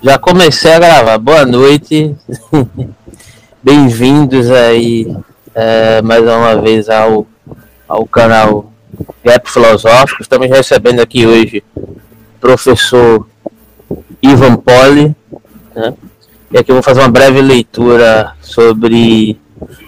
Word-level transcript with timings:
Já 0.00 0.16
comecei 0.16 0.72
a 0.72 0.78
gravar. 0.78 1.18
Boa 1.18 1.44
noite. 1.44 2.14
Bem-vindos 3.60 4.48
aí 4.48 5.12
é, 5.52 6.00
mais 6.02 6.22
uma 6.22 6.54
vez 6.62 6.88
ao, 6.88 7.26
ao 7.88 8.06
canal 8.06 8.72
Gap 9.24 9.50
Filosófico. 9.50 10.22
Estamos 10.22 10.48
recebendo 10.48 11.00
aqui 11.00 11.26
hoje 11.26 11.64
o 11.74 11.98
professor 12.40 13.26
Ivan 14.22 14.54
Poli. 14.54 15.16
Né? 15.74 15.94
E 16.52 16.58
aqui 16.58 16.70
eu 16.70 16.76
vou 16.76 16.82
fazer 16.82 17.00
uma 17.00 17.10
breve 17.10 17.42
leitura 17.42 18.34
sobre 18.40 19.36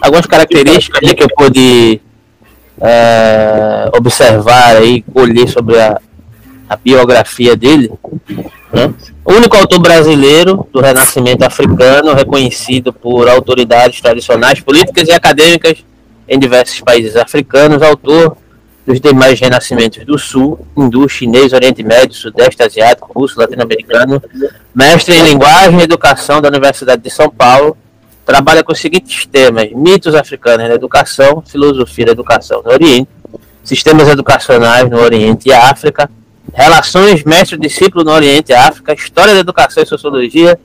algumas 0.00 0.26
características 0.26 1.12
que 1.12 1.22
eu 1.22 1.28
pude 1.36 2.00
é, 2.80 3.88
observar 3.96 4.82
e 4.82 5.02
colher 5.02 5.48
sobre 5.48 5.80
a, 5.80 6.00
a 6.68 6.74
biografia 6.74 7.54
dele. 7.54 7.92
Né? 8.72 8.92
O 9.24 9.32
único 9.32 9.56
autor 9.56 9.80
brasileiro 9.80 10.66
do 10.72 10.80
Renascimento 10.80 11.44
africano, 11.44 12.14
reconhecido 12.14 12.92
por 12.92 13.28
autoridades 13.28 14.00
tradicionais, 14.00 14.60
políticas 14.60 15.08
e 15.08 15.12
acadêmicas 15.12 15.84
em 16.28 16.38
diversos 16.38 16.80
países 16.80 17.16
africanos, 17.16 17.82
autor 17.82 18.36
dos 18.86 19.00
demais 19.00 19.38
renascimentos 19.38 20.04
do 20.04 20.18
Sul, 20.18 20.66
hindu, 20.76 21.08
chinês, 21.08 21.52
Oriente 21.52 21.82
Médio, 21.82 22.14
Sudeste 22.14 22.62
Asiático, 22.62 23.12
Russo, 23.12 23.38
Latino-Americano, 23.38 24.22
mestre 24.74 25.14
em 25.14 25.22
Linguagem 25.22 25.80
e 25.80 25.82
Educação 25.82 26.40
da 26.40 26.48
Universidade 26.48 27.02
de 27.02 27.10
São 27.10 27.28
Paulo, 27.28 27.76
trabalha 28.24 28.62
com 28.62 28.72
os 28.72 28.80
seguintes 28.80 29.26
temas: 29.26 29.70
mitos 29.72 30.14
africanos 30.14 30.68
na 30.68 30.74
educação, 30.74 31.42
filosofia 31.46 32.06
da 32.06 32.12
educação 32.12 32.62
no 32.62 32.70
Oriente, 32.72 33.08
sistemas 33.62 34.08
educacionais 34.08 34.88
no 34.88 34.98
Oriente 34.98 35.48
e 35.48 35.52
África, 35.52 36.10
relações 36.52 37.24
mestre-discípulo 37.24 38.04
no 38.04 38.12
Oriente 38.12 38.52
e 38.52 38.54
África, 38.54 38.92
história 38.92 39.34
da 39.34 39.40
educação 39.40 39.82
e 39.82 39.86
sociologia 39.86 40.58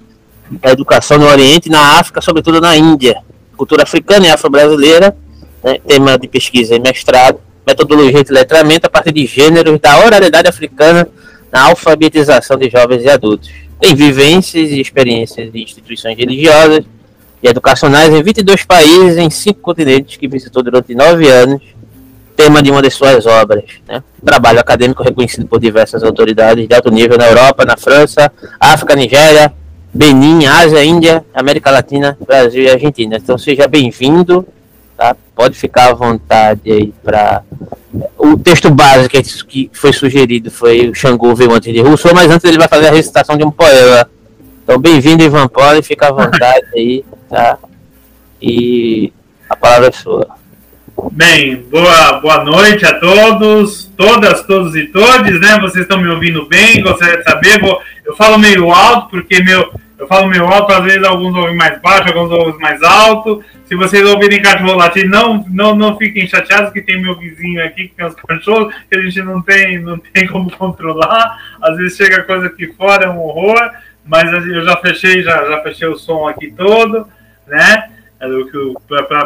da 0.50 0.72
educação 0.72 1.18
no 1.18 1.28
Oriente 1.28 1.68
e 1.68 1.72
na 1.72 2.00
África, 2.00 2.22
sobretudo 2.22 2.62
na 2.62 2.76
Índia, 2.76 3.18
cultura 3.58 3.84
africana 3.84 4.28
e 4.28 4.30
afro-brasileira, 4.30 5.16
né, 5.64 5.80
tema 5.86 6.18
de 6.18 6.28
pesquisa 6.28 6.76
e 6.76 6.80
mestrado, 6.80 7.40
metodologia 7.66 8.24
de 8.24 8.32
letramento 8.32 8.86
a 8.86 8.90
partir 8.90 9.12
de 9.12 9.26
gêneros 9.26 9.80
da 9.80 9.98
oralidade 10.00 10.48
africana 10.48 11.08
na 11.52 11.64
alfabetização 11.64 12.58
de 12.58 12.70
jovens 12.70 13.04
e 13.04 13.09
adultos. 13.09 13.50
Tem 13.80 13.96
vivências 13.96 14.70
e 14.70 14.80
experiências 14.80 15.52
de 15.52 15.64
instituições 15.64 16.18
religiosas, 16.18 16.86
e 17.42 17.48
educacionais 17.48 18.12
em 18.12 18.24
22 18.24 18.66
países, 18.66 19.18
em 19.18 19.30
cinco 19.30 19.59
continentes, 19.62 20.18
que 20.18 20.28
visitou 20.28 20.64
durante 20.64 20.96
nove 20.96 21.30
anos, 21.30 21.62
tema 22.36 22.61
de 22.61 22.72
uma 22.72 22.81
de 22.81 22.89
suas 22.89 23.25
obras. 23.25 23.64
Né? 23.88 24.03
Trabalho 24.23 24.59
acadêmico 24.59 25.03
reconhecido 25.03 25.47
por 25.47 25.59
diversas 25.59 26.03
autoridades 26.03 26.67
de 26.67 26.73
alto 26.73 26.91
nível 26.91 27.17
na 27.17 27.28
Europa, 27.28 27.66
na 27.66 27.78
França, 27.78 28.31
África, 28.59 28.95
Nigéria, 28.95 29.53
Benin, 29.94 30.45
Ásia, 30.45 30.83
Índia, 30.83 31.25
América 31.33 31.72
Latina, 31.72 32.17
Brasil 32.25 32.63
e 32.63 32.69
Argentina. 32.69 33.17
Então 33.17 33.38
seja 33.38 33.67
bem-vindo, 33.67 34.45
tá? 34.97 35.16
Pode 35.33 35.56
ficar 35.56 35.91
à 35.91 35.94
vontade 35.94 36.72
aí 36.72 36.94
para 37.03 37.44
o 38.17 38.38
texto 38.38 38.69
básico 38.69 39.16
que 39.47 39.69
foi 39.73 39.94
sugerido 39.94 40.52
foi 40.52 40.89
o 40.89 40.94
Xangô 40.94 41.33
veio 41.33 41.53
antes 41.53 41.73
de 41.73 41.81
Rousseau, 41.81 42.13
mas 42.13 42.30
antes 42.30 42.44
ele 42.44 42.58
vai 42.58 42.67
fazer 42.67 42.88
a 42.88 42.91
recitação 42.91 43.38
de 43.38 43.45
um 43.45 43.52
poema. 43.52 44.09
Então 44.63 44.80
bem-vindo 44.80 45.23
Ivan 45.23 45.47
Poli, 45.47 45.81
fica 45.81 46.08
à 46.08 46.11
vontade 46.11 46.66
aí 46.75 47.06
tá? 47.30 47.58
E 48.41 49.11
a 49.50 49.56
palavra 49.56 49.89
é 49.89 49.91
sua. 49.91 50.28
Bem, 51.12 51.58
boa, 51.70 52.20
boa 52.22 52.44
noite 52.46 52.86
a 52.86 52.98
todos, 52.98 53.86
todas, 53.98 54.42
todos 54.44 54.76
e 54.76 54.88
todes, 54.88 55.42
né? 55.42 55.60
Vocês 55.60 55.84
estão 55.84 56.00
me 56.00 56.08
ouvindo 56.08 56.48
bem? 56.48 56.82
Gostaria 56.82 57.18
de 57.18 57.24
saber, 57.24 57.60
vou, 57.60 57.82
eu 58.06 58.16
falo 58.16 58.38
meio 58.38 58.72
alto, 58.72 59.10
porque 59.10 59.44
meu, 59.44 59.74
eu 60.00 60.08
falo 60.08 60.28
meio 60.28 60.46
alto, 60.46 60.72
às 60.74 60.84
vezes 60.84 61.04
alguns 61.04 61.36
ouvem 61.36 61.56
mais 61.56 61.82
baixo, 61.82 62.08
alguns 62.08 62.32
ouvem 62.32 62.60
mais 62.62 62.81
alto. 62.81 63.44
Se 63.66 63.75
vocês 63.75 64.08
ouvirem 64.08 64.42
cachorro 64.42 64.78
latir, 64.78 65.09
não, 65.09 65.46
não, 65.50 65.75
não 65.75 65.97
fiquem 65.97 66.28
chateados 66.28 66.72
que 66.72 66.81
tem 66.81 67.02
meu 67.02 67.18
vizinho 67.18 67.64
aqui 67.64 67.90
que 67.90 67.96
tem 67.96 68.06
os 68.06 68.16
cachorros, 68.16 68.74
que 68.90 68.98
a 68.98 69.02
gente 69.02 69.22
não 69.22 69.42
tem, 69.42 69.80
não 69.80 69.98
tem 69.98 70.25
como 70.28 70.50
controlar. 70.52 71.38
Às 71.62 71.75
vezes 71.75 71.98
chega 71.98 72.24
coisa 72.24 72.48
aqui 72.48 72.68
fora, 72.74 73.06
é 73.06 73.09
um 73.09 73.19
horror, 73.19 73.69
mas 74.06 74.31
eu 74.31 74.64
já 74.64 74.78
fechei, 74.78 75.22
já, 75.24 75.46
já 75.46 75.62
fechei 75.62 75.88
o 75.90 75.98
som 75.98 76.28
aqui 76.28 76.52
todo 76.52 77.06
né? 77.48 77.90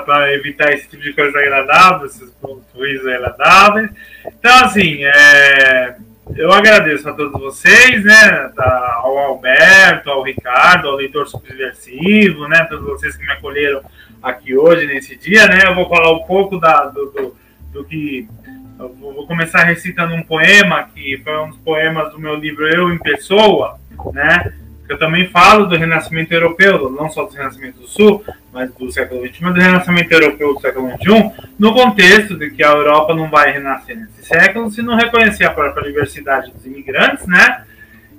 Para 0.06 0.34
evitar 0.34 0.74
esse 0.74 0.88
tipo 0.88 1.04
de 1.04 1.14
coisa 1.14 1.38
agradável, 1.38 2.06
esses 2.06 2.32
ruídos 2.74 3.08
agradáveis. 3.08 3.90
Então, 4.26 4.66
assim, 4.66 5.04
é, 5.04 5.96
eu 6.36 6.52
agradeço 6.52 7.10
a 7.10 7.14
todos 7.14 7.40
vocês, 7.40 8.04
né? 8.04 8.52
Ao 8.58 9.18
Alberto, 9.18 10.10
ao 10.10 10.24
Ricardo, 10.24 10.88
ao 10.88 10.96
leitor 10.96 11.28
subversivo, 11.28 12.48
né? 12.48 12.66
Todos 12.66 12.86
vocês 12.86 13.16
que 13.16 13.26
me 13.26 13.32
acolheram 13.32 13.82
aqui 14.22 14.56
hoje, 14.56 14.86
nesse 14.86 15.16
dia, 15.16 15.48
né? 15.48 15.62
Eu 15.66 15.76
vou 15.76 15.90
falar 15.90 16.12
um 16.12 16.24
pouco 16.24 16.60
da, 16.60 16.86
do, 16.86 17.06
do, 17.12 17.38
do 17.72 17.84
que. 17.86 18.28
Eu 18.80 18.96
vou 18.96 19.28
começar 19.28 19.64
recitando 19.64 20.14
um 20.14 20.24
poema 20.24 20.88
que 20.94 21.20
foi 21.24 21.38
um 21.40 21.50
dos 21.50 21.58
poemas 21.58 22.12
do 22.14 22.20
meu 22.20 22.36
livro 22.36 22.66
Eu 22.68 22.94
em 22.94 22.98
Pessoa, 22.98 23.78
né? 24.14 24.54
Eu 24.90 24.98
também 24.98 25.30
falo 25.30 25.68
do 25.68 25.78
Renascimento 25.78 26.34
Europeu, 26.34 26.90
não 26.90 27.12
só 27.12 27.24
do 27.24 27.32
Renascimento 27.32 27.80
do 27.80 27.88
Sul, 27.88 28.26
mas 28.52 28.74
do 28.74 28.92
século 28.92 29.22
XX, 29.22 29.40
mas 29.42 29.54
do 29.54 29.62
Renascimento 29.62 30.12
Europeu 30.12 30.56
do 30.56 30.60
século 30.60 30.90
XXI, 30.90 31.32
no 31.60 31.74
contexto 31.76 32.36
de 32.36 32.50
que 32.50 32.64
a 32.64 32.72
Europa 32.72 33.14
não 33.14 33.30
vai 33.30 33.52
renascer 33.52 33.96
nesse 33.96 34.26
século 34.26 34.72
se 34.72 34.82
não 34.82 34.96
reconhecer 34.96 35.46
a 35.46 35.52
própria 35.52 35.84
diversidade 35.84 36.52
dos 36.52 36.66
imigrantes, 36.66 37.28
né? 37.28 37.66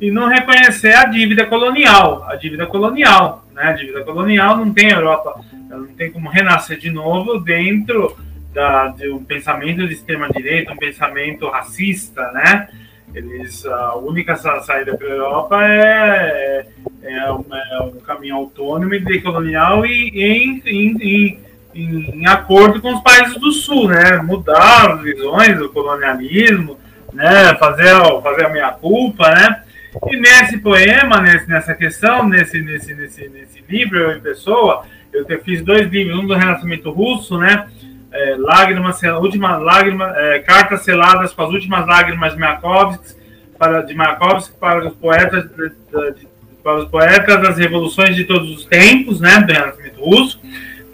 E 0.01 0.13
não 0.13 0.29
reconhecer 0.29 0.95
a 0.95 1.07
dívida 1.07 1.45
colonial. 1.45 2.25
A 2.29 2.37
dívida 2.37 2.65
colonial, 2.67 3.45
né? 3.53 3.65
A 3.65 3.73
dívida 3.73 4.03
colonial 4.05 4.57
não 4.57 4.73
tem 4.73 4.91
Europa, 4.91 5.41
não 5.69 5.89
tem 5.89 6.13
como 6.13 6.31
renascer 6.31 6.79
de 6.79 6.89
novo 6.89 7.41
dentro 7.41 8.17
da, 8.55 8.89
de 8.89 9.11
um 9.11 9.25
pensamento 9.25 9.89
de 9.89 9.95
extrema-direita, 9.95 10.73
um 10.73 10.77
pensamento 10.77 11.49
racista, 11.49 12.31
né? 12.31 12.69
Eles, 13.15 13.67
a 13.67 13.97
única 13.97 14.37
saída 14.37 14.97
para 14.97 15.07
a 15.07 15.11
Europa 15.11 15.65
é, 15.65 16.67
é, 17.03 17.13
é, 17.13 17.33
um, 17.33 17.45
é, 17.53 17.83
um, 17.83 18.01
caminho 18.01 18.37
autônomo 18.37 18.95
e 18.95 19.01
decolonial 19.01 19.85
e 19.85 20.11
em, 20.15 20.63
em, 20.65 21.39
em, 21.75 22.15
em, 22.15 22.27
acordo 22.27 22.81
com 22.81 22.95
os 22.95 23.03
países 23.03 23.35
do 23.41 23.51
Sul, 23.51 23.89
né? 23.89 24.19
Mudar 24.23 24.93
as 24.93 25.03
visões 25.03 25.59
do 25.59 25.69
colonialismo, 25.71 26.79
né? 27.13 27.55
Fazer, 27.57 27.95
fazer 28.23 28.47
a 28.47 28.51
minha 28.51 28.71
culpa, 28.73 29.29
né? 29.31 29.63
E 30.07 30.17
nesse 30.17 30.59
poema, 30.59 31.21
nesse, 31.21 31.49
nessa 31.49 31.75
questão, 31.75 32.29
nesse, 32.29 32.61
nesse, 32.63 32.95
nesse, 32.95 33.29
nesse 33.29 33.65
livro, 33.69 33.99
eu 33.99 34.21
pessoa, 34.21 34.85
eu 35.13 35.27
fiz 35.43 35.63
dois 35.63 35.89
livros, 35.89 36.17
um 36.17 36.27
do 36.27 36.35
Renascimento 36.35 36.93
Russo, 36.93 37.37
né? 37.39 37.67
É, 38.13 38.37
lágrimas, 38.39 39.01
última 39.21 39.57
lágrima, 39.57 40.13
é, 40.17 40.41
cartas 40.41 40.83
seladas 40.83 41.33
com 41.33 41.43
as 41.43 41.51
últimas 41.51 41.87
lágrimas 41.87 42.33
de 42.33 42.39
Mayakovsky 42.39 43.21
para 43.61 43.83
de 43.83 43.95
Mayakovsky 43.95 44.57
para 44.59 44.89
os 44.89 44.95
poetas 44.95 45.45
de, 45.51 45.69
de, 45.69 46.29
para 46.65 46.77
os 46.77 46.89
poetas 46.89 47.43
das 47.43 47.59
revoluções 47.59 48.17
de 48.17 48.25
todos 48.25 48.51
os 48.51 48.65
tempos, 48.65 49.21
né, 49.21 49.39
do 49.41 49.53
Renascimento 49.53 50.01
Russo, 50.03 50.41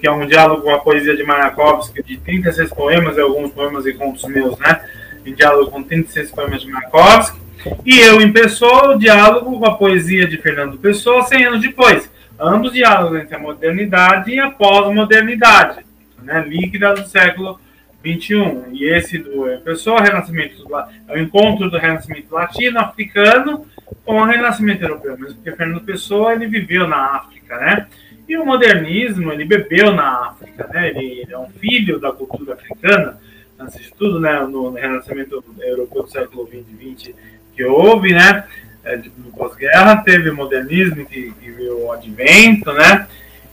que 0.01 0.07
é 0.07 0.11
um 0.11 0.27
diálogo 0.27 0.63
com 0.63 0.71
a 0.71 0.81
poesia 0.81 1.17
de 1.17 1.23
Mayakovsky 1.23 2.03
de 2.03 2.17
36 2.19 2.71
poemas 2.71 3.17
e 3.17 3.21
alguns 3.21 3.53
poemas 3.53 3.87
e 3.87 3.95
contos 3.95 4.25
meus, 4.25 4.59
né, 4.59 4.81
em 5.25 5.33
diálogo 5.33 5.71
com 5.71 5.83
36 5.83 6.33
poemas 6.33 6.61
de 6.61 6.69
Mayakovsky. 6.69 7.39
E 7.85 8.01
eu 8.01 8.21
em 8.21 8.33
Pessoa, 8.33 8.95
o 8.95 8.99
diálogo 8.99 9.59
com 9.59 9.67
a 9.67 9.77
poesia 9.77 10.27
de 10.27 10.37
Fernando 10.37 10.77
Pessoa 10.77 11.23
100 11.23 11.45
anos 11.45 11.61
depois. 11.61 12.11
Ambos 12.39 12.73
diálogos 12.73 13.19
entre 13.19 13.35
a 13.35 13.39
modernidade 13.39 14.33
e 14.33 14.39
a 14.39 14.51
pós-modernidade 14.51 15.86
né, 16.27 16.45
líquida 16.47 16.93
do 16.95 17.09
século 17.09 17.59
XXI. 18.05 18.65
E 18.73 18.85
esse 18.85 19.19
do 19.19 19.49
é, 19.49 19.57
Pessoa, 19.59 20.03
Renascimento, 20.03 20.67
é 21.09 21.15
o 21.15 21.19
encontro 21.19 21.71
do 21.71 21.79
Renascimento 21.79 22.35
latino-africano 22.35 23.67
com 24.05 24.17
o 24.21 24.25
Renascimento 24.25 24.83
europeu, 24.83 25.17
mesmo 25.19 25.37
porque 25.37 25.53
Fernando 25.53 25.85
Pessoa 25.85 26.33
ele 26.33 26.47
viveu 26.47 26.87
na 26.87 27.17
África, 27.17 27.57
né? 27.59 27.87
E 28.29 28.37
o 28.37 28.45
modernismo, 28.45 29.33
ele 29.33 29.45
bebeu 29.45 29.93
na 29.93 30.29
África, 30.31 30.69
né? 30.73 30.89
Ele, 30.91 31.21
ele 31.21 31.33
é 31.33 31.39
um 31.39 31.49
filho 31.49 32.01
da 32.01 32.11
cultura 32.11 32.55
africana, 32.55 33.19
antes 33.59 33.81
de 33.81 33.93
tudo, 33.93 34.19
né? 34.19 34.41
No 34.41 34.73
Renascimento 34.73 35.45
europeu 35.61 36.03
do 36.03 36.11
século 36.11 36.49
XX 36.49 37.15
que 37.55 37.65
houve, 37.65 38.13
né? 38.13 38.45
É, 38.85 38.97
no 38.97 39.33
pós-guerra 39.37 39.97
teve 39.97 40.31
modernismo 40.31 41.05
que, 41.07 41.33
que 41.41 41.51
veio 41.51 41.87
o 41.87 41.93
advento, 41.93 42.73
né? 42.73 43.07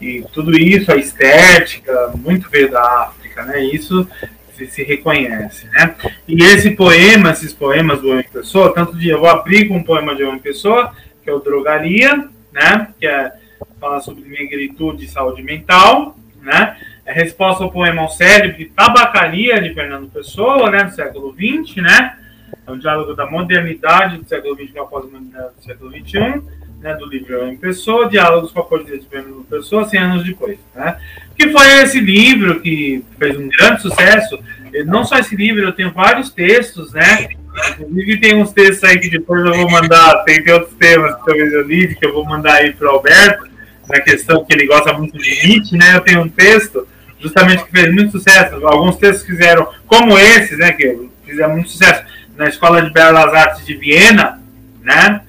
E 0.04 0.26
tudo 0.34 0.54
isso, 0.58 0.92
a 0.92 0.98
estética, 0.98 2.12
muito 2.16 2.50
veio 2.50 2.70
da 2.70 2.84
África, 3.04 3.46
né? 3.46 3.64
Isso 3.64 4.06
se, 4.54 4.68
se 4.68 4.84
reconhece, 4.84 5.66
né? 5.68 5.96
E 6.28 6.44
esse 6.44 6.72
poema, 6.72 7.32
esses 7.32 7.54
poemas 7.54 8.02
do 8.02 8.12
Homem 8.12 8.26
Pessoa, 8.32 8.74
tanto 8.74 8.98
de 8.98 9.08
eu 9.08 9.22
vou 9.22 9.30
abrir 9.30 9.70
com 9.70 9.78
um 9.78 9.84
poema 9.84 10.14
de 10.14 10.24
Homem 10.26 10.42
Pessoa, 10.42 10.94
que 11.24 11.30
é 11.30 11.34
o 11.34 11.40
Drogaria, 11.40 12.28
né? 12.52 12.90
Que 13.00 13.08
é 13.08 13.32
fala 13.80 14.02
sobre 14.02 14.28
negritude 14.28 15.06
e 15.06 15.08
saúde 15.08 15.42
mental, 15.42 16.18
né? 16.42 16.76
É 17.06 17.14
resposta 17.14 17.64
ao 17.64 17.72
poema 17.72 18.02
ao 18.02 18.10
cérebro 18.10 18.58
de 18.58 18.66
Tabacaria 18.66 19.62
de 19.62 19.74
Fernando 19.74 20.12
Pessoa, 20.12 20.70
né? 20.70 20.84
Do 20.84 20.92
século 20.92 21.34
XX, 21.34 21.78
né? 21.78 22.18
É 22.68 22.72
um 22.72 22.78
diálogo 22.78 23.14
da 23.14 23.26
modernidade 23.26 24.18
do 24.18 24.28
século 24.28 24.54
XX 24.56 24.72
com 24.74 24.82
a 24.82 24.86
pós-modernidade 24.86 25.56
do 25.56 25.64
século 25.64 25.92
XXI 25.92 26.63
né, 26.84 26.94
do 26.96 27.08
livro 27.08 27.48
em 27.48 27.56
Pessoa, 27.56 28.10
Diálogos 28.10 28.52
com 28.52 28.60
a 28.60 28.64
Poesia 28.64 29.00
de 29.00 29.08
Fernando 29.08 29.46
Pessoa, 29.50 29.88
100 29.88 30.00
anos 30.00 30.26
depois. 30.26 30.58
Né? 30.76 30.98
Que 31.36 31.50
foi 31.50 31.66
esse 31.82 32.00
livro 32.02 32.60
que 32.60 33.02
fez 33.18 33.38
um 33.38 33.48
grande 33.48 33.82
sucesso. 33.82 34.38
Não 34.86 35.06
só 35.06 35.18
esse 35.18 35.34
livro, 35.34 35.64
eu 35.64 35.72
tenho 35.72 35.92
vários 35.92 36.30
textos, 36.30 36.92
né? 36.92 37.30
Inclusive 37.80 38.20
tem 38.20 38.36
uns 38.36 38.52
textos 38.52 38.84
aí 38.84 39.00
que 39.00 39.10
depois 39.10 39.46
eu 39.46 39.54
vou 39.54 39.70
mandar, 39.70 40.24
tem, 40.26 40.44
tem 40.44 40.54
outros 40.54 40.76
temas 40.76 41.16
que 41.16 41.26
talvez 41.26 41.54
eu 41.54 41.62
li, 41.62 41.96
que 41.96 42.06
eu 42.06 42.12
vou 42.12 42.26
mandar 42.26 42.56
aí 42.56 42.74
para 42.74 42.88
o 42.88 42.96
Alberto, 42.96 43.48
na 43.88 44.02
questão 44.02 44.44
que 44.44 44.54
ele 44.54 44.66
gosta 44.66 44.92
muito 44.94 45.18
de 45.18 45.48
Nietzsche, 45.48 45.78
né? 45.78 45.96
Eu 45.96 46.02
tenho 46.02 46.22
um 46.22 46.30
texto 46.30 46.88
justamente 47.20 47.64
que 47.64 47.72
fez 47.72 47.94
muito 47.94 48.12
sucesso. 48.12 48.56
Alguns 48.66 48.98
textos 48.98 49.26
fizeram, 49.26 49.70
como 49.86 50.18
esses, 50.18 50.58
né? 50.58 50.74
Que 50.74 51.08
fizeram 51.24 51.54
muito 51.54 51.70
sucesso 51.70 52.04
na 52.36 52.50
Escola 52.50 52.82
de 52.82 52.92
Belas 52.92 53.34
Artes 53.34 53.66
de 53.66 53.76
Viena, 53.76 54.42
né? 54.82 55.22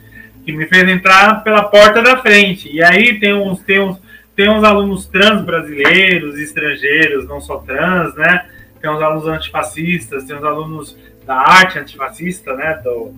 Que 0.44 0.52
me 0.52 0.67
fez 0.67 0.88
entrar 0.88 1.43
pela 1.43 1.64
porta 1.64 2.02
da 2.02 2.19
frente. 2.19 2.70
E 2.70 2.82
aí 2.82 3.19
tem 3.19 3.35
uns, 3.35 3.61
tem 3.61 3.81
uns, 3.81 3.99
tem 4.37 4.50
uns 4.50 4.64
alunos 4.64 5.06
trans 5.06 5.43
brasileiros, 5.43 6.38
estrangeiros, 6.38 7.26
não 7.26 7.41
só 7.41 7.58
trans, 7.58 8.14
né? 8.14 8.46
Tem 8.81 8.91
uns 8.91 9.00
alunos 9.00 9.26
antifascistas, 9.26 10.25
tem 10.25 10.37
uns 10.37 10.44
alunos 10.44 10.96
da 11.26 11.37
arte 11.37 11.79
antifascista, 11.79 12.55
né? 12.55 12.81
Do, 12.85 13.14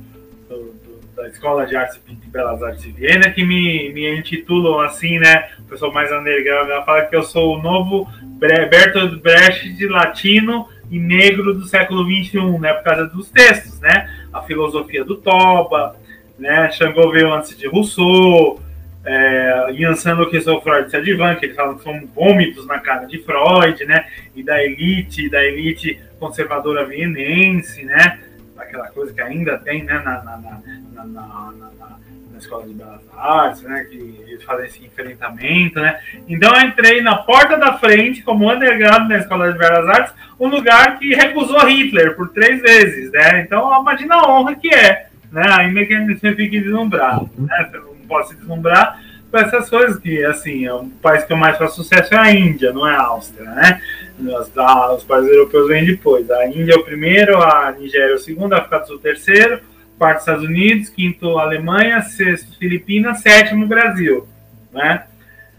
do, 0.48 0.56
do 0.56 0.96
da 1.16 1.26
Escola 1.28 1.66
de 1.66 1.74
Artes 1.74 1.98
e 2.08 2.28
Belas 2.28 2.62
Artes 2.62 2.82
de 2.82 2.92
Viena, 2.92 3.30
que 3.30 3.42
me, 3.42 3.90
me 3.92 4.18
intitulam 4.18 4.80
assim, 4.80 5.18
né? 5.18 5.48
O 5.60 5.62
pessoal 5.62 5.92
mais 5.92 6.12
underground 6.12 6.68
fala 6.84 7.06
que 7.06 7.16
eu 7.16 7.22
sou 7.22 7.56
o 7.56 7.62
novo 7.62 8.06
Bertolt 8.38 9.18
Brecht 9.22 9.86
latino 9.86 10.68
e 10.90 10.98
negro 10.98 11.54
do 11.54 11.66
século 11.66 12.04
XXI, 12.04 12.58
né? 12.58 12.74
Por 12.74 12.84
causa 12.84 13.06
dos 13.06 13.30
textos, 13.30 13.80
né? 13.80 14.10
A 14.32 14.42
filosofia 14.42 15.04
do 15.04 15.16
Toba, 15.16 15.96
né? 16.38 16.70
Xangô 16.72 17.10
veio 17.10 17.32
antes 17.32 17.56
de 17.56 17.66
Rousseau, 17.66 18.60
é, 19.04 19.72
Iansano 19.72 20.28
que 20.28 20.40
sou 20.40 20.60
Freud 20.60 20.90
se 20.90 20.96
advan, 20.96 21.36
que 21.36 21.46
eles 21.46 21.56
falam 21.56 21.76
que 21.76 21.84
são 21.84 22.06
vômitos 22.14 22.66
na 22.66 22.80
cara 22.80 23.06
de 23.06 23.18
Freud, 23.18 23.84
né? 23.86 24.06
E 24.34 24.42
da 24.42 24.62
elite, 24.62 25.28
da 25.30 25.44
elite 25.44 26.00
conservadora 26.18 26.84
vienense, 26.84 27.84
né? 27.84 28.18
Aquela 28.58 28.88
coisa 28.88 29.12
que 29.12 29.20
ainda 29.20 29.58
tem, 29.58 29.84
né? 29.84 29.94
Na, 30.04 30.22
na, 30.24 30.36
na, 30.36 31.04
na, 31.04 31.96
Escola 32.38 32.66
de 32.66 32.74
Belas 32.74 33.00
Artes, 33.16 33.62
né, 33.62 33.84
que 33.84 33.96
eles 34.28 34.42
fazem 34.44 34.66
esse 34.66 34.84
enfrentamento, 34.84 35.80
né. 35.80 35.98
Então 36.28 36.54
eu 36.54 36.68
entrei 36.68 37.00
na 37.00 37.16
porta 37.16 37.56
da 37.56 37.78
frente 37.78 38.22
como 38.22 38.50
underground 38.50 39.08
na 39.08 39.18
Escola 39.18 39.52
de 39.52 39.58
Belas 39.58 39.88
Artes, 39.88 40.14
um 40.38 40.48
lugar 40.48 40.98
que 40.98 41.14
recusou 41.14 41.66
Hitler 41.66 42.14
por 42.14 42.28
três 42.28 42.60
vezes, 42.60 43.10
né. 43.10 43.40
Então 43.40 43.80
imagina 43.80 44.16
a 44.16 44.30
honra 44.30 44.54
que 44.54 44.72
é, 44.72 45.06
né, 45.30 45.44
ainda 45.58 45.84
que 45.84 46.14
você 46.14 46.34
fique 46.34 46.60
deslumbrado, 46.60 47.30
né, 47.38 47.70
não 47.74 48.06
pode 48.08 48.28
se 48.28 48.36
deslumbrar 48.36 49.00
com 49.30 49.38
essas 49.38 49.68
coisas 49.68 49.98
que, 49.98 50.24
assim, 50.24 50.66
é 50.66 50.72
o 50.72 50.86
país 51.02 51.24
que 51.24 51.34
mais 51.34 51.58
faço 51.58 51.76
sucesso 51.76 52.14
é 52.14 52.18
a 52.18 52.30
Índia, 52.32 52.72
não 52.72 52.86
é 52.86 52.94
a 52.94 53.02
Áustria, 53.02 53.50
né. 53.50 53.80
Os, 54.18 54.50
os 54.96 55.04
países 55.04 55.30
europeus 55.30 55.68
vêm 55.68 55.84
depois. 55.84 56.30
A 56.30 56.46
Índia 56.46 56.72
é 56.72 56.76
o 56.76 56.84
primeiro, 56.84 57.42
a 57.42 57.72
Nigéria 57.72 58.12
é 58.12 58.14
o 58.14 58.18
segundo, 58.18 58.54
a 58.54 58.58
África 58.58 58.78
do 58.78 58.86
Sul 58.86 58.96
é 58.96 58.98
o 58.98 59.02
terceiro, 59.02 59.60
quarto 59.98 60.20
Estados 60.20 60.44
Unidos, 60.44 60.88
quinto 60.88 61.38
Alemanha, 61.38 62.00
sexto 62.02 62.56
Filipinas, 62.58 63.20
sétimo 63.20 63.66
Brasil, 63.66 64.26
né? 64.72 65.04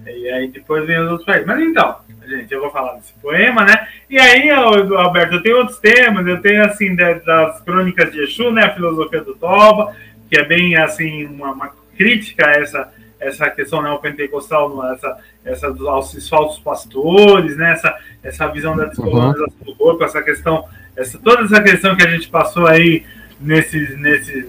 E 0.05 0.29
aí 0.29 0.47
depois 0.47 0.85
vem 0.85 0.99
os 0.99 1.11
outros 1.11 1.25
países. 1.25 1.45
Mas 1.45 1.61
então, 1.61 1.97
gente, 2.27 2.53
eu 2.53 2.61
vou 2.61 2.71
falar 2.71 2.93
desse 2.95 3.13
poema, 3.13 3.63
né? 3.63 3.87
E 4.09 4.19
aí, 4.19 4.49
Alberto, 4.49 5.35
eu 5.35 5.41
tenho 5.41 5.57
outros 5.57 5.79
temas, 5.79 6.25
eu 6.27 6.41
tenho 6.41 6.63
assim 6.65 6.95
das 6.95 7.61
crônicas 7.61 8.11
de 8.11 8.21
Exu, 8.21 8.51
né? 8.51 8.65
A 8.65 8.73
filosofia 8.73 9.21
do 9.21 9.35
Toba, 9.35 9.95
que 10.29 10.37
é 10.37 10.43
bem 10.43 10.75
assim 10.75 11.25
uma, 11.25 11.51
uma 11.51 11.71
crítica 11.95 12.47
a 12.47 12.51
essa 12.51 12.97
essa 13.19 13.49
questão 13.49 13.81
neopentecostal, 13.81 14.93
essa, 14.93 15.17
essa 15.43 15.71
dos 15.71 16.29
falsos 16.29 16.59
pastores, 16.59 17.57
né? 17.57 17.71
essa, 17.71 17.97
essa 18.23 18.47
visão 18.47 18.75
da 18.75 18.85
descolonização 18.85 19.47
uhum. 19.59 19.65
do 19.65 19.75
corpo, 19.75 20.03
essa 20.03 20.21
questão, 20.21 20.65
essa, 20.95 21.17
toda 21.17 21.43
essa 21.43 21.61
questão 21.61 21.95
que 21.95 22.05
a 22.05 22.09
gente 22.09 22.29
passou 22.29 22.67
aí 22.67 23.05
nesse, 23.39 23.95
nesse, 23.97 24.47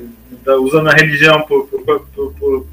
usando 0.61 0.89
a 0.89 0.93
religião 0.93 1.43
por, 1.43 1.67
por, 1.67 2.07
por, 2.07 2.35
por, 2.35 2.67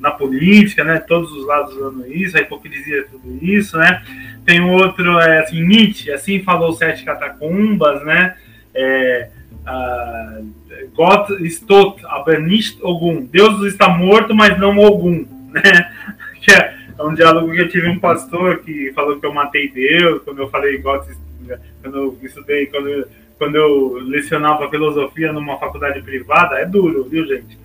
na 0.00 0.10
política, 0.10 0.84
né? 0.84 0.98
Todos 0.98 1.32
os 1.32 1.46
lados 1.46 1.74
usando 1.74 2.06
isso, 2.06 2.36
a 2.36 2.40
hipocrisia, 2.40 3.06
tudo 3.10 3.38
isso, 3.42 3.76
né? 3.76 4.02
Tem 4.44 4.60
outro, 4.60 5.18
é, 5.18 5.40
assim, 5.40 5.62
Nietzsche, 5.62 6.10
assim 6.10 6.40
falou 6.42 6.72
sete 6.72 7.04
catacumbas, 7.04 8.04
né? 8.04 8.36
É, 8.74 9.28
uh, 9.66 10.46
Gott 10.94 11.32
stot, 11.48 12.00
aber 12.06 12.40
nicht 12.40 12.78
Ogum. 12.82 13.26
Deus 13.26 13.64
está 13.64 13.88
morto, 13.88 14.34
mas 14.34 14.58
não 14.58 14.78
Ogum, 14.78 15.26
né? 15.50 15.62
Que 16.40 16.52
é, 16.52 16.74
é 16.98 17.02
um 17.02 17.12
diálogo 17.12 17.52
que 17.52 17.60
eu 17.60 17.68
tive 17.68 17.86
um 17.86 17.98
pastor 17.98 18.60
que 18.60 18.92
falou 18.94 19.20
que 19.20 19.26
eu 19.26 19.34
matei 19.34 19.68
Deus, 19.68 20.22
quando 20.22 20.38
eu 20.38 20.48
falei 20.48 20.78
Gott, 20.78 21.06
quando 21.82 21.98
eu 21.98 22.18
estudei, 22.22 22.64
quando 22.66 22.88
eu 22.88 23.06
quando 23.40 23.56
eu 23.56 23.94
lecionava 24.02 24.68
filosofia 24.68 25.32
numa 25.32 25.58
faculdade 25.58 26.02
privada, 26.02 26.58
é 26.58 26.66
duro, 26.66 27.04
viu, 27.04 27.26
gente? 27.26 27.58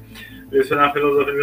Lecionar 0.51 0.93
filosofia, 0.93 1.33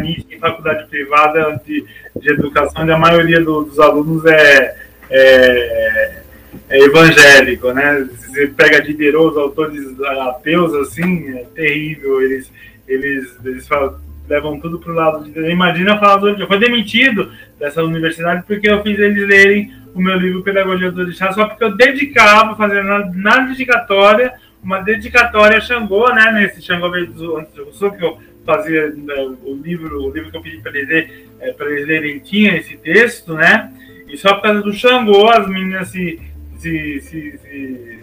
Nietzsche 0.00 0.26
em 0.34 0.38
faculdade 0.38 0.86
privada 0.86 1.60
de, 1.66 1.84
de 2.16 2.30
educação, 2.30 2.82
onde 2.82 2.92
a 2.92 2.98
maioria 2.98 3.40
do, 3.40 3.64
dos 3.64 3.78
alunos 3.78 4.24
é, 4.24 4.76
é, 5.10 6.22
é, 6.68 6.78
evangélico, 6.78 7.72
né? 7.72 8.08
Você 8.10 8.46
pega 8.48 8.80
Diderot, 8.80 9.32
os 9.32 9.36
autores 9.36 9.80
ateus, 10.00 10.74
assim, 10.74 11.28
é 11.36 11.44
terrível. 11.54 12.22
Eles, 12.22 12.50
eles, 12.86 13.38
eles 13.44 13.68
falam, 13.68 13.98
levam 14.28 14.58
tudo 14.60 14.78
para 14.78 14.92
o 14.92 14.94
lado 14.94 15.24
de 15.24 15.50
Imagina 15.50 15.98
falar, 15.98 16.22
eu 16.38 16.46
fui 16.46 16.58
demitido 16.58 17.30
dessa 17.58 17.82
universidade 17.82 18.44
porque 18.46 18.70
eu 18.70 18.82
fiz 18.82 18.98
eles 18.98 19.26
lerem 19.26 19.74
o 19.94 20.00
meu 20.00 20.16
livro 20.16 20.42
Pedagogia 20.42 20.90
do 20.90 21.02
Orixá, 21.02 21.32
só 21.32 21.46
porque 21.46 21.64
eu 21.64 21.76
dedicava, 21.76 22.56
fazendo 22.56 22.88
na, 22.88 23.10
na 23.14 23.38
dedicatória, 23.40 24.32
uma 24.62 24.80
dedicatória 24.80 25.58
a 25.58 25.60
Xangô, 25.60 26.08
né? 26.14 26.32
Nesse 26.32 26.62
Xangô 26.62 26.88
do 26.88 27.42
do 27.42 27.72
Sul, 27.72 27.92
que 27.92 28.04
eu 28.04 28.18
fazia 28.44 28.90
né, 28.90 29.14
o 29.42 29.54
livro, 29.54 30.02
o 30.04 30.10
livro 30.10 30.30
que 30.30 30.36
eu 30.36 30.42
pedi 30.42 30.58
para 30.58 30.72
eles, 30.76 30.88
ler, 30.88 31.28
é, 31.40 31.52
para 31.52 31.70
eles 31.70 31.86
lerem 31.86 32.18
tinha 32.18 32.56
esse 32.56 32.76
texto, 32.76 33.34
né? 33.34 33.72
E 34.08 34.16
só 34.16 34.34
por 34.34 34.42
causa 34.42 34.60
do 34.60 34.72
Xangô, 34.72 35.28
as 35.30 35.48
meninas 35.48 35.88
se, 35.88 36.20
se, 36.58 37.00
se, 37.00 37.38
se 37.38 38.02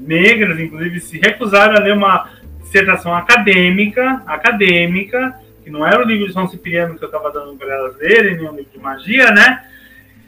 negras, 0.00 0.58
inclusive, 0.58 1.00
se 1.00 1.18
recusaram 1.18 1.76
a 1.76 1.80
ler 1.80 1.94
uma 1.94 2.30
dissertação 2.62 3.14
acadêmica, 3.14 4.22
acadêmica, 4.26 5.38
que 5.62 5.70
não 5.70 5.86
era 5.86 6.02
o 6.02 6.06
livro 6.06 6.26
de 6.26 6.32
São 6.32 6.48
Cipriano 6.48 6.98
que 6.98 7.04
eu 7.04 7.08
estava 7.08 7.30
dando 7.30 7.56
para 7.56 7.72
elas 7.72 7.96
lerem, 7.96 8.36
nem 8.36 8.48
um 8.48 8.56
livro 8.56 8.72
de 8.72 8.78
magia, 8.78 9.30
né? 9.30 9.64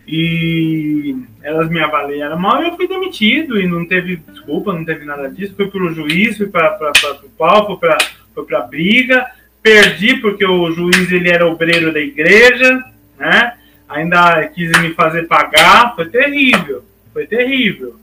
E 0.07 1.15
elas 1.43 1.69
me 1.69 1.81
avaliaram 1.81 2.39
mal 2.39 2.63
e 2.63 2.69
eu 2.69 2.77
fui 2.77 2.89
demitido 2.89 3.61
e 3.61 3.67
não 3.67 3.87
teve 3.87 4.17
desculpa, 4.17 4.73
não 4.73 4.85
teve 4.85 5.05
nada 5.05 5.29
disso. 5.29 5.55
Fui 5.55 5.69
para 5.69 5.83
o 5.83 5.93
juiz, 5.93 6.39
fui 6.39 6.47
para 6.47 6.79
o 6.81 7.67
fui 7.67 7.77
para 7.77 7.99
fui 8.35 8.57
a 8.57 8.61
briga. 8.61 9.27
Perdi 9.63 10.17
porque 10.21 10.47
o 10.47 10.71
juiz 10.73 11.11
ele 11.11 11.31
era 11.31 11.47
obreiro 11.47 11.93
da 11.93 12.01
igreja, 12.01 12.83
né? 13.19 13.55
Ainda 13.89 14.47
quis 14.49 14.71
me 14.81 14.95
fazer 14.95 15.27
pagar. 15.27 15.95
Foi 15.95 16.09
terrível, 16.09 16.85
foi 17.13 17.27
terrível, 17.27 17.97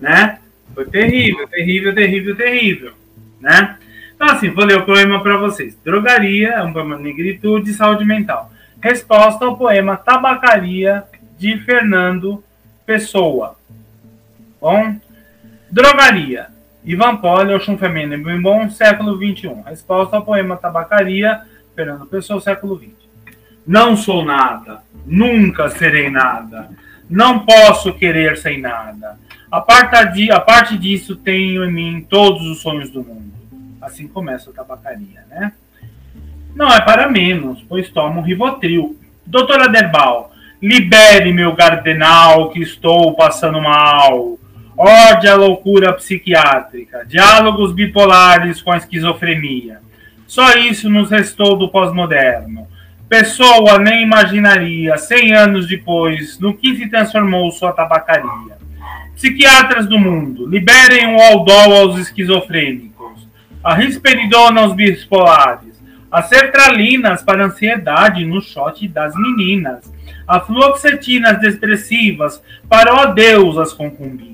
né? 0.00 0.38
Foi 0.74 0.86
terrível, 0.86 1.46
terrível, 1.48 1.94
terrível, 1.94 2.36
terrível, 2.36 2.92
né? 3.40 3.76
Então, 4.14 4.28
assim, 4.28 4.50
vou 4.50 4.64
ler 4.64 4.78
o 4.78 4.84
poema 4.84 5.22
para 5.22 5.36
vocês. 5.36 5.76
Drogaria 5.84 6.50
é 6.50 6.62
um 6.62 6.72
poema 6.72 6.96
de 6.96 7.02
negritude 7.02 7.74
saúde 7.74 8.04
mental. 8.04 8.52
Resposta 8.80 9.44
ao 9.44 9.56
poema 9.56 9.96
Tabacaria 9.96 11.04
de 11.38 11.58
Fernando 11.58 12.42
Pessoa. 12.86 13.56
Bom, 14.60 14.96
drogaria. 15.68 16.46
Ivan 16.84 17.16
Poli, 17.16 17.54
Oxum 17.54 17.78
Feminino 17.78 18.24
Bem 18.24 18.40
Bom, 18.40 18.68
século 18.68 19.16
XXI. 19.16 19.62
Resposta 19.64 20.16
ao 20.16 20.24
poema 20.24 20.56
Tabacaria, 20.56 21.42
Fernando 21.76 22.06
Pessoa, 22.06 22.40
século 22.40 22.76
XX. 22.76 22.90
Não 23.66 23.96
sou 23.96 24.24
nada, 24.24 24.82
nunca 25.06 25.68
serei 25.68 26.10
nada, 26.10 26.68
não 27.08 27.40
posso 27.40 27.92
querer 27.94 28.36
sem 28.36 28.60
nada. 28.60 29.16
A 29.50 29.60
parte, 29.60 30.30
a 30.30 30.40
parte 30.40 30.76
disso 30.76 31.14
tenho 31.14 31.64
em 31.64 31.72
mim 31.72 32.06
todos 32.08 32.42
os 32.42 32.60
sonhos 32.60 32.90
do 32.90 33.04
mundo. 33.04 33.32
Assim 33.80 34.08
começa 34.08 34.50
a 34.50 34.52
tabacaria, 34.52 35.24
né? 35.28 35.52
Não 36.54 36.68
é 36.68 36.80
para 36.80 37.08
menos, 37.08 37.62
pois 37.68 37.90
tomo 37.90 38.20
um 38.20 38.24
Rivotril. 38.24 38.98
Doutora 39.24 39.68
Derbal, 39.68 40.32
Libere 40.62 41.32
meu 41.32 41.56
cardenal 41.56 42.50
que 42.50 42.60
estou 42.60 43.14
passando 43.14 43.60
mal. 43.60 44.38
Orde 44.76 45.28
a 45.28 45.34
loucura 45.34 45.92
psiquiátrica. 45.92 47.04
Diálogos 47.06 47.72
bipolares 47.72 48.62
com 48.62 48.72
a 48.72 48.76
esquizofrenia. 48.76 49.80
Só 50.26 50.54
isso 50.54 50.88
nos 50.88 51.10
restou 51.10 51.56
do 51.56 51.68
pós-moderno. 51.68 52.66
Pessoa 53.08 53.78
nem 53.78 54.02
imaginaria, 54.02 54.96
cem 54.96 55.34
anos 55.34 55.68
depois, 55.68 56.38
no 56.38 56.54
que 56.54 56.74
se 56.76 56.88
transformou 56.88 57.50
sua 57.52 57.72
tabacaria. 57.72 58.56
Psiquiatras 59.14 59.86
do 59.86 59.98
mundo, 59.98 60.48
liberem 60.48 61.14
o 61.14 61.20
aldol 61.20 61.74
aos 61.74 61.98
esquizofrênicos. 61.98 63.28
A 63.62 63.74
risperidona 63.74 64.62
aos 64.62 64.74
bipolares. 64.74 65.72
as 66.10 66.28
sertralinas 66.28 67.22
para 67.22 67.46
ansiedade 67.46 68.24
no 68.24 68.42
shot 68.42 68.86
das 68.88 69.14
meninas, 69.14 69.90
a 70.28 70.40
fluoxetinas 70.40 71.40
depressivas 71.40 72.42
para 72.68 72.94
o 72.94 72.98
adeus 72.98 73.56
às 73.56 73.72
concubinas. 73.72 74.31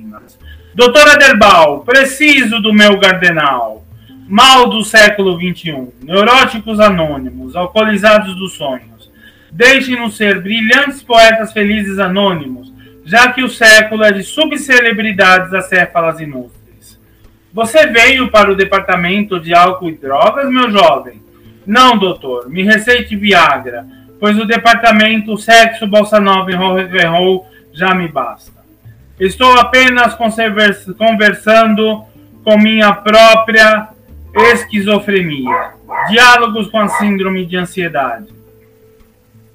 Doutora 0.78 1.16
Derbal, 1.16 1.80
preciso 1.80 2.60
do 2.60 2.72
meu 2.72 3.00
gardenal. 3.00 3.84
Mal 4.28 4.70
do 4.70 4.84
século 4.84 5.36
XXI, 5.36 5.88
neuróticos 6.04 6.78
anônimos, 6.78 7.56
alcoolizados 7.56 8.36
dos 8.36 8.52
sonhos. 8.52 9.10
Deixem-nos 9.50 10.16
ser 10.16 10.40
brilhantes 10.40 11.02
poetas 11.02 11.52
felizes 11.52 11.98
anônimos, 11.98 12.72
já 13.04 13.32
que 13.32 13.42
o 13.42 13.48
século 13.48 14.04
é 14.04 14.12
de 14.12 14.22
subcelebridades 14.22 15.52
acéfalas 15.52 16.20
inúteis. 16.20 16.96
Você 17.52 17.88
veio 17.88 18.30
para 18.30 18.52
o 18.52 18.54
departamento 18.54 19.40
de 19.40 19.52
álcool 19.52 19.90
e 19.90 19.96
drogas, 19.96 20.48
meu 20.48 20.70
jovem? 20.70 21.20
Não, 21.66 21.98
doutor, 21.98 22.48
me 22.48 22.62
receite 22.62 23.16
Viagra, 23.16 23.84
pois 24.20 24.38
o 24.38 24.46
departamento 24.46 25.36
sexo, 25.38 25.88
bolsa 25.88 26.20
nova 26.20 26.52
e 26.52 26.54
rock 26.54 27.44
já 27.72 27.92
me 27.96 28.06
basta. 28.06 28.57
Estou 29.18 29.52
apenas 29.58 30.14
conversando 30.96 32.04
com 32.44 32.56
minha 32.56 32.92
própria 32.92 33.88
esquizofrenia. 34.52 35.72
Diálogos 36.08 36.68
com 36.68 36.78
a 36.78 36.88
síndrome 36.88 37.44
de 37.44 37.56
ansiedade. 37.56 38.28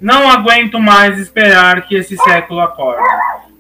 Não 0.02 0.30
aguento 0.30 0.80
mais 0.80 1.18
esperar 1.18 1.88
que 1.88 1.96
esse 1.96 2.18
século 2.18 2.60
acorde, 2.60 3.08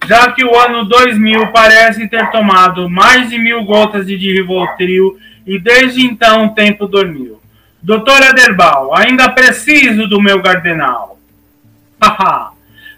já 0.05 0.29
que 0.33 0.43
o 0.43 0.60
ano 0.60 0.83
2000 0.83 1.48
parece 1.53 2.07
ter 2.10 2.29
tomado 2.31 2.89
mais 2.89 3.29
de 3.29 3.39
mil 3.39 3.63
gotas 3.63 4.05
de 4.05 4.17
Rivotril 4.17 5.17
e 5.48 5.57
desde 5.57 6.05
então 6.05 6.48
o 6.48 6.50
tempo 6.50 6.86
dormiu. 6.86 7.39
Doutora 7.81 8.33
Derbal, 8.33 8.95
ainda 8.95 9.29
preciso 9.29 10.07
do 10.07 10.22
meu 10.22 10.41
gardenal. 10.41 11.17
Haha, 12.01 12.52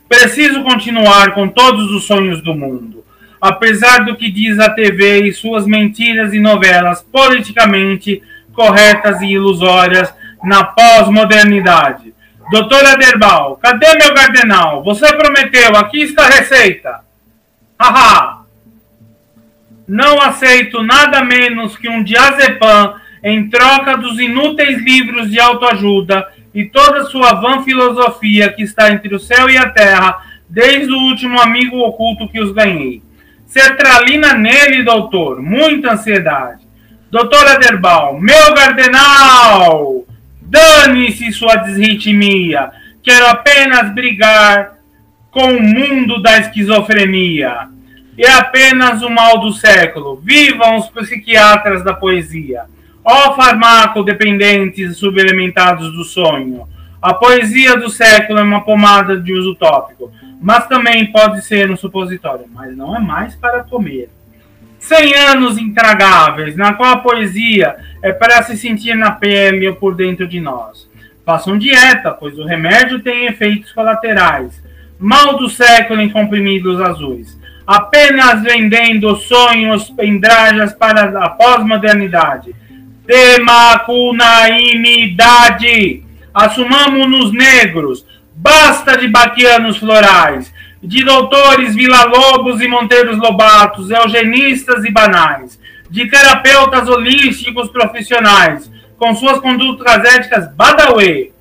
preciso 0.07 0.63
continuar 0.63 1.33
com 1.33 1.47
todos 1.47 1.91
os 1.91 2.05
sonhos 2.05 2.41
do 2.43 2.53
mundo. 2.53 3.03
Apesar 3.41 4.05
do 4.05 4.15
que 4.15 4.31
diz 4.31 4.59
a 4.59 4.69
TV 4.69 5.23
e 5.23 5.33
suas 5.33 5.65
mentiras 5.65 6.33
e 6.33 6.39
novelas 6.39 7.01
politicamente 7.11 8.21
corretas 8.53 9.21
e 9.21 9.27
ilusórias 9.27 10.13
na 10.43 10.63
pós-modernidade. 10.63 12.13
Doutora 12.51 12.95
Derbal, 12.95 13.57
cadê 13.57 13.95
meu 13.97 14.13
gardenal? 14.13 14.83
Você 14.83 15.11
prometeu, 15.13 15.75
aqui 15.75 16.03
está 16.03 16.23
a 16.23 16.29
receita. 16.29 16.99
Haha! 17.79 18.45
Não 19.87 20.21
aceito 20.21 20.81
nada 20.81 21.23
menos 21.23 21.77
que 21.77 21.89
um 21.89 22.03
diazepam 22.03 22.95
em 23.23 23.49
troca 23.49 23.97
dos 23.97 24.19
inúteis 24.19 24.81
livros 24.81 25.29
de 25.29 25.39
autoajuda 25.39 26.27
e 26.55 26.63
toda 26.63 27.03
sua 27.03 27.33
vã 27.33 27.61
filosofia 27.63 28.49
que 28.49 28.63
está 28.63 28.89
entre 28.89 29.13
o 29.13 29.19
céu 29.19 29.49
e 29.49 29.57
a 29.57 29.69
terra, 29.69 30.23
desde 30.49 30.89
o 30.89 30.97
último 30.97 31.37
amigo 31.41 31.77
oculto 31.79 32.29
que 32.29 32.39
os 32.39 32.53
ganhei. 32.53 33.03
Sertralina 33.45 34.33
nele, 34.33 34.81
doutor, 34.81 35.41
muita 35.41 35.91
ansiedade. 35.91 36.65
Doutora 37.11 37.59
Derbal, 37.59 38.19
meu 38.19 38.53
gardenal! 38.53 40.05
Dane-se 40.41 41.31
sua 41.33 41.57
desritmia! 41.57 42.71
Quero 43.03 43.27
apenas 43.27 43.93
brigar 43.93 44.75
com 45.29 45.57
o 45.57 45.61
mundo 45.61 46.21
da 46.21 46.39
esquizofrenia. 46.39 47.67
É 48.17 48.31
apenas 48.31 49.01
o 49.01 49.09
mal 49.09 49.41
do 49.41 49.51
século. 49.51 50.21
Vivam 50.23 50.77
os 50.77 50.87
psiquiatras 50.87 51.83
da 51.83 51.93
poesia! 51.93 52.63
Ó 53.07 53.35
farmacodependentes 53.35 54.97
subelementados 54.97 55.93
do 55.93 56.03
sonho, 56.03 56.67
a 56.99 57.13
poesia 57.13 57.77
do 57.77 57.87
século 57.87 58.39
é 58.39 58.41
uma 58.41 58.61
pomada 58.61 59.15
de 59.15 59.31
uso 59.31 59.53
tópico, 59.53 60.11
mas 60.41 60.65
também 60.65 61.05
pode 61.11 61.45
ser 61.45 61.69
um 61.69 61.77
supositório, 61.77 62.45
mas 62.51 62.75
não 62.75 62.95
é 62.95 62.99
mais 62.99 63.35
para 63.35 63.63
comer. 63.63 64.09
Cem 64.79 65.13
anos 65.13 65.59
intragáveis, 65.59 66.55
na 66.55 66.73
qual 66.73 66.93
a 66.93 66.97
poesia 66.97 67.75
é 68.01 68.11
para 68.11 68.41
se 68.41 68.57
sentir 68.57 68.95
na 68.95 69.11
pele 69.11 69.67
ou 69.67 69.75
por 69.75 69.93
dentro 69.93 70.27
de 70.27 70.39
nós. 70.39 70.89
Façam 71.23 71.59
dieta, 71.59 72.09
pois 72.11 72.39
o 72.39 72.43
remédio 72.43 72.99
tem 73.01 73.27
efeitos 73.27 73.71
colaterais. 73.71 74.59
Mal 74.99 75.37
do 75.37 75.47
século 75.47 76.01
em 76.01 76.09
comprimidos 76.09 76.81
azuis. 76.81 77.39
Apenas 77.67 78.41
vendendo 78.41 79.15
sonhos 79.17 79.91
pendrajas 79.91 80.73
para 80.73 81.23
a 81.23 81.29
pós-modernidade 81.29 82.64
Demacunaimidade. 83.05 86.03
Assumamos-nos 86.33 87.31
negros. 87.31 88.05
Basta 88.35 88.97
de 88.97 89.07
baquianos 89.07 89.77
florais, 89.77 90.53
de 90.83 91.03
doutores 91.03 91.73
Vila-Lobos 91.73 92.61
e 92.61 92.67
Monteiros 92.67 93.17
Lobatos, 93.17 93.89
eugenistas 93.89 94.83
e 94.83 94.91
banais, 94.91 95.57
de 95.89 96.09
terapeutas 96.09 96.89
holísticos 96.89 97.69
profissionais, 97.69 98.69
com 98.97 99.15
suas 99.15 99.39
condutas 99.39 100.03
éticas 100.03 100.53
badawê. 100.53 101.31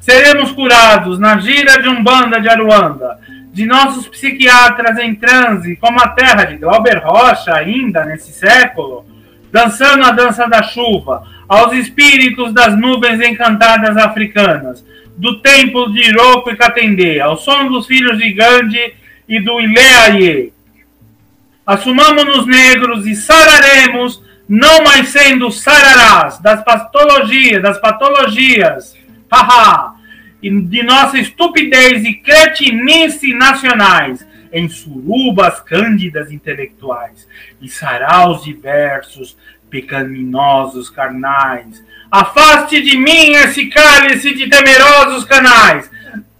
Seremos 0.00 0.50
curados 0.52 1.18
na 1.18 1.38
gira 1.38 1.80
de 1.80 1.88
Umbanda 1.88 2.40
de 2.40 2.48
Aruanda, 2.48 3.18
de 3.52 3.66
nossos 3.66 4.08
psiquiatras 4.08 4.98
em 4.98 5.14
transe, 5.14 5.76
como 5.76 6.00
a 6.00 6.08
terra 6.08 6.44
de 6.44 6.56
Glauber 6.56 7.02
Rocha, 7.04 7.54
ainda 7.54 8.04
nesse 8.04 8.32
século, 8.32 9.04
dançando 9.52 10.04
a 10.04 10.10
dança 10.10 10.46
da 10.46 10.62
chuva, 10.62 11.22
aos 11.48 11.72
espíritos 11.72 12.52
das 12.52 12.78
nuvens 12.78 13.20
encantadas 13.20 13.96
africanas, 13.96 14.84
do 15.16 15.40
templo 15.40 15.92
de 15.92 16.08
Iroko 16.08 16.50
e 16.50 16.56
Katendê, 16.56 17.20
ao 17.20 17.36
som 17.36 17.68
dos 17.68 17.86
filhos 17.86 18.16
de 18.18 18.32
Gandhi 18.32 18.94
e 19.28 19.40
do 19.40 19.60
Ileaie. 19.60 20.52
Assumamos-nos 21.66 22.46
negros 22.46 23.06
e 23.06 23.14
sararemos, 23.14 24.22
não 24.48 24.82
mais 24.82 25.08
sendo 25.08 25.50
sararás 25.50 26.38
das 26.38 26.64
patologias, 26.64 27.62
das 27.62 27.78
patologias, 27.78 28.96
haha, 29.30 29.94
de 30.42 30.82
nossa 30.82 31.18
estupidez 31.18 32.04
e 32.04 32.14
cretinice 32.14 33.34
nacionais, 33.34 34.26
em 34.52 34.68
surubas 34.68 35.60
cândidas 35.60 36.30
intelectuais 36.30 37.26
e 37.60 37.68
saraus 37.68 38.44
diversos, 38.44 39.36
pecaminosos 39.70 40.90
carnais. 40.90 41.82
Afaste 42.10 42.82
de 42.82 42.96
mim 42.96 43.32
esse 43.34 43.66
cálice 43.66 44.34
de 44.34 44.48
temerosos 44.48 45.24
canais. 45.24 45.90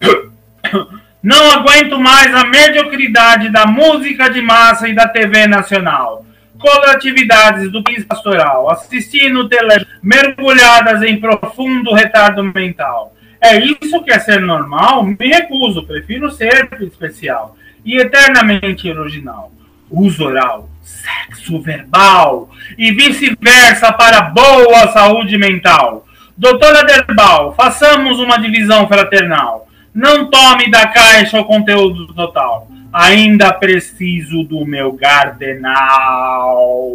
Não 1.23 1.51
aguento 1.53 1.99
mais 1.99 2.35
a 2.35 2.45
mediocridade 2.45 3.51
da 3.51 3.67
música 3.67 4.31
de 4.31 4.41
massa 4.41 4.89
e 4.89 4.95
da 4.95 5.07
TV 5.07 5.47
nacional. 5.47 6.25
Coletividades 6.59 7.71
do 7.71 7.83
país 7.83 8.05
pastoral, 8.05 8.71
assistindo 8.71 9.49
tele 9.49 9.87
mergulhadas 10.03 11.03
em 11.03 11.21
profundo 11.21 11.93
retardo 11.93 12.43
mental. 12.43 13.15
É 13.41 13.59
isso 13.59 14.03
que 14.03 14.13
é 14.13 14.19
ser 14.19 14.41
normal? 14.41 15.05
Me 15.05 15.29
recuso, 15.29 15.87
prefiro 15.87 16.31
ser 16.31 16.69
especial 16.81 17.57
e 17.85 17.99
eternamente 17.99 18.91
original. 18.91 19.53
Uso 19.91 20.25
oral, 20.25 20.69
sexo 20.83 21.61
verbal 21.61 22.51
e 22.79 22.93
vice-versa 22.93 23.93
para 23.93 24.23
boa 24.23 24.89
saúde 24.93 25.37
mental. 25.37 26.07
Doutora 26.37 26.85
Derbal, 26.85 27.55
façamos 27.55 28.19
uma 28.19 28.39
divisão 28.39 28.87
fraternal. 28.89 29.69
Não 29.93 30.31
tome 30.31 30.71
da 30.71 30.87
caixa 30.87 31.41
o 31.41 31.45
conteúdo 31.45 32.15
total. 32.15 32.69
Ainda 32.93 33.53
preciso 33.53 34.45
do 34.45 34.65
meu 34.65 34.93
gardenal. 34.93 36.89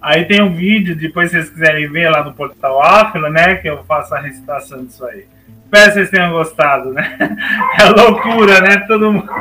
aí 0.00 0.24
tem 0.24 0.42
um 0.42 0.54
vídeo, 0.54 0.96
depois 0.96 1.30
vocês 1.30 1.50
quiserem 1.50 1.88
ver 1.88 2.10
lá 2.10 2.24
no 2.24 2.34
portal 2.34 2.82
Afro, 2.82 3.30
né? 3.30 3.56
Que 3.56 3.68
eu 3.68 3.84
faço 3.84 4.14
a 4.14 4.20
recitação 4.20 4.84
disso 4.84 5.04
aí. 5.06 5.26
Espero 5.74 5.86
que 5.86 5.94
vocês 5.94 6.10
tenham 6.10 6.30
gostado, 6.30 6.92
né? 6.92 7.18
É 7.80 7.86
loucura, 7.86 8.60
né? 8.60 8.76
Todo 8.86 9.12
mundo. 9.12 9.26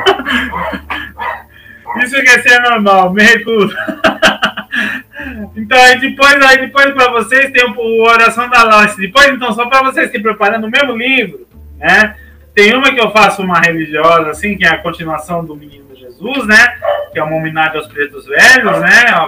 Isso 2.02 2.16
quer 2.24 2.42
ser 2.42 2.60
normal, 2.60 3.14
me 3.14 3.22
recuso. 3.24 3.76
Então, 5.56 5.80
aí 5.80 6.00
depois, 6.00 6.34
aí 6.44 6.58
depois 6.58 6.92
para 6.92 7.12
vocês 7.12 7.52
tem 7.52 7.64
o 7.64 8.02
Oração 8.02 8.50
da 8.50 8.64
Laste. 8.64 9.00
Depois, 9.00 9.30
então, 9.30 9.54
só 9.54 9.68
para 9.68 9.84
vocês 9.84 10.12
se 10.12 10.20
preparando 10.20 10.66
o 10.66 10.70
mesmo 10.70 10.98
livro, 10.98 11.48
né? 11.78 12.18
Tem 12.54 12.76
uma 12.76 12.92
que 12.92 13.00
eu 13.00 13.12
faço 13.12 13.42
uma 13.42 13.60
religiosa, 13.60 14.32
assim, 14.32 14.58
que 14.58 14.66
é 14.66 14.70
a 14.70 14.80
continuação 14.80 15.46
do 15.46 15.56
Menino 15.56 15.96
Jesus, 15.96 16.46
né? 16.48 16.76
Que 17.14 17.20
é 17.20 17.24
uma 17.24 17.38
homenagem 17.38 17.78
aos 17.78 17.88
pretos 17.88 18.26
velhos, 18.26 18.82
né? 18.82 19.06
A 19.12 19.28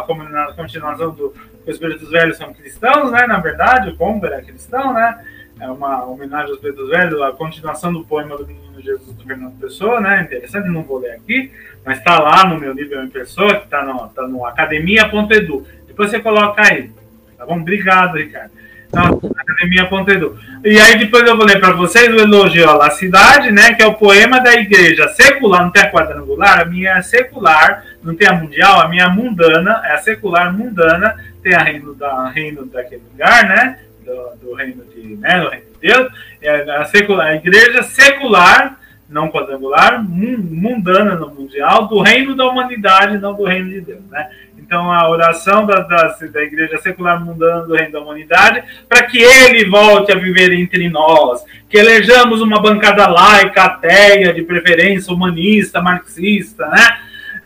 continuação 0.56 1.12
do. 1.12 1.34
Os 1.66 1.78
pretos 1.78 2.10
velhos 2.10 2.38
são 2.38 2.54
cristãos, 2.54 3.12
né? 3.12 3.26
Na 3.28 3.40
verdade, 3.40 3.92
o 3.92 3.96
Comber 3.96 4.34
é 4.34 4.42
cristão, 4.42 4.92
né? 4.92 5.18
É 5.66 5.72
uma 5.72 6.06
homenagem 6.06 6.52
aos 6.52 6.60
pretos 6.60 6.90
velhos, 6.90 7.22
a 7.22 7.32
continuação 7.32 7.92
do 7.92 8.06
poema 8.06 8.38
do 8.38 8.46
Menino 8.46 8.82
Jesus 8.82 9.16
do 9.16 9.24
Fernando 9.24 9.60
Pessoa, 9.60 10.00
né? 10.00 10.22
Interessante, 10.22 10.70
não 10.70 10.84
vou 10.84 11.00
ler 11.00 11.14
aqui, 11.14 11.52
mas 11.84 11.98
está 11.98 12.20
lá 12.20 12.48
no 12.48 12.60
meu 12.60 12.72
livro 12.72 13.02
em 13.02 13.10
pessoa, 13.10 13.56
que 13.56 13.66
está 13.66 13.84
no, 13.84 14.08
tá 14.10 14.28
no 14.28 14.46
academia.edu. 14.46 15.66
Depois 15.88 16.12
você 16.12 16.20
coloca 16.20 16.62
aí. 16.62 16.92
Tá 17.38 17.46
bom? 17.46 17.60
Obrigado, 17.60 18.18
Ricardo. 18.18 18.52
academia.edu. 18.94 20.38
E 20.64 20.80
aí 20.80 21.00
depois 21.00 21.28
eu 21.28 21.36
vou 21.36 21.46
ler 21.46 21.60
para 21.60 21.74
vocês 21.74 22.14
o 22.14 22.20
elogio 22.20 22.70
à 22.82 22.92
cidade, 22.92 23.52
né? 23.52 23.74
Que 23.74 23.82
é 23.82 23.88
o 23.88 23.96
poema 23.96 24.40
da 24.40 24.54
igreja 24.54 25.08
secular, 25.10 25.64
não 25.64 25.72
tem 25.72 25.82
a 25.82 25.92
quadrangular, 25.92 26.62
a 26.62 26.66
minha 26.66 26.92
é 26.92 27.02
secular, 27.02 27.84
não 28.04 28.16
tem 28.16 28.28
a 28.28 28.34
mundial, 28.34 28.82
a 28.82 28.88
minha 28.88 29.06
é 29.06 29.10
mundana, 29.10 29.82
é 29.84 29.94
a 29.94 29.98
secular 29.98 30.54
mundana, 30.54 31.16
tem 31.42 31.56
a 31.56 31.64
reino, 31.64 31.96
da, 31.96 32.30
reino 32.30 32.66
daquele 32.66 33.02
lugar, 33.12 33.48
né? 33.48 33.80
Do, 34.06 34.48
do 34.50 34.54
reino 34.54 34.84
de, 34.86 35.16
né, 35.16 35.42
do 35.42 35.50
reino 35.50 35.66
de 35.66 35.88
Deus, 35.88 36.08
é 36.42 36.72
a, 36.72 36.86
secular, 36.86 37.28
a 37.28 37.36
igreja 37.36 37.82
secular, 37.82 38.80
não 39.10 39.30
quadrangular, 39.30 40.04
mundana 40.04 41.16
no 41.16 41.34
mundial, 41.34 41.88
do 41.88 42.02
reino 42.02 42.36
da 42.36 42.46
humanidade, 42.46 43.18
não 43.18 43.34
do 43.34 43.44
reino 43.46 43.70
de 43.70 43.82
Deus, 43.82 44.04
né? 44.10 44.30
Então, 44.66 44.92
a 44.92 45.08
oração 45.08 45.64
da, 45.64 45.82
da, 45.82 46.18
da 46.34 46.44
Igreja 46.44 46.80
Secular 46.80 47.24
Mundana 47.24 47.68
do 47.68 47.76
Reino 47.76 47.92
da 47.92 48.00
Humanidade, 48.00 48.64
para 48.90 49.04
que 49.04 49.22
ele 49.22 49.70
volte 49.70 50.12
a 50.12 50.16
viver 50.16 50.52
entre 50.54 50.90
nós, 50.90 51.44
que 51.70 51.78
elejamos 51.78 52.42
uma 52.42 52.60
bancada 52.60 53.08
laica, 53.08 53.62
ateia, 53.62 54.34
de 54.34 54.42
preferência 54.42 55.14
humanista, 55.14 55.82
marxista, 55.82 56.66
né? 56.68 56.98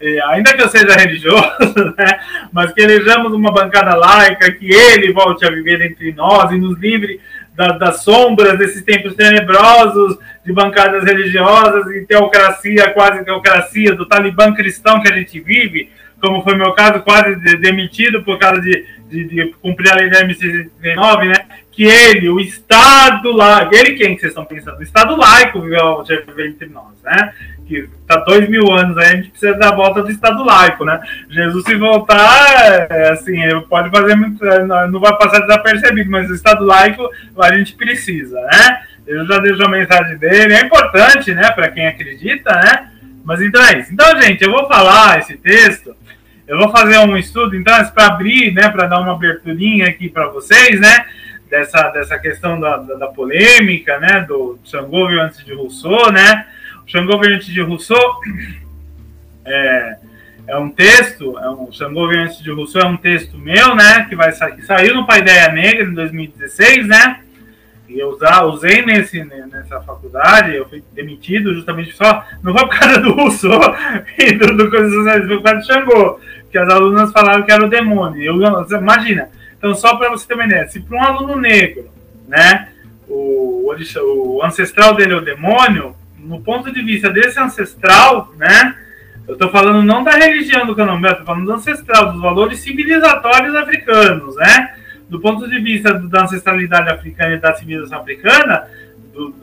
E, 0.01 0.21
ainda 0.21 0.53
que 0.53 0.61
eu 0.61 0.69
seja 0.69 0.95
religioso, 0.95 1.49
né? 1.97 2.19
mas 2.51 2.71
que 2.71 2.81
elejamos 2.81 3.33
uma 3.33 3.51
bancada 3.51 3.95
laica, 3.95 4.51
que 4.51 4.73
ele 4.73 5.11
volte 5.11 5.45
a 5.45 5.49
viver 5.49 5.81
entre 5.81 6.13
nós 6.13 6.51
e 6.51 6.57
nos 6.57 6.79
livre 6.79 7.19
da, 7.53 7.73
das 7.73 8.03
sombras 8.03 8.57
desses 8.57 8.81
tempos 8.83 9.15
tenebrosos 9.15 10.17
de 10.45 10.53
bancadas 10.53 11.03
religiosas 11.03 11.87
e 11.93 12.05
teocracia, 12.05 12.91
quase 12.91 13.25
teocracia, 13.25 13.93
do 13.93 14.07
talibã 14.07 14.53
cristão 14.53 15.01
que 15.01 15.11
a 15.11 15.15
gente 15.15 15.39
vive, 15.41 15.91
como 16.21 16.41
foi 16.41 16.55
meu 16.55 16.71
caso, 16.71 17.01
quase 17.01 17.35
demitido 17.57 18.23
por 18.23 18.37
causa 18.39 18.61
de, 18.61 18.85
de, 19.09 19.23
de 19.25 19.53
cumprir 19.61 19.91
a 19.91 19.95
lei 19.95 20.09
da 20.09 20.21
MC39, 20.21 21.27
né? 21.27 21.35
Que 21.71 21.83
ele, 21.83 22.29
o 22.29 22.39
Estado 22.39 23.31
laico, 23.31 23.75
ele 23.75 23.93
quem 23.93 24.15
que 24.15 24.21
vocês 24.21 24.31
estão 24.31 24.45
pensando? 24.45 24.79
O 24.79 24.83
Estado 24.83 25.15
laico 25.17 25.61
viveu 25.61 26.03
entre 26.39 26.67
nós, 26.67 26.93
né? 27.03 27.33
Que 27.69 27.87
está 28.01 28.17
dois 28.17 28.49
mil 28.49 28.71
anos 28.71 28.97
aí, 28.97 29.05
a 29.05 29.15
gente 29.15 29.29
precisa 29.29 29.53
da 29.53 29.71
volta 29.71 30.01
do 30.01 30.09
Estado 30.09 30.43
laico, 30.43 30.83
né? 30.83 30.99
Jesus, 31.29 31.63
se 31.63 31.75
voltar, 31.75 32.87
é, 32.89 33.11
assim, 33.11 33.37
pode 33.69 33.91
fazer 33.91 34.15
muito, 34.15 34.43
não 34.91 34.99
vai 34.99 35.15
passar 35.17 35.41
desapercebido, 35.41 36.09
mas 36.09 36.29
o 36.29 36.33
Estado 36.33 36.65
laico 36.65 37.07
a 37.39 37.55
gente 37.55 37.75
precisa, 37.75 38.41
né? 38.41 38.81
Eu 39.05 39.25
já 39.27 39.37
deixo 39.37 39.63
a 39.63 39.69
mensagem 39.69 40.17
dele, 40.17 40.53
é 40.53 40.61
importante, 40.61 41.33
né, 41.33 41.51
para 41.51 41.69
quem 41.69 41.87
acredita, 41.87 42.51
né? 42.55 42.89
Mas 43.23 43.41
então 43.41 43.63
é 43.63 43.79
isso. 43.79 43.93
Então, 43.93 44.19
gente, 44.19 44.43
eu 44.43 44.51
vou 44.51 44.67
falar 44.67 45.19
esse 45.19 45.37
texto 45.37 45.95
eu 46.49 46.57
vou 46.57 46.71
fazer 46.71 46.97
um 46.97 47.15
estudo, 47.15 47.55
então, 47.55 47.75
para 47.91 48.07
abrir, 48.07 48.51
né, 48.51 48.69
para 48.69 48.87
dar 48.87 48.99
uma 48.99 49.13
aberturinha 49.13 49.87
aqui 49.87 50.09
para 50.09 50.29
vocês, 50.29 50.81
né, 50.81 51.05
dessa, 51.47 51.89
dessa 51.89 52.17
questão 52.17 52.59
da, 52.59 52.77
da, 52.77 52.95
da 52.95 53.07
polêmica, 53.07 53.99
né, 53.99 54.25
do 54.27 54.57
Xangô 54.65 55.05
antes 55.09 55.45
de 55.45 55.53
Rousseau, 55.53 56.11
né, 56.11 56.47
Xangô 56.89 57.21
antes 57.23 57.47
de 57.47 57.61
Rousseau 57.61 58.19
é, 59.45 59.97
é 60.47 60.57
um 60.57 60.69
texto, 60.69 61.37
é 61.37 61.49
um 61.49 61.71
Xangô 61.71 62.07
de 62.07 62.51
Rousseau 62.51 62.81
é 62.81 62.87
um 62.87 62.97
texto 62.97 63.37
meu, 63.37 63.75
né, 63.75 64.05
que 64.09 64.15
vai 64.15 64.31
que 64.31 64.63
saiu 64.63 64.95
no 64.95 65.05
Paideia 65.05 65.49
Negra 65.49 65.85
em 65.85 65.93
2016, 65.93 66.87
né, 66.87 67.21
e 67.87 67.99
eu 67.99 68.17
usei 68.51 68.83
nesse, 68.83 69.23
nessa 69.23 69.79
faculdade, 69.81 70.55
eu 70.55 70.67
fui 70.67 70.83
demitido 70.93 71.53
justamente 71.53 71.95
só, 71.95 72.25
não 72.41 72.53
foi 72.53 72.67
por 72.67 72.79
causa 72.79 72.99
do 72.99 73.13
Rousseau 73.13 73.75
e 74.17 74.33
do, 74.33 74.57
do 74.57 74.69
coisa 74.69 75.27
foi 75.27 75.37
por 75.37 75.43
causa 75.43 75.59
do 75.59 75.65
Xangô 75.65 76.19
que 76.51 76.57
as 76.57 76.69
alunas 76.69 77.11
falaram 77.11 77.43
que 77.43 77.51
era 77.51 77.63
o 77.63 77.69
demônio. 77.69 78.23
Eu, 78.23 78.35
imagina, 78.79 79.29
então 79.55 79.75
só 79.75 79.95
para 79.95 80.09
você 80.09 80.27
ter 80.27 80.33
uma 80.33 80.45
ideia, 80.45 80.67
se 80.67 80.79
para 80.79 80.97
um 80.97 81.03
aluno 81.03 81.35
negro, 81.35 81.87
né, 82.27 82.69
o, 83.07 83.71
o 83.71 84.43
ancestral 84.43 84.95
dele 84.95 85.13
é 85.13 85.17
o 85.17 85.21
demônio, 85.21 85.95
no 86.23 86.41
ponto 86.41 86.71
de 86.71 86.81
vista 86.81 87.09
desse 87.09 87.39
ancestral, 87.39 88.33
né, 88.37 88.75
eu 89.27 89.33
estou 89.33 89.49
falando 89.49 89.83
não 89.83 90.03
da 90.03 90.11
religião 90.11 90.65
do 90.65 90.75
candomblé, 90.75 91.11
estou 91.11 91.25
falando 91.25 91.45
do 91.45 91.53
ancestral, 91.53 92.11
dos 92.11 92.21
valores 92.21 92.59
civilizatórios 92.59 93.55
africanos, 93.55 94.35
né, 94.35 94.75
do 95.09 95.19
ponto 95.19 95.47
de 95.47 95.59
vista 95.59 95.93
da 95.93 96.23
ancestralidade 96.23 96.89
africana 96.89 97.35
e 97.35 97.39
da 97.39 97.53
civilização 97.53 97.99
africana, 97.99 98.67
do, 99.13 99.33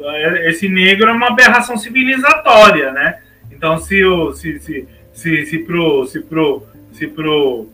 esse 0.44 0.68
negro 0.68 1.08
é 1.08 1.12
uma 1.12 1.28
aberração 1.28 1.76
civilizatória, 1.76 2.92
né, 2.92 3.18
então 3.50 3.78
se 3.78 4.04
o 4.04 4.32
se, 4.32 4.58
se, 4.60 4.88
se, 5.12 5.46
se 5.46 5.58
pro, 5.60 6.06
se 6.06 6.20
pro 6.20 6.66
se 6.92 7.06
pro, 7.06 7.68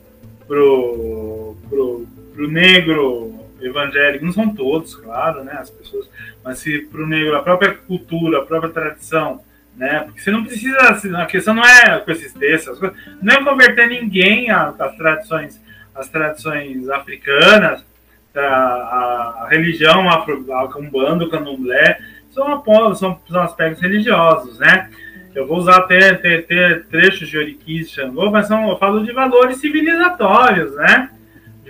pro, 0.49 1.57
pro, 1.69 2.07
pro 2.35 2.51
negro 2.51 3.42
evangélico, 3.63 4.25
não 4.25 4.33
são 4.33 4.55
todos, 4.55 4.95
claro, 4.95 5.45
né, 5.45 5.57
as 5.59 5.71
pessoas, 5.71 6.09
mas 6.45 6.59
se 6.59 6.81
pro 6.81 7.07
negro 7.07 7.37
a 7.37 7.43
própria 7.43 7.75
cultura, 7.75 8.39
a 8.39 8.47
própria 8.47 8.73
tradição, 8.73 9.41
né, 9.77 10.01
porque 10.01 10.21
você 10.21 10.31
não 10.31 10.45
precisa, 10.45 10.79
a 10.79 11.27
questão 11.27 11.55
não 11.55 11.65
é 11.65 11.99
com 11.99 12.11
esses 12.11 12.33
textos, 12.33 12.81
não 13.23 13.35
é 13.35 13.45
converter 13.45 13.89
ninguém 13.89 14.51
às 14.51 14.97
tradições, 14.97 15.61
às 15.95 16.09
tradições 16.09 16.89
africanas, 16.89 17.85
a, 18.35 18.41
a, 18.41 19.45
a 19.45 19.49
religião 19.49 20.09
afro, 20.09 20.45
a 20.53 20.79
umbanda, 20.79 21.25
o 21.25 21.31
candomblé, 21.31 21.99
são, 22.31 22.63
são, 23.29 23.43
aspectos 23.43 23.83
religiosos, 23.83 24.59
né, 24.59 24.91
eu 25.35 25.47
vou 25.47 25.59
usar 25.59 25.79
até, 25.79 26.11
até, 26.11 26.37
até 26.37 26.75
trechos 26.91 27.29
de 27.29 27.39
Oriquis 27.39 27.91
Xangô, 27.91 28.31
mas 28.31 28.47
são, 28.47 28.69
eu 28.69 28.79
falo 28.79 29.05
de 29.05 29.13
valores 29.13 29.59
civilizatórios, 29.59 30.75
né? 30.77 31.09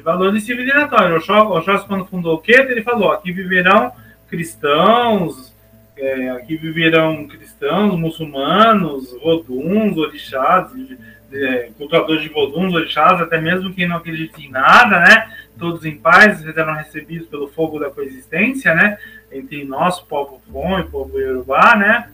Valores. 0.02 0.48
O 0.48 1.52
Oxóssi, 1.56 1.86
quando 1.86 2.06
fundou 2.06 2.34
o 2.34 2.38
Queto, 2.38 2.70
ele 2.70 2.82
falou: 2.82 3.12
aqui 3.12 3.32
viverão 3.32 3.92
cristãos, 4.28 5.52
é, 5.96 6.30
aqui 6.30 6.56
viverão 6.56 7.26
cristãos, 7.28 7.98
muçulmanos, 7.98 9.10
voduns, 9.22 9.96
orixás, 9.96 10.70
é, 11.32 11.70
cultuadores 11.76 12.22
de 12.22 12.28
voduns, 12.28 12.74
orixás, 12.74 13.20
até 13.20 13.40
mesmo 13.40 13.72
quem 13.72 13.88
não 13.88 13.96
acredita 13.96 14.40
em 14.40 14.50
nada, 14.50 15.00
né? 15.00 15.30
Todos 15.58 15.84
em 15.84 15.96
paz, 15.96 16.40
serão 16.40 16.74
recebidos 16.74 17.28
pelo 17.28 17.48
fogo 17.48 17.78
da 17.78 17.90
coexistência, 17.90 18.74
né? 18.74 18.98
Entre 19.30 19.64
nós, 19.64 20.00
povo 20.00 20.40
Fon 20.50 20.80
e 20.80 20.84
povo 20.84 21.18
Yorubá, 21.18 21.76
né? 21.76 22.08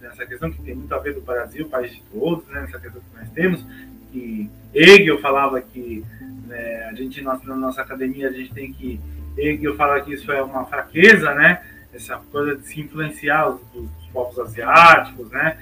nessa 0.00 0.26
questão 0.26 0.50
que 0.50 0.62
tem 0.62 0.74
muito 0.74 0.94
a 0.94 0.98
ver 0.98 1.14
do 1.14 1.20
Brasil, 1.20 1.68
país 1.68 1.92
de 1.92 2.02
todos, 2.12 2.46
né, 2.48 2.62
nessa 2.62 2.78
questão 2.78 3.00
que 3.00 3.18
nós 3.18 3.30
temos, 3.30 3.64
que 4.12 4.50
Hegel 4.74 5.20
falava 5.20 5.60
que 5.60 6.04
né, 6.46 6.88
a 6.90 6.94
gente, 6.94 7.22
na 7.22 7.38
nossa 7.56 7.82
academia, 7.82 8.28
a 8.28 8.32
gente 8.32 8.52
tem 8.52 8.72
que, 8.72 9.00
Hegel 9.36 9.76
fala 9.76 10.00
que 10.00 10.14
isso 10.14 10.30
é 10.32 10.42
uma 10.42 10.64
fraqueza, 10.64 11.34
né, 11.34 11.62
essa 11.92 12.16
coisa 12.30 12.56
de 12.56 12.66
se 12.66 12.80
influenciar 12.80 13.48
os, 13.48 13.60
os 13.74 14.06
povos 14.12 14.38
asiáticos, 14.38 15.30
né, 15.30 15.58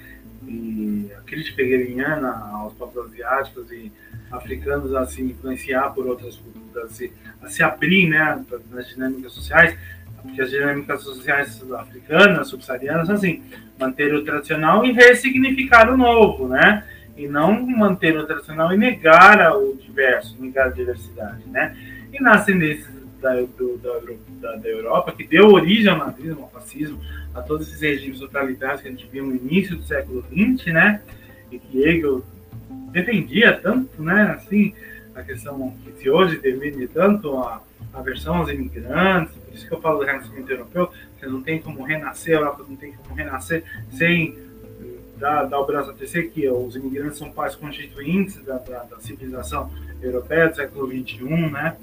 e 0.47 1.09
a 1.17 1.21
crítica 1.21 1.61
hegeliana 1.61 2.29
aos 2.53 2.73
povos 2.73 3.05
asiáticos 3.05 3.71
e 3.71 3.91
africanos 4.31 4.93
a 4.93 5.05
se 5.05 5.21
influenciar 5.21 5.89
por 5.91 6.05
outras 6.07 6.35
culturas, 6.35 6.91
a 6.91 6.93
se, 6.93 7.13
a 7.41 7.49
se 7.49 7.63
abrir, 7.63 8.07
né, 8.07 8.43
nas 8.71 8.87
dinâmicas 8.87 9.31
sociais, 9.31 9.77
porque 10.21 10.41
as 10.41 10.49
dinâmicas 10.49 11.03
sociais 11.03 11.61
africanas, 11.73 12.47
subsaarianas, 12.47 13.09
assim, 13.09 13.43
manter 13.79 14.13
o 14.13 14.23
tradicional 14.23 14.85
e 14.85 14.91
ressignificar 14.91 15.89
o 15.89 15.97
novo, 15.97 16.47
né? 16.47 16.83
E 17.15 17.27
não 17.27 17.65
manter 17.65 18.17
o 18.17 18.25
tradicional 18.25 18.73
e 18.73 18.77
negar 18.77 19.55
o 19.55 19.75
diverso, 19.75 20.35
negar 20.39 20.67
a 20.67 20.71
diversidade, 20.71 21.47
né? 21.47 21.75
E 22.11 22.21
nas 22.21 22.45
tendências 22.45 22.93
da, 23.21 23.33
do, 23.41 23.77
da, 24.39 24.55
da, 24.55 24.67
Europa, 24.67 25.11
que 25.11 25.25
deu 25.25 25.47
origem 25.47 25.89
ao 25.89 25.97
nazismo, 25.97 26.43
ao 26.43 26.49
fascismo, 26.51 26.99
a 27.33 27.41
todos 27.41 27.67
esses 27.67 27.81
regimes 27.81 28.19
totalitários 28.19 28.81
que 28.81 28.87
a 28.87 28.91
gente 28.91 29.07
viu 29.07 29.25
no 29.25 29.35
início 29.35 29.75
do 29.75 29.83
século 29.83 30.23
XX, 30.23 30.67
né? 30.67 31.01
E 31.51 31.57
que 31.57 31.83
Hegel 31.83 32.23
defendia 32.91 33.53
tanto, 33.53 34.01
né? 34.01 34.35
Assim, 34.35 34.73
a 35.15 35.23
questão 35.23 35.73
que 35.99 36.09
hoje 36.09 36.37
defende 36.37 36.87
tanto 36.87 37.37
a 37.37 37.61
aversão 37.93 38.35
aos 38.37 38.49
imigrantes, 38.49 39.33
por 39.33 39.53
isso 39.53 39.67
que 39.67 39.73
eu 39.73 39.81
falo 39.81 39.99
do 39.99 40.05
renascimento 40.05 40.51
europeu, 40.51 40.91
você 41.17 41.25
não 41.25 41.41
tem 41.41 41.61
como 41.61 41.83
renascer, 41.83 42.37
a 42.37 42.41
Europa 42.41 42.65
não 42.67 42.75
tem 42.75 42.91
como 42.93 43.15
renascer 43.15 43.63
sem 43.91 44.37
eh, 45.15 45.19
dar, 45.19 45.43
dar 45.45 45.59
o 45.59 45.65
braço 45.65 45.91
a 45.91 45.93
terceiro, 45.93 46.29
que 46.29 46.47
os 46.49 46.75
imigrantes 46.75 47.17
são 47.17 47.31
pais 47.31 47.55
constituintes 47.55 48.43
da, 48.43 48.57
da, 48.57 48.83
da 48.83 48.99
civilização 48.99 49.71
europeia 50.01 50.49
do 50.49 50.55
século 50.55 50.87
XXI, 50.87 51.23
né? 51.51 51.75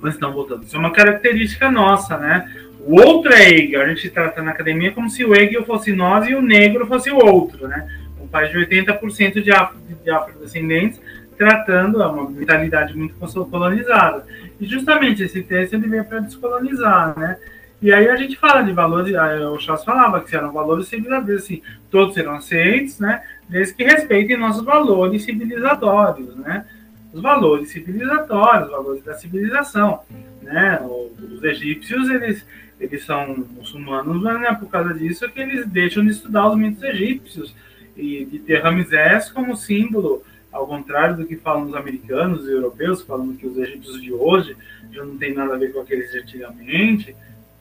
Mas 0.00 0.14
estão 0.14 0.32
voltando. 0.32 0.64
Isso 0.64 0.76
é 0.76 0.78
uma 0.78 0.92
característica 0.92 1.70
nossa, 1.70 2.16
né? 2.16 2.50
O 2.80 2.94
outro 3.00 3.32
é 3.32 3.50
Hegel. 3.50 3.82
A 3.82 3.88
gente 3.88 4.08
trata 4.10 4.42
na 4.42 4.52
academia 4.52 4.92
como 4.92 5.10
se 5.10 5.24
o 5.24 5.34
Hegel 5.34 5.64
fosse 5.64 5.92
nós 5.92 6.26
e 6.28 6.34
o 6.34 6.40
negro 6.40 6.86
fosse 6.86 7.10
o 7.10 7.16
outro, 7.16 7.68
né? 7.68 7.88
Um 8.20 8.26
país 8.26 8.50
de 8.50 8.58
80% 8.58 9.42
de, 9.42 9.50
afro, 9.50 9.78
de 10.02 10.10
afrodescendentes 10.10 11.00
tratando 11.40 11.96
uma 11.96 12.28
mentalidade 12.28 12.94
muito 12.94 13.14
colonizada. 13.46 14.26
E 14.60 14.66
justamente 14.66 15.22
esse 15.22 15.42
texto 15.42 15.72
ele 15.72 15.88
veio 15.88 16.04
para 16.04 16.20
descolonizar, 16.20 17.18
né? 17.18 17.38
E 17.82 17.92
aí 17.92 18.08
a 18.08 18.16
gente 18.16 18.36
fala 18.36 18.62
de 18.62 18.72
valores, 18.72 19.14
o 19.50 19.58
Chas 19.58 19.84
falava 19.84 20.20
que 20.20 20.36
eram 20.36 20.52
valores 20.52 20.88
civilizatórios, 20.88 21.44
assim, 21.44 21.62
todos 21.90 22.12
serão 22.12 22.34
aceitos, 22.34 22.98
né? 22.98 23.22
Desde 23.48 23.74
que 23.74 23.84
respeitem 23.84 24.36
nossos 24.36 24.62
valores 24.62 25.22
civilizatórios, 25.22 26.36
né? 26.36 26.66
Os 27.10 27.22
valores 27.22 27.70
civilizatórios, 27.70 28.66
os 28.66 28.70
valores 28.70 29.02
da 29.02 29.14
civilização, 29.14 30.00
né? 30.42 30.78
Os 30.82 31.42
egípcios, 31.42 32.10
eles, 32.10 32.46
eles 32.78 33.02
são 33.02 33.46
muçulmanos, 33.56 34.22
mas 34.22 34.42
é 34.42 34.54
por 34.54 34.68
causa 34.68 34.92
disso 34.92 35.28
que 35.30 35.40
eles 35.40 35.66
deixam 35.66 36.04
de 36.04 36.10
estudar 36.10 36.50
os 36.50 36.58
mitos 36.58 36.82
egípcios 36.82 37.54
e 37.96 38.26
de 38.26 38.40
ter 38.40 38.62
Ramsés 38.62 39.30
como 39.30 39.56
símbolo, 39.56 40.22
ao 40.52 40.66
contrário 40.66 41.16
do 41.16 41.24
que 41.24 41.36
falam 41.36 41.62
os 41.62 41.74
americanos 41.74 42.46
e 42.46 42.52
europeus, 42.52 43.02
falando 43.02 43.38
que 43.38 43.46
os 43.46 43.56
egípcios 43.56 44.02
de 44.02 44.12
hoje 44.12 44.54
já 44.92 45.02
não 45.02 45.16
tem 45.16 45.32
nada 45.32 45.54
a 45.54 45.58
ver 45.58 45.72
com 45.72 45.80
aqueles 45.80 46.10
de 46.10 46.18
antigamente. 46.18 47.16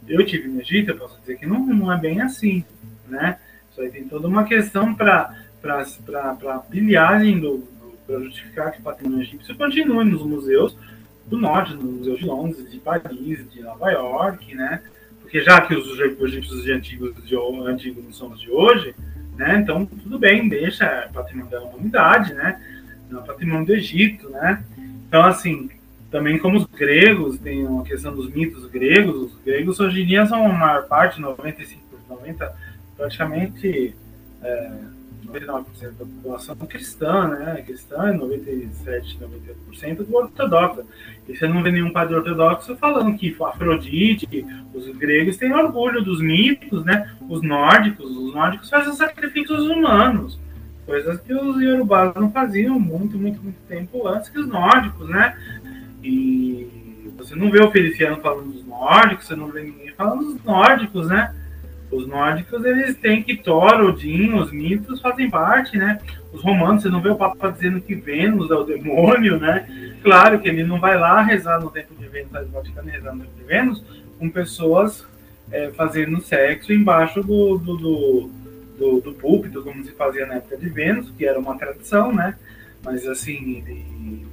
Eu 0.09 0.25
tive 0.25 0.47
no 0.47 0.59
Egito, 0.59 0.89
eu 0.89 0.97
posso 0.97 1.19
dizer 1.21 1.37
que 1.37 1.45
não, 1.45 1.65
não 1.65 1.93
é 1.93 1.97
bem 1.97 2.19
assim, 2.21 2.65
né? 3.07 3.37
Isso 3.71 3.79
aí 3.79 3.91
tem 3.91 4.03
toda 4.05 4.27
uma 4.27 4.43
questão 4.43 4.93
para 4.95 5.33
a 5.63 6.59
pilhagem 6.69 7.39
do, 7.39 7.67
para 8.07 8.19
justificar 8.21 8.71
que 8.71 8.79
o 8.79 8.83
patrimônio 8.83 9.21
egípcio 9.21 9.55
continue 9.55 10.03
nos 10.03 10.23
museus 10.23 10.75
do 11.27 11.37
norte, 11.37 11.75
nos 11.75 11.83
museus 11.83 12.19
de 12.19 12.25
Londres, 12.25 12.71
de 12.71 12.79
Paris, 12.79 13.47
de 13.51 13.61
Nova 13.61 13.91
York, 13.91 14.55
né? 14.55 14.81
Porque 15.21 15.41
já 15.41 15.61
que 15.61 15.75
os 15.75 15.99
egípcios 15.99 16.63
de 16.63 16.71
antigos, 16.71 17.15
de, 17.23 17.35
antigos 17.67 18.03
não 18.03 18.11
são 18.11 18.31
os 18.31 18.41
de 18.41 18.49
hoje, 18.49 18.95
né? 19.37 19.57
Então, 19.57 19.85
tudo 19.85 20.17
bem, 20.17 20.49
deixa 20.49 20.85
é 20.85 21.07
patrimônio 21.07 21.51
da 21.51 21.61
humanidade, 21.61 22.33
né? 22.33 22.59
Não 23.11 23.21
é 23.21 23.25
patrimônio 23.25 23.67
do 23.67 23.73
Egito, 23.73 24.27
né? 24.29 24.63
Então, 25.07 25.23
assim, 25.23 25.69
também 26.11 26.39
como 26.39 26.57
os 26.57 26.65
gregos, 26.65 27.37
tem 27.39 27.65
uma 27.65 27.83
questão 27.83 28.15
dos 28.15 28.29
mitos 28.29 28.65
gregos, 28.65 29.15
os 29.15 29.43
gregos 29.43 29.79
hoje 29.79 30.01
em 30.01 30.05
dia 30.05 30.25
são 30.25 30.45
a 30.45 30.49
maior 30.49 30.87
parte, 30.87 31.21
95, 31.21 31.81
90, 32.09 32.55
praticamente 32.97 33.95
é, 34.41 34.71
99% 35.29 35.91
da 35.97 36.05
população 36.05 36.55
cristã, 36.55 37.27
né? 37.27 37.63
Cristã, 37.65 38.13
97, 38.13 39.19
98% 39.77 39.97
do 39.97 40.15
ortodoxa. 40.15 40.83
E 41.27 41.35
você 41.35 41.47
não 41.47 41.61
vê 41.61 41.71
nenhum 41.71 41.91
padre 41.91 42.15
ortodoxo 42.15 42.75
falando 42.77 43.15
que 43.17 43.35
Afrodite, 43.39 44.45
os 44.73 44.87
gregos 44.97 45.37
têm 45.37 45.53
orgulho 45.53 46.03
dos 46.03 46.21
mitos, 46.21 46.83
né? 46.83 47.11
Os 47.27 47.41
nórdicos, 47.41 48.09
os 48.09 48.33
nórdicos 48.33 48.69
fazem 48.69 48.93
sacrifícios 48.93 49.67
humanos, 49.67 50.39
coisas 50.85 51.19
que 51.21 51.33
os 51.33 51.61
iorubás 51.61 52.13
não 52.15 52.31
faziam 52.31 52.79
muito, 52.79 53.17
muito, 53.17 53.41
muito 53.41 53.59
tempo 53.67 54.07
antes 54.07 54.29
que 54.29 54.39
os 54.39 54.47
nórdicos, 54.47 55.07
né? 55.07 55.37
E 56.03 57.11
você 57.17 57.35
não 57.35 57.51
vê 57.51 57.61
o 57.61 57.71
Feliciano 57.71 58.17
falando 58.21 58.51
dos 58.51 58.65
nórdicos, 58.65 59.27
você 59.27 59.35
não 59.35 59.47
vê 59.47 59.63
ninguém 59.63 59.93
falando 59.93 60.33
dos 60.33 60.43
nórdicos, 60.43 61.07
né? 61.07 61.35
Os 61.91 62.07
nórdicos, 62.07 62.63
eles 62.63 62.95
têm 62.97 63.23
que 63.23 63.35
Thor, 63.35 63.81
Odin, 63.81 64.33
os 64.33 64.51
mitos 64.51 65.01
fazem 65.01 65.29
parte, 65.29 65.77
né? 65.77 65.99
Os 66.31 66.41
romanos, 66.41 66.83
você 66.83 66.89
não 66.89 67.01
vê 67.01 67.09
o 67.09 67.15
Papa 67.15 67.51
dizendo 67.51 67.81
que 67.81 67.95
Vênus 67.95 68.51
é 68.51 68.53
o 68.53 68.63
demônio, 68.63 69.39
né? 69.39 69.67
Claro 70.03 70.39
que 70.39 70.47
ele 70.47 70.63
não 70.63 70.79
vai 70.79 70.97
lá 70.97 71.21
rezar 71.21 71.59
no 71.59 71.71
templo 71.71 71.95
de 71.97 72.07
Vênus, 72.07 72.31
vai 72.31 72.45
Vaticano 72.45 72.89
rezar 72.89 73.13
no 73.13 73.21
templo 73.21 73.37
de 73.37 73.43
Vênus, 73.43 73.83
com 74.19 74.29
pessoas 74.29 75.05
é, 75.51 75.71
fazendo 75.71 76.21
sexo 76.21 76.71
embaixo 76.71 77.21
do, 77.21 77.57
do, 77.57 77.77
do, 77.77 78.29
do, 78.77 79.01
do 79.01 79.13
púlpito, 79.13 79.63
como 79.63 79.83
se 79.83 79.91
fazia 79.93 80.27
na 80.27 80.35
época 80.35 80.57
de 80.57 80.69
Vênus, 80.69 81.11
que 81.17 81.25
era 81.25 81.39
uma 81.39 81.57
tradição, 81.57 82.13
né? 82.13 82.35
Mas 82.83 83.05
assim, 83.07 83.63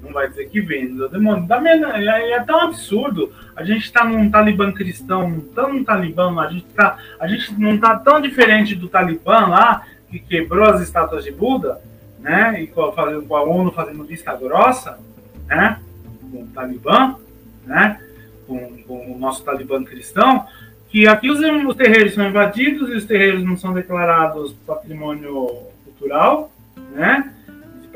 não 0.02 0.12
vai 0.12 0.28
dizer 0.28 0.48
que 0.48 0.60
Vênus 0.60 1.00
é 1.00 1.04
o 1.04 1.08
demônio. 1.08 1.46
Da 1.46 1.60
mesma, 1.60 1.96
é, 1.96 2.32
é 2.32 2.40
tão 2.40 2.60
absurdo. 2.60 3.32
A 3.54 3.64
gente 3.64 3.84
está 3.84 4.04
num 4.04 4.30
talibã 4.30 4.72
cristão, 4.72 5.40
tão 5.54 5.82
talibã, 5.82 6.38
a 6.40 6.48
gente, 6.48 6.66
tá, 6.66 6.96
a 7.18 7.26
gente 7.26 7.58
não 7.58 7.74
está 7.74 7.96
tão 7.98 8.20
diferente 8.20 8.74
do 8.74 8.88
talibã 8.88 9.46
lá, 9.46 9.84
que 10.10 10.18
quebrou 10.18 10.64
as 10.64 10.80
estátuas 10.80 11.24
de 11.24 11.32
Buda, 11.32 11.80
né? 12.20 12.62
E 12.62 12.66
com 12.68 12.82
a, 12.82 13.22
com 13.22 13.36
a 13.36 13.42
ONU 13.42 13.72
fazendo 13.72 14.04
vista 14.04 14.34
grossa, 14.36 14.98
né? 15.46 15.80
Com 16.30 16.42
o 16.42 16.46
talibã, 16.46 17.16
né? 17.64 18.00
Com, 18.46 18.82
com 18.84 19.12
o 19.12 19.18
nosso 19.18 19.44
talibã 19.44 19.82
cristão, 19.84 20.46
que 20.88 21.08
aqui 21.08 21.30
os, 21.30 21.40
os 21.40 21.74
terreiros 21.74 22.14
são 22.14 22.28
invadidos 22.28 22.88
e 22.90 22.94
os 22.94 23.04
terreiros 23.04 23.44
não 23.44 23.56
são 23.56 23.74
declarados 23.74 24.52
patrimônio 24.66 25.66
cultural, 25.84 26.52
né? 26.92 27.32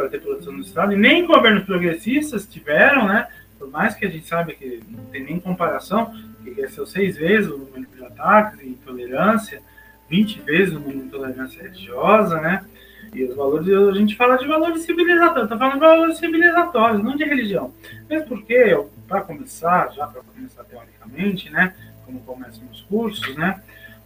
Para 0.01 0.09
ter 0.09 0.21
produção 0.21 0.53
no 0.55 0.63
Estado, 0.63 0.95
e 0.95 0.97
nem 0.97 1.27
governos 1.27 1.65
progressistas 1.65 2.47
tiveram, 2.47 3.07
né? 3.07 3.29
Por 3.59 3.71
mais 3.71 3.95
que 3.95 4.07
a 4.07 4.11
gente 4.11 4.27
saiba 4.27 4.53
que 4.53 4.83
não 4.89 5.05
tem 5.07 5.23
nem 5.23 5.39
comparação, 5.39 6.15
que 6.43 6.51
cresceu 6.53 6.87
seis 6.87 7.19
vezes 7.19 7.51
o 7.51 7.59
número 7.59 7.87
de 7.95 8.05
ataques 8.05 8.61
e 8.63 8.69
intolerância, 8.69 9.61
20 10.09 10.41
vezes 10.41 10.75
o 10.75 10.81
número 10.81 11.01
de 11.01 11.05
intolerância 11.05 11.63
religiosa, 11.63 12.41
né? 12.41 12.65
E 13.13 13.25
os 13.25 13.37
valores, 13.37 13.69
a 13.69 13.93
gente 13.93 14.17
fala 14.17 14.37
de 14.37 14.47
valores 14.47 14.83
civilizatórios, 14.83 15.45
está 15.45 15.59
falando 15.59 15.75
de 15.75 15.81
valores 15.81 16.19
civilizatórios, 16.19 17.03
não 17.03 17.17
de 17.17 17.25
religião. 17.25 17.75
Mesmo 18.09 18.29
porque, 18.29 18.79
para 19.07 19.21
começar, 19.21 19.93
já 19.93 20.07
para 20.07 20.23
começar 20.23 20.65
teoricamente, 20.65 21.51
né? 21.51 21.75
Como 22.07 22.21
começam 22.21 22.63
os 22.73 22.81
cursos, 22.83 23.37
né? 23.37 23.61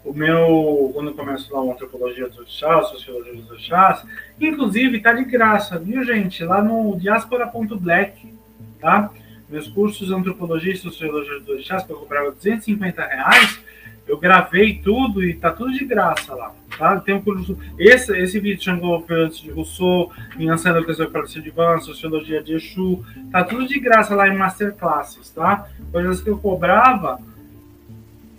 O 0.04 0.12
meu, 0.12 0.90
quando 0.92 1.08
eu 1.08 1.14
começo 1.14 1.52
lá 1.52 1.62
o 1.62 1.72
Antropologia 1.72 2.28
dos 2.28 2.38
Orixás, 2.38 2.88
Sociologia 2.88 3.34
dos 3.34 3.50
Orixás, 3.50 4.04
inclusive 4.38 5.00
tá 5.00 5.12
de 5.12 5.24
graça, 5.24 5.78
viu 5.78 6.04
gente? 6.04 6.44
Lá 6.44 6.62
no 6.62 6.96
diaspora.black, 6.98 8.34
tá? 8.78 9.10
Meus 9.48 9.66
cursos 9.68 10.08
de 10.08 10.14
Antropologia 10.14 10.74
e 10.74 10.76
Sociologia 10.76 11.40
dos 11.40 11.48
Orixás, 11.48 11.84
que 11.84 11.92
eu 11.92 11.96
cobrava 11.96 12.32
250 12.32 13.02
reais, 13.02 13.60
eu 14.06 14.18
gravei 14.18 14.78
tudo 14.84 15.24
e 15.24 15.32
tá 15.32 15.50
tudo 15.50 15.72
de 15.72 15.86
graça 15.86 16.34
lá, 16.34 16.52
tá? 16.76 17.00
Tem 17.00 17.14
um 17.14 17.22
curso, 17.22 17.58
esse, 17.78 18.14
esse 18.18 18.38
vídeo 18.38 18.62
Xangô 18.62 19.02
antes 19.08 19.38
de 19.38 19.50
Rousseau, 19.50 20.12
Minhança 20.36 20.70
da 20.70 20.80
Educação 20.80 21.10
para 21.10 21.22
de 21.22 21.50
Van, 21.50 21.78
Sociologia 21.78 22.42
de 22.42 22.52
Exu, 22.52 23.02
tá 23.32 23.42
tudo 23.42 23.66
de 23.66 23.80
graça 23.80 24.14
lá 24.14 24.28
em 24.28 24.36
Masterclasses, 24.36 25.30
tá? 25.30 25.66
Coisas 25.90 26.20
que 26.20 26.28
eu 26.28 26.36
cobrava 26.36 27.18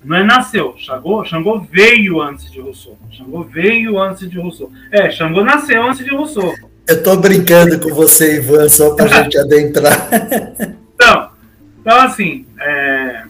não 0.06 0.18
é 0.18 0.24
nasceu. 0.24 0.76
Xangô, 0.78 1.24
Xangô 1.26 1.60
veio 1.60 2.22
antes 2.22 2.52
de 2.52 2.62
Rousseau. 2.62 2.98
Xangô 3.12 3.44
veio 3.44 4.00
antes 4.00 4.30
de 4.30 4.40
Rousseau. 4.40 4.72
É, 4.92 5.10
Xangô 5.10 5.44
nasceu 5.44 5.84
antes 5.84 6.06
de 6.06 6.12
Rousseau. 6.12 6.54
Eu 6.88 6.98
estou 6.98 7.18
brincando 7.18 7.80
com 7.80 7.94
você, 7.94 8.38
Ivan, 8.38 8.70
só 8.70 8.96
para 8.96 9.06
a 9.06 9.08
gente 9.24 9.38
adentrar. 9.38 10.08
Então, 10.94 11.30
então 11.82 12.02
assim, 12.02 12.46
é, 12.60 13.24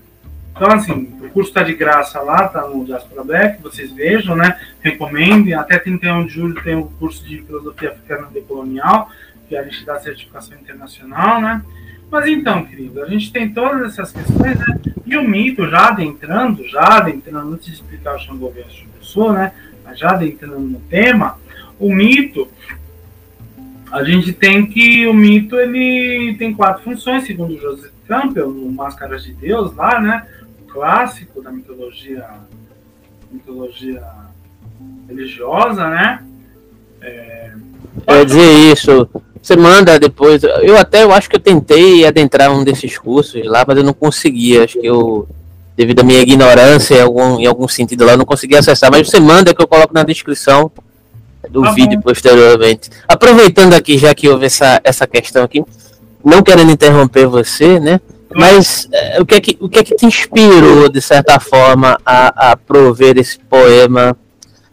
então, 0.55 0.71
assim, 0.71 1.13
o 1.21 1.29
curso 1.31 1.49
está 1.49 1.63
de 1.63 1.73
graça 1.73 2.21
lá, 2.21 2.47
tá 2.47 2.65
no 2.65 2.85
Diaspora 2.85 3.25
Black, 3.25 3.61
vocês 3.61 3.91
vejam, 3.91 4.37
né? 4.37 4.57
Recomendem. 4.79 5.53
Até 5.53 5.77
31 5.77 6.25
de 6.25 6.33
julho 6.33 6.63
tem 6.63 6.75
o 6.75 6.85
curso 6.85 7.25
de 7.25 7.41
Filosofia 7.41 7.89
Africana 7.89 8.27
Decolonial, 8.31 9.09
que 9.49 9.57
a 9.57 9.63
gente 9.63 9.85
dá 9.85 9.99
certificação 9.99 10.57
internacional, 10.57 11.41
né? 11.41 11.61
Mas 12.09 12.27
então, 12.27 12.65
querido, 12.65 13.01
a 13.01 13.07
gente 13.07 13.31
tem 13.31 13.49
todas 13.49 13.93
essas 13.93 14.11
questões, 14.11 14.57
né? 14.57 14.79
E 15.05 15.17
o 15.17 15.27
mito, 15.27 15.67
já 15.67 15.89
adentrando, 15.89 16.67
já 16.67 16.97
adentrando, 16.97 17.53
antes 17.53 17.67
de 17.67 17.73
explicar 17.73 18.15
o 18.15 18.19
Xangô 18.19 18.49
versus 18.49 18.85
Rousseau, 18.95 19.33
né? 19.33 19.51
Mas 19.83 19.99
já 19.99 20.11
adentrando 20.11 20.59
no 20.59 20.79
tema, 20.81 21.37
o 21.79 21.93
mito, 21.93 22.47
a 23.91 24.03
gente 24.03 24.33
tem 24.33 24.65
que 24.65 25.05
o 25.07 25.13
mito 25.13 25.55
ele 25.57 26.35
tem 26.37 26.53
quatro 26.53 26.83
funções, 26.83 27.25
segundo 27.25 27.59
Joseph 27.59 27.91
Campbell, 28.07 28.51
no 28.51 28.71
Máscaras 28.71 29.23
de 29.23 29.33
Deus, 29.33 29.75
lá, 29.75 29.99
né? 29.99 30.25
O 30.63 30.71
clássico 30.71 31.41
da 31.41 31.51
mitologia, 31.51 32.27
mitologia 33.31 34.03
religiosa, 35.07 35.89
né? 35.89 36.23
É, 37.01 37.51
Quer 38.05 38.25
dizer 38.25 38.71
isso, 38.71 39.09
você 39.45 39.55
manda 39.55 39.99
depois. 39.99 40.41
Eu 40.43 40.75
até 40.75 41.03
eu 41.03 41.13
acho 41.13 41.29
que 41.29 41.35
eu 41.35 41.39
tentei 41.39 42.03
adentrar 42.03 42.51
um 42.51 42.63
desses 42.63 42.97
cursos 42.97 43.45
lá, 43.45 43.63
mas 43.67 43.77
eu 43.77 43.83
não 43.83 43.93
conseguia. 43.93 44.63
Acho 44.63 44.79
que 44.79 44.87
eu, 44.87 45.27
devido 45.77 45.99
à 45.99 46.03
minha 46.03 46.19
ignorância 46.19 46.95
em 46.95 47.01
algum, 47.01 47.39
em 47.39 47.45
algum 47.45 47.67
sentido 47.67 48.05
lá, 48.05 48.13
eu 48.13 48.17
não 48.17 48.25
consegui 48.25 48.55
acessar. 48.55 48.89
Mas 48.89 49.07
você 49.07 49.19
manda 49.19 49.53
que 49.53 49.61
eu 49.61 49.67
coloco 49.67 49.93
na 49.93 50.01
descrição 50.01 50.71
do 51.47 51.63
ah, 51.63 51.71
vídeo 51.73 52.01
posteriormente. 52.01 52.89
Aproveitando 53.07 53.75
aqui, 53.75 53.99
já 53.99 54.15
que 54.15 54.27
houve 54.27 54.47
essa, 54.47 54.81
essa 54.83 55.05
questão 55.05 55.43
aqui, 55.43 55.63
não 56.23 56.41
querendo 56.41 56.71
interromper 56.71 57.27
você, 57.27 57.79
né? 57.79 58.01
Mas 58.33 58.89
é, 58.91 59.21
o, 59.21 59.25
que 59.27 59.35
é 59.35 59.39
que, 59.39 59.57
o 59.61 59.69
que 59.69 59.77
é 59.77 59.83
que 59.83 59.95
te 59.95 60.07
inspirou, 60.07 60.89
de 60.89 61.01
certa 61.01 61.39
forma, 61.39 61.99
a, 62.03 62.51
a 62.51 62.57
prover 62.57 63.19
esse 63.19 63.37
poema 63.37 64.17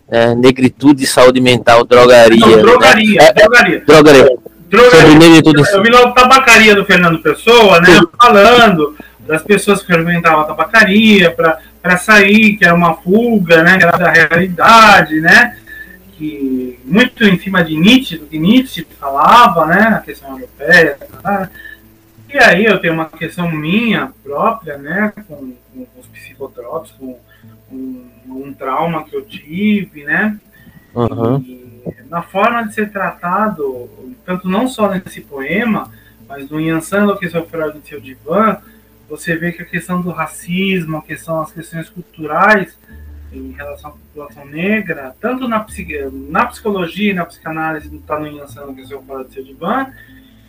é, 0.08 0.34
Negritude, 0.34 1.06
Saúde 1.06 1.42
Mental, 1.42 1.84
Drogaria? 1.84 2.40
Não, 2.40 2.62
drogaria, 2.62 3.20
né? 3.20 3.32
drogaria. 3.32 3.76
É, 3.76 3.80
drogaria. 3.84 4.41
Drogaria. 4.72 5.42
Tudo 5.42 5.66
eu 5.66 5.82
vi 5.82 5.90
lá 5.90 6.08
o 6.08 6.14
tabacaria 6.14 6.74
do 6.74 6.86
Fernando 6.86 7.18
Pessoa, 7.18 7.78
né? 7.78 7.94
Sim. 7.94 8.08
Falando 8.18 8.96
das 9.20 9.42
pessoas 9.42 9.82
que 9.82 9.92
frequentavam 9.92 10.40
a 10.40 10.44
tabacaria 10.44 11.30
para 11.30 11.96
sair, 11.98 12.56
que 12.56 12.64
era 12.64 12.74
uma 12.74 12.94
fuga, 12.94 13.62
né? 13.62 13.76
Que 13.76 13.84
era 13.84 13.98
da 13.98 14.10
realidade, 14.10 15.20
né? 15.20 15.58
Que 16.16 16.80
muito 16.86 17.22
em 17.22 17.38
cima 17.38 17.62
de 17.62 17.76
Nietzsche, 17.76 18.16
do 18.16 18.26
que 18.26 18.38
Nietzsche 18.38 18.86
falava, 18.98 19.66
né? 19.66 19.82
A 19.88 19.98
questão 19.98 20.30
europeia. 20.30 20.96
Tá? 21.22 21.50
E 22.32 22.38
aí 22.38 22.64
eu 22.64 22.78
tenho 22.78 22.94
uma 22.94 23.10
questão 23.10 23.50
minha 23.50 24.10
própria, 24.24 24.78
né? 24.78 25.12
Com, 25.28 25.54
com 25.74 25.86
os 26.00 26.06
psicotrópicos, 26.06 26.96
com, 26.98 27.18
com 27.68 28.06
um 28.30 28.54
trauma 28.54 29.04
que 29.04 29.14
eu 29.14 29.20
tive, 29.20 30.04
né? 30.04 30.34
Uhum. 30.94 31.62
Na 32.08 32.22
forma 32.22 32.66
de 32.66 32.74
ser 32.74 32.90
tratado, 32.90 33.88
tanto 34.24 34.48
não 34.48 34.68
só 34.68 34.88
nesse 34.88 35.20
poema, 35.20 35.90
mas 36.28 36.48
no 36.48 36.60
Yansan 36.60 37.04
Enlouqueceu 37.04 37.46
Feroz 37.46 37.74
do 37.74 37.86
seu 37.86 38.00
divã, 38.00 38.58
você 39.08 39.36
vê 39.36 39.52
que 39.52 39.62
a 39.62 39.66
questão 39.66 40.00
do 40.00 40.10
racismo, 40.10 40.98
a 40.98 41.02
questão, 41.02 41.40
as 41.40 41.52
questões 41.52 41.90
culturais 41.90 42.78
em 43.32 43.52
relação 43.52 43.90
à 43.90 43.92
população 43.92 44.46
negra, 44.46 45.14
tanto 45.20 45.48
na, 45.48 45.66
na 46.28 46.46
psicologia 46.46 47.14
na 47.14 47.24
psicanálise, 47.24 47.94
está 47.94 48.18
no 48.18 48.26
Inhansano 48.26 48.74
que 48.74 48.90
eu 48.90 49.02
falo 49.02 49.24
de 49.24 49.34
Sedivan, 49.34 49.92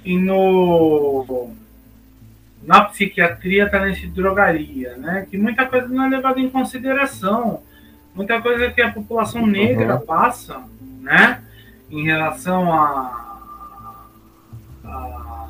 e 0.03 0.17
no 0.17 1.51
na 2.61 2.85
psiquiatria 2.85 3.65
está 3.65 3.85
nesse 3.85 4.07
drogaria, 4.07 4.95
né? 4.95 5.27
Que 5.29 5.37
muita 5.37 5.65
coisa 5.65 5.87
não 5.87 6.05
é 6.05 6.09
levada 6.09 6.39
em 6.39 6.49
consideração, 6.49 7.61
muita 8.15 8.41
coisa 8.41 8.69
que 8.71 8.81
a 8.81 8.91
população 8.91 9.45
negra 9.45 9.95
uhum. 9.95 10.05
passa, 10.05 10.61
né? 11.01 11.43
Em 11.89 12.03
relação 12.03 12.71
a, 12.71 13.39
a 14.83 15.49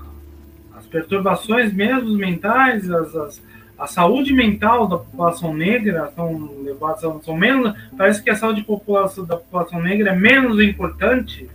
as 0.76 0.86
perturbações 0.88 1.74
mesmo 1.74 2.18
mentais, 2.18 2.90
as, 2.90 3.16
as, 3.16 3.42
a 3.78 3.88
saúde 3.88 4.34
mental 4.34 4.88
da 4.88 4.98
população 4.98 5.54
negra 5.54 6.12
são 6.16 6.64
levadas 6.64 7.02
são, 7.24 7.36
menos 7.36 7.74
parece 7.98 8.24
que 8.24 8.30
a 8.30 8.36
saúde 8.36 8.64
população, 8.64 9.26
da 9.26 9.38
população 9.38 9.82
negra 9.82 10.12
é 10.12 10.16
menos 10.16 10.62
importante, 10.62 11.50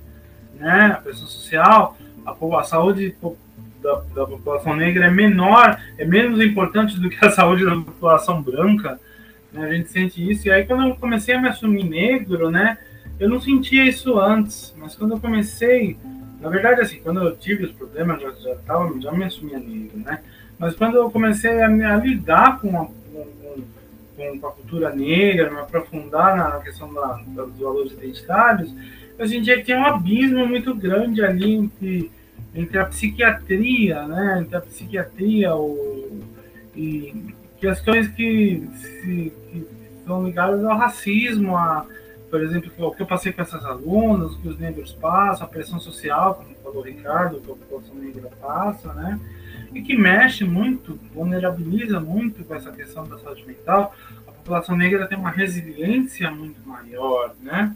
né? 0.58 0.92
A 0.94 1.00
pressão 1.00 1.26
social, 1.26 1.96
a, 2.26 2.58
a 2.58 2.62
saúde 2.64 3.16
da, 3.82 4.02
da, 4.14 4.26
população 4.26 4.74
negra 4.74 5.06
é 5.06 5.10
menor, 5.10 5.80
é 5.96 6.04
menos 6.04 6.40
importante 6.40 6.98
do 6.98 7.08
que 7.08 7.24
a 7.24 7.30
saúde 7.30 7.64
da 7.64 7.76
população 7.76 8.42
branca. 8.42 8.98
A 9.54 9.72
gente 9.72 9.88
sente 9.90 10.30
isso. 10.30 10.46
E 10.46 10.50
aí, 10.50 10.66
quando 10.66 10.88
eu 10.88 10.96
comecei 10.96 11.34
a 11.34 11.40
me 11.40 11.48
assumir 11.48 11.84
negro, 11.84 12.50
né, 12.50 12.78
eu 13.18 13.28
não 13.28 13.40
sentia 13.40 13.84
isso 13.84 14.18
antes, 14.18 14.74
mas 14.76 14.94
quando 14.94 15.14
eu 15.14 15.20
comecei, 15.20 15.96
na 16.40 16.48
verdade, 16.48 16.80
assim, 16.80 17.00
quando 17.00 17.20
eu 17.20 17.36
tive 17.36 17.64
os 17.64 17.72
problemas, 17.72 18.20
já, 18.20 18.30
já, 18.32 18.54
tava, 18.56 19.00
já 19.00 19.12
me 19.12 19.24
assumia 19.24 19.58
negro, 19.58 19.98
né? 19.98 20.20
Mas 20.58 20.74
quando 20.74 20.96
eu 20.96 21.10
comecei 21.10 21.62
a, 21.62 21.68
me, 21.68 21.84
a 21.84 21.96
lidar 21.96 22.60
com 22.60 22.76
a, 22.76 22.86
com, 22.86 24.38
com, 24.38 24.46
a 24.46 24.52
cultura 24.52 24.94
negra, 24.94 25.50
me 25.50 25.60
aprofundar 25.60 26.36
na 26.36 26.60
questão 26.60 26.92
da, 26.92 27.20
dos 27.26 27.58
valores 27.58 27.92
identitários, 27.92 28.72
eu 29.18 29.26
sentia 29.26 29.56
que 29.56 29.64
tinha 29.64 29.78
um 29.78 29.86
abismo 29.86 30.46
muito 30.46 30.74
grande 30.74 31.24
ali 31.24 31.54
entre 31.54 32.10
entre 32.54 32.78
a 32.78 32.86
psiquiatria, 32.86 34.06
né, 34.06 34.38
entre 34.40 34.56
a 34.56 34.60
psiquiatria 34.60 35.54
o, 35.54 36.22
e 36.74 37.34
questões 37.60 38.08
que, 38.08 38.68
se, 38.74 39.32
que 39.50 39.66
são 40.06 40.24
ligadas 40.24 40.64
ao 40.64 40.76
racismo, 40.76 41.56
a, 41.56 41.86
por 42.30 42.42
exemplo, 42.42 42.70
o 42.78 42.94
que 42.94 43.02
eu 43.02 43.06
passei 43.06 43.32
com 43.32 43.42
essas 43.42 43.64
alunas, 43.64 44.32
o 44.32 44.38
que 44.40 44.48
os 44.48 44.58
negros 44.58 44.92
passam, 44.92 45.46
a 45.46 45.50
pressão 45.50 45.78
social, 45.80 46.34
como 46.34 46.54
falou 46.62 46.82
o 46.82 46.86
Ricardo, 46.86 47.40
que 47.40 47.50
a 47.50 47.54
população 47.54 47.94
negra 47.94 48.30
passa, 48.40 48.92
né, 48.92 49.20
e 49.72 49.82
que 49.82 49.96
mexe 49.96 50.44
muito, 50.44 50.98
vulnerabiliza 51.14 52.00
muito 52.00 52.44
com 52.44 52.54
essa 52.54 52.72
questão 52.72 53.06
da 53.06 53.18
saúde 53.18 53.46
mental. 53.46 53.94
A 54.26 54.32
população 54.32 54.76
negra 54.76 55.06
tem 55.06 55.18
uma 55.18 55.30
resiliência 55.30 56.30
muito 56.30 56.66
maior, 56.66 57.34
né, 57.42 57.74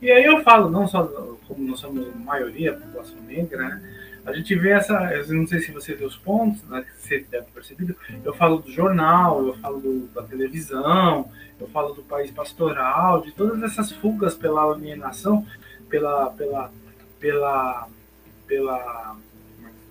e 0.00 0.10
aí 0.10 0.24
eu 0.24 0.42
falo, 0.42 0.70
não 0.70 0.86
só 0.86 1.04
como 1.46 1.66
nós 1.66 1.80
somos 1.80 2.06
maioria, 2.14 2.72
a 2.72 2.76
população 2.76 3.16
negra, 3.26 3.68
né, 3.68 3.97
a 4.28 4.32
gente 4.34 4.54
vê 4.54 4.70
essa, 4.70 4.94
eu 5.14 5.34
não 5.34 5.46
sei 5.46 5.60
se 5.60 5.72
você 5.72 5.94
vê 5.94 6.04
os 6.04 6.16
pontos, 6.16 6.62
né, 6.64 6.82
que 6.82 7.02
você 7.02 7.18
deve 7.30 7.46
ter 7.46 7.52
percebido, 7.52 7.96
eu 8.24 8.34
falo 8.34 8.58
do 8.58 8.70
jornal, 8.70 9.46
eu 9.46 9.54
falo 9.54 9.80
do, 9.80 10.06
da 10.08 10.22
televisão, 10.22 11.30
eu 11.58 11.66
falo 11.68 11.94
do 11.94 12.02
país 12.02 12.30
pastoral, 12.30 13.22
de 13.22 13.32
todas 13.32 13.62
essas 13.62 13.90
fugas 13.92 14.34
pela 14.34 14.62
alienação, 14.62 15.46
pela, 15.88 16.30
pela, 16.30 16.70
pela, 17.18 17.88
pela, 18.46 19.16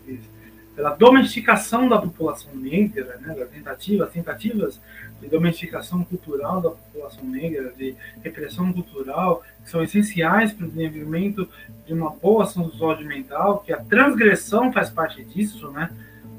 é 0.07 0.37
pela 0.75 0.91
domesticação 0.91 1.89
da 1.89 1.99
população 1.99 2.53
negra, 2.55 3.17
né, 3.17 3.33
das 3.33 3.49
tentativas, 3.49 4.11
tentativas 4.11 4.79
de 5.19 5.27
domesticação 5.27 6.03
cultural 6.03 6.61
da 6.61 6.69
população 6.69 7.23
negra, 7.25 7.73
de 7.75 7.95
repressão 8.23 8.71
cultural, 8.71 9.43
que 9.63 9.69
são 9.69 9.83
essenciais 9.83 10.53
para 10.53 10.65
o 10.65 10.69
desenvolvimento 10.69 11.49
de 11.85 11.93
uma 11.93 12.09
boa 12.09 12.45
saúde 12.45 13.03
mental, 13.03 13.59
que 13.59 13.73
a 13.73 13.77
transgressão 13.77 14.71
faz 14.71 14.89
parte 14.89 15.23
disso, 15.23 15.71
né? 15.71 15.89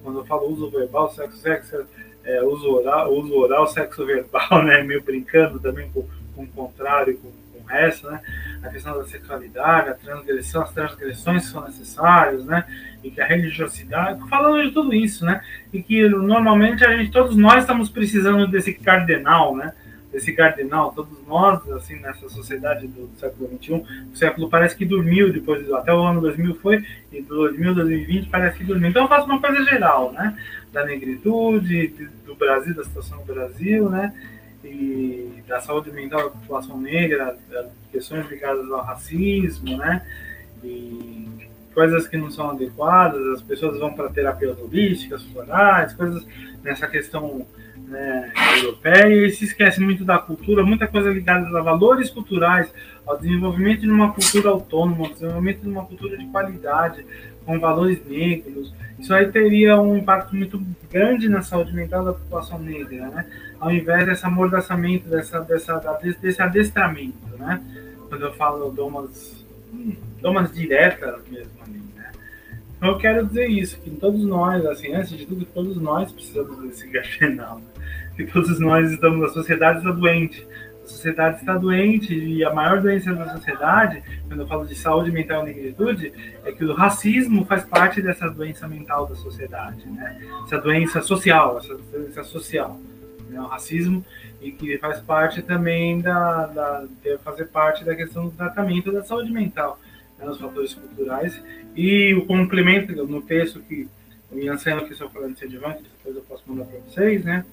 Quando 0.03 0.21
eu 0.21 0.25
falo 0.25 0.49
uso 0.51 0.71
verbal, 0.71 1.13
sexo, 1.13 1.39
sexo, 1.39 1.87
é, 2.25 2.43
uso, 2.43 2.69
oral, 2.71 3.13
uso 3.13 3.35
oral, 3.35 3.67
sexo 3.67 4.07
verbal, 4.07 4.63
né? 4.65 4.83
Meio 4.83 5.03
brincando 5.03 5.59
também 5.59 5.91
com, 5.91 6.07
com 6.35 6.43
o 6.45 6.49
contrário, 6.49 7.19
com, 7.19 7.29
o 7.29 7.65
resto, 7.67 8.11
né? 8.11 8.21
A 8.63 8.69
questão 8.69 8.97
da 8.97 9.05
sexualidade, 9.05 9.91
a 9.91 9.95
transgressão, 9.95 10.63
as 10.63 10.73
transgressões 10.73 11.45
são 11.45 11.65
necessárias, 11.65 12.45
né? 12.45 12.65
E 13.03 13.11
que 13.11 13.21
a 13.21 13.27
religiosidade, 13.27 14.29
falando 14.29 14.63
de 14.63 14.73
tudo 14.73 14.93
isso, 14.93 15.25
né? 15.25 15.41
E 15.73 15.83
que 15.83 16.09
normalmente 16.09 16.85
a 16.85 16.97
gente, 16.97 17.11
todos 17.11 17.37
nós 17.37 17.61
estamos 17.61 17.89
precisando 17.89 18.47
desse 18.49 18.75
cardenal, 18.75 19.55
né? 19.55 19.73
esse 20.13 20.33
cardenal, 20.33 20.93
todos 20.93 21.19
nós, 21.27 21.69
assim, 21.71 21.97
nessa 22.01 22.29
sociedade 22.29 22.87
do 22.87 23.11
século 23.19 23.49
XXI, 23.59 23.85
o 24.13 24.17
século 24.17 24.49
parece 24.49 24.77
que 24.77 24.85
dormiu 24.85 25.33
depois, 25.33 25.71
até 25.73 25.93
o 25.93 26.03
ano 26.03 26.21
2000 26.21 26.55
foi, 26.57 26.85
e 27.13 27.21
do 27.21 27.35
2000, 27.35 27.75
2020 27.75 28.29
parece 28.29 28.59
que 28.59 28.65
dormiu. 28.65 28.89
Então 28.89 29.03
eu 29.03 29.09
faço 29.09 29.27
uma 29.27 29.41
coisa 29.41 29.63
geral, 29.65 30.13
né, 30.13 30.37
da 30.73 30.85
negritude, 30.85 32.11
do 32.25 32.35
Brasil, 32.35 32.75
da 32.75 32.85
situação 32.85 33.19
do 33.19 33.35
Brasil, 33.35 33.89
né, 33.91 34.15
e 34.65 35.43
da 35.47 35.61
saúde 35.61 35.91
mental 35.91 36.25
da 36.25 36.31
população 36.31 36.81
negra, 36.81 37.37
questões 37.93 38.29
ligadas 38.29 38.71
ao 38.71 38.83
racismo, 38.83 39.77
né, 39.77 40.05
e 40.65 41.28
coisas 41.79 42.09
que 42.09 42.17
não 42.17 42.29
são 42.29 42.51
adequadas, 42.51 43.25
as 43.35 43.41
pessoas 43.41 43.79
vão 43.79 43.95
para 43.95 44.09
terapias 44.09 44.59
holísticas, 44.59 45.23
florais, 45.23 45.93
coisas 45.93 46.27
nessa 46.61 46.89
questão 46.89 47.47
né, 47.87 48.33
europeia 48.57 49.29
e 49.29 49.31
se 49.31 49.45
esquece 49.45 49.81
muito 49.81 50.05
da 50.05 50.19
cultura, 50.19 50.65
muita 50.65 50.89
coisa 50.89 51.09
ligada 51.09 51.47
a 51.57 51.63
valores 51.63 52.11
culturais, 52.11 52.69
ao 53.07 53.17
desenvolvimento 53.17 53.83
de 53.83 53.91
uma 53.91 54.13
cultura 54.13 54.49
autônoma, 54.49 55.07
ao 55.07 55.13
desenvolvimento 55.13 55.61
de 55.61 55.69
uma 55.69 55.85
cultura 55.85 56.19
de 56.19 56.27
qualidade, 56.27 57.07
com 57.47 57.61
valores 57.61 58.05
negros. 58.05 58.75
Isso 58.99 59.15
aí 59.15 59.31
teria 59.31 59.81
um 59.81 59.99
impacto 59.99 60.35
muito 60.35 60.61
grande 60.91 61.29
na 61.29 61.43
saúde 61.43 61.73
mental 61.73 62.05
da 62.05 62.13
população 62.13 62.59
negra, 62.59 63.09
né? 63.09 63.25
Ao 63.61 63.71
invés 63.71 64.05
desse 64.05 64.27
amordaçamento, 64.27 65.09
dessa, 65.09 65.39
dessa, 65.43 65.79
desse 66.21 66.43
adestramento, 66.43 67.39
né? 67.39 67.63
Quando 68.09 68.23
eu 68.23 68.33
falo, 68.33 68.69
dou 68.73 68.89
umas, 68.89 69.47
dou 70.21 70.33
umas 70.33 70.53
diretas 70.53 71.21
mesmo? 71.31 71.58
Então 72.79 72.91
eu 72.91 72.99
quero 72.99 73.27
dizer 73.27 73.49
isso, 73.49 73.79
que 73.81 73.91
todos 73.91 74.25
nós, 74.25 74.65
assim, 74.65 74.95
antes 74.95 75.11
de 75.11 75.27
tudo, 75.27 75.45
todos 75.47 75.77
nós 75.77 76.13
precisamos 76.13 76.57
desse 76.61 76.87
gardenal, 76.87 77.59
né? 77.59 77.83
que 78.17 78.25
todos 78.27 78.59
nós 78.61 78.91
estamos, 78.91 79.31
a 79.31 79.33
sociedade 79.33 79.79
está 79.79 79.91
doente. 79.91 80.47
A 80.85 80.89
sociedade 80.89 81.41
está 81.41 81.55
doente 81.59 82.15
e 82.15 82.43
a 82.43 82.55
maior 82.55 82.81
doença 82.81 83.13
da 83.13 83.37
sociedade, 83.37 84.03
quando 84.27 84.41
eu 84.41 84.47
falo 84.47 84.65
de 84.65 84.75
saúde 84.75 85.11
mental 85.11 85.43
e 85.43 85.53
negritude, 85.53 86.13
é 86.45 86.53
que 86.53 86.65
o 86.65 86.73
racismo 86.73 87.45
faz 87.45 87.65
parte 87.65 88.01
dessa 88.01 88.31
doença 88.31 88.67
mental 88.67 89.07
da 89.07 89.15
sociedade, 89.17 89.87
né? 89.87 90.19
Essa 90.47 90.59
doença 90.59 91.03
social, 91.03 91.59
essa 91.59 91.77
doença 91.93 92.25
social, 92.25 92.81
né? 93.29 93.39
o 93.41 93.47
racismo 93.47 94.05
e 94.41 94.51
que 94.51 94.79
faz 94.79 95.01
parte 95.01 95.43
também 95.43 96.01
da, 96.01 96.47
da 96.47 96.85
fazer 97.23 97.47
parte 97.47 97.85
da 97.85 97.95
questão 97.95 98.27
do 98.27 98.31
tratamento 98.31 98.91
da 98.91 99.03
saúde 99.03 99.31
mental, 99.31 99.79
né? 100.19 100.27
os 100.27 100.39
fatores 100.39 100.75
culturais 100.75 101.43
e 101.79 102.13
o 102.15 102.27
complemento 102.27 102.93
no 103.07 103.23
texto 103.23 103.61
que 103.61 103.89
o 104.33 104.39
Ian 104.39 104.59
Senna 104.59 104.83
que 104.83 104.93
estou 104.93 105.09
falando 105.09 105.35
de 105.35 105.39
Sedivante, 105.39 105.85
depois 105.85 106.17
eu 106.17 106.23
posso 106.23 106.43
mandar 106.47 106.65
para 106.65 106.81
vocês, 106.81 107.25
né? 107.25 107.45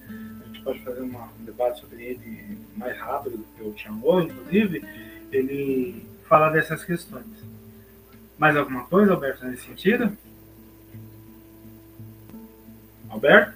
pode 0.66 0.80
fazer 0.80 1.00
uma, 1.00 1.28
um 1.40 1.44
debate 1.44 1.80
sobre 1.80 2.02
ele 2.02 2.58
mais 2.76 2.98
rápido 2.98 3.36
do 3.36 3.44
que 3.56 3.62
o 3.62 3.72
Tiangô, 3.72 4.20
inclusive, 4.20 4.82
ele 5.30 6.04
fala 6.28 6.50
dessas 6.50 6.82
questões. 6.82 7.24
Mais 8.36 8.56
alguma 8.56 8.82
coisa, 8.82 9.12
Alberto, 9.12 9.46
nesse 9.46 9.64
sentido? 9.64 10.10
Alberto? 13.08 13.52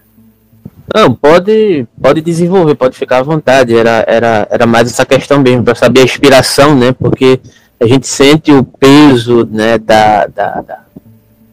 Não, 0.94 1.12
pode, 1.12 1.85
pode 2.00 2.20
desenvolver, 2.20 2.76
pode 2.76 2.96
ficar 2.96 3.18
à 3.18 3.22
vontade. 3.22 3.76
Era, 3.76 4.04
era, 4.06 4.48
era 4.48 4.66
mais 4.66 4.88
essa 4.88 5.04
questão 5.04 5.40
mesmo, 5.40 5.64
para 5.64 5.74
saber 5.74 6.02
a 6.02 6.04
inspiração, 6.04 6.76
né? 6.76 6.92
Porque 6.92 7.40
a 7.81 7.87
gente 7.87 8.07
sente 8.07 8.53
o 8.53 8.62
peso, 8.62 9.49
né, 9.51 9.79
da, 9.79 10.27
da, 10.27 10.61
da 10.61 10.81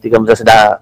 digamos 0.02 0.30
assim, 0.30 0.44
da, 0.44 0.80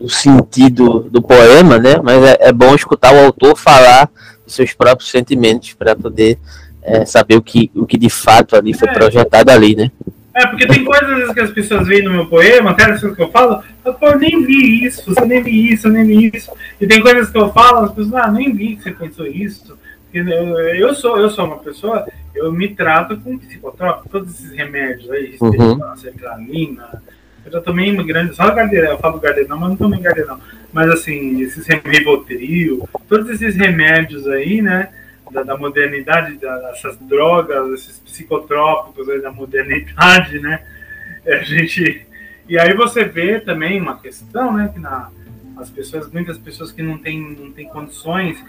o 0.00 0.08
sentido 0.08 1.00
do 1.10 1.22
poema, 1.22 1.78
né? 1.78 2.00
Mas 2.02 2.22
é, 2.22 2.38
é 2.40 2.52
bom 2.52 2.74
escutar 2.74 3.14
o 3.14 3.26
autor 3.26 3.56
falar 3.56 4.10
dos 4.44 4.54
seus 4.54 4.72
próprios 4.72 5.10
sentimentos 5.10 5.74
para 5.74 5.94
poder 5.94 6.38
é, 6.82 7.04
saber 7.04 7.36
o 7.36 7.42
que, 7.42 7.70
o 7.74 7.86
que 7.86 7.98
de 7.98 8.08
fato 8.10 8.56
ali 8.56 8.72
foi 8.72 8.88
é. 8.88 8.92
projetado 8.92 9.50
ali, 9.50 9.76
né? 9.76 9.90
É, 10.34 10.46
porque 10.46 10.66
tem 10.66 10.84
coisas 10.84 11.32
que 11.32 11.40
as 11.40 11.50
pessoas 11.50 11.86
veem 11.86 12.02
no 12.02 12.10
meu 12.10 12.26
poema, 12.26 12.70
até 12.70 12.84
as 12.84 13.00
coisas 13.00 13.16
que 13.16 13.22
eu 13.22 13.30
falo, 13.30 13.62
eu 13.84 13.94
pô, 13.94 14.16
nem 14.16 14.44
vi 14.44 14.84
isso, 14.84 15.12
eu 15.16 15.26
nem 15.26 15.42
vi 15.42 15.72
isso, 15.72 15.86
eu 15.86 15.92
nem 15.92 16.04
vi 16.04 16.30
isso. 16.34 16.50
E 16.80 16.86
tem 16.86 17.00
coisas 17.00 17.30
que 17.30 17.38
eu 17.38 17.52
falo, 17.52 17.84
as 17.84 17.92
pessoas, 17.92 18.14
ah, 18.14 18.32
nem 18.32 18.52
vi 18.52 18.76
que 18.76 18.82
você 18.82 18.90
pensou 18.90 19.26
isso. 19.26 19.78
Eu 20.12 20.94
sou, 20.94 21.18
eu 21.18 21.30
sou 21.30 21.44
uma 21.44 21.58
pessoa, 21.58 22.04
eu 22.34 22.52
me 22.52 22.68
trato 22.68 23.16
com 23.20 23.38
psicotrópico, 23.38 24.08
todos 24.08 24.34
esses 24.34 24.52
remédios 24.52 25.10
aí, 25.10 25.36
uhum. 25.40 25.96
sertralina, 25.96 27.02
eu 27.44 27.52
já 27.52 27.60
tomei 27.60 27.94
grande. 28.02 28.34
Só 28.34 28.50
gardenal, 28.50 28.92
eu 28.92 28.98
falo 28.98 29.20
gardenal, 29.20 29.58
mas 29.58 29.70
não 29.70 29.76
tomei 29.76 30.00
gardenal. 30.00 30.40
Mas 30.72 30.90
assim, 30.90 31.40
esses 31.42 31.66
Rivotril, 31.66 32.88
todos 33.08 33.28
esses 33.30 33.54
remédios 33.54 34.26
aí, 34.26 34.62
né? 34.62 34.88
Da, 35.30 35.42
da 35.42 35.56
modernidade, 35.56 36.38
da, 36.38 36.56
dessas 36.70 36.96
drogas, 37.00 37.72
esses 37.72 37.98
psicotrópicos 37.98 39.08
aí 39.08 39.20
da 39.20 39.30
modernidade, 39.30 40.38
né? 40.38 40.62
A 41.26 41.36
gente. 41.42 42.06
E 42.48 42.58
aí 42.58 42.74
você 42.74 43.04
vê 43.04 43.40
também 43.40 43.80
uma 43.80 43.98
questão, 43.98 44.52
né? 44.52 44.70
Que 44.72 44.80
na, 44.80 45.10
as 45.56 45.70
pessoas, 45.70 46.10
muitas 46.10 46.38
pessoas 46.38 46.72
que 46.72 46.82
não 46.82 46.98
têm, 46.98 47.36
não 47.38 47.50
têm 47.52 47.68
condições 47.68 48.42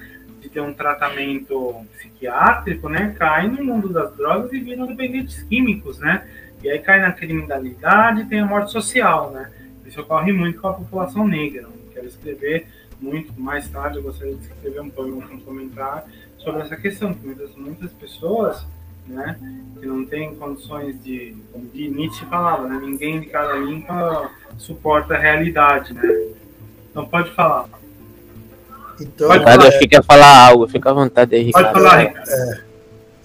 de 0.46 0.50
ter 0.50 0.62
um 0.62 0.74
tratamento 0.74 1.84
psiquiátrico, 1.98 2.88
né? 2.88 3.16
Caem 3.18 3.50
no 3.50 3.64
mundo 3.64 3.90
das 3.90 4.16
drogas 4.16 4.54
e 4.54 4.60
viram 4.60 4.86
dependentes 4.86 5.42
químicos, 5.44 5.98
né? 5.98 6.28
E 6.62 6.70
aí 6.70 6.80
cai 6.80 7.00
na 7.00 7.12
criminalidade 7.12 8.22
e 8.22 8.26
tem 8.26 8.40
a 8.40 8.46
morte 8.46 8.72
social, 8.72 9.32
né? 9.32 9.52
Isso 9.86 10.00
ocorre 10.02 10.32
muito 10.32 10.62
com 10.62 10.68
a 10.68 10.74
população 10.74 11.28
negra. 11.28 11.64
Não 11.64 11.94
quero 11.94 12.06
escrever 12.06 12.68
muito 13.02 13.40
mais 13.40 13.68
tarde, 13.70 13.98
eu 13.98 14.04
gostaria 14.04 14.36
de 14.36 14.44
escrever 14.44 14.82
um, 14.82 14.88
um 14.88 15.40
comentário 15.40 16.04
sobre 16.38 16.62
essa 16.62 16.78
questão, 16.78 17.14
que 17.14 17.26
muitas, 17.26 17.56
muitas 17.56 17.92
pessoas 17.92 18.66
né, 19.08 19.38
que 19.80 19.86
não 19.86 20.06
têm 20.06 20.36
condições 20.36 21.04
de, 21.04 21.36
como 21.52 21.70
Nietzsche 21.74 22.26
falava, 22.26 22.68
né, 22.68 22.80
ninguém 22.82 23.20
de 23.20 23.28
cara 23.28 23.58
limpa 23.58 24.32
suporta 24.58 25.16
a 25.16 25.20
realidade, 25.20 25.94
né? 25.94 26.04
Então 26.90 27.06
pode 27.06 27.30
falar. 27.32 27.68
Então, 29.00 29.28
pode 29.28 29.44
falar. 29.44 29.68
acho 29.68 29.80
que 29.80 29.88
quer 29.88 30.04
falar 30.04 30.48
algo, 30.48 30.68
fica 30.68 30.90
à 30.90 30.94
vontade 30.94 31.36
aí, 31.36 31.44
Ricardo. 31.44 31.74
Pode 31.74 31.86
falar, 31.86 31.98
Ricardo. 32.00 32.30
É, 32.30 32.60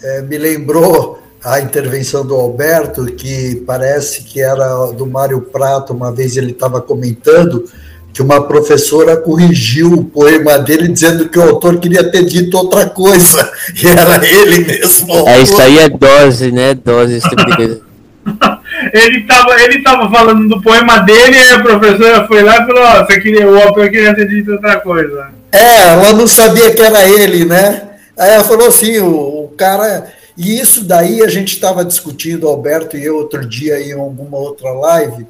é, 0.03 0.23
me 0.23 0.39
lembrou 0.39 1.21
a 1.45 1.61
intervenção 1.61 2.27
do 2.27 2.35
Alberto, 2.35 3.07
que 3.07 3.63
parece 3.67 4.25
que 4.25 4.43
era 4.43 4.87
do 4.93 5.07
Mário 5.07 5.41
Prato, 5.41 5.93
uma 5.93 6.13
vez 6.13 6.37
ele 6.37 6.51
estava 6.51 6.81
comentando 6.81 7.65
que 8.13 8.21
uma 8.21 8.47
professora 8.47 9.17
corrigiu 9.17 9.93
o 9.93 10.05
poema 10.05 10.59
dele 10.59 10.89
dizendo 10.89 11.29
que 11.29 11.39
o 11.39 11.43
autor 11.43 11.79
queria 11.79 12.11
ter 12.11 12.25
dito 12.25 12.57
outra 12.57 12.89
coisa, 12.89 13.51
e 13.83 13.87
era 13.87 14.27
ele 14.27 14.65
mesmo. 14.65 15.29
É, 15.29 15.41
isso 15.41 15.61
aí 15.61 15.79
é 15.79 15.89
dose, 15.89 16.51
né? 16.51 16.75
Dose, 16.75 17.15
esse 17.15 17.29
tipo 17.29 17.47
de 17.47 17.57
coisa. 17.57 17.81
ele 18.93 19.21
estava 19.21 19.63
ele 19.63 19.83
tava 19.83 20.11
falando 20.11 20.49
do 20.49 20.61
poema 20.61 20.99
dele 20.99 21.37
e 21.37 21.51
a 21.51 21.61
professora 21.61 22.27
foi 22.27 22.43
lá 22.43 22.63
e 22.63 22.67
falou: 22.67 22.83
oh, 22.83 23.07
você 23.07 23.21
queria, 23.21 23.49
o 23.49 23.63
autor 23.63 23.89
queria 23.89 24.15
ter 24.15 24.29
dito 24.29 24.53
outra 24.53 24.77
coisa. 24.81 25.40
É, 25.53 25.93
ela 25.93 26.13
não 26.13 26.27
sabia 26.27 26.75
que 26.75 26.83
era 26.83 27.09
ele, 27.09 27.45
né? 27.45 27.91
Aí 28.17 28.31
ela 28.31 28.45
falou 28.45 28.69
assim: 28.69 28.99
o, 28.99 29.45
o 29.45 29.49
cara 29.57 30.13
e 30.37 30.59
isso 30.59 30.85
daí 30.85 31.23
a 31.23 31.29
gente 31.29 31.55
estava 31.55 31.85
discutindo, 31.85 32.49
Alberto 32.49 32.97
e 32.97 33.05
eu, 33.05 33.17
outro 33.17 33.47
dia 33.47 33.79
em 33.79 33.93
alguma 33.93 34.39
outra 34.39 34.73
live, 34.73 35.27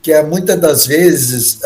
que 0.00 0.10
é 0.10 0.22
muitas 0.22 0.58
das 0.58 0.86
vezes 0.86 1.60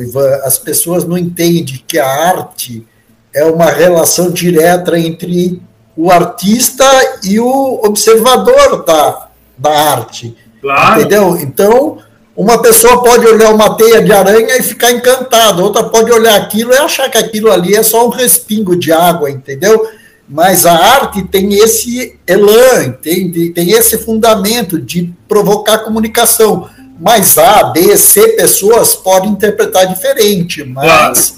Ivan, 0.00 0.40
as 0.42 0.58
pessoas 0.58 1.04
não 1.04 1.16
entendem 1.16 1.80
que 1.86 2.00
a 2.00 2.06
arte 2.06 2.84
é 3.32 3.44
uma 3.44 3.70
relação 3.70 4.30
direta 4.30 4.98
entre 4.98 5.62
o 5.96 6.10
artista 6.10 6.84
e 7.22 7.38
o 7.38 7.80
observador 7.84 8.84
da, 8.84 9.28
da 9.56 9.70
arte. 9.70 10.36
Claro. 10.60 11.00
Entendeu? 11.00 11.36
Então, 11.36 11.98
uma 12.34 12.60
pessoa 12.62 13.02
pode 13.02 13.26
olhar 13.26 13.52
uma 13.52 13.76
teia 13.76 14.02
de 14.02 14.12
aranha 14.12 14.56
e 14.56 14.62
ficar 14.62 14.90
encantada, 14.90 15.62
outra 15.62 15.84
pode 15.84 16.10
olhar 16.10 16.34
aquilo 16.36 16.72
e 16.72 16.76
achar 16.76 17.10
que 17.10 17.18
aquilo 17.18 17.52
ali 17.52 17.74
é 17.74 17.82
só 17.82 18.06
um 18.06 18.10
respingo 18.10 18.74
de 18.74 18.90
água, 18.90 19.30
entendeu? 19.30 19.86
Mas 20.28 20.64
a 20.64 20.72
arte 20.72 21.22
tem 21.24 21.54
esse 21.54 22.18
elan, 22.26 22.92
tem, 23.02 23.30
tem 23.52 23.72
esse 23.72 23.98
fundamento 23.98 24.80
de 24.80 25.12
provocar 25.28 25.78
comunicação. 25.80 26.70
Mas 26.98 27.36
A, 27.36 27.64
B, 27.64 27.96
C 27.98 28.28
pessoas 28.28 28.94
podem 28.94 29.32
interpretar 29.32 29.86
diferente, 29.86 30.64
mas 30.64 31.36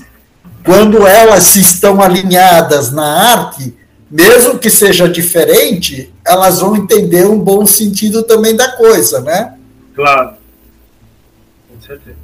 quando 0.65 1.07
elas 1.07 1.57
estão 1.57 2.01
alinhadas 2.01 2.93
na 2.93 3.05
arte, 3.33 3.75
mesmo 4.11 4.59
que 4.59 4.71
seja 4.71 5.09
diferente, 5.09 6.13
elas 6.25 6.61
vão 6.61 6.77
entender 6.77 7.27
um 7.27 7.39
bom 7.39 7.67
sentido 7.67 8.23
também 8.23 8.55
da 8.55 8.73
coisa, 8.73 9.21
né? 9.21 9.55
Claro. 9.95 10.44
Certeza. 11.85 12.17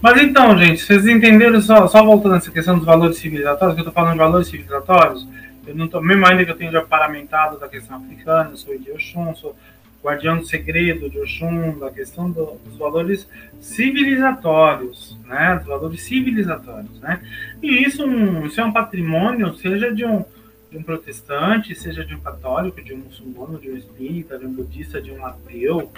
Mas 0.00 0.22
então, 0.22 0.56
gente, 0.56 0.82
vocês 0.82 1.06
entenderam, 1.06 1.60
só, 1.60 1.86
só 1.86 2.02
voltando 2.02 2.36
essa 2.36 2.50
questão 2.50 2.76
dos 2.76 2.86
valores 2.86 3.18
civilizatórios, 3.18 3.74
que 3.74 3.80
eu 3.80 3.88
estou 3.88 3.92
falando 3.92 4.12
de 4.12 4.18
valores 4.18 4.48
civilizatórios, 4.48 5.28
eu 5.66 5.74
não 5.74 5.88
tô, 5.88 6.00
mesmo 6.00 6.26
ainda 6.26 6.44
que 6.44 6.50
eu 6.50 6.56
tenha 6.56 6.72
já 6.72 6.80
paramentado 6.80 7.58
da 7.58 7.68
questão 7.68 7.98
africana, 7.98 8.56
sou 8.56 8.78
de 8.78 8.90
Oxum, 8.92 9.34
sou 9.34 9.54
guardião 10.02 10.38
do 10.38 10.46
segredo 10.46 11.10
de 11.10 11.18
Oxum, 11.20 11.78
da 11.78 11.90
questão 11.90 12.30
do, 12.30 12.58
dos 12.64 12.78
valores 12.78 13.28
civilizatórios, 13.60 15.18
né? 15.26 15.56
Dos 15.56 15.66
valores 15.66 16.02
civilizatórios, 16.02 16.98
né? 17.00 17.20
E 17.62 17.82
isso, 17.82 18.04
um, 18.06 18.46
isso 18.46 18.60
é 18.60 18.64
um 18.64 18.72
patrimônio, 18.72 19.54
seja 19.56 19.92
de 19.92 20.04
um, 20.04 20.24
de 20.70 20.78
um 20.78 20.82
protestante, 20.82 21.74
seja 21.74 22.04
de 22.04 22.14
um 22.14 22.20
católico, 22.20 22.82
de 22.82 22.94
um 22.94 22.98
muçulmano, 22.98 23.60
de 23.60 23.70
um 23.70 23.76
espírita, 23.76 24.38
de 24.38 24.46
um 24.46 24.52
budista, 24.52 25.02
de 25.02 25.10
um 25.10 25.26
ateu, 25.26 25.92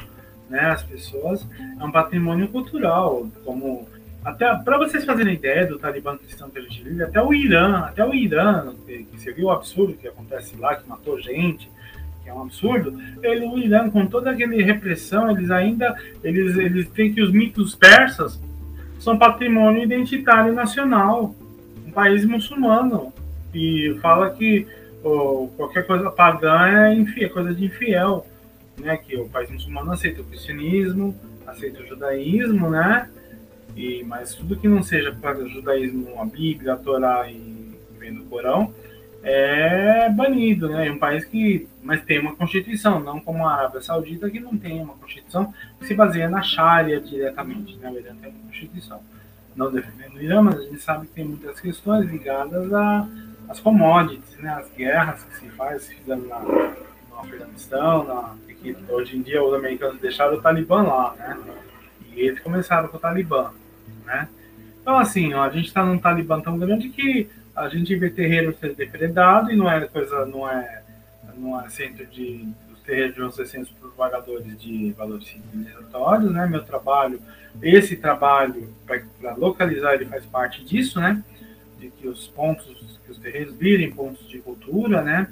né? 0.53 0.67
As 0.67 0.83
pessoas, 0.83 1.49
é 1.81 1.83
um 1.83 1.91
patrimônio 1.91 2.47
cultural, 2.49 3.27
como 3.43 3.88
até 4.23 4.55
para 4.55 4.79
vocês 4.79 5.05
fazerem 5.05 5.35
ideia 5.35 5.67
do 5.67 5.79
Talibã 5.79 6.17
cristão 6.17 6.49
que 6.51 6.59
a 6.59 6.62
gente 6.62 7.03
até 7.03 7.21
o 7.21 7.33
Irã, 7.33 7.79
até 7.79 8.05
o 8.05 8.15
Irã, 8.15 8.73
que, 8.87 9.05
que 9.05 9.19
você 9.19 9.33
viu 9.33 9.47
o 9.47 9.51
absurdo 9.51 9.95
que 9.95 10.07
acontece 10.07 10.55
lá, 10.57 10.77
que 10.77 10.88
matou 10.88 11.19
gente, 11.19 11.69
que 12.23 12.29
é 12.29 12.35
um 12.35 12.43
absurdo, 12.43 13.01
ele, 13.23 13.47
o 13.47 13.59
Irã, 13.59 13.91
com 13.91 14.07
toda 14.07 14.31
aquela 14.31 14.55
repressão, 14.62 15.31
eles 15.31 15.51
ainda, 15.51 15.97
eles, 16.23 16.57
eles 16.57 16.88
têm 16.91 17.12
que 17.12 17.23
os 17.23 17.33
mitos 17.33 17.75
persas 17.75 18.38
são 19.01 19.19
patrimônio 19.19 19.83
identitário 19.83 20.53
nacional, 20.53 21.35
um 21.85 21.91
país 21.91 22.25
muçulmano, 22.25 23.12
e 23.55 23.99
fala 24.01 24.31
que 24.31 24.67
oh, 25.03 25.49
qualquer 25.57 25.85
coisa 25.87 26.11
pagã 26.11 26.67
é, 26.69 27.25
é 27.25 27.29
coisa 27.29 27.53
de 27.55 27.65
infiel, 27.65 28.27
né, 28.83 28.97
que 28.97 29.16
o 29.16 29.29
país 29.29 29.51
muçulmano 29.51 29.92
aceita 29.92 30.21
o 30.21 30.25
cristianismo, 30.25 31.14
aceita 31.47 31.83
o 31.83 31.87
judaísmo, 31.87 32.71
né, 32.71 33.09
e, 33.77 34.05
mas 34.05 34.35
tudo 34.35 34.57
que 34.57 34.68
não 34.68 34.83
seja 34.83 35.12
para 35.12 35.38
o 35.38 35.49
judaísmo, 35.49 36.21
a 36.21 36.25
Bíblia, 36.25 36.75
a 36.75 36.77
Torá 36.77 37.31
e 37.31 37.79
vem 37.99 38.14
do 38.14 38.25
Corão, 38.25 38.73
é 39.23 40.11
banido, 40.11 40.68
né? 40.68 40.88
É 40.88 40.92
um 40.92 40.99
país 40.99 41.25
que 41.25 41.68
mas 41.83 42.03
tem 42.05 42.21
uma 42.21 42.35
constituição, 42.35 43.01
não 43.01 43.21
como 43.21 43.47
a 43.47 43.55
Arábia 43.55 43.81
Saudita 43.81 44.31
que 44.31 44.38
não 44.38 44.57
tem 44.57 44.81
uma 44.81 44.95
constituição 44.95 45.53
que 45.79 45.87
se 45.87 45.95
baseia 45.95 46.29
na 46.29 46.42
Sharia 46.42 47.01
diretamente, 47.01 47.77
né? 47.77 47.90
O 47.90 47.99
Irã 47.99 48.14
tem 48.21 48.31
uma 48.31 48.42
constituição. 48.47 49.01
Não 49.57 49.71
defendendo 49.71 50.14
o 50.14 50.23
Irã, 50.23 50.42
mas 50.42 50.59
a 50.59 50.62
gente 50.62 50.81
sabe 50.81 51.07
que 51.07 51.14
tem 51.14 51.25
muitas 51.25 51.61
questões 51.61 52.09
ligadas 52.09 52.73
às 53.49 53.61
commodities, 53.61 54.38
né? 54.38 54.51
As 54.51 54.71
guerras 54.71 55.25
que 55.25 55.37
se 55.37 55.49
faz, 55.51 55.83
se 55.83 55.95
fizeram 55.95 56.23
na, 56.23 56.40
no 56.40 57.18
Afeganistão, 57.18 58.05
na, 58.05 58.35
que 58.62 58.77
hoje 58.88 59.16
em 59.16 59.22
dia 59.22 59.42
os 59.42 59.53
americanos 59.55 60.01
deixaram 60.01 60.35
o 60.35 60.40
Talibã 60.40 60.83
lá, 60.83 61.14
né? 61.18 61.38
E 62.14 62.20
eles 62.20 62.40
começaram 62.40 62.88
com 62.88 62.96
o 62.96 63.01
Talibã 63.01 63.51
né? 64.05 64.29
Então, 64.81 64.98
assim, 64.98 65.33
ó, 65.35 65.42
a 65.42 65.51
gente 65.51 65.66
está 65.66 65.85
num 65.85 65.98
Talibã 65.98 66.40
tão 66.40 66.59
grande 66.59 66.88
que 66.88 67.29
a 67.55 67.68
gente 67.68 67.94
vê 67.96 68.11
terreiro 68.11 68.57
ser 68.59 68.75
depredado 68.75 69.51
e 69.51 69.57
não 69.57 69.70
é 69.70 69.87
coisa, 69.87 70.27
não 70.27 70.48
é, 70.48 70.83
não 71.37 71.61
é 71.61 71.68
centro 71.68 72.07
de 72.07 72.48
os 72.72 72.83
de 72.83 73.37
ser 73.37 73.46
centros 73.46 73.70
propagadores 73.79 74.59
de 74.61 74.92
valores 74.92 75.29
civilizatórios, 75.29 76.33
né? 76.33 76.48
Meu 76.48 76.64
trabalho, 76.64 77.22
esse 77.62 77.96
trabalho 77.96 78.75
para 78.85 79.35
localizar 79.37 79.94
ele 79.94 80.07
faz 80.07 80.27
parte 80.27 80.64
disso, 80.64 81.01
né? 81.01 81.22
De 81.79 81.90
que 81.90 82.09
os 82.09 82.27
pontos, 82.27 82.66
que 83.05 83.12
os 83.12 83.18
terreiros 83.18 83.55
virem 83.55 83.92
pontos 83.92 84.29
de 84.29 84.40
cultura, 84.40 85.01
né? 85.01 85.29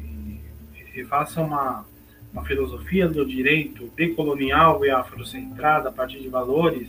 E, 0.00 0.40
e 0.96 1.04
façam 1.04 1.46
uma 1.46 1.86
uma 2.34 2.44
filosofia 2.44 3.08
do 3.08 3.24
direito 3.24 3.88
decolonial 3.96 4.84
e 4.84 4.90
afrocentrada 4.90 5.88
a 5.88 5.92
partir 5.92 6.18
de 6.20 6.28
valores 6.28 6.88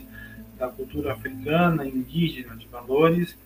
da 0.58 0.68
cultura 0.68 1.14
africana, 1.14 1.86
indígena, 1.86 2.58
de 2.58 2.68
valores 2.68 3.38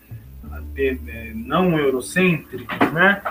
de, 0.72 0.94
de, 0.94 1.34
não 1.34 1.78
eurocêntricos, 1.78 2.92
né? 2.92 3.22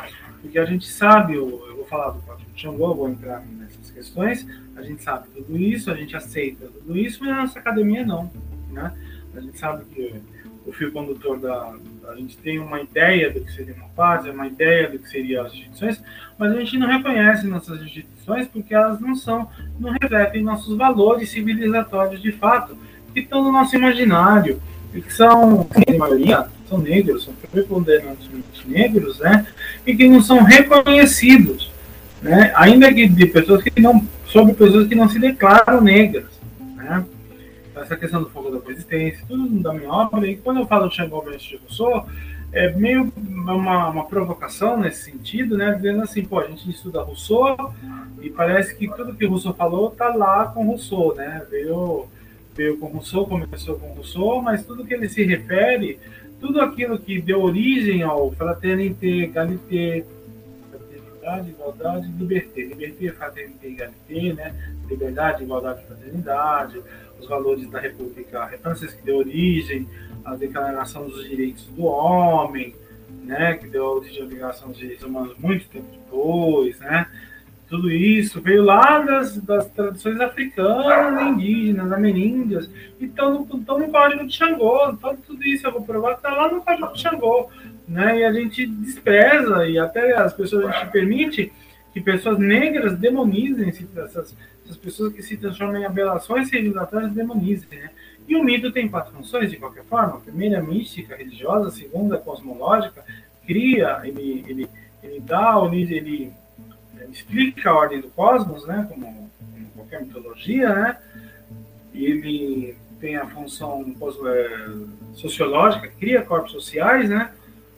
Porque 0.42 0.60
a 0.60 0.66
gente 0.66 0.88
sabe, 0.88 1.34
eu, 1.34 1.66
eu 1.68 1.78
vou 1.78 1.86
falar 1.86 2.12
do 2.12 2.22
de 2.54 2.62
Xangô, 2.62 2.94
vou 2.94 3.10
entrar 3.10 3.44
nessas 3.46 3.90
questões, 3.92 4.46
a 4.76 4.84
gente 4.84 5.04
sabe 5.04 5.28
tudo 5.36 5.58
isso, 5.58 5.92
a 5.92 5.96
gente 5.96 6.16
aceita 6.16 6.68
tudo 6.68 6.98
isso, 6.98 7.20
mas 7.22 7.32
a 7.32 7.42
nossa 7.42 7.60
academia 7.60 8.06
não, 8.06 8.32
né? 8.70 8.96
A 9.36 9.40
gente 9.42 9.58
sabe 9.58 9.84
que 9.86 10.14
o 10.66 10.72
fio 10.72 10.92
condutor 10.92 11.40
da, 11.40 11.76
a 12.08 12.16
gente 12.16 12.38
tem 12.38 12.60
uma 12.60 12.80
ideia 12.82 13.32
do 13.32 13.42
que 13.42 13.52
seria 13.52 13.74
uma 13.74 13.90
paz, 13.90 14.26
uma 14.26 14.48
ideia 14.48 14.90
do 14.90 15.00
que 15.00 15.10
seriam 15.10 15.46
as 15.46 15.54
instituições, 15.54 16.02
mas 16.38 16.52
a 16.52 16.60
gente 16.60 16.78
não 16.78 16.88
reconhece 16.88 17.48
nossas 17.48 17.82
instituições 17.82 18.19
porque 18.48 18.74
elas 18.74 19.00
não 19.00 19.16
são, 19.16 19.48
não 19.80 19.92
refletem 20.00 20.44
nossos 20.44 20.78
valores 20.78 21.30
civilizatórios 21.30 22.22
de 22.22 22.32
fato 22.32 22.78
que 23.14 23.22
estão 23.22 23.44
no 23.44 23.52
nosso 23.52 23.76
imaginário, 23.76 24.62
e 24.94 25.02
que 25.02 25.14
são, 25.14 25.68
a 25.88 25.98
maioria, 25.98 26.48
são 26.68 26.78
negros, 26.80 27.26
são 27.26 27.34
preponderantemente 27.52 28.68
negros, 28.68 29.20
né? 29.20 29.46
E 29.86 29.96
que 29.96 30.08
não 30.08 30.22
são 30.22 30.44
reconhecidos, 30.44 31.72
né? 32.22 32.52
Ainda 32.56 32.92
que 32.94 33.08
de 33.08 33.26
pessoas 33.28 33.64
que 33.64 33.80
não, 33.80 34.06
sobre 34.26 34.54
pessoas 34.54 34.88
que 34.88 34.96
não 34.96 35.08
se 35.08 35.20
declaram 35.20 35.82
negras, 35.82 36.26
né? 36.76 37.06
essa 37.76 37.96
questão 37.96 38.22
do 38.22 38.30
fogo 38.30 38.50
da 38.52 38.60
coexistência, 38.60 39.24
tudo 39.28 39.48
da 39.62 39.74
minha 39.74 39.90
obra. 39.90 40.28
E 40.28 40.38
quando 40.38 40.60
eu 40.60 40.68
falo 40.68 40.92
Xangô 40.92 41.22
de 41.22 41.58
Rousseau, 41.58 42.08
é 42.52 42.72
meio 42.72 43.12
uma, 43.16 43.90
uma 43.90 44.06
provocação 44.06 44.80
nesse 44.80 45.12
sentido, 45.12 45.58
né? 45.58 45.74
Dizendo 45.74 46.02
assim, 46.02 46.24
pô, 46.24 46.40
a 46.40 46.48
gente 46.48 46.70
estuda 46.70 47.02
Rousseau 47.02 47.74
e 48.22 48.30
parece 48.30 48.76
que 48.76 48.88
tudo 48.88 49.14
que 49.14 49.26
Rousseau 49.26 49.54
falou 49.54 49.92
tá 49.92 50.14
lá 50.16 50.48
com 50.48 50.66
Rousseau, 50.66 51.16
né? 51.16 51.46
Veio, 51.50 52.08
veio 52.56 52.78
com 52.78 52.88
Rousseau, 52.88 53.28
começou 53.28 53.78
com 53.78 53.94
Rousseau, 53.94 54.42
mas 54.42 54.66
tudo 54.66 54.86
que 54.86 54.94
ele 54.94 55.08
se 55.08 55.24
refere, 55.24 56.00
tudo 56.40 56.60
aquilo 56.60 56.98
que 56.98 57.22
deu 57.22 57.42
origem 57.42 58.02
ao 58.02 58.32
fraternité, 58.32 59.24
égalité, 59.24 60.06
fraternidade, 60.72 61.50
igualdade, 61.50 62.12
liberté. 62.18 62.62
Liberté, 62.64 63.12
fraternité, 63.12 63.68
égalité, 63.68 64.34
né? 64.34 64.76
Liberdade, 64.90 65.44
igualdade, 65.44 65.86
fraternidade, 65.86 66.82
os 67.20 67.28
valores 67.28 67.70
da 67.70 67.80
República 67.80 68.48
Francesa 68.62 68.96
que 68.96 69.04
deu 69.04 69.18
origem 69.18 69.88
a 70.26 70.36
Declaração 70.36 71.08
dos 71.08 71.28
Direitos 71.28 71.66
do 71.66 71.86
Homem, 71.86 72.76
né, 73.24 73.54
que 73.56 73.68
deu 73.68 73.86
origem 73.86 74.24
à 74.24 74.26
Declaração 74.26 74.70
dos 74.70 74.78
Direitos 74.78 75.06
Humanos 75.06 75.36
muito 75.38 75.68
tempo 75.70 75.88
depois, 75.92 76.80
né? 76.80 77.08
Tudo 77.70 77.92
isso 77.92 78.42
veio 78.42 78.64
lá 78.64 78.98
das, 79.00 79.38
das 79.38 79.70
tradições 79.70 80.20
africanas, 80.20 81.22
indígenas, 81.28 81.92
ameríndias, 81.92 82.70
e 83.00 83.06
estão 83.06 83.46
no, 83.48 83.78
no 83.78 83.92
Código 83.92 84.26
de 84.26 84.36
Xangô. 84.36 84.90
Então, 84.90 85.16
tudo 85.18 85.44
isso 85.44 85.68
eu 85.68 85.74
vou 85.74 85.84
provar 85.84 86.14
que 86.14 86.28
está 86.28 86.32
lá 86.32 86.52
no 86.52 86.62
Código 86.62 86.92
de 86.92 87.00
Xangô. 87.00 87.48
Né? 87.88 88.22
E 88.22 88.24
a 88.24 88.34
gente 88.34 88.66
despreza, 88.66 89.68
e 89.68 89.78
até 89.78 90.16
as 90.18 90.34
pessoas, 90.34 90.66
a 90.66 90.72
gente 90.72 90.92
permite 90.92 91.54
que 91.94 92.02
pessoas 92.02 92.40
negras 92.40 92.98
demonizem 92.98 93.70
essas, 93.70 94.36
essas 94.66 94.78
pessoas 94.78 95.14
que 95.14 95.22
se 95.22 95.38
transformam 95.38 95.78
em 95.78 95.86
abelações 95.86 96.50
civilizatórias 96.50 97.12
demonizem. 97.12 97.70
Né? 97.70 97.92
E 98.30 98.36
o 98.36 98.44
mito 98.44 98.72
tem 98.72 98.88
quatro 98.88 99.12
funções, 99.12 99.50
de 99.50 99.58
qualquer 99.58 99.84
forma. 99.86 100.18
A 100.18 100.20
primeira, 100.20 100.62
mística, 100.62 101.16
religiosa. 101.16 101.70
A 101.70 101.72
segunda, 101.72 102.20
cosmológica. 102.20 103.04
Cria, 103.44 104.02
ele, 104.04 104.46
ele, 104.48 104.70
ele 105.02 105.20
dá, 105.20 105.60
ele, 105.74 105.96
ele, 105.96 106.34
explica 107.12 107.72
a 107.72 107.76
ordem 107.76 108.02
do 108.02 108.10
cosmos, 108.10 108.68
né? 108.68 108.86
Como, 108.88 109.32
como 109.40 109.70
qualquer 109.76 110.02
mitologia, 110.06 110.70
né? 110.76 110.98
Ele 111.92 112.78
tem 113.02 113.16
a 113.16 113.26
função 113.26 113.84
é, 114.28 114.70
sociológica, 115.16 115.92
cria 116.00 116.22
corpos 116.22 116.52
sociais, 116.52 117.10
né? 117.10 117.32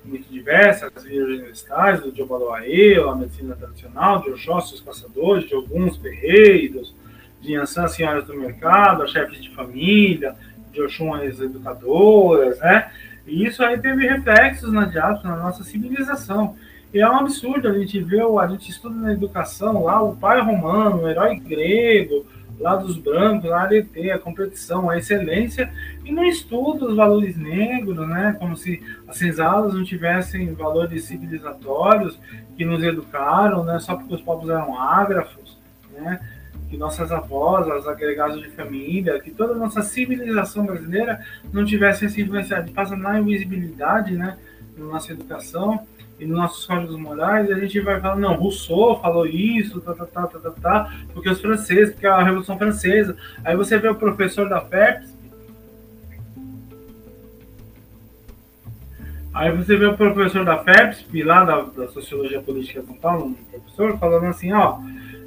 Muito 0.03 0.27
diversas, 0.29 0.91
as 0.93 1.05
universais, 1.05 2.01
do 2.01 2.13
Jobaloaê, 2.13 2.95
a 2.99 3.15
medicina 3.15 3.55
tradicional, 3.55 4.21
de 4.21 4.31
Oxóssi, 4.31 4.73
os 4.73 4.81
caçadores, 4.81 5.47
de 5.47 5.55
alguns 5.55 5.95
ferreiros, 5.95 6.93
de 7.41 7.55
Ansan, 7.55 7.87
senhoras 7.87 8.25
do 8.25 8.35
mercado, 8.35 9.07
chefes 9.07 9.41
de 9.41 9.49
família, 9.49 10.35
de 10.71 10.81
Oxum, 10.81 11.13
as 11.13 11.39
educadoras, 11.39 12.59
né? 12.59 12.91
E 13.25 13.45
isso 13.45 13.63
aí 13.63 13.77
teve 13.79 14.07
reflexos 14.07 14.71
na 14.71 14.85
diáspora, 14.85 15.35
na 15.35 15.43
nossa 15.43 15.63
civilização. 15.63 16.55
E 16.93 16.99
é 16.99 17.09
um 17.09 17.17
absurdo 17.17 17.67
a 17.67 17.73
gente 17.73 17.99
ver, 18.01 18.23
a 18.23 18.47
gente 18.47 18.69
estuda 18.69 18.95
na 18.95 19.13
educação 19.13 19.83
lá 19.83 20.01
o 20.01 20.15
pai 20.15 20.41
romano, 20.41 21.03
o 21.03 21.07
herói 21.07 21.39
grego, 21.39 22.25
lá 22.59 22.75
dos 22.75 22.97
brancos, 22.97 23.49
lá 23.49 23.67
a 23.67 24.15
a 24.15 24.19
competição, 24.19 24.89
a 24.89 24.97
excelência, 24.97 25.71
e 26.05 26.11
não 26.11 26.25
estuda 26.25 26.85
os 26.85 26.95
valores 26.95 27.35
negros, 27.37 27.97
né? 28.07 28.35
Como 28.39 28.55
se 28.55 28.81
as 29.07 29.17
senzalas 29.17 29.73
não 29.73 29.83
tivessem 29.83 30.53
valores 30.53 31.05
civilizatórios 31.05 32.19
que 32.57 32.65
nos 32.65 32.83
educaram, 32.83 33.63
né? 33.63 33.79
Só 33.79 33.95
porque 33.95 34.13
os 34.15 34.21
povos 34.21 34.49
eram 34.49 34.79
ágrafos, 34.79 35.57
né? 35.93 36.19
Que 36.71 36.77
nossas 36.77 37.11
avós, 37.11 37.67
os 37.67 37.85
agregados 37.85 38.41
de 38.41 38.49
família, 38.51 39.19
que 39.19 39.29
toda 39.29 39.51
a 39.51 39.57
nossa 39.57 39.81
civilização 39.81 40.65
brasileira 40.65 41.19
não 41.51 41.65
tivesse 41.65 42.05
essa 42.05 42.21
influência, 42.21 42.65
passa 42.73 42.95
na 42.95 43.19
invisibilidade, 43.19 44.13
né, 44.13 44.37
na 44.77 44.85
nossa 44.85 45.11
educação 45.11 45.85
e 46.17 46.25
nos 46.25 46.37
nossos 46.37 46.65
códigos 46.65 46.97
morais, 46.97 47.49
e 47.49 47.51
a 47.51 47.59
gente 47.59 47.77
vai 47.81 47.99
falar, 47.99 48.15
não, 48.15 48.35
Rousseau 48.35 49.01
falou 49.01 49.27
isso, 49.27 49.81
tá, 49.81 49.93
tá, 49.93 50.05
tá, 50.05 50.27
tá, 50.27 50.39
tá, 50.39 50.51
tá, 50.51 50.93
porque 51.13 51.29
os 51.29 51.41
franceses, 51.41 51.91
porque 51.91 52.07
a 52.07 52.23
Revolução 52.23 52.57
Francesa. 52.57 53.17
Aí 53.43 53.57
você 53.57 53.77
vê 53.77 53.89
o 53.89 53.95
professor 53.95 54.47
da 54.47 54.61
FEPS, 54.61 55.19
Aí 59.33 59.49
você 59.49 59.77
vê 59.77 59.85
o 59.85 59.95
professor 59.95 60.43
da 60.43 60.61
FEPSP, 60.61 61.23
lá 61.23 61.45
da, 61.45 61.61
da 61.61 61.87
Sociologia 61.87 62.41
Política 62.41 62.81
de 62.81 62.87
São 62.87 62.95
Paulo, 62.97 63.27
um 63.27 63.33
professor, 63.33 63.97
falando 63.97 64.25
assim, 64.25 64.51
ó, 64.51 64.79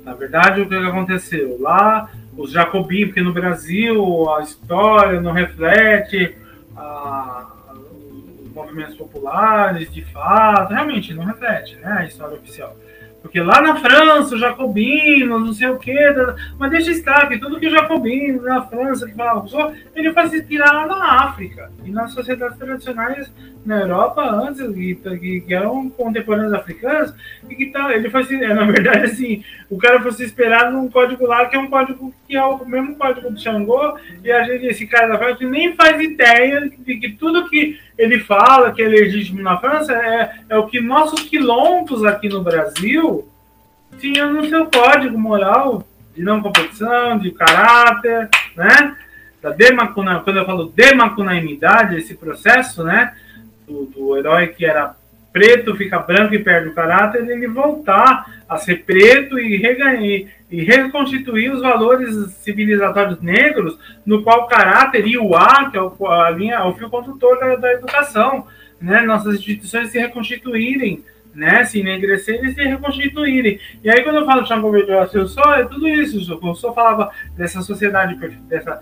na 0.04 0.12
verdade, 0.14 0.60
o 0.60 0.68
que 0.68 0.74
aconteceu? 0.74 1.56
Lá, 1.60 2.10
os 2.36 2.50
jacobinos, 2.50 3.08
porque 3.08 3.22
no 3.22 3.32
Brasil 3.32 4.30
a 4.34 4.42
história 4.42 5.20
não 5.20 5.32
reflete 5.32 6.36
a, 6.76 7.46
os 7.72 8.52
movimentos 8.52 8.96
populares, 8.96 9.90
de 9.92 10.04
fato, 10.04 10.74
realmente 10.74 11.14
não 11.14 11.24
reflete 11.24 11.76
né, 11.76 11.98
a 12.00 12.04
história 12.04 12.36
oficial. 12.36 12.76
Porque 13.24 13.40
lá 13.40 13.62
na 13.62 13.76
França, 13.76 14.34
os 14.34 14.40
jacobinos, 14.40 15.40
não 15.46 15.54
sei 15.54 15.68
o 15.68 15.78
quê, 15.78 16.14
mas 16.58 16.70
deixa 16.70 16.90
estar 16.90 17.26
que 17.26 17.38
tudo 17.38 17.58
que 17.58 17.66
o 17.66 17.70
jacobino 17.70 18.42
na 18.42 18.60
França 18.66 19.06
que 19.06 19.14
falava, 19.14 19.72
ele 19.96 20.12
foi 20.12 20.28
se 20.28 20.36
inspirar 20.36 20.70
lá 20.70 20.86
na 20.86 21.22
África. 21.22 21.72
E 21.82 21.90
nas 21.90 22.12
sociedades 22.12 22.58
tradicionais 22.58 23.32
na 23.64 23.80
Europa 23.80 24.22
antes, 24.22 24.60
que, 24.74 25.40
que 25.40 25.54
eram 25.54 25.88
contemporâneos 25.88 26.52
africanos, 26.52 27.14
e 27.48 27.54
que 27.54 27.66
tá, 27.70 27.94
ele 27.94 28.10
foi, 28.10 28.24
na 28.36 28.66
verdade, 28.66 29.06
assim, 29.06 29.42
o 29.70 29.78
cara 29.78 30.02
foi 30.02 30.12
se 30.12 30.24
esperar 30.24 30.70
num 30.70 30.90
código 30.90 31.26
lá, 31.26 31.46
que 31.46 31.56
é 31.56 31.58
um 31.58 31.70
código 31.70 32.14
que 32.28 32.36
é 32.36 32.44
o 32.44 32.62
mesmo 32.66 32.94
código 32.94 33.30
do 33.30 33.40
Xangô, 33.40 33.98
e 34.22 34.30
a 34.30 34.44
gente, 34.44 34.66
esse 34.66 34.86
cara 34.86 35.08
da 35.08 35.18
França 35.18 35.42
nem 35.44 35.74
faz 35.74 35.98
ideia 35.98 36.70
de 36.78 36.96
que 36.98 37.12
tudo 37.12 37.48
que 37.48 37.80
ele 37.96 38.20
fala 38.20 38.72
que 38.72 38.82
é 38.82 38.88
legítimo 38.88 39.42
na 39.42 39.56
França 39.58 39.92
é, 39.92 40.40
é 40.48 40.56
o 40.56 40.66
que 40.66 40.80
nossos 40.80 41.22
quilombos 41.22 42.04
aqui 42.04 42.28
no 42.28 42.42
Brasil 42.42 43.28
tinham 43.98 44.32
no 44.32 44.48
seu 44.48 44.66
código 44.66 45.18
moral 45.18 45.86
de 46.14 46.22
não 46.22 46.42
competição, 46.42 47.18
de 47.18 47.30
caráter, 47.30 48.28
né? 48.56 48.96
Da 49.42 49.50
demacuna, 49.50 50.20
quando 50.20 50.38
eu 50.38 50.46
falo 50.46 50.72
demacunaimidade, 50.74 51.96
esse 51.96 52.14
processo, 52.14 52.82
né? 52.82 53.14
do, 53.66 53.86
do 53.86 54.16
herói 54.16 54.48
que 54.48 54.64
era 54.64 54.94
preto 55.34 55.74
fica 55.74 55.98
branco 55.98 56.32
e 56.32 56.38
perde 56.38 56.68
o 56.68 56.74
caráter, 56.74 57.28
ele 57.28 57.48
voltar 57.48 58.44
a 58.48 58.56
ser 58.56 58.84
preto 58.84 59.36
e, 59.36 59.56
reganhar, 59.56 60.00
e 60.00 60.62
reconstituir 60.62 61.52
os 61.52 61.60
valores 61.60 62.30
civilizatórios 62.36 63.20
negros, 63.20 63.76
no 64.06 64.22
qual 64.22 64.42
o 64.42 64.46
caráter 64.46 65.04
e 65.08 65.18
o 65.18 65.34
A, 65.34 65.68
que 65.72 65.76
é 65.76 65.82
o, 65.82 66.06
a 66.06 66.30
linha, 66.30 66.64
o 66.64 66.74
fio 66.74 66.88
condutor 66.88 67.40
da, 67.40 67.56
da 67.56 67.72
educação, 67.72 68.46
né? 68.80 69.00
nossas 69.00 69.34
instituições 69.34 69.90
se 69.90 69.98
reconstituírem, 69.98 71.04
né? 71.34 71.64
se 71.64 71.80
enegrecerem 71.80 72.48
e 72.48 72.54
se 72.54 72.62
reconstituírem. 72.62 73.58
E 73.82 73.90
aí, 73.90 74.04
quando 74.04 74.18
eu 74.18 74.26
falo 74.26 74.42
de 74.42 74.48
Champoverde 74.48 74.92
eu 75.14 75.26
sou, 75.26 75.52
é 75.52 75.64
tudo 75.64 75.88
isso. 75.88 76.38
Eu 76.40 76.54
só 76.54 76.72
falava 76.72 77.10
dessa 77.36 77.60
sociedade, 77.60 78.14
dessa, 78.48 78.80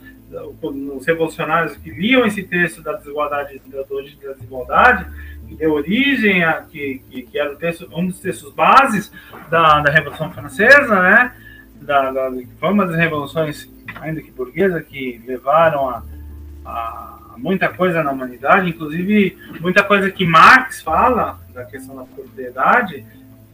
os 0.60 1.06
revolucionários 1.06 1.78
que 1.78 1.90
liam 1.90 2.26
esse 2.26 2.42
texto 2.42 2.82
da 2.82 2.92
desigualdade, 2.92 3.58
da 3.68 3.78
da 3.78 4.32
desigualdade, 4.34 5.06
que 5.52 5.58
deu 5.58 5.72
origem 5.72 6.42
a 6.42 6.62
que, 6.62 7.02
que, 7.10 7.22
que 7.22 7.38
era 7.38 7.54
texto, 7.56 7.88
um 7.92 8.06
dos 8.06 8.18
textos 8.18 8.52
bases 8.52 9.12
da, 9.50 9.80
da 9.80 9.92
Revolução 9.92 10.32
Francesa, 10.32 11.00
né? 11.00 11.32
Da, 11.80 12.10
da, 12.10 12.32
foi 12.58 12.70
uma 12.70 12.86
das 12.86 12.96
revoluções, 12.96 13.68
ainda 14.00 14.22
que 14.22 14.30
burguesa, 14.30 14.80
que 14.80 15.20
levaram 15.26 15.88
a, 15.88 16.02
a, 16.64 17.34
muita 17.36 17.68
coisa 17.68 18.02
na 18.02 18.12
humanidade, 18.12 18.70
inclusive 18.70 19.36
muita 19.60 19.82
coisa 19.82 20.10
que 20.10 20.24
Marx 20.24 20.80
fala 20.80 21.40
da 21.52 21.64
questão 21.64 21.96
da 21.96 22.04
propriedade, 22.04 23.04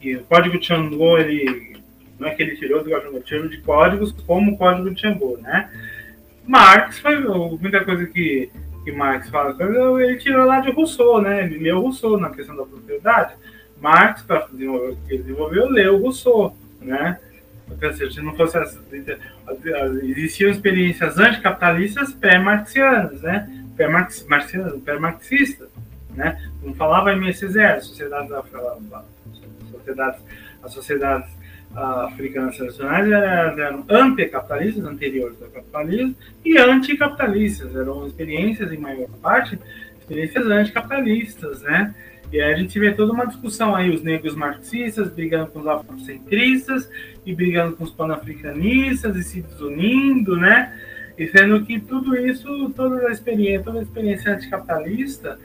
e 0.00 0.16
o 0.16 0.24
Código 0.24 0.58
de 0.58 0.66
Xangô, 0.66 1.18
ele 1.18 1.76
não 2.18 2.28
é 2.28 2.34
que 2.34 2.42
ele 2.42 2.56
tirou 2.56 2.84
do 2.84 2.90
Código 2.90 3.20
tirou 3.20 3.48
de 3.48 3.60
códigos 3.62 4.12
como 4.26 4.52
o 4.52 4.58
Código 4.58 4.90
de 4.90 5.00
Xangô, 5.00 5.38
né? 5.38 5.70
Marx 6.46 6.98
foi 6.98 7.18
muita 7.60 7.84
coisa 7.84 8.06
que, 8.06 8.50
que 8.88 8.92
Marx 8.92 9.28
fala, 9.28 9.54
ele 10.00 10.16
tirou 10.16 10.46
lá 10.46 10.60
de 10.60 10.70
Rousseau, 10.70 11.20
né? 11.20 11.44
Ele 11.44 11.58
leu 11.58 11.80
Rousseau 11.80 12.18
na 12.18 12.30
questão 12.30 12.56
da 12.56 12.64
propriedade. 12.64 13.34
Marx, 13.78 14.22
para 14.22 14.46
desenvolver 14.50 14.92
o 14.92 14.96
que 14.96 15.14
ele 15.14 15.22
desenvolveu, 15.24 15.68
leu 15.68 15.98
Rousseau, 15.98 16.56
né? 16.80 17.20
Porque, 17.66 17.92
se 18.10 18.22
não 18.22 18.34
fosse 18.34 18.56
as, 18.56 18.78
existiam 20.02 20.50
experiências 20.50 21.18
anticapitalistas 21.18 22.14
pré-marxianas, 22.14 23.20
né? 23.20 23.46
Pré-marxistas, 23.76 24.80
pré-marxistas, 24.82 25.68
né? 26.14 26.50
Como 26.62 26.74
falava 26.74 27.12
em 27.12 27.32
Zero, 27.32 27.84
sociedades, 27.84 28.30
sociedades, 29.70 30.20
as 30.62 30.72
sociedades 30.72 31.37
africanas 31.74 32.56
tradicionais 32.56 33.10
eram 33.10 33.84
anticapitalistas, 33.88 34.84
anteriores 34.84 35.42
ao 35.42 35.48
capitalismo, 35.48 36.14
e 36.44 36.58
anticapitalistas, 36.58 37.74
eram 37.76 38.06
experiências, 38.06 38.72
em 38.72 38.78
maior 38.78 39.08
parte, 39.22 39.58
experiências 40.00 40.46
anticapitalistas, 40.46 41.62
né? 41.62 41.94
E 42.32 42.40
aí 42.40 42.52
a 42.52 42.56
gente 42.56 42.78
vê 42.78 42.92
toda 42.92 43.12
uma 43.12 43.26
discussão 43.26 43.74
aí, 43.74 43.90
os 43.90 44.02
negros 44.02 44.34
marxistas 44.34 45.08
brigando 45.08 45.50
com 45.50 45.60
os 45.60 45.66
afrocentristas 45.66 46.90
e 47.24 47.34
brigando 47.34 47.74
com 47.74 47.84
os 47.84 47.90
panafricanistas 47.90 49.16
e 49.16 49.22
se 49.22 49.40
desunindo, 49.40 50.36
né? 50.36 50.78
E 51.16 51.26
sendo 51.28 51.64
que 51.64 51.80
tudo 51.80 52.14
isso, 52.16 52.70
toda 52.76 53.08
a 53.08 53.12
experiência, 53.12 53.64
toda 53.64 53.78
a 53.80 53.82
experiência 53.82 54.34
anticapitalista, 54.34 55.38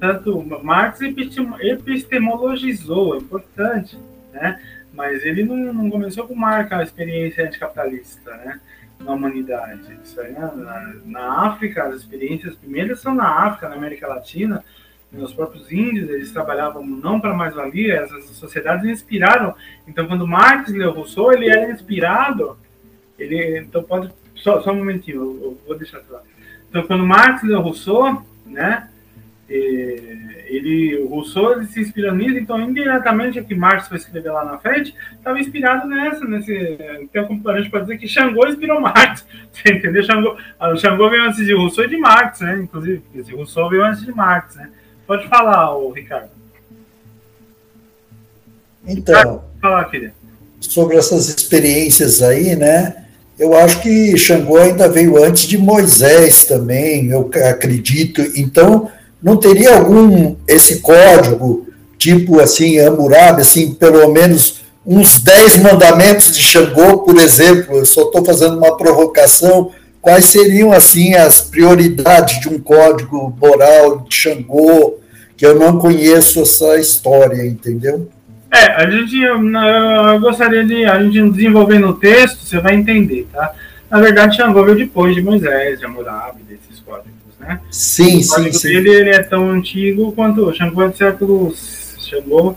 tanto 0.00 0.42
Marx 0.64 1.00
epistemologizou, 1.02 3.14
é 3.14 3.18
importante, 3.18 3.98
né? 4.32 4.58
Mas 5.00 5.24
ele 5.24 5.44
não, 5.44 5.72
não 5.72 5.88
começou 5.88 6.28
com 6.28 6.34
marca 6.34 6.76
a 6.76 6.82
experiência 6.82 7.46
anticapitalista, 7.46 8.36
né? 8.36 8.60
Na 8.98 9.12
humanidade. 9.12 9.98
Isso 10.04 10.20
aí, 10.20 10.30
na, 10.34 10.94
na 11.06 11.46
África, 11.46 11.84
as 11.84 11.94
experiências 11.94 12.54
primeiras 12.54 13.00
são 13.00 13.14
na 13.14 13.46
África, 13.46 13.70
na 13.70 13.76
América 13.76 14.06
Latina, 14.06 14.62
os 15.10 15.32
próprios 15.32 15.72
índios, 15.72 16.10
eles 16.10 16.30
trabalhavam 16.32 16.84
não 16.84 17.18
para 17.18 17.32
mais-valia, 17.32 17.94
essas 17.94 18.26
sociedades 18.36 18.84
inspiraram. 18.84 19.54
Então, 19.88 20.06
quando 20.06 20.28
Marx 20.28 20.70
leu 20.70 20.92
Rousseau, 20.92 21.32
ele 21.32 21.48
era 21.48 21.72
inspirado. 21.72 22.58
Ele, 23.18 23.60
então, 23.60 23.82
pode. 23.82 24.12
Só, 24.34 24.60
só 24.60 24.70
um 24.70 24.76
momentinho, 24.76 25.16
eu, 25.16 25.42
eu 25.42 25.60
vou 25.66 25.78
deixar 25.78 26.00
claro. 26.00 26.24
Então, 26.68 26.86
quando 26.86 27.06
Marx 27.06 27.42
leu 27.42 27.62
Rousseau, 27.62 28.22
né, 28.44 28.89
ele, 29.50 30.98
o 30.98 31.08
Rousseau 31.08 31.52
ele 31.52 31.66
se 31.66 31.80
inspirou 31.80 32.14
nisso, 32.14 32.38
então, 32.38 32.60
indiretamente, 32.60 33.40
o 33.40 33.44
que 33.44 33.54
Marx 33.54 33.88
vai 33.88 33.98
escrever 33.98 34.30
lá 34.30 34.44
na 34.44 34.58
frente 34.58 34.94
estava 35.16 35.40
inspirado 35.40 35.88
nessa. 35.88 36.24
Nesse, 36.24 36.78
então, 37.00 37.40
a 37.46 37.58
gente 37.58 37.70
pode 37.70 37.84
dizer 37.84 37.98
que 37.98 38.08
Xangô 38.08 38.46
inspirou 38.46 38.80
Marx. 38.80 39.24
Você 39.52 39.72
entendeu? 39.72 40.02
Xangô, 40.04 40.36
o 40.60 40.76
Xangô 40.76 41.10
veio 41.10 41.24
antes 41.24 41.44
de 41.44 41.54
Rousseau 41.54 41.84
e 41.84 41.88
de 41.88 41.96
Marx, 41.96 42.40
né? 42.40 42.60
Inclusive, 42.62 43.02
esse 43.14 43.34
Rousseau 43.34 43.68
veio 43.68 43.84
antes 43.84 44.04
de 44.04 44.12
Marx, 44.12 44.54
né? 44.56 44.70
Pode 45.06 45.28
falar, 45.28 45.76
o 45.76 45.90
Ricardo. 45.90 46.30
Então, 48.86 49.44
falar, 49.60 49.90
sobre 50.60 50.96
essas 50.96 51.28
experiências 51.28 52.22
aí, 52.22 52.54
né? 52.54 53.04
Eu 53.38 53.56
acho 53.56 53.80
que 53.80 54.16
Xangô 54.18 54.58
ainda 54.58 54.88
veio 54.88 55.22
antes 55.22 55.48
de 55.48 55.56
Moisés 55.56 56.44
também, 56.44 57.10
eu 57.10 57.30
acredito. 57.48 58.20
Então, 58.36 58.90
não 59.22 59.36
teria 59.36 59.76
algum 59.76 60.36
esse 60.46 60.80
código, 60.80 61.66
tipo 61.98 62.40
assim, 62.40 62.78
Hammurabi, 62.78 63.42
assim, 63.42 63.74
pelo 63.74 64.10
menos 64.12 64.60
uns 64.84 65.20
dez 65.22 65.56
mandamentos 65.56 66.34
de 66.34 66.42
Xangô, 66.42 66.98
por 66.98 67.16
exemplo, 67.18 67.76
eu 67.76 67.84
só 67.84 68.02
estou 68.02 68.24
fazendo 68.24 68.56
uma 68.56 68.76
provocação, 68.76 69.70
quais 70.00 70.24
seriam, 70.26 70.72
assim, 70.72 71.14
as 71.14 71.40
prioridades 71.40 72.40
de 72.40 72.48
um 72.48 72.58
código 72.58 73.36
moral 73.40 74.06
de 74.08 74.14
Xangô, 74.14 74.98
que 75.36 75.44
eu 75.44 75.58
não 75.58 75.78
conheço 75.78 76.40
essa 76.40 76.78
história, 76.78 77.46
entendeu? 77.46 78.08
É, 78.52 78.64
a 78.72 78.90
gente, 78.90 79.16
eu, 79.20 79.38
gostaria 80.20 80.64
de, 80.64 80.84
a 80.84 81.00
gente 81.02 81.30
desenvolver 81.30 81.78
no 81.78 81.94
texto, 81.94 82.44
você 82.44 82.58
vai 82.58 82.74
entender, 82.74 83.28
tá? 83.32 83.52
Na 83.90 84.00
verdade, 84.00 84.36
Xangô 84.36 84.64
veio 84.64 84.78
depois 84.78 85.14
de 85.14 85.22
Moisés, 85.22 85.78
de 85.78 85.84
Hammurabi, 85.84 86.42
desses 86.48 86.80
códigos, 86.84 87.19
né? 87.40 87.60
Sim, 87.70 88.22
sim, 88.22 88.52
sim. 88.52 88.68
Ele, 88.68 88.90
ele 88.90 89.10
é 89.10 89.22
tão 89.22 89.50
antigo 89.50 90.12
quanto 90.12 90.46
o 90.46 90.54
Xangô 90.54 90.88
do 90.88 90.96
século... 90.96 91.54
Xangô, 91.98 92.56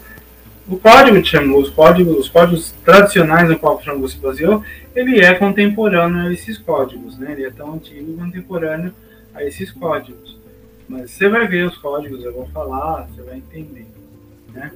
o 0.68 0.78
código 0.78 1.22
de 1.22 1.30
Xangô, 1.30 1.60
os 1.60 1.70
códigos, 1.70 2.18
os 2.18 2.30
códigos 2.30 2.72
tradicionais 2.84 3.50
no 3.50 3.60
qual 3.60 3.78
o 3.78 3.82
Xangô 3.84 4.08
se 4.08 4.18
baseou, 4.18 4.64
ele 4.96 5.20
é 5.20 5.34
contemporâneo 5.36 6.28
a 6.28 6.34
esses 6.34 6.58
códigos, 6.58 7.18
né? 7.18 7.34
Ele 7.34 7.46
é 7.46 7.52
tão 7.52 7.74
antigo 7.74 8.12
e 8.12 8.18
contemporâneo 8.18 8.94
a 9.34 9.44
esses 9.44 9.72
códigos. 9.72 10.40
Mas 10.88 11.12
você 11.12 11.28
vai 11.28 11.48
ver 11.48 11.66
os 11.66 11.78
códigos, 11.78 12.24
eu 12.24 12.34
vou 12.34 12.48
falar, 12.48 13.08
você 13.08 13.22
vai 13.22 13.38
entender. 13.38 13.88
Né? 14.54 14.72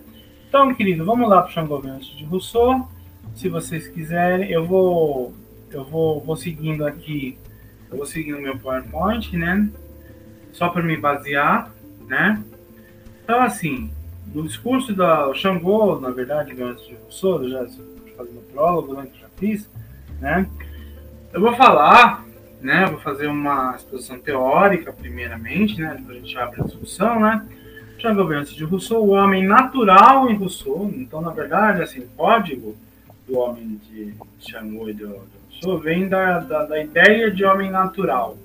Então, 0.47 0.73
querido, 0.73 1.05
vamos 1.05 1.29
lá 1.29 1.41
para 1.41 1.49
o 1.49 1.53
Xangô 1.53 1.81
antes 1.85 2.15
de 2.17 2.25
Rousseau. 2.25 2.87
Se 3.35 3.49
vocês 3.49 3.87
quiserem, 3.87 4.49
eu 4.51 4.65
vou, 4.65 5.33
eu 5.71 5.83
vou, 5.83 6.21
vou 6.21 6.35
seguindo 6.35 6.85
aqui, 6.85 7.37
eu 7.89 7.97
vou 7.97 8.05
seguindo 8.05 8.37
o 8.39 8.41
meu 8.41 8.57
PowerPoint, 8.57 9.35
né? 9.37 9.69
Só 10.57 10.69
para 10.69 10.83
me 10.83 10.97
basear, 10.97 11.71
né? 12.07 12.43
Então, 13.23 13.41
assim, 13.41 13.91
no 14.33 14.43
discurso 14.43 14.93
da 14.93 15.33
Xangô, 15.33 15.99
na 15.99 16.09
verdade, 16.09 16.59
antes 16.61 16.85
de 16.87 16.95
Rousseau, 16.95 17.43
eu 17.43 17.49
já 17.49 17.67
falei 18.15 18.33
no 18.33 18.41
prólogo, 18.41 18.93
né, 18.93 19.07
que 19.11 19.19
já 19.19 19.27
fiz, 19.37 19.69
né? 20.19 20.47
Eu 21.31 21.41
vou 21.41 21.53
falar 21.55 22.27
né? 22.61 22.85
Vou 22.85 22.99
fazer 22.99 23.27
uma 23.27 23.75
exposição 23.75 24.19
teórica, 24.19 24.91
primeiramente, 24.91 25.79
né? 25.79 25.95
Depois 25.97 26.17
a 26.17 26.21
gente 26.21 26.37
abre 26.37 26.61
a 26.61 26.65
discussão, 26.65 27.19
né? 27.19 27.45
Já 27.97 28.11
antes 28.11 28.53
de 28.53 28.63
Rousseau, 28.63 29.03
o 29.03 29.11
homem 29.11 29.45
natural 29.45 30.29
em 30.29 30.35
Rousseau. 30.35 30.91
Então, 30.95 31.21
na 31.21 31.31
verdade, 31.31 31.81
assim, 31.81 32.01
o 32.01 32.07
código 32.15 32.75
do 33.27 33.39
homem 33.39 33.79
de 33.89 34.13
Xangô 34.39 34.89
e 34.89 34.93
de 34.93 35.03
Rousseau 35.03 35.79
vem 35.79 36.07
da, 36.07 36.39
da, 36.39 36.65
da, 36.65 36.79
ideia 36.83 37.31
de 37.31 37.43
homem 37.43 37.71
natural, 37.71 38.37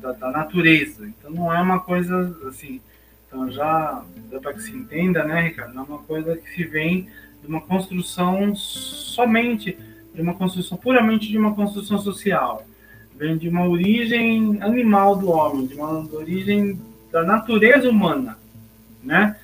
da, 0.00 0.12
da, 0.12 0.30
natureza. 0.30 1.06
Então, 1.06 1.30
não 1.30 1.52
é 1.52 1.60
uma 1.60 1.80
coisa 1.80 2.36
assim. 2.48 2.80
Então, 3.26 3.50
já 3.50 4.02
dá 4.30 4.40
para 4.40 4.54
que 4.54 4.62
se 4.62 4.72
entenda, 4.72 5.24
né, 5.24 5.42
Ricardo? 5.42 5.74
Não 5.74 5.82
é 5.82 5.86
uma 5.86 5.98
coisa 5.98 6.36
que 6.36 6.50
se 6.50 6.64
vem 6.64 7.08
de 7.40 7.46
uma 7.46 7.60
construção 7.60 8.54
somente, 8.54 9.78
de 10.14 10.20
uma 10.20 10.34
construção 10.34 10.76
puramente 10.76 11.28
de 11.28 11.38
uma 11.38 11.54
construção 11.54 11.98
social 11.98 12.66
vem 13.20 13.36
de 13.36 13.50
uma 13.50 13.68
origem 13.68 14.56
animal 14.62 15.14
do 15.14 15.30
homem, 15.30 15.66
de 15.66 15.74
uma 15.74 16.08
origem 16.14 16.80
da 17.12 17.22
natureza 17.22 17.90
humana, 17.90 18.38
né? 19.04 19.36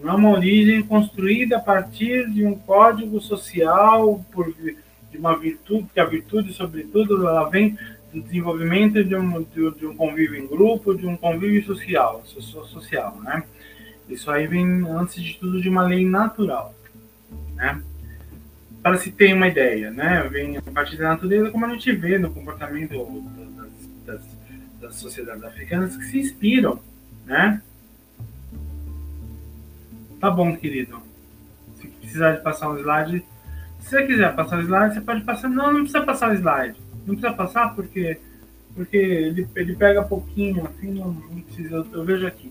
Não 0.00 0.12
é 0.12 0.14
uma 0.14 0.30
origem 0.30 0.80
construída 0.84 1.56
a 1.56 1.60
partir 1.60 2.30
de 2.30 2.46
um 2.46 2.54
código 2.54 3.20
social, 3.20 4.24
por, 4.30 4.54
de 4.54 5.18
uma 5.18 5.36
virtude, 5.36 5.88
que 5.92 5.98
a 5.98 6.04
virtude, 6.04 6.52
sobretudo, 6.52 7.26
ela 7.26 7.48
vem 7.50 7.76
desenvolvimento 8.20 9.02
de 9.02 9.14
um, 9.14 9.42
de, 9.42 9.70
de 9.78 9.86
um 9.86 9.96
convívio 9.96 10.36
em 10.36 10.46
grupo, 10.46 10.94
de 10.94 11.06
um 11.06 11.16
convívio 11.16 11.64
social, 11.64 12.22
social, 12.24 13.20
né? 13.22 13.44
Isso 14.08 14.30
aí 14.30 14.46
vem, 14.46 14.66
antes 14.88 15.22
de 15.22 15.38
tudo, 15.38 15.60
de 15.60 15.68
uma 15.68 15.82
lei 15.82 16.06
natural, 16.06 16.74
né? 17.54 17.82
para 18.84 18.98
se 18.98 19.10
ter 19.10 19.32
uma 19.32 19.48
ideia, 19.48 19.90
né? 19.90 20.28
Vem 20.30 20.58
a 20.58 20.62
partir 20.62 20.98
da 20.98 21.08
natureza, 21.08 21.50
como 21.50 21.64
a 21.64 21.70
gente 21.70 21.90
vê 21.92 22.18
no 22.18 22.30
comportamento 22.30 22.92
das, 24.04 24.20
das, 24.20 24.22
das 24.78 24.94
sociedades 24.96 25.42
africanas 25.42 25.96
que 25.96 26.04
se 26.04 26.18
inspiram, 26.18 26.78
né? 27.24 27.62
Tá 30.20 30.30
bom, 30.30 30.54
querido. 30.54 31.00
Se 31.80 31.88
precisar 31.88 32.32
de 32.32 32.42
passar 32.42 32.68
um 32.68 32.76
slide, 32.76 33.24
se 33.80 33.88
você 33.88 34.06
quiser 34.06 34.36
passar 34.36 34.58
o 34.58 34.62
slide, 34.62 34.94
você 34.94 35.00
pode 35.00 35.22
passar. 35.22 35.48
Não, 35.48 35.72
não 35.72 35.80
precisa 35.80 36.02
passar 36.02 36.30
o 36.30 36.34
slide. 36.34 36.76
Não 37.06 37.14
precisa 37.14 37.32
passar 37.32 37.74
porque 37.74 38.18
porque 38.74 38.96
ele, 38.96 39.48
ele 39.54 39.76
pega 39.76 40.02
pouquinho, 40.02 40.66
assim, 40.66 40.92
não, 40.94 41.12
não 41.12 41.40
precisa. 41.42 41.86
Eu, 41.92 42.04
vejo 42.04 42.26
aqui. 42.26 42.50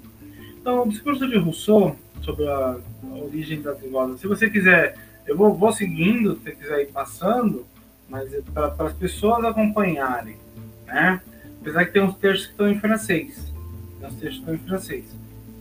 Então, 0.60 0.84
o 0.84 0.90
discurso 0.90 1.28
de 1.28 1.38
Rousseau 1.38 1.98
sobre 2.22 2.48
a, 2.48 2.78
a 3.04 3.16
origem 3.16 3.62
da 3.62 3.74
desigualdade. 3.74 4.22
Se 4.22 4.28
você 4.28 4.50
quiser 4.50 4.96
eu 5.26 5.38
vou, 5.38 5.54
vou 5.54 5.72
seguindo, 5.72 6.36
se 6.36 6.44
você 6.44 6.52
quiser 6.52 6.82
ir 6.82 6.92
passando, 6.92 7.66
mas 8.10 8.34
é 8.34 8.42
para 8.42 8.74
as 8.80 8.94
pessoas 8.94 9.44
acompanharem, 9.46 10.38
né? 10.86 11.22
Apesar 11.62 11.86
que 11.86 11.94
tem 11.94 12.04
uns 12.04 12.16
textos 12.16 12.46
que 12.48 12.52
estão 12.52 12.70
em 12.70 12.80
francês. 12.80 13.54
Tem 14.00 14.10
uns 14.10 14.16
textos 14.16 14.22
que 14.22 14.28
estão 14.40 14.56
em 14.56 14.58
francês. 14.58 15.06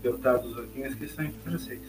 Eu 0.03 0.18
traduzo 0.18 0.61
aqui, 0.61 0.80
mas 0.80 0.95
que 0.97 1.05
estão 1.05 1.24
em 1.24 1.32
francês. 1.45 1.80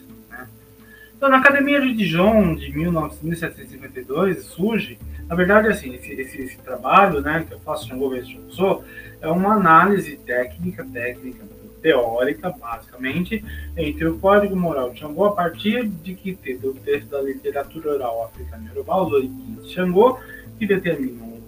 Então, 1.16 1.28
na 1.28 1.38
Academia 1.38 1.80
de 1.80 1.94
Dijon, 1.94 2.54
de 2.54 2.70
1752, 2.76 4.44
surge, 4.44 4.98
na 5.28 5.34
verdade, 5.34 5.68
assim, 5.68 5.94
esse, 5.94 6.12
esse, 6.12 6.42
esse 6.42 6.58
trabalho, 6.58 7.20
né, 7.20 7.44
que 7.46 7.54
eu 7.54 7.60
faço, 7.60 7.88
Xangô 7.88 8.10
vezes 8.10 8.36
sou, 8.50 8.84
é 9.20 9.28
uma 9.28 9.54
análise 9.54 10.16
técnica, 10.18 10.84
técnica, 10.92 11.44
teórica, 11.80 12.50
basicamente, 12.50 13.44
entre 13.76 14.06
o 14.06 14.18
Código 14.18 14.56
Moral 14.56 14.90
de 14.90 15.00
Xangô, 15.00 15.26
a 15.26 15.32
partir 15.32 15.86
de 15.86 16.14
que 16.14 16.34
teve 16.34 16.66
o 16.66 16.74
texto 16.74 17.10
da 17.10 17.20
literatura 17.20 17.92
oral 17.92 18.24
africana 18.24 18.68
Yorubá, 18.68 19.02
os 19.02 19.12
Oriquins 19.12 19.62
de 19.64 19.74
Xangô, 19.74 20.18
que 20.58 20.66
determinam 20.66 21.26
o 21.26 21.42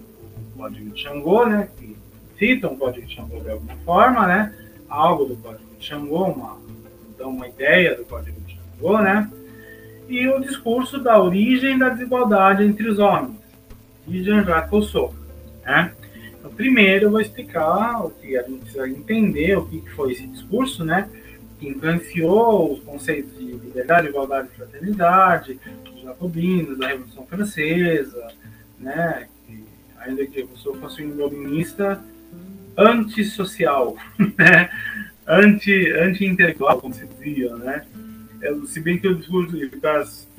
Código 0.57 0.91
de 0.91 1.03
Xangô, 1.03 1.47
né, 1.47 1.69
que 1.79 1.97
citam 2.39 2.75
o 2.75 2.77
Código 2.77 3.07
de 3.07 3.14
Xangô 3.14 3.41
de 3.41 3.51
alguma 3.51 3.77
forma, 3.77 4.27
né, 4.27 4.55
algo 4.89 5.25
do 5.25 5.37
Código 5.37 5.64
de 5.79 5.85
Xangô, 5.85 6.25
uma, 6.27 6.59
dão 7.19 7.31
uma 7.31 7.49
ideia 7.49 7.95
do 7.95 8.05
Código 8.05 8.39
de 8.43 8.57
Xangô, 8.57 9.01
né, 9.01 9.31
e 10.09 10.28
o 10.28 10.40
discurso 10.40 10.98
da 10.98 11.20
origem 11.20 11.78
da 11.78 11.88
desigualdade 11.88 12.62
entre 12.62 12.88
os 12.88 12.98
homens, 12.98 13.36
de 14.07 14.22
Jean-Jacques 14.22 14.70
Rousseau, 14.70 15.14
né, 15.64 15.92
então, 16.46 16.54
primeiro 16.54 17.07
eu 17.07 17.11
vou 17.11 17.20
explicar 17.20 18.04
o 18.07 18.11
que 18.11 18.38
a 18.38 18.42
gente 18.42 18.61
precisa 18.61 18.88
entender, 18.88 19.59
o 19.59 19.66
que 19.66 19.82
foi 19.90 20.12
esse 20.12 20.24
discurso, 20.28 20.84
né? 20.84 21.09
Que 21.59 21.68
influenciou 21.68 22.74
os 22.74 22.80
conceitos 22.84 23.36
de 23.36 23.46
liberdade, 23.46 24.07
igualdade 24.07 24.48
e 24.52 24.57
fraternidade, 24.57 25.59
dos 25.84 26.02
jacobinos, 26.02 26.78
da 26.78 26.86
Revolução 26.86 27.26
Francesa, 27.26 28.28
né? 28.78 29.26
Que, 29.44 29.64
ainda 29.98 30.24
que 30.24 30.46
sou 30.54 30.76
fosse 30.76 31.02
um 31.02 31.09
iluminista 31.11 32.00
antissocial, 32.78 33.96
né? 34.38 34.70
Anti, 35.26 35.90
anti-intelectual, 35.90 36.80
como 36.80 36.94
se 36.94 37.09
dizia, 37.09 37.57
né? 37.57 37.84
Se 38.66 38.80
bem 38.80 38.99
que 38.99 39.09
o 39.09 39.14
discurso, 39.14 39.57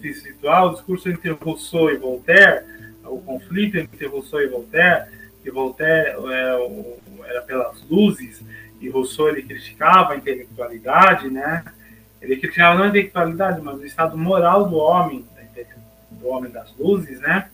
se 0.02 0.14
situar, 0.14 0.66
o 0.66 0.74
discurso 0.74 1.10
entre 1.10 1.32
Rousseau 1.32 1.90
e 1.90 1.98
Voltaire, 1.98 2.66
o 3.04 3.20
conflito 3.20 3.78
entre 3.78 4.06
Rousseau 4.08 4.42
e 4.42 4.48
Voltaire, 4.48 5.06
que 5.44 5.52
Voltaire, 5.52 6.18
é, 6.32 7.30
era 7.30 7.42
pelas 7.42 7.82
luzes, 7.90 8.44
e 8.80 8.90
Rousseau 8.90 9.30
ele 9.30 9.44
criticava 9.44 10.14
a 10.14 10.18
intelectualidade, 10.18 11.30
né? 11.30 11.64
Ele 12.22 12.38
criticava 12.38 12.76
não 12.76 12.84
a 12.84 12.88
intelectualidade, 12.88 13.62
mas 13.62 13.80
o 13.80 13.86
estado 13.86 14.18
moral 14.18 14.70
do 14.70 14.76
homem, 14.78 15.26
do 16.12 16.28
homem 16.28 16.52
das 16.52 16.76
luzes, 16.78 17.20
né? 17.20 17.50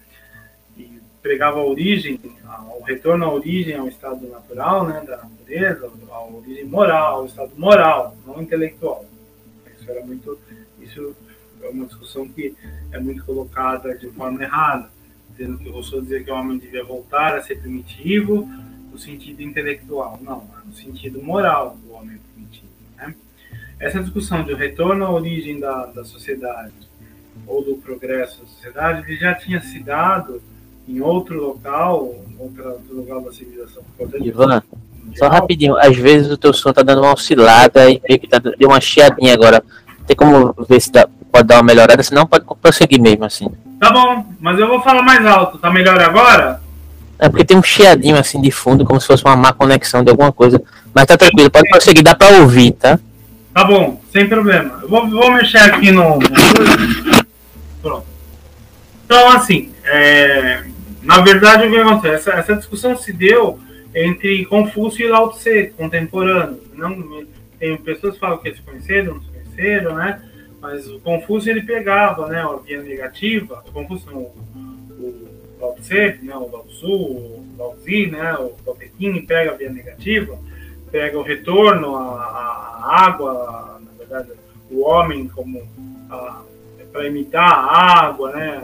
E 0.78 1.00
pregava 1.22 1.60
a 1.60 1.66
origem, 1.66 2.20
o 2.80 2.84
retorno 2.84 3.26
à 3.26 3.34
origem 3.34 3.78
ao 3.78 3.88
estado 3.88 4.28
natural, 4.28 4.88
né, 4.88 5.02
da 5.06 5.18
natureza, 5.18 5.92
a 6.12 6.24
origem 6.24 6.66
moral, 6.66 7.20
ao 7.20 7.26
estado 7.26 7.52
moral, 7.56 8.16
não 8.26 8.42
intelectual. 8.42 9.06
Isso 9.84 9.92
era 9.92 10.06
muito, 10.06 10.40
isso 10.80 11.16
é 11.62 11.70
uma 11.70 11.86
discussão 11.86 12.28
que 12.28 12.56
é 12.92 13.00
muito 13.00 13.26
colocada 13.26 13.98
de 13.98 14.08
forma 14.12 14.42
errada, 14.42 14.90
dizendo 15.32 15.58
que 15.58 15.70
Rousseau 15.70 16.02
dizia 16.02 16.24
que 16.24 16.32
o 16.32 16.36
homem 16.36 16.58
devia 16.58 16.84
voltar 16.84 17.36
a 17.36 17.42
ser 17.42 17.60
primitivo 17.60 18.48
no 18.92 18.98
sentido 18.98 19.42
intelectual, 19.42 20.20
não, 20.22 20.48
no 20.66 20.74
sentido 20.74 21.22
moral 21.22 21.78
do 21.84 21.94
homem 21.94 22.18
primitivo. 22.34 22.72
Né? 22.96 23.14
Essa 23.80 24.02
discussão 24.02 24.44
de 24.44 24.54
retorno 24.54 25.06
à 25.06 25.12
origem 25.12 25.60
da, 25.60 25.88
da 25.88 26.06
sociedade 26.06 26.74
ou 27.46 27.64
do 27.64 27.76
progresso 27.78 28.42
da 28.42 28.48
sociedade, 28.48 29.12
ele 29.12 29.20
já 29.20 29.34
tinha 29.36 29.60
se 29.60 29.80
dado 29.80 30.42
em 30.88 31.02
outro 31.02 31.42
local, 31.42 32.24
outro, 32.38 32.70
outro 32.70 32.96
local 32.96 33.22
da 33.22 33.34
civilização. 33.34 33.84
Ivan, 34.22 34.62
só 35.16 35.28
rapidinho, 35.28 35.78
às 35.78 35.96
vezes 35.96 36.32
o 36.32 36.38
teu 36.38 36.54
som 36.54 36.74
tá 36.74 36.82
dando 36.82 37.02
uma 37.02 37.14
oscilada 37.14 37.90
e 37.90 38.02
meio 38.08 38.20
que 38.20 38.28
tá, 38.28 38.40
deu 38.40 38.70
uma 38.70 38.82
chiadinha 38.82 39.34
agora. 39.34 39.64
Tem 40.08 40.16
como 40.16 40.54
ver 40.68 40.82
se 40.82 40.92
dá, 40.92 41.08
pode 41.32 41.48
dar 41.48 41.56
uma 41.56 41.64
melhorada, 41.64 42.02
senão 42.04 42.26
pode 42.26 42.46
prosseguir 42.62 43.00
mesmo 43.00 43.26
assim. 43.26 43.48
Tá 43.80 43.92
bom, 43.92 44.26
mas 44.40 44.60
eu 44.60 44.68
vou 44.68 44.82
falar 44.82 45.02
mais 45.02 45.26
alto. 45.26 45.58
Tá 45.58 45.72
melhor 45.72 46.02
agora? 46.02 46.62
É 47.20 47.30
porque 47.30 47.46
tem 47.46 47.58
um 47.58 47.64
chiadinho 47.64 48.18
assim 48.18 48.42
de 48.42 48.52
fundo, 48.52 48.86
como 48.86 49.00
se 49.00 49.08
fosse 49.08 49.24
uma 49.24 49.36
má 49.36 49.54
conexão 49.54 50.04
de 50.04 50.10
alguma 50.10 50.32
coisa. 50.32 50.62
Mas 50.94 51.06
tá 51.06 51.18
tranquilo, 51.18 51.50
pode 51.50 51.70
prosseguir, 51.70 52.04
dá 52.04 52.16
pra 52.16 52.40
ouvir, 52.40 52.72
tá? 52.72 53.00
Tá 53.54 53.64
bom, 53.64 54.02
sem 54.12 54.28
problema. 54.28 54.80
Eu 54.82 54.90
vou, 54.90 55.08
vou 55.10 55.32
mexer 55.32 55.60
aqui 55.60 55.92
no. 55.92 56.20
Pronto. 57.82 58.06
Então, 59.06 59.32
assim, 59.32 59.72
é... 59.86 60.64
na 61.04 61.22
verdade, 61.22 61.68
o 61.68 61.72
que 61.72 61.78
acontece? 61.78 62.30
Essa, 62.30 62.40
essa 62.40 62.56
discussão 62.56 62.98
se 62.98 63.14
deu 63.14 63.60
entre 63.96 64.46
Confúcio 64.46 65.06
e 65.06 65.10
Lao 65.10 65.32
Tse, 65.32 65.74
contemporâneos. 65.78 66.62
Não, 66.74 67.26
tem 67.60 67.78
pessoas 67.78 68.16
que 68.16 68.20
falam 68.20 68.38
que 68.40 68.50
eles 68.50 68.60
conheceram, 68.60 69.16
não 69.16 69.22
se 69.22 69.30
conheceram, 69.30 69.96
né? 69.96 70.22
Mas 70.62 70.88
o 70.90 71.00
Confúcio 71.00 71.52
ele 71.52 71.62
pegava, 71.64 72.28
né, 72.28 72.42
a 72.42 72.56
via 72.56 72.82
negativa. 72.82 73.64
O 73.68 73.72
Confúcio 73.72 74.12
não, 74.12 74.22
o 74.22 75.28
Lao 75.60 75.76
Tse, 75.76 76.20
né, 76.24 76.36
o 76.36 76.50
Lao 76.52 76.66
Tzu, 76.66 76.88
o 76.88 77.46
Lao 77.58 77.76
Tzu, 77.76 78.12
né, 78.12 78.34
o 78.36 78.54
Lao 78.66 78.76
Pequim 78.76 79.26
pega 79.26 79.52
a 79.52 79.56
via 79.56 79.70
negativa, 79.70 80.38
pega 80.92 81.18
o 81.18 81.22
retorno, 81.22 81.96
a, 81.96 82.02
a 82.02 83.06
água, 83.06 83.82
na 83.82 83.92
verdade, 83.98 84.32
o 84.72 84.82
homem 84.82 85.28
como 85.28 85.62
para 86.92 87.08
imitar 87.08 87.52
a 87.52 88.06
água, 88.06 88.32
né? 88.32 88.62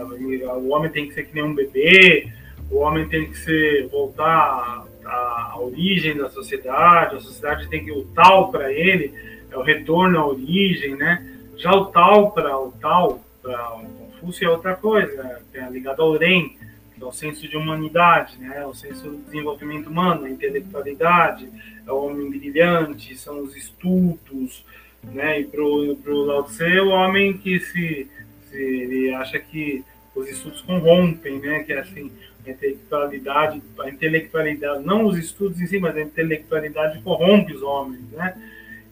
O 0.58 0.70
homem 0.70 0.92
tem 0.92 1.08
que 1.08 1.16
ser 1.16 1.24
que 1.24 1.34
nem 1.34 1.44
um 1.44 1.56
bebê, 1.56 2.28
o 2.70 2.78
homem 2.78 3.10
tem 3.10 3.28
que 3.30 3.38
ser 3.40 3.88
voltar 3.88 4.86
a, 5.10 5.52
a 5.54 5.60
origem 5.60 6.16
da 6.16 6.30
sociedade, 6.30 7.16
a 7.16 7.20
sociedade 7.20 7.68
tem 7.68 7.84
que 7.84 7.92
o 7.92 8.06
tal 8.16 8.52
para 8.52 8.72
ele 8.72 9.14
é 9.52 9.58
o 9.58 9.64
retorno 9.64 10.20
à 10.20 10.28
origem, 10.28 10.96
né? 10.96 11.26
Já 11.58 11.72
o 11.74 11.86
tal 11.86 12.32
para 12.32 12.58
o 12.58 12.72
tal 12.74 13.24
para 13.42 13.76
o 13.76 13.86
Confúcio 13.86 14.46
é 14.46 14.50
outra 14.50 14.76
coisa, 14.76 15.42
é 15.54 15.70
ligado 15.70 16.02
ao 16.02 16.14
Ren, 16.14 16.50
que 16.94 17.02
é 17.02 17.06
o 17.06 17.12
senso 17.12 17.48
de 17.48 17.58
humanidade, 17.58 18.38
né? 18.38 18.66
O 18.66 18.74
senso 18.74 19.10
do 19.10 19.18
desenvolvimento 19.18 19.90
humano, 19.90 20.26
a 20.26 20.30
intelectualidade, 20.30 21.50
é 21.88 21.92
o 21.92 22.06
homem 22.06 22.30
brilhante, 22.30 23.18
são 23.18 23.42
os 23.42 23.56
estudos, 23.56 24.64
né? 25.04 25.42
E 25.42 25.46
para 25.46 25.64
o 25.64 26.26
Lao 26.26 26.44
Tse, 26.44 26.80
o 26.82 26.90
homem 26.90 27.38
que 27.38 27.60
se, 27.60 28.08
se 28.50 28.58
ele 28.58 29.14
acha 29.14 29.40
que 29.40 29.84
os 30.14 30.30
estudos 30.30 30.62
corrompem, 30.62 31.40
né? 31.40 31.64
Que 31.64 31.74
é 31.74 31.80
assim 31.80 32.12
intelectualidade, 32.50 33.62
a 33.80 33.90
intelectualidade, 33.90 34.86
não 34.86 35.06
os 35.06 35.18
estudos 35.18 35.60
em 35.60 35.68
si, 35.68 35.80
mas 35.80 35.96
a 35.96 36.02
intelectualidade 36.02 37.02
corrompe 37.02 37.54
os 37.54 37.62
homens, 37.62 38.02
né? 38.12 38.36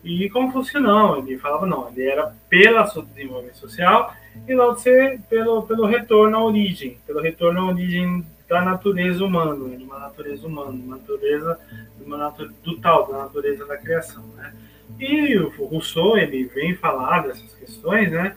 E 0.03 0.29
Confúcio 0.29 0.79
não, 0.79 1.17
ele 1.17 1.37
falava 1.37 1.65
não, 1.65 1.89
ele 1.89 2.03
era 2.03 2.33
pelo 2.49 2.83
desenvolvimento 3.03 3.57
social 3.57 4.13
e 4.47 4.53
Lao 4.53 4.75
Tse 4.75 5.19
pelo, 5.29 5.63
pelo 5.63 5.85
retorno 5.85 6.37
à 6.37 6.43
origem, 6.43 6.97
pelo 7.05 7.19
retorno 7.19 7.61
à 7.61 7.65
origem 7.65 8.25
da 8.47 8.61
natureza 8.61 9.25
humana, 9.25 9.77
de 9.77 9.83
uma 9.83 9.99
natureza 9.99 10.47
humana, 10.47 10.71
uma 10.71 10.95
natureza, 10.95 11.59
uma 11.99 12.17
natureza 12.17 12.53
do 12.63 12.77
tal, 12.77 13.11
da 13.11 13.17
natureza 13.17 13.65
da 13.65 13.77
criação, 13.77 14.23
né? 14.37 14.53
E 14.99 15.37
o 15.37 15.49
Rousseau, 15.65 16.17
ele 16.17 16.45
vem 16.45 16.73
falar 16.75 17.27
dessas 17.27 17.53
questões, 17.55 18.09
né? 18.11 18.35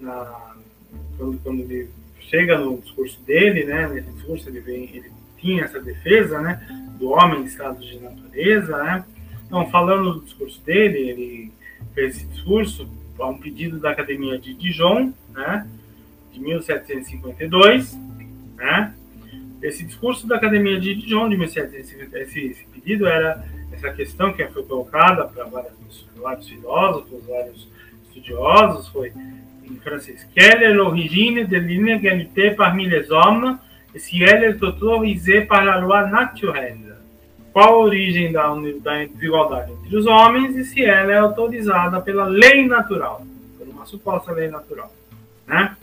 Na, 0.00 0.54
quando, 1.16 1.38
quando 1.42 1.60
ele 1.62 1.90
chega 2.28 2.58
no 2.58 2.78
discurso 2.78 3.20
dele, 3.22 3.64
né, 3.64 3.88
nesse 3.88 4.10
discurso 4.10 4.48
ele, 4.48 4.60
vem, 4.60 4.84
ele 4.94 5.10
tinha 5.38 5.64
essa 5.64 5.80
defesa, 5.80 6.40
né, 6.40 6.60
do 6.98 7.10
homem 7.10 7.40
em 7.40 7.44
estado 7.44 7.80
de 7.80 7.98
natureza, 7.98 8.76
né, 8.82 9.04
então 9.46 9.68
falando 9.70 10.14
do 10.14 10.24
discurso 10.24 10.60
dele, 10.62 10.98
ele 10.98 11.52
fez 11.94 12.16
esse 12.16 12.26
discurso 12.26 12.88
a 13.18 13.26
um 13.26 13.38
pedido 13.38 13.78
da 13.78 13.90
Academia 13.90 14.38
de 14.38 14.54
Dijon, 14.54 15.12
né, 15.32 15.66
de 16.32 16.40
1752, 16.40 17.98
né, 18.56 18.94
esse 19.62 19.84
discurso 19.84 20.26
da 20.26 20.36
Academia 20.36 20.78
de 20.78 20.94
Dijon 20.94 21.28
de 21.28 21.36
1752, 21.36 22.28
esse, 22.28 22.40
esse 22.46 22.64
pedido 22.66 23.06
era 23.06 23.44
essa 23.72 23.90
questão 23.92 24.32
que 24.32 24.46
foi 24.48 24.64
colocada 24.64 25.24
para 25.24 25.44
vários, 25.44 26.06
vários 26.16 26.48
filósofos, 26.48 27.24
vários 27.26 27.68
estudiosos, 28.08 28.88
foi 28.88 29.12
em 29.70 29.76
francês. 29.76 30.26
Quelle 30.34 30.62
est 30.62 30.72
l'origine 30.72 31.44
de 31.44 31.56
l'inégalité 31.56 32.50
parmi 32.52 32.86
les 32.86 33.10
hommes 33.10 33.58
si 33.96 34.22
elle 34.22 34.44
est 34.44 34.62
autorisée 34.62 35.42
par 35.42 35.64
la 35.64 35.78
loi 35.78 36.06
naturelle? 36.06 36.88
Qual 37.52 37.74
a 37.74 37.78
origem 37.78 38.30
da, 38.30 38.54
da 38.82 39.04
desigualdade 39.04 39.72
entre 39.72 39.96
os 39.96 40.06
homens 40.06 40.54
e 40.56 40.64
se 40.64 40.84
ela 40.84 41.12
é 41.12 41.18
autorizada 41.18 42.00
pela 42.00 42.26
lei 42.26 42.64
natural, 42.66 43.26
por 43.58 43.66
uma 43.66 43.84
suposta 43.84 44.32
lei 44.32 44.48
natural, 44.48 44.92
né? 45.46 45.76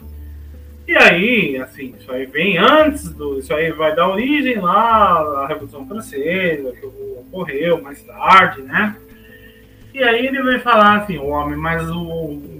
E 0.87 0.95
aí, 0.95 1.57
assim, 1.57 1.95
isso 1.99 2.11
aí 2.11 2.27
vem 2.27 2.57
antes 2.59 3.09
do. 3.09 3.39
Isso 3.39 3.53
aí 3.53 3.71
vai 3.71 3.95
dar 3.95 4.07
origem 4.07 4.59
lá 4.59 5.43
à 5.43 5.47
Revolução 5.47 5.87
Francesa, 5.87 6.71
que 6.73 6.85
ocorreu 6.85 7.81
mais 7.81 8.01
tarde, 8.03 8.61
né? 8.61 8.95
E 9.93 10.03
aí 10.03 10.27
ele 10.27 10.43
vai 10.43 10.59
falar 10.59 10.97
assim, 10.97 11.17
o 11.17 11.27
homem, 11.27 11.57
mas 11.57 11.89
o, 11.89 11.95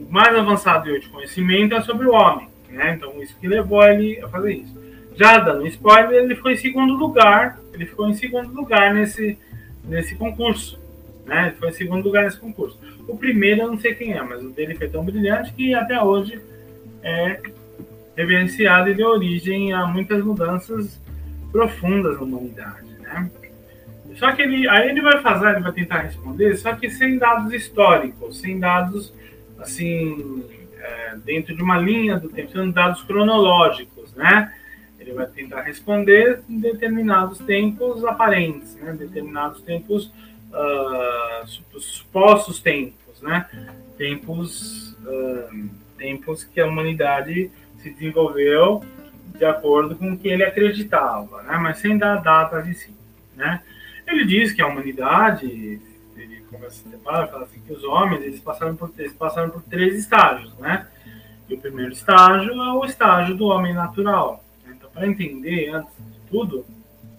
mais 0.10 0.36
avançado 0.36 1.00
de 1.00 1.10
conhecimento 1.10 1.76
é 1.76 1.82
sobre 1.82 2.08
o 2.08 2.14
homem, 2.14 2.48
né? 2.70 2.94
Então 2.96 3.22
isso 3.22 3.36
que 3.40 3.48
levou 3.48 3.84
ele 3.84 4.20
a 4.22 4.30
fazer 4.30 4.54
isso. 4.54 4.76
Já 5.16 5.40
dando 5.40 5.66
spoiler, 5.68 6.24
ele 6.24 6.36
foi 6.36 6.54
em 6.54 6.58
segundo 6.58 6.94
lugar, 6.94 7.60
ele 7.74 7.86
ficou 7.86 8.08
em 8.10 8.14
segundo 8.14 8.54
lugar 8.54 8.94
nesse, 8.94 9.38
nesse 9.84 10.16
concurso, 10.16 10.80
né? 11.26 11.48
Ele 11.48 11.56
foi 11.56 11.70
em 11.70 11.74
segundo 11.74 12.04
lugar 12.04 12.26
nesse 12.26 12.40
concurso. 12.40 12.80
O 13.08 13.18
primeiro 13.18 13.62
eu 13.62 13.68
não 13.68 13.80
sei 13.80 13.96
quem 13.96 14.14
é, 14.14 14.22
mas 14.22 14.44
o 14.44 14.50
dele 14.50 14.76
foi 14.76 14.90
tão 14.90 15.04
brilhante 15.04 15.54
que 15.54 15.74
até 15.74 16.02
hoje 16.02 16.40
é 17.02 17.40
reverenciado 18.16 18.90
e 18.90 18.94
deu 18.94 19.08
origem 19.08 19.74
a 19.74 19.86
muitas 19.86 20.24
mudanças 20.24 21.00
profundas 21.52 22.16
na 22.16 22.24
humanidade, 22.24 22.90
né? 23.02 23.30
Só 24.16 24.32
que 24.32 24.42
ele, 24.42 24.68
aí 24.70 24.90
ele 24.90 25.02
vai 25.02 25.22
fazer, 25.22 25.52
ele 25.52 25.62
vai 25.62 25.74
tentar 25.74 26.00
responder, 26.00 26.56
só 26.56 26.74
que 26.74 26.90
sem 26.90 27.18
dados 27.18 27.52
históricos, 27.54 28.40
sem 28.40 28.60
dados 28.60 29.14
assim, 29.60 30.44
é, 30.78 31.16
dentro 31.24 31.56
de 31.56 31.62
uma 31.62 31.78
linha 31.78 32.18
do 32.18 32.30
tempo, 32.30 32.52
sendo 32.52 32.72
dados 32.72 33.02
cronológicos, 33.04 34.14
né? 34.14 34.54
Ele 35.00 35.14
vai 35.14 35.28
tentar 35.28 35.62
responder 35.62 36.42
em 36.50 36.60
determinados 36.60 37.40
tempos 37.40 38.04
aparentes, 38.06 38.76
né? 38.76 38.94
Determinados 38.94 39.62
tempos, 39.62 40.12
uh, 40.52 41.80
supostos 41.80 42.60
tempos, 42.60 43.22
né? 43.22 43.48
Tempos, 43.98 44.94
uh, 45.04 45.70
tempos 45.98 46.44
que 46.44 46.60
a 46.60 46.66
humanidade 46.66 47.52
se 47.82 47.90
desenvolveu 47.92 48.84
de 49.38 49.46
acordo 49.46 49.96
com 49.96 50.14
o 50.14 50.18
que 50.18 50.28
ele 50.28 50.44
acreditava, 50.44 51.44
né? 51.44 51.58
Mas 51.58 51.80
sem 51.80 51.98
dar 51.98 52.18
datas 52.18 52.68
em 52.68 52.74
si, 52.74 52.94
né? 53.36 53.62
Ele 54.08 54.26
diz 54.26 54.54
que 54.54 54.62
a 54.62 54.68
humanidade 54.68 55.80
começa 56.56 56.84
a 56.88 57.28
fala 57.28 57.44
assim 57.44 57.60
que 57.60 57.74
os 57.74 57.84
homens 57.84 58.24
eles 58.24 58.40
passaram 58.40 58.76
por 58.76 58.92
eles 58.98 59.14
passaram 59.14 59.50
por 59.50 59.62
três 59.64 59.98
estágios, 60.00 60.54
né? 60.58 60.88
E 61.48 61.54
o 61.54 61.60
primeiro 61.60 61.92
estágio 61.92 62.52
é 62.54 62.74
o 62.74 62.86
estágio 62.86 63.36
do 63.36 63.46
homem 63.46 63.74
natural. 63.74 64.44
Então, 64.68 64.90
para 64.90 65.08
entender 65.08 65.70
antes 65.70 65.94
de 65.98 66.20
tudo, 66.30 66.66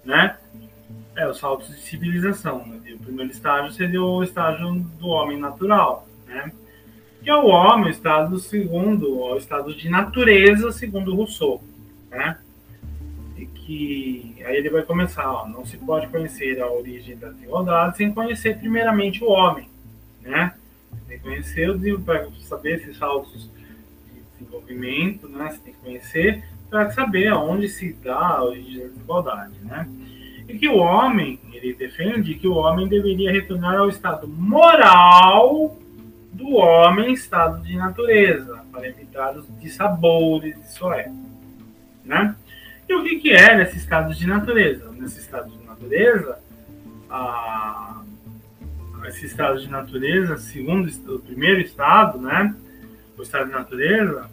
né, 0.05 0.37
é 1.15 1.29
os 1.29 1.39
saltos 1.39 1.69
de 1.69 1.81
civilização. 1.81 2.67
Né? 2.67 2.93
o 2.93 2.99
primeiro 2.99 3.31
estágio 3.31 3.73
seria 3.73 4.03
o 4.03 4.23
estágio 4.23 4.75
do 4.99 5.09
homem 5.09 5.39
natural, 5.39 6.09
né? 6.27 6.53
Que 7.23 7.31
é 7.31 7.37
o 7.37 7.47
homem, 7.47 7.87
o 7.87 7.91
estado 7.91 8.39
segundo, 8.39 9.19
o 9.19 9.37
estado 9.37 9.75
de 9.75 9.89
natureza, 9.89 10.73
segundo 10.73 11.15
Rousseau, 11.15 11.63
né? 12.11 12.39
Que 13.67 14.37
aí 14.45 14.57
ele 14.57 14.71
vai 14.71 14.83
começar, 14.83 15.29
ó, 15.29 15.49
não 15.49 15.67
se 15.67 15.77
pode 15.77 16.07
conhecer 16.07 16.63
a 16.63 16.71
origem 16.71 17.17
da 17.17 17.31
desigualdade 17.31 17.97
sem 17.97 18.15
conhecer 18.15 18.57
primeiramente 18.59 19.25
o 19.25 19.29
homem, 19.29 19.69
né? 20.23 20.55
Tem 21.09 21.19
que 21.19 21.25
conhecer 21.25 21.69
o 21.69 22.01
para 22.01 22.29
saber 22.43 22.77
esses 22.77 22.97
saltos 22.97 23.51
de 24.13 24.23
desenvolvimento, 24.39 25.29
né? 25.29 25.51
Você 25.51 25.59
tem 25.59 25.75
que 25.75 25.81
conhecer 25.81 26.45
para 26.71 26.93
saber 26.93 27.27
aonde 27.29 27.69
se 27.69 27.93
dá 27.93 28.37
a 28.37 28.45
origem 28.45 28.83
da 28.83 28.87
desigualdade, 28.87 29.55
né? 29.63 29.89
E 30.49 30.57
que 30.57 30.69
o 30.69 30.77
homem, 30.77 31.41
ele 31.53 31.75
defende 31.75 32.37
que 32.37 32.47
o 32.47 32.55
homem 32.55 32.87
deveria 32.87 33.33
retornar 33.33 33.77
ao 33.77 33.89
estado 33.89 34.29
moral 34.29 35.77
do 36.33 36.55
homem, 36.55 37.13
estado 37.13 37.61
de 37.65 37.75
natureza, 37.77 38.65
para 38.71 38.87
evitar 38.87 39.37
os 39.37 39.45
dissabores 39.59 40.55
de 40.55 40.73
sua 40.73 40.99
época, 40.99 41.17
né? 42.05 42.37
E 42.89 42.95
o 42.95 43.03
que, 43.03 43.17
que 43.17 43.33
é 43.33 43.57
nesse 43.57 43.79
estado 43.79 44.15
de 44.15 44.27
natureza? 44.27 44.91
Nesse 44.93 45.21
estado 45.21 45.51
de 45.51 45.67
natureza, 45.67 46.39
a, 47.11 48.03
esse 49.09 49.27
estado 49.27 49.61
de 49.61 49.69
natureza, 49.69 50.37
segundo 50.39 50.89
o 51.15 51.19
primeiro 51.19 51.61
estado, 51.61 52.19
né, 52.19 52.55
o 53.17 53.23
estado 53.23 53.47
de 53.47 53.53
natureza, 53.53 54.29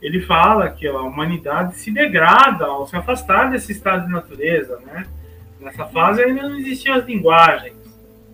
ele 0.00 0.20
fala 0.20 0.70
que 0.70 0.86
a 0.86 1.00
humanidade 1.00 1.76
se 1.76 1.90
degrada 1.90 2.66
ao 2.66 2.86
se 2.86 2.96
afastar 2.96 3.50
desse 3.50 3.72
estado 3.72 4.06
de 4.06 4.12
natureza, 4.12 4.78
né? 4.84 5.06
Nessa 5.58 5.86
fase 5.86 6.22
ainda 6.22 6.48
não 6.48 6.56
existiam 6.58 6.96
as 6.96 7.06
linguagens, 7.06 7.74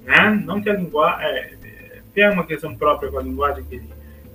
né? 0.03 0.31
Não 0.45 0.61
que 0.61 0.69
a 0.69 0.75
linguagem 0.75 1.25
é, 1.25 1.39
é, 1.63 2.03
tem 2.13 2.29
uma 2.31 2.45
questão 2.45 2.75
própria 2.77 3.11
com 3.11 3.19
a 3.19 3.23
linguagem 3.23 3.65
que, 3.65 3.77
ele, 3.77 3.89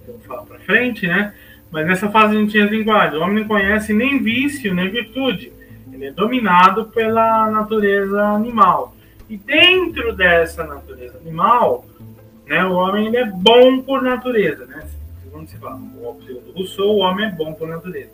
vou 0.08 0.20
falar 0.20 0.44
para 0.44 0.60
frente, 0.60 1.06
né? 1.06 1.34
Mas 1.72 1.86
nessa 1.86 2.10
fase 2.10 2.36
não 2.36 2.48
tinha 2.48 2.66
linguagem. 2.66 3.18
O 3.18 3.22
homem 3.22 3.42
não 3.42 3.48
conhece 3.48 3.94
nem 3.94 4.22
vício, 4.22 4.74
nem 4.74 4.90
virtude. 4.90 5.52
Ele 5.92 6.06
é 6.06 6.12
dominado 6.12 6.86
pela 6.86 7.50
natureza 7.50 8.22
animal. 8.22 8.96
E 9.30 9.36
dentro 9.36 10.16
dessa 10.16 10.64
natureza 10.64 11.18
animal, 11.18 11.86
né, 12.46 12.64
o 12.66 12.74
homem 12.74 13.08
ele 13.08 13.18
é 13.18 13.26
bom 13.26 13.82
por 13.82 14.02
natureza. 14.02 14.66
Né? 14.66 14.88
Segundo 15.24 15.50
se 15.50 15.58
fala, 15.58 15.76
o 15.76 16.54
Rousseau, 16.56 16.96
o 16.96 17.00
homem 17.00 17.26
é 17.26 17.32
bom 17.32 17.54
por 17.54 17.68
natureza. 17.68 18.12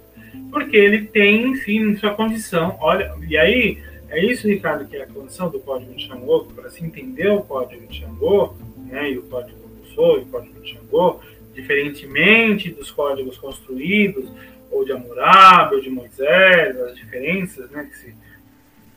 Porque 0.49 0.75
ele 0.75 1.05
tem, 1.05 1.47
enfim, 1.51 1.95
sua 1.97 2.13
condição. 2.13 2.77
Olha, 2.79 3.13
e 3.27 3.37
aí, 3.37 3.77
é 4.09 4.23
isso, 4.23 4.47
Ricardo, 4.47 4.85
que 4.85 4.95
é 4.95 5.03
a 5.03 5.07
condição 5.07 5.49
do 5.49 5.59
Código 5.59 5.93
de 5.93 6.07
Xangô, 6.07 6.45
para 6.55 6.69
se 6.69 6.83
entender 6.83 7.29
o 7.29 7.41
Código 7.41 7.85
de 7.87 7.99
Xangô, 7.99 8.55
né, 8.87 9.11
e 9.11 9.17
o 9.17 9.23
Código 9.23 9.57
do 9.57 9.79
Rousseau 9.79 10.19
e 10.19 10.21
o 10.21 10.25
Código 10.25 10.59
de 10.61 10.71
Xangô, 10.71 11.19
diferentemente 11.53 12.71
dos 12.71 12.91
códigos 12.91 13.37
construídos, 13.37 14.29
ou 14.71 14.83
de 14.83 14.91
Hammurabi, 14.91 15.75
ou 15.75 15.81
de 15.81 15.89
Moisés, 15.89 16.79
as 16.81 16.95
diferenças 16.95 17.69
né, 17.69 17.83
que 17.85 17.97
se, 17.97 18.15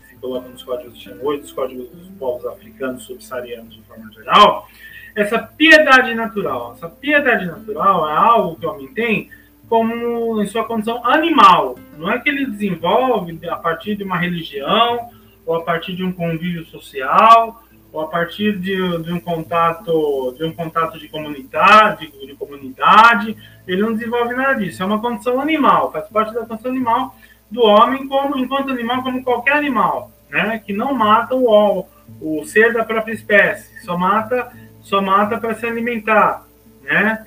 se 0.08 0.16
colocam 0.16 0.50
nos 0.50 0.62
códigos 0.62 0.96
de 0.98 1.04
Xangô 1.04 1.34
e 1.34 1.40
dos 1.40 1.52
códigos 1.52 1.88
dos 1.90 2.08
povos 2.18 2.46
africanos 2.46 3.04
subsaarianos 3.04 3.74
de 3.74 3.82
forma 3.82 4.10
geral, 4.12 4.68
essa 5.14 5.38
piedade 5.38 6.14
natural, 6.14 6.74
essa 6.76 6.88
piedade 6.88 7.46
natural 7.46 8.08
é 8.08 8.12
algo 8.12 8.56
que 8.56 8.66
o 8.66 8.70
homem 8.70 8.88
tem 8.88 9.30
como 9.68 10.42
em 10.42 10.46
sua 10.46 10.64
condição 10.64 11.04
animal. 11.04 11.76
Não 11.96 12.10
é 12.10 12.18
que 12.18 12.28
ele 12.28 12.46
desenvolve 12.46 13.38
a 13.48 13.56
partir 13.56 13.96
de 13.96 14.04
uma 14.04 14.16
religião 14.16 15.10
ou 15.44 15.56
a 15.56 15.62
partir 15.62 15.94
de 15.94 16.04
um 16.04 16.12
convívio 16.12 16.64
social 16.66 17.64
ou 17.96 18.02
a 18.02 18.08
partir 18.08 18.58
de, 18.58 18.76
de, 18.98 19.10
um 19.10 19.18
contato 19.18 20.34
de 20.36 20.44
um 20.44 20.52
contato 20.52 20.98
de 20.98 21.08
comunidade, 21.08 22.12
de, 22.12 22.26
de, 22.26 22.34
comunidade, 22.34 23.34
ele 23.66 23.80
não 23.80 23.94
desenvolve 23.94 24.34
nada 24.34 24.52
disso. 24.56 24.82
É 24.82 24.86
uma 24.86 25.00
condição 25.00 25.40
animal, 25.40 25.90
faz 25.90 26.06
parte 26.08 26.34
da 26.34 26.44
condição 26.44 26.70
animal 26.70 27.16
do 27.50 27.62
homem 27.62 28.06
como 28.06 28.36
enquanto 28.36 28.70
animal 28.70 29.02
como 29.02 29.24
qualquer 29.24 29.54
animal, 29.54 30.10
né? 30.28 30.62
Que 30.66 30.74
não 30.74 30.92
mata 30.92 31.34
o, 31.34 31.86
o 32.20 32.44
ser 32.44 32.74
da 32.74 32.84
própria 32.84 33.14
espécie, 33.14 33.82
só 33.82 33.96
mata 33.96 34.52
só 34.82 35.00
mata 35.00 35.38
para 35.38 35.54
se 35.54 35.64
alimentar, 35.64 36.46
né? 36.82 37.26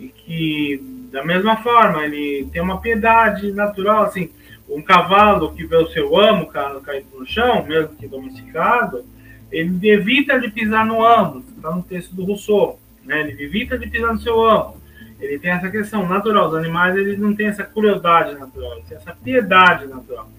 E 0.00 0.08
que 0.08 0.82
da 1.12 1.24
mesma 1.24 1.58
forma 1.58 2.04
ele 2.04 2.48
tem 2.52 2.60
uma 2.60 2.80
piedade 2.80 3.52
natural, 3.52 4.02
assim, 4.02 4.32
um 4.68 4.82
cavalo 4.82 5.54
que 5.54 5.64
vê 5.64 5.76
o 5.76 5.88
seu 5.90 6.18
amo 6.18 6.48
caído 6.48 7.06
no 7.16 7.24
chão, 7.24 7.64
mesmo 7.64 7.94
que 7.94 8.08
domesticado, 8.08 9.04
ele 9.50 9.90
evita 9.90 10.38
de 10.38 10.50
pisar 10.50 10.84
no 10.84 11.04
amo, 11.04 11.44
está 11.56 11.74
no 11.74 11.82
texto 11.82 12.14
do 12.14 12.24
Rousseau, 12.24 12.78
né? 13.04 13.20
ele 13.20 13.42
evita 13.42 13.78
de 13.78 13.88
pisar 13.88 14.12
no 14.12 14.20
seu 14.20 14.42
amo. 14.42 14.76
Ele 15.20 15.38
tem 15.38 15.50
essa 15.50 15.68
questão 15.68 16.08
natural, 16.08 16.48
os 16.48 16.54
animais 16.54 16.94
eles 16.96 17.18
não 17.18 17.34
têm 17.34 17.48
essa 17.48 17.64
crueldade 17.64 18.38
natural, 18.38 18.74
eles 18.74 18.88
têm 18.88 18.98
essa 18.98 19.12
piedade 19.12 19.86
natural. 19.86 20.30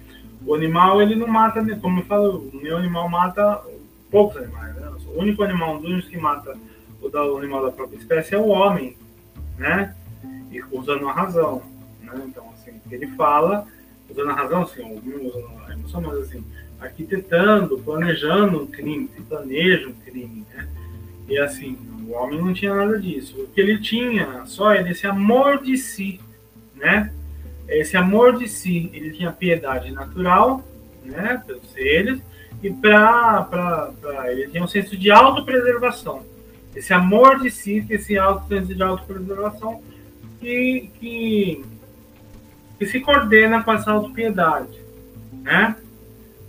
O 0.45 0.55
animal 0.55 1.01
ele 1.01 1.15
não 1.15 1.27
mata, 1.27 1.63
como 1.77 1.99
eu 1.99 2.05
falo, 2.05 2.49
o 2.53 2.61
meu 2.61 2.77
animal 2.77 3.09
mata 3.09 3.61
poucos 4.09 4.37
animais. 4.37 4.75
Né? 4.75 4.89
O 5.07 5.19
único 5.19 5.43
animal, 5.43 5.75
um 5.77 5.81
dos 5.81 6.07
que 6.07 6.17
mata 6.17 6.55
o, 7.01 7.09
da, 7.09 7.21
animal 7.21 7.65
da 7.65 7.71
própria 7.71 7.97
espécie 7.97 8.35
é 8.35 8.37
o 8.37 8.47
homem, 8.47 8.95
né? 9.57 9.95
E 10.51 10.61
usando 10.71 11.07
a 11.07 11.13
razão, 11.13 11.61
né? 12.01 12.13
Então, 12.25 12.49
assim, 12.53 12.79
ele 12.89 13.07
fala, 13.15 13.67
usando 14.09 14.29
a 14.29 14.33
razão, 14.33 14.63
assim, 14.63 14.81
usando 14.97 15.51
a 15.67 15.73
emoção, 15.73 16.01
mas 16.01 16.19
assim, 16.19 16.43
arquitetando, 16.79 17.77
planejando 17.79 18.63
um 18.63 18.67
crime, 18.67 19.09
planeja 19.27 19.87
um 19.87 19.93
crime, 19.93 20.45
né? 20.53 20.67
E 21.27 21.37
assim, 21.37 21.77
o 22.07 22.13
homem 22.13 22.39
não 22.39 22.53
tinha 22.53 22.73
nada 22.73 22.97
disso. 22.99 23.39
O 23.41 23.47
que 23.47 23.61
ele 23.61 23.79
tinha 23.79 24.43
só 24.45 24.71
era 24.71 24.89
esse 24.89 25.05
amor 25.05 25.61
de 25.61 25.77
si, 25.77 26.19
né? 26.75 27.13
Esse 27.67 27.95
amor 27.95 28.37
de 28.37 28.47
si, 28.47 28.89
ele 28.93 29.11
tinha 29.11 29.31
piedade 29.31 29.91
natural, 29.91 30.63
né, 31.03 31.41
pelos 31.45 31.69
seres, 31.71 32.19
e 32.63 32.71
para 32.71 33.93
ele 34.27 34.47
tinha 34.49 34.63
um 34.63 34.67
senso 34.67 34.97
de 34.97 35.11
autopreservação. 35.11 36.25
Esse 36.75 36.93
amor 36.93 37.39
de 37.39 37.51
si, 37.51 37.85
esse 37.89 38.17
auto, 38.17 38.47
senso 38.47 38.73
de 38.73 38.81
autopreservação 38.81 39.81
que, 40.39 40.89
que, 40.99 41.65
que 42.77 42.85
se 42.85 42.99
coordena 42.99 43.63
com 43.63 43.71
essa 43.71 43.91
autopiedade, 43.91 44.79
né? 45.43 45.75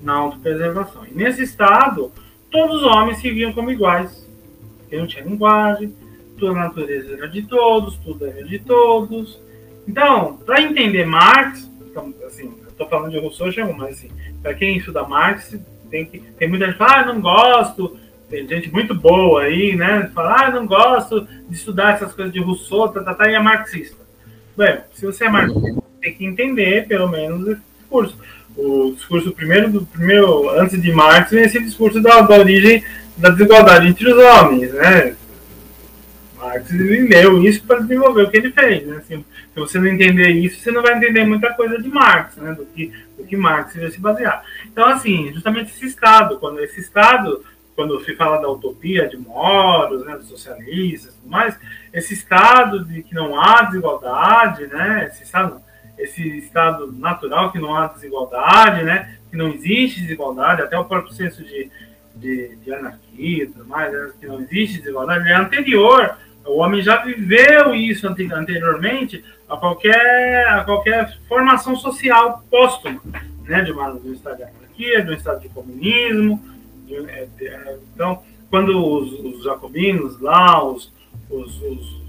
Na 0.01 0.15
autopreservação. 0.15 1.07
E 1.07 1.15
nesse 1.15 1.43
estado, 1.43 2.13
todos 2.51 2.83
os 2.83 2.83
homens 2.83 3.19
se 3.19 3.31
viam 3.31 3.53
como 3.53 3.71
iguais. 3.71 4.27
Porque 4.79 4.97
não 4.97 5.07
tinha 5.07 5.25
linguagem, 5.25 5.95
toda 6.39 6.53
a 6.53 6.65
natureza 6.65 7.13
era 7.15 7.29
de 7.29 7.43
todos, 7.43 7.97
tudo 7.97 8.27
era 8.27 8.43
de 8.43 8.59
todos. 8.59 9.41
Então, 9.87 10.39
para 10.45 10.63
entender 10.63 11.05
Marx, 11.05 11.71
então, 11.83 12.13
assim, 12.27 12.53
estou 12.69 12.89
falando 12.89 13.13
de 13.13 13.19
Rousseau, 13.19 13.73
mas 13.77 13.99
assim, 13.99 14.11
para 14.43 14.55
quem 14.55 14.79
estuda 14.79 15.07
Marx, 15.07 15.57
tem, 15.91 16.07
que, 16.07 16.19
tem 16.19 16.49
muita 16.49 16.67
gente 16.67 16.75
que 16.75 16.79
fala, 16.79 17.01
ah, 17.01 17.07
não 17.13 17.21
gosto, 17.21 17.97
tem 18.29 18.47
gente 18.47 18.73
muito 18.73 18.95
boa 18.95 19.43
aí, 19.43 19.77
né? 19.77 20.11
Fala, 20.15 20.47
ah, 20.47 20.51
não 20.51 20.67
gosto 20.67 21.27
de 21.49 21.55
estudar 21.55 21.95
essas 21.95 22.15
coisas 22.15 22.33
de 22.33 22.41
Rousseau, 22.41 22.89
tá, 22.89 23.03
tá, 23.03 23.15
tá, 23.15 23.31
e 23.31 23.35
é 23.35 23.41
marxista. 23.41 24.01
Bem, 24.57 24.81
se 24.93 25.05
você 25.05 25.25
é 25.25 25.29
marxista, 25.29 25.83
tem 26.01 26.15
que 26.15 26.25
entender, 26.25 26.87
pelo 26.87 27.09
menos, 27.09 27.47
esse 27.49 27.61
curso 27.89 28.17
o 28.61 28.93
discurso 28.95 29.33
primeiro 29.33 29.71
do 29.71 29.87
primeiro 29.87 30.51
antes 30.51 30.81
de 30.81 30.93
Marx 30.93 31.31
vem 31.31 31.45
esse 31.45 31.61
discurso 31.61 32.01
da, 32.01 32.21
da 32.21 32.39
origem 32.39 32.85
da 33.17 33.31
desigualdade 33.31 33.89
entre 33.89 34.11
os 34.11 34.19
homens, 34.19 34.73
né? 34.73 35.15
Marx 36.37 36.71
leu 36.71 37.43
isso 37.43 37.63
para 37.65 37.81
desenvolver 37.81 38.23
o 38.23 38.31
que 38.31 38.37
ele 38.37 38.51
fez, 38.53 38.87
né? 38.87 38.97
Assim, 38.99 39.25
se 39.53 39.61
você 39.61 39.79
não 39.79 39.87
entender 39.87 40.31
isso, 40.31 40.61
você 40.61 40.71
não 40.71 40.83
vai 40.83 40.97
entender 40.97 41.25
muita 41.25 41.53
coisa 41.53 41.81
de 41.81 41.89
Marx, 41.89 42.37
né? 42.37 42.53
Do 42.53 42.65
que 42.67 42.93
do 43.19 43.25
que 43.25 43.37
Marx 43.37 43.77
vai 43.77 43.91
se 43.91 44.01
basear. 44.01 44.43
Então, 44.67 44.87
assim, 44.87 45.31
justamente 45.33 45.73
esse 45.73 45.87
estado, 45.87 46.39
quando 46.39 46.61
esse 46.61 46.81
estado 46.81 47.45
quando 47.81 47.99
se 48.05 48.15
fala 48.15 48.43
da 48.43 48.49
utopia 48.51 49.09
de 49.09 49.17
Moros, 49.17 50.05
né, 50.05 50.15
dos 50.15 50.29
socialistas, 50.29 51.15
tudo 51.15 51.31
mais, 51.31 51.59
esse 51.95 52.13
estado 52.13 52.85
de 52.85 53.03
que 53.03 53.15
não 53.15 53.41
há 53.41 53.63
desigualdade, 53.63 54.67
né, 54.67 55.09
esse 55.11 55.23
estado 55.23 55.63
esse 56.03 56.39
estado 56.39 56.93
natural 56.93 57.53
que 57.53 57.59
não 57.59 57.77
há 57.77 57.87
desigualdade, 57.87 58.83
né? 58.85 59.19
Que 59.31 59.37
não 59.37 59.49
existe 59.49 60.01
desigualdade, 60.01 60.63
até 60.63 60.79
o 60.79 60.85
próprio 60.85 61.13
senso 61.13 61.45
de, 61.45 61.71
de, 62.17 62.57
de 62.57 62.73
anarquia 62.73 63.45
e 63.45 63.47
tudo 63.47 63.67
mais, 63.67 63.93
né? 63.93 64.11
que 64.19 64.27
não 64.27 64.41
existe 64.41 64.79
desigualdade, 64.79 65.29
é 65.29 65.35
anterior. 65.35 66.17
O 66.45 66.59
homem 66.59 66.83
já 66.83 66.97
viveu 67.05 67.75
isso 67.75 68.09
anteriormente 68.09 69.25
a 69.49 69.57
qualquer, 69.57 70.49
a 70.49 70.65
qualquer 70.65 71.19
formação 71.29 71.77
social 71.77 72.43
póstuma, 72.51 73.01
né? 73.45 73.63
De, 73.63 73.73
uma, 73.73 73.93
de 73.93 74.09
um 74.09 74.13
estado 74.13 74.39
de 74.39 74.43
anarquia, 74.45 75.03
de 75.03 75.11
um 75.11 75.15
estado 75.15 75.41
de 75.41 75.49
comunismo. 75.51 76.43
De, 76.87 76.97
é, 76.97 77.29
de, 77.37 77.47
é, 77.47 77.79
então, 77.95 78.23
quando 78.49 78.77
os, 78.77 79.13
os, 79.13 79.45
jacobinos 79.45 80.21
lá, 80.21 80.65
os, 80.65 80.93
os, 81.29 81.63
os 81.63 82.03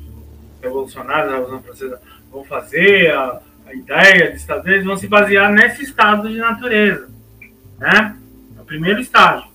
revolucionários 0.62 1.28
da 1.28 1.38
Revolução 1.38 1.64
Francesa 1.64 2.02
vão 2.32 2.44
fazer 2.46 3.12
a, 3.12 3.42
a 3.72 3.76
ideia 3.76 4.32
de 4.32 4.38
estado 4.38 4.68
eles 4.70 4.86
vão 4.86 4.98
se 4.98 5.08
basear 5.08 5.52
nesse 5.52 5.84
estado 5.84 6.30
de 6.30 6.38
natureza, 6.38 7.10
né? 7.80 8.18
É 8.58 8.62
o 8.62 8.66
primeiro 8.66 9.00
estágio. 9.00 9.50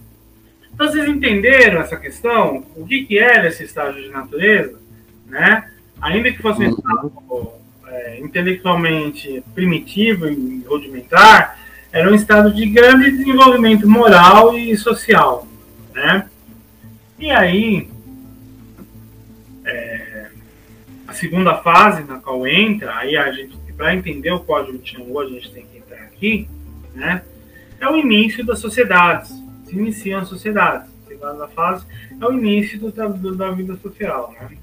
Então, 0.73 0.89
vocês 0.89 1.09
entenderam 1.09 1.81
essa 1.81 1.97
questão? 1.97 2.65
O 2.75 2.87
que, 2.87 3.05
que 3.05 3.19
era 3.19 3.49
esse 3.49 3.65
estágio 3.65 4.03
de 4.03 4.09
natureza, 4.09 4.79
né? 5.27 5.71
Ainda 6.01 6.33
que 6.33 6.41
fosse 6.41 6.63
um 6.63 6.71
estado 6.71 7.13
é, 7.89 8.21
intelectualmente 8.21 9.43
primitivo 9.55 10.29
e 10.29 10.65
rudimentar, 10.67 11.59
era 11.93 12.11
um 12.11 12.15
estado 12.15 12.53
de 12.53 12.67
grande 12.67 13.11
desenvolvimento 13.11 13.89
moral 13.89 14.57
e 14.57 14.77
social, 14.77 15.47
né? 15.95 16.29
E 17.19 17.31
aí, 17.31 17.89
é, 19.65 20.27
a 21.09 21.13
segunda 21.15 21.57
fase 21.59 22.03
na 22.03 22.19
qual 22.19 22.47
entra, 22.47 22.95
aí 22.97 23.17
a 23.17 23.33
gente, 23.33 23.57
para 23.77 23.95
entender 23.95 24.33
o 24.33 24.41
código 24.41 24.79
de 24.79 24.91
Xangô, 24.91 25.21
a 25.21 25.27
gente 25.27 25.51
tem 25.51 25.67
que 25.67 25.79
entrar 25.79 26.03
aqui, 26.03 26.49
né? 26.95 27.23
É 27.79 27.89
o 27.89 27.97
início 27.97 28.45
das 28.45 28.59
sociedades, 28.59 29.31
se 29.67 29.77
iniciam 29.77 30.21
as 30.21 30.29
sociedades. 30.29 30.89
Segunda 31.07 31.47
fase 31.49 31.85
é 32.21 32.25
o 32.25 32.33
início 32.33 32.79
do, 32.79 32.91
do, 32.91 33.35
da 33.35 33.51
vida 33.51 33.77
social, 33.77 34.35
né? 34.41 34.57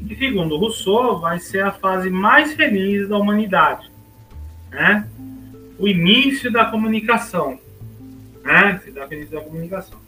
E 0.00 0.16
segundo 0.16 0.56
Rousseau, 0.56 1.20
vai 1.20 1.38
ser 1.38 1.62
a 1.62 1.70
fase 1.70 2.10
mais 2.10 2.54
feliz 2.54 3.08
da 3.08 3.16
humanidade, 3.16 3.90
né? 4.70 5.08
O 5.78 5.86
início 5.86 6.50
da 6.50 6.64
comunicação, 6.64 7.58
né? 8.42 8.80
Se 8.84 8.90
dá 8.90 9.06
início 9.06 9.30
da 9.30 9.40
comunicação. 9.40 10.02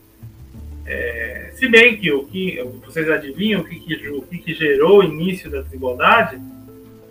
É, 0.86 1.52
se 1.54 1.66
bem 1.68 1.96
que 1.96 2.12
o 2.12 2.26
que 2.26 2.62
vocês 2.84 3.08
adivinham 3.08 3.62
o 3.62 3.64
que, 3.64 3.80
que, 3.80 4.08
o 4.10 4.22
que, 4.22 4.38
que 4.38 4.54
gerou 4.54 4.98
o 4.98 5.04
início 5.04 5.50
da 5.50 5.62
desigualdade 5.62 6.38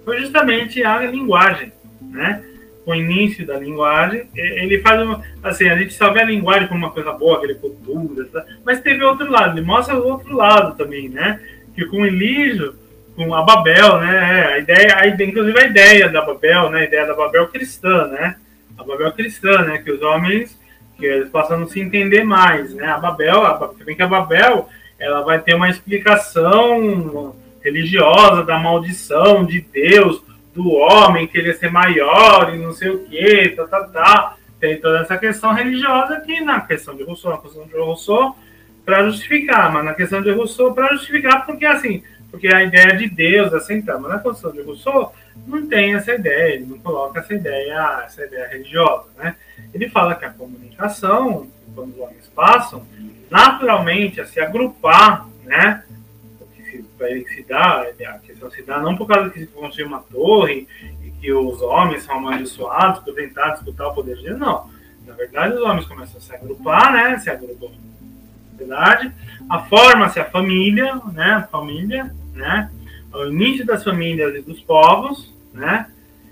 foi 0.04 0.20
justamente 0.20 0.84
a 0.84 1.00
linguagem, 1.00 1.72
né? 2.02 2.44
O 2.86 2.94
início 2.94 3.46
da 3.46 3.58
linguagem, 3.58 4.28
ele 4.36 4.82
faz 4.82 5.02
uma, 5.02 5.24
assim, 5.42 5.70
a 5.70 5.78
gente 5.78 5.94
só 5.94 6.12
vê 6.12 6.22
a 6.22 6.26
linguagem 6.26 6.68
como 6.68 6.86
uma 6.86 6.92
coisa 6.92 7.14
boa, 7.14 7.38
agricultura, 7.38 8.26
tá? 8.26 8.46
mas 8.66 8.82
teve 8.82 9.02
outro 9.04 9.32
lado, 9.32 9.58
ele 9.58 9.66
mostra 9.66 9.96
o 9.96 10.06
outro 10.06 10.36
lado 10.36 10.76
também, 10.76 11.08
né? 11.08 11.40
Que 11.74 11.86
com 11.86 12.06
Elígio, 12.06 12.76
com 13.16 13.34
a 13.34 13.42
Babel, 13.42 14.00
né? 14.00 14.46
A 14.48 14.60
ideia, 14.60 14.98
a 14.98 15.08
inclusive 15.08 15.58
a 15.58 15.66
ideia 15.66 16.10
da 16.10 16.22
Babel, 16.26 16.70
né? 16.72 16.82
A 16.82 16.84
ideia 16.84 17.06
da 17.06 17.14
Babel 17.14 17.48
cristã, 17.48 18.08
né? 18.08 18.36
A 18.78 18.84
Babel 18.84 19.14
cristã, 19.14 19.60
né? 19.60 19.78
Que 19.78 19.92
os 19.92 20.02
homens 20.02 20.60
que 20.98 21.06
eles 21.06 21.30
possam 21.30 21.60
não 21.60 21.68
se 21.68 21.80
entender 21.80 22.24
mais, 22.24 22.74
né? 22.74 22.86
A 22.86 22.98
Babel, 22.98 23.46
a, 23.46 23.72
bem 23.86 23.96
que 23.96 24.02
a 24.02 24.08
Babel, 24.08 24.68
ela 25.00 25.22
vai 25.22 25.40
ter 25.40 25.56
uma 25.56 25.70
explicação 25.70 27.36
religiosa 27.64 28.44
da 28.44 28.60
maldição 28.60 29.46
de 29.46 29.62
Deus, 29.62 30.22
do 30.54 30.70
homem 30.72 31.28
querer 31.28 31.56
ser 31.56 31.72
maior 31.72 32.54
e 32.54 32.58
não 32.58 32.74
sei 32.74 32.90
o 32.90 33.06
que, 33.06 33.50
tá, 33.50 33.66
tá, 33.66 33.84
tá. 33.86 34.36
Tem 34.60 34.80
toda 34.80 35.00
essa 35.00 35.18
questão 35.18 35.54
religiosa 35.54 36.16
aqui 36.16 36.40
na 36.42 36.62
questão 36.62 36.96
de 36.96 37.04
Rousseau, 37.04 37.32
na 37.32 37.38
questão 37.40 37.66
de 37.66 37.76
Rousseau, 37.76 38.38
para 38.86 39.04
justificar, 39.06 39.72
mas 39.72 39.84
na 39.84 39.94
questão 39.94 40.22
de 40.22 40.32
Rousseau, 40.32 40.74
para 40.74 40.94
justificar, 40.94 41.46
porque 41.46 41.66
assim, 41.66 42.04
porque 42.30 42.48
a 42.48 42.64
ideia 42.64 42.96
de 42.96 43.10
Deus 43.10 43.54
é 43.54 43.60
central, 43.60 44.00
mas 44.00 44.12
na 44.12 44.20
questão 44.20 44.52
de 44.52 44.62
Rousseau, 44.62 45.14
não 45.48 45.68
tem 45.68 45.96
essa 45.96 46.14
ideia, 46.14 46.56
ele 46.56 46.66
não 46.66 46.80
coloca 46.80 47.20
essa 47.20 47.34
ideia, 47.34 48.04
essa 48.06 48.26
ideia 48.26 48.48
religiosa, 48.48 49.08
né? 49.18 49.36
Ele 49.74 49.90
fala 49.90 50.16
que 50.16 50.26
a 50.26 50.30
comunicação, 50.30 51.48
quando 51.76 51.94
os 51.94 52.00
homens 52.00 52.32
passam, 52.36 52.86
naturalmente 53.30 54.22
a 54.22 54.26
se 54.26 54.40
agrupar, 54.40 55.28
né? 55.44 55.84
Para 56.98 57.12
ele 57.12 57.28
se 57.28 57.44
dá, 57.44 57.82
a 57.82 58.20
questão 58.20 58.50
se 58.50 58.64
dá 58.64 58.80
não 58.80 58.96
por 58.96 59.08
causa 59.08 59.30
que 59.30 59.40
se 59.40 59.48
construiu 59.48 59.88
uma 59.88 60.00
torre 60.00 60.68
e 61.04 61.12
que 61.12 61.32
os 61.32 61.62
homens 61.62 62.04
são 62.04 62.18
amaldiçoados 62.18 63.04
por 63.04 63.14
tentar 63.14 63.52
disputar 63.52 63.88
o 63.88 63.94
poder 63.94 64.18
de 64.18 64.24
Deus, 64.24 64.40
não. 64.40 64.70
Na 65.06 65.14
verdade, 65.14 65.56
os 65.56 65.62
homens 65.62 65.86
começam 65.86 66.18
a 66.18 66.22
se 66.22 66.34
agrupar, 66.34 66.94
né? 66.94 67.18
Se 67.20 67.30
agrupam 67.30 67.68
na 67.68 68.52
sociedade, 68.52 69.12
a 69.50 69.60
forma-se 69.64 70.20
a 70.20 70.26
família, 70.26 71.02
né? 71.14 71.34
A 71.34 71.44
família, 71.44 72.14
né? 72.34 72.70
o 73.14 73.28
início 73.28 73.66
das 73.66 73.84
famílias 73.84 74.36
e 74.36 74.42
dos 74.42 74.60
povos, 74.62 75.32
né? 75.54 75.88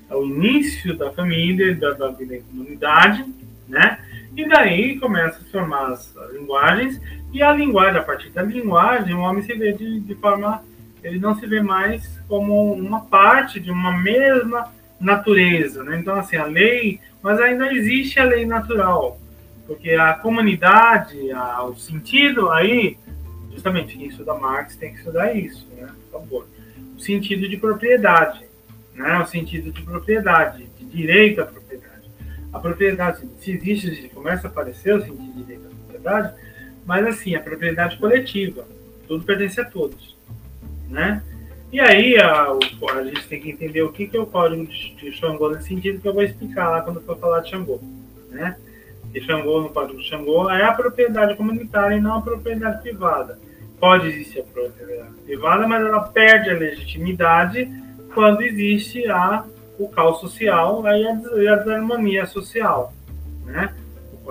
É 0.10 0.16
o 0.16 0.26
início 0.26 0.98
da 0.98 1.12
família, 1.12 1.76
da, 1.76 1.92
da 1.92 2.10
vida 2.10 2.36
em 2.36 2.42
comunidade, 2.42 3.26
né? 3.68 4.00
E 4.36 4.48
daí 4.48 5.00
começa 5.00 5.38
a 5.38 5.42
se 5.42 5.52
formar 5.52 5.92
as, 5.92 6.16
as, 6.18 6.34
linguagens, 6.34 7.02
e 7.32 7.42
a 7.42 7.54
linguagem, 7.54 8.00
a 8.00 8.04
partir 8.04 8.30
da 8.30 8.42
linguagem, 8.42 9.14
o 9.14 9.20
homem 9.20 9.44
se 9.44 9.54
vê 9.54 9.74
de, 9.74 10.00
de 10.00 10.16
forma. 10.16 10.64
Ele 11.04 11.18
não 11.18 11.36
se 11.40 11.48
vê 11.48 11.62
mais 11.62 12.20
como 12.28 12.74
uma 12.74 13.02
parte 13.02 13.60
de 13.60 13.72
uma 13.72 13.98
mesma 13.98 14.72
natureza, 15.00 15.84
né? 15.84 15.98
Então, 16.00 16.16
assim, 16.16 16.36
a 16.36 16.46
lei. 16.46 17.00
Mas 17.22 17.40
ainda 17.40 17.72
existe 17.74 18.20
a 18.20 18.24
lei 18.24 18.46
natural, 18.46 19.20
porque 19.68 19.92
a 19.92 20.14
comunidade, 20.14 21.32
a, 21.32 21.64
o 21.64 21.76
sentido 21.76 22.50
aí, 22.50 22.98
justamente 23.52 23.98
quem 23.98 24.08
estuda 24.08 24.34
Marx 24.34 24.76
tem 24.76 24.92
que 24.92 25.00
estudar 25.00 25.34
isso, 25.36 25.68
né? 25.76 25.88
Por 26.10 26.20
favor. 26.20 26.48
O 26.96 27.00
sentido 27.00 27.48
de 27.48 27.58
propriedade 27.58 28.52
né, 28.96 29.20
o 29.20 29.26
sentido 29.26 29.72
de 29.72 29.82
propriedade, 29.82 30.68
de 30.78 30.86
direito 30.86 31.42
à 31.42 31.46
propriedade. 31.46 32.10
A 32.54 32.60
propriedade, 32.60 33.28
se 33.40 33.52
existe, 33.52 33.96
se 33.96 34.10
começa 34.10 34.48
a 34.48 34.50
aparecer 34.52 34.96
o 34.96 35.02
sentido 35.02 35.34
de 35.34 35.44
direito 35.44 35.68
à 35.68 35.70
propriedade, 35.70 36.34
mas 36.86 37.06
assim, 37.06 37.36
a 37.36 37.40
propriedade 37.40 37.98
coletiva, 37.98 38.66
tudo 39.08 39.24
pertence 39.24 39.60
a 39.60 39.66
todos, 39.66 40.16
né? 40.90 41.24
E 41.72 41.80
aí 41.80 42.18
a, 42.18 42.48
a 42.52 43.04
gente 43.04 43.28
tem 43.28 43.40
que 43.40 43.50
entender 43.50 43.82
o 43.82 43.92
que, 43.92 44.08
que 44.08 44.18
é 44.18 44.20
o 44.20 44.26
código 44.26 44.66
de 44.66 45.12
Xangô 45.14 45.50
nesse 45.50 45.70
sentido 45.70 46.02
que 46.02 46.08
eu 46.08 46.14
vou 46.14 46.24
explicar 46.24 46.70
lá 46.70 46.82
quando 46.82 47.02
for 47.02 47.18
falar 47.18 47.40
de 47.42 47.50
Xangô, 47.50 47.80
né? 48.30 48.58
E 49.14 49.22
Xangô, 49.22 49.62
no 49.62 49.70
código 49.70 50.00
de 50.00 50.08
Xangô, 50.08 50.50
é 50.50 50.64
a 50.64 50.74
propriedade 50.74 51.36
comunitária 51.36 51.96
e 51.96 52.02
não 52.02 52.18
a 52.18 52.22
propriedade 52.22 52.82
privada. 52.82 53.40
Pode 53.80 54.08
existir 54.08 54.42
a 54.42 54.44
propriedade 54.44 55.14
privada, 55.26 55.68
mas 55.68 55.86
ela 55.86 56.02
perde 56.02 56.50
a 56.50 56.54
legitimidade 56.54 57.70
quando 58.14 58.42
existe 58.42 59.08
a, 59.08 59.46
o 59.80 59.88
caos 59.88 60.20
social 60.20 60.84
e 60.86 61.08
a, 61.08 61.54
a 61.54 61.56
desarmonia 61.56 62.26
social. 62.26 62.94
Né? 63.46 63.74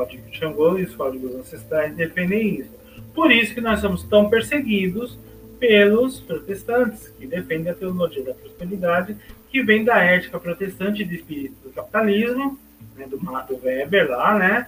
Código 0.01 0.31
de 0.31 0.39
Xangô 0.39 0.79
e 0.79 0.85
os 0.85 0.95
códigos 0.95 1.35
ancestrais 1.35 1.95
defendem 1.95 2.61
isso. 2.61 2.71
Por 3.15 3.31
isso 3.31 3.55
que 3.55 3.61
nós 3.61 3.81
somos 3.81 4.03
tão 4.05 4.31
perseguidos 4.31 5.19
pelos 5.59 6.21
protestantes, 6.21 7.09
que 7.09 7.27
defendem 7.27 7.71
a 7.71 7.75
teologia 7.75 8.25
da 8.25 8.33
prosperidade, 8.33 9.15
que 9.51 9.63
vem 9.63 9.85
da 9.85 9.99
ética 9.99 10.41
protestante 10.41 11.05
de 11.05 11.17
espírito 11.17 11.57
do 11.65 11.71
capitalismo, 11.71 12.59
né, 12.97 13.07
do 13.07 13.23
Mato 13.23 13.61
Weber 13.63 14.09
lá, 14.09 14.39
né? 14.39 14.67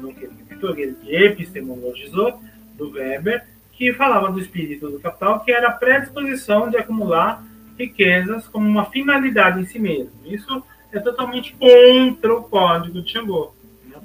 Não 0.00 0.12
que 0.12 0.28
ele 0.76 0.96
epistemologizou, 1.08 2.40
do 2.74 2.90
Weber, 2.90 3.44
que 3.72 3.92
falava 3.92 4.30
do 4.30 4.38
espírito 4.38 4.88
do 4.88 5.00
capital, 5.00 5.40
que 5.40 5.50
era 5.50 5.68
a 5.68 5.72
predisposição 5.72 6.70
de 6.70 6.76
acumular 6.76 7.44
riquezas 7.78 8.46
como 8.46 8.68
uma 8.68 8.84
finalidade 8.84 9.60
em 9.60 9.66
si 9.66 9.78
mesmo. 9.78 10.12
Isso 10.26 10.62
é 10.92 11.00
totalmente 11.00 11.54
contra 11.54 12.34
o 12.34 12.44
código 12.44 13.02
de 13.02 13.10
Xangô. 13.10 13.54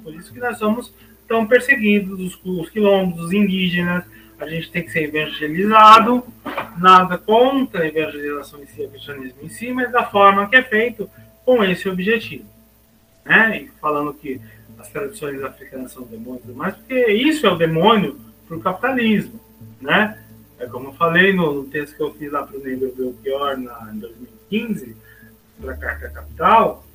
Por 0.06 0.14
isso 0.14 0.32
que 0.32 0.38
nós 0.38 0.56
somos 0.56 0.94
tão 1.26 1.48
perseguidos, 1.48 2.20
os, 2.20 2.40
os 2.44 2.70
quilombos, 2.70 3.24
os 3.24 3.32
indígenas, 3.32 4.04
a 4.38 4.46
gente 4.46 4.70
tem 4.70 4.84
que 4.84 4.92
ser 4.92 5.12
evangelizado, 5.12 6.22
nada 6.78 7.18
contra 7.18 7.82
a 7.82 7.88
evangelização 7.88 8.62
em 8.62 8.66
si, 8.66 8.82
o 8.82 8.88
cristianismo 8.88 9.38
em 9.42 9.48
si, 9.48 9.72
mas 9.72 9.90
da 9.90 10.04
forma 10.04 10.48
que 10.48 10.54
é 10.54 10.62
feito 10.62 11.10
com 11.44 11.64
esse 11.64 11.88
objetivo. 11.88 12.44
Né? 13.24 13.62
E 13.62 13.70
falando 13.80 14.14
que 14.14 14.40
as 14.78 14.88
tradições 14.90 15.42
africanas 15.42 15.90
são 15.90 16.04
demônios 16.04 16.48
e 16.48 16.52
mais, 16.52 16.76
porque 16.76 17.08
isso 17.08 17.44
é 17.44 17.50
o 17.50 17.56
demônio 17.56 18.20
para 18.46 18.56
o 18.56 18.60
capitalismo. 18.60 19.40
Né? 19.80 20.22
É 20.60 20.66
como 20.66 20.90
eu 20.90 20.92
falei 20.92 21.32
no 21.32 21.64
texto 21.64 21.96
que 21.96 22.02
eu 22.04 22.14
fiz 22.14 22.30
lá 22.30 22.46
para 22.46 22.56
o 22.56 22.62
Negro 22.62 22.94
Belchior 22.96 23.58
na, 23.58 23.90
em 23.92 23.98
2015, 23.98 24.96
para 25.60 25.72
a 25.72 25.76
Carta 25.76 26.10
Capital, 26.10 26.86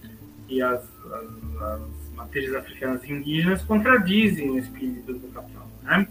e 0.47 0.61
as, 0.61 0.81
as, 0.81 1.61
as 1.61 2.00
matrizes 2.21 2.53
africanas 2.55 3.03
indígenas 3.09 3.63
contradizem 3.63 4.49
o 4.49 4.57
espírito 4.57 5.13
do 5.13 5.27
capital. 5.29 5.67
Né? 5.83 6.07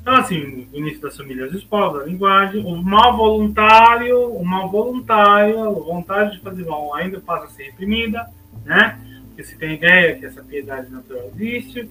Então, 0.00 0.16
assim, 0.16 0.66
o 0.72 0.76
início 0.76 1.00
das 1.00 1.16
famílias 1.16 1.52
dos 1.52 1.64
povos, 1.64 2.02
a 2.02 2.06
linguagem, 2.06 2.64
o 2.64 2.76
mal 2.82 3.16
voluntário, 3.16 4.32
o 4.32 4.44
mal 4.44 4.70
voluntário, 4.70 5.62
a 5.62 5.70
vontade 5.70 6.36
de 6.36 6.42
fazer 6.42 6.64
mal 6.64 6.94
ainda 6.94 7.20
passa 7.20 7.44
a 7.44 7.48
ser 7.48 7.64
reprimida, 7.64 8.26
né? 8.64 8.98
Porque 9.28 9.44
se 9.44 9.58
tem 9.58 9.74
ideia 9.74 10.16
que 10.18 10.24
essa 10.24 10.42
piedade 10.42 10.90
natural 10.90 11.30
existe. 11.34 11.90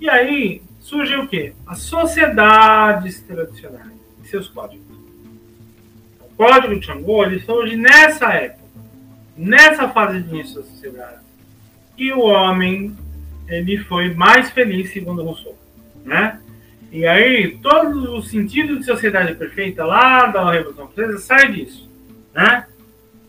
E 0.00 0.08
aí 0.08 0.62
surge 0.80 1.14
o 1.16 1.28
quê? 1.28 1.52
As 1.66 1.80
sociedades 1.80 3.20
tradicionais 3.20 3.98
seus 4.28 4.48
códigos. 4.48 4.86
O 6.20 6.34
código 6.36 6.78
de 6.78 6.86
Xangô 6.86 7.24
ele 7.24 7.40
surge 7.40 7.76
nessa 7.76 8.32
época, 8.32 8.64
nessa 9.36 9.88
fase 9.88 10.22
de 10.22 10.28
início 10.28 10.56
da 10.56 10.68
sociedade. 10.68 11.27
E 11.98 12.12
o 12.12 12.20
homem 12.20 12.96
ele 13.48 13.78
foi 13.78 14.14
mais 14.14 14.50
feliz, 14.50 14.92
segundo 14.92 15.22
Rousseau. 15.22 15.58
Né? 16.04 16.38
E 16.92 17.06
aí, 17.06 17.58
todo 17.62 18.16
o 18.16 18.22
sentido 18.22 18.78
de 18.78 18.84
sociedade 18.84 19.34
perfeita 19.34 19.84
lá 19.84 20.26
da 20.26 20.50
Revolução 20.50 20.88
Francesa 20.88 21.18
sai 21.18 21.52
disso. 21.52 21.90
Né? 22.34 22.64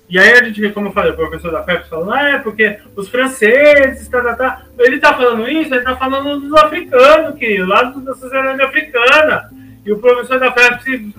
E 0.10 0.18
aí 0.18 0.34
a 0.34 0.44
gente 0.44 0.60
vê, 0.60 0.72
como 0.72 0.88
eu 0.88 0.92
falei, 0.92 1.12
o 1.12 1.16
professor 1.16 1.52
da 1.52 1.64
FEP 1.64 1.88
falando, 1.88 2.14
ah, 2.14 2.30
é 2.30 2.40
porque 2.40 2.80
os 2.96 3.08
franceses, 3.10 4.08
tá, 4.08 4.22
tá, 4.22 4.36
tá. 4.36 4.62
ele 4.80 4.96
está 4.96 5.14
falando 5.14 5.48
isso, 5.48 5.74
ele 5.74 5.80
está 5.80 5.96
falando 5.96 6.40
dos 6.40 6.54
africanos, 6.56 7.38
que 7.38 7.58
lá 7.60 7.84
da 7.84 8.16
sociedade 8.16 8.62
africana. 8.62 9.50
E 9.86 9.92
o 9.92 10.00
professor 10.00 10.40
da 10.40 10.52
FEP 10.52 11.14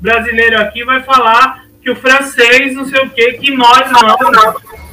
brasileiro 0.00 0.58
aqui 0.58 0.84
vai 0.84 1.02
falar 1.02 1.66
que 1.82 1.90
o 1.90 1.96
francês, 1.96 2.74
não 2.74 2.86
sei 2.86 3.04
o 3.04 3.10
quê, 3.10 3.34
que 3.34 3.54
nós 3.54 3.90
não. 3.90 4.85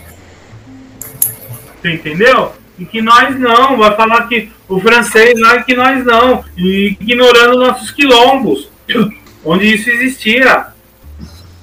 Você 1.84 1.92
entendeu? 1.96 2.54
E 2.80 2.86
que 2.86 3.02
nós 3.02 3.38
não, 3.38 3.78
vai 3.78 3.94
falar 3.94 4.26
que 4.30 4.50
o 4.70 4.80
francês 4.80 5.38
não 5.38 5.62
que 5.64 5.76
nós 5.76 6.04
não, 6.06 6.46
e 6.58 6.98
ignorando 7.00 7.60
nossos 7.60 7.92
quilombos, 7.92 8.72
onde 9.44 9.66
isso 9.66 9.90
existia, 9.90 10.68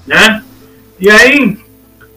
né? 0.07 0.45
E 1.01 1.11
aí, 1.11 1.59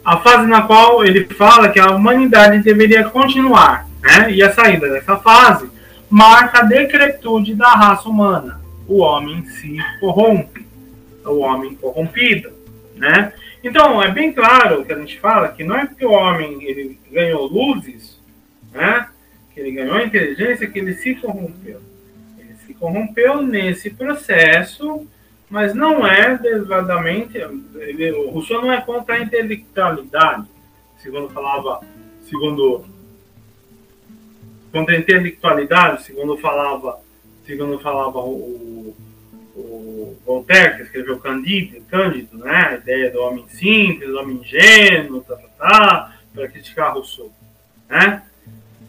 a 0.04 0.18
fase 0.18 0.46
na 0.46 0.62
qual 0.62 1.02
ele 1.02 1.24
fala 1.34 1.70
que 1.70 1.80
a 1.80 1.92
humanidade 1.92 2.62
deveria 2.62 3.04
continuar, 3.04 3.88
né? 4.02 4.30
E 4.30 4.42
a 4.42 4.52
saída 4.52 4.86
dessa 4.90 5.16
fase 5.16 5.70
marca 6.10 6.58
a 6.60 6.64
decretude 6.64 7.54
da 7.54 7.70
raça 7.70 8.06
humana. 8.06 8.60
O 8.86 8.98
homem 8.98 9.46
se 9.46 9.78
corrompe, 9.98 10.66
o 11.24 11.38
homem 11.38 11.74
corrompido, 11.76 12.50
né? 12.96 13.32
Então, 13.64 14.02
é 14.02 14.10
bem 14.10 14.30
claro 14.30 14.84
que 14.84 14.92
a 14.92 14.98
gente 14.98 15.18
fala 15.18 15.48
que 15.48 15.64
não 15.64 15.74
é 15.74 15.86
porque 15.86 16.04
o 16.04 16.10
homem 16.10 16.62
ele 16.62 17.00
ganhou 17.10 17.46
luzes, 17.46 18.20
né? 18.70 19.08
Que 19.54 19.60
ele 19.60 19.72
ganhou 19.72 19.98
inteligência, 19.98 20.66
que 20.66 20.78
ele 20.78 20.92
se 20.92 21.14
corrompeu. 21.14 21.80
Ele 22.38 22.54
se 22.66 22.74
corrompeu 22.74 23.40
nesse 23.40 23.88
processo, 23.88 25.06
mas 25.48 25.74
não 25.74 26.06
é 26.06 26.36
desvadamente. 26.36 27.38
Ele, 27.38 28.12
o 28.12 28.28
Rousseau 28.28 28.60
não 28.60 28.70
é 28.70 28.82
contra 28.82 29.14
a 29.14 29.20
intelectualidade, 29.20 30.46
segundo 30.98 31.30
falava, 31.30 31.80
segundo 32.28 32.84
contra 34.70 34.94
a 34.94 34.98
intelectualidade, 34.98 36.02
segundo 36.02 36.36
falava, 36.36 37.00
segundo 37.46 37.78
falava 37.78 38.18
o, 38.18 38.94
o 39.54 40.16
Voltaire, 40.24 40.76
que 40.76 40.82
escreveu 40.82 41.18
Cândido, 41.18 41.80
Cândido, 41.88 42.38
né? 42.38 42.68
A 42.70 42.74
ideia 42.74 43.10
do 43.10 43.20
homem 43.20 43.44
simples, 43.48 44.10
do 44.10 44.18
homem 44.18 44.36
ingênuo, 44.36 45.22
tá, 45.22 45.36
tá, 45.36 45.48
tá, 45.58 46.16
para 46.34 46.48
criticar 46.48 46.94
Rousseau, 46.94 47.32
né? 47.88 48.22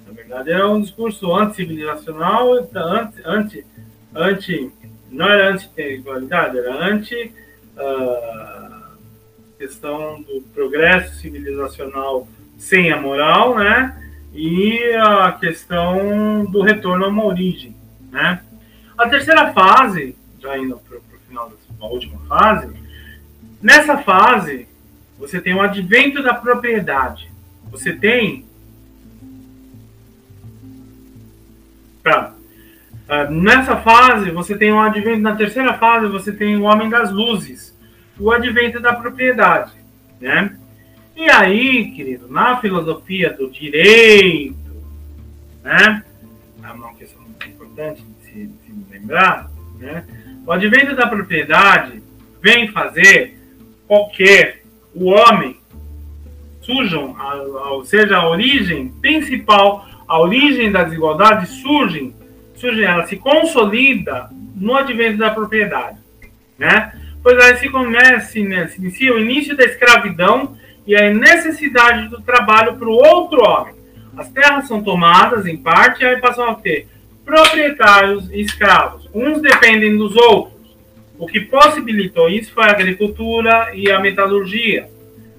Na 0.07 0.13
verdade, 0.13 0.51
era 0.51 0.67
um 0.69 0.81
discurso 0.81 1.33
anti-civilizacional, 1.33 2.53
anti, 2.53 3.21
anti, 3.23 3.65
anti, 4.13 4.71
não 5.11 5.29
era 5.29 5.51
anti-intelectualidade, 5.51 6.57
era 6.57 6.73
anti 6.73 7.31
uh, 7.77 8.97
questão 9.57 10.21
do 10.21 10.41
progresso 10.53 11.15
civilizacional 11.15 12.27
sem 12.57 12.91
a 12.91 12.99
moral, 12.99 13.55
né? 13.55 14.01
E 14.33 14.93
a 14.95 15.31
questão 15.33 16.43
do 16.45 16.61
retorno 16.61 17.05
a 17.05 17.07
uma 17.07 17.25
origem, 17.25 17.75
né? 18.11 18.41
A 18.97 19.07
terceira 19.07 19.53
fase 19.53 20.15
já 20.45 20.57
indo 20.57 20.77
para 20.77 20.97
o 20.97 21.01
final 21.27 21.51
da 21.79 21.85
última 21.87 22.19
fase, 22.27 22.71
nessa 23.61 23.97
fase 23.97 24.67
você 25.17 25.41
tem 25.41 25.55
o 25.55 25.61
advento 25.61 26.21
da 26.21 26.33
propriedade. 26.33 27.31
Você 27.71 27.93
tem 27.93 28.45
pra, 32.03 32.35
uh, 33.09 33.31
nessa 33.31 33.77
fase 33.77 34.29
você 34.29 34.55
tem 34.55 34.71
o 34.71 34.79
advento 34.79 35.21
na 35.21 35.35
terceira 35.35 35.73
fase 35.73 36.07
você 36.07 36.31
tem 36.31 36.55
o 36.55 36.63
homem 36.63 36.89
das 36.89 37.11
luzes, 37.11 37.75
o 38.19 38.31
advento 38.31 38.79
da 38.79 38.93
propriedade, 38.93 39.73
né? 40.21 40.55
E 41.15 41.29
aí, 41.29 41.91
querido, 41.91 42.27
na 42.27 42.59
filosofia 42.59 43.31
do 43.33 43.49
direito, 43.49 44.55
né? 45.63 46.03
É 46.61 46.71
uma 46.71 46.93
questão 46.93 47.21
muito 47.21 47.47
importante 47.47 48.03
de 48.03 48.25
se, 48.25 48.47
de 48.47 48.57
se 48.65 48.91
lembrar, 48.91 49.49
né? 49.79 50.05
O 50.45 50.51
advento 50.51 50.95
da 50.95 51.07
propriedade 51.07 52.01
vem 52.41 52.67
fazer 52.67 53.37
com 53.87 54.07
que 54.09 54.55
o 54.93 55.05
homem 55.05 55.57
surjam, 56.61 57.15
ou 57.71 57.85
seja, 57.85 58.17
a 58.17 58.29
origem 58.29 58.89
principal, 59.01 59.85
a 60.07 60.19
origem 60.19 60.71
da 60.71 60.83
desigualdade 60.83 61.47
surge, 61.47 62.13
surge 62.55 62.83
ela 62.83 63.05
se 63.05 63.17
consolida 63.17 64.29
no 64.55 64.75
advento 64.75 65.17
da 65.17 65.31
propriedade, 65.31 65.97
né? 66.57 66.93
Pois 67.21 67.37
aí 67.39 67.57
se 67.57 67.69
começa, 67.69 68.39
né, 68.39 68.67
se 68.67 68.79
inicia 68.79 69.13
o 69.13 69.19
início 69.19 69.57
da 69.57 69.65
escravidão 69.65 70.55
e 70.85 70.95
a 70.95 71.11
necessidade 71.11 72.07
do 72.09 72.21
trabalho 72.21 72.75
para 72.75 72.87
o 72.87 72.93
outro 72.93 73.43
homem. 73.43 73.73
As 74.15 74.29
terras 74.29 74.67
são 74.67 74.83
tomadas 74.83 75.45
em 75.45 75.57
parte 75.57 76.03
e 76.03 76.05
aí 76.05 76.17
passam 76.21 76.49
a 76.49 76.55
ter 76.55 76.87
proprietários 77.25 78.29
e 78.31 78.41
escravos. 78.41 79.09
Uns 79.13 79.41
dependem 79.41 79.97
dos 79.97 80.15
outros. 80.15 80.55
O 81.17 81.25
que 81.25 81.41
possibilitou 81.41 82.29
isso 82.29 82.53
foi 82.53 82.65
a 82.65 82.71
agricultura 82.71 83.71
e 83.73 83.91
a 83.91 83.99
metalurgia. 83.99 84.89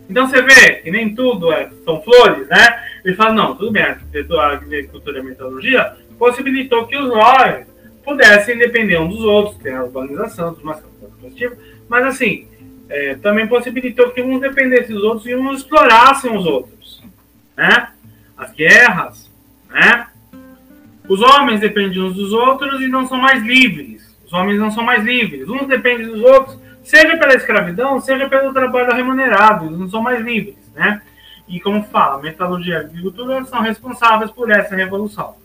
Então 0.09 0.27
você 0.27 0.43
vê 0.43 0.77
que 0.77 0.91
nem 0.91 1.15
tudo 1.15 1.53
é, 1.53 1.71
são 1.85 2.03
flores, 2.03 2.49
né? 2.49 2.83
Ele 3.05 3.15
fala, 3.15 3.33
não, 3.33 3.55
tudo 3.55 3.73
bem, 3.73 3.83
a 3.83 4.47
agricultura 4.53 5.19
e 5.19 5.21
a 5.21 5.25
metalurgia 5.25 5.97
possibilitou 6.19 6.87
que 6.87 6.97
os 6.97 7.09
nós 7.09 7.67
pudessem 8.05 8.57
depender 8.57 8.99
uns 8.99 9.17
dos 9.17 9.25
outros, 9.25 9.59
ter 9.59 9.75
a 9.75 9.85
urbanização, 9.85 10.55
tudo 10.55 10.67
mais 10.67 10.81
mas 11.89 12.05
assim, 12.05 12.47
é, 12.89 13.15
também 13.17 13.47
possibilitou 13.47 14.11
que 14.11 14.23
uns 14.23 14.41
dependessem 14.41 14.95
dos 14.95 15.05
outros 15.05 15.27
e 15.27 15.35
uns 15.35 15.59
explorassem 15.59 16.37
os 16.37 16.47
outros, 16.47 17.03
né? 17.57 17.91
As 18.37 18.53
guerras, 18.53 19.31
né? 19.69 20.09
Os 21.09 21.21
homens 21.21 21.61
dependem 21.61 22.03
uns 22.03 22.15
dos 22.15 22.33
outros 22.33 22.81
e 22.81 22.89
não 22.89 23.07
são 23.07 23.19
mais 23.19 23.43
livres. 23.43 24.03
Os 24.25 24.33
homens 24.33 24.59
não 24.59 24.71
são 24.71 24.83
mais 24.83 25.05
livres. 25.05 25.49
Uns 25.49 25.67
dependem 25.67 26.07
dos 26.07 26.21
outros, 26.23 26.59
seja 26.83 27.17
pela 27.17 27.35
escravidão, 27.35 28.01
seja 28.01 28.29
pelo 28.29 28.53
trabalho 28.53 28.95
remunerado. 28.95 29.67
Eles 29.67 29.79
não 29.79 29.89
são 29.89 30.03
mais 30.03 30.21
livres, 30.21 30.57
né? 30.75 31.01
E 31.49 31.61
como 31.61 31.85
fala, 31.85 32.21
metalurgia 32.21 32.75
e 32.75 32.77
agricultura 32.79 33.45
são 33.45 33.61
responsáveis 33.61 34.31
por 34.33 34.51
essa 34.51 34.75
revolução. 34.75 35.37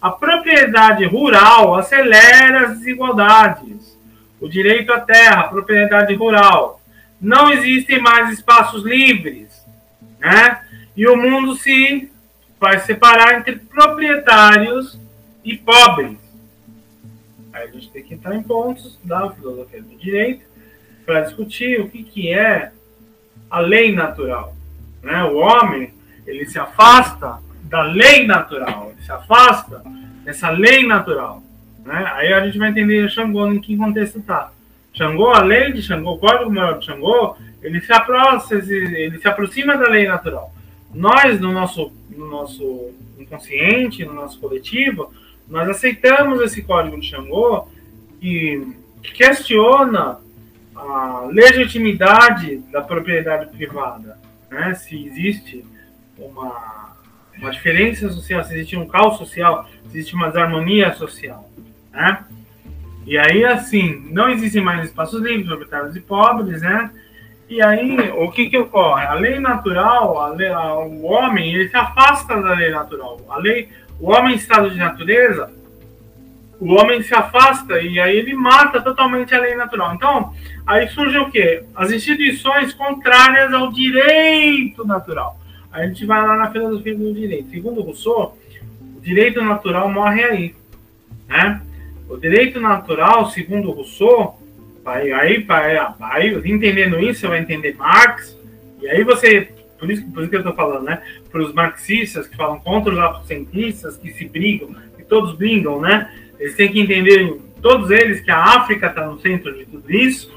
A 0.00 0.10
propriedade 0.10 1.04
rural 1.04 1.76
acelera 1.76 2.66
as 2.66 2.78
desigualdades. 2.78 3.96
O 4.40 4.48
direito 4.48 4.92
à 4.92 5.00
terra, 5.00 5.42
a 5.42 5.48
propriedade 5.48 6.14
rural. 6.14 6.80
Não 7.20 7.50
existem 7.52 8.00
mais 8.00 8.30
espaços 8.32 8.84
livres, 8.84 9.64
né? 10.20 10.60
E 10.96 11.06
o 11.06 11.16
mundo 11.16 11.54
se 11.56 12.10
vai 12.60 12.80
separar 12.80 13.38
entre 13.38 13.56
proprietários 13.56 14.98
e 15.44 15.56
pobres. 15.56 16.18
Aí 17.52 17.68
a 17.68 17.70
gente 17.72 17.90
tem 17.90 18.02
que 18.02 18.14
entrar 18.14 18.34
em 18.34 18.42
pontos 18.42 18.98
da 19.02 19.30
filosofia 19.30 19.82
do 19.82 19.96
direito 19.96 20.44
para 21.04 21.22
discutir 21.22 21.80
o 21.80 21.88
que, 21.88 22.02
que 22.02 22.32
é 22.32 22.72
a 23.50 23.60
lei 23.60 23.94
natural. 23.94 24.54
Né? 25.02 25.24
O 25.24 25.36
homem 25.36 25.92
ele 26.26 26.44
se 26.46 26.58
afasta 26.58 27.38
da 27.62 27.82
lei 27.82 28.26
natural, 28.26 28.92
ele 28.92 29.02
se 29.02 29.10
afasta 29.10 29.82
dessa 30.24 30.50
lei 30.50 30.86
natural. 30.86 31.42
Né? 31.84 32.04
Aí 32.14 32.32
a 32.32 32.44
gente 32.44 32.58
vai 32.58 32.70
entender 32.70 33.08
Xangô 33.10 33.50
em 33.50 33.60
que 33.60 33.76
contexto 33.76 34.18
está. 34.18 34.52
Xangô, 34.92 35.30
a 35.30 35.42
lei 35.42 35.72
de 35.72 35.82
Xangô, 35.82 36.12
o 36.12 36.18
código 36.18 36.52
moral 36.52 36.78
de 36.78 36.86
Xangô, 36.86 37.36
ele 37.62 37.80
se, 37.80 37.92
aproxima, 37.92 38.60
ele 38.72 39.18
se 39.18 39.28
aproxima 39.28 39.76
da 39.76 39.88
lei 39.88 40.06
natural. 40.06 40.52
Nós, 40.94 41.40
no 41.40 41.52
nosso 41.52 41.92
no 42.18 42.28
nosso 42.28 42.90
inconsciente, 43.18 44.04
no 44.04 44.12
nosso 44.12 44.38
coletivo, 44.40 45.12
nós 45.48 45.68
aceitamos 45.68 46.42
esse 46.42 46.62
código 46.62 46.98
de 47.00 47.06
Xangô 47.06 47.68
que 48.20 48.76
questiona 49.14 50.18
a 50.74 51.26
legitimidade 51.30 52.58
da 52.72 52.82
propriedade 52.82 53.50
privada, 53.50 54.18
né? 54.50 54.74
se 54.74 55.06
existe 55.06 55.64
uma, 56.18 56.96
uma 57.36 57.50
diferença 57.50 58.10
social, 58.10 58.44
se 58.44 58.54
existe 58.54 58.76
um 58.76 58.86
caos 58.86 59.16
social, 59.16 59.68
se 59.90 59.98
existe 59.98 60.14
uma 60.14 60.28
desarmonia 60.28 60.92
social. 60.94 61.48
Né? 61.92 62.24
E 63.06 63.16
aí, 63.16 63.44
assim, 63.44 64.06
não 64.10 64.28
existem 64.28 64.62
mais 64.62 64.84
espaços 64.84 65.22
livres, 65.22 65.46
proprietários 65.46 65.96
e 65.96 66.00
pobres, 66.00 66.60
né? 66.60 66.90
E 67.48 67.62
aí, 67.62 68.10
o 68.10 68.30
que 68.30 68.50
que 68.50 68.58
ocorre? 68.58 69.06
A 69.06 69.14
lei 69.14 69.38
natural, 69.38 70.20
a 70.20 70.28
lei, 70.28 70.48
a, 70.48 70.74
o 70.74 71.04
homem, 71.04 71.54
ele 71.54 71.68
se 71.68 71.76
afasta 71.76 72.40
da 72.42 72.52
lei 72.52 72.70
natural. 72.70 73.18
A 73.30 73.38
lei, 73.38 73.68
o 73.98 74.10
homem 74.10 74.34
em 74.34 74.36
estado 74.36 74.70
de 74.70 74.76
natureza, 74.76 75.50
o 76.60 76.74
homem 76.74 77.02
se 77.02 77.14
afasta 77.14 77.80
e 77.80 77.98
aí 77.98 78.16
ele 78.16 78.34
mata 78.34 78.82
totalmente 78.82 79.34
a 79.34 79.40
lei 79.40 79.54
natural. 79.54 79.94
Então, 79.94 80.34
aí 80.66 80.88
surge 80.88 81.16
o 81.18 81.30
quê? 81.30 81.64
As 81.74 81.90
instituições 81.90 82.74
contrárias 82.74 83.52
ao 83.54 83.72
direito 83.72 84.86
natural. 84.86 85.38
Aí 85.72 85.84
a 85.84 85.86
gente 85.86 86.04
vai 86.04 86.20
lá 86.20 86.36
na 86.36 86.50
filosofia 86.50 86.96
do 86.96 87.14
direito. 87.14 87.50
Segundo 87.50 87.80
Rousseau, 87.80 88.36
o 88.96 89.00
direito 89.00 89.40
natural 89.40 89.88
morre 89.88 90.24
aí. 90.24 90.54
Né? 91.28 91.62
O 92.08 92.16
direito 92.16 92.60
natural, 92.60 93.30
segundo 93.30 93.70
Rousseau, 93.70 94.37
Aí, 94.88 95.12
aí, 95.12 95.46
aí, 96.00 96.34
entendendo 96.44 96.98
isso, 97.00 97.20
você 97.20 97.26
vai 97.28 97.40
entender 97.40 97.74
Marx, 97.76 98.36
e 98.80 98.88
aí 98.88 99.04
você, 99.04 99.48
por 99.78 99.90
isso, 99.90 100.04
por 100.10 100.22
isso 100.22 100.30
que 100.30 100.36
eu 100.36 100.40
estou 100.40 100.54
falando, 100.54 100.84
né? 100.84 101.02
Para 101.30 101.42
os 101.42 101.52
marxistas 101.52 102.26
que 102.26 102.36
falam 102.36 102.58
contra 102.60 102.92
os 102.92 102.98
autocentristas, 102.98 103.96
que 103.96 104.12
se 104.12 104.24
brigam, 104.26 104.74
que 104.96 105.04
todos 105.04 105.36
brigam, 105.36 105.80
né? 105.80 106.12
Eles 106.38 106.54
têm 106.54 106.70
que 106.70 106.80
entender, 106.80 107.36
todos 107.60 107.90
eles, 107.90 108.20
que 108.20 108.30
a 108.30 108.42
África 108.42 108.86
está 108.86 109.06
no 109.06 109.20
centro 109.20 109.56
de 109.56 109.66
tudo 109.66 109.92
isso, 109.92 110.32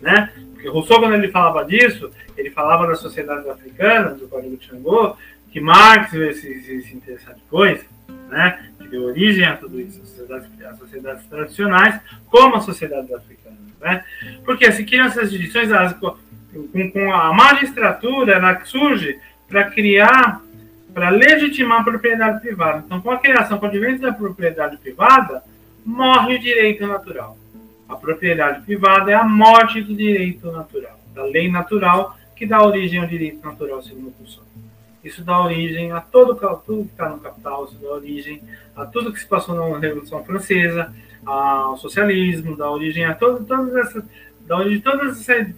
né? 0.00 0.30
Porque 0.52 0.68
Rousseau, 0.68 1.00
quando 1.00 1.14
ele 1.14 1.28
falava 1.28 1.64
disso, 1.64 2.10
ele 2.36 2.50
falava 2.50 2.86
das 2.86 2.98
sociedades 2.98 3.48
africanas, 3.48 4.18
do 4.18 4.28
Código 4.28 4.56
de 4.56 4.66
Xangô, 4.66 5.16
que 5.50 5.60
Marx 5.60 6.10
se, 6.10 6.34
se, 6.34 6.82
se 6.82 7.02
depois, 7.34 7.84
né, 8.28 8.70
que 8.78 8.88
deu 8.88 9.04
origem 9.04 9.44
a 9.44 9.56
tudo 9.56 9.80
isso, 9.80 10.00
as 10.00 10.08
sociedades, 10.08 10.66
as 10.66 10.78
sociedades 10.78 11.26
tradicionais, 11.26 12.00
como 12.26 12.56
as 12.56 12.64
sociedades 12.64 13.12
africanas. 13.12 13.37
Né? 13.80 14.04
Porque 14.44 14.70
se 14.72 14.84
criam 14.84 15.06
essas 15.06 15.30
divisões, 15.30 15.70
com, 15.94 16.90
com, 16.90 17.12
a 17.12 17.32
magistratura, 17.32 18.34
ela 18.34 18.64
surge 18.64 19.18
para 19.48 19.70
criar, 19.70 20.40
para 20.92 21.10
legitimar 21.10 21.80
a 21.80 21.84
propriedade 21.84 22.40
privada. 22.40 22.82
Então, 22.84 23.00
com 23.00 23.10
a 23.10 23.18
criação, 23.18 23.58
com 23.58 23.66
o 23.66 23.68
advento 23.68 24.02
da 24.02 24.12
propriedade 24.12 24.76
privada, 24.78 25.42
morre 25.84 26.36
o 26.36 26.38
direito 26.38 26.86
natural. 26.86 27.38
A 27.88 27.96
propriedade 27.96 28.62
privada 28.62 29.10
é 29.10 29.14
a 29.14 29.24
morte 29.24 29.80
do 29.80 29.94
direito 29.94 30.50
natural, 30.52 31.00
da 31.14 31.24
lei 31.24 31.50
natural 31.50 32.18
que 32.36 32.46
dá 32.46 32.62
origem 32.62 33.00
ao 33.00 33.06
direito 33.06 33.44
natural 33.44 33.82
segundo 33.82 34.14
Rousseau. 34.18 34.44
Isso 35.02 35.24
dá 35.24 35.40
origem 35.40 35.90
a 35.92 36.00
todo 36.00 36.34
tudo 36.64 36.84
que 36.84 36.90
está 36.90 37.08
no 37.08 37.18
capital, 37.18 37.64
isso 37.64 37.78
dá 37.80 37.88
origem 37.88 38.42
a 38.76 38.84
tudo 38.84 39.12
que 39.12 39.18
se 39.18 39.26
passou 39.26 39.54
na 39.54 39.78
Revolução 39.78 40.22
Francesa, 40.22 40.94
ao 41.28 41.76
socialismo, 41.76 42.56
dá 42.56 42.70
origem 42.70 43.04
a 43.04 43.14
todo, 43.14 43.44
todas 43.44 43.74
essas. 43.76 44.04
Dá 44.46 44.56
origem 44.56 44.80
todas 44.80 45.28
essas. 45.28 45.54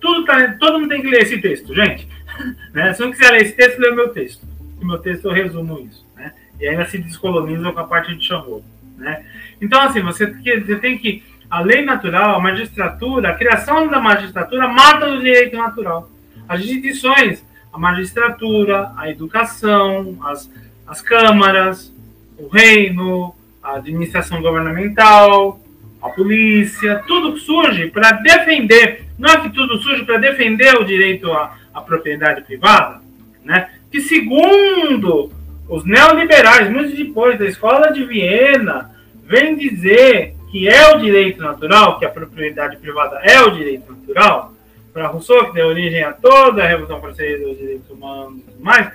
Tudo 0.00 0.24
tá, 0.24 0.56
todo 0.58 0.78
mundo 0.78 0.88
tem 0.88 1.00
que 1.00 1.08
ler 1.08 1.22
esse 1.22 1.40
texto, 1.40 1.74
gente. 1.74 2.06
né? 2.72 2.92
Se 2.92 3.00
não 3.00 3.10
quiser 3.10 3.30
ler 3.30 3.42
esse 3.42 3.56
texto, 3.56 3.78
lê 3.78 3.88
o 3.88 3.96
meu 3.96 4.08
texto. 4.08 4.46
No 4.80 4.88
meu 4.88 4.98
texto 4.98 5.26
eu 5.26 5.32
resumo 5.32 5.80
isso. 5.80 6.06
Né? 6.16 6.32
E 6.60 6.68
ainda 6.68 6.86
se 6.86 6.98
descoloniza 6.98 7.72
com 7.72 7.80
a 7.80 7.84
parte 7.84 8.14
de 8.14 8.24
Xangô. 8.24 8.62
Né? 8.96 9.24
Então, 9.60 9.80
assim, 9.80 10.02
você, 10.02 10.26
você 10.26 10.76
tem 10.76 10.98
que. 10.98 11.22
A 11.48 11.60
lei 11.60 11.84
natural, 11.84 12.36
a 12.36 12.40
magistratura, 12.40 13.30
a 13.30 13.34
criação 13.34 13.88
da 13.88 13.98
magistratura 13.98 14.68
mata 14.68 15.08
o 15.08 15.18
direito 15.18 15.56
natural. 15.56 16.08
As 16.48 16.60
instituições, 16.60 17.44
a 17.72 17.78
magistratura, 17.78 18.92
a 18.96 19.10
educação, 19.10 20.16
as, 20.22 20.48
as 20.86 21.02
câmaras, 21.02 21.92
o 22.38 22.46
reino, 22.46 23.34
a 23.62 23.76
administração 23.76 24.40
governamental, 24.40 25.60
a 26.02 26.08
polícia, 26.08 27.02
tudo 27.06 27.36
surge 27.38 27.88
para 27.88 28.12
defender, 28.12 29.04
não 29.18 29.30
é 29.30 29.40
que 29.40 29.50
tudo 29.50 29.78
surge 29.78 30.04
para 30.04 30.18
defender 30.18 30.74
o 30.76 30.84
direito 30.84 31.30
à, 31.30 31.56
à, 31.74 31.80
propriedade 31.80 32.42
privada, 32.42 33.00
né? 33.44 33.68
que 33.90 34.00
segundo 34.00 35.30
os 35.68 35.84
neoliberais, 35.84 36.70
muito 36.70 36.96
depois 36.96 37.38
da 37.38 37.44
escola 37.44 37.92
de 37.92 38.04
Viena, 38.04 38.90
vem 39.24 39.56
dizer 39.56 40.34
que 40.50 40.68
é 40.68 40.94
o 40.94 40.98
direito 40.98 41.40
natural, 41.40 41.98
que 41.98 42.04
a 42.04 42.10
propriedade 42.10 42.76
privada 42.78 43.20
é 43.22 43.40
o 43.42 43.50
direito 43.50 43.92
natural, 43.92 44.52
para 44.92 45.06
Rousseau, 45.06 45.46
que 45.46 45.54
deu 45.54 45.68
origem 45.68 46.02
a 46.02 46.12
toda 46.12 46.64
a 46.64 46.66
Revolução 46.66 47.00
Francesa, 47.00 47.46
os 47.46 47.56
direitos 47.56 47.88
humanos 47.90 48.38
e 48.38 48.42
tudo 48.42 48.64
mais, 48.64 48.90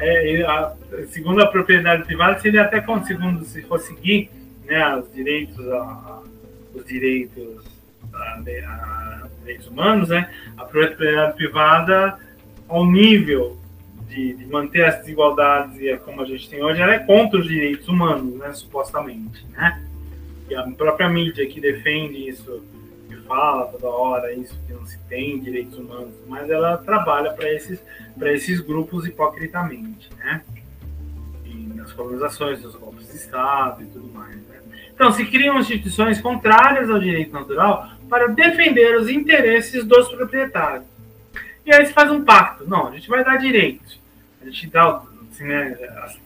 é, 0.00 0.42
a, 0.42 0.74
segundo 1.08 1.42
a 1.42 1.46
propriedade 1.46 2.04
privada, 2.04 2.38
seria 2.40 2.62
até 2.62 2.80
como, 2.80 3.04
segundo 3.04 3.44
se 3.44 3.62
for 3.62 3.78
seguir 3.80 4.30
né, 4.64 4.96
os 4.96 5.12
direitos, 5.12 5.68
a, 5.68 6.22
os 6.74 6.84
direitos, 6.84 7.64
a, 8.12 8.18
a, 8.18 9.28
direitos 9.40 9.66
humanos, 9.66 10.08
né, 10.08 10.30
a 10.56 10.64
propriedade 10.64 11.36
privada, 11.36 12.18
ao 12.68 12.86
nível 12.86 13.58
de, 14.08 14.34
de, 14.34 14.46
manter 14.46 14.84
as 14.84 14.98
desigualdades 15.00 15.80
e 15.80 15.96
como 15.98 16.22
a 16.22 16.24
gente 16.24 16.48
tem 16.48 16.62
hoje, 16.62 16.80
ela 16.80 16.94
é 16.94 16.98
contra 17.00 17.38
os 17.38 17.46
direitos 17.46 17.88
humanos, 17.88 18.34
né, 18.36 18.52
supostamente, 18.52 19.44
né? 19.50 19.84
E 20.48 20.54
a 20.54 20.62
própria 20.62 21.08
mídia 21.08 21.46
que 21.46 21.60
defende 21.60 22.28
isso 22.28 22.62
fala 23.30 23.66
toda 23.66 23.86
hora 23.86 24.32
isso, 24.32 24.58
que 24.66 24.72
não 24.72 24.84
se 24.84 24.98
tem 25.08 25.38
direitos 25.38 25.78
humanos, 25.78 26.12
mas 26.26 26.50
ela 26.50 26.76
trabalha 26.78 27.30
para 27.30 27.48
esses, 27.52 27.80
esses 28.28 28.60
grupos 28.60 29.06
hipocritamente, 29.06 30.10
né? 30.18 30.42
E 31.44 31.54
nas 31.74 31.92
colonizações, 31.92 32.62
nos 32.62 32.74
golpes 32.74 33.08
de 33.08 33.16
Estado 33.16 33.82
e 33.82 33.86
tudo 33.86 34.08
mais. 34.12 34.36
Né? 34.36 34.60
Então, 34.94 35.12
se 35.12 35.24
criam 35.24 35.58
instituições 35.58 36.20
contrárias 36.20 36.90
ao 36.90 36.98
direito 36.98 37.32
natural 37.32 37.90
para 38.08 38.28
defender 38.28 38.96
os 38.96 39.08
interesses 39.08 39.84
dos 39.84 40.08
proprietários. 40.08 40.84
E 41.64 41.72
aí 41.72 41.86
se 41.86 41.92
faz 41.92 42.10
um 42.10 42.24
pacto. 42.24 42.68
Não, 42.68 42.88
a 42.88 42.92
gente 42.92 43.08
vai 43.08 43.24
dar 43.24 43.36
direitos. 43.36 43.98
A 44.42 44.44
gente 44.46 44.66
dá 44.68 45.02
assim, 45.30 45.44
né, 45.44 45.76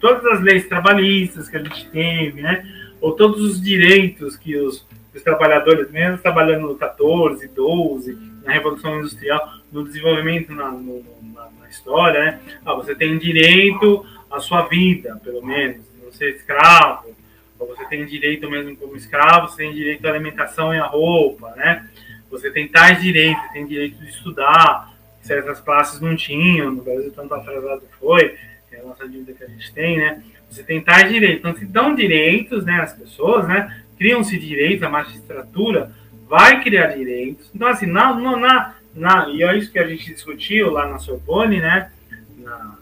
todas 0.00 0.24
as 0.26 0.40
leis 0.40 0.66
trabalhistas 0.66 1.48
que 1.48 1.56
a 1.56 1.62
gente 1.62 1.88
teve, 1.90 2.40
né? 2.40 2.66
Ou 3.00 3.12
todos 3.12 3.40
os 3.42 3.60
direitos 3.60 4.36
que 4.36 4.56
os 4.56 4.86
os 5.14 5.22
trabalhadores, 5.22 5.90
mesmo 5.90 6.18
trabalhando 6.18 6.68
no 6.68 6.74
14, 6.74 7.46
12, 7.48 8.18
na 8.44 8.52
Revolução 8.52 8.98
Industrial, 8.98 9.40
no 9.74 9.84
desenvolvimento 9.84 10.52
na, 10.52 10.70
no, 10.70 11.04
na, 11.34 11.50
na 11.60 11.68
história, 11.68 12.24
né? 12.24 12.40
Ah, 12.64 12.74
você 12.74 12.94
tem 12.94 13.18
direito 13.18 14.06
à 14.30 14.38
sua 14.38 14.62
vida, 14.68 15.20
pelo 15.22 15.44
menos, 15.44 15.84
não 16.02 16.12
ser 16.12 16.36
escravo, 16.36 17.12
você 17.58 17.84
tem 17.86 18.06
direito 18.06 18.48
mesmo 18.48 18.76
como 18.76 18.96
escravo, 18.96 19.48
você 19.48 19.64
tem 19.64 19.72
direito 19.72 20.06
à 20.06 20.10
alimentação 20.10 20.72
e 20.72 20.78
à 20.78 20.86
roupa, 20.86 21.50
né? 21.56 21.88
Você 22.30 22.50
tem 22.50 22.68
tais 22.68 23.02
direitos, 23.02 23.42
tem 23.52 23.66
direito 23.66 23.98
de 23.98 24.08
estudar, 24.08 24.92
certas 25.20 25.60
classes 25.60 26.00
não 26.00 26.14
tinham, 26.14 26.70
no 26.70 26.82
Brasil 26.82 27.12
tanto 27.12 27.34
atrasado 27.34 27.82
foi, 27.98 28.36
é 28.70 28.80
a 28.80 28.84
nossa 28.84 29.08
dívida 29.08 29.32
que 29.32 29.42
a 29.44 29.48
gente 29.48 29.72
tem, 29.72 29.98
né? 29.98 30.22
Você 30.50 30.62
tem 30.62 30.80
tais 30.80 31.10
direitos, 31.10 31.38
então 31.38 31.56
se 31.56 31.64
dão 31.64 31.94
direitos, 31.94 32.64
né, 32.64 32.80
às 32.80 32.92
pessoas, 32.92 33.48
né? 33.48 33.82
criam-se 33.96 34.38
direitos, 34.38 34.82
a 34.82 34.88
magistratura 34.88 35.92
vai 36.28 36.62
criar 36.62 36.88
direitos. 36.88 37.50
Então, 37.54 37.68
assim, 37.68 37.86
na, 37.86 38.14
na, 38.14 38.74
na, 38.94 39.28
e 39.28 39.42
é 39.42 39.56
isso 39.56 39.70
que 39.70 39.78
a 39.78 39.86
gente 39.86 40.12
discutiu 40.12 40.70
lá 40.70 40.88
na 40.88 40.98
Sorbonne, 40.98 41.60
né? 41.60 41.90
Na 42.38 42.78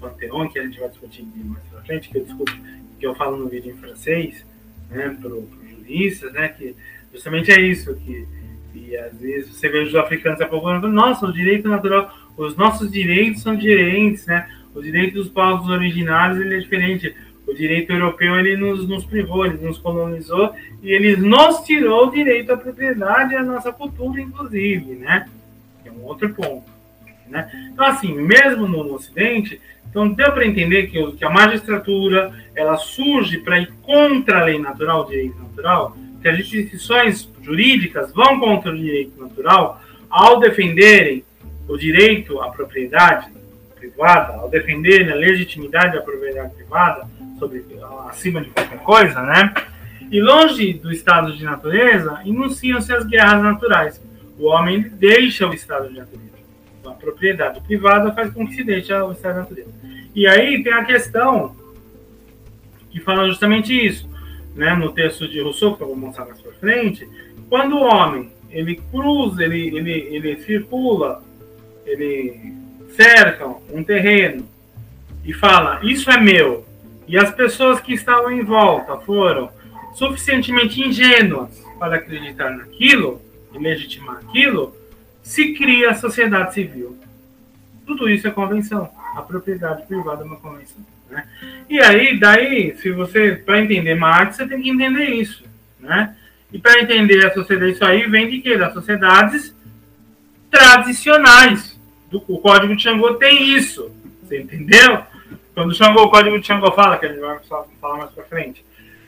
Pantheon, 0.00 0.48
que 0.48 0.58
a 0.58 0.64
gente 0.64 0.78
vai 0.78 0.88
discutir 0.88 1.24
mais 1.44 1.64
pra 1.64 1.80
frente, 1.82 2.08
que 2.08 2.18
eu 2.18 2.24
discuto, 2.24 2.52
que 2.98 3.06
eu 3.06 3.14
falo 3.14 3.36
no 3.36 3.48
vídeo 3.48 3.72
em 3.72 3.78
francês, 3.78 4.44
né, 4.90 5.16
para 5.20 5.32
os 5.32 5.48
juristas, 5.70 6.32
né, 6.32 6.48
que 6.48 6.76
justamente 7.12 7.50
é 7.50 7.60
isso, 7.60 7.94
que 7.96 8.26
e 8.74 8.96
às 8.96 9.16
vezes 9.18 9.54
você 9.54 9.68
vê 9.68 9.78
os 9.78 9.94
africanos 9.94 10.38
falando, 10.38 10.88
nossa, 10.88 11.26
o 11.26 11.32
direito 11.32 11.68
natural, 11.68 12.12
os 12.36 12.56
nossos 12.56 12.90
direitos 12.90 13.40
são 13.40 13.54
diferentes, 13.54 14.26
né? 14.26 14.50
Os 14.74 14.82
direitos 14.82 15.14
dos 15.14 15.28
povos 15.28 15.68
originários 15.68 16.40
ele 16.40 16.56
é 16.56 16.58
diferente 16.58 17.14
o 17.46 17.54
direito 17.54 17.92
europeu 17.92 18.36
ele 18.38 18.56
nos, 18.56 18.88
nos 18.88 19.04
privou, 19.04 19.44
ele 19.44 19.58
nos 19.64 19.78
colonizou 19.78 20.54
e 20.82 20.90
ele 20.90 21.16
nos 21.16 21.60
tirou 21.60 22.08
o 22.08 22.10
direito 22.10 22.52
à 22.52 22.56
propriedade 22.56 23.36
à 23.36 23.42
nossa 23.42 23.72
cultura, 23.72 24.20
inclusive, 24.20 24.94
né? 24.94 25.28
É 25.84 25.90
um 25.90 26.04
outro 26.04 26.32
ponto. 26.32 26.64
Né? 27.28 27.70
Então, 27.72 27.86
assim, 27.86 28.14
mesmo 28.14 28.66
no, 28.66 28.94
Ocidente, 28.94 29.60
então 29.88 30.08
deu 30.08 30.32
para 30.32 30.46
entender 30.46 30.86
que, 30.88 31.12
que, 31.12 31.24
a 31.24 31.30
magistratura 31.30 32.32
ela 32.54 32.76
surge 32.76 33.38
para 33.38 33.58
ir 33.58 33.72
contra 33.82 34.40
a 34.40 34.44
lei 34.44 34.58
natural, 34.58 35.02
o 35.02 35.08
direito 35.08 35.38
natural, 35.38 35.96
que 36.20 36.28
as 36.28 36.38
instituições 36.38 37.30
jurídicas 37.42 38.12
vão 38.12 38.40
contra 38.40 38.72
o 38.72 38.78
direito 38.78 39.20
natural 39.20 39.80
ao 40.08 40.40
defenderem 40.40 41.24
o 41.68 41.76
direito 41.76 42.40
à 42.40 42.50
propriedade 42.50 43.30
privada, 43.74 44.34
ao 44.34 44.48
defenderem 44.48 45.10
a 45.10 45.14
legitimidade 45.14 45.96
da 45.96 46.02
propriedade 46.02 46.54
privada, 46.54 47.06
sobre, 47.44 47.64
acima 48.08 48.40
de 48.40 48.50
qualquer 48.50 48.78
coisa, 48.78 49.22
né? 49.22 49.54
E 50.10 50.20
longe 50.20 50.74
do 50.74 50.92
estado 50.92 51.36
de 51.36 51.44
natureza, 51.44 52.20
enunciam-se 52.24 52.92
as 52.92 53.06
guerras 53.06 53.42
naturais. 53.42 54.00
O 54.38 54.46
homem 54.46 54.82
deixa 54.82 55.46
o 55.46 55.54
estado 55.54 55.88
de 55.88 55.98
natureza. 55.98 56.24
A 56.84 56.90
propriedade 56.90 57.60
privada 57.60 58.12
faz 58.12 58.32
com 58.32 58.46
que 58.46 58.54
se 58.54 58.64
deixe 58.64 58.92
o 58.92 59.12
estado 59.12 59.34
de 59.34 59.40
natureza. 59.40 59.70
E 60.14 60.26
aí 60.26 60.62
tem 60.62 60.72
a 60.72 60.84
questão 60.84 61.56
que 62.90 63.00
fala 63.00 63.26
justamente 63.26 63.74
isso, 63.74 64.08
né? 64.54 64.74
No 64.74 64.92
texto 64.92 65.26
de 65.26 65.40
Rousseau, 65.40 65.76
que 65.76 65.82
eu 65.82 65.88
vou 65.88 65.96
mostrar 65.96 66.26
mais 66.26 66.40
para 66.40 66.52
frente, 66.52 67.08
quando 67.48 67.76
o 67.76 67.82
homem 67.82 68.30
ele 68.50 68.80
cruza, 68.90 69.42
ele, 69.42 69.76
ele, 69.76 69.92
ele 69.92 70.36
circula, 70.42 71.22
ele 71.84 72.54
cerca 72.90 73.46
um 73.72 73.82
terreno 73.82 74.46
e 75.24 75.32
fala: 75.32 75.80
Isso 75.82 76.10
é 76.10 76.20
meu, 76.20 76.64
e 77.06 77.18
as 77.18 77.30
pessoas 77.30 77.80
que 77.80 77.92
estavam 77.92 78.30
em 78.30 78.42
volta 78.42 78.96
foram 78.98 79.50
suficientemente 79.94 80.80
ingênuas 80.80 81.50
para 81.78 81.96
acreditar 81.96 82.50
naquilo 82.50 83.20
e 83.52 83.58
legitimar 83.58 84.16
aquilo, 84.16 84.76
se 85.22 85.54
cria 85.54 85.90
a 85.90 85.94
sociedade 85.94 86.54
civil. 86.54 86.98
Tudo 87.86 88.08
isso 88.08 88.26
é 88.26 88.30
convenção. 88.30 88.90
A 89.14 89.22
propriedade 89.22 89.86
privada 89.86 90.22
é 90.22 90.26
uma 90.26 90.36
convenção. 90.36 90.84
Né? 91.10 91.26
E 91.68 91.80
aí, 91.80 92.18
daí, 92.18 92.76
se 92.76 92.90
você, 92.90 93.32
para 93.32 93.62
entender 93.62 93.94
Marx, 93.94 94.36
você 94.36 94.46
tem 94.46 94.60
que 94.60 94.70
entender 94.70 95.10
isso. 95.10 95.44
Né? 95.78 96.16
E 96.52 96.58
para 96.58 96.80
entender 96.80 97.24
a 97.26 97.32
sociedade, 97.32 97.72
isso 97.72 97.84
aí 97.84 98.08
vem 98.08 98.28
de 98.28 98.40
quê? 98.40 98.56
Das 98.56 98.72
sociedades 98.72 99.54
tradicionais. 100.50 101.78
o 102.12 102.38
Código 102.38 102.74
de 102.74 102.82
Xangô 102.82 103.14
tem 103.14 103.56
isso. 103.56 103.90
Você 104.22 104.40
entendeu? 104.40 105.04
Quando 105.54 105.70
o 105.70 105.74
Xangô, 105.74 106.02
o 106.02 106.10
código 106.10 106.38
de 106.38 106.46
Xangô 106.46 106.72
fala, 106.72 106.98
que 106.98 107.06
a 107.06 107.08
gente 107.08 107.20
vai 107.20 107.38
falar 107.80 107.96
mais 107.96 108.10
pra 108.10 108.24
frente, 108.24 108.64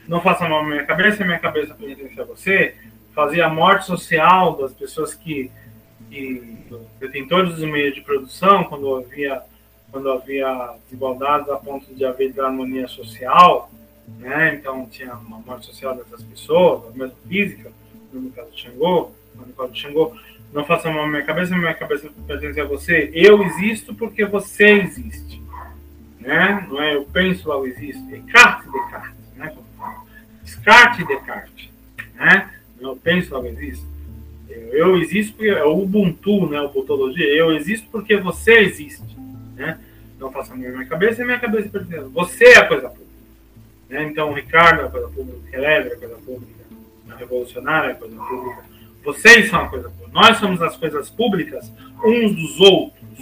não 0.07 0.21
faça 0.21 0.49
mal 0.49 0.61
à 0.61 0.65
minha 0.65 0.85
cabeça, 0.85 1.25
minha 1.25 1.39
cabeça 1.39 1.75
pertence 1.75 2.21
a 2.21 2.25
você, 2.25 2.75
fazer 3.15 3.43
a 3.43 3.49
morte 3.49 3.87
social 3.87 4.57
das 4.57 4.73
pessoas 4.73 5.13
que, 5.13 5.51
que 6.09 6.57
detêm 7.01 7.27
todos 7.27 7.59
os 7.59 7.65
meios 7.65 7.95
de 7.95 8.01
produção, 8.01 8.65
quando 8.65 8.95
havia 8.95 9.43
quando 9.91 10.11
havia 10.11 10.75
desigualdades 10.85 11.49
a 11.49 11.57
ponto 11.57 11.95
de 11.95 12.05
haver 12.05 12.31
desarmonia 12.31 12.87
social, 12.89 13.71
né? 14.19 14.55
Então 14.55 14.87
tinha 14.87 15.15
uma 15.15 15.39
morte 15.39 15.67
social 15.67 15.95
dessas 15.97 16.23
pessoas, 16.23 16.95
mesmo 16.95 17.17
física, 17.27 17.73
no 18.13 18.31
caso 18.31 18.51
do 18.51 18.59
Xangô, 18.59 19.11
no 19.35 19.53
caso 19.55 19.71
do 19.71 19.79
Xangô, 19.79 20.17
não 20.53 20.65
faça 20.65 20.91
mal 20.91 21.05
à 21.05 21.07
minha 21.07 21.23
cabeça, 21.23 21.57
minha 21.57 21.73
cabeça 21.73 22.11
pertence 22.27 22.61
a 22.61 22.65
você. 22.65 23.11
Eu 23.15 23.43
existo 23.43 23.95
porque 23.95 24.25
você 24.25 24.71
existe. 24.73 25.41
Né? 26.27 26.67
Não 26.69 26.83
é 26.83 26.95
eu 26.95 27.05
penso, 27.05 27.49
logo 27.49 27.67
existo. 27.67 28.03
Descartes, 28.07 28.73
Descartes. 28.73 29.15
Né? 29.37 29.55
Descartes, 30.43 31.07
Descartes. 31.07 31.71
Né? 32.15 32.51
Eu 32.81 32.97
penso, 32.97 33.35
logo 33.35 33.47
existo. 33.47 33.87
Eu 34.49 34.97
existo 34.97 35.35
porque 35.37 35.51
é 35.51 35.65
o 35.65 35.83
Ubuntu, 35.83 36.49
né? 36.49 36.61
O 36.61 36.67
Ubuntuologia. 36.67 37.27
Eu 37.27 37.53
existo 37.53 37.89
porque 37.91 38.17
você 38.17 38.59
existe. 38.59 39.05
Né? 39.55 39.79
Não 40.19 40.33
faça 40.33 40.55
mal 40.55 40.67
à 40.67 40.71
minha 40.71 40.87
cabeça, 40.87 41.25
minha 41.25 41.39
cabeça 41.39 41.69
pertence 41.69 42.05
a 42.05 42.09
você. 42.09 42.45
é 42.45 42.59
a 42.59 42.67
coisa 42.67 42.89
pública. 42.89 43.07
Né? 43.89 44.05
Então, 44.05 44.31
o 44.31 44.35
Ricardo 44.35 44.83
é 44.83 44.85
a 44.87 44.91
coisa 44.91 45.09
pública, 45.09 45.39
o 45.39 45.51
Celebre 45.51 45.91
é 45.91 45.95
a 45.95 45.99
coisa 45.99 46.17
pública, 46.17 46.65
a 47.11 47.17
Revolucionária 47.17 47.89
é 47.89 47.93
a 47.93 47.95
coisa 47.95 48.17
pública 48.17 48.77
vocês 49.07 49.49
são 49.49 49.61
a 49.61 49.69
coisa 49.69 49.89
pública. 49.89 50.11
Nós 50.13 50.37
somos 50.39 50.61
as 50.61 50.77
coisas 50.77 51.09
públicas 51.09 51.71
uns 52.05 52.35
dos 52.35 52.61
outros. 52.61 53.19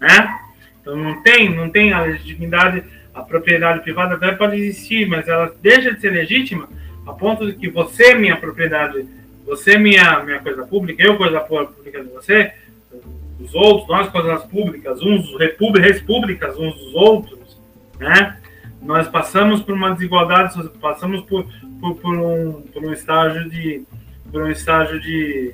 Né? 0.00 0.41
Então 0.82 0.96
não 0.96 1.22
tem, 1.22 1.48
não 1.48 1.70
tem 1.70 1.92
a 1.92 2.02
legitimidade, 2.02 2.84
a 3.14 3.22
propriedade 3.22 3.80
privada 3.80 4.16
até 4.16 4.32
pode 4.32 4.56
existir, 4.56 5.08
mas 5.08 5.26
ela 5.28 5.54
deixa 5.62 5.94
de 5.94 6.00
ser 6.00 6.10
legítima 6.10 6.68
a 7.06 7.12
ponto 7.12 7.46
de 7.46 7.54
que 7.54 7.68
você, 7.68 8.14
minha 8.14 8.36
propriedade, 8.36 9.06
você, 9.46 9.78
minha, 9.78 10.22
minha 10.22 10.40
coisa 10.40 10.64
pública, 10.66 11.02
eu, 11.02 11.16
coisa 11.16 11.40
pública 11.40 12.02
de 12.02 12.08
você, 12.10 12.52
os 13.40 13.54
outros, 13.54 13.88
nós, 13.88 14.08
coisas 14.08 14.44
públicas, 14.44 15.00
uns, 15.02 15.36
repúblicas, 15.38 16.00
públicas 16.02 16.56
uns 16.58 16.74
dos 16.76 16.94
outros, 16.94 17.58
né? 17.98 18.38
Nós 18.80 19.08
passamos 19.08 19.62
por 19.62 19.74
uma 19.74 19.90
desigualdade, 19.90 20.54
passamos 20.80 21.22
por, 21.22 21.46
por, 21.80 21.94
por 21.96 22.16
um, 22.16 22.62
por 22.62 22.84
um 22.84 22.92
estágio 22.92 23.48
de, 23.48 23.84
por 24.30 24.42
um 24.42 24.50
estágio 24.50 25.00
de 25.00 25.52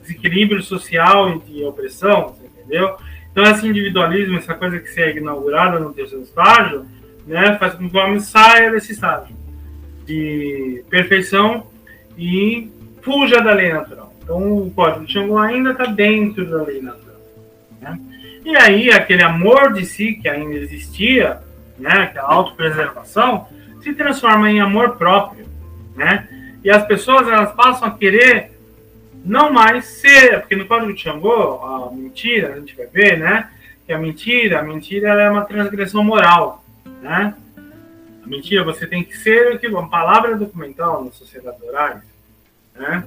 desequilíbrio 0.00 0.62
social 0.62 1.30
e 1.30 1.38
de 1.40 1.64
opressão, 1.64 2.36
entendeu? 2.58 2.96
Então, 3.34 3.50
esse 3.50 3.66
individualismo, 3.66 4.36
essa 4.36 4.54
coisa 4.54 4.78
que 4.78 4.88
se 4.88 5.02
é 5.02 5.16
inaugurada 5.16 5.80
no 5.80 5.92
terceiro 5.92 6.22
estágio, 6.22 6.86
né, 7.26 7.58
faz 7.58 7.74
com 7.74 7.90
que 7.90 7.96
o 7.96 8.00
homem 8.00 8.20
saia 8.20 8.70
desse 8.70 8.92
estágio 8.92 9.34
de 10.06 10.84
perfeição 10.88 11.66
e 12.16 12.70
fuja 13.02 13.40
da 13.40 13.52
lei 13.52 13.72
natural. 13.72 14.14
Então, 14.22 14.58
o 14.58 14.70
código 14.70 15.04
de 15.04 15.12
Xangô 15.12 15.36
ainda 15.36 15.72
está 15.72 15.86
dentro 15.86 16.48
da 16.48 16.62
lei 16.62 16.80
natural. 16.80 17.20
Né? 17.80 17.98
E 18.44 18.54
aí, 18.54 18.90
aquele 18.92 19.24
amor 19.24 19.72
de 19.72 19.84
si 19.84 20.12
que 20.14 20.28
ainda 20.28 20.54
existia, 20.54 21.40
né, 21.76 22.06
que 22.12 22.18
é 22.18 22.20
a 22.20 22.24
autopreservação, 22.24 23.48
se 23.82 23.92
transforma 23.94 24.48
em 24.48 24.60
amor 24.60 24.96
próprio, 24.96 25.44
né? 25.96 26.28
E 26.62 26.70
as 26.70 26.86
pessoas 26.86 27.28
elas 27.28 27.52
passam 27.52 27.88
a 27.88 27.90
querer 27.90 28.53
não 29.24 29.50
mais 29.50 29.86
ser, 29.86 30.40
porque 30.40 30.54
no 30.54 30.66
código 30.66 30.92
de 30.92 31.00
Xangô, 31.00 31.60
a 31.62 31.90
mentira, 31.90 32.52
a 32.52 32.58
gente 32.58 32.76
vai 32.76 32.86
ver, 32.86 33.18
né? 33.18 33.50
Que 33.86 33.92
a 33.92 33.98
mentira, 33.98 34.60
a 34.60 34.62
mentira 34.62 35.08
é 35.14 35.30
uma 35.30 35.46
transgressão 35.46 36.04
moral, 36.04 36.62
né? 37.00 37.34
A 38.22 38.26
mentira, 38.26 38.62
você 38.62 38.86
tem 38.86 39.02
que 39.02 39.16
ser 39.16 39.54
o 39.54 39.58
que 39.58 39.66
uma 39.66 39.88
palavra 39.88 40.36
documental 40.36 41.02
nas 41.04 41.14
sociedades 41.14 41.62
orais, 41.62 42.02
né? 42.74 43.04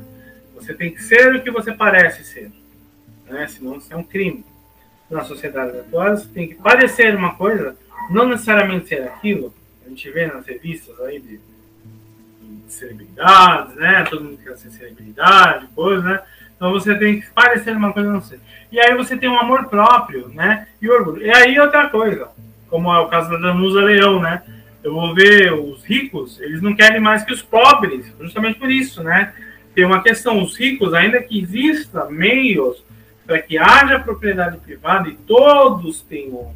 Você 0.56 0.74
tem 0.74 0.92
que 0.92 1.04
ser 1.04 1.36
o 1.36 1.44
que 1.44 1.52
você 1.52 1.72
parece 1.72 2.24
ser, 2.24 2.52
né? 3.30 3.48
Senão 3.48 3.78
isso 3.78 3.94
é 3.94 3.96
um 3.96 4.04
crime. 4.04 4.44
Na 5.10 5.24
sociedade 5.24 5.78
atual, 5.78 6.18
você 6.18 6.28
tem 6.28 6.48
que 6.48 6.56
parecer 6.56 7.16
uma 7.16 7.36
coisa, 7.36 7.78
não 8.10 8.28
necessariamente 8.28 8.90
ser 8.90 9.04
aquilo. 9.04 9.54
A 9.86 9.90
gente 9.90 10.10
vê 10.12 10.28
nas 10.28 10.46
revistas 10.46 11.00
aí 11.02 11.20
de 11.20 11.40
celebridades, 12.74 13.76
né? 13.76 14.06
Todo 14.10 14.24
mundo 14.24 14.38
quer 14.44 14.58
ser 14.58 14.70
celebridade, 14.72 15.68
coisa, 15.76 16.02
né? 16.02 16.22
Então 16.56 16.72
você 16.72 16.96
tem 16.96 17.22
que 17.22 17.30
parecer 17.32 17.76
uma 17.76 17.94
coisa 17.94 18.12
não 18.12 18.22
sei. 18.22 18.40
E 18.72 18.80
aí 18.80 18.96
você 18.96 19.16
tem 19.16 19.30
um 19.30 19.40
amor 19.40 19.66
próprio, 19.66 20.30
né? 20.30 20.68
E 20.82 20.90
orgulho. 20.90 21.22
E 21.22 21.30
aí 21.30 21.60
outra 21.60 21.90
coisa, 21.90 22.30
como 22.70 22.94
é 22.94 23.00
o 23.00 23.08
caso 23.08 23.30
da 23.30 23.38
Danusa 23.38 23.82
Leão, 23.82 24.20
né? 24.20 24.44
Eu 24.84 24.94
vou 24.94 25.14
ver 25.14 25.54
os 25.54 25.84
ricos, 25.84 26.40
eles 26.40 26.62
não 26.62 26.76
querem 26.76 27.00
mais 27.00 27.24
que 27.24 27.34
os 27.34 27.42
pobres, 27.42 28.12
justamente 28.20 28.60
por 28.60 28.72
isso, 28.72 29.04
né? 29.04 29.34
Tem 29.76 29.86
uma 29.86 30.02
questão, 30.02 30.42
os 30.42 30.58
ricos, 30.58 30.94
ainda 30.94 31.22
que 31.22 31.40
exista 31.40 32.06
meios 32.06 32.84
para 33.26 33.42
que 33.42 33.58
haja 33.58 34.00
propriedade 34.00 34.58
privada 34.58 35.10
e 35.10 35.14
todos 35.14 36.02
tenham 36.02 36.54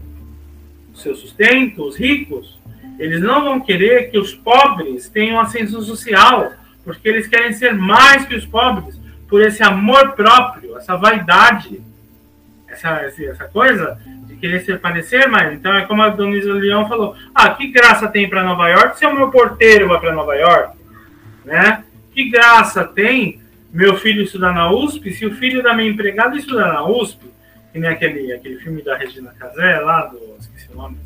seu 0.96 1.16
sustento, 1.16 1.84
os 1.84 1.96
ricos, 1.96 2.58
eles 3.02 3.20
não 3.20 3.44
vão 3.44 3.60
querer 3.60 4.12
que 4.12 4.20
os 4.20 4.32
pobres 4.32 5.10
tenham 5.10 5.40
ascensão 5.40 5.82
social, 5.82 6.54
porque 6.84 7.10
eles 7.10 7.28
querem 7.28 7.52
ser 7.52 7.74
mais 7.74 8.26
que 8.26 8.36
os 8.36 8.46
pobres, 8.46 8.96
por 9.28 9.42
esse 9.42 9.64
amor 9.64 10.12
próprio, 10.12 10.78
essa 10.78 10.96
vaidade, 10.96 11.82
essa, 12.68 12.90
essa 12.92 13.46
coisa 13.46 14.00
de 14.28 14.36
querer 14.36 14.62
se 14.62 14.78
parecer 14.78 15.28
mais. 15.28 15.52
Então 15.52 15.74
é 15.74 15.84
como 15.88 16.04
a 16.04 16.10
Donisa 16.10 16.54
Leão 16.54 16.88
falou: 16.88 17.16
ah, 17.34 17.50
que 17.50 17.72
graça 17.72 18.08
tem 18.08 18.30
para 18.30 18.44
Nova 18.44 18.70
York 18.70 19.00
se 19.00 19.06
o 19.08 19.16
meu 19.16 19.32
porteiro 19.32 19.88
vai 19.88 20.00
para 20.00 20.14
Nova 20.14 20.36
York? 20.36 20.78
Né? 21.44 21.84
Que 22.14 22.30
graça 22.30 22.84
tem 22.84 23.42
meu 23.74 23.98
filho 23.98 24.22
estudar 24.22 24.54
na 24.54 24.72
USP 24.72 25.12
se 25.12 25.26
o 25.26 25.34
filho 25.34 25.64
da 25.64 25.74
minha 25.74 25.90
empregada 25.90 26.38
estudar 26.38 26.72
na 26.72 26.86
USP? 26.86 27.26
Que 27.74 27.80
nem 27.80 27.90
aquele, 27.90 28.32
aquele 28.32 28.60
filme 28.60 28.84
da 28.84 28.96
Regina 28.96 29.34
Casé 29.40 29.80
lá, 29.80 30.06
do, 30.06 30.20
esqueci 30.40 30.72
o 30.72 30.76
nome, 30.76 30.98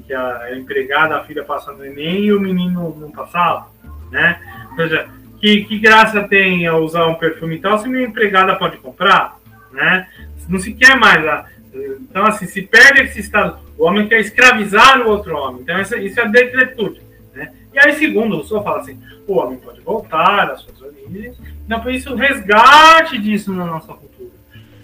que 0.00 0.14
a 0.14 0.56
empregada, 0.56 1.16
a 1.16 1.24
filha 1.24 1.44
passa 1.44 1.72
no 1.72 1.84
Enem 1.84 2.24
e 2.24 2.32
o 2.32 2.40
menino 2.40 2.96
não 2.98 3.10
passava, 3.10 3.68
né? 4.10 4.40
Ou 4.70 4.76
seja, 4.76 5.08
que, 5.42 5.64
que 5.64 5.78
graça 5.80 6.22
tem 6.22 6.68
a 6.68 6.76
usar 6.76 7.06
um 7.06 7.16
perfume 7.16 7.58
tal 7.58 7.76
se 7.76 7.88
minha 7.88 8.06
empregada 8.06 8.54
pode 8.54 8.76
comprar, 8.78 9.36
né? 9.72 10.06
Não 10.48 10.60
se 10.60 10.72
quer 10.72 10.96
mais. 10.96 11.26
A, 11.26 11.46
então, 11.74 12.24
assim, 12.24 12.46
se 12.46 12.62
perde 12.62 13.02
esse 13.02 13.18
estado. 13.18 13.58
O 13.76 13.84
homem 13.84 14.06
quer 14.06 14.20
escravizar 14.20 15.00
o 15.00 15.10
outro 15.10 15.36
homem. 15.36 15.62
Então, 15.62 15.80
isso, 15.80 15.96
isso 15.96 16.20
é 16.20 16.28
decretude. 16.28 17.02
Né? 17.34 17.52
E 17.74 17.78
aí, 17.78 17.94
segundo, 17.94 18.34
o 18.34 18.36
Rousseau 18.36 18.62
fala 18.62 18.80
assim: 18.80 18.98
o 19.26 19.34
homem 19.34 19.58
pode 19.58 19.80
voltar 19.80 20.50
às 20.50 20.60
suas 20.60 20.80
origens. 20.80 21.36
Então, 21.64 21.80
por 21.80 21.92
isso, 21.92 22.12
o 22.12 22.16
resgate 22.16 23.18
disso 23.18 23.52
na 23.52 23.64
nossa 23.64 23.94
cultura. 23.94 24.30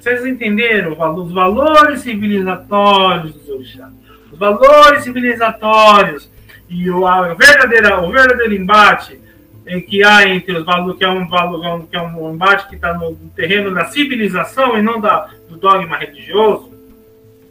Vocês 0.01 0.26
entenderam 0.26 0.93
os 0.93 1.32
valores 1.32 2.01
civilizatórios 2.01 3.35
dos 3.35 3.48
orixás? 3.48 3.93
Os 4.32 4.38
valores 4.38 5.05
civilizatórios 5.05 6.30
e 6.68 6.90
o, 6.90 7.06
a 7.06 7.34
verdadeira, 7.34 8.00
o 8.00 8.10
verdadeiro 8.10 8.55
embate 8.55 9.18
em 9.66 9.80
que 9.80 10.02
há 10.02 10.26
entre 10.26 10.56
os 10.56 10.64
valores, 10.64 10.96
que 10.96 11.05
é 11.05 11.09
um 11.09 11.28
valor, 11.28 11.86
que 11.86 11.96
é 11.96 12.00
um 12.00 12.32
embate 12.32 12.68
que 12.68 12.74
está 12.74 12.94
no 12.94 13.14
terreno 13.36 13.72
da 13.74 13.84
civilização 13.86 14.78
e 14.78 14.82
não 14.82 15.00
da, 15.00 15.30
do 15.48 15.56
dogma 15.56 15.98
religioso, 15.98 16.72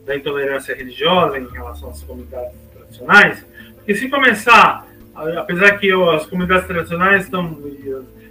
da 0.05 0.15
intolerância 0.15 0.75
religiosa 0.75 1.37
em 1.37 1.47
relação 1.47 1.89
às 1.89 2.01
comunidades 2.01 2.55
tradicionais, 2.73 3.45
porque 3.75 3.93
se 3.95 4.09
começar, 4.09 4.87
apesar 5.37 5.77
que 5.77 5.91
as 5.91 6.25
comunidades 6.25 6.65
tradicionais 6.65 7.25
estão, 7.25 7.57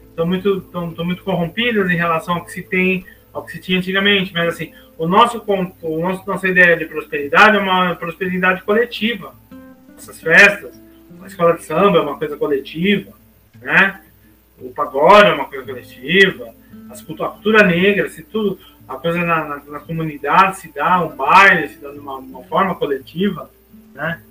estão, 0.09 0.27
muito, 0.27 0.59
estão, 0.59 1.05
muito 1.05 1.23
corrompidas 1.23 1.89
em 1.91 1.97
relação 1.97 2.35
ao 2.35 2.45
que 2.45 2.53
se 2.53 2.63
tem, 2.63 3.05
ao 3.33 3.45
que 3.45 3.53
se 3.53 3.61
tinha 3.61 3.79
antigamente, 3.79 4.33
mas 4.33 4.49
assim, 4.49 4.73
o 4.99 5.07
nosso, 5.07 5.43
o 5.83 6.01
nosso, 6.01 6.27
nossa 6.27 6.49
ideia 6.49 6.77
de 6.77 6.87
prosperidade 6.87 7.57
é 7.57 7.61
uma 7.61 7.95
prosperidade 7.95 8.63
coletiva. 8.63 9.35
Essas 9.97 10.21
festas, 10.21 10.81
a 11.23 11.27
escola 11.27 11.55
de 11.55 11.65
samba 11.65 11.99
é 11.99 12.01
uma 12.03 12.19
coisa 12.19 12.37
coletiva, 12.37 13.13
né? 13.61 14.01
o 14.59 14.71
pagode 14.71 15.29
é 15.29 15.35
uma 15.35 15.47
coisa 15.47 15.65
coletiva, 15.65 16.55
a 16.91 17.29
cultura 17.29 17.63
negra, 17.63 18.09
se 18.09 18.23
tudo, 18.23 18.59
a 18.89 18.97
coisa 18.97 19.19
na, 19.19 19.45
na, 19.45 19.63
na 19.67 19.81
comunidade 19.81 20.59
se 20.59 20.73
dá, 20.73 21.03
um 21.03 21.15
baile 21.15 21.69
se 21.69 21.79
dá 21.79 21.91
de 21.91 21.99
uma, 21.99 22.17
uma 22.17 22.43
forma 22.45 22.75
coletiva, 22.75 23.51
né? 23.95 24.23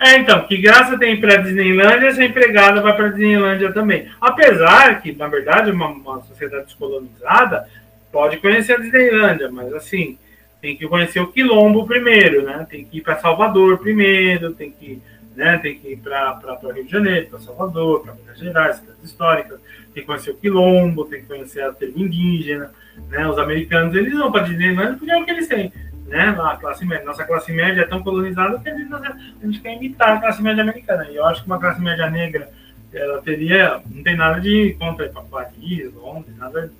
É, 0.00 0.16
então, 0.16 0.46
que 0.46 0.56
graça 0.56 0.96
tem 0.96 1.20
para 1.20 1.34
a 1.34 1.36
Disneylândia 1.38 2.12
se 2.12 2.22
a 2.22 2.24
empregada 2.24 2.80
vai 2.80 2.94
para 2.94 3.06
a 3.06 3.08
Disneylândia 3.08 3.72
também. 3.72 4.08
Apesar 4.20 5.02
que, 5.02 5.12
na 5.12 5.26
verdade, 5.26 5.72
uma, 5.72 5.88
uma 5.88 6.22
sociedade 6.22 6.66
descolonizada, 6.66 7.68
pode 8.12 8.38
conhecer 8.38 8.74
a 8.74 8.78
Disneylândia, 8.78 9.50
mas 9.50 9.72
assim, 9.72 10.18
tem 10.60 10.76
que 10.76 10.86
conhecer 10.88 11.20
o 11.20 11.32
Quilombo 11.32 11.86
primeiro, 11.86 12.42
né? 12.42 12.66
Tem 12.68 12.84
que 12.84 12.98
ir 12.98 13.00
para 13.00 13.18
Salvador 13.18 13.78
primeiro, 13.78 14.52
tem 14.52 14.70
que, 14.70 15.00
né, 15.36 15.58
tem 15.58 15.78
que 15.78 15.92
ir 15.92 15.96
para 15.98 16.58
Rio 16.74 16.84
de 16.84 16.90
Janeiro, 16.90 17.28
para 17.28 17.38
Salvador, 17.38 18.02
para 18.02 18.14
Minas 18.14 18.38
Gerais, 18.38 18.76
cidades 18.76 19.04
históricas, 19.04 19.60
tem 19.94 20.02
que 20.02 20.06
conhecer 20.06 20.30
o 20.30 20.36
Quilombo, 20.36 21.04
tem 21.04 21.20
que 21.20 21.26
conhecer 21.26 21.62
a 21.62 21.72
tribo 21.72 22.00
indígena, 22.00 22.72
né? 23.08 23.26
Os 23.28 23.38
americanos, 23.38 23.94
eles 23.94 24.12
vão 24.12 24.32
para 24.32 24.44
Disneylândia 24.44 24.96
porque 24.96 25.10
é 25.10 25.16
o 25.16 25.24
que 25.24 25.30
eles 25.30 25.46
têm, 25.46 25.72
né? 26.06 26.36
A 26.38 26.56
classe 26.56 26.84
média, 26.84 27.04
nossa 27.04 27.24
classe 27.24 27.52
média 27.52 27.82
é 27.82 27.86
tão 27.86 28.02
colonizada 28.02 28.58
que 28.58 28.68
a 28.68 28.76
gente, 28.76 28.92
a 28.94 29.46
gente 29.46 29.60
quer 29.60 29.76
imitar 29.76 30.16
a 30.16 30.20
classe 30.20 30.42
média 30.42 30.62
americana. 30.62 31.08
E 31.10 31.16
eu 31.16 31.24
acho 31.24 31.42
que 31.42 31.46
uma 31.46 31.60
classe 31.60 31.80
média 31.80 32.10
negra, 32.10 32.50
ela 32.92 33.22
teria, 33.22 33.80
não 33.88 34.02
tem 34.02 34.16
nada 34.16 34.40
de 34.40 34.74
contra 34.78 35.08
Paris, 35.30 35.94
Londres, 35.94 36.36
nada 36.36 36.72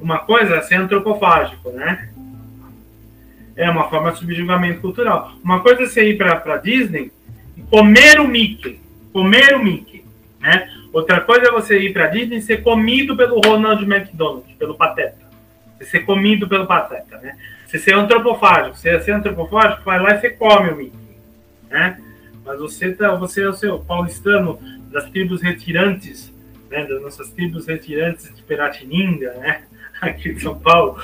uma 0.00 0.18
coisa 0.18 0.56
é 0.56 0.60
ser 0.62 0.76
antropofágico, 0.76 1.70
né? 1.70 2.10
É 3.56 3.68
uma 3.68 3.88
forma 3.88 4.12
de 4.12 4.18
subjugamento 4.18 4.80
cultural. 4.80 5.32
Uma 5.42 5.60
coisa 5.60 5.82
é 5.82 5.86
você 5.86 6.10
ir 6.10 6.16
para 6.16 6.56
Disney 6.58 7.10
e 7.56 7.62
comer 7.62 8.20
o 8.20 8.28
Mickey. 8.28 8.80
Comer 9.12 9.54
o 9.54 9.64
Mickey. 9.64 10.04
Né? 10.40 10.70
Outra 10.92 11.20
coisa 11.20 11.48
é 11.48 11.50
você 11.50 11.78
ir 11.78 11.92
para 11.92 12.06
Disney 12.06 12.36
e 12.36 12.42
ser 12.42 12.62
comido 12.62 13.16
pelo 13.16 13.40
Ronald 13.40 13.82
McDonald, 13.82 14.44
pelo 14.56 14.76
Pateta. 14.76 15.26
Você 15.76 15.86
ser 15.86 16.00
comido 16.00 16.48
pelo 16.48 16.66
Pateta. 16.66 17.18
Né? 17.18 17.36
Você 17.66 17.80
ser 17.80 17.94
antropofágico. 17.94 18.76
Você 18.76 19.00
ser 19.00 19.12
antropofágico, 19.12 19.82
vai 19.82 19.98
lá 19.98 20.14
e 20.14 20.20
você 20.20 20.30
come 20.30 20.70
o 20.70 20.76
Mickey. 20.76 20.98
Né? 21.68 22.00
Mas 22.44 22.60
você, 22.60 22.92
tá, 22.92 23.14
você 23.14 23.42
é 23.42 23.48
o 23.48 23.54
seu 23.54 23.80
paulistano 23.80 24.58
das 24.90 25.10
tribos 25.10 25.42
retirantes, 25.42 26.32
né? 26.70 26.84
das 26.86 27.02
nossas 27.02 27.30
tribos 27.30 27.66
retirantes 27.66 28.34
de 28.34 28.42
Peratininga, 28.42 29.32
né? 29.34 29.64
aqui 30.00 30.32
de 30.32 30.42
São 30.42 30.58
Paulo, 30.58 30.96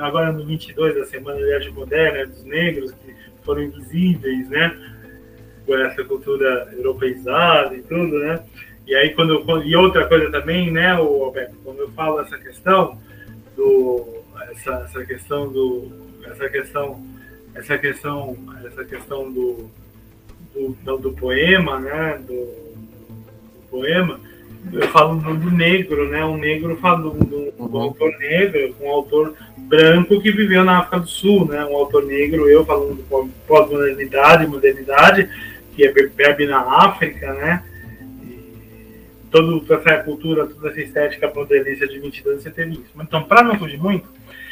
agora 0.00 0.32
no 0.32 0.44
22 0.46 0.94
da 0.94 1.04
Semana 1.04 1.38
de 1.38 1.52
Arte 1.52 1.70
Moderna, 1.70 2.26
dos 2.26 2.44
negros 2.44 2.92
que 2.92 3.14
foram 3.44 3.62
invisíveis, 3.62 4.48
né? 4.48 4.94
Com 5.64 5.76
essa 5.76 6.04
cultura 6.04 6.68
europeizada 6.72 7.74
e 7.74 7.82
tudo, 7.82 8.18
né? 8.18 8.40
E 8.86 8.94
aí, 8.94 9.14
quando, 9.14 9.64
e 9.64 9.74
outra 9.74 10.06
coisa 10.06 10.30
também, 10.30 10.70
né, 10.70 10.94
o 10.94 11.24
Alberto, 11.24 11.56
quando 11.64 11.80
eu 11.80 11.90
falo 11.90 12.20
essa 12.20 12.38
questão 12.38 12.96
do, 13.56 14.22
essa, 14.52 14.84
essa 14.84 15.04
questão 15.04 15.52
do, 15.52 15.90
essa 16.24 16.48
questão, 16.48 17.04
essa 17.52 17.78
questão, 17.78 18.36
essa 18.64 18.84
questão 18.84 19.32
do, 19.32 19.68
do, 20.54 20.76
do, 20.84 20.98
do 20.98 21.12
poema, 21.14 21.80
né, 21.80 22.18
do, 22.18 22.34
do 22.34 23.68
poema, 23.68 24.20
eu 24.72 24.88
falo 24.88 25.20
do, 25.20 25.36
do, 25.36 25.50
negro, 25.50 26.08
né? 26.08 26.24
Um 26.24 26.36
negro 26.36 26.76
falo 26.76 27.10
do, 27.10 27.24
do, 27.24 27.52
uhum. 27.58 27.80
autor 27.80 28.16
negro, 28.18 28.74
um 28.80 28.90
autor 28.90 29.34
branco 29.58 30.20
que 30.20 30.30
viveu 30.30 30.64
na 30.64 30.78
África 30.78 31.00
do 31.00 31.08
Sul, 31.08 31.46
né? 31.46 31.64
Um 31.64 31.76
autor 31.76 32.04
negro, 32.04 32.48
eu 32.48 32.64
falando 32.64 32.96
de 32.96 33.02
pós-modernidade, 33.46 34.46
modernidade, 34.46 35.30
que 35.74 35.84
é 35.84 35.92
bebe 35.92 36.46
na 36.46 36.60
África, 36.84 37.32
né? 37.34 37.64
E 38.22 38.82
toda 39.30 39.74
essa 39.74 40.02
cultura, 40.02 40.46
toda 40.46 40.70
essa 40.70 40.80
estética 40.80 41.32
modernista 41.32 41.86
de 41.86 41.98
22 41.98 42.26
anos, 42.26 42.42
você 42.42 42.50
teve 42.50 42.72
isso. 42.72 42.90
Então, 43.00 43.22
para 43.22 43.42
não 43.42 43.58
fugir 43.58 43.78
muito, 43.78 44.08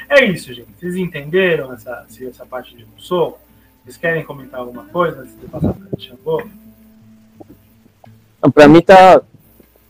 é 0.09 0.25
isso, 0.25 0.53
gente. 0.53 0.69
Vocês 0.79 0.97
entenderam 0.97 1.73
essa, 1.73 2.07
essa 2.29 2.47
parte 2.47 2.77
de 2.77 2.85
Rousseau? 2.85 3.41
Vocês 3.85 3.97
querem 3.97 4.25
comentar 4.25 4.61
alguma 4.61 4.85
coisa 4.85 5.21
antes 5.21 5.39
de 5.39 5.47
passar 5.47 5.75
para 5.75 5.89
o 5.93 6.01
Xangô? 6.01 6.43
Para 8.53 8.69
mim 8.69 8.81
tá 8.81 9.23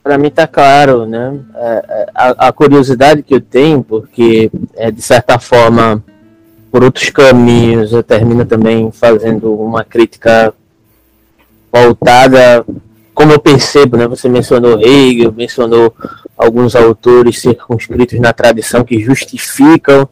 para 0.05 0.19
mim 0.19 0.29
está 0.29 0.47
claro, 0.47 1.07
né? 1.07 1.41
É, 1.55 1.85
é, 1.89 2.07
a, 2.15 2.49
a, 2.49 2.53
curiosidade 2.53 3.23
que 3.23 3.35
eu 3.35 3.41
tenho, 3.41 3.83
porque 3.83 4.51
é, 4.77 4.91
de 4.91 5.01
certa 5.01 5.39
forma, 5.39 6.05
por 6.71 6.85
outros 6.85 7.09
caminhos, 7.09 7.91
eu 7.91 8.03
termino 8.03 8.45
também 8.45 8.93
fazendo 8.93 9.55
uma 9.55 9.83
crítica 9.83 10.53
voltada, 11.73 12.67
como 13.15 13.33
eu 13.33 13.39
percebo, 13.39 13.97
né? 13.97 14.07
Você 14.07 14.29
mencionou 14.29 14.79
Hegel, 14.79 15.33
mencionou 15.33 15.95
alguns 16.37 16.77
autores 16.77 17.41
circunscritos 17.41 18.21
na 18.21 18.35
tradição 18.35 18.85
que 18.85 19.01
justificam 19.01 20.07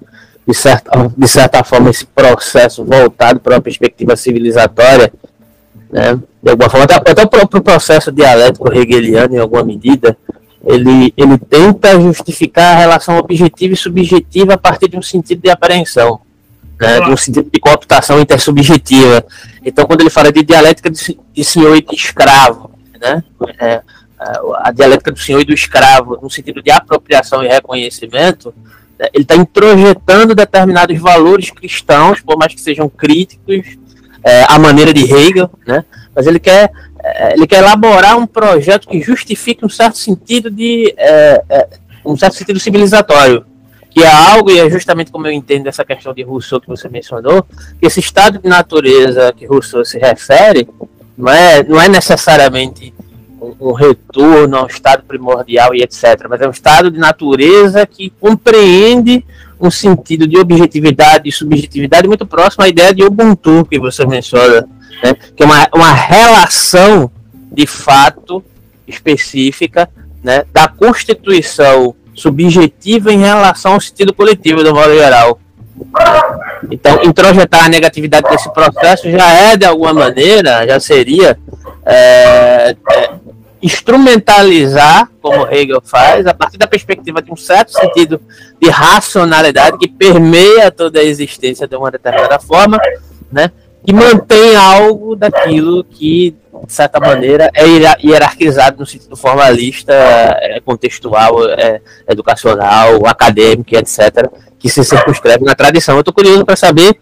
de 0.49 0.55
certa, 0.55 1.13
de 1.15 1.29
certa 1.29 1.63
forma 1.63 1.91
esse 1.91 2.07
processo 2.07 2.83
voltado 2.83 3.41
para 3.41 3.57
uma 3.57 3.61
perspectiva 3.61 4.17
civilizatória 4.17 5.13
né? 5.93 6.19
De 6.43 6.51
alguma 6.51 6.71
forma, 6.71 6.85
até, 6.87 7.11
até 7.11 7.23
o 7.23 7.29
próprio 7.29 7.63
processo 7.63 8.11
dialético 8.11 8.73
hegeliano, 8.73 9.37
em 9.37 9.39
alguma 9.39 9.63
medida, 9.63 10.17
ele, 10.65 11.13
ele 11.17 11.37
tenta 11.39 12.01
justificar 12.01 12.75
a 12.75 12.79
relação 12.79 13.19
objetiva 13.19 13.75
e 13.75 13.77
subjetiva 13.77 14.55
a 14.55 14.59
partir 14.59 14.89
de 14.89 14.97
um 14.97 15.03
sentido 15.03 15.43
de 15.43 15.51
apreensão, 15.51 16.21
né? 16.81 17.01
de 17.01 17.11
um 17.11 17.17
sentido 17.17 17.51
de 17.53 17.61
cooptação 17.61 18.19
intersubjetiva. 18.19 19.25
Então, 19.63 19.85
quando 19.87 20.01
ele 20.01 20.11
fala 20.11 20.33
de 20.33 20.43
dialética 20.43 20.91
de, 20.91 21.19
de 21.33 21.45
senhor 21.45 21.77
e 21.77 21.83
de 21.83 21.95
escravo, 21.95 22.71
né? 22.99 23.23
É, 23.61 23.83
a 24.63 24.71
dialética 24.71 25.11
do 25.11 25.19
senhor 25.19 25.41
e 25.41 25.45
do 25.45 25.53
escravo, 25.53 26.19
no 26.23 26.31
sentido 26.31 26.63
de 26.63 26.71
apropriação 26.71 27.43
e 27.43 27.49
reconhecimento, 27.49 28.55
né? 28.99 29.09
ele 29.13 29.25
está 29.25 29.35
introjetando 29.35 30.35
determinados 30.35 30.97
valores 31.01 31.51
cristãos, 31.51 32.21
por 32.21 32.39
mais 32.39 32.55
que 32.55 32.61
sejam 32.61 32.89
críticos, 32.89 33.77
é, 34.25 34.45
a 34.49 34.59
maneira 34.59 34.93
de 34.93 35.03
Hegel, 35.03 35.51
né? 35.67 35.85
mas 36.15 36.27
ele 36.27 36.39
quer, 36.39 36.71
é, 37.03 37.35
ele 37.35 37.47
quer 37.47 37.59
elaborar 37.59 38.17
um 38.17 38.27
projeto 38.27 38.89
que 38.89 39.01
justifique 39.01 39.65
um 39.65 39.69
certo 39.69 39.99
sentido 39.99 40.51
de 40.51 40.95
é, 40.97 41.43
é, 41.49 41.69
um 42.05 42.17
certo 42.17 42.37
sentido 42.37 42.61
civilizatório, 42.61 43.45
que 43.91 44.03
é 44.03 44.11
algo, 44.11 44.51
e 44.51 44.59
é 44.59 44.71
justamente 44.71 45.11
como 45.11 45.27
eu 45.27 45.33
entendo 45.33 45.67
essa 45.67 45.85
questão 45.85 46.15
de 46.15 46.23
Rousseau 46.23 46.61
que 46.61 46.69
você 46.69 46.89
mencionou, 46.89 47.43
que 47.79 47.87
esse 47.87 48.01
estado 48.01 48.39
de 48.39 48.49
natureza 48.49 49.33
que 49.33 49.47
Rousseau 49.47 49.85
se 49.85 49.99
refere 49.99 50.69
não 51.17 51.33
é, 51.33 51.63
não 51.63 51.81
é 51.81 51.89
necessariamente 51.89 52.95
um, 53.61 53.73
retorno 53.73 54.57
a 54.57 54.63
um 54.63 54.67
estado 54.67 55.03
primordial 55.05 55.75
e 55.75 55.83
etc., 55.83 56.27
mas 56.29 56.41
é 56.41 56.49
um 56.49 56.53
estado 56.53 56.91
de 56.91 56.99
natureza 56.99 57.87
que 57.87 58.11
compreende 58.21 59.25
um 59.63 59.71
sentido 59.71 60.27
de 60.27 60.37
objetividade 60.37 61.29
e 61.29 61.33
subjetividade 61.33 62.09
muito 62.09 62.27
próximo 62.27 62.65
à 62.65 62.69
ideia 62.69 62.93
de 62.93 63.05
Ubuntu 63.05 63.65
que 63.65 63.79
você 63.79 64.05
menciona, 64.05 64.67
né? 65.03 65.15
que 65.37 65.43
é 65.43 65.47
uma, 65.47 65.69
uma 65.73 65.93
relação 65.93 67.11
de 67.51 67.65
fato 67.67 68.43
específica 68.89 69.89
né, 70.23 70.45
da 70.53 70.67
constituição 70.67 71.95
subjetiva 72.15 73.13
em 73.13 73.19
relação 73.19 73.75
ao 73.75 73.81
sentido 73.81 74.13
coletivo 74.13 74.65
do 74.65 74.75
modo 74.75 74.93
geral. 74.95 75.39
Então, 76.71 77.03
introjetar 77.05 77.65
a 77.65 77.69
negatividade 77.69 78.29
desse 78.29 78.53
processo 78.53 79.11
já 79.11 79.31
é, 79.33 79.57
de 79.57 79.65
alguma 79.65 79.93
maneira, 79.93 80.67
já 80.67 80.79
seria 80.79 81.39
é, 81.85 82.77
é, 82.91 83.11
instrumentalizar, 83.63 85.09
como 85.21 85.47
Hegel 85.49 85.81
faz, 85.83 86.27
a 86.27 86.35
partir 86.35 86.59
da 86.59 86.67
perspectiva 86.67 87.23
de 87.23 87.33
um 87.33 87.37
certo 87.37 87.73
sentido 87.73 88.21
de 88.61 88.69
racionalidade 88.69 89.79
que 89.79 89.89
permeia 89.89 90.71
toda 90.71 90.99
a 90.99 91.05
existência 91.05 91.69
de 91.69 91.77
uma 91.77 91.91
determinada 91.91 92.41
forma, 92.41 92.81
né? 93.31 93.53
que 93.85 93.93
mantém 93.93 94.57
algo 94.57 95.15
daquilo 95.17 95.85
que, 95.85 96.37
de 96.67 96.73
certa 96.73 97.01
maneira, 97.01 97.51
é 97.55 97.65
hierarquizado 98.05 98.79
no 98.79 98.87
sentido 98.87 99.17
formalista, 99.17 99.93
é 99.93 100.61
contextual, 100.61 101.49
é 101.51 101.81
educacional, 102.09 103.07
acadêmico, 103.07 103.75
etc., 103.77 104.29
que 104.59 104.69
se 104.69 104.85
circunscreve 104.85 105.45
na 105.45 105.55
tradição. 105.55 105.97
Eu 105.97 106.01
estou 106.01 106.15
curioso 106.15 106.45
para 106.45 106.55
saber 106.55 106.97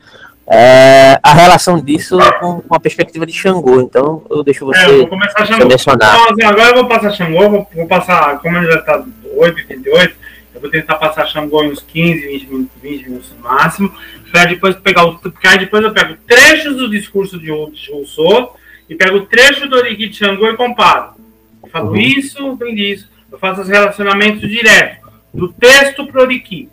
é, 0.52 1.20
a 1.22 1.32
relação 1.32 1.80
disso 1.80 2.18
com, 2.40 2.60
com, 2.60 2.74
a 2.74 2.80
perspectiva 2.80 3.24
de 3.24 3.32
Xangô. 3.32 3.80
Então 3.80 4.24
eu 4.28 4.42
deixo 4.42 4.66
você, 4.66 4.80
é, 4.80 4.90
eu 4.90 4.98
vou 4.98 5.06
começar 5.06 5.46
Xangô. 5.46 5.66
mencionar. 5.66 6.12
Então, 6.12 6.32
assim, 6.32 6.44
agora 6.44 6.70
eu 6.70 6.74
vou 6.74 6.88
passar 6.88 7.12
Xangô, 7.12 7.48
vou, 7.48 7.68
vou 7.72 7.86
passar, 7.86 8.38
como 8.40 8.56
ele 8.56 8.66
já 8.66 8.80
está 8.80 9.00
8h38, 9.36 10.12
eu 10.52 10.60
vou 10.60 10.68
tentar 10.68 10.96
passar 10.96 11.28
Xangô 11.28 11.62
em 11.62 11.70
uns 11.70 11.80
15, 11.80 12.26
20 12.26 12.46
minutos, 12.48 12.82
20 12.82 13.02
minutos 13.04 13.32
no 13.32 13.42
máximo, 13.44 13.94
para 14.32 14.46
depois 14.46 14.74
pegar 14.74 15.04
o. 15.04 15.18
Porque 15.18 15.46
aí 15.46 15.58
depois 15.58 15.84
eu 15.84 15.92
pego 15.92 16.16
trechos 16.26 16.76
do 16.76 16.90
discurso 16.90 17.38
de 17.38 17.50
Rousseau 17.50 18.56
e 18.88 18.96
pego 18.96 19.18
o 19.18 19.26
trecho 19.26 19.68
do 19.68 19.76
Origi 19.76 20.08
de 20.08 20.16
Xangô 20.16 20.50
e 20.50 20.56
comparo. 20.56 21.12
Eu 21.62 21.70
falo 21.70 21.90
uhum. 21.90 21.96
isso, 21.96 22.56
vem 22.56 22.74
disso. 22.74 23.08
Eu 23.30 23.38
faço 23.38 23.60
os 23.60 23.68
relacionamentos 23.68 24.40
diretos. 24.40 25.08
Do 25.32 25.52
texto 25.52 26.04
para 26.08 26.20
o 26.20 26.24
Origi. 26.24 26.68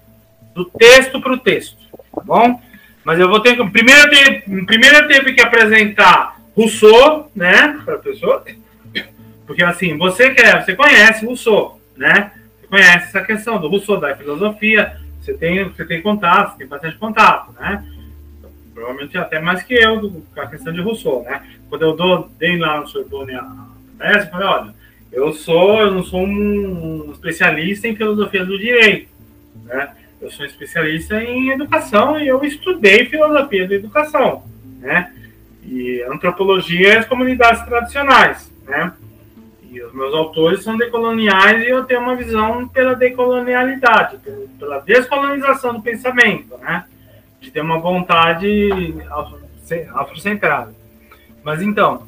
Do 0.55 0.65
texto 0.65 1.21
para 1.21 1.33
o 1.33 1.37
texto. 1.37 1.77
Tá 2.15 2.23
bom? 2.25 2.59
Mas 3.07 3.21
eu 3.21 3.29
vou 3.29 3.39
ter 3.39 3.55
que. 3.55 3.69
Primeiro 3.69 4.65
primeiro 4.65 5.09
eu 5.09 5.33
que 5.33 5.39
apresentar 5.39 6.41
Rousseau, 6.53 7.31
né? 7.33 7.79
Para 7.85 7.95
a 7.95 7.99
pessoa. 7.99 8.43
Porque 9.45 9.63
assim, 9.63 9.97
você 9.97 10.31
quer, 10.31 10.61
você 10.61 10.75
conhece 10.75 11.25
Rousseau, 11.25 11.79
né? 11.95 12.33
Você 12.59 12.67
conhece 12.67 13.07
essa 13.07 13.21
questão 13.21 13.61
do 13.61 13.69
Rousseau, 13.69 13.97
da 13.97 14.13
filosofia, 14.13 14.99
você 15.21 15.33
tem, 15.33 15.63
você 15.63 15.85
tem 15.85 16.01
contato, 16.01 16.51
você 16.51 16.57
tem 16.57 16.67
bastante 16.67 16.97
contato, 16.97 17.53
né? 17.57 17.81
Provavelmente 18.73 19.17
até 19.17 19.39
mais 19.39 19.63
que 19.63 19.75
eu 19.75 20.21
com 20.35 20.41
a 20.41 20.47
questão 20.47 20.73
de 20.73 20.81
Rousseau, 20.81 21.23
né? 21.23 21.43
Quando 21.69 21.83
eu 21.83 21.95
dou, 21.95 22.29
dei 22.37 22.57
lá 22.57 22.81
no 22.81 22.89
Sorbonne 22.89 23.35
a 23.35 23.67
peça, 23.97 24.27
eu 24.27 24.31
falei, 24.31 24.47
olha, 24.47 24.75
eu 25.13 25.31
sou, 25.31 25.79
eu 25.79 25.91
não 25.91 26.03
sou 26.03 26.19
um 26.25 27.09
especialista 27.13 27.87
em 27.87 27.95
filosofia 27.95 28.43
do 28.43 28.59
direito, 28.59 29.07
né? 29.63 29.91
Eu 30.19 30.31
sou 30.31 30.45
especialista 30.45 31.21
em 31.21 31.51
educação 31.51 32.19
e 32.19 32.27
eu 32.27 32.43
estudei 32.43 33.05
filosofia 33.05 33.67
da 33.67 33.75
educação, 33.75 34.43
né? 34.79 35.13
E 35.63 36.01
antropologia 36.03 36.93
e 36.93 36.97
as 36.97 37.05
comunidades 37.05 37.63
tradicionais, 37.63 38.51
né? 38.65 38.93
E 39.69 39.81
os 39.81 39.93
meus 39.93 40.13
autores 40.13 40.63
são 40.63 40.75
decoloniais 40.75 41.61
e 41.61 41.69
eu 41.69 41.83
tenho 41.83 42.01
uma 42.01 42.15
visão 42.15 42.67
pela 42.67 42.95
decolonialidade, 42.95 44.17
pela 44.57 44.79
descolonização 44.79 45.73
do 45.73 45.81
pensamento, 45.81 46.57
né? 46.57 46.85
De 47.39 47.51
ter 47.51 47.61
uma 47.61 47.77
vontade 47.77 48.95
afrocentrada. 49.93 50.73
Mas 51.43 51.61
então, 51.61 52.07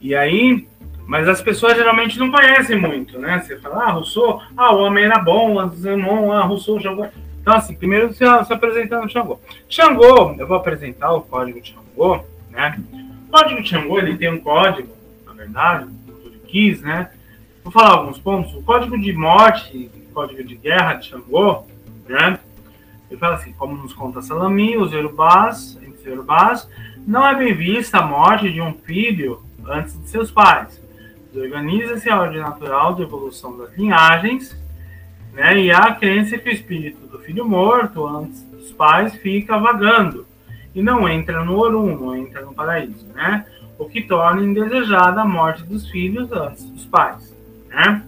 e 0.00 0.14
aí, 0.14 0.64
mas 1.06 1.26
as 1.26 1.42
pessoas 1.42 1.76
geralmente 1.76 2.18
não 2.20 2.30
conhecem 2.30 2.78
muito, 2.78 3.18
né? 3.18 3.40
Você 3.40 3.58
fala, 3.58 3.84
ah, 3.84 3.90
Rousseau, 3.90 4.40
ah, 4.56 4.72
o 4.72 4.78
homem 4.78 5.04
era 5.04 5.18
bom, 5.18 5.58
ah, 5.58 6.42
Rousseau 6.42 6.78
jogou. 6.78 7.08
Então, 7.48 7.56
assim, 7.56 7.74
primeiro 7.74 8.12
se, 8.12 8.18
se 8.18 8.52
apresentando 8.52 9.08
Xangô. 9.08 9.40
Xangô, 9.70 10.34
eu 10.38 10.46
vou 10.46 10.58
apresentar 10.58 11.14
o 11.14 11.22
código 11.22 11.58
de 11.62 11.72
Xangô, 11.72 12.22
né? 12.50 12.78
O 13.26 13.30
código 13.30 13.62
de 13.62 13.70
Xangô, 13.70 13.98
ele 13.98 14.18
tem 14.18 14.30
um 14.30 14.38
código, 14.38 14.94
na 15.24 15.32
verdade, 15.32 15.86
do 15.86 16.30
quis, 16.46 16.82
né? 16.82 17.10
Vou 17.64 17.72
falar 17.72 17.92
alguns 17.92 18.18
pontos. 18.18 18.54
O 18.54 18.62
código 18.62 18.98
de 18.98 19.14
morte, 19.14 19.90
o 20.10 20.12
código 20.12 20.44
de 20.44 20.56
guerra 20.56 20.92
de 20.96 21.06
Xangô, 21.06 21.64
né? 22.06 22.38
Ele 23.10 23.18
fala 23.18 23.36
assim, 23.36 23.54
como 23.54 23.78
nos 23.78 23.94
conta 23.94 24.20
Salami, 24.20 24.76
os 24.76 24.92
Yorubás, 24.92 25.78
entre 25.80 26.00
os 26.00 26.04
Yorubás, 26.04 26.68
não 27.06 27.26
é 27.26 27.34
bem 27.34 27.54
vista 27.54 28.00
a 28.00 28.02
morte 28.06 28.52
de 28.52 28.60
um 28.60 28.74
filho 28.74 29.42
antes 29.66 29.98
de 29.98 30.06
seus 30.10 30.30
pais. 30.30 30.78
Organiza-se 31.34 32.10
a 32.10 32.20
ordem 32.20 32.40
natural 32.42 32.94
de 32.94 33.04
evolução 33.04 33.56
das 33.56 33.74
linhagens, 33.74 34.54
né? 35.38 35.56
E 35.56 35.70
há 35.70 35.84
a 35.84 35.94
crença 35.94 36.36
que 36.36 36.48
o 36.48 36.52
espírito 36.52 37.06
do 37.06 37.20
filho 37.20 37.48
morto 37.48 38.04
antes 38.04 38.42
dos 38.42 38.72
pais 38.72 39.14
fica 39.14 39.56
vagando 39.56 40.26
e 40.74 40.82
não 40.82 41.08
entra 41.08 41.44
no 41.44 41.56
Orum, 41.56 41.96
não 41.96 42.16
entra 42.16 42.42
no 42.42 42.52
paraíso, 42.52 43.06
né? 43.14 43.46
O 43.78 43.88
que 43.88 44.02
torna 44.02 44.42
indesejada 44.42 45.20
a 45.20 45.24
morte 45.24 45.62
dos 45.62 45.88
filhos 45.88 46.30
antes 46.32 46.64
dos 46.64 46.84
pais, 46.84 47.32
né? 47.68 48.02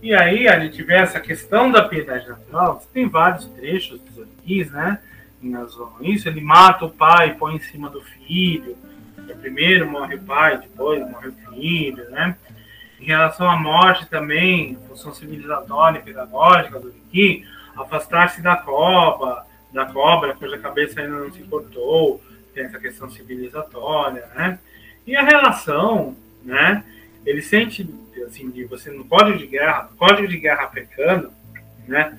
E 0.00 0.14
aí 0.14 0.46
a 0.46 0.60
gente 0.60 0.80
vê 0.84 0.94
essa 0.94 1.18
questão 1.18 1.72
da 1.72 1.82
piedade 1.82 2.28
natural, 2.28 2.82
tem 2.94 3.08
vários 3.08 3.46
trechos 3.46 4.00
dos 4.00 4.18
Orquis, 4.18 4.70
né? 4.70 5.00
Isso, 6.00 6.28
ele 6.28 6.40
mata 6.40 6.84
o 6.84 6.90
pai, 6.90 7.34
põe 7.34 7.56
em 7.56 7.60
cima 7.60 7.90
do 7.90 8.00
filho, 8.00 8.76
primeiro 9.40 9.90
morre 9.90 10.14
o 10.14 10.22
pai, 10.22 10.58
depois 10.58 11.00
morre 11.10 11.28
o 11.28 11.52
filho, 11.52 12.08
né? 12.10 12.36
Em 13.00 13.04
relação 13.06 13.50
à 13.50 13.56
morte 13.56 14.06
também, 14.06 14.76
função 14.86 15.14
civilizatória 15.14 15.98
e 15.98 16.02
pedagógica 16.02 16.78
do 16.78 16.88
Orqui, 16.88 17.44
afastar-se 17.74 18.42
da 18.42 18.56
cobra, 18.56 19.42
da 19.72 19.86
cobra, 19.86 20.34
cuja 20.34 20.58
cabeça 20.58 21.00
ainda 21.00 21.16
não 21.16 21.32
se 21.32 21.42
cortou, 21.44 22.22
tem 22.54 22.64
essa 22.64 22.78
questão 22.78 23.08
civilizatória, 23.10 24.26
né? 24.34 24.58
E 25.06 25.16
a 25.16 25.22
relação, 25.22 26.14
né? 26.44 26.84
Ele 27.24 27.40
sente, 27.40 27.88
assim, 28.26 28.50
de 28.50 28.64
você 28.64 28.90
no 28.90 29.04
código 29.04 29.38
de 29.38 29.46
guerra, 29.46 29.88
código 29.96 30.28
de 30.28 30.36
guerra 30.36 30.64
africano, 30.64 31.32
né? 31.88 32.18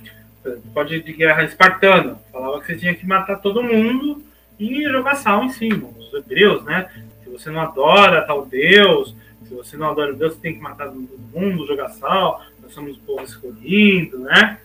Código 0.73 1.05
de 1.05 1.13
guerra 1.13 1.43
espartano, 1.43 2.19
falava 2.31 2.59
que 2.59 2.65
você 2.65 2.75
tinha 2.75 2.95
que 2.95 3.05
matar 3.05 3.37
todo 3.37 3.61
mundo 3.61 4.23
e 4.59 4.83
jogar 4.89 5.15
sal 5.15 5.43
em 5.43 5.49
cima, 5.49 5.89
os 5.89 6.11
hebreus, 6.11 6.63
né? 6.63 6.89
Se 7.23 7.29
você 7.29 7.51
não 7.51 7.61
adora 7.61 8.25
tal 8.25 8.45
Deus, 8.47 9.15
se 9.51 9.55
você 9.55 9.77
não 9.77 9.89
adora 9.89 10.13
Deus, 10.13 10.33
você 10.33 10.39
tem 10.39 10.53
que 10.53 10.61
matar 10.61 10.87
todo 10.87 11.19
mundo, 11.33 11.67
jogar 11.67 11.89
sal, 11.89 12.41
nós 12.63 12.73
somos 12.73 12.95
o 12.95 13.01
povo 13.01 13.23
escolhido, 13.23 14.19
né? 14.19 14.59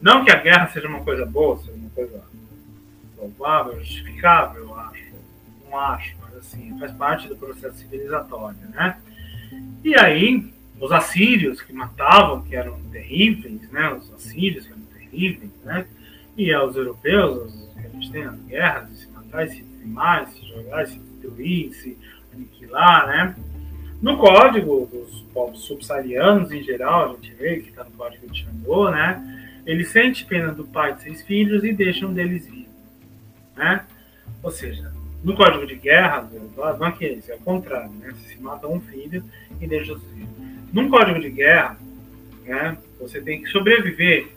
Não 0.00 0.24
que 0.24 0.30
a 0.30 0.36
guerra 0.36 0.68
seja 0.68 0.88
uma 0.88 1.04
coisa 1.04 1.24
boa, 1.24 1.56
seja 1.58 1.72
uma 1.72 1.90
coisa 1.90 2.20
louvável, 3.16 3.78
justificável, 3.78 4.64
eu 4.64 4.74
acho. 4.74 5.04
Não 5.64 5.78
acho, 5.78 6.16
mas 6.20 6.36
assim, 6.36 6.76
faz 6.80 6.92
parte 6.92 7.28
do 7.28 7.36
processo 7.36 7.78
civilizatório, 7.78 8.58
né? 8.70 8.98
E 9.84 9.94
aí, 9.94 10.52
os 10.80 10.90
assírios 10.90 11.62
que 11.62 11.72
matavam, 11.72 12.42
que 12.42 12.56
eram 12.56 12.80
terríveis, 12.90 13.70
né? 13.70 13.92
Os 13.92 14.12
assírios 14.12 14.66
que 14.66 14.72
eram 14.72 14.82
terríveis, 14.98 15.52
né? 15.62 15.86
E 16.36 16.52
aos 16.52 16.74
europeus, 16.74 17.54
os, 17.54 17.74
que 17.74 17.86
a 17.86 17.88
gente 17.88 18.10
tem 18.10 18.24
as 18.24 18.38
guerras, 18.40 18.88
de 18.90 18.96
se 18.96 19.08
matar, 19.10 19.48
se 19.48 19.62
dizimar, 19.62 20.28
se 20.28 20.44
jogar, 20.48 20.86
se 20.88 20.98
destruir, 20.98 21.72
se 21.74 21.96
aniquilar, 22.34 23.06
né? 23.06 23.36
No 24.04 24.18
código 24.18 24.86
dos 24.92 25.22
povos 25.32 25.62
subsaarianos, 25.62 26.52
em 26.52 26.62
geral, 26.62 27.06
a 27.06 27.14
gente 27.14 27.32
vê 27.32 27.60
que 27.60 27.70
está 27.70 27.84
no 27.84 27.90
código 27.92 28.28
de 28.28 28.38
Xangô, 28.38 28.90
né? 28.90 29.48
Ele 29.64 29.82
sente 29.82 30.26
pena 30.26 30.52
do 30.52 30.62
pai 30.62 30.92
de 30.92 31.04
seus 31.04 31.22
filhos 31.22 31.64
e 31.64 31.72
deixa 31.72 32.06
um 32.06 32.12
deles 32.12 32.46
vir, 32.46 32.68
né? 33.56 33.86
Ou 34.42 34.50
seja, 34.50 34.92
no 35.22 35.34
código 35.34 35.66
de 35.66 35.76
guerra, 35.76 36.28
não 36.54 36.86
é 36.86 36.92
que 36.92 37.06
isso, 37.06 37.32
é 37.32 37.34
o 37.36 37.38
contrário, 37.38 37.88
né? 37.92 38.12
Você 38.12 38.34
se 38.34 38.42
mata 38.42 38.68
um 38.68 38.78
filho 38.78 39.24
e 39.58 39.66
deixa 39.66 39.94
os 39.94 40.02
filhos. 40.02 40.28
Num 40.70 40.90
código 40.90 41.18
de 41.18 41.30
guerra, 41.30 41.78
né, 42.44 42.76
você 43.00 43.22
tem 43.22 43.40
que 43.40 43.48
sobreviver 43.48 44.28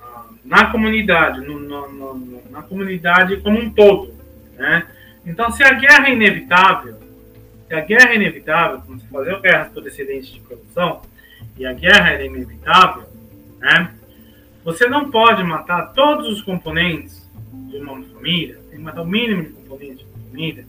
ah, 0.00 0.28
na 0.42 0.72
comunidade, 0.72 1.42
no, 1.42 1.58
no, 1.58 1.88
no, 1.88 2.42
na 2.50 2.62
comunidade 2.62 3.36
como 3.42 3.58
um 3.58 3.68
todo, 3.68 4.14
né? 4.56 4.86
Então, 5.26 5.52
se 5.52 5.62
a 5.62 5.74
guerra 5.74 6.08
é 6.08 6.14
inevitável, 6.14 7.01
se 7.72 7.76
a 7.76 7.80
guerra 7.80 8.10
é 8.10 8.16
inevitável, 8.16 8.82
como 8.82 9.00
se 9.00 9.06
fazer 9.06 9.40
guerras 9.40 9.68
por 9.68 9.86
excedente 9.86 10.34
de 10.34 10.40
produção, 10.40 11.00
e 11.56 11.64
a 11.64 11.72
guerra 11.72 12.12
é 12.12 12.26
inevitável, 12.26 13.04
né? 13.58 13.94
Você 14.62 14.86
não 14.88 15.10
pode 15.10 15.42
matar 15.42 15.94
todos 15.94 16.28
os 16.28 16.42
componentes 16.42 17.26
de 17.70 17.78
uma 17.78 18.02
família, 18.02 18.58
tem 18.68 18.78
que 18.78 18.84
matar 18.84 19.00
o 19.00 19.06
mínimo 19.06 19.44
de 19.44 19.48
componentes 19.52 20.00
de 20.00 20.04
uma 20.04 20.28
família, 20.28 20.66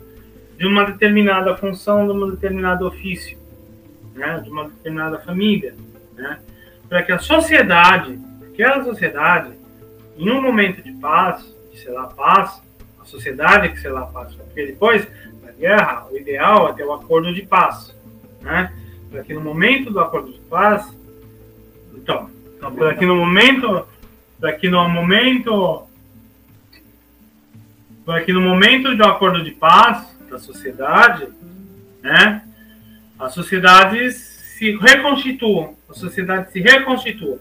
de 0.57 0.65
uma 0.65 0.85
determinada 0.85 1.57
função, 1.57 2.07
de 2.07 2.13
um 2.13 2.31
determinado 2.31 2.87
ofício, 2.87 3.37
né, 4.15 4.39
de 4.41 4.49
uma 4.49 4.69
determinada 4.69 5.19
família, 5.19 5.75
né, 6.15 6.39
para 6.87 7.03
que 7.03 7.11
a 7.11 7.19
sociedade, 7.19 8.17
aquela 8.49 8.81
sociedade, 8.81 9.51
em 10.17 10.31
um 10.31 10.41
momento 10.41 10.81
de 10.81 10.93
paz, 10.93 11.53
de 11.69 11.79
selar 11.79 12.15
paz, 12.15 12.61
a 12.97 13.03
sociedade 13.03 13.73
que 13.73 13.81
selar 13.81 14.09
paz, 14.09 14.33
porque 14.35 14.67
depois 14.67 15.05
guerra, 15.53 16.07
o 16.11 16.17
ideal 16.17 16.69
é 16.69 16.73
ter 16.73 16.83
o 16.83 16.89
um 16.89 16.93
acordo 16.93 17.33
de 17.33 17.41
paz, 17.41 17.95
né, 18.41 18.73
para 19.11 19.23
que 19.23 19.33
no 19.33 19.41
momento 19.41 19.91
do 19.91 19.99
acordo 19.99 20.31
de 20.31 20.39
paz, 20.39 20.91
então, 21.95 22.29
então 22.57 22.73
para 22.73 22.95
que 22.95 23.05
no 23.05 23.15
momento, 23.15 23.87
para 24.39 24.53
que 24.53 24.69
no 24.69 24.89
momento 24.89 25.87
para 28.05 28.21
que 28.21 28.33
no 28.33 28.41
momento 28.41 28.95
do 28.95 29.03
acordo 29.05 29.41
de 29.43 29.51
paz 29.51 30.13
da 30.29 30.37
sociedade, 30.37 31.27
né, 32.01 32.43
as 33.17 33.33
sociedades 33.33 34.33
se 34.57 34.71
reconstituam, 34.77 35.75
a 35.89 35.93
sociedade 35.93 36.51
se 36.51 36.59
reconstitua. 36.59 37.39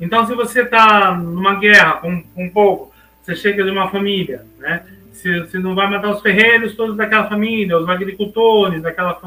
Então, 0.00 0.26
se 0.26 0.34
você 0.34 0.62
está 0.62 1.14
numa 1.14 1.56
guerra 1.56 1.94
com, 1.94 2.22
com 2.22 2.44
um 2.44 2.50
povo, 2.50 2.92
você 3.22 3.36
chega 3.36 3.62
de 3.62 3.70
uma 3.70 3.90
família, 3.90 4.44
né? 4.58 4.84
Você, 5.20 5.58
não 5.58 5.74
vai 5.74 5.88
matar 5.88 6.10
os 6.10 6.22
ferreiros 6.22 6.74
todos 6.74 6.96
daquela 6.96 7.28
família, 7.28 7.78
os 7.78 7.88
agricultores 7.88 8.82
daquela, 8.82 9.20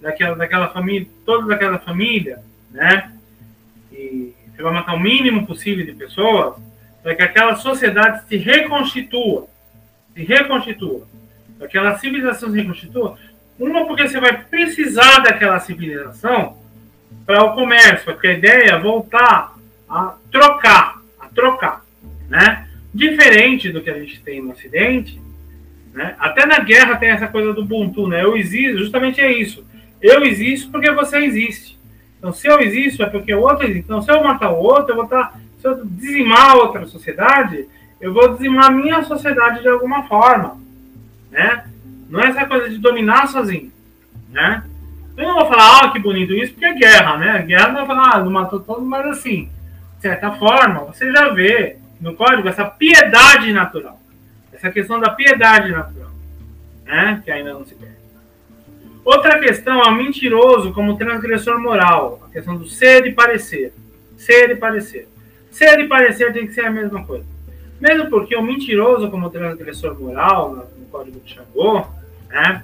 daquela, 0.00 0.36
daquela 0.36 0.68
família, 0.68 1.08
todos 1.26 1.48
daquela 1.48 1.78
família, 1.78 2.38
né? 2.70 3.12
E 3.92 4.32
você 4.54 4.62
vai 4.62 4.72
matar 4.72 4.94
o 4.94 5.00
mínimo 5.00 5.46
possível 5.46 5.84
de 5.84 5.92
pessoas 5.92 6.54
para 7.02 7.14
que 7.14 7.22
aquela 7.22 7.56
sociedade 7.56 8.26
se 8.28 8.36
reconstitua, 8.36 9.48
se 10.14 10.22
reconstitua, 10.22 11.06
para 11.58 11.66
que 11.66 11.78
aquela 11.78 11.98
civilização 11.98 12.50
se 12.50 12.56
reconstitua, 12.56 13.16
uma, 13.58 13.86
porque 13.86 14.08
você 14.08 14.20
vai 14.20 14.42
precisar 14.44 15.20
daquela 15.20 15.58
civilização 15.60 16.56
para 17.26 17.44
o 17.44 17.54
comércio, 17.54 18.04
porque 18.04 18.28
a 18.28 18.32
ideia 18.32 18.70
é 18.72 18.78
voltar 18.78 19.54
a 19.88 20.14
trocar, 20.30 21.00
a 21.18 21.26
trocar, 21.28 21.84
né? 22.28 22.68
Diferente 22.92 23.70
do 23.70 23.80
que 23.82 23.90
a 23.90 23.98
gente 23.98 24.20
tem 24.20 24.42
no 24.42 24.52
Ocidente, 24.52 25.20
né? 25.92 26.14
Até 26.18 26.46
na 26.46 26.60
guerra 26.60 26.96
tem 26.96 27.10
essa 27.10 27.26
coisa 27.26 27.52
do 27.52 27.62
Ubuntu, 27.62 28.08
né? 28.08 28.22
Eu 28.22 28.36
existo, 28.36 28.78
justamente 28.78 29.20
é 29.20 29.32
isso. 29.32 29.64
Eu 30.00 30.24
existo 30.24 30.70
porque 30.70 30.90
você 30.90 31.18
existe. 31.18 31.78
Então, 32.18 32.32
se 32.32 32.46
eu 32.46 32.60
existo, 32.60 33.02
é 33.02 33.06
porque 33.06 33.34
o 33.34 33.40
outro 33.40 33.64
existe. 33.64 33.84
Então, 33.84 34.02
se 34.02 34.10
eu 34.10 34.22
matar 34.22 34.50
o 34.50 34.58
outro, 34.58 34.92
eu 34.92 34.96
vou 34.96 35.04
estar. 35.04 35.32
Tá, 35.32 35.40
se 35.58 35.66
eu 35.66 35.84
dizimar 35.84 36.56
outra 36.56 36.86
sociedade, 36.86 37.66
eu 38.00 38.14
vou 38.14 38.32
dizimar 38.34 38.66
a 38.66 38.70
minha 38.70 39.02
sociedade 39.02 39.60
de 39.60 39.68
alguma 39.68 40.04
forma, 40.04 40.58
né? 41.30 41.64
Não 42.08 42.20
é 42.20 42.28
essa 42.28 42.46
coisa 42.46 42.68
de 42.70 42.78
dominar 42.78 43.28
sozinho, 43.28 43.70
né? 44.30 44.64
Eu 45.16 45.28
não 45.28 45.34
vou 45.34 45.48
falar, 45.48 45.84
ah, 45.84 45.90
que 45.90 45.98
bonito 45.98 46.32
isso, 46.32 46.52
porque 46.52 46.64
é 46.64 46.74
guerra, 46.74 47.18
né? 47.18 47.42
Guerra 47.42 47.68
não 47.68 47.74
vai 47.74 47.86
falar, 47.86 48.14
ah, 48.14 48.24
não 48.24 48.30
matou 48.30 48.60
todo, 48.60 48.80
mas 48.80 49.06
assim, 49.06 49.50
de 49.96 50.02
certa 50.02 50.32
forma, 50.32 50.80
você 50.84 51.12
já 51.12 51.28
vê 51.28 51.76
no 52.00 52.14
código 52.14 52.48
essa 52.48 52.64
piedade 52.64 53.52
natural. 53.52 53.99
Essa 54.60 54.70
questão 54.70 55.00
da 55.00 55.08
piedade 55.08 55.72
natural, 55.72 56.10
né? 56.84 57.22
Que 57.24 57.30
ainda 57.30 57.54
não 57.54 57.64
se 57.64 57.74
perde. 57.74 57.94
Outra 59.02 59.40
questão 59.40 59.82
é 59.82 59.88
o 59.88 59.94
mentiroso 59.94 60.70
como 60.74 60.98
transgressor 60.98 61.58
moral. 61.58 62.22
A 62.28 62.30
questão 62.30 62.58
do 62.58 62.66
ser 62.66 63.06
e 63.06 63.12
parecer. 63.12 63.72
Ser 64.18 64.50
e 64.50 64.56
parecer. 64.56 65.08
Ser 65.50 65.80
e 65.80 65.88
parecer 65.88 66.34
tem 66.34 66.46
que 66.46 66.52
ser 66.52 66.66
a 66.66 66.70
mesma 66.70 67.02
coisa. 67.06 67.24
Mesmo 67.80 68.10
porque 68.10 68.36
o 68.36 68.42
mentiroso 68.42 69.10
como 69.10 69.30
transgressor 69.30 69.98
moral, 69.98 70.54
no, 70.54 70.80
Código 70.90 71.20
de 71.20 71.34
Xangô, 71.34 71.86
né? 72.28 72.62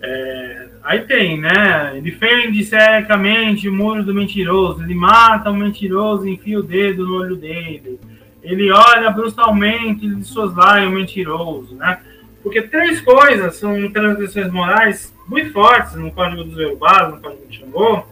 É, 0.00 0.68
aí 0.82 1.00
tem, 1.00 1.38
né? 1.38 1.90
Ele 1.92 2.10
defende 2.10 2.64
cegamente 2.64 3.68
o 3.68 3.74
muro 3.74 4.02
do 4.02 4.14
mentiroso, 4.14 4.82
ele 4.82 4.94
mata 4.94 5.50
o 5.50 5.54
mentiroso 5.54 6.26
enfia 6.26 6.58
o 6.58 6.62
dedo 6.62 7.04
no 7.04 7.16
olho 7.16 7.36
dele. 7.36 8.00
Ele 8.46 8.70
olha 8.70 9.10
brutalmente 9.10 10.06
e 10.06 10.22
soslaia 10.22 10.88
o 10.88 10.92
mentiroso, 10.92 11.74
né? 11.74 12.00
Porque 12.42 12.62
três 12.62 13.00
coisas 13.00 13.56
são 13.56 13.90
transgressões 13.90 14.52
morais 14.52 15.12
muito 15.26 15.52
fortes 15.52 15.94
no 15.96 16.12
Código 16.12 16.44
dos 16.44 16.56
Yorubás, 16.56 17.12
no 17.12 17.20
Código 17.20 17.44
de 17.48 17.58
Xangô, 17.58 18.04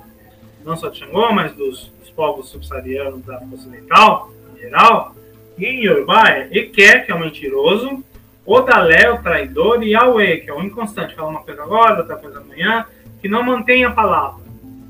não 0.64 0.76
só 0.76 0.88
de 0.88 0.98
Xangô, 0.98 1.32
mas 1.32 1.52
dos, 1.52 1.92
dos 2.00 2.10
povos 2.10 2.48
subsaarianos 2.48 3.24
da 3.24 3.36
África 3.36 3.54
Ocidental, 3.54 4.32
em 4.56 4.60
geral, 4.60 5.14
E 5.56 5.66
em 5.66 5.84
Yorubá 5.84 6.28
é 6.30 6.48
Eke, 6.50 7.00
que 7.00 7.12
é 7.12 7.14
o 7.14 7.20
mentiroso, 7.20 8.02
Odalé, 8.44 9.08
o 9.10 9.22
traidor, 9.22 9.84
e 9.84 9.94
Aue, 9.94 10.38
que 10.38 10.50
é 10.50 10.52
o 10.52 10.62
inconstante, 10.62 11.14
fala 11.14 11.28
uma 11.28 11.42
coisa 11.42 11.62
agora, 11.62 12.00
outra 12.00 12.16
coisa 12.16 12.40
amanhã, 12.40 12.84
que 13.22 13.28
não 13.28 13.44
mantém 13.44 13.84
a 13.84 13.92
palavra, 13.92 14.42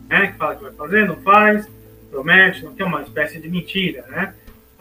né? 0.09 0.29
Que 0.29 0.39
fala 0.39 0.57
que 0.57 0.63
vai 0.63 0.73
fazer, 0.73 1.07
não 1.07 1.17
faz, 1.17 1.69
promete, 2.11 2.65
não 2.65 2.73
tem 2.75 2.87
uma 2.87 3.03
espécie 3.03 3.39
de 3.39 3.49
mentira, 3.51 4.07
né? 4.09 4.35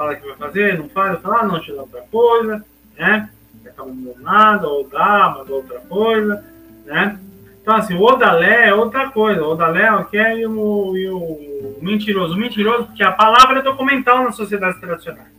Fala 0.04 0.16
que 0.16 0.28
vai 0.28 0.36
fazer, 0.36 0.78
não 0.78 0.90
faz, 0.90 1.22
fala, 1.22 1.40
ah, 1.40 1.46
não, 1.46 1.62
te 1.62 1.72
dá 1.72 1.82
outra 1.82 2.02
coisa, 2.12 2.66
né? 2.98 3.30
Acaba 3.66 3.90
não 3.90 4.16
nada, 4.20 4.68
ou 4.68 4.86
dá, 4.90 5.34
mas 5.38 5.50
outra 5.50 5.80
coisa, 5.80 6.44
né? 6.86 7.18
Então, 7.62 7.74
assim, 7.74 7.94
o 7.96 8.02
Odalé 8.02 8.68
é 8.68 8.74
outra 8.74 9.10
coisa. 9.12 9.42
O 9.42 9.52
Odalé 9.52 9.84
é 9.84 9.94
o 9.94 10.04
que 10.04 10.18
é 10.18 10.40
e 10.40 10.46
o, 10.46 10.52
o 10.52 11.78
mentiroso. 11.82 12.34
O 12.36 12.38
mentiroso, 12.38 12.88
porque 12.88 13.02
a 13.02 13.14
palavra 13.14 13.60
é 13.60 13.62
documental 13.62 14.26
nas 14.26 14.36
sociedades 14.36 14.78
tradicionais. 14.82 15.32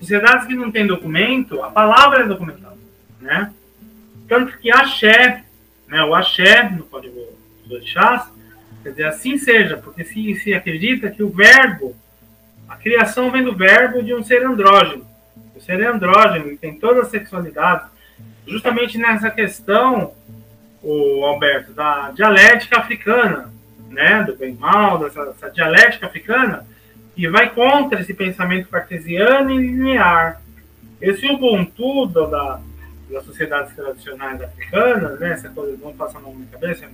Sociedades 0.00 0.46
que 0.46 0.54
não 0.54 0.72
têm 0.72 0.86
documento, 0.86 1.62
a 1.62 1.70
palavra 1.70 2.20
é 2.20 2.26
documental, 2.26 2.74
né? 3.20 3.52
Tanto 4.26 4.56
que 4.58 4.70
axé, 4.70 5.44
né, 5.88 6.02
o 6.04 6.14
axé, 6.14 6.70
no 6.70 6.84
código 6.84 7.20
dos 7.64 7.72
orixás, 7.72 8.30
quer 8.82 8.90
dizer, 8.90 9.04
assim 9.04 9.36
seja, 9.36 9.76
porque 9.76 10.04
se, 10.04 10.34
se 10.36 10.54
acredita 10.54 11.10
que 11.10 11.22
o 11.22 11.28
verbo, 11.28 11.94
a 12.68 12.76
criação 12.76 13.30
vem 13.30 13.44
do 13.44 13.54
verbo 13.54 14.02
de 14.02 14.14
um 14.14 14.22
ser 14.22 14.44
andrógeno. 14.44 15.06
O 15.54 15.60
ser 15.60 15.80
é 15.80 15.86
andrógeno, 15.86 16.46
ele 16.46 16.56
tem 16.56 16.78
toda 16.78 17.02
a 17.02 17.04
sexualidade. 17.04 17.84
Justamente 18.46 18.98
nessa 18.98 19.30
questão 19.30 20.12
o 20.82 21.24
Alberto, 21.24 21.72
da 21.72 22.12
dialética 22.12 22.78
africana, 22.78 23.52
né, 23.90 24.22
do 24.22 24.36
bem 24.36 24.54
mal, 24.54 24.98
dessa, 24.98 25.24
dessa 25.26 25.50
dialética 25.50 26.06
africana, 26.06 26.66
que 27.14 27.28
vai 27.28 27.50
contra 27.50 28.00
esse 28.00 28.14
pensamento 28.14 28.68
cartesiano 28.68 29.50
e 29.50 29.58
linear. 29.58 30.40
Esse 31.00 31.26
Ubuntu 31.26 32.06
da, 32.06 32.60
das 33.10 33.24
sociedades 33.24 33.74
tradicionais 33.74 34.40
africanas, 34.40 35.18
né, 35.18 35.32
essa 35.32 35.48
coisa, 35.48 35.76
não 35.82 35.92
passa 35.92 36.18
a 36.18 36.20
mão 36.20 36.34
na 36.34 36.46
cabeça, 36.46 36.86
na 36.86 36.92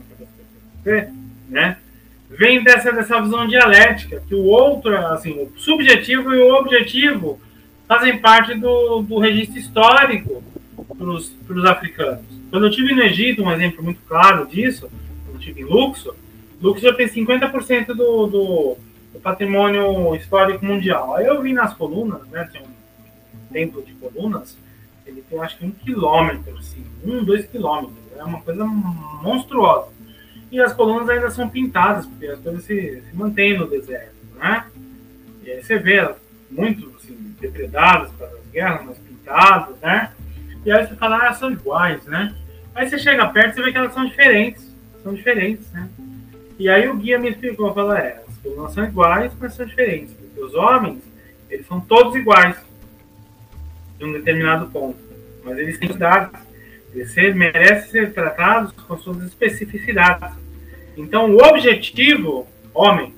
cabeça, 0.85 1.13
né, 1.49 1.77
vem 2.39 2.63
dessa, 2.63 2.93
dessa 2.93 3.21
visão 3.21 3.47
dialética, 3.47 4.23
que 4.27 4.35
o 4.35 4.45
outro, 4.45 4.97
assim, 5.09 5.33
o 5.33 5.53
subjetivo 5.59 6.35
e 6.35 6.39
o 6.39 6.55
objetivo 6.55 7.41
fazem 7.87 8.19
parte 8.19 8.55
do, 8.55 9.03
do 9.03 9.19
registro 9.19 9.59
histórico 9.59 10.43
para 10.97 11.07
os 11.09 11.65
africanos. 11.65 12.25
Quando 12.51 12.67
eu 12.67 12.71
tive 12.71 12.95
no 12.95 13.03
Egito, 13.03 13.43
um 13.43 13.53
exemplo 13.53 13.83
muito 13.83 14.01
claro 14.07 14.47
disso, 14.47 14.91
quando 15.25 15.37
eu 15.37 15.41
tive 15.41 15.63
em 15.63 15.65
Luxor, 15.65 16.15
Luxor 16.61 16.95
tem 16.95 17.09
50% 17.09 17.87
do, 17.87 17.95
do, 17.95 18.77
do, 19.13 19.21
patrimônio 19.21 20.15
histórico 20.15 20.65
mundial. 20.65 21.17
Aí 21.17 21.27
eu 21.27 21.43
vi 21.43 21.53
nas 21.53 21.75
colunas, 21.75 22.27
né, 22.29 22.49
tem 22.53 22.63
um 22.63 23.53
templo 23.53 23.83
de 23.83 23.93
colunas, 23.95 24.57
ele 25.05 25.23
tem 25.29 25.39
acho 25.41 25.59
que 25.59 25.67
um 25.67 25.73
quilômetro, 25.73 26.57
assim, 26.59 26.85
um, 27.05 27.25
dois 27.25 27.45
quilômetros, 27.47 27.97
é 28.17 28.23
uma 28.23 28.41
coisa 28.41 28.65
monstruosa. 28.65 29.89
E 30.53 30.61
as 30.61 30.75
colunas 30.75 31.09
ainda 31.09 31.31
são 31.31 31.49
pintadas, 31.49 32.05
porque 32.05 32.27
as 32.27 32.39
coisas 32.39 32.63
se, 32.65 33.03
se 33.09 33.17
mantêm 33.17 33.57
no 33.57 33.67
deserto, 33.67 34.15
né? 34.39 34.67
E 35.43 35.51
aí 35.51 35.65
você 35.65 35.79
vê 35.79 36.15
muito 36.51 36.95
assim, 36.97 37.35
depredadas 37.41 38.11
para 38.13 38.27
as 38.27 38.47
guerras, 38.53 38.85
mas 38.85 38.99
pintadas, 38.99 39.81
né? 39.81 40.13
E 40.63 40.71
aí 40.71 40.87
você 40.87 40.95
fala, 40.95 41.27
ah, 41.27 41.33
são 41.33 41.51
iguais, 41.51 42.05
né? 42.05 42.35
Aí 42.75 42.87
você 42.87 42.99
chega 42.99 43.27
perto 43.29 43.59
e 43.59 43.63
vê 43.63 43.73
que 43.73 43.79
elas 43.79 43.95
são 43.95 44.05
diferentes. 44.05 44.71
São 45.03 45.15
diferentes, 45.15 45.73
né? 45.73 45.89
E 46.59 46.69
aí 46.69 46.87
o 46.87 46.97
guia 46.97 47.19
me 47.19 47.31
explicou, 47.31 47.73
falou, 47.73 47.97
é, 47.97 48.21
as 48.29 48.37
colunas 48.37 48.75
são 48.75 48.85
iguais, 48.85 49.33
mas 49.41 49.55
são 49.55 49.65
diferentes. 49.65 50.13
Porque 50.13 50.39
os 50.39 50.53
homens, 50.53 51.03
eles 51.49 51.67
são 51.67 51.81
todos 51.81 52.15
iguais. 52.15 52.59
De 53.99 54.05
um 54.05 54.13
determinado 54.13 54.67
ponto. 54.67 54.99
Mas 55.43 55.57
eles 55.57 55.79
têm 55.79 55.91
idades. 55.91 56.39
Eles 56.95 57.35
merecem 57.35 57.91
ser 57.91 58.13
tratados 58.13 58.71
com 58.73 58.99
suas 58.99 59.23
especificidades. 59.23 60.42
Então, 60.97 61.31
o 61.31 61.43
objetivo, 61.43 62.47
homem, 62.75 63.15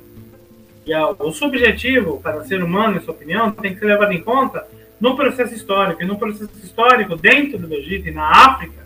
e 0.86 0.94
o 0.94 1.32
subjetivo 1.32 2.20
para 2.20 2.44
ser 2.44 2.62
humano, 2.62 2.98
em 2.98 3.00
sua 3.00 3.14
opinião, 3.14 3.50
tem 3.50 3.72
que 3.72 3.80
ser 3.80 3.86
levado 3.86 4.12
em 4.12 4.20
conta 4.20 4.66
no 5.00 5.16
processo 5.16 5.54
histórico. 5.54 6.02
E 6.02 6.06
no 6.06 6.18
processo 6.18 6.52
histórico, 6.62 7.16
dentro 7.16 7.58
do 7.58 7.72
Egito 7.72 8.08
e 8.08 8.12
na 8.12 8.26
África, 8.26 8.84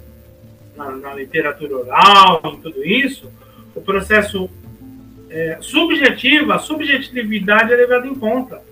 na, 0.76 0.92
na 0.92 1.14
literatura 1.14 1.76
oral, 1.76 2.40
em 2.44 2.60
tudo 2.60 2.84
isso, 2.84 3.30
o 3.74 3.80
processo 3.80 4.48
é, 5.28 5.58
subjetivo, 5.60 6.52
a 6.52 6.58
subjetividade 6.58 7.72
é 7.72 7.76
levada 7.76 8.06
em 8.06 8.14
conta. 8.14 8.62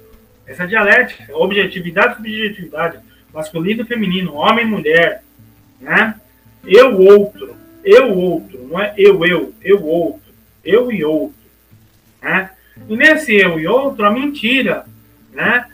Essa 0.47 0.67
dialética, 0.67 1.37
objetividade 1.37 2.13
e 2.13 2.17
subjetividade, 2.17 2.99
masculino 3.35 3.83
e 3.83 3.87
feminino, 3.87 4.35
homem 4.35 4.65
e 4.65 4.69
mulher, 4.69 5.23
né? 5.81 6.15
Eu, 6.65 6.99
outro, 7.01 7.57
eu, 7.87 8.13
outro, 8.13 8.67
não 8.67 8.81
é 8.81 8.93
eu, 8.99 9.25
eu, 9.25 9.55
eu, 9.63 9.87
outro, 9.87 10.35
eu 10.65 10.91
e 10.91 11.05
outro, 11.05 11.37
né? 12.21 12.51
E 12.89 12.97
nesse 12.97 13.33
eu 13.33 13.61
e 13.61 13.67
outro, 13.69 14.05
a 14.05 14.11
mentira, 14.11 14.85
né? 15.33 15.67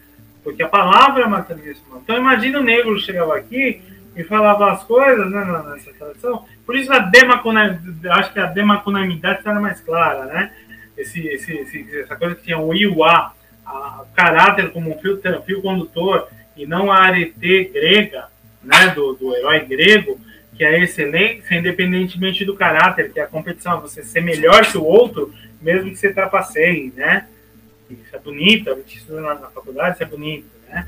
Porque 0.44 0.62
a 0.62 0.68
palavra 0.68 1.24
é 1.24 1.26
materialíssima. 1.26 2.00
Então 2.04 2.18
imagina 2.18 2.60
o 2.60 2.62
negro 2.62 2.98
chegava 2.98 3.34
aqui 3.34 3.80
e 4.14 4.22
falava 4.24 4.72
as 4.72 4.84
coisas 4.84 5.30
né, 5.30 5.64
nessa 5.70 5.90
tradição. 5.94 6.44
Por 6.66 6.76
isso 6.76 6.92
a 6.92 6.98
demacunamidade, 6.98 8.08
acho 8.08 8.32
que 8.34 8.40
a 8.40 8.46
demacunamidade 8.46 9.38
está 9.38 9.54
mais 9.54 9.80
clara, 9.80 10.26
né? 10.26 10.52
Esse, 10.96 11.26
esse, 11.26 11.52
esse, 11.52 11.98
essa 11.98 12.14
coisa 12.14 12.34
que 12.34 12.42
tinha 12.42 12.58
o 12.58 12.74
iuá, 12.74 13.32
o 13.66 14.14
caráter 14.14 14.70
como 14.70 14.94
um 14.94 14.98
fio, 14.98 15.18
fio 15.46 15.62
condutor 15.62 16.28
e 16.54 16.66
não 16.66 16.92
a 16.92 16.98
arete 16.98 17.70
grega, 17.72 18.26
né, 18.62 18.88
do, 18.88 19.14
do 19.14 19.34
herói 19.34 19.60
grego, 19.60 20.20
que 20.56 20.64
é 20.64 20.68
a 20.68 20.78
excelência 20.78 21.54
independentemente 21.54 22.44
do 22.44 22.54
caráter, 22.54 23.12
que 23.12 23.20
é 23.20 23.22
a 23.22 23.26
competição, 23.28 23.80
você 23.80 24.02
ser 24.02 24.20
melhor 24.20 24.64
que 24.64 24.76
o 24.76 24.84
outro, 24.84 25.32
mesmo 25.60 25.90
que 25.90 25.96
você 25.96 26.12
trapaceie, 26.12 26.92
né? 26.96 27.26
Isso 27.90 28.14
é 28.14 28.18
bonito, 28.18 28.70
a 28.70 28.74
gente 28.74 28.98
estuda 28.98 29.20
na, 29.20 29.34
na 29.34 29.48
faculdade, 29.48 29.94
isso 29.94 30.02
é 30.02 30.06
bonito, 30.06 30.46
né? 30.68 30.86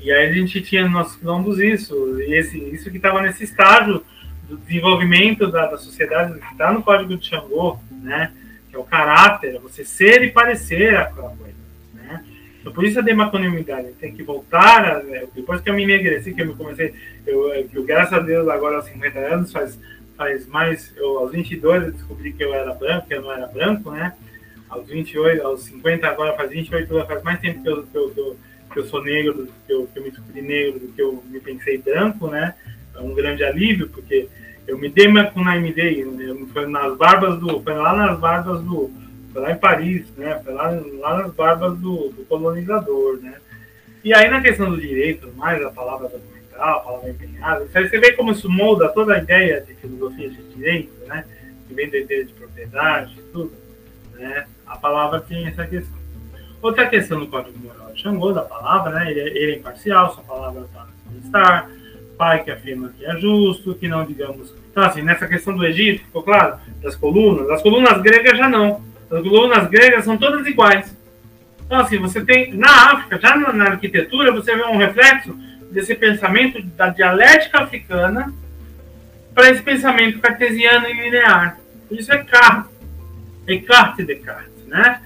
E 0.00 0.10
aí 0.12 0.28
a 0.28 0.32
gente 0.32 0.60
tinha 0.60 0.82
nos 0.82 0.92
nossos 0.92 1.16
quilombos 1.16 1.60
isso, 1.60 2.20
esse, 2.22 2.58
isso 2.58 2.90
que 2.90 2.96
estava 2.96 3.22
nesse 3.22 3.44
estágio 3.44 4.04
do 4.48 4.56
desenvolvimento 4.56 5.50
da, 5.50 5.66
da 5.66 5.78
sociedade, 5.78 6.38
que 6.38 6.52
está 6.52 6.72
no 6.72 6.82
código 6.82 7.16
de 7.16 7.26
Xangô, 7.26 7.78
né? 7.90 8.32
Que 8.68 8.76
é 8.76 8.78
o 8.78 8.84
caráter, 8.84 9.58
você 9.60 9.84
ser 9.84 10.22
e 10.22 10.30
parecer 10.30 10.96
aquela 10.96 11.30
coisa, 11.30 11.51
né? 12.64 12.72
Por 12.72 12.84
isso 12.84 12.98
a 12.98 13.02
demaconimidade, 13.02 13.92
tem 14.00 14.14
que 14.14 14.22
voltar, 14.22 14.84
a, 14.84 15.02
né? 15.02 15.24
depois 15.34 15.60
que 15.60 15.70
eu 15.70 15.74
me 15.74 15.82
enegreci, 15.82 16.34
que 16.34 16.42
eu 16.42 16.46
me 16.46 16.54
comecei, 16.54 16.94
eu, 17.26 17.52
eu, 17.52 17.84
graças 17.84 18.12
a 18.12 18.20
Deus, 18.20 18.48
agora 18.48 18.76
aos 18.76 18.86
50 18.86 19.18
anos, 19.18 19.52
faz, 19.52 19.78
faz 20.16 20.46
mais, 20.46 20.92
eu, 20.96 21.18
aos 21.18 21.32
22 21.32 21.84
eu 21.84 21.92
descobri 21.92 22.32
que 22.32 22.44
eu 22.44 22.54
era 22.54 22.74
branco, 22.74 23.06
que 23.06 23.14
eu 23.14 23.22
não 23.22 23.32
era 23.32 23.46
branco, 23.46 23.90
né? 23.90 24.14
Aos 24.68 24.88
28, 24.88 25.46
aos 25.46 25.64
50 25.64 26.06
agora 26.06 26.34
faz 26.34 26.50
28 26.50 26.94
anos, 26.94 27.06
faz 27.06 27.22
mais 27.22 27.40
tempo 27.40 27.62
que 27.62 27.68
eu, 27.68 27.82
que 27.84 27.96
eu, 27.96 28.10
que 28.10 28.20
eu 28.20 28.36
que 28.72 28.78
eu 28.78 28.86
sou 28.86 29.02
negro, 29.02 29.48
que 29.66 29.72
eu, 29.72 29.86
que 29.86 29.98
eu 29.98 30.02
me 30.02 30.10
descobri 30.10 30.42
negro, 30.42 30.80
do 30.80 30.88
que 30.88 31.02
eu 31.02 31.22
me 31.28 31.38
pensei 31.40 31.78
branco, 31.78 32.28
né? 32.28 32.54
É 32.94 33.00
um 33.00 33.14
grande 33.14 33.44
alívio, 33.44 33.88
porque 33.88 34.28
eu 34.66 34.78
me 34.78 34.88
dei 34.88 35.06
com 35.32 35.42
na 35.42 35.56
MD, 35.56 36.06
foi 36.52 36.66
nas 36.66 36.96
barbas 36.96 37.38
do, 37.38 37.60
foi 37.62 37.74
lá 37.74 37.94
nas 37.94 38.18
barbas 38.18 38.62
do, 38.62 38.90
foi 39.32 39.42
lá 39.42 39.52
em 39.52 39.58
Paris, 39.58 40.06
né? 40.16 40.40
Foi 40.44 40.52
lá, 40.52 40.70
lá 41.00 41.22
nas 41.22 41.32
barbas 41.32 41.78
do, 41.78 42.10
do 42.10 42.24
colonizador, 42.28 43.18
né? 43.20 43.34
E 44.04 44.12
aí 44.12 44.28
na 44.28 44.40
questão 44.40 44.70
do 44.70 44.80
direito, 44.80 45.32
mais 45.36 45.64
a 45.64 45.70
palavra 45.70 46.08
documental, 46.08 46.78
a 46.78 46.80
palavra 46.80 47.10
empenhada, 47.10 47.66
você 47.66 47.98
vê 47.98 48.12
como 48.12 48.32
isso 48.32 48.50
molda 48.50 48.88
toda 48.88 49.14
a 49.14 49.18
ideia 49.18 49.60
de 49.60 49.74
filosofia 49.74 50.28
de 50.28 50.42
direito, 50.54 50.92
né? 51.06 51.24
Que 51.66 51.74
vem 51.74 51.88
do 51.88 51.96
ideia 51.96 52.24
de 52.24 52.32
propriedade, 52.32 53.16
tudo, 53.32 53.52
né? 54.14 54.46
A 54.66 54.76
palavra 54.76 55.20
tem 55.20 55.46
essa 55.46 55.66
questão. 55.66 56.00
Outra 56.60 56.86
questão 56.86 57.18
no 57.18 57.26
Código 57.26 57.58
Moral 57.58 57.92
de 57.92 58.00
Xangô, 58.00 58.32
da 58.32 58.42
palavra, 58.42 58.92
né? 58.92 59.10
Ele, 59.10 59.20
é, 59.20 59.26
ele 59.28 59.52
é 59.52 59.56
imparcial, 59.56 60.14
sua 60.14 60.24
palavra 60.24 60.68
para 60.72 60.86
estar, 61.24 61.70
pai 62.16 62.44
que 62.44 62.50
afirma 62.50 62.92
que 62.96 63.04
é 63.04 63.16
justo, 63.16 63.74
que 63.74 63.88
não 63.88 64.04
digamos. 64.04 64.54
Então, 64.70 64.84
assim, 64.84 65.02
nessa 65.02 65.26
questão 65.26 65.56
do 65.56 65.64
Egito, 65.64 66.04
ficou 66.04 66.22
claro? 66.22 66.58
Das 66.80 66.96
colunas, 66.96 67.48
as 67.50 67.62
colunas 67.62 68.00
gregas 68.00 68.38
já 68.38 68.48
não. 68.48 68.82
As 69.12 69.22
colunas 69.22 69.68
gregas 69.68 70.04
são 70.04 70.16
todas 70.16 70.46
iguais. 70.46 70.96
Então, 71.64 71.78
assim, 71.78 71.98
você 71.98 72.24
tem, 72.24 72.52
na 72.54 72.92
África, 72.92 73.18
já 73.20 73.36
na, 73.36 73.52
na 73.52 73.64
arquitetura, 73.72 74.32
você 74.32 74.54
vê 74.54 74.64
um 74.64 74.76
reflexo 74.76 75.36
desse 75.70 75.94
pensamento 75.94 76.62
da 76.62 76.88
dialética 76.88 77.62
africana 77.62 78.32
para 79.34 79.50
esse 79.50 79.62
pensamento 79.62 80.18
cartesiano 80.18 80.88
e 80.88 80.92
linear. 80.92 81.58
Isso 81.90 82.12
é 82.12 82.18
Descartes, 82.18 82.70
Descartes, 83.46 84.06
Descartes, 84.06 84.66
né? 84.66 85.00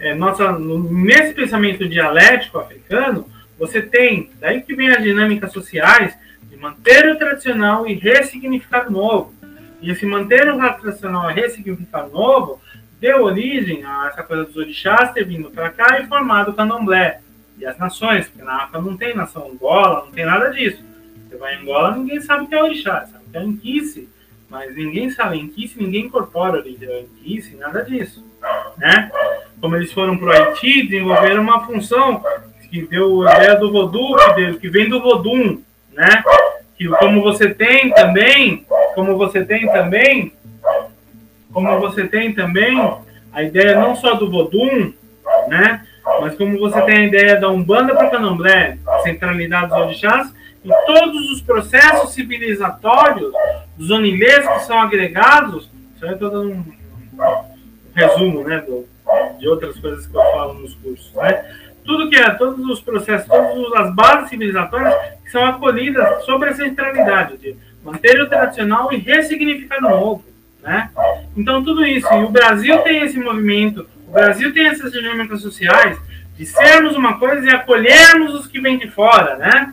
é, 0.00 0.14
nossa, 0.14 0.58
nesse 0.58 1.34
pensamento 1.34 1.86
dialético 1.86 2.58
africano, 2.58 3.26
você 3.58 3.82
tem, 3.82 4.30
daí 4.40 4.62
que 4.62 4.74
vem 4.74 4.88
as 4.90 5.02
dinâmicas 5.02 5.52
sociais, 5.52 6.16
de 6.48 6.56
manter 6.56 7.06
o 7.10 7.18
tradicional 7.18 7.86
e 7.86 7.94
ressignificar 7.94 8.88
o 8.88 8.90
novo. 8.90 9.34
E 9.82 9.90
esse 9.90 10.06
manter 10.06 10.48
o 10.48 10.58
tradicional 10.58 11.30
e 11.30 11.34
ressignificar 11.34 12.06
o 12.06 12.10
novo 12.10 12.60
deu 13.00 13.22
origem 13.22 13.82
a 13.84 14.08
essa 14.08 14.22
coisa 14.22 14.44
dos 14.44 14.56
orixás 14.56 15.12
ter 15.12 15.24
vindo 15.24 15.50
para 15.50 15.70
cá 15.70 15.98
e 16.00 16.06
formado 16.06 16.50
o 16.50 16.54
candomblé. 16.54 17.20
e 17.58 17.66
as 17.66 17.78
nações, 17.78 18.28
porque 18.28 18.44
na 18.44 18.62
África 18.62 18.80
não 18.80 18.96
tem 18.96 19.14
nação 19.14 19.50
Angola, 19.50 20.04
não 20.04 20.12
tem 20.12 20.24
nada 20.24 20.50
disso. 20.50 20.82
Você 21.28 21.36
vai 21.36 21.54
em 21.54 21.62
Angola, 21.62 21.96
ninguém 21.96 22.20
sabe 22.20 22.44
o 22.44 22.46
que 22.46 22.54
é 22.54 22.62
orixá, 22.62 23.06
sabe 23.06 23.24
o 23.26 23.30
que 23.30 23.38
é 23.38 23.42
Enquice, 23.42 24.08
mas 24.48 24.74
ninguém 24.74 25.10
sabe 25.10 25.38
Enquice, 25.38 25.82
ninguém 25.82 26.06
incorpora 26.06 26.62
Enquice, 26.66 27.56
nada 27.56 27.82
disso. 27.82 28.24
Né? 28.76 29.10
Como 29.60 29.76
eles 29.76 29.92
foram 29.92 30.16
para 30.16 30.26
o 30.26 30.30
Haiti, 30.30 30.86
desenvolveram 30.86 31.42
uma 31.42 31.66
função 31.66 32.22
que 32.70 32.82
deu 32.82 33.26
a 33.26 33.34
ideia 33.34 33.56
do 33.56 33.70
Vodou, 33.70 34.16
que, 34.34 34.54
que 34.54 34.68
vem 34.68 34.88
do 34.88 35.00
Vodum, 35.00 35.60
né? 35.92 36.22
Que 36.76 36.88
como 36.88 37.20
você 37.20 37.52
tem 37.52 37.90
também, 37.90 38.64
como 38.94 39.18
você 39.18 39.44
tem 39.44 39.66
também, 39.66 40.32
como 41.52 41.80
você 41.80 42.06
tem 42.06 42.32
também 42.32 42.78
a 43.32 43.42
ideia 43.42 43.78
não 43.78 43.94
só 43.94 44.14
do 44.14 44.30
Vodum, 44.30 44.92
né? 45.48 45.86
Mas 46.20 46.34
como 46.34 46.58
você 46.58 46.80
tem 46.82 46.96
a 46.96 47.06
ideia 47.06 47.36
da 47.38 47.48
Umbanda 47.48 47.94
para 47.94 48.08
o 48.08 48.10
Candomblé, 48.10 48.78
centralidade 49.02 49.68
dos 49.68 49.78
orixás, 49.78 50.32
e 50.64 50.68
todos 50.86 51.30
os 51.30 51.40
processos 51.40 52.12
civilizatórios 52.12 53.32
dos 53.76 53.90
onilês 53.90 54.46
que 54.46 54.58
são 54.60 54.78
agregados, 54.78 55.70
isso 55.94 56.04
aí 56.04 56.10
eu 56.10 56.14
estou 56.14 56.30
dando 56.30 56.50
um, 56.50 56.58
um, 56.58 57.44
resumo, 57.94 58.44
né, 58.44 58.58
do, 58.66 58.86
de 59.38 59.48
outras 59.48 59.78
coisas 59.78 60.06
que 60.06 60.14
eu 60.14 60.22
falo 60.32 60.54
nos 60.54 60.74
cursos, 60.74 61.12
né? 61.14 61.44
Tudo 61.84 62.10
que 62.10 62.16
é, 62.16 62.30
todos 62.30 62.64
os 62.66 62.80
processos, 62.80 63.26
todas 63.26 63.72
as 63.80 63.94
bases 63.94 64.28
civilizatórias 64.28 64.94
que 65.24 65.30
são 65.30 65.44
acolhidas 65.44 66.24
sobre 66.24 66.50
a 66.50 66.54
centralidade 66.54 67.38
de 67.38 67.56
manter 67.82 68.20
o 68.20 68.28
tradicional 68.28 68.92
e 68.92 68.98
ressignificar 68.98 69.78
o 69.78 69.88
novo, 69.88 70.24
né? 70.62 70.90
Então 71.36 71.62
tudo 71.62 71.84
isso, 71.84 72.06
e 72.12 72.24
o 72.24 72.28
Brasil 72.28 72.78
tem 72.78 73.02
esse 73.02 73.18
movimento 73.18 73.86
o 74.10 74.12
Brasil 74.12 74.52
tem 74.52 74.66
essas 74.66 74.90
dinâmicas 74.90 75.40
sociais 75.40 75.96
de 76.36 76.44
sermos 76.44 76.96
uma 76.96 77.16
coisa 77.16 77.46
e 77.46 77.50
acolhermos 77.50 78.34
os 78.34 78.46
que 78.48 78.60
vêm 78.60 78.76
de 78.76 78.90
fora, 78.90 79.36
né? 79.36 79.72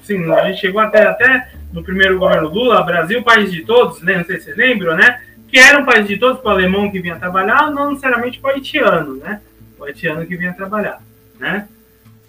Assim, 0.00 0.32
a 0.32 0.46
gente 0.46 0.60
chegou 0.60 0.80
até, 0.80 1.02
até 1.02 1.50
no 1.72 1.82
primeiro 1.82 2.20
governo 2.20 2.48
Lula, 2.48 2.84
Brasil, 2.84 3.20
país 3.24 3.50
de 3.50 3.64
todos, 3.64 4.00
né? 4.00 4.18
não 4.18 4.24
sei 4.24 4.36
se 4.36 4.44
vocês 4.44 4.56
lembram, 4.56 4.94
né? 4.94 5.20
Que 5.48 5.58
era 5.58 5.76
um 5.76 5.84
país 5.84 6.06
de 6.06 6.16
todos 6.18 6.40
para 6.40 6.50
o 6.50 6.52
alemão 6.52 6.88
que 6.88 7.00
vinha 7.00 7.16
trabalhar, 7.16 7.68
não 7.72 7.88
necessariamente 7.88 8.38
para 8.38 8.52
o 8.52 8.54
haitiano, 8.54 9.16
né? 9.16 9.40
O 9.76 9.84
haitiano 9.84 10.24
que 10.24 10.36
vinha 10.36 10.52
trabalhar, 10.52 11.02
né? 11.40 11.66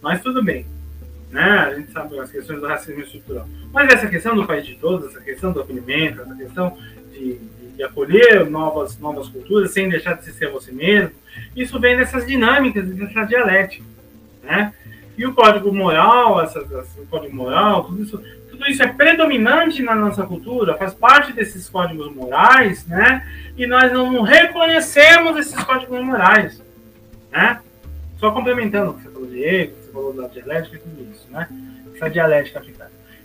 Mas 0.01 0.19
tudo 0.19 0.43
bem, 0.43 0.65
né? 1.29 1.43
A 1.43 1.75
gente 1.75 1.91
sabe 1.91 2.17
as 2.19 2.31
questões 2.31 2.59
do 2.59 2.65
racismo 2.65 3.01
estrutural. 3.01 3.47
Mas 3.71 3.93
essa 3.93 4.07
questão 4.07 4.35
do 4.35 4.47
país 4.47 4.65
de 4.65 4.73
todos, 4.77 5.11
essa 5.11 5.21
questão 5.21 5.51
do 5.51 5.61
acolhimento, 5.61 6.21
essa 6.21 6.35
questão 6.35 6.75
de, 7.23 7.39
de 7.77 7.83
acolher 7.83 8.49
novas, 8.49 8.99
novas 8.99 9.29
culturas 9.29 9.71
sem 9.71 9.89
deixar 9.89 10.13
de 10.15 10.25
ser 10.31 10.49
você 10.49 10.71
mesmo. 10.71 11.11
Isso 11.55 11.79
vem 11.79 11.97
dessas 11.97 12.25
dinâmicas, 12.25 12.87
dessa 12.87 13.23
dialética, 13.23 13.83
né? 14.43 14.73
E 15.17 15.25
o 15.25 15.33
código 15.33 15.73
moral, 15.73 16.41
essa, 16.41 16.59
o 16.59 17.05
código 17.07 17.35
moral, 17.35 17.85
tudo 17.85 18.03
isso, 18.03 18.23
tudo 18.49 18.65
isso 18.67 18.81
é 18.81 18.87
predominante 18.87 19.81
na 19.83 19.95
nossa 19.95 20.25
cultura, 20.25 20.75
faz 20.75 20.93
parte 20.93 21.31
desses 21.33 21.69
códigos 21.69 22.13
morais, 22.13 22.85
né? 22.87 23.27
E 23.55 23.67
nós 23.67 23.91
não 23.91 24.21
reconhecemos 24.21 25.37
esses 25.37 25.55
códigos 25.63 26.03
morais, 26.03 26.61
né? 27.31 27.59
Só 28.17 28.31
complementando 28.31 28.91
o 28.91 28.93
que 28.95 29.03
você 29.03 29.09
falou 29.09 29.27
de 29.27 29.43
ego, 29.43 29.75
você 29.75 29.91
falou 29.91 30.13
da 30.13 30.27
dialética 30.27 30.75
e 30.75 30.79
tudo 30.79 31.11
isso, 31.11 31.27
né? 31.29 31.47
Essa 31.95 32.09
dialética 32.09 32.59
africana. 32.59 32.82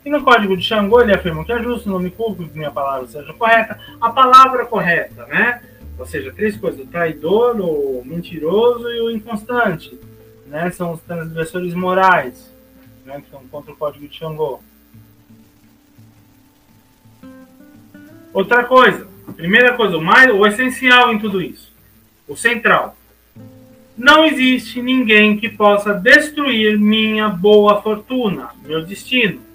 E 0.09 0.11
no 0.11 0.25
código 0.25 0.57
de 0.57 0.65
Xangô, 0.65 1.03
ele 1.03 1.13
afirma 1.13 1.45
que 1.45 1.53
é 1.53 1.63
justo, 1.63 1.91
não 1.91 1.99
me 1.99 2.11
culpo 2.11 2.49
que 2.49 2.57
minha 2.57 2.71
palavra 2.71 3.07
seja 3.07 3.31
correta. 3.35 3.79
A 4.01 4.09
palavra 4.09 4.65
correta, 4.65 5.27
né? 5.27 5.61
Ou 5.99 6.07
seja, 6.07 6.33
três 6.33 6.57
coisas: 6.57 6.81
o 6.81 6.87
traidor, 6.87 7.61
o 7.61 8.03
mentiroso 8.07 8.89
e 8.89 9.03
o 9.03 9.11
inconstante. 9.11 10.01
Né? 10.47 10.71
São 10.71 10.95
os 10.95 11.03
transgressores 11.03 11.75
morais, 11.75 12.51
né? 13.05 13.17
que 13.17 13.25
estão 13.25 13.43
contra 13.51 13.71
o 13.71 13.77
código 13.77 14.09
de 14.09 14.17
Xangô. 14.17 14.61
Outra 18.33 18.65
coisa, 18.65 19.07
primeira 19.37 19.75
coisa, 19.75 19.99
o, 19.99 20.01
mais, 20.01 20.33
o 20.33 20.47
essencial 20.47 21.13
em 21.13 21.19
tudo 21.19 21.43
isso, 21.43 21.71
o 22.27 22.35
central. 22.35 22.97
Não 23.95 24.25
existe 24.25 24.81
ninguém 24.81 25.37
que 25.37 25.51
possa 25.51 25.93
destruir 25.93 26.79
minha 26.79 27.29
boa 27.29 27.83
fortuna, 27.83 28.53
meu 28.65 28.83
destino 28.87 29.48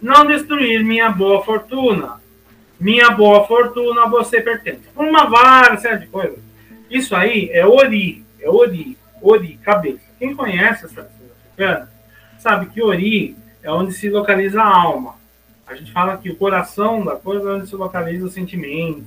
não 0.00 0.26
destruir 0.26 0.84
minha 0.84 1.10
boa 1.10 1.44
fortuna. 1.44 2.20
Minha 2.78 3.10
boa 3.10 3.46
fortuna 3.46 4.08
você 4.08 4.40
pertence. 4.40 4.88
Uma 4.96 5.26
vara, 5.26 5.76
série 5.76 6.00
de 6.00 6.06
coisas. 6.06 6.38
Isso 6.90 7.14
aí 7.14 7.50
é 7.52 7.66
ori, 7.66 8.24
é 8.40 8.48
ori, 8.48 8.96
ori, 9.20 9.58
cabeça. 9.62 10.00
Quem 10.18 10.34
conhece 10.34 10.86
essa 10.86 10.94
tradição 10.94 11.26
africana 11.44 11.90
sabe 12.38 12.66
que 12.66 12.82
ori 12.82 13.36
é 13.62 13.70
onde 13.70 13.92
se 13.92 14.08
localiza 14.08 14.62
a 14.62 14.66
alma. 14.66 15.14
A 15.66 15.74
gente 15.74 15.92
fala 15.92 16.16
que 16.16 16.30
o 16.30 16.36
coração 16.36 17.04
da 17.04 17.16
coisa 17.16 17.50
é 17.50 17.52
onde 17.52 17.68
se 17.68 17.76
localiza 17.76 18.26
os 18.26 18.32
sentimentos, 18.32 19.04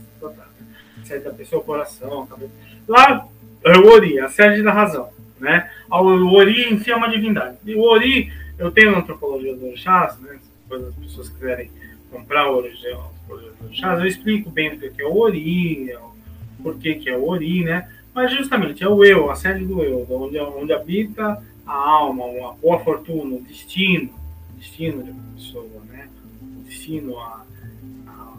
sede 1.04 1.26
da 1.26 1.32
pessoa, 1.32 1.62
o 1.62 1.66
coração, 1.66 2.24
a 2.24 2.28
cabeça. 2.28 2.52
Lá 2.88 3.28
é 3.66 3.78
o 3.78 3.88
ori, 3.92 4.20
a 4.20 4.30
sede 4.30 4.62
da 4.64 4.72
razão. 4.72 5.10
Né? 5.40 5.70
O 5.90 6.36
ori 6.36 6.74
em 6.74 6.80
si 6.80 6.92
é 6.92 6.96
uma 6.96 7.10
divindade. 7.10 7.58
E 7.66 7.76
o 7.76 7.82
ori, 7.82 8.32
eu 8.58 8.72
tenho 8.72 8.96
antropologia 8.96 9.56
do 9.56 9.76
chás, 9.76 10.18
né? 10.20 10.40
As 10.76 10.96
pessoas 10.96 11.30
quiserem 11.30 11.72
comprar 12.12 12.52
o 12.52 12.58
original 12.58 13.14
do 13.28 13.74
chás, 13.74 14.00
eu 14.00 14.06
explico 14.06 14.50
bem 14.50 14.74
o 14.74 14.80
que 14.80 15.02
é 15.02 15.06
o 15.06 15.18
Ori, 15.18 15.96
por 16.62 16.78
que, 16.78 16.96
que 16.96 17.10
é 17.10 17.18
o 17.18 17.28
Ori, 17.28 17.64
né? 17.64 17.90
Mas 18.14 18.32
justamente 18.32 18.84
é 18.84 18.88
o 18.88 19.04
eu, 19.04 19.32
a 19.32 19.36
sede 19.36 19.66
do 19.66 19.82
eu, 19.82 20.06
onde, 20.10 20.40
onde 20.40 20.72
habita 20.72 21.42
a 21.66 21.74
alma, 21.74 22.26
uma 22.26 22.54
boa 22.54 22.80
fortuna, 22.80 23.36
o 23.36 23.42
destino, 23.42 24.14
o 24.54 24.60
destino 24.60 25.04
de 25.04 25.12
uma 25.12 25.24
pessoa, 25.36 25.82
né? 25.90 26.08
O 26.42 26.64
destino, 26.64 27.18
a, 27.20 27.46
a, 28.08 28.34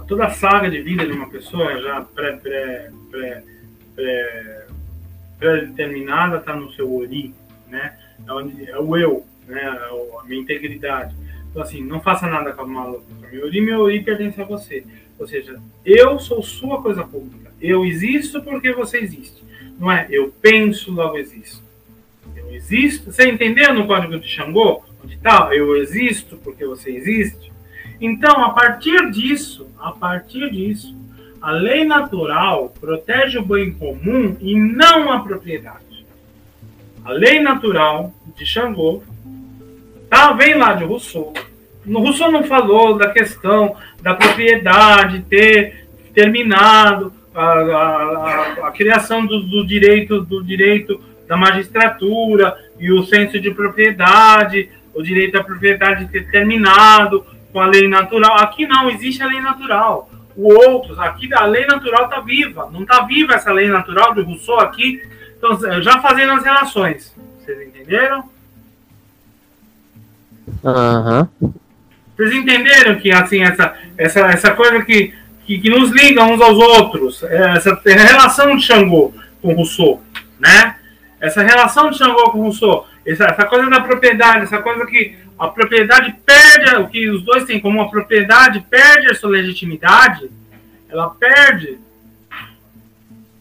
a 0.00 0.04
toda 0.04 0.26
a 0.26 0.30
saga 0.30 0.68
de 0.68 0.82
vida 0.82 1.06
de 1.06 1.12
uma 1.12 1.28
pessoa 1.28 1.80
já 1.80 2.00
pré, 2.00 2.32
pré, 2.32 2.90
pré, 3.10 3.44
pré, 3.94 4.66
pré-determinada 5.38 6.38
está 6.38 6.56
no 6.56 6.72
seu 6.72 6.92
ori, 6.92 7.34
né? 7.68 7.96
É, 8.26 8.32
onde, 8.32 8.68
é 8.68 8.78
o 8.78 8.96
eu, 8.96 9.24
né, 9.46 9.62
a 9.62 10.24
minha 10.24 10.40
integridade. 10.40 11.14
Então, 11.50 11.62
assim, 11.62 11.82
não 11.82 12.00
faça 12.00 12.26
nada 12.26 12.52
com 12.52 12.62
a 12.62 12.66
maluca. 12.66 13.04
Meu 13.32 13.46
ori, 13.46 13.60
meu 13.60 13.80
ori 13.80 14.02
pertence 14.02 14.40
a 14.40 14.44
você. 14.44 14.84
Ou 15.18 15.26
seja, 15.26 15.58
eu 15.84 16.18
sou 16.18 16.42
sua 16.42 16.82
coisa 16.82 17.02
pública. 17.02 17.50
Eu 17.60 17.84
existo 17.84 18.42
porque 18.42 18.72
você 18.72 18.98
existe. 18.98 19.42
Não 19.78 19.90
é 19.90 20.06
eu 20.10 20.32
penso, 20.42 20.92
logo 20.92 21.16
existo. 21.16 21.62
Eu 22.34 22.54
existo. 22.54 23.10
Você 23.10 23.28
entendeu 23.28 23.72
no 23.72 23.86
código 23.86 24.18
de 24.18 24.28
Xangô? 24.28 24.82
Onde 25.02 25.14
está? 25.14 25.48
Eu 25.54 25.76
existo 25.76 26.36
porque 26.38 26.66
você 26.66 26.90
existe. 26.90 27.52
Então, 28.00 28.44
a 28.44 28.50
partir 28.50 29.10
disso, 29.10 29.66
a 29.78 29.92
partir 29.92 30.50
disso, 30.50 30.94
a 31.40 31.50
lei 31.50 31.84
natural 31.84 32.74
protege 32.80 33.38
o 33.38 33.44
bem 33.44 33.72
comum 33.72 34.36
e 34.40 34.54
não 34.54 35.10
a 35.10 35.20
propriedade. 35.20 36.04
A 37.04 37.12
lei 37.12 37.40
natural 37.40 38.12
de 38.36 38.44
Xangô 38.44 39.02
Tá? 40.16 40.32
Vem 40.32 40.54
lá 40.54 40.72
de 40.72 40.82
Rousseau. 40.82 41.34
No 41.84 42.00
Rousseau 42.00 42.32
não 42.32 42.42
falou 42.42 42.96
da 42.96 43.10
questão 43.10 43.76
da 44.00 44.14
propriedade 44.14 45.20
ter 45.28 45.86
terminado 46.14 47.12
a, 47.34 47.42
a, 47.42 48.68
a 48.68 48.70
criação 48.72 49.26
do, 49.26 49.40
do, 49.40 49.66
direito 49.66 50.22
do 50.22 50.42
direito 50.42 50.98
da 51.28 51.36
magistratura 51.36 52.56
e 52.80 52.90
o 52.90 53.04
senso 53.04 53.38
de 53.38 53.50
propriedade, 53.50 54.70
o 54.94 55.02
direito 55.02 55.32
da 55.34 55.44
propriedade 55.44 56.08
ter 56.08 56.30
terminado 56.30 57.26
com 57.52 57.60
a 57.60 57.66
lei 57.66 57.86
natural. 57.86 58.38
Aqui 58.38 58.66
não 58.66 58.88
existe 58.88 59.22
a 59.22 59.26
lei 59.26 59.42
natural. 59.42 60.08
O 60.34 60.48
outros, 60.48 60.98
aqui 60.98 61.28
a 61.34 61.44
lei 61.44 61.66
natural 61.66 62.06
está 62.06 62.20
viva. 62.20 62.70
Não 62.72 62.82
está 62.82 63.02
viva 63.02 63.34
essa 63.34 63.52
lei 63.52 63.68
natural 63.68 64.14
de 64.14 64.22
Rousseau 64.22 64.60
aqui. 64.60 64.98
Então, 65.36 65.82
já 65.82 66.00
fazendo 66.00 66.32
as 66.32 66.42
relações. 66.42 67.14
Vocês 67.38 67.60
entenderam? 67.68 68.35
Uhum. 70.62 71.52
Vocês 72.16 72.32
entenderam 72.32 72.96
que 72.96 73.12
assim 73.12 73.42
essa, 73.42 73.74
essa, 73.98 74.20
essa 74.20 74.50
coisa 74.52 74.82
que, 74.82 75.12
que, 75.44 75.58
que, 75.58 75.68
nos 75.68 75.90
liga 75.90 76.24
uns 76.24 76.40
aos 76.40 76.56
outros, 76.56 77.22
é, 77.24 77.56
essa 77.56 77.78
relação 77.84 78.56
de 78.56 78.62
Xangô 78.62 79.12
com 79.42 79.52
Rousseau, 79.52 80.02
né? 80.38 80.76
Essa 81.20 81.42
relação 81.42 81.90
de 81.90 81.98
Xangô 81.98 82.30
com 82.30 82.42
Rousseau, 82.42 82.86
essa, 83.04 83.24
essa 83.24 83.44
coisa 83.44 83.68
da 83.68 83.80
propriedade, 83.80 84.44
essa 84.44 84.58
coisa 84.58 84.86
que 84.86 85.16
a 85.38 85.48
propriedade 85.48 86.14
perde, 86.24 86.76
o 86.76 86.88
que 86.88 87.08
os 87.10 87.22
dois 87.22 87.44
têm 87.44 87.60
como 87.60 87.80
a 87.82 87.88
propriedade 87.88 88.64
perde 88.70 89.10
a 89.10 89.14
sua 89.14 89.30
legitimidade, 89.30 90.30
ela 90.88 91.10
perde. 91.10 91.78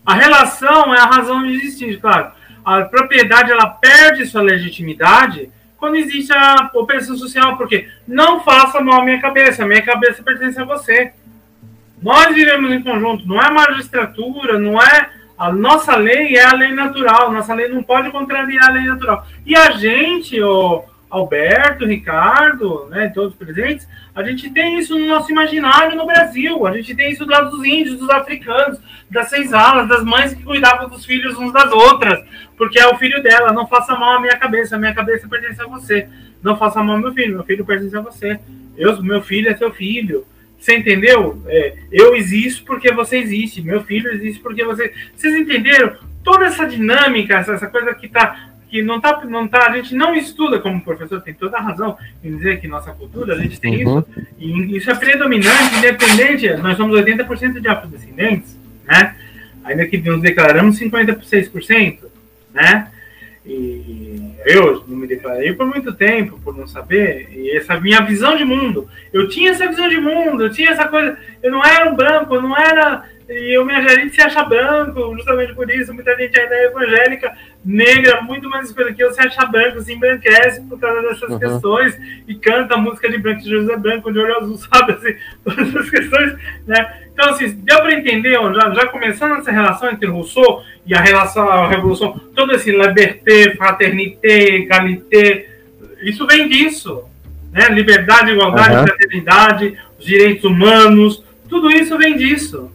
A 0.06 0.14
relação 0.14 0.94
é 0.94 1.00
a 1.00 1.06
razão 1.06 1.44
de 1.44 1.54
existir, 1.54 2.00
claro. 2.00 2.32
A 2.64 2.82
propriedade 2.82 3.52
ela 3.52 3.68
perde 3.68 4.26
sua 4.26 4.42
legitimidade 4.42 5.50
quando 5.78 5.96
existe 5.96 6.32
a 6.34 6.72
opressão 6.74 7.16
social, 7.18 7.58
porque 7.58 7.88
não 8.08 8.40
faça 8.42 8.80
mal 8.82 9.02
à 9.02 9.06
minha 9.06 9.22
cabeça, 9.22 9.64
a 9.64 9.68
minha 9.68 9.82
cabeça 9.82 10.24
pertence 10.24 10.60
a 10.60 10.66
você. 10.66 11.14
Nós 12.02 12.34
vivemos 12.34 12.72
em 12.72 12.82
conjunto, 12.82 13.28
não 13.28 13.42
é 13.42 13.50
magistratura, 13.50 14.60
não 14.60 14.82
é 14.82 15.10
A 15.38 15.52
nossa 15.52 15.96
lei 15.98 16.38
é 16.38 16.46
a 16.46 16.54
lei 16.54 16.72
natural, 16.72 17.32
nossa 17.32 17.54
lei 17.54 17.68
não 17.68 17.84
pode 17.84 18.10
contrariar 18.10 18.70
a 18.70 18.72
lei 18.72 18.86
natural. 18.86 19.28
E 19.46 19.54
a 19.56 19.72
gente, 19.72 20.42
o 20.42 20.86
Alberto, 21.10 21.86
Ricardo, 21.86 22.88
né, 22.90 23.10
todos 23.14 23.36
presentes, 23.36 23.88
a 24.14 24.24
gente 24.24 24.50
tem 24.50 24.80
isso 24.80 24.98
no 24.98 25.06
nosso 25.08 25.32
imaginário 25.32 25.96
no 25.96 26.06
Brasil, 26.06 26.66
a 26.66 26.74
gente 26.76 26.96
tem 26.96 27.12
isso 27.12 27.26
do 27.26 27.32
lado 27.32 27.52
dos 27.52 27.66
índios, 27.66 28.00
dos 28.00 28.10
africanos, 28.10 28.80
das 29.10 29.30
senzalas, 29.30 29.88
das 29.88 30.04
mães 30.04 30.34
que 30.34 30.44
cuidavam 30.44 30.90
dos 30.90 31.06
filhos 31.06 31.38
uns 31.38 31.54
das 31.54 31.72
outras, 31.72 32.24
porque 32.58 32.80
é 32.80 32.88
o 32.88 32.98
filho 32.98 33.22
dela, 33.22 33.54
não 33.54 33.68
faça 33.68 33.96
mal 33.96 34.18
à 34.18 34.22
minha 34.22 34.38
cabeça, 34.38 34.76
a 34.76 34.80
minha 34.80 34.94
cabeça 34.94 35.28
pertence 35.28 35.62
a 35.62 35.68
você, 35.68 36.10
não 36.42 36.58
faça 36.58 36.82
mal 36.84 36.96
ao 36.96 37.02
meu 37.02 37.14
filho, 37.14 37.36
meu 37.36 37.44
filho 37.44 37.66
pertence 37.66 37.96
a 37.96 38.02
você, 38.02 38.40
eu, 38.78 39.02
meu 39.02 39.22
filho 39.22 39.50
é 39.50 39.56
seu 39.56 39.72
filho, 39.72 40.26
você 40.66 40.78
entendeu? 40.78 41.40
É, 41.46 41.76
eu 41.92 42.16
existo 42.16 42.66
porque 42.66 42.92
você 42.92 43.18
existe. 43.18 43.62
Meu 43.62 43.84
filho 43.84 44.12
existe 44.12 44.42
porque 44.42 44.64
você. 44.64 44.92
Vocês 45.16 45.36
entenderam? 45.36 45.96
Toda 46.24 46.46
essa 46.46 46.66
dinâmica, 46.66 47.36
essa, 47.36 47.68
coisa 47.68 47.94
que 47.94 48.08
tá. 48.08 48.50
Que 48.76 48.82
não 48.82 49.00
tá, 49.00 49.24
não 49.24 49.48
tá, 49.48 49.68
a 49.68 49.78
gente 49.78 49.96
não 49.96 50.14
estuda 50.14 50.60
como 50.60 50.82
professor, 50.82 51.22
tem 51.22 51.34
toda 51.34 51.56
a 51.56 51.62
razão 51.62 51.98
em 52.22 52.36
dizer 52.36 52.60
que 52.60 52.68
nossa 52.68 52.92
cultura, 52.92 53.34
a 53.34 53.38
gente 53.38 53.58
tem 53.58 53.86
uhum. 53.86 54.00
isso, 54.00 54.28
e 54.38 54.76
isso 54.76 54.92
é 54.92 54.96
predominante, 54.96 55.78
independente, 55.78 56.54
nós 56.58 56.76
somos 56.76 57.00
80% 57.00 57.62
de 57.62 57.70
afrodescendentes, 57.70 58.60
né? 58.86 59.16
Ainda 59.64 59.88
que 59.88 59.98
nos 59.98 60.22
declaramos 60.22 60.78
56%, 60.78 62.00
né? 62.54 62.92
E 63.46 64.34
eu 64.46 64.84
não 64.90 64.98
me 64.98 65.08
declarei 65.08 65.54
por 65.54 65.66
muito 65.66 65.94
tempo, 65.94 66.38
por 66.44 66.54
não 66.54 66.68
saber, 66.68 67.30
e 67.32 67.56
essa 67.56 67.80
minha 67.80 68.02
visão 68.02 68.36
de 68.36 68.44
mundo. 68.44 68.90
Eu 69.14 69.30
tinha 69.30 69.52
essa 69.52 69.70
visão 69.70 69.88
de 69.88 70.02
mundo, 70.02 70.44
eu 70.44 70.52
tinha 70.52 70.72
essa 70.72 70.86
coisa. 70.86 71.18
Eu 71.42 71.50
não 71.50 71.64
era 71.64 71.90
um 71.90 71.96
branco, 71.96 72.36
eu 72.36 72.42
não 72.42 72.58
era. 72.58 73.06
E 73.28 73.58
eu, 73.58 73.66
minha 73.66 73.82
gente 73.82 74.14
se 74.14 74.22
acha 74.22 74.44
branco, 74.44 75.16
justamente 75.16 75.54
por 75.56 75.70
isso. 75.70 75.94
Muita 75.94 76.16
gente 76.16 76.40
ainda 76.40 76.56
é 76.56 76.66
evangélica, 76.66 77.34
negra, 77.64 78.22
muito 78.22 78.48
mais 78.48 78.68
escura 78.68 78.94
que 78.94 79.04
eu, 79.04 79.12
se 79.12 79.20
acha 79.20 79.46
branco, 79.46 79.82
se 79.82 79.94
embranquece 79.94 80.62
por 80.62 80.80
causa 80.80 81.02
dessas 81.02 81.30
uhum. 81.30 81.40
questões 81.40 82.00
e 82.28 82.36
canta 82.36 82.76
a 82.76 82.78
música 82.78 83.10
de 83.10 83.18
branco 83.18 83.42
de 83.42 83.50
José 83.50 83.76
Branco, 83.78 84.14
de 84.14 84.20
olho 84.20 84.38
azul, 84.38 84.58
sabe? 84.72 84.94
Assim, 84.94 85.16
todas 85.44 85.70
essas 85.70 85.90
questões, 85.90 86.36
né? 86.68 87.02
Então, 87.14 87.30
assim, 87.30 87.50
deu 87.64 87.80
para 87.80 87.94
entender, 87.94 88.34
já, 88.34 88.70
já 88.72 88.88
começando 88.88 89.40
essa 89.40 89.52
relação 89.52 89.90
entre 89.90 90.08
Rousseau 90.08 90.64
e 90.86 90.94
a 90.94 91.02
relação, 91.02 91.50
a 91.50 91.68
revolução, 91.68 92.20
todo 92.36 92.54
esse 92.54 92.72
liberté, 92.72 93.56
fraternité, 93.56 94.58
égalité, 94.58 95.50
isso 96.04 96.28
vem 96.28 96.48
disso, 96.48 97.06
né? 97.52 97.70
Liberdade, 97.70 98.32
igualdade, 98.32 98.76
uhum. 98.76 98.86
fraternidade, 98.86 99.80
os 99.98 100.06
direitos 100.06 100.44
humanos, 100.44 101.24
tudo 101.50 101.72
isso 101.72 101.98
vem 101.98 102.16
disso. 102.16 102.72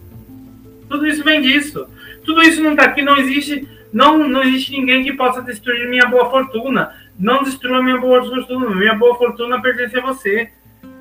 Tudo 0.91 1.07
isso 1.07 1.23
vem 1.23 1.41
disso. 1.41 1.87
Tudo 2.25 2.41
isso 2.41 2.61
não 2.61 2.71
está 2.71 2.83
aqui, 2.83 3.01
não 3.01 3.15
existe, 3.15 3.65
não, 3.93 4.27
não 4.27 4.43
existe 4.43 4.73
ninguém 4.73 5.05
que 5.05 5.13
possa 5.13 5.41
destruir 5.41 5.89
minha 5.89 6.05
boa 6.05 6.29
fortuna. 6.29 6.93
Não 7.17 7.43
destrua 7.43 7.81
minha 7.81 7.97
boa 7.97 8.21
fortuna. 8.25 8.75
Minha 8.75 8.93
boa 8.95 9.17
fortuna 9.17 9.61
pertence 9.61 9.97
a 9.97 10.01
você. 10.01 10.51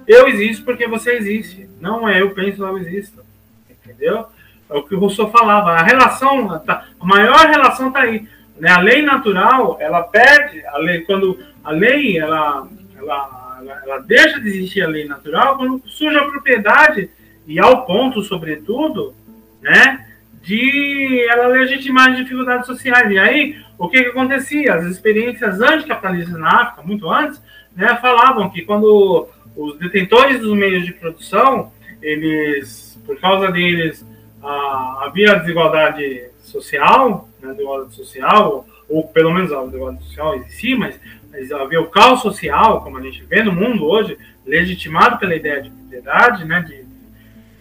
Eu 0.06 0.28
existo 0.28 0.64
porque 0.64 0.86
você 0.86 1.14
existe. 1.14 1.68
Não 1.80 2.08
é 2.08 2.20
eu 2.20 2.30
penso, 2.30 2.62
eu 2.62 2.78
existo. 2.78 3.20
Entendeu? 3.68 4.26
É 4.70 4.76
o 4.76 4.84
que 4.84 4.94
o 4.94 4.98
Rousseau 5.00 5.28
falava. 5.28 5.72
A 5.72 5.82
relação, 5.82 6.60
tá, 6.60 6.86
a 7.00 7.04
maior 7.04 7.48
relação 7.48 7.88
está 7.88 8.02
aí. 8.02 8.28
Né? 8.60 8.70
A 8.70 8.78
lei 8.78 9.02
natural, 9.02 9.76
ela 9.80 10.04
perde, 10.04 10.64
a 10.66 10.78
lei, 10.78 11.00
quando 11.00 11.36
a 11.64 11.72
lei, 11.72 12.16
ela, 12.16 12.68
ela, 12.96 13.58
ela, 13.60 13.82
ela 13.84 13.98
deixa 13.98 14.40
de 14.40 14.48
existir 14.48 14.82
a 14.82 14.88
lei 14.88 15.08
natural, 15.08 15.56
quando 15.56 15.82
surge 15.86 16.16
a 16.16 16.24
propriedade, 16.24 17.10
e 17.46 17.58
ao 17.58 17.84
ponto, 17.84 18.22
sobretudo, 18.22 19.14
né, 19.61 20.07
de 20.43 21.27
ela 21.28 21.49
legitimar 21.49 22.11
as 22.11 22.16
dificuldades 22.16 22.66
sociais. 22.66 23.11
E 23.11 23.19
aí, 23.19 23.57
o 23.78 23.89
que, 23.89 24.03
que 24.03 24.09
acontecia? 24.11 24.74
As 24.74 24.85
experiências 24.85 25.61
anticapitalistas 25.61 26.39
na 26.39 26.62
África, 26.62 26.82
muito 26.82 27.09
antes, 27.09 27.43
né, 27.74 27.97
falavam 28.01 28.51
que 28.51 28.62
quando 28.62 29.28
os 29.57 29.78
detentores 29.78 30.41
dos 30.41 30.57
meios 30.57 30.85
de 30.85 30.93
produção, 30.93 31.73
eles, 32.03 32.99
por 33.05 33.19
causa 33.20 33.51
deles, 33.51 34.07
ah, 34.43 35.05
havia 35.07 35.35
desigualdade 35.37 36.24
social, 36.39 37.28
né, 37.41 37.51
desigualdade 37.51 37.95
social, 37.95 38.66
ou 38.89 39.07
pelo 39.09 39.32
menos 39.32 39.53
a 39.53 39.65
desigualdade 39.65 40.05
social 40.05 40.35
existia, 40.37 40.77
mas, 40.77 41.01
mas 41.31 41.53
havia 41.53 41.81
o 41.81 41.87
caos 41.87 42.23
social, 42.23 42.82
como 42.82 42.99
a 42.99 43.03
gente 43.03 43.23
vê 43.24 43.43
no 43.43 43.53
mundo 43.53 43.85
hoje, 43.85 44.16
legitimado 44.47 45.19
pela 45.19 45.35
ideia 45.35 45.62
de 45.62 45.70
propriedade, 45.70 46.45
né, 46.45 46.61
de, 46.62 46.85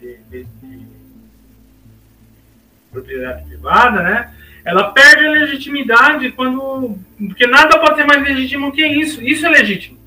de, 0.02 0.18
de 0.30 0.48
propriedade 2.92 3.46
privada, 3.46 4.02
né, 4.02 4.34
ela 4.66 4.92
perde 4.92 5.26
a 5.26 5.32
legitimidade 5.32 6.32
quando. 6.32 6.98
Porque 7.18 7.48
nada 7.48 7.80
pode 7.80 7.96
ser 7.96 8.06
mais 8.06 8.22
legítimo 8.22 8.72
que 8.72 8.86
isso. 8.86 9.22
Isso 9.24 9.46
é 9.46 9.50
legítimo. 9.50 9.98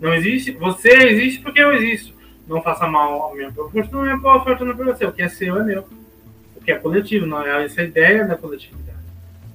Não 0.00 0.12
existe. 0.14 0.50
Você 0.52 0.90
existe 0.90 1.40
porque 1.40 1.60
eu 1.60 1.72
existo. 1.72 2.12
Não 2.48 2.60
faça 2.60 2.86
mal 2.86 3.22
ao 3.22 3.36
meu 3.36 3.52
fortuna, 3.52 3.86
não 3.92 4.10
é 4.10 4.16
boa 4.16 4.42
fortuna 4.42 4.74
para 4.74 4.86
você. 4.86 5.04
O 5.04 5.12
que 5.12 5.22
é 5.22 5.28
seu 5.28 5.56
é 5.56 5.62
meu. 5.62 5.86
O 6.56 6.64
que 6.64 6.72
é 6.72 6.76
coletivo, 6.76 7.26
não 7.26 7.46
é 7.46 7.64
essa 7.64 7.82
ideia 7.82 8.24
da 8.24 8.36
coletividade. 8.36 8.98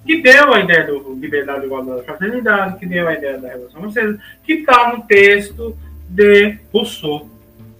Que 0.05 0.21
deu 0.21 0.53
a 0.53 0.61
ideia 0.61 0.85
do 0.85 1.13
liberdade, 1.15 1.65
igualdade, 1.65 2.05
fraternidade, 2.05 2.79
que 2.79 2.85
deu 2.85 3.07
a 3.07 3.13
ideia 3.13 3.37
da 3.37 3.49
revolução 3.49 3.81
francesa, 3.81 4.17
que 4.43 4.53
está 4.53 4.95
no 4.95 5.03
texto 5.03 5.77
de 6.09 6.57
Rousseau. 6.71 7.29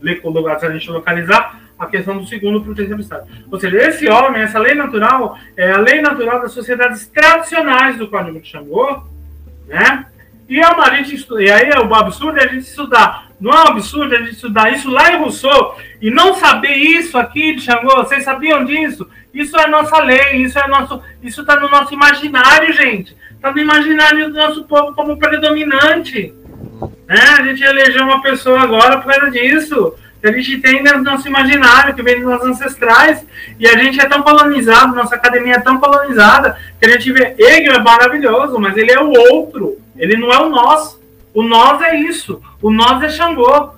Se 0.02 0.66
a 0.66 0.72
gente 0.72 0.92
localizar, 0.92 1.62
a 1.78 1.86
questão 1.86 2.18
do 2.18 2.26
segundo 2.26 2.62
proteção 2.62 2.98
do 2.98 3.04
Estado. 3.04 3.28
Ou 3.52 3.60
seja, 3.60 3.78
esse 3.78 4.10
homem, 4.10 4.42
essa 4.42 4.60
lei 4.60 4.74
natural, 4.74 5.38
é 5.56 5.72
a 5.72 5.78
lei 5.78 6.02
natural 6.02 6.42
das 6.42 6.52
sociedades 6.52 7.08
tradicionais 7.08 7.98
do 7.98 8.08
Código 8.08 8.40
de 8.40 8.48
Xangô, 8.48 9.04
né? 9.68 10.06
E, 10.50 10.60
é 10.60 10.68
uma, 10.68 10.86
a 10.86 10.96
gente 10.96 11.26
e 11.40 11.52
aí 11.52 11.70
é 11.70 11.80
o 11.80 11.94
absurdo 11.94 12.40
é 12.40 12.46
a 12.46 12.48
gente 12.48 12.66
estudar. 12.66 13.28
Não 13.40 13.52
é 13.52 13.64
um 13.64 13.68
absurdo 13.68 14.16
a 14.16 14.20
gente 14.20 14.32
estudar 14.32 14.72
isso 14.72 14.90
lá 14.90 15.12
em 15.12 15.18
Rousseau 15.18 15.78
e 16.02 16.10
não 16.10 16.34
saber 16.36 16.74
isso 16.74 17.18
aqui 17.18 17.56
de 17.56 17.62
Xangô. 17.62 17.98
Vocês 17.98 18.24
sabiam 18.24 18.64
disso? 18.64 19.08
Isso 19.34 19.58
é 19.58 19.68
nossa 19.68 20.02
lei, 20.02 20.38
isso 20.38 20.58
é 20.58 20.68
nosso, 20.68 21.02
isso 21.22 21.42
está 21.42 21.60
no 21.60 21.70
nosso 21.70 21.94
imaginário, 21.94 22.74
gente. 22.74 23.16
Está 23.32 23.52
no 23.52 23.60
imaginário 23.60 24.30
do 24.30 24.36
nosso 24.36 24.64
povo 24.64 24.96
como 24.96 25.18
predominante. 25.18 26.34
Né? 27.08 27.22
A 27.38 27.44
gente 27.44 27.62
elegeu 27.62 28.04
uma 28.04 28.22
pessoa 28.22 28.62
agora 28.62 28.98
por 28.98 29.12
causa 29.12 29.30
disso 29.30 29.94
que 30.22 30.28
a 30.28 30.32
gente 30.32 30.58
tem 30.60 30.84
no 30.84 31.04
nosso 31.04 31.28
imaginário, 31.28 31.94
que 31.94 32.02
vem 32.02 32.16
dos 32.16 32.26
nossos 32.26 32.48
ancestrais, 32.48 33.26
e 33.60 33.68
a 33.68 33.78
gente 33.78 34.00
é 34.00 34.08
tão 34.08 34.22
colonizado, 34.24 34.96
nossa 34.96 35.16
academia 35.16 35.56
é 35.56 35.60
tão 35.60 35.80
colonizada, 35.80 36.58
que 36.80 36.86
a 36.86 36.92
gente 36.92 37.12
vê, 37.12 37.36
Hegel 37.38 37.74
é 37.74 37.80
maravilhoso, 37.80 38.60
mas 38.60 38.76
ele 38.78 38.92
é 38.92 39.00
o 39.00 39.12
outro, 39.32 39.78
ele 39.96 40.18
não 40.18 40.32
é 40.32 40.40
o 40.40 40.50
nós. 40.50 40.98
O 41.34 41.44
nós 41.44 41.82
é 41.82 41.96
isso, 41.96 42.42
o 42.62 42.72
nós 42.72 43.04
é 43.04 43.10
Xangô. 43.10 43.70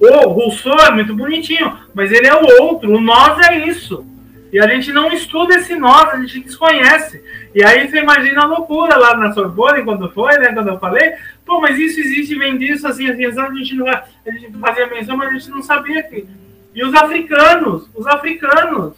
O 0.00 0.28
Rousseau 0.28 0.78
é 0.80 0.90
muito 0.90 1.14
bonitinho, 1.14 1.76
mas 1.92 2.12
ele 2.12 2.26
é 2.26 2.34
o 2.34 2.62
outro, 2.62 2.92
o 2.92 3.00
nós 3.00 3.38
é 3.48 3.66
isso. 3.66 4.04
E 4.50 4.58
a 4.58 4.66
gente 4.66 4.92
não 4.92 5.12
estuda 5.12 5.56
esse 5.56 5.74
nós, 5.74 6.08
a 6.08 6.16
gente 6.20 6.40
desconhece. 6.40 7.22
E 7.54 7.62
aí 7.62 7.88
você 7.88 7.98
imagina 7.98 8.42
a 8.42 8.46
loucura 8.46 8.96
lá 8.96 9.16
na 9.16 9.32
Sorbonne, 9.32 9.84
quando 9.84 10.10
foi, 10.10 10.38
né? 10.38 10.52
Quando 10.54 10.68
eu 10.68 10.78
falei, 10.78 11.14
pô, 11.44 11.60
mas 11.60 11.78
isso 11.78 12.00
existe, 12.00 12.38
vem 12.38 12.56
disso, 12.56 12.86
assim, 12.88 13.10
assim, 13.10 13.26
assim 13.26 13.40
a 13.40 13.54
gente 13.54 13.74
não 13.74 13.88
a 13.88 14.04
gente 14.30 14.58
fazia 14.58 14.86
menção, 14.86 15.16
mas 15.16 15.28
a 15.28 15.32
gente 15.32 15.50
não 15.50 15.62
sabia 15.62 16.02
que. 16.02 16.26
E 16.74 16.82
os 16.82 16.94
africanos, 16.94 17.88
os 17.94 18.06
africanos. 18.06 18.96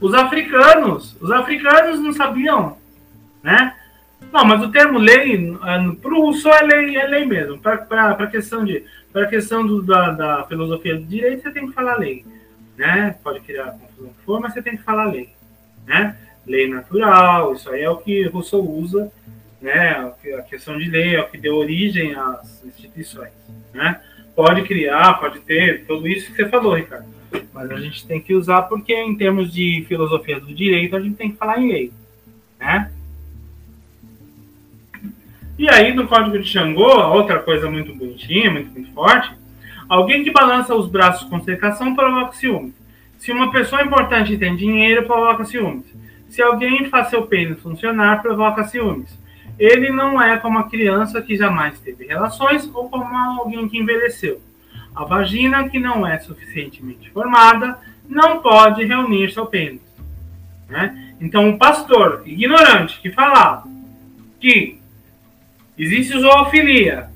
Os 0.00 0.12
africanos, 0.12 1.16
os 1.20 1.30
africanos 1.30 2.00
não 2.00 2.12
sabiam, 2.12 2.76
né? 3.42 3.74
Não, 4.32 4.44
mas 4.44 4.60
o 4.62 4.70
termo 4.70 4.98
lei, 4.98 5.56
é, 5.64 5.92
para 6.02 6.12
o 6.12 6.22
Rousseau 6.22 6.52
é 6.52 6.62
lei, 6.62 6.96
é 6.96 7.06
lei 7.06 7.24
mesmo. 7.24 7.58
Para 7.58 8.10
a 8.18 8.26
questão, 8.26 8.64
de, 8.64 8.84
questão 9.30 9.64
do, 9.64 9.80
da, 9.80 10.10
da 10.10 10.44
filosofia 10.44 10.96
do 10.96 11.04
direito, 11.04 11.42
você 11.42 11.52
tem 11.52 11.68
que 11.68 11.72
falar 11.72 11.96
lei 11.96 12.24
né? 12.76 13.16
Pode 13.22 13.40
criar 13.40 13.72
confusão 13.72 14.08
que 14.08 14.24
for, 14.24 14.40
mas 14.40 14.52
você 14.52 14.62
tem 14.62 14.76
que 14.76 14.82
falar 14.82 15.06
lei, 15.06 15.28
né? 15.86 16.16
Lei 16.46 16.68
natural, 16.68 17.54
isso 17.54 17.70
aí 17.70 17.82
é 17.82 17.90
o 17.90 17.96
que 17.96 18.26
Rousseau 18.28 18.68
usa, 18.68 19.10
né? 19.60 20.12
A 20.38 20.42
questão 20.42 20.78
de 20.78 20.90
lei 20.90 21.14
é 21.16 21.20
o 21.20 21.28
que 21.28 21.38
deu 21.38 21.56
origem 21.56 22.14
às 22.14 22.64
instituições, 22.64 23.32
né? 23.72 24.00
Pode 24.36 24.62
criar, 24.62 25.14
pode 25.14 25.40
ter, 25.40 25.86
tudo 25.86 26.08
isso 26.08 26.30
que 26.30 26.36
você 26.36 26.48
falou, 26.48 26.74
Ricardo. 26.74 27.06
Mas 27.52 27.70
a 27.70 27.80
gente 27.80 28.06
tem 28.06 28.20
que 28.20 28.34
usar 28.34 28.62
porque, 28.62 28.92
em 28.92 29.16
termos 29.16 29.52
de 29.52 29.84
filosofia 29.88 30.40
do 30.40 30.52
direito, 30.52 30.96
a 30.96 31.00
gente 31.00 31.16
tem 31.16 31.30
que 31.30 31.36
falar 31.36 31.60
em 31.60 31.68
lei, 31.68 31.92
né? 32.58 32.90
E 35.56 35.68
aí, 35.68 35.94
no 35.94 36.08
Código 36.08 36.36
de 36.38 36.48
Xangô, 36.48 36.82
outra 37.12 37.38
coisa 37.38 37.70
muito 37.70 37.94
bonitinha, 37.94 38.50
muito, 38.50 38.72
muito 38.72 38.92
forte, 38.92 39.32
Alguém 39.88 40.24
que 40.24 40.30
balança 40.30 40.74
os 40.74 40.88
braços 40.88 41.28
com 41.28 41.40
secação 41.40 41.94
provoca 41.94 42.32
ciúmes. 42.32 42.74
Se 43.18 43.32
uma 43.32 43.50
pessoa 43.50 43.82
importante 43.82 44.36
tem 44.36 44.56
dinheiro, 44.56 45.04
provoca 45.04 45.44
ciúmes. 45.44 45.84
Se 46.28 46.42
alguém 46.42 46.86
faz 46.86 47.08
seu 47.08 47.22
pênis 47.26 47.60
funcionar, 47.60 48.22
provoca 48.22 48.64
ciúmes. 48.64 49.16
Ele 49.58 49.90
não 49.90 50.20
é 50.20 50.36
como 50.36 50.58
a 50.58 50.68
criança 50.68 51.22
que 51.22 51.36
jamais 51.36 51.78
teve 51.78 52.06
relações 52.06 52.68
ou 52.74 52.88
como 52.88 53.16
alguém 53.40 53.68
que 53.68 53.78
envelheceu. 53.78 54.40
A 54.94 55.04
vagina 55.04 55.68
que 55.68 55.78
não 55.78 56.06
é 56.06 56.18
suficientemente 56.18 57.10
formada 57.10 57.78
não 58.08 58.42
pode 58.42 58.84
reunir 58.84 59.32
seu 59.32 59.46
pênis. 59.46 59.80
Né? 60.68 61.14
Então, 61.20 61.50
o 61.50 61.58
pastor 61.58 62.22
ignorante 62.26 63.00
que 63.00 63.10
falar 63.10 63.64
que 64.40 64.78
existe 65.78 66.18
zoofilia, 66.18 67.08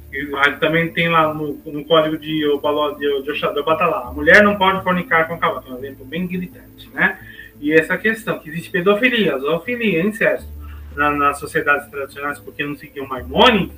também 0.59 0.91
tem 0.93 1.09
lá 1.09 1.33
no, 1.35 1.61
no 1.67 1.85
código 1.85 2.17
de 2.17 2.41
de 2.41 3.63
Batalá, 3.63 4.09
a 4.09 4.13
mulher 4.13 4.43
não 4.43 4.57
pode 4.57 4.83
fornicar 4.83 5.29
com 5.29 5.35
o 5.35 5.39
cavalo, 5.39 5.65
é 5.69 5.73
um 5.73 5.79
exemplo 5.79 6.05
bem 6.05 6.27
gritante, 6.27 6.89
né? 6.95 7.19
E 7.61 7.73
essa 7.73 7.99
questão, 7.99 8.39
que 8.39 8.49
existe 8.49 8.71
pedofilia, 8.71 9.39
zoofilia, 9.39 10.03
incesto, 10.03 10.49
na, 10.95 11.11
nas 11.11 11.39
sociedades 11.39 11.89
tradicionais, 11.91 12.39
porque 12.39 12.65
não 12.65 12.77
seguiam 12.77 13.07
Maimônides, 13.07 13.77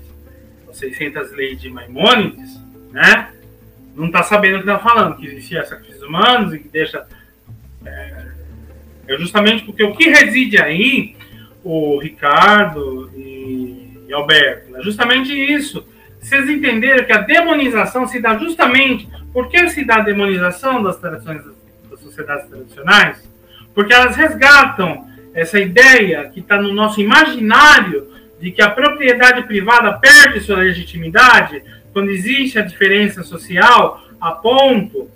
as 0.68 0.76
600 0.76 1.32
leis 1.32 1.60
de 1.60 1.68
Maimônides, 1.68 2.60
né? 2.92 3.32
Não 3.96 4.06
está 4.06 4.22
sabendo 4.22 4.58
o 4.58 4.62
que 4.62 4.70
está 4.70 4.78
falando, 4.78 5.16
que 5.16 5.26
existia 5.26 5.64
sacrifícios 5.64 6.02
humanos 6.02 6.54
e 6.54 6.60
que 6.60 6.68
deixa 6.68 7.06
é, 7.84 8.26
é 9.08 9.16
justamente 9.16 9.64
porque 9.64 9.82
o 9.82 9.94
que 9.94 10.08
reside 10.08 10.60
aí, 10.60 11.16
o 11.64 11.98
Ricardo 11.98 13.10
e, 13.16 14.04
e 14.06 14.12
Alberto, 14.12 14.76
é 14.76 14.82
justamente 14.82 15.32
isso. 15.32 15.86
Vocês 16.20 16.48
entenderam 16.48 17.04
que 17.04 17.12
a 17.12 17.22
demonização 17.22 18.06
se 18.06 18.20
dá 18.20 18.36
justamente. 18.36 19.08
Por 19.32 19.48
que 19.48 19.68
se 19.70 19.84
dá 19.84 19.96
a 19.96 20.00
demonização 20.00 20.82
das 20.82 20.98
tradições 20.98 21.42
das 21.90 22.00
sociedades 22.00 22.48
tradicionais? 22.48 23.28
Porque 23.74 23.92
elas 23.92 24.16
resgatam 24.16 25.08
essa 25.32 25.58
ideia 25.58 26.28
que 26.28 26.40
está 26.40 26.60
no 26.60 26.72
nosso 26.72 27.00
imaginário 27.00 28.10
de 28.40 28.50
que 28.50 28.62
a 28.62 28.70
propriedade 28.70 29.42
privada 29.42 29.92
perde 29.92 30.40
sua 30.40 30.58
legitimidade 30.58 31.62
quando 31.92 32.10
existe 32.10 32.58
a 32.58 32.62
diferença 32.62 33.22
social 33.22 34.02
a 34.20 34.32
ponto 34.32 35.08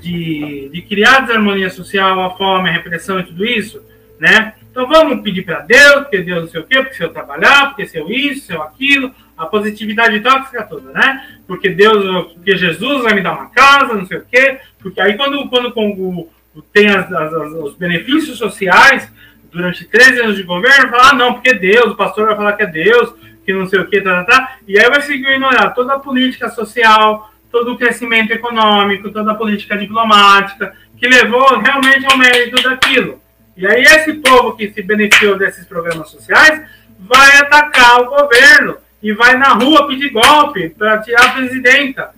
de, 0.00 0.70
de 0.72 0.82
criar 0.82 1.20
desarmonia 1.20 1.70
social, 1.70 2.20
a 2.20 2.36
fome, 2.36 2.68
a 2.68 2.72
repressão 2.72 3.18
e 3.18 3.24
tudo 3.24 3.44
isso, 3.44 3.82
né? 4.18 4.54
Então 4.78 4.88
vamos 4.88 5.22
pedir 5.22 5.42
para 5.42 5.58
Deus, 5.62 6.02
porque 6.02 6.18
Deus 6.18 6.42
não 6.42 6.48
sei 6.48 6.60
o 6.60 6.64
quê, 6.64 6.76
porque 6.76 6.94
se 6.94 7.02
eu 7.02 7.08
trabalhar, 7.08 7.70
porque 7.70 7.84
se 7.84 7.98
eu 7.98 8.08
isso, 8.08 8.46
se 8.46 8.52
eu 8.52 8.62
aquilo, 8.62 9.12
a 9.36 9.44
positividade 9.44 10.20
tóxica 10.20 10.62
toda, 10.62 10.92
né? 10.92 11.40
Porque 11.48 11.68
Deus, 11.68 12.32
porque 12.32 12.56
Jesus 12.56 13.02
vai 13.02 13.12
me 13.12 13.20
dar 13.20 13.32
uma 13.32 13.50
casa, 13.50 13.94
não 13.94 14.06
sei 14.06 14.18
o 14.18 14.24
quê, 14.30 14.60
porque 14.78 15.00
aí 15.00 15.16
quando, 15.16 15.48
quando, 15.48 15.72
quando 15.72 16.28
tem 16.72 16.90
as, 16.90 17.12
as, 17.12 17.32
os 17.54 17.74
benefícios 17.74 18.38
sociais 18.38 19.12
durante 19.50 19.84
13 19.84 20.20
anos 20.20 20.36
de 20.36 20.44
governo, 20.44 20.90
fala, 20.90 21.10
ah, 21.10 21.14
não, 21.14 21.34
porque 21.34 21.54
Deus, 21.54 21.94
o 21.94 21.96
pastor 21.96 22.26
vai 22.28 22.36
falar 22.36 22.52
que 22.52 22.62
é 22.62 22.66
Deus, 22.66 23.12
que 23.44 23.52
não 23.52 23.66
sei 23.66 23.80
o 23.80 23.88
quê, 23.88 24.00
tá, 24.00 24.22
tá, 24.22 24.24
tá, 24.30 24.58
e 24.68 24.78
aí 24.78 24.88
vai 24.88 25.02
seguir 25.02 25.26
ignorar 25.28 25.70
toda 25.70 25.94
a 25.94 25.98
política 25.98 26.50
social, 26.50 27.32
todo 27.50 27.72
o 27.72 27.76
crescimento 27.76 28.30
econômico, 28.30 29.10
toda 29.10 29.32
a 29.32 29.34
política 29.34 29.76
diplomática, 29.76 30.72
que 30.96 31.08
levou 31.08 31.58
realmente 31.58 32.06
ao 32.06 32.16
mérito 32.16 32.62
daquilo. 32.62 33.20
E 33.58 33.66
aí 33.66 33.82
esse 33.82 34.14
povo 34.14 34.56
que 34.56 34.70
se 34.70 34.80
beneficiou 34.82 35.36
desses 35.36 35.66
programas 35.66 36.10
sociais 36.10 36.62
vai 36.96 37.38
atacar 37.38 38.02
o 38.02 38.06
governo 38.06 38.76
e 39.02 39.12
vai 39.12 39.36
na 39.36 39.48
rua 39.48 39.88
pedir 39.88 40.10
golpe 40.10 40.68
para 40.70 40.98
tirar 40.98 41.24
a 41.24 41.32
presidenta 41.32 42.10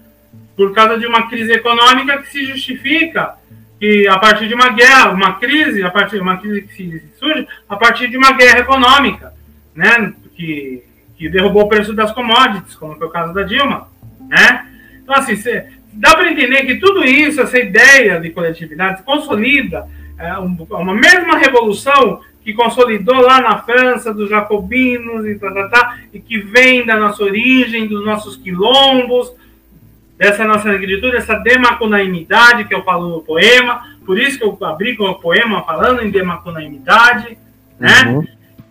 por 0.55 0.75
causa 0.75 0.99
de 0.99 1.07
uma 1.07 1.31
crise 1.31 1.51
econômica 1.51 2.19
que 2.19 2.31
se 2.31 2.45
justifica 2.45 3.37
que 3.79 4.07
a 4.07 4.19
partir 4.19 4.49
de 4.49 4.55
uma 4.55 4.69
guerra, 4.69 5.13
uma 5.13 5.39
crise, 5.39 5.83
a 5.83 5.91
partir 5.91 6.17
de 6.17 6.23
uma 6.23 6.37
crise 6.37 6.61
que 6.61 7.03
surge 7.19 7.49
a 7.67 7.77
partir 7.77 8.09
de 8.09 8.19
uma 8.19 8.33
guerra 8.33 8.59
econômica, 8.59 9.33
né, 9.75 10.13
que, 10.37 10.85
que 11.17 11.31
derrubou 11.31 11.63
o 11.63 11.69
preço 11.71 11.95
das 11.95 12.13
commodities, 12.13 12.75
como 12.75 12.97
foi 12.97 13.07
o 13.07 13.11
caso 13.11 13.33
da 13.33 13.45
Dilma, 13.45 13.89
né? 14.29 14.67
Então, 15.03 15.15
assim, 15.15 15.37
cê, 15.37 15.69
dá 15.91 16.15
para 16.15 16.31
entender 16.31 16.67
que 16.67 16.77
tudo 16.77 17.03
isso, 17.03 17.41
essa 17.41 17.59
ideia 17.59 18.21
de 18.21 18.29
coletividade, 18.29 19.03
consolida 19.05 19.89
é, 20.21 20.39
uma 20.39 20.95
mesma 20.95 21.39
revolução 21.39 22.21
que 22.43 22.53
consolidou 22.53 23.21
lá 23.21 23.41
na 23.41 23.59
França 23.59 24.13
dos 24.13 24.29
jacobinos 24.31 25.27
e, 25.27 25.39
tá, 25.39 25.53
tá, 25.53 25.69
tá, 25.69 25.99
e 26.13 26.21
que 26.21 26.39
vem 26.39 26.85
da 26.85 26.97
nossa 26.97 27.23
origem, 27.23 27.87
dos 27.87 28.05
nossos 28.05 28.37
quilombos, 28.37 29.33
dessa 30.17 30.45
nossa 30.45 30.71
negritude, 30.71 31.17
essa 31.17 31.35
demacunaimidade 31.35 32.65
que 32.65 32.75
eu 32.75 32.83
falo 32.83 33.09
no 33.09 33.23
poema, 33.23 33.83
por 34.05 34.19
isso 34.19 34.39
que 34.39 34.45
eu 34.45 34.57
abri 34.67 34.97
com 34.97 35.05
o 35.05 35.15
poema 35.15 35.63
falando 35.63 36.03
em 36.03 36.11
demacunaimidade, 36.11 37.37
né? 37.79 38.05
Uhum. 38.07 38.27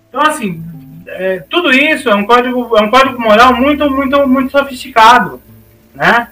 Então, 0.08 0.22
assim, 0.22 0.64
é, 1.08 1.40
tudo 1.50 1.72
isso 1.72 2.10
é 2.10 2.16
um 2.16 2.26
código, 2.26 2.78
é 2.78 2.82
um 2.82 2.90
código 2.90 3.20
moral 3.20 3.56
muito, 3.56 3.90
muito, 3.90 4.28
muito 4.28 4.52
sofisticado 4.52 5.42
né? 6.00 6.30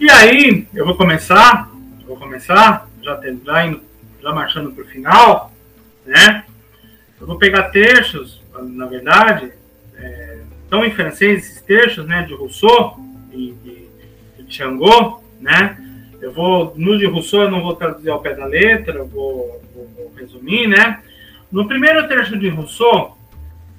E 0.00 0.10
aí, 0.10 0.66
eu 0.74 0.84
vou 0.84 0.96
começar, 0.96 1.70
vou 2.06 2.16
começar, 2.16 2.88
já, 3.02 3.20
já, 3.44 3.66
indo, 3.66 3.82
já 4.26 4.32
marchando 4.32 4.72
para 4.72 4.82
o 4.82 4.86
final, 4.88 5.52
né? 6.04 6.44
Eu 7.20 7.26
vou 7.26 7.38
pegar 7.38 7.70
textos, 7.70 8.42
na 8.60 8.86
verdade, 8.86 9.52
é, 9.96 10.38
estão 10.64 10.84
em 10.84 10.90
francês 10.90 11.44
esses 11.44 11.62
textos, 11.62 12.04
né, 12.04 12.22
de 12.22 12.34
Rousseau 12.34 12.98
e 13.32 13.54
de, 13.62 14.42
de 14.42 14.54
Changot, 14.54 15.22
né? 15.40 15.78
Eu 16.20 16.32
vou, 16.32 16.74
no 16.76 16.98
de 16.98 17.06
Rousseau 17.06 17.44
eu 17.44 17.50
não 17.50 17.62
vou 17.62 17.76
traduzir 17.76 18.10
ao 18.10 18.20
pé 18.20 18.34
da 18.34 18.46
letra, 18.46 19.04
vou, 19.04 19.62
vou, 19.72 19.88
vou 19.96 20.12
resumir, 20.16 20.66
né? 20.66 21.00
No 21.52 21.68
primeiro 21.68 22.08
trecho 22.08 22.36
de 22.36 22.48
Rousseau, 22.48 23.16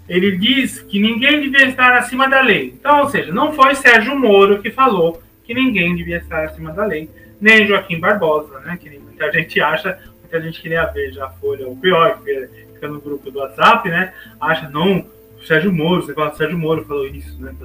ele 0.07 0.38
diz 0.38 0.80
que 0.80 0.98
ninguém 0.98 1.41
devia 1.41 1.68
estar 1.68 1.98
acima 1.98 2.30
da 2.30 2.40
lei. 2.40 2.74
Então, 2.80 3.02
ou 3.02 3.10
seja, 3.10 3.34
não 3.34 3.52
foi 3.52 3.76
Sérgio 3.76 4.18
Moro 4.18 4.61
que 4.61 4.72
falou 4.72 5.22
que 5.44 5.53
ninguém 5.53 5.94
devia 5.95 6.18
estar 6.18 6.45
acima 6.45 6.72
da 6.72 6.86
lei, 6.86 7.10
nem 7.41 7.68
Joaquim 7.68 7.99
Barbosa, 7.99 8.60
né? 8.61 8.78
Que 8.82 8.98
muita 9.18 9.32
gente 9.32 9.60
acha, 9.60 9.99
muita 10.27 10.41
gente 10.41 10.61
queria 10.61 10.85
ver 10.87 11.13
já 11.13 11.25
a 11.25 11.29
Folha, 11.29 11.67
o 11.67 11.77
pior, 11.77 12.19
que 12.21 12.49
fica 12.73 12.87
no 12.87 12.99
grupo 12.99 13.31
do 13.31 13.39
WhatsApp, 13.39 13.89
né? 13.89 14.13
Acha, 14.39 14.69
não, 14.69 15.05
Sérgio 15.45 15.71
Moro, 15.71 16.01
você 16.01 16.13
fala, 16.13 16.35
Sérgio 16.35 16.57
Moro 16.57 16.83
falou 16.85 17.07
isso, 17.07 17.41
né? 17.41 17.55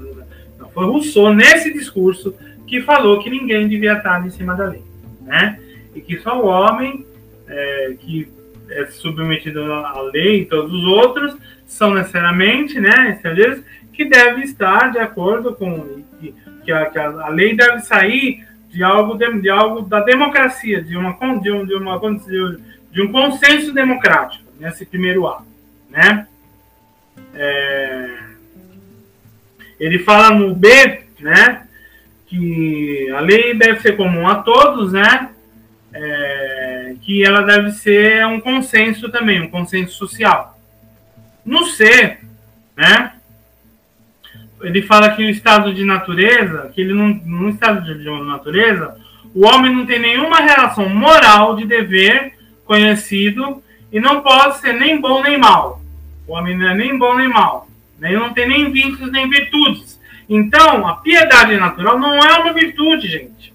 Não, 0.59 0.69
foi 0.71 0.87
Rousseau 0.87 1.35
nesse 1.35 1.73
discurso 1.73 2.35
que 2.67 2.81
falou 2.83 3.21
que 3.21 3.29
ninguém 3.29 3.69
devia 3.69 3.95
estar 3.95 4.25
em 4.25 4.31
cima 4.31 4.55
da 4.55 4.67
lei, 4.67 4.83
né? 5.23 5.59
E 5.95 6.01
que 6.01 6.19
só 6.21 6.41
o 6.41 6.47
homem 6.47 7.05
é, 7.49 7.97
que 7.99 8.31
é 8.71 8.87
submetido 8.87 9.61
à 9.73 10.01
lei 10.03 10.43
e 10.43 10.47
todos 10.47 10.73
os 10.73 10.85
outros 10.85 11.37
são 11.67 11.93
necessariamente, 11.95 12.81
né, 12.81 13.11
estrangeiros, 13.17 13.63
que 13.93 14.05
deve 14.05 14.43
estar 14.43 14.91
de 14.91 14.99
acordo 14.99 15.55
com 15.55 16.03
que, 16.21 16.35
que, 16.65 16.73
a, 16.73 16.87
que 16.87 16.99
a, 16.99 17.29
lei 17.29 17.55
deve 17.55 17.81
sair 17.81 18.47
de 18.73 18.83
algo 18.83 19.15
de, 19.15 19.41
de, 19.41 19.51
algo 19.51 19.83
da 19.83 20.01
democracia, 20.01 20.83
de 20.83 20.97
uma 20.97 21.13
de 21.39 21.53
um, 21.53 21.67
de 21.67 21.75
uma 21.75 22.01
de 22.91 23.03
um 23.03 23.13
consenso 23.13 23.73
democrático 23.73 24.45
nesse 24.59 24.87
primeiro 24.87 25.27
ato, 25.27 25.47
né? 25.91 26.27
É, 27.35 28.19
ele 29.79 29.99
fala 29.99 30.31
no 30.31 30.55
B, 30.55 31.03
né, 31.21 31.67
que 32.27 33.11
a 33.11 33.21
lei 33.21 33.55
deve 33.55 33.81
ser 33.81 33.97
comum 33.97 34.27
a 34.27 34.37
todos, 34.37 34.93
né? 34.93 35.31
É, 35.95 36.95
que 37.03 37.23
ela 37.23 37.43
deve 37.43 37.73
ser 37.73 38.25
um 38.27 38.41
consenso 38.41 39.11
também, 39.11 39.43
um 39.43 39.51
consenso 39.51 39.93
social. 39.93 40.59
No 41.45 41.67
C, 41.67 42.19
né? 42.75 43.13
Ele 44.63 44.83
fala 44.83 45.11
que 45.11 45.25
o 45.25 45.29
estado 45.29 45.73
de 45.75 45.85
natureza, 45.85 46.71
que 46.75 46.81
ele 46.81 46.95
não, 46.95 47.09
no 47.25 47.49
estado 47.49 47.83
de 47.83 48.05
natureza, 48.25 48.97
o 49.35 49.47
homem 49.47 49.75
não 49.75 49.87
tem 49.87 49.99
nenhuma 49.99 50.37
relação 50.37 50.89
moral 50.89 51.57
de 51.57 51.67
dever 51.67 52.33
conhecido 52.65 53.63
e 53.91 54.01
não 54.01 54.21
pode 54.21 54.59
ser 54.59 54.73
nem 54.75 55.01
bom 55.01 55.23
nem 55.23 55.39
mal. 55.39 55.81
O 56.27 56.35
homem 56.35 56.57
não 56.57 56.69
é 56.69 56.75
nem 56.75 56.97
bom 56.97 57.17
nem 57.17 57.29
mal. 57.29 57.69
Ele 58.01 58.17
não 58.17 58.33
tem 58.33 58.49
nem 58.49 58.71
vínculos 58.71 59.13
nem 59.13 59.29
virtudes. 59.29 60.01
Então, 60.29 60.87
a 60.87 60.97
piedade 60.97 61.57
natural 61.57 61.99
não 61.99 62.15
é 62.15 62.39
uma 62.39 62.53
virtude, 62.53 63.09
gente. 63.09 63.53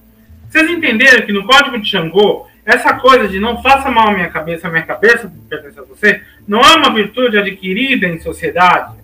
Vocês 0.49 0.69
entenderam 0.69 1.25
que 1.25 1.34
no 1.34 1.45
Código 1.45 1.79
de 1.79 1.89
Xangô, 1.89 2.47
essa 2.65 2.93
coisa 2.93 3.27
de 3.27 3.39
não 3.39 3.61
faça 3.61 3.89
mal 3.89 4.09
à 4.09 4.11
minha 4.11 4.29
cabeça, 4.29 4.67
a 4.67 4.71
minha 4.71 4.84
cabeça 4.84 5.31
pertence 5.49 5.79
a 5.79 5.84
você, 5.84 6.21
não 6.47 6.61
é 6.61 6.75
uma 6.75 6.93
virtude 6.93 7.38
adquirida 7.38 8.07
em 8.07 8.19
sociedade. 8.19 8.97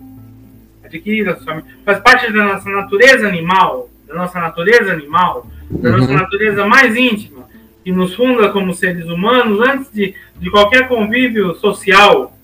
Adquirida 0.94 1.38
faz 1.84 1.98
parte 1.98 2.32
da 2.32 2.44
nossa 2.44 2.70
natureza 2.70 3.26
animal, 3.26 3.90
da 4.06 4.14
nossa 4.14 4.38
natureza 4.38 4.92
animal, 4.92 5.46
da 5.68 5.90
uhum. 5.90 5.98
nossa 5.98 6.12
natureza 6.12 6.66
mais 6.66 6.96
íntima, 6.96 7.48
que 7.82 7.90
nos 7.90 8.14
funda 8.14 8.50
como 8.50 8.72
seres 8.72 9.06
humanos 9.06 9.60
antes 9.60 9.92
de, 9.92 10.14
de 10.36 10.50
qualquer 10.50 10.86
convívio 10.86 11.54
social. 11.56 12.36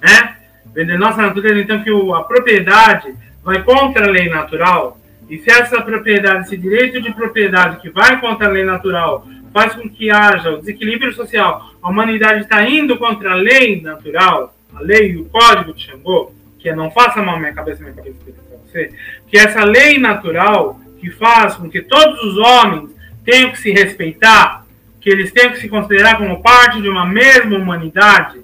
Né? 0.00 0.36
Da 0.74 0.98
nossa 0.98 1.22
natureza, 1.22 1.60
então, 1.60 1.82
que 1.82 1.90
o, 1.90 2.14
a 2.14 2.24
propriedade 2.24 3.14
vai 3.42 3.62
contra 3.62 4.06
a 4.06 4.10
lei 4.10 4.28
natural, 4.28 4.98
e 5.28 5.38
se 5.38 5.50
essa 5.50 5.80
propriedade, 5.80 6.44
esse 6.44 6.56
direito 6.56 7.00
de 7.00 7.12
propriedade 7.12 7.80
que 7.80 7.90
vai 7.90 8.20
contra 8.20 8.46
a 8.46 8.50
lei 8.50 8.64
natural, 8.64 9.26
faz 9.52 9.74
com 9.74 9.88
que 9.88 10.10
haja 10.10 10.50
o 10.50 10.58
desequilíbrio 10.58 11.12
social, 11.12 11.70
a 11.82 11.88
humanidade 11.88 12.40
está 12.40 12.68
indo 12.68 12.96
contra 12.98 13.32
a 13.32 13.36
lei 13.36 13.80
natural, 13.80 14.54
a 14.74 14.80
lei, 14.80 15.16
o 15.16 15.26
código 15.26 15.72
de 15.72 15.84
Xangô, 15.84 16.33
que 16.64 16.70
é 16.70 16.74
não 16.74 16.90
faça 16.90 17.20
mal 17.20 17.38
minha 17.38 17.52
cabeça, 17.52 17.82
minha 17.82 17.94
cabeça 17.94 18.16
para 18.24 18.56
você, 18.56 18.90
que 19.28 19.36
essa 19.36 19.62
lei 19.64 19.98
natural 19.98 20.80
que 20.98 21.10
faz 21.10 21.56
com 21.56 21.68
que 21.68 21.82
todos 21.82 22.18
os 22.24 22.38
homens 22.38 22.88
tenham 23.22 23.50
que 23.50 23.60
se 23.60 23.70
respeitar, 23.70 24.64
que 24.98 25.10
eles 25.10 25.30
têm 25.30 25.50
que 25.50 25.60
se 25.60 25.68
considerar 25.68 26.16
como 26.16 26.42
parte 26.42 26.80
de 26.80 26.88
uma 26.88 27.04
mesma 27.04 27.58
humanidade, 27.58 28.40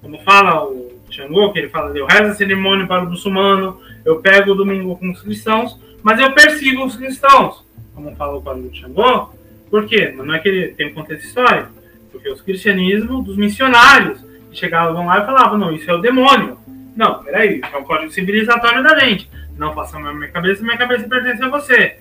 como 0.00 0.22
fala 0.22 0.66
o 0.66 0.92
Xangô, 1.10 1.52
que 1.52 1.58
ele 1.58 1.68
fala, 1.68 1.98
eu 1.98 2.06
rezo 2.06 2.30
a 2.30 2.34
cerimônia 2.36 2.86
para 2.86 3.02
o 3.02 3.10
muçulmano, 3.10 3.80
eu 4.04 4.20
pego 4.20 4.52
o 4.52 4.54
domingo 4.54 4.96
com 4.96 5.10
os 5.10 5.20
cristãos, 5.20 5.76
mas 6.00 6.20
eu 6.20 6.32
persigo 6.32 6.84
os 6.84 6.94
cristãos, 6.94 7.64
como 7.92 8.14
fala 8.14 8.36
o 8.36 8.40
Código 8.40 8.72
Xangô. 8.72 9.30
Por 9.68 9.84
quê? 9.84 10.14
Não 10.16 10.32
é 10.32 10.38
que 10.38 10.48
ele 10.48 10.68
tem 10.68 10.92
um 10.92 10.94
contexto 10.94 11.24
histórico, 11.24 11.72
porque 12.12 12.30
os 12.30 12.40
cristianismos 12.40 13.24
dos 13.24 13.36
missionários 13.36 14.20
chegavam 14.52 15.06
lá 15.06 15.18
e 15.18 15.26
falavam, 15.26 15.58
não, 15.58 15.72
isso 15.72 15.90
é 15.90 15.94
o 15.94 15.98
demônio. 15.98 16.56
Não, 16.98 17.22
peraí, 17.22 17.60
é 17.62 17.76
um 17.76 17.84
código 17.84 18.10
civilizatório 18.10 18.82
da 18.82 18.98
gente. 18.98 19.30
Não 19.56 19.72
faça 19.72 19.96
a 19.96 20.12
minha 20.12 20.26
cabeça, 20.32 20.64
minha 20.64 20.76
cabeça 20.76 21.06
pertence 21.08 21.40
a 21.40 21.48
você. 21.48 21.96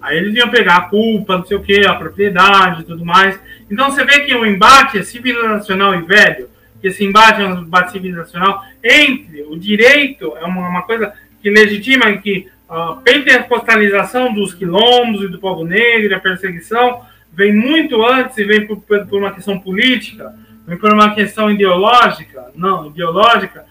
Aí 0.00 0.16
eles 0.16 0.34
iam 0.34 0.48
pegar 0.48 0.76
a 0.76 0.80
culpa, 0.88 1.36
não 1.36 1.44
sei 1.44 1.58
o 1.58 1.62
que, 1.62 1.84
a 1.84 1.94
propriedade 1.94 2.80
e 2.80 2.84
tudo 2.84 3.04
mais. 3.04 3.38
Então 3.70 3.90
você 3.90 4.02
vê 4.02 4.20
que 4.20 4.34
o 4.34 4.46
embate 4.46 4.96
é 4.96 5.02
civilizacional 5.02 5.94
e 5.94 6.00
velho, 6.00 6.48
que 6.80 6.88
esse 6.88 7.04
embate 7.04 7.42
é 7.42 7.46
um 7.46 7.60
embate 7.64 7.92
civilizacional 7.92 8.64
entre 8.82 9.42
o 9.42 9.58
direito, 9.58 10.34
é 10.40 10.44
uma, 10.46 10.70
uma 10.70 10.82
coisa 10.84 11.12
que 11.42 11.50
legitima 11.50 12.10
que 12.16 12.48
a 12.66 12.96
pentecostalização 13.04 14.32
dos 14.32 14.54
quilombos 14.54 15.22
e 15.22 15.28
do 15.28 15.38
povo 15.38 15.66
negro, 15.66 16.16
a 16.16 16.18
perseguição, 16.18 17.02
vem 17.30 17.52
muito 17.52 18.02
antes 18.02 18.38
e 18.38 18.44
vem 18.44 18.66
por, 18.66 18.78
por 18.78 19.18
uma 19.18 19.32
questão 19.32 19.58
política, 19.58 20.34
vem 20.66 20.78
por 20.78 20.90
uma 20.94 21.14
questão 21.14 21.50
ideológica, 21.50 22.50
não, 22.54 22.86
ideológica, 22.86 23.66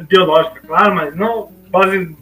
ideológica, 0.00 0.60
claro, 0.66 0.94
mas 0.94 1.14
não 1.14 1.50
quase 1.70 2.16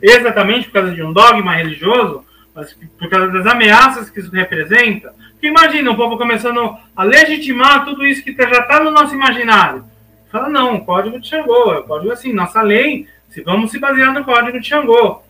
exatamente 0.00 0.66
por 0.66 0.74
causa 0.74 0.94
de 0.94 1.02
um 1.02 1.12
dogma 1.12 1.54
religioso, 1.54 2.24
mas 2.54 2.76
por 2.98 3.08
causa 3.08 3.28
das 3.28 3.46
ameaças 3.46 4.10
que 4.10 4.20
isso 4.20 4.30
representa. 4.30 5.14
Porque 5.32 5.46
imagina 5.46 5.90
o 5.90 5.96
povo 5.96 6.18
começando 6.18 6.76
a 6.94 7.02
legitimar 7.04 7.84
tudo 7.84 8.04
isso 8.04 8.22
que 8.22 8.32
já 8.32 8.60
está 8.60 8.82
no 8.82 8.90
nosso 8.90 9.14
imaginário. 9.14 9.84
Fala, 10.30 10.48
não, 10.48 10.76
o 10.76 10.84
código 10.84 11.20
de 11.20 11.28
Xangô, 11.28 11.72
é 11.72 11.78
o 11.78 11.84
código 11.84 12.12
assim, 12.12 12.32
nossa 12.32 12.62
lei, 12.62 13.06
se 13.28 13.42
vamos 13.42 13.70
se 13.70 13.78
basear 13.78 14.12
no 14.12 14.24
código 14.24 14.58
de 14.58 14.66
Xangô. 14.66 15.22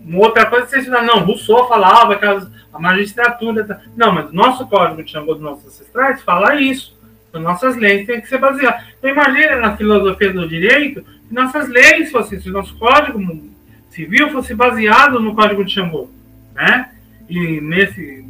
Uma 0.00 0.26
outra 0.26 0.46
coisa 0.46 0.64
que 0.64 0.72
você 0.72 0.78
estudar, 0.78 1.02
não, 1.02 1.20
Rousseau 1.20 1.68
falava 1.68 2.16
que 2.16 2.24
a 2.24 2.78
magistratura. 2.78 3.64
Tá, 3.64 3.80
não, 3.96 4.12
mas 4.12 4.30
o 4.30 4.34
nosso 4.34 4.66
código 4.66 5.02
de 5.02 5.10
Xangô 5.10 5.34
dos 5.34 5.42
nossos 5.42 5.66
ancestrais 5.66 6.22
fala 6.22 6.54
isso. 6.60 6.98
As 7.32 7.42
nossas 7.42 7.76
leis 7.76 8.06
têm 8.06 8.20
que 8.20 8.28
ser 8.28 8.38
baseadas. 8.38 8.82
Então 8.98 9.10
imagina 9.10 9.56
na 9.56 9.76
filosofia 9.76 10.32
do 10.32 10.48
direito, 10.48 11.04
nossas 11.30 11.68
leis 11.68 12.10
fossem, 12.10 12.40
se 12.40 12.50
nosso 12.50 12.76
código 12.76 13.20
civil 13.90 14.30
fosse 14.30 14.54
baseado 14.54 15.20
no 15.20 15.34
código 15.34 15.64
de 15.64 15.72
Xangô 15.72 16.08
né? 16.54 16.90
E 17.28 17.60
nesse 17.60 18.24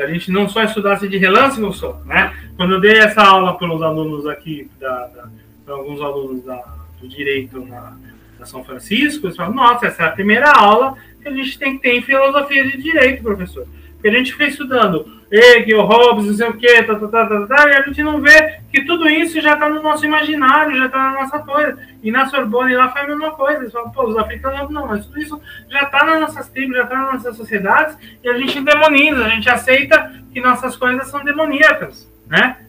a 0.00 0.06
gente 0.06 0.32
não 0.32 0.48
só 0.48 0.62
estudasse 0.62 1.06
de 1.06 1.18
relance 1.18 1.60
no 1.60 1.70
só, 1.70 2.00
né? 2.06 2.34
Quando 2.56 2.74
eu 2.74 2.80
dei 2.80 2.98
essa 2.98 3.22
aula 3.22 3.58
para 3.58 3.72
os 3.72 3.82
alunos 3.82 4.26
aqui, 4.26 4.70
da, 4.80 5.06
da 5.08 5.28
para 5.66 5.74
alguns 5.74 6.00
alunos 6.00 6.42
da, 6.44 6.60
do 6.98 7.06
direito 7.06 7.64
na, 7.66 7.96
na 8.38 8.46
São 8.46 8.64
Francisco, 8.64 9.26
eles 9.26 9.36
falam, 9.36 9.54
nossa, 9.54 9.86
essa 9.86 10.04
é 10.04 10.06
a 10.06 10.12
primeira 10.12 10.50
aula 10.50 10.96
que 11.20 11.28
a 11.28 11.30
gente 11.30 11.58
tem 11.58 11.76
que 11.76 11.82
ter 11.82 11.94
em 11.94 12.02
filosofia 12.02 12.66
de 12.66 12.78
direito, 12.78 13.22
professor. 13.22 13.66
Porque 13.92 14.08
a 14.08 14.12
gente 14.12 14.32
fica 14.32 14.46
estudando 14.46 15.21
Hegel, 15.32 15.80
Hobbes, 15.80 16.26
não 16.26 16.34
sei 16.34 16.48
o 16.48 16.56
quê, 16.58 16.82
tá, 16.82 16.94
tá, 16.94 17.08
tá, 17.08 17.26
tá, 17.26 17.46
tá, 17.46 17.68
e 17.68 17.74
a 17.74 17.82
gente 17.82 18.02
não 18.02 18.20
vê 18.20 18.60
que 18.70 18.84
tudo 18.84 19.08
isso 19.08 19.40
já 19.40 19.54
está 19.54 19.66
no 19.66 19.82
nosso 19.82 20.04
imaginário, 20.04 20.76
já 20.76 20.86
está 20.86 20.98
na 20.98 21.22
nossa 21.22 21.38
coisa. 21.38 21.78
E 22.02 22.10
na 22.10 22.26
Sorbonne 22.26 22.74
lá 22.74 22.90
foi 22.90 23.00
a 23.00 23.06
mesma 23.06 23.30
coisa. 23.30 23.60
Eles 23.60 23.72
falam, 23.72 23.90
pô, 23.90 24.04
os 24.04 24.18
africanos 24.18 24.70
não, 24.70 24.86
mas 24.86 25.06
tudo 25.06 25.18
isso 25.18 25.40
já 25.70 25.84
está 25.84 26.04
nas 26.04 26.20
nossas 26.20 26.48
tribos, 26.50 26.76
já 26.76 26.84
está 26.84 26.96
nas 26.98 27.14
nossas 27.14 27.36
sociedades, 27.36 27.96
e 28.22 28.28
a 28.28 28.36
gente 28.36 28.60
demoniza, 28.60 29.24
a 29.24 29.28
gente 29.30 29.48
aceita 29.48 30.12
que 30.34 30.40
nossas 30.40 30.76
coisas 30.76 31.08
são 31.08 31.24
demoníacas, 31.24 32.10
né? 32.28 32.61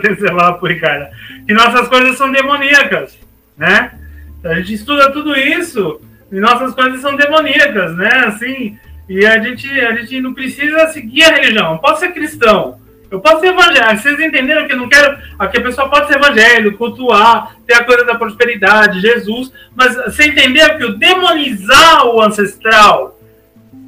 Que 0.00 0.28
falar 0.28 0.54
pro 0.54 0.68
Ricardo. 0.68 1.06
Que 1.46 1.52
nossas 1.52 1.88
coisas 1.88 2.16
são 2.16 2.30
demoníacas, 2.30 3.18
né? 3.56 3.92
A 4.44 4.54
gente 4.54 4.74
estuda 4.74 5.12
tudo 5.12 5.36
isso 5.36 6.00
e 6.32 6.40
nossas 6.40 6.74
coisas 6.74 7.00
são 7.00 7.16
demoníacas, 7.16 7.96
né? 7.96 8.24
Assim, 8.26 8.78
e 9.08 9.26
a 9.26 9.38
gente, 9.40 9.68
a 9.80 9.94
gente 9.96 10.20
não 10.20 10.32
precisa 10.32 10.88
seguir 10.88 11.24
a 11.24 11.34
religião. 11.34 11.72
Eu 11.72 11.78
posso 11.78 12.00
ser 12.00 12.12
cristão, 12.12 12.80
eu 13.10 13.20
posso 13.20 13.40
ser 13.40 13.48
evangélico. 13.48 13.98
Vocês 13.98 14.20
entenderam 14.20 14.66
que 14.66 14.72
eu 14.72 14.78
não 14.78 14.88
quero. 14.88 15.18
Aqui 15.38 15.58
a 15.58 15.62
pessoa 15.62 15.88
pode 15.88 16.06
ser 16.06 16.16
evangélico, 16.16 16.78
cultuar, 16.78 17.56
ter 17.66 17.74
a 17.74 17.84
coisa 17.84 18.04
da 18.04 18.14
prosperidade, 18.14 19.00
Jesus, 19.00 19.52
mas 19.74 19.96
você 19.96 20.28
entendeu 20.28 20.76
que 20.76 20.84
o 20.84 20.96
demonizar 20.96 22.06
o 22.06 22.22
ancestral 22.22 23.19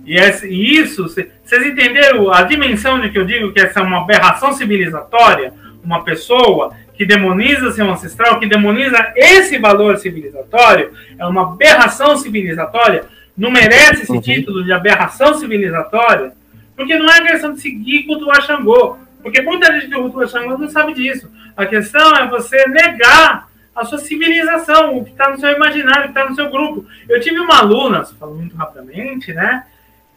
e, 0.04 0.16
esse, 0.16 0.48
e 0.48 0.78
isso, 0.78 1.08
vocês 1.08 1.66
entenderam 1.66 2.30
a 2.32 2.42
dimensão 2.42 3.00
de 3.00 3.10
que 3.10 3.18
eu 3.18 3.24
digo 3.24 3.52
que 3.52 3.60
essa 3.60 3.80
é 3.80 3.82
uma 3.82 4.02
aberração 4.02 4.52
civilizatória? 4.52 5.52
Uma 5.84 6.04
pessoa 6.04 6.74
que 6.94 7.06
demoniza 7.06 7.72
seu 7.72 7.90
ancestral, 7.90 8.38
que 8.38 8.46
demoniza 8.46 9.12
esse 9.16 9.58
valor 9.58 9.98
civilizatório, 9.98 10.92
é 11.18 11.26
uma 11.26 11.42
aberração 11.42 12.16
civilizatória, 12.16 13.04
não 13.36 13.50
merece 13.50 14.02
esse 14.02 14.12
uhum. 14.12 14.20
título 14.20 14.62
de 14.62 14.72
aberração 14.72 15.34
civilizatória, 15.34 16.32
porque 16.76 16.96
não 16.96 17.08
é 17.10 17.22
questão 17.22 17.54
de 17.54 17.60
seguir 17.60 18.04
cultuar 18.04 18.42
Xangô, 18.42 18.98
porque 19.22 19.40
muita 19.40 19.72
gente 19.72 19.88
que 19.88 19.94
cultua 19.94 20.26
Xangô 20.26 20.58
não 20.58 20.68
sabe 20.68 20.94
disso. 20.94 21.30
A 21.56 21.64
questão 21.66 22.14
é 22.16 22.26
você 22.28 22.66
negar 22.68 23.48
a 23.74 23.84
sua 23.84 23.98
civilização, 23.98 24.98
o 24.98 25.04
que 25.04 25.10
está 25.10 25.30
no 25.30 25.38
seu 25.38 25.50
imaginário, 25.50 26.02
o 26.02 26.12
que 26.12 26.18
está 26.18 26.28
no 26.28 26.34
seu 26.34 26.50
grupo. 26.50 26.84
Eu 27.08 27.20
tive 27.20 27.38
uma 27.40 27.58
aluna, 27.58 28.04
falando 28.04 28.38
muito 28.38 28.56
rapidamente, 28.56 29.32
né? 29.32 29.64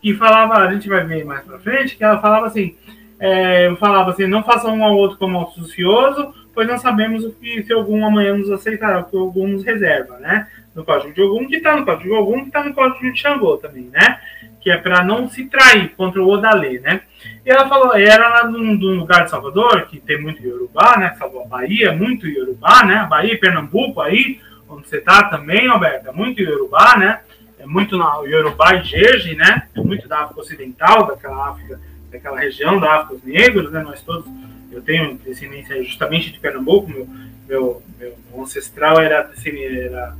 Que 0.05 0.13
falava, 0.13 0.57
a 0.57 0.71
gente 0.71 0.87
vai 0.87 1.03
ver 1.03 1.25
mais 1.25 1.41
pra 1.43 1.57
frente, 1.57 1.97
que 1.97 2.03
ela 2.03 2.21
falava 2.21 2.45
assim, 2.45 2.75
é, 3.19 3.75
falava 3.79 4.11
assim, 4.11 4.27
não 4.27 4.43
faça 4.43 4.67
um 4.67 4.83
ao 4.83 4.95
outro 4.95 5.17
como 5.17 5.35
auspicioso, 5.39 6.31
pois 6.53 6.67
não 6.67 6.77
sabemos 6.77 7.25
o 7.25 7.31
que 7.31 7.63
se 7.63 7.73
algum 7.73 8.05
amanhã 8.05 8.37
nos 8.37 8.51
aceitará, 8.51 8.99
o 8.99 9.05
que 9.05 9.17
algum 9.17 9.47
nos 9.47 9.65
reserva, 9.65 10.19
né? 10.19 10.47
No 10.75 10.85
código 10.85 11.11
de 11.11 11.23
algum 11.23 11.47
que 11.47 11.55
está 11.55 11.75
no 11.75 11.83
código 11.83 12.07
de 12.07 12.15
algum 12.15 12.41
que 12.41 12.47
está 12.49 12.63
no 12.63 12.75
código 12.75 13.11
de 13.11 13.19
Xangô 13.19 13.57
também, 13.57 13.89
né? 13.91 14.19
Que 14.61 14.69
é 14.69 14.77
para 14.77 15.03
não 15.03 15.27
se 15.27 15.45
trair 15.45 15.89
contra 15.97 16.21
o 16.21 16.29
Odalê, 16.29 16.77
né? 16.77 17.01
E 17.43 17.49
ela 17.49 17.67
falou, 17.67 17.95
era 17.95 18.29
lá 18.29 18.43
num, 18.43 18.75
num, 18.75 18.99
lugar 18.99 19.23
de 19.23 19.31
Salvador, 19.31 19.87
que 19.87 19.99
tem 19.99 20.21
muito 20.21 20.45
Yorubá, 20.45 20.99
né? 20.99 21.15
Salvador, 21.17 21.47
Bahia, 21.47 21.93
muito 21.93 22.27
Yorubá, 22.27 22.85
né? 22.85 23.07
Bahia 23.09 23.39
Pernambuco 23.39 24.01
aí, 24.01 24.39
onde 24.69 24.87
você 24.87 25.01
tá 25.01 25.23
também, 25.23 25.67
Alberto, 25.67 26.09
é 26.09 26.11
muito 26.11 26.43
Yorubá, 26.43 26.95
né? 26.95 27.21
É 27.65 27.67
muito 27.67 27.97
na 27.97 28.17
Yorubá 28.19 28.75
e 28.75 28.83
Jeje, 28.83 29.35
né? 29.35 29.67
É 29.75 29.81
muito 29.81 30.07
da 30.07 30.19
África 30.19 30.41
Ocidental, 30.41 31.07
daquela 31.07 31.49
África, 31.49 31.81
daquela 32.11 32.39
região 32.39 32.79
da 32.79 32.93
África, 32.93 33.15
os 33.15 33.23
negros, 33.23 33.71
né? 33.71 33.81
Nós 33.81 34.01
todos, 34.01 34.25
eu 34.71 34.81
tenho 34.83 35.17
descendência 35.17 35.83
justamente 35.83 36.31
de 36.31 36.39
Pernambuco, 36.39 36.87
meu, 36.87 37.09
meu, 37.47 37.81
meu 37.99 38.41
ancestral 38.43 38.99
era, 38.99 39.31
era, 39.45 40.15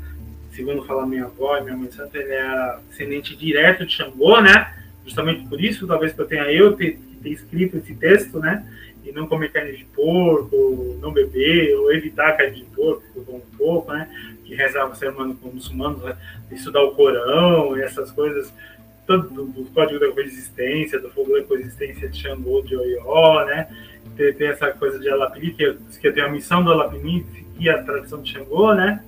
segundo 0.52 0.84
fala 0.86 1.06
minha 1.06 1.26
avó 1.26 1.58
e 1.58 1.64
minha 1.64 1.78
mãe 1.78 1.92
santa, 1.92 2.18
ele 2.18 2.34
era 2.34 2.80
descendente 2.90 3.36
direto 3.36 3.86
de 3.86 3.94
Xangô, 3.94 4.42
né? 4.42 4.74
Justamente 5.06 5.48
por 5.48 5.64
isso, 5.64 5.86
talvez 5.86 6.14
que 6.14 6.22
eu 6.22 6.26
tenha 6.26 6.52
eu 6.52 6.74
ter, 6.74 7.00
ter 7.22 7.30
escrito 7.30 7.78
esse 7.78 7.94
texto, 7.94 8.40
né? 8.40 8.66
E 9.04 9.12
não 9.12 9.28
comer 9.28 9.52
carne 9.52 9.78
de 9.78 9.86
porco, 9.86 10.98
não 11.00 11.14
beber, 11.14 11.76
ou 11.76 11.94
evitar 11.94 12.36
carne 12.36 12.56
de 12.56 12.64
porco, 12.64 13.04
um 13.16 13.40
pouco, 13.56 13.94
né? 13.94 14.10
Que 14.46 14.56
rezava 14.56 14.96
ser 14.96 15.10
humano 15.10 15.36
com 15.36 15.50
muçulmanos, 15.50 16.02
né? 16.04 16.16
estudar 16.52 16.84
o 16.84 16.92
Corão 16.96 17.78
e 17.78 17.82
essas 17.82 18.12
coisas, 18.12 18.54
tanto 19.08 19.34
do, 19.34 19.46
do, 19.46 19.66
Código 19.72 20.00
da 20.00 20.12
Coexistência, 20.12 21.00
do 21.00 21.10
Fogo 21.10 21.34
da 21.34 21.44
Coexistência 21.44 22.08
de 22.08 22.22
Xangô, 22.22 22.62
de 22.62 22.76
Oió, 22.76 23.44
né? 23.46 23.68
Ter, 24.16 24.36
ter 24.38 24.54
essa 24.54 24.72
coisa 24.72 25.00
de 25.00 25.10
Alapini, 25.10 25.52
que 25.52 25.64
eu, 25.64 25.78
que 26.00 26.12
tenho 26.12 26.28
a 26.28 26.30
missão 26.30 26.64
do 26.64 26.72
Alapini, 26.72 27.26
seguir 27.34 27.70
a 27.70 27.84
tradição 27.84 28.22
de 28.22 28.32
Xangô, 28.32 28.74
né? 28.74 29.04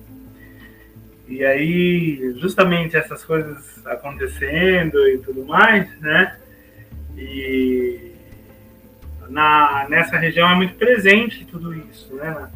E 1.28 1.44
aí, 1.44 2.34
justamente 2.38 2.96
essas 2.96 3.24
coisas 3.24 3.86
acontecendo 3.86 5.06
e 5.08 5.18
tudo 5.18 5.44
mais, 5.44 5.88
né? 6.00 6.36
E 7.16 8.12
na, 9.28 9.86
nessa 9.88 10.16
região 10.16 10.50
é 10.50 10.54
muito 10.54 10.74
presente 10.74 11.44
tudo 11.44 11.74
isso, 11.74 12.14
né? 12.14 12.50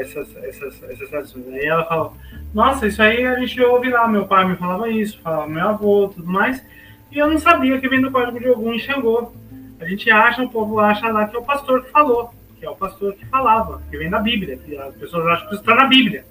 Essas, 0.00 0.36
essas, 0.36 0.82
essas 0.84 1.08
tradições. 1.08 1.48
Aí 1.48 1.66
ela 1.66 1.84
falou, 1.84 2.14
nossa, 2.54 2.86
isso 2.86 3.02
aí 3.02 3.24
a 3.26 3.38
gente 3.38 3.60
ouve 3.60 3.90
lá, 3.90 4.08
meu 4.08 4.26
pai 4.26 4.48
me 4.48 4.56
falava 4.56 4.88
isso, 4.88 5.20
falava 5.22 5.46
meu 5.46 5.68
avô, 5.68 6.08
tudo 6.14 6.26
mais, 6.26 6.62
e 7.10 7.18
eu 7.18 7.30
não 7.30 7.38
sabia 7.38 7.80
que 7.80 7.88
vem 7.88 8.00
do 8.00 8.10
código 8.10 8.38
de 8.38 8.48
Ogum 8.48 8.74
e 8.74 8.80
Xangô. 8.80 9.32
A 9.80 9.84
gente 9.84 10.10
acha, 10.10 10.42
o 10.42 10.48
povo 10.48 10.78
acha 10.80 11.08
lá 11.08 11.26
que 11.26 11.36
é 11.36 11.38
o 11.38 11.44
pastor 11.44 11.84
que 11.84 11.90
falou, 11.90 12.30
que 12.58 12.64
é 12.64 12.70
o 12.70 12.74
pastor 12.74 13.14
que 13.14 13.26
falava, 13.26 13.82
que 13.90 13.96
vem 13.96 14.08
da 14.08 14.18
Bíblia, 14.18 14.56
que 14.56 14.76
as 14.76 14.94
pessoas 14.94 15.26
acham 15.26 15.48
que 15.48 15.54
isso 15.54 15.62
está 15.62 15.74
na 15.74 15.86
Bíblia, 15.86 16.24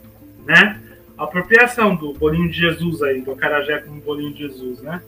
né? 0.46 0.82
A 1.18 1.24
apropriação 1.24 1.96
do 1.96 2.14
bolinho 2.14 2.50
de 2.50 2.58
Jesus 2.58 3.02
aí, 3.02 3.22
do 3.22 3.36
carajé 3.36 3.80
com 3.80 3.92
o 3.92 4.02
bolinho 4.02 4.34
de 4.34 4.48
Jesus, 4.48 4.82
né? 4.82 5.02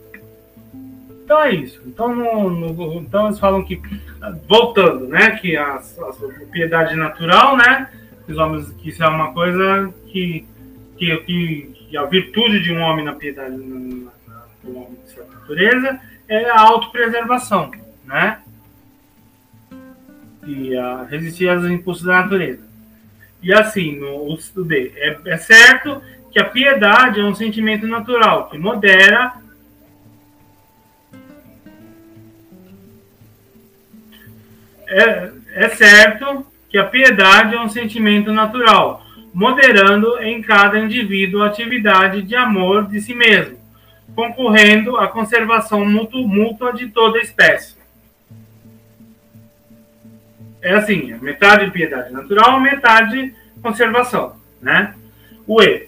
Então 1.27 1.41
é 1.41 1.53
isso. 1.53 1.81
Então, 1.85 2.15
no, 2.15 2.49
no, 2.49 3.01
então 3.01 3.25
eles 3.25 3.37
falam 3.37 3.61
que, 3.61 3.81
voltando, 4.47 5.07
né, 5.07 5.31
que 5.31 5.57
a, 5.57 5.75
a 5.75 6.13
propriedade 6.13 6.95
natural, 6.95 7.57
né, 7.57 7.89
os 8.27 8.37
homens, 8.37 8.71
que 8.73 8.89
isso 8.89 9.03
é 9.03 9.07
uma 9.07 9.33
coisa 9.33 9.93
que, 10.07 10.45
que, 10.97 11.17
que, 11.17 11.97
a 11.97 12.03
virtude 12.05 12.61
de 12.61 12.73
um 12.73 12.81
homem 12.81 13.05
na 13.05 13.13
piedade, 13.13 13.55
na, 13.55 13.79
na, 13.79 14.11
na, 14.63 15.29
natureza, 15.33 15.99
é 16.27 16.49
a 16.49 16.59
autopreservação, 16.59 17.71
né? 18.05 18.39
E 20.45 20.75
a 20.75 21.03
resistir 21.03 21.49
aos 21.49 21.65
impulsos 21.65 22.05
da 22.05 22.21
natureza. 22.21 22.67
E 23.41 23.53
assim, 23.53 23.97
no, 23.97 24.33
o 24.33 24.63
D, 24.63 24.91
é, 24.95 25.19
é 25.25 25.37
certo 25.37 26.01
que 26.31 26.39
a 26.39 26.45
piedade 26.45 27.19
é 27.19 27.23
um 27.23 27.35
sentimento 27.35 27.87
natural 27.87 28.49
que 28.49 28.57
modera 28.57 29.33
é, 34.87 35.31
é 35.53 35.69
certo 35.69 36.45
que 36.69 36.77
a 36.77 36.83
piedade 36.83 37.55
é 37.55 37.61
um 37.61 37.69
sentimento 37.69 38.31
natural, 38.31 39.05
moderando 39.33 40.19
em 40.21 40.41
cada 40.41 40.79
indivíduo 40.79 41.43
a 41.43 41.47
atividade 41.47 42.21
de 42.21 42.35
amor 42.35 42.87
de 42.87 43.01
si 43.01 43.13
mesmo, 43.13 43.57
concorrendo 44.15 44.97
à 44.97 45.07
conservação 45.07 45.85
mútua 45.85 46.73
de 46.73 46.87
toda 46.87 47.19
a 47.19 47.21
espécie. 47.21 47.77
É 50.61 50.73
assim, 50.73 51.13
é 51.13 51.17
metade 51.17 51.69
piedade 51.71 52.11
natural, 52.11 52.59
metade 52.59 53.33
conservação, 53.61 54.35
né? 54.61 54.93
O 55.45 55.61
E. 55.61 55.87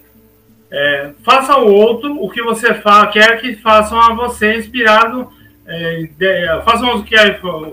É, 0.72 1.12
faça 1.24 1.54
ao 1.54 1.68
outro 1.68 2.24
o 2.24 2.30
que 2.30 2.44
você 2.44 2.76
fa 2.76 3.08
quer 3.08 3.42
que 3.42 3.56
façam 3.56 4.00
a 4.00 4.14
você, 4.14 4.56
inspirado. 4.56 5.32
É, 5.66 6.10
de, 6.18 6.62
façam 6.64 6.96
o 6.96 7.04
que 7.04 7.16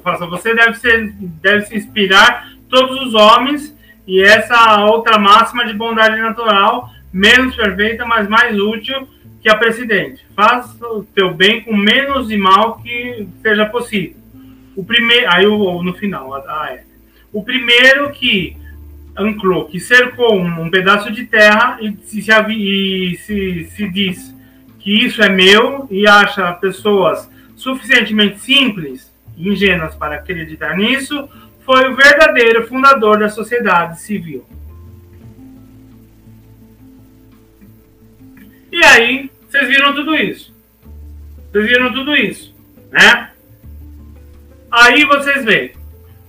faça 0.02 0.26
você, 0.26 0.54
deve, 0.54 0.74
ser, 0.74 1.12
deve 1.12 1.66
se 1.66 1.76
inspirar 1.76 2.55
todos 2.68 3.06
os 3.06 3.14
homens, 3.14 3.76
e 4.06 4.22
essa 4.22 4.84
outra 4.84 5.18
máxima 5.18 5.66
de 5.66 5.74
bondade 5.74 6.20
natural, 6.20 6.90
menos 7.12 7.56
perfeita, 7.56 8.04
mas 8.04 8.28
mais 8.28 8.58
útil 8.58 9.08
que 9.42 9.48
a 9.48 9.56
precedente. 9.56 10.24
Faça 10.34 10.86
o 10.86 11.04
teu 11.04 11.32
bem 11.32 11.62
com 11.62 11.76
menos 11.76 12.28
de 12.28 12.36
mal 12.36 12.78
que 12.78 13.28
seja 13.42 13.66
possível. 13.66 14.16
O 14.74 14.84
primeiro, 14.84 15.26
aí 15.32 15.46
no 15.46 15.94
final, 15.94 16.34
a, 16.34 16.70
é. 16.72 16.84
O 17.32 17.42
primeiro 17.42 18.10
que 18.10 18.56
anclou, 19.16 19.64
que 19.66 19.80
cercou 19.80 20.36
um, 20.36 20.62
um 20.62 20.70
pedaço 20.70 21.10
de 21.10 21.24
terra 21.24 21.78
e, 21.80 21.96
se, 22.04 22.20
e 22.20 23.16
se, 23.16 23.64
se 23.64 23.88
diz 23.88 24.34
que 24.78 25.04
isso 25.04 25.22
é 25.22 25.28
meu 25.28 25.88
e 25.90 26.06
acha 26.06 26.52
pessoas 26.52 27.28
suficientemente 27.56 28.38
simples 28.40 29.10
ingênuas 29.36 29.94
para 29.94 30.16
acreditar 30.16 30.76
nisso, 30.76 31.28
foi 31.66 31.88
o 31.88 31.96
verdadeiro 31.96 32.66
fundador 32.68 33.18
da 33.18 33.28
sociedade 33.28 34.00
civil. 34.00 34.46
E 38.70 38.84
aí, 38.84 39.30
vocês 39.48 39.66
viram 39.68 39.92
tudo 39.92 40.14
isso. 40.14 40.54
Vocês 41.50 41.66
viram 41.66 41.92
tudo 41.92 42.14
isso, 42.14 42.54
né? 42.92 43.30
Aí 44.70 45.04
vocês 45.04 45.44
veem 45.44 45.72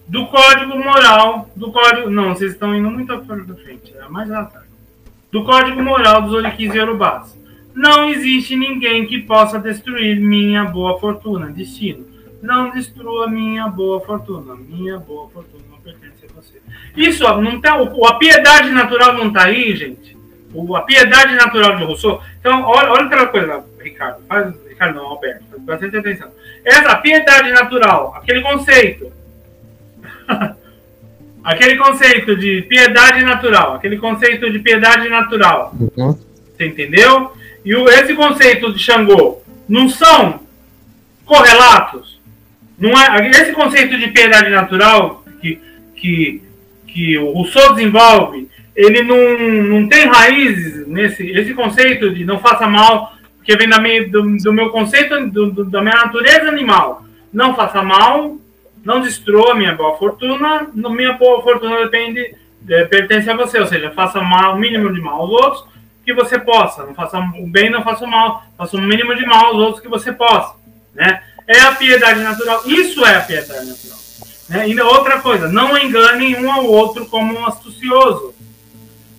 do 0.07 0.25
código 0.27 0.75
moral, 0.77 1.51
do 1.55 1.71
código. 1.71 2.09
Não, 2.09 2.33
vocês 2.33 2.53
estão 2.53 2.75
indo 2.75 2.89
muito 2.89 3.13
à 3.13 3.21
frente, 3.23 3.93
é 3.95 4.09
mais 4.09 4.31
à 4.31 4.45
tarde. 4.45 4.67
Do 5.31 5.43
código 5.43 5.83
moral 5.83 6.23
dos 6.23 6.33
Oliquis 6.33 6.73
e 6.73 6.79
Urubás. 6.79 7.37
Não 7.75 8.09
existe 8.09 8.55
ninguém 8.55 9.05
que 9.05 9.19
possa 9.19 9.59
destruir 9.59 10.19
minha 10.19 10.65
boa 10.65 10.99
fortuna, 10.99 11.51
destino 11.51 12.16
não 12.41 12.69
destrua 12.71 13.27
minha 13.27 13.67
boa 13.67 13.99
fortuna. 14.01 14.55
Minha 14.55 14.99
boa 14.99 15.29
fortuna 15.29 15.63
não 15.69 15.79
pertence 15.79 16.25
a 16.25 16.33
você. 16.33 16.61
Isso, 16.95 17.23
não 17.41 17.59
tá, 17.59 17.81
o, 17.81 18.05
a 18.05 18.17
piedade 18.17 18.69
natural 18.69 19.13
não 19.13 19.27
está 19.27 19.45
aí, 19.45 19.75
gente. 19.75 20.17
O, 20.53 20.75
a 20.75 20.81
piedade 20.81 21.35
natural 21.35 21.75
de 21.75 21.83
Rousseau. 21.83 22.21
Então, 22.39 22.63
olha, 22.63 22.91
olha 22.91 23.05
aquela 23.05 23.27
coisa, 23.27 23.63
Ricardo. 23.79 24.23
Faz, 24.27 24.53
Ricardo 24.67 24.95
não, 24.95 25.05
Alberto. 25.05 25.43
Faz 25.49 25.61
bastante 25.63 25.97
atenção. 25.97 26.31
Essa 26.63 26.95
piedade 26.97 27.51
natural, 27.51 28.13
aquele 28.15 28.41
conceito. 28.41 29.11
aquele 31.43 31.77
conceito 31.77 32.35
de 32.35 32.61
piedade 32.63 33.23
natural. 33.23 33.75
Aquele 33.75 33.97
conceito 33.97 34.49
de 34.51 34.59
piedade 34.59 35.09
natural. 35.09 35.73
Uhum. 35.79 36.17
Você 36.55 36.65
entendeu? 36.65 37.33
E 37.63 37.75
o, 37.75 37.89
esse 37.89 38.13
conceito 38.13 38.71
de 38.71 38.79
Xangô 38.79 39.41
não 39.67 39.89
são 39.89 40.39
correlatos? 41.25 42.16
Não 42.77 42.91
é, 42.91 43.29
esse 43.29 43.53
conceito 43.53 43.97
de 43.97 44.07
piedade 44.09 44.49
natural 44.49 45.23
que, 45.41 45.59
que, 45.95 46.43
que 46.87 47.17
o 47.17 47.31
Rousseau 47.31 47.73
desenvolve, 47.73 48.47
ele 48.75 49.01
não, 49.01 49.37
não 49.63 49.89
tem 49.89 50.05
raízes 50.05 50.87
nesse 50.87 51.27
esse 51.31 51.53
conceito 51.55 52.13
de 52.13 52.23
não 52.23 52.39
faça 52.39 52.67
mal, 52.67 53.13
que 53.43 53.55
vem 53.55 53.67
da 53.67 53.79
minha, 53.79 54.07
do, 54.07 54.37
do 54.37 54.53
meu 54.53 54.69
conceito 54.69 55.27
do, 55.27 55.51
do, 55.51 55.65
da 55.65 55.81
minha 55.81 55.95
natureza 55.95 56.47
animal. 56.49 57.03
Não 57.33 57.55
faça 57.55 57.81
mal, 57.81 58.37
não 58.85 59.01
destrua 59.01 59.55
minha 59.55 59.73
boa 59.73 59.97
fortuna, 59.97 60.67
minha 60.73 61.13
boa 61.13 61.41
fortuna 61.41 61.77
depende, 61.79 62.35
é, 62.69 62.85
pertence 62.85 63.29
a 63.29 63.35
você, 63.35 63.59
ou 63.59 63.67
seja, 63.67 63.91
faça 63.91 64.21
mal, 64.21 64.55
o 64.55 64.59
mínimo 64.59 64.93
de 64.93 65.01
mal 65.01 65.21
aos 65.21 65.31
outros 65.31 65.65
que 66.05 66.13
você 66.13 66.39
possa, 66.39 66.85
não 66.85 66.93
faça 66.93 67.19
o 67.19 67.47
bem, 67.47 67.69
não 67.69 67.83
faça 67.83 68.05
o 68.05 68.07
mal, 68.07 68.43
faça 68.57 68.77
o 68.77 68.81
mínimo 68.81 69.13
de 69.15 69.25
mal 69.25 69.47
aos 69.47 69.57
outros 69.57 69.81
que 69.81 69.89
você 69.89 70.13
possa, 70.13 70.55
né? 70.93 71.21
É 71.47 71.59
a 71.61 71.71
piedade 71.73 72.19
natural. 72.19 72.61
Isso 72.65 73.05
é 73.05 73.15
a 73.15 73.21
piedade 73.21 73.65
natural. 73.65 73.97
Né? 74.49 74.61
Ainda 74.61 74.85
outra 74.85 75.19
coisa, 75.21 75.47
não 75.47 75.77
enganem 75.77 76.35
um 76.35 76.51
ao 76.51 76.65
outro 76.65 77.05
como 77.05 77.33
um 77.33 77.45
astucioso. 77.45 78.35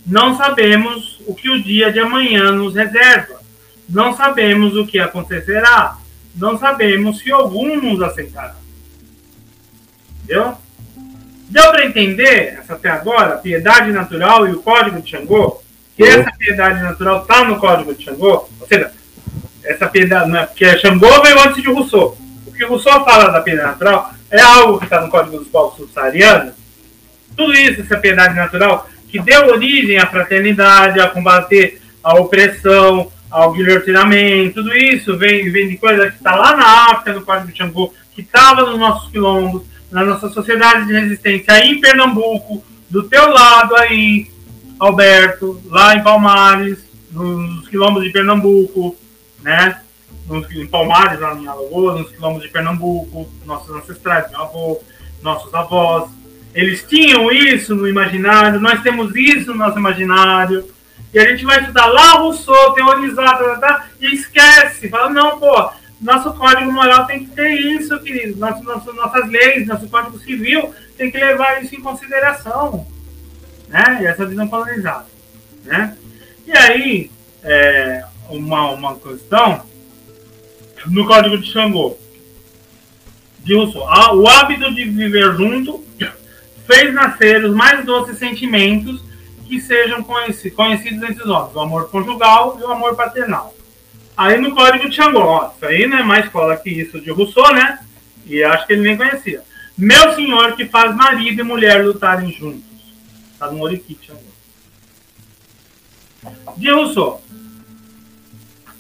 Não 0.06 0.36
sabemos 0.36 1.20
o 1.26 1.34
que 1.34 1.50
o 1.50 1.62
dia 1.62 1.92
de 1.92 2.00
amanhã 2.00 2.50
nos 2.50 2.74
reserva. 2.74 3.40
Não 3.88 4.16
sabemos 4.16 4.76
o 4.76 4.86
que 4.86 4.98
acontecerá. 4.98 5.98
Não 6.34 6.58
sabemos 6.58 7.18
se 7.18 7.32
algum 7.32 7.80
nos 7.80 8.00
aceitará. 8.02 8.56
Entendeu? 10.22 10.54
Deu 11.50 11.70
para 11.70 11.86
entender, 11.86 12.58
essa 12.58 12.74
até 12.74 12.90
agora, 12.90 13.34
a 13.34 13.38
piedade 13.38 13.90
natural 13.90 14.46
e 14.46 14.52
o 14.52 14.62
código 14.62 15.00
de 15.00 15.10
Xangô? 15.10 15.62
Que 15.96 16.04
essa 16.04 16.30
piedade 16.32 16.82
natural 16.82 17.22
está 17.22 17.44
no 17.44 17.58
código 17.58 17.94
de 17.94 18.04
Xangô? 18.04 18.48
Ou 18.60 18.66
seja, 18.66 18.92
essa 19.68 19.86
piedade, 19.86 20.30
né? 20.30 20.46
porque 20.46 20.78
Xangô 20.78 21.22
veio 21.22 21.40
antes 21.40 21.62
de 21.62 21.68
Rousseau. 21.70 22.16
O 22.46 22.52
que 22.52 22.64
Rousseau 22.64 23.04
fala 23.04 23.30
da 23.30 23.40
piedade 23.40 23.68
natural 23.68 24.12
é 24.30 24.40
algo 24.40 24.78
que 24.78 24.84
está 24.84 25.00
no 25.00 25.10
Código 25.10 25.38
dos 25.38 25.48
Povos 25.48 25.76
Subsaarianos. 25.76 26.54
Tudo 27.36 27.52
isso, 27.52 27.82
essa 27.82 27.96
piedade 27.96 28.34
natural, 28.34 28.88
que 29.08 29.18
deu 29.18 29.48
origem 29.48 29.98
à 29.98 30.06
fraternidade, 30.06 31.00
a 31.00 31.08
combater 31.08 31.80
a 32.02 32.14
opressão, 32.14 33.10
ao 33.30 33.52
guilhotinamento, 33.52 34.62
tudo 34.62 34.74
isso 34.74 35.16
vem, 35.16 35.50
vem 35.50 35.68
de 35.68 35.76
coisa 35.76 36.10
que 36.10 36.16
está 36.16 36.34
lá 36.34 36.56
na 36.56 36.92
África, 36.92 37.12
no 37.12 37.22
Código 37.22 37.52
de 37.52 37.58
Xangô, 37.58 37.92
que 38.14 38.22
estava 38.22 38.62
nos 38.62 38.78
nossos 38.78 39.10
quilombos, 39.10 39.62
na 39.90 40.04
nossa 40.04 40.28
sociedade 40.30 40.86
de 40.86 40.92
resistência, 40.92 41.54
aí 41.54 41.72
em 41.72 41.80
Pernambuco, 41.80 42.64
do 42.88 43.02
teu 43.04 43.30
lado 43.30 43.76
aí, 43.76 44.30
Alberto, 44.78 45.60
lá 45.66 45.94
em 45.94 46.02
Palmares, 46.02 46.78
nos 47.10 47.68
quilombos 47.68 48.02
de 48.02 48.10
Pernambuco, 48.10 48.96
né? 49.48 49.80
Nos, 50.26 50.50
em 50.50 50.66
Palmares, 50.66 51.18
lá 51.20 51.34
em 51.34 51.48
Alagoas, 51.48 52.00
nos 52.00 52.10
quilômetros 52.10 52.46
de 52.46 52.52
Pernambuco, 52.52 53.30
nossos 53.46 53.74
ancestrais, 53.74 54.30
meu 54.30 54.42
avô, 54.42 54.82
nossos 55.22 55.52
avós. 55.54 56.10
Eles 56.54 56.84
tinham 56.86 57.32
isso 57.32 57.74
no 57.74 57.88
imaginário, 57.88 58.60
nós 58.60 58.82
temos 58.82 59.14
isso 59.16 59.52
no 59.52 59.58
nosso 59.58 59.78
imaginário. 59.78 60.68
E 61.14 61.18
a 61.18 61.30
gente 61.30 61.46
vai 61.46 61.60
estudar 61.60 61.86
lá 61.86 62.18
Rousseau, 62.18 62.74
teorizar, 62.74 63.38
tá, 63.38 63.44
tá, 63.44 63.58
tá, 63.58 63.86
e 63.98 64.14
esquece. 64.14 64.90
Fala, 64.90 65.08
não, 65.08 65.38
pô, 65.38 65.70
nosso 65.98 66.34
código 66.34 66.70
moral 66.70 67.06
tem 67.06 67.24
que 67.24 67.34
ter 67.34 67.50
isso, 67.50 67.98
querido. 68.00 68.38
Nosso, 68.38 68.62
nosso, 68.62 68.92
nossas 68.92 69.26
leis, 69.30 69.66
nosso 69.66 69.88
código 69.88 70.18
civil 70.18 70.74
tem 70.98 71.10
que 71.10 71.16
levar 71.16 71.62
isso 71.62 71.74
em 71.74 71.80
consideração. 71.80 72.86
Né? 73.68 74.00
E 74.02 74.06
essa 74.06 74.26
visão 74.26 74.46
colonizada. 74.46 75.06
Né? 75.64 75.96
E 76.46 76.52
aí, 76.52 77.10
é, 77.42 78.04
uma, 78.28 78.70
uma 78.70 78.96
questão 78.96 79.62
no 80.86 81.06
Código 81.06 81.38
de 81.38 81.50
Xangô. 81.50 81.96
Dilson, 83.40 83.80
o 84.14 84.28
hábito 84.28 84.72
de 84.74 84.84
viver 84.84 85.34
junto 85.36 85.84
fez 86.66 86.92
nascer 86.92 87.44
os 87.44 87.54
mais 87.54 87.84
doces 87.84 88.18
sentimentos 88.18 89.02
que 89.46 89.60
sejam 89.60 90.02
conhecidos, 90.02 90.54
conhecidos 90.54 91.02
entre 91.02 91.22
os 91.22 91.30
homens, 91.30 91.54
o 91.54 91.60
amor 91.60 91.90
conjugal 91.90 92.58
e 92.60 92.62
o 92.62 92.70
amor 92.70 92.94
paternal. 92.94 93.54
Aí 94.14 94.38
no 94.38 94.54
Código 94.54 94.90
de 94.90 94.96
Xangô, 94.96 95.20
ó, 95.20 95.50
isso 95.54 95.64
aí 95.64 95.86
não 95.86 95.98
é 95.98 96.02
mais 96.02 96.26
escola 96.26 96.56
que 96.56 96.68
isso 96.68 97.00
de 97.00 97.10
Rousseau, 97.10 97.54
né? 97.54 97.78
E 98.26 98.44
acho 98.44 98.66
que 98.66 98.74
ele 98.74 98.82
nem 98.82 98.96
conhecia. 98.96 99.42
Meu 99.76 100.14
senhor 100.14 100.54
que 100.54 100.66
faz 100.66 100.94
marido 100.94 101.40
e 101.40 101.44
mulher 101.44 101.84
lutarem 101.84 102.30
juntos. 102.32 102.64
Tá 103.38 103.50
no 103.50 103.62
Oriquite 103.62 104.08
Xangô. 104.08 104.28
De 106.56 106.70
Rousseau 106.70 107.22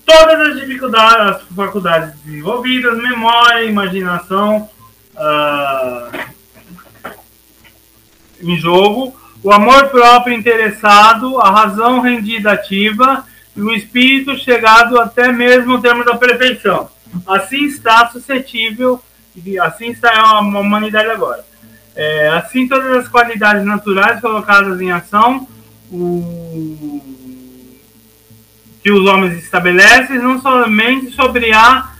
todas 0.08 0.48
as 0.48 0.56
dificuldades, 0.58 1.36
as 1.36 1.42
faculdades 1.54 2.18
desenvolvidas, 2.22 2.96
memória, 2.96 3.64
imaginação 3.64 4.70
uh, 5.14 6.18
em 8.40 8.56
jogo, 8.56 9.14
o 9.42 9.52
amor 9.52 9.88
próprio 9.90 10.34
interessado, 10.34 11.38
a 11.38 11.50
razão 11.50 12.00
rendida 12.00 12.52
ativa 12.52 13.22
e 13.54 13.60
o 13.60 13.70
espírito 13.70 14.34
chegado 14.38 14.98
até 14.98 15.30
mesmo 15.30 15.74
ao 15.74 15.82
termo 15.82 16.02
da 16.02 16.16
perfeição. 16.16 16.88
Assim 17.26 17.66
está 17.66 18.08
suscetível, 18.08 19.02
assim 19.60 19.90
está 19.90 20.10
a 20.18 20.40
humanidade 20.40 21.10
agora. 21.10 21.44
É, 21.94 22.28
assim, 22.28 22.66
todas 22.66 22.96
as 22.96 23.08
qualidades 23.08 23.64
naturais 23.64 24.20
colocadas 24.20 24.80
em 24.80 24.90
ação, 24.90 25.46
o, 25.90 27.17
que 28.82 28.90
os 28.90 29.06
homens 29.06 29.42
estabelecem, 29.42 30.18
não 30.18 30.40
somente 30.40 31.10
sobre 31.10 31.52
a, 31.52 31.90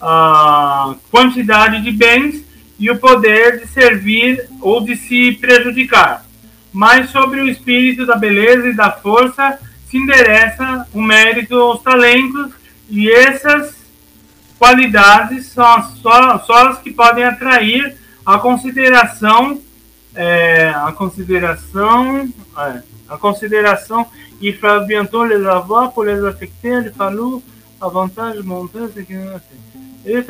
a 0.00 0.94
quantidade 1.10 1.82
de 1.82 1.90
bens 1.90 2.44
e 2.78 2.90
o 2.90 2.98
poder 2.98 3.60
de 3.60 3.66
servir 3.66 4.48
ou 4.60 4.80
de 4.80 4.96
se 4.96 5.32
prejudicar, 5.32 6.24
mas 6.72 7.10
sobre 7.10 7.40
o 7.40 7.48
espírito 7.48 8.06
da 8.06 8.16
beleza 8.16 8.68
e 8.68 8.74
da 8.74 8.92
força 8.92 9.58
se 9.90 9.96
endereça 9.96 10.86
o 10.92 11.02
mérito 11.02 11.56
aos 11.56 11.82
talentos 11.82 12.52
e 12.88 13.10
essas 13.10 13.74
qualidades 14.58 15.46
são 15.46 15.82
só, 15.96 16.38
só 16.40 16.68
as 16.68 16.78
que 16.78 16.92
podem 16.92 17.24
atrair 17.24 17.96
a 18.24 18.38
consideração 18.38 19.60
é, 20.14 20.70
a 20.70 20.92
consideração 20.92 22.28
é, 22.56 22.82
a 23.08 23.16
consideração 23.16 24.06
e 24.40 24.52
para 24.52 24.80
bientôt 24.80 25.24
les 25.24 25.44
avoir 25.46 25.92
pour 25.92 26.04
les 26.04 26.24
affecter 26.24 26.78
ele 26.78 26.90
falou 26.90 27.42
avantage 27.80 28.42
montanha 28.42 28.88
que 28.88 29.14
não 29.14 29.36
assim. 29.36 29.58
Ele 30.04 30.24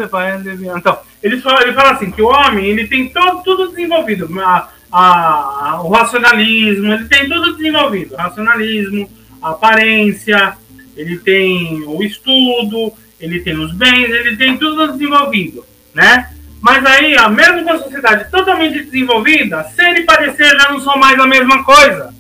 então 0.77 0.99
ele 1.23 1.41
fala, 1.41 1.63
ele 1.63 1.73
fala 1.73 1.91
assim 1.93 2.11
que 2.11 2.23
o 2.23 2.29
homem 2.29 2.67
ele 2.67 2.87
tem 2.87 3.09
todo 3.09 3.43
tudo 3.43 3.69
desenvolvido 3.69 4.29
a, 4.41 4.69
a, 4.91 5.83
o 5.83 5.91
racionalismo 5.91 6.93
ele 6.93 7.05
tem 7.07 7.29
tudo 7.29 7.57
desenvolvido 7.57 8.17
racionalismo 8.17 9.09
aparência 9.43 10.57
ele 10.97 11.19
tem 11.19 11.85
o 11.87 12.03
estudo 12.03 12.93
ele 13.21 13.41
tem 13.41 13.59
os 13.59 13.73
bens, 13.73 14.11
ele 14.11 14.37
tem 14.37 14.57
tudo 14.57 14.93
desenvolvido, 14.93 15.65
né? 15.95 16.31
Mas 16.61 16.85
aí, 16.85 17.15
mesmo 17.31 17.65
com 17.65 17.73
a 17.73 17.79
sociedade 17.79 18.31
totalmente 18.31 18.85
desenvolvida, 18.85 19.65
ser 19.75 19.97
e 19.97 20.05
parecer 20.05 20.57
já 20.59 20.71
não 20.71 20.81
são 20.81 20.97
mais 20.97 21.19
a 21.19 21.27
mesma 21.27 21.65
coisa, 21.65 22.15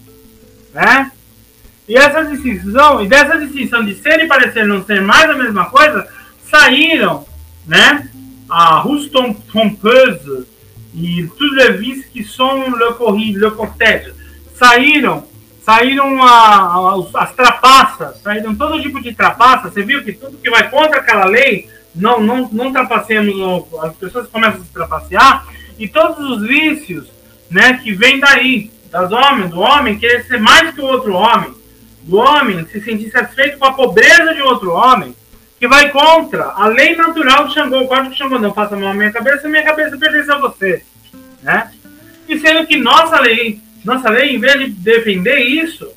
né? 0.72 1.10
E 1.88 1.96
essa 1.96 2.24
distinção, 2.24 3.02
e 3.02 3.08
dessa 3.08 3.38
distinção 3.38 3.84
de 3.84 3.94
ser 3.94 4.20
e 4.20 4.26
parecer 4.26 4.66
não 4.66 4.84
ser 4.84 5.00
mais 5.00 5.30
a 5.30 5.34
mesma 5.34 5.70
coisa, 5.70 6.06
saíram, 6.50 7.26
né? 7.66 8.08
A 8.48 8.80
Ruston 8.80 9.34
Trompeuse 9.34 10.46
e 10.94 11.22
vices 11.78 12.06
qui 12.06 12.24
sont 12.24 12.76
le, 12.76 12.94
corrige, 12.94 13.38
le 13.38 13.50
cortège, 13.50 14.12
saíram 14.54 15.24
saíram 15.68 16.22
a, 16.22 16.30
a, 16.30 17.22
as 17.22 17.32
trapaças, 17.32 18.22
saíram 18.22 18.54
todo 18.54 18.80
tipo 18.80 19.02
de 19.02 19.12
trapaça. 19.12 19.68
Você 19.68 19.82
viu 19.82 20.02
que 20.02 20.14
tudo 20.14 20.38
que 20.38 20.48
vai 20.48 20.70
contra 20.70 21.00
aquela 21.00 21.26
lei, 21.26 21.68
não, 21.94 22.20
não, 22.22 22.48
não 22.50 22.72
trapaceamos, 22.72 23.66
as 23.82 23.94
pessoas 23.96 24.26
começam 24.28 24.62
a 24.62 24.64
se 24.64 24.72
trapacear, 24.72 25.46
e 25.78 25.86
todos 25.86 26.18
os 26.30 26.48
vícios 26.48 27.06
né, 27.50 27.74
que 27.82 27.92
vêm 27.92 28.18
daí, 28.18 28.70
das 28.90 29.12
homens, 29.12 29.50
do 29.50 29.60
homem 29.60 29.98
querer 29.98 30.24
ser 30.24 30.40
mais 30.40 30.74
que 30.74 30.80
o 30.80 30.86
outro 30.86 31.12
homem, 31.12 31.52
do 32.08 32.16
homem 32.16 32.66
se 32.66 32.80
sentir 32.80 33.10
satisfeito 33.10 33.58
com 33.58 33.66
a 33.66 33.74
pobreza 33.74 34.34
de 34.34 34.42
outro 34.42 34.72
homem, 34.72 35.14
que 35.60 35.68
vai 35.68 35.90
contra 35.90 36.44
a 36.44 36.66
lei 36.66 36.96
natural 36.96 37.46
do 37.46 37.54
Xangô. 37.54 37.82
O 37.82 37.88
código 37.88 38.14
Xangô 38.14 38.38
não 38.38 38.52
faça 38.52 38.76
mal 38.76 38.90
à 38.90 38.94
minha 38.94 39.12
cabeça, 39.12 39.48
minha 39.48 39.62
cabeça 39.62 39.96
pertence 39.96 40.30
a 40.32 40.38
você. 40.38 40.82
Né? 41.42 41.70
E 42.28 42.38
sendo 42.38 42.66
que 42.66 42.76
nossa 42.76 43.20
lei 43.20 43.60
nossa 43.84 44.10
lei, 44.10 44.34
em 44.34 44.38
vez 44.38 44.58
de 44.58 44.70
defender 44.70 45.38
isso, 45.38 45.90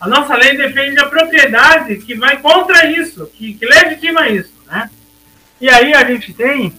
a 0.00 0.08
nossa 0.08 0.36
lei 0.36 0.56
defende 0.56 0.98
a 0.98 1.08
propriedade 1.08 1.96
que 1.96 2.14
vai 2.14 2.38
contra 2.38 2.90
isso, 2.90 3.26
que, 3.26 3.54
que 3.54 3.64
legitima 3.64 4.28
isso, 4.28 4.52
né? 4.66 4.90
E 5.60 5.68
aí 5.68 5.94
a 5.94 6.04
gente 6.04 6.32
tem. 6.34 6.72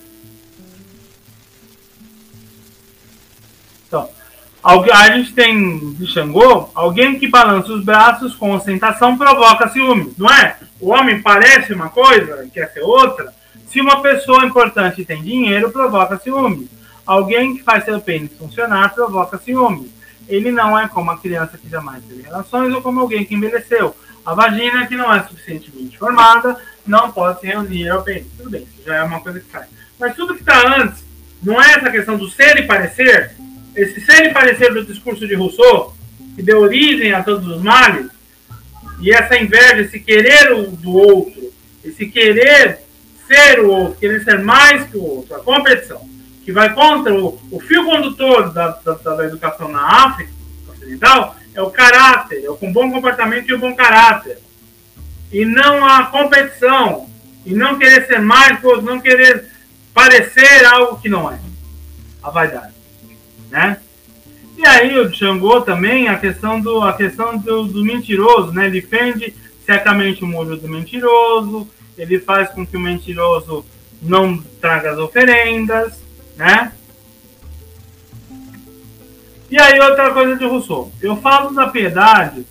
A 4.63 5.11
gente 5.11 5.33
tem 5.33 5.93
de 5.93 6.07
Xangô, 6.07 6.69
alguém 6.73 7.19
que 7.19 7.27
balança 7.27 7.73
os 7.73 7.83
braços 7.83 8.35
com 8.35 8.51
ostentação 8.51 9.17
provoca 9.17 9.69
ciúme, 9.69 10.13
não 10.17 10.29
é? 10.29 10.57
O 10.79 10.91
homem 10.91 11.21
parece 11.21 11.73
uma 11.73 11.89
coisa, 11.89 12.47
quer 12.53 12.71
ser 12.71 12.81
outra. 12.81 13.33
Se 13.67 13.81
uma 13.81 14.01
pessoa 14.01 14.45
importante 14.45 15.03
tem 15.03 15.21
dinheiro, 15.21 15.71
provoca 15.71 16.17
ciúme. 16.17 16.69
Alguém 17.05 17.55
que 17.57 17.63
faz 17.63 17.83
seu 17.83 17.99
pênis 17.99 18.31
funcionar 18.37 18.93
provoca 18.93 19.37
ciúme 19.37 19.91
ele 20.27 20.51
não 20.51 20.77
é 20.77 20.87
como 20.87 21.11
a 21.11 21.17
criança 21.17 21.57
que 21.57 21.69
jamais 21.69 22.03
teve 22.05 22.23
relações 22.23 22.73
ou 22.73 22.81
como 22.81 22.99
alguém 22.99 23.25
que 23.25 23.35
envelheceu. 23.35 23.95
A 24.25 24.33
vagina 24.33 24.87
que 24.87 24.95
não 24.95 25.13
é 25.13 25.21
suficientemente 25.23 25.97
formada 25.97 26.57
não 26.85 27.11
pode 27.11 27.41
se 27.41 27.47
reunir 27.47 27.89
ao 27.89 28.03
pênis. 28.03 28.27
Tudo 28.37 28.49
bem, 28.49 28.63
isso 28.63 28.85
já 28.85 28.95
é 28.95 29.03
uma 29.03 29.19
coisa 29.19 29.39
que 29.39 29.51
sai. 29.51 29.67
Mas 29.99 30.15
tudo 30.15 30.33
que 30.35 30.41
está 30.41 30.77
antes, 30.79 31.03
não 31.41 31.61
é 31.61 31.71
essa 31.71 31.91
questão 31.91 32.17
do 32.17 32.29
ser 32.29 32.57
e 32.57 32.63
parecer, 32.67 33.35
esse 33.75 34.01
ser 34.01 34.25
e 34.25 34.33
parecer 34.33 34.73
do 34.73 34.85
discurso 34.85 35.27
de 35.27 35.35
Rousseau, 35.35 35.95
que 36.35 36.41
deu 36.41 36.59
origem 36.59 37.13
a 37.13 37.23
todos 37.23 37.47
os 37.47 37.61
males, 37.61 38.07
e 38.99 39.11
essa 39.11 39.37
inveja, 39.37 39.81
esse 39.81 39.99
querer 39.99 40.53
o 40.53 40.71
do 40.71 40.91
outro, 40.93 41.51
esse 41.83 42.05
querer 42.07 42.79
ser 43.27 43.59
o 43.59 43.69
outro, 43.69 43.99
querer 43.99 44.23
ser 44.23 44.39
mais 44.39 44.87
que 44.89 44.97
o 44.97 45.03
outro, 45.03 45.35
a 45.35 45.39
competição 45.39 46.07
que 46.43 46.51
vai 46.51 46.73
contra 46.73 47.13
o, 47.13 47.39
o 47.51 47.59
fio 47.59 47.85
condutor 47.85 48.51
da, 48.51 48.69
da, 48.83 48.93
da, 48.93 49.25
educação 49.25 49.69
na 49.69 49.81
África 50.05 50.31
Ocidental, 50.69 51.35
é 51.53 51.61
o 51.61 51.69
caráter, 51.69 52.43
é 52.43 52.49
o 52.49 52.57
bom 52.71 52.91
comportamento 52.91 53.49
e 53.49 53.53
o 53.53 53.59
bom 53.59 53.73
caráter. 53.73 54.39
E 55.31 55.45
não 55.45 55.85
a 55.85 56.05
competição, 56.07 57.09
e 57.45 57.53
não 57.53 57.77
querer 57.77 58.05
ser 58.07 58.19
mais, 58.19 58.61
não 58.83 58.99
querer 58.99 59.45
parecer 59.93 60.65
algo 60.65 60.99
que 60.99 61.07
não 61.07 61.31
é. 61.31 61.39
A 62.21 62.29
vaidade. 62.29 62.73
Né? 63.53 63.77
E 64.57 64.65
aí 64.65 64.97
o 64.97 65.13
Xangô 65.13 65.61
também, 65.61 66.07
a 66.07 66.17
questão 66.17 66.59
do, 66.59 66.81
a 66.81 66.93
questão 66.93 67.37
do, 67.37 67.65
do 67.65 67.85
mentiroso, 67.85 68.51
né? 68.51 68.65
Ele 68.65 68.81
defende 68.81 69.31
certamente 69.63 70.23
o 70.23 70.27
muro 70.27 70.57
do 70.57 70.67
mentiroso, 70.67 71.69
ele 71.95 72.19
faz 72.19 72.49
com 72.49 72.65
que 72.65 72.75
o 72.75 72.79
mentiroso 72.79 73.63
não 74.01 74.37
traga 74.59 74.93
as 74.93 74.97
oferendas, 74.97 76.01
né? 76.35 76.71
E 79.51 79.61
aí 79.61 79.79
outra 79.79 80.11
coisa 80.11 80.35
de 80.35 80.45
Rousseau. 80.45 80.91
Eu 80.99 81.15
falo 81.17 81.53
da 81.53 81.67
piedade, 81.67 82.47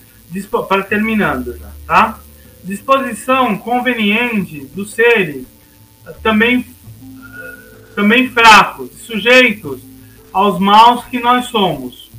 para 0.69 0.85
terminando 0.85 1.59
já, 1.59 1.71
tá? 1.85 2.21
Disposição 2.63 3.59
conveniente 3.59 4.67
dos 4.67 4.95
seres 4.95 5.45
também 6.23 6.65
também 7.97 8.31
fracos, 8.31 8.91
sujeitos 9.05 9.92
aos 10.33 10.59
maus 10.59 11.05
que 11.07 11.21
nós 11.21 11.47
somos. 11.47 12.11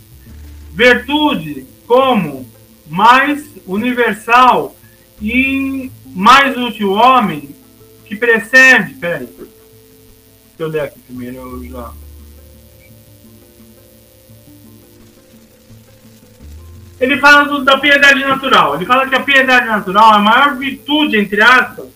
Virtude 0.71 1.65
como 1.87 2.47
mais 2.87 3.45
universal 3.65 4.75
e 5.21 5.91
mais 6.05 6.57
útil 6.57 6.91
homem 6.91 7.49
que 8.05 8.15
precede, 8.15 8.93
peraí, 8.95 9.27
eu 10.59 10.67
ler 10.67 10.81
aqui 10.81 10.99
primeiro, 10.99 11.37
eu 11.37 11.63
já. 11.65 11.91
Ele 16.99 17.17
fala 17.17 17.43
do, 17.43 17.63
da 17.65 17.77
piedade 17.77 18.19
natural. 18.21 18.75
Ele 18.75 18.85
fala 18.85 19.07
que 19.07 19.15
a 19.15 19.19
piedade 19.19 19.65
natural 19.65 20.13
é 20.13 20.15
a 20.15 20.19
maior 20.19 20.55
virtude, 20.55 21.17
entre 21.17 21.41
aspas, 21.41 21.87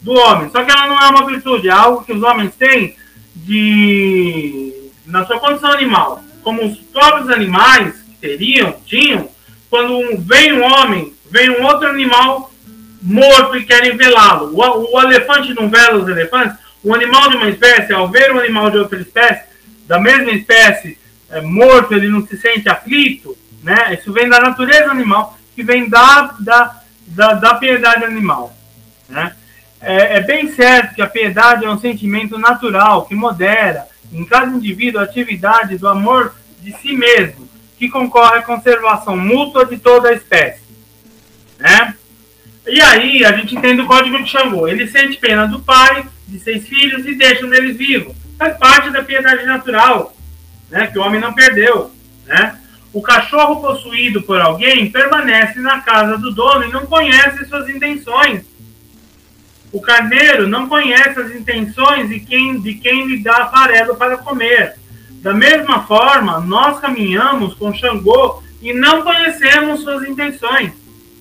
do 0.00 0.12
homem. 0.12 0.50
Só 0.50 0.64
que 0.64 0.70
ela 0.70 0.88
não 0.88 0.98
é 0.98 1.08
uma 1.08 1.26
virtude, 1.26 1.68
é 1.68 1.72
algo 1.72 2.04
que 2.04 2.12
os 2.12 2.22
homens 2.22 2.54
têm 2.56 2.96
de 3.34 4.65
na 5.06 5.24
sua 5.24 5.38
condição 5.38 5.70
animal. 5.70 6.22
Como 6.42 6.64
os 6.64 6.78
próprios 6.78 7.30
animais 7.30 7.94
teriam, 8.20 8.76
tinham, 8.84 9.28
quando 9.70 10.18
vem 10.18 10.52
um 10.52 10.64
homem, 10.64 11.12
vem 11.30 11.50
um 11.50 11.64
outro 11.64 11.88
animal 11.88 12.52
morto 13.02 13.56
e 13.56 13.64
querem 13.64 13.96
velá-lo. 13.96 14.52
O, 14.52 14.96
o 14.96 15.02
elefante 15.02 15.54
não 15.54 15.68
vela 15.68 15.98
os 15.98 16.08
elefantes, 16.08 16.56
um 16.84 16.94
animal 16.94 17.30
de 17.30 17.36
uma 17.36 17.48
espécie, 17.48 17.92
ao 17.92 18.08
ver 18.08 18.32
um 18.32 18.38
animal 18.38 18.70
de 18.70 18.78
outra 18.78 19.00
espécie, 19.00 19.44
da 19.86 19.98
mesma 19.98 20.32
espécie, 20.32 20.98
é, 21.30 21.40
morto, 21.40 21.94
ele 21.94 22.08
não 22.08 22.26
se 22.26 22.36
sente 22.36 22.68
aflito, 22.68 23.36
né? 23.62 23.94
Isso 23.94 24.12
vem 24.12 24.28
da 24.28 24.40
natureza 24.40 24.90
animal, 24.90 25.36
que 25.54 25.62
vem 25.62 25.88
da, 25.88 26.34
da, 26.38 26.80
da, 27.06 27.34
da 27.34 27.54
piedade 27.54 28.04
animal, 28.04 28.54
né? 29.08 29.34
É, 29.80 30.16
é, 30.16 30.20
bem 30.20 30.52
certo 30.52 30.94
que 30.94 31.02
a 31.02 31.06
piedade 31.06 31.64
é 31.64 31.70
um 31.70 31.78
sentimento 31.78 32.38
natural 32.38 33.04
que 33.04 33.14
modera, 33.14 33.86
em 34.16 34.24
cada 34.24 34.50
indivíduo, 34.50 35.00
a 35.00 35.04
atividade 35.04 35.76
do 35.76 35.88
amor 35.88 36.34
de 36.60 36.72
si 36.78 36.96
mesmo, 36.96 37.48
que 37.78 37.88
concorre 37.88 38.38
à 38.38 38.42
conservação 38.42 39.16
mútua 39.16 39.66
de 39.66 39.76
toda 39.76 40.08
a 40.08 40.14
espécie, 40.14 40.62
né? 41.58 41.94
E 42.66 42.80
aí 42.80 43.24
a 43.24 43.32
gente 43.32 43.54
entende 43.54 43.82
o 43.82 43.86
código 43.86 44.20
de 44.20 44.28
Xangô. 44.28 44.66
Ele 44.66 44.88
sente 44.88 45.18
pena 45.18 45.46
do 45.46 45.60
pai, 45.60 46.04
de 46.26 46.40
seis 46.40 46.66
filhos 46.66 47.06
e 47.06 47.14
deixa 47.14 47.46
um 47.46 47.48
deles 47.48 47.76
vivo. 47.76 48.16
Faz 48.36 48.56
parte 48.56 48.90
da 48.90 49.04
piedade 49.04 49.44
natural, 49.44 50.16
né? 50.70 50.88
Que 50.88 50.98
o 50.98 51.02
homem 51.02 51.20
não 51.20 51.32
perdeu, 51.32 51.92
né? 52.26 52.58
O 52.92 53.02
cachorro 53.02 53.60
possuído 53.60 54.22
por 54.22 54.40
alguém 54.40 54.90
permanece 54.90 55.60
na 55.60 55.80
casa 55.80 56.16
do 56.16 56.34
dono 56.34 56.64
e 56.64 56.72
não 56.72 56.86
conhece 56.86 57.44
suas 57.44 57.68
intenções. 57.68 58.42
O 59.76 59.80
carneiro 59.82 60.48
não 60.48 60.70
conhece 60.70 61.20
as 61.20 61.32
intenções 61.32 62.08
de 62.08 62.18
quem, 62.18 62.58
de 62.62 62.76
quem 62.76 63.06
lhe 63.08 63.22
dá 63.22 63.48
farelo 63.48 63.94
para 63.94 64.16
comer. 64.16 64.74
Da 65.20 65.34
mesma 65.34 65.86
forma, 65.86 66.40
nós 66.40 66.80
caminhamos 66.80 67.52
com 67.52 67.74
Xangô 67.74 68.42
e 68.62 68.72
não 68.72 69.02
conhecemos 69.02 69.82
suas 69.82 70.08
intenções. 70.08 70.72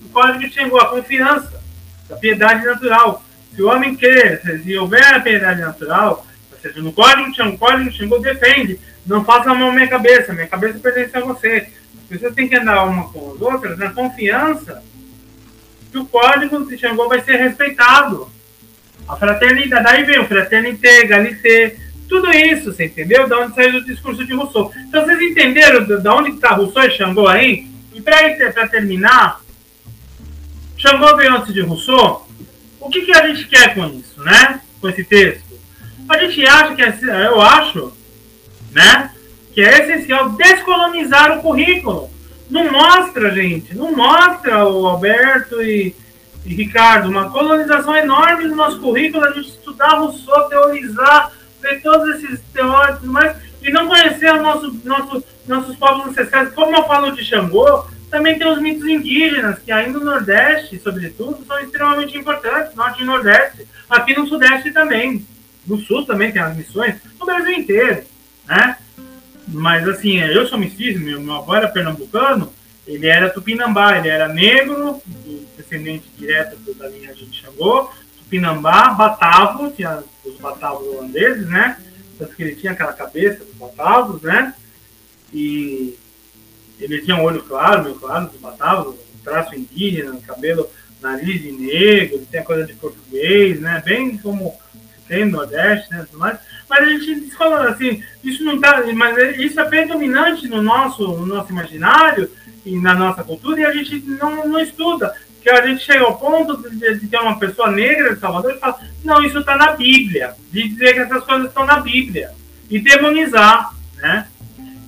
O 0.06 0.10
código 0.14 0.40
de 0.40 0.54
Xangô, 0.54 0.78
a 0.78 0.88
confiança, 0.88 1.62
a 2.10 2.16
piedade 2.16 2.66
natural. 2.66 3.26
Se 3.54 3.62
o 3.62 3.68
homem 3.68 3.94
quer, 3.94 4.42
se 4.64 4.78
houver 4.78 5.14
a 5.14 5.20
piedade 5.20 5.60
natural, 5.60 6.26
ou 6.50 6.58
seja, 6.58 6.82
no 6.82 6.94
código 6.94 7.32
de 7.32 7.36
Xangô, 7.36 7.56
o 7.56 7.60
código 7.60 7.90
de 7.90 7.98
Xangô 7.98 8.20
defende, 8.20 8.80
não 9.06 9.26
faça 9.26 9.52
a 9.52 9.54
mão 9.54 9.74
minha 9.74 9.90
cabeça, 9.90 10.32
minha 10.32 10.48
cabeça 10.48 10.80
pertence 10.80 11.18
a 11.18 11.20
você. 11.20 11.68
As 12.04 12.08
pessoas 12.08 12.34
têm 12.34 12.48
que 12.48 12.56
andar 12.56 12.86
uma 12.86 13.10
com 13.10 13.34
as 13.34 13.42
outras 13.42 13.78
na 13.78 13.90
confiança 13.90 14.82
que 15.92 15.98
o 15.98 16.06
código 16.06 16.66
de 16.66 16.78
Xangô 16.78 17.10
vai 17.10 17.20
ser 17.20 17.36
respeitado. 17.36 18.34
A 19.08 19.16
fraternidade, 19.16 19.84
daí 19.84 20.04
vem 20.04 20.20
o 20.20 20.28
fraternité, 20.28 21.06
galité, 21.06 21.76
tudo 22.08 22.32
isso, 22.32 22.72
você 22.72 22.86
entendeu? 22.86 23.28
Da 23.28 23.40
onde 23.40 23.56
saiu 23.56 23.80
o 23.80 23.86
discurso 23.86 24.26
de 24.26 24.34
Rousseau. 24.34 24.72
Então 24.88 25.06
vocês 25.06 25.22
entenderam 25.22 25.86
da 26.02 26.16
onde 26.16 26.32
está 26.32 26.50
Rousseau 26.56 26.84
e 26.84 26.92
Xangô 26.92 27.28
aí? 27.28 27.68
E 27.94 28.02
para 28.02 28.68
terminar, 28.68 29.42
Xangô 30.78 31.16
veio 31.16 31.36
antes 31.36 31.54
de 31.54 31.62
Rousseau. 31.62 32.28
O 32.80 32.90
que, 32.90 33.02
que 33.02 33.14
a 33.14 33.28
gente 33.28 33.48
quer 33.48 33.74
com 33.74 33.86
isso, 33.88 34.22
né? 34.24 34.62
Com 34.80 34.90
esse 34.90 35.04
texto? 35.04 35.44
A 36.08 36.18
gente 36.20 36.46
acha 36.46 36.76
que, 36.76 36.82
é, 36.84 37.28
eu 37.28 37.42
acho, 37.42 37.92
né? 38.72 39.12
Que 39.54 39.62
é 39.62 39.82
essencial 39.82 40.30
descolonizar 40.30 41.38
o 41.38 41.42
currículo. 41.42 42.12
Não 42.50 42.72
mostra, 42.72 43.32
gente, 43.32 43.76
não 43.76 43.96
mostra 43.96 44.64
o 44.68 44.86
Alberto 44.86 45.60
e, 45.64 45.96
e 46.46 46.54
Ricardo, 46.54 47.10
uma 47.10 47.30
colonização 47.32 47.96
enorme 47.96 48.46
no 48.46 48.56
nosso 48.56 48.80
currículo, 48.80 49.26
a 49.26 49.32
gente 49.32 49.50
estudar 49.50 49.98
Rousseau, 49.98 50.48
teorizar 50.48 51.32
ver 51.62 51.82
todos 51.82 52.16
esses 52.16 52.40
teóricos, 52.54 53.08
mas 53.08 53.36
e 53.64 53.72
não 53.72 53.88
conhecer 53.88 54.32
o 54.32 54.44
nosso, 54.44 54.80
nosso, 54.84 55.24
nossos 55.48 55.76
povos 55.76 56.08
ancestrais. 56.08 56.54
Como 56.54 56.76
eu 56.76 56.84
falo 56.86 57.12
de 57.12 57.26
Xangô, 57.26 57.86
também 58.12 58.38
tem 58.38 58.48
os 58.48 58.62
mitos 58.62 58.88
indígenas, 58.88 59.58
que 59.58 59.72
aí 59.72 59.92
no 59.92 60.00
Nordeste, 60.02 60.80
sobretudo, 60.80 61.44
são 61.46 61.60
extremamente 61.60 62.16
importantes, 62.16 62.76
Norte 62.76 63.02
e 63.02 63.06
Nordeste, 63.06 63.68
aqui 63.90 64.16
no 64.16 64.28
Sudeste 64.28 64.72
também. 64.72 65.26
No 65.66 65.80
Sul 65.80 66.06
também 66.06 66.32
tem 66.32 66.44
as 66.44 66.56
missões, 66.56 66.96
no 67.20 67.26
Brasil 67.26 67.54
inteiro, 67.54 68.04
né? 68.48 68.78
Mas 69.48 69.88
assim, 69.88 70.20
eu 70.20 70.48
sou 70.48 70.60
mestiço, 70.60 71.00
meu, 71.00 71.20
meu 71.20 71.36
avô 71.36 71.56
era 71.56 71.68
pernambucano, 71.68 72.54
ele 72.86 73.08
era 73.08 73.32
tupinambá, 73.32 73.98
ele 73.98 74.10
era 74.10 74.28
negro, 74.28 75.02
descendente 75.66 76.06
direto 76.18 76.58
da 76.76 76.88
linha 76.88 77.14
de 77.14 77.36
Xangô, 77.36 77.90
tupinambá, 78.18 78.90
batavo, 78.90 79.72
tinha 79.72 80.04
os 80.24 80.36
batavos 80.36 80.88
holandeses, 80.88 81.48
né? 81.48 81.78
Tanto 82.18 82.36
que 82.36 82.44
ele 82.44 82.56
tinha 82.56 82.72
aquela 82.72 82.94
cabeça 82.94 83.44
dos 83.44 83.56
batavos, 83.56 84.22
né? 84.22 84.54
E 85.34 85.98
ele 86.80 87.02
tinha 87.02 87.18
um 87.18 87.24
olho 87.24 87.44
claro, 87.44 87.84
meio 87.84 87.96
claro, 87.96 88.28
dos 88.28 88.40
batavos, 88.40 88.96
traço 89.24 89.56
indígena, 89.56 90.18
cabelo, 90.26 90.70
nariz 91.02 91.42
de 91.42 91.52
negro, 91.52 92.26
tem 92.32 92.40
a 92.40 92.46
coisa 92.46 92.66
de 92.66 92.74
português, 92.74 93.60
né? 93.60 93.82
Bem 93.84 94.18
como 94.18 94.56
tem 95.08 95.26
no 95.26 95.38
Nordeste, 95.38 95.92
né? 95.92 96.06
Mais. 96.14 96.40
Mas 96.70 96.80
a 96.80 96.86
gente 96.86 97.32
falou 97.32 97.60
assim, 97.60 98.04
isso 98.24 98.44
não 98.44 98.60
tá, 98.60 98.84
mas 98.94 99.38
isso 99.38 99.60
é 99.60 99.66
predominante 99.66 100.48
no 100.48 100.62
nosso, 100.62 101.08
no 101.08 101.26
nosso 101.26 101.52
imaginário 101.52 102.30
e 102.66 102.76
na 102.80 102.96
nossa 102.96 103.24
cultura 103.24 103.62
e 103.62 103.66
a 103.66 103.72
gente 103.72 104.00
não, 104.00 104.48
não 104.48 104.60
estuda 104.60 105.14
que 105.46 105.50
a 105.52 105.68
gente 105.68 105.84
chega 105.84 106.04
ao 106.04 106.18
ponto 106.18 106.58
de, 106.58 106.96
de 106.96 107.08
ter 107.08 107.20
uma 107.20 107.38
pessoa 107.38 107.70
negra 107.70 108.16
de 108.16 108.20
Salvador 108.20 108.56
e 108.56 108.58
fala, 108.58 108.80
não, 109.04 109.24
isso 109.24 109.38
está 109.38 109.56
na 109.56 109.74
Bíblia, 109.74 110.34
de 110.52 110.70
dizer 110.70 110.94
que 110.96 111.00
essas 111.02 111.24
coisas 111.24 111.50
estão 111.50 111.64
na 111.68 111.82
Bíblia, 111.82 112.32
e 112.68 112.80
demonizar, 112.80 113.72
né? 113.98 114.28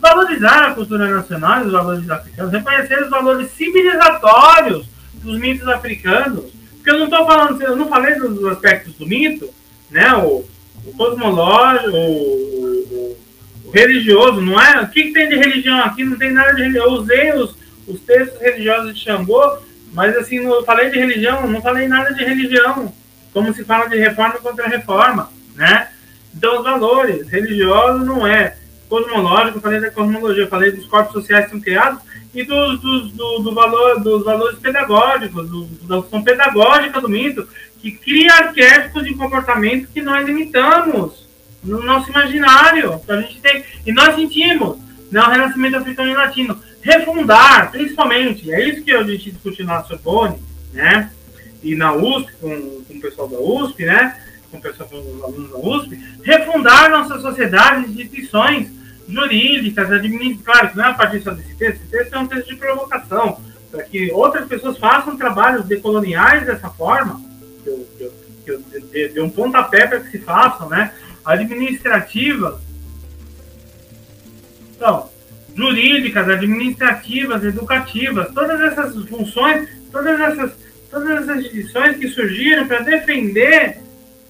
Valorizar 0.02 0.64
a 0.64 0.74
cultura 0.74 1.08
nacional 1.08 1.64
os 1.64 1.72
valores 1.72 2.10
africanos, 2.10 2.52
reconhecer 2.52 3.04
os 3.04 3.10
valores 3.12 3.52
civilizatórios 3.52 4.88
dos 5.14 5.38
mitos 5.38 5.68
africanos, 5.68 6.46
porque 6.74 6.90
eu 6.90 6.98
não 6.98 7.06
estou 7.06 7.28
falando, 7.28 7.62
eu 7.62 7.76
não 7.76 7.88
falei 7.88 8.16
dos 8.16 8.44
aspectos 8.46 8.96
do 8.96 9.06
mito, 9.06 9.48
né? 9.92 10.12
O, 10.16 10.44
o 10.88 10.94
cosmológico, 10.98 11.96
o, 11.96 12.00
o, 12.00 13.18
o, 13.64 13.72
religioso, 13.72 14.42
não 14.42 14.60
é? 14.60 14.82
O 14.82 14.88
que, 14.88 15.04
que, 15.04 15.14
tem 15.14 15.30
de 15.30 15.36
religião 15.36 15.80
aqui? 15.82 16.04
Não 16.04 16.18
tem 16.18 16.32
nada 16.32 16.56
de 16.56 16.64
religião. 16.64 16.86
Eu 16.86 16.94
usei 16.94 17.32
os, 17.34 17.56
os 17.88 18.00
textos 18.02 18.42
religiosos 18.42 18.96
de 18.96 19.04
Xangô 19.04 19.67
mas 19.98 20.16
assim, 20.16 20.36
eu 20.36 20.64
falei 20.64 20.92
de 20.92 21.00
religião, 21.00 21.48
não 21.48 21.60
falei 21.60 21.88
nada 21.88 22.14
de 22.14 22.24
religião, 22.24 22.94
como 23.34 23.52
se 23.52 23.64
fala 23.64 23.90
de 23.90 23.98
reforma 23.98 24.36
contra 24.36 24.68
reforma, 24.68 25.32
né? 25.56 25.88
Então, 26.36 26.60
os 26.60 26.64
valores 26.64 27.28
religiosos 27.28 28.06
não 28.06 28.28
é 28.28 28.56
cosmológico, 28.88 29.60
falei 29.60 29.82
da 29.82 29.90
cosmologia, 29.90 30.46
falei 30.46 30.72
dos 30.72 30.86
corpos 30.86 31.14
sociais 31.14 31.46
que 31.46 31.52
são 31.52 31.60
criados 31.60 32.00
e 32.32 32.44
dos, 32.44 32.80
dos, 32.80 33.12
do, 33.14 33.40
do 33.40 33.56
valor, 33.56 34.00
dos 34.00 34.24
valores 34.24 34.60
pedagógicos, 34.60 35.50
do, 35.50 35.66
da 35.88 36.00
função 36.04 36.24
pedagógica 36.24 37.02
do 37.02 37.10
mito, 37.10 37.48
que 37.82 37.92
cria 37.92 38.32
arquétipos 38.36 39.04
de 39.04 39.16
comportamento 39.16 39.90
que 39.92 40.04
nós 40.04 40.28
imitamos 40.28 41.28
no 41.64 41.82
nosso 41.82 42.12
imaginário. 42.12 43.02
A 43.10 43.22
gente 43.22 43.42
tem, 43.42 43.64
e 43.84 43.92
nós 43.92 44.14
sentimos 44.14 44.78
no 45.12 45.20
né, 45.20 45.26
Renascimento 45.28 45.78
Africano 45.78 46.12
e 46.12 46.14
Latino 46.14 46.67
refundar, 46.88 47.70
principalmente, 47.70 48.50
é 48.50 48.64
isso 48.64 48.82
que 48.82 48.94
a 48.94 49.04
gente 49.04 49.32
discute 49.32 49.62
na 49.62 49.84
Sorbonne, 49.84 50.40
né? 50.72 51.12
E 51.62 51.76
na 51.76 51.94
USP, 51.94 52.32
com, 52.40 52.82
com 52.84 52.94
o 52.94 53.02
pessoal 53.02 53.28
da 53.28 53.38
USP, 53.38 53.84
né? 53.84 54.18
Com 54.50 54.58
o 54.58 54.62
pessoal 54.62 54.88
dos 54.88 55.22
alunos 55.22 55.52
da 55.52 55.58
USP, 55.58 56.00
refundar 56.24 56.90
nossa 56.90 57.20
sociedade 57.20 57.88
de 57.88 57.92
instituições 57.92 58.72
jurídicas, 59.06 59.92
administrativas, 59.92 60.46
claro 60.46 60.78
não 60.78 60.86
é 60.86 60.88
a 60.88 60.94
partir 60.94 61.22
só 61.22 61.32
desse 61.32 61.56
texto, 61.56 61.82
esse 61.82 61.92
texto 61.92 62.14
é 62.14 62.20
um 62.20 62.28
texto 62.28 62.48
de 62.48 62.56
provocação, 62.56 63.42
para 63.70 63.84
que 63.84 64.10
outras 64.12 64.48
pessoas 64.48 64.78
façam 64.78 65.18
trabalhos 65.18 65.66
decoloniais 65.66 66.46
dessa 66.46 66.70
forma, 66.70 67.22
que 67.64 67.70
eu, 67.70 67.88
que 67.98 68.04
eu, 68.04 68.14
que 68.46 68.52
eu 68.52 68.82
de, 68.82 69.10
de 69.10 69.20
um 69.20 69.30
pontapé 69.30 69.88
para 69.88 70.00
que 70.00 70.12
se 70.12 70.20
façam, 70.20 70.70
né? 70.70 70.94
Administrativas. 71.26 72.62
Então, 74.76 75.10
jurídicas, 75.58 76.30
administrativas, 76.30 77.44
educativas, 77.44 78.32
todas 78.32 78.62
essas 78.62 78.94
funções, 79.10 79.68
todas 79.92 80.20
essas, 80.20 80.52
todas 80.92 81.10
essas 81.10 81.38
instituições 81.38 81.98
que 81.98 82.08
surgiram 82.10 82.68
para 82.68 82.82
defender, 82.82 83.80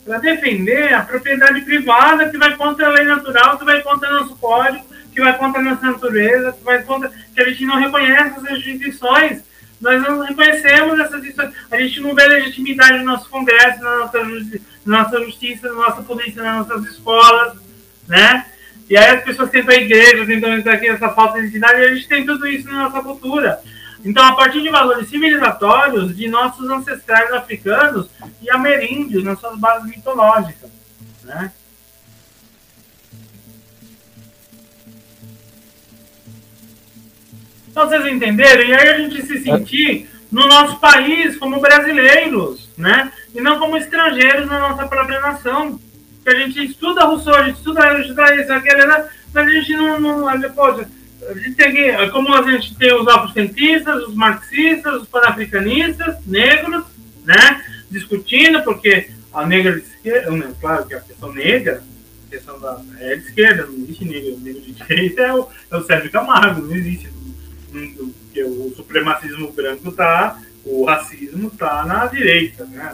para 0.05 0.19
defender 0.19 0.93
a 0.93 1.01
propriedade 1.01 1.61
privada 1.61 2.29
que 2.29 2.37
vai 2.37 2.55
contra 2.55 2.87
a 2.87 2.91
lei 2.91 3.03
natural, 3.03 3.57
que 3.59 3.65
vai 3.65 3.81
contra 3.81 4.09
o 4.09 4.13
nosso 4.21 4.37
código, 4.37 4.85
que 5.13 5.19
vai 5.19 5.37
contra 5.37 5.59
a 5.59 5.63
nossa 5.65 5.85
natureza, 5.85 6.53
que 6.53 6.63
vai 6.63 6.81
contra 6.83 7.11
que 7.35 7.41
a 7.41 7.49
gente 7.49 7.65
não 7.65 7.75
reconhece 7.75 8.39
essas 8.39 8.59
instituições. 8.59 9.43
Nós 9.81 10.01
não 10.01 10.21
reconhecemos 10.21 10.97
essas 10.97 11.19
instituições. 11.19 11.53
A 11.69 11.77
gente 11.77 11.99
não 11.99 12.15
vê 12.15 12.25
legitimidade 12.25 12.99
no 12.99 13.03
nosso 13.03 13.29
Congresso, 13.29 13.83
na 13.83 13.97
nossa, 13.97 14.23
na 14.23 15.03
nossa 15.03 15.23
justiça, 15.25 15.67
na 15.67 15.73
nossa 15.73 16.01
polícia, 16.03 16.41
nas 16.41 16.67
nossas 16.67 16.85
escolas, 16.85 17.57
né? 18.07 18.45
E 18.89 18.95
aí 18.95 19.17
as 19.17 19.23
pessoas 19.23 19.49
tentam 19.49 19.75
a 19.75 19.77
igreja, 19.77 20.25
tentam 20.25 20.53
entrar 20.53 20.73
aqui 20.73 20.89
nessa 20.89 21.09
falta 21.09 21.39
de 21.39 21.47
identidade, 21.47 21.81
e 21.81 21.85
a 21.85 21.93
gente 21.93 22.07
tem 22.07 22.25
tudo 22.25 22.47
isso 22.47 22.67
na 22.67 22.83
nossa 22.83 23.01
cultura. 23.01 23.59
Então, 24.05 24.23
a 24.23 24.35
partir 24.35 24.61
de 24.61 24.69
valores 24.69 25.09
civilizatórios 25.09 26.15
de 26.15 26.27
nossos 26.27 26.69
ancestrais 26.69 27.31
africanos 27.33 28.09
e 28.41 28.49
ameríndios 28.49 29.23
nas 29.23 29.39
suas 29.39 29.57
bases 29.59 29.89
mitológicas. 29.89 30.69
Né? 31.23 31.51
Então, 37.69 37.89
vocês 37.89 38.05
entenderam? 38.05 38.63
E 38.63 38.73
aí 38.73 38.89
a 38.89 38.97
gente 38.97 39.21
se 39.25 39.43
sentir 39.43 40.09
no 40.31 40.47
nosso 40.47 40.79
país 40.79 41.37
como 41.37 41.59
brasileiros, 41.59 42.69
né? 42.77 43.11
E 43.33 43.39
não 43.39 43.59
como 43.59 43.77
estrangeiros 43.77 44.47
na 44.47 44.59
nossa 44.59 44.87
própria 44.87 45.19
nação 45.19 45.79
que 46.27 46.31
a 46.31 46.39
gente 46.39 46.65
estuda 46.65 47.05
Rousseau, 47.05 47.35
a 47.35 47.43
gente 47.43 47.55
estuda, 47.55 48.01
estuda 48.01 48.35
isso, 48.35 48.51
aquele, 48.51 48.85
né? 48.85 49.07
Mas 49.33 49.47
a 49.47 49.49
gente 49.49 49.73
não. 49.77 49.99
não 49.99 50.27
a 50.27 50.35
gente 51.33 51.55
tem 51.55 51.71
que, 51.71 52.09
como 52.09 52.33
a 52.33 52.51
gente 52.51 52.75
tem 52.75 52.93
os 52.93 53.07
afrocientistas, 53.07 54.03
os 54.03 54.13
marxistas, 54.13 55.01
os 55.01 55.07
panafricanistas, 55.07 56.17
negros, 56.25 56.83
né? 57.23 57.63
Discutindo, 57.89 58.61
porque 58.63 59.09
a 59.33 59.45
negra 59.45 59.79
de 59.79 59.85
esquerda, 59.87 60.31
né, 60.31 60.53
claro 60.59 60.85
que 60.85 60.93
a 60.95 60.99
questão 60.99 61.31
negra, 61.31 61.81
a 62.27 62.29
questão 62.29 62.59
da 62.59 62.81
é 62.99 63.15
de 63.15 63.25
esquerda, 63.25 63.65
não 63.65 63.75
existe 63.75 64.05
negro, 64.05 64.37
negro 64.39 64.61
de 64.61 64.71
direita 64.73 65.21
é 65.21 65.33
o, 65.33 65.47
é 65.71 65.77
o 65.77 65.83
Sérgio 65.85 66.11
Camargo, 66.11 66.61
não 66.61 66.75
existe. 66.75 67.09
Porque 67.71 68.43
o 68.43 68.73
supremacismo 68.75 69.51
branco 69.53 69.91
tá, 69.93 70.41
o 70.65 70.83
racismo 70.83 71.49
tá 71.51 71.85
na 71.85 72.05
direita, 72.07 72.65
né? 72.65 72.93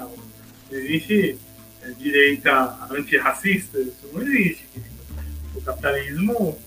Não 0.71 0.77
existe 0.77 1.31
é, 1.31 1.42
direita 1.91 2.77
antirracista, 2.91 3.79
isso 3.79 4.09
não 4.13 4.21
existe. 4.21 4.65
O 5.55 5.61
capitalismo 5.61 6.57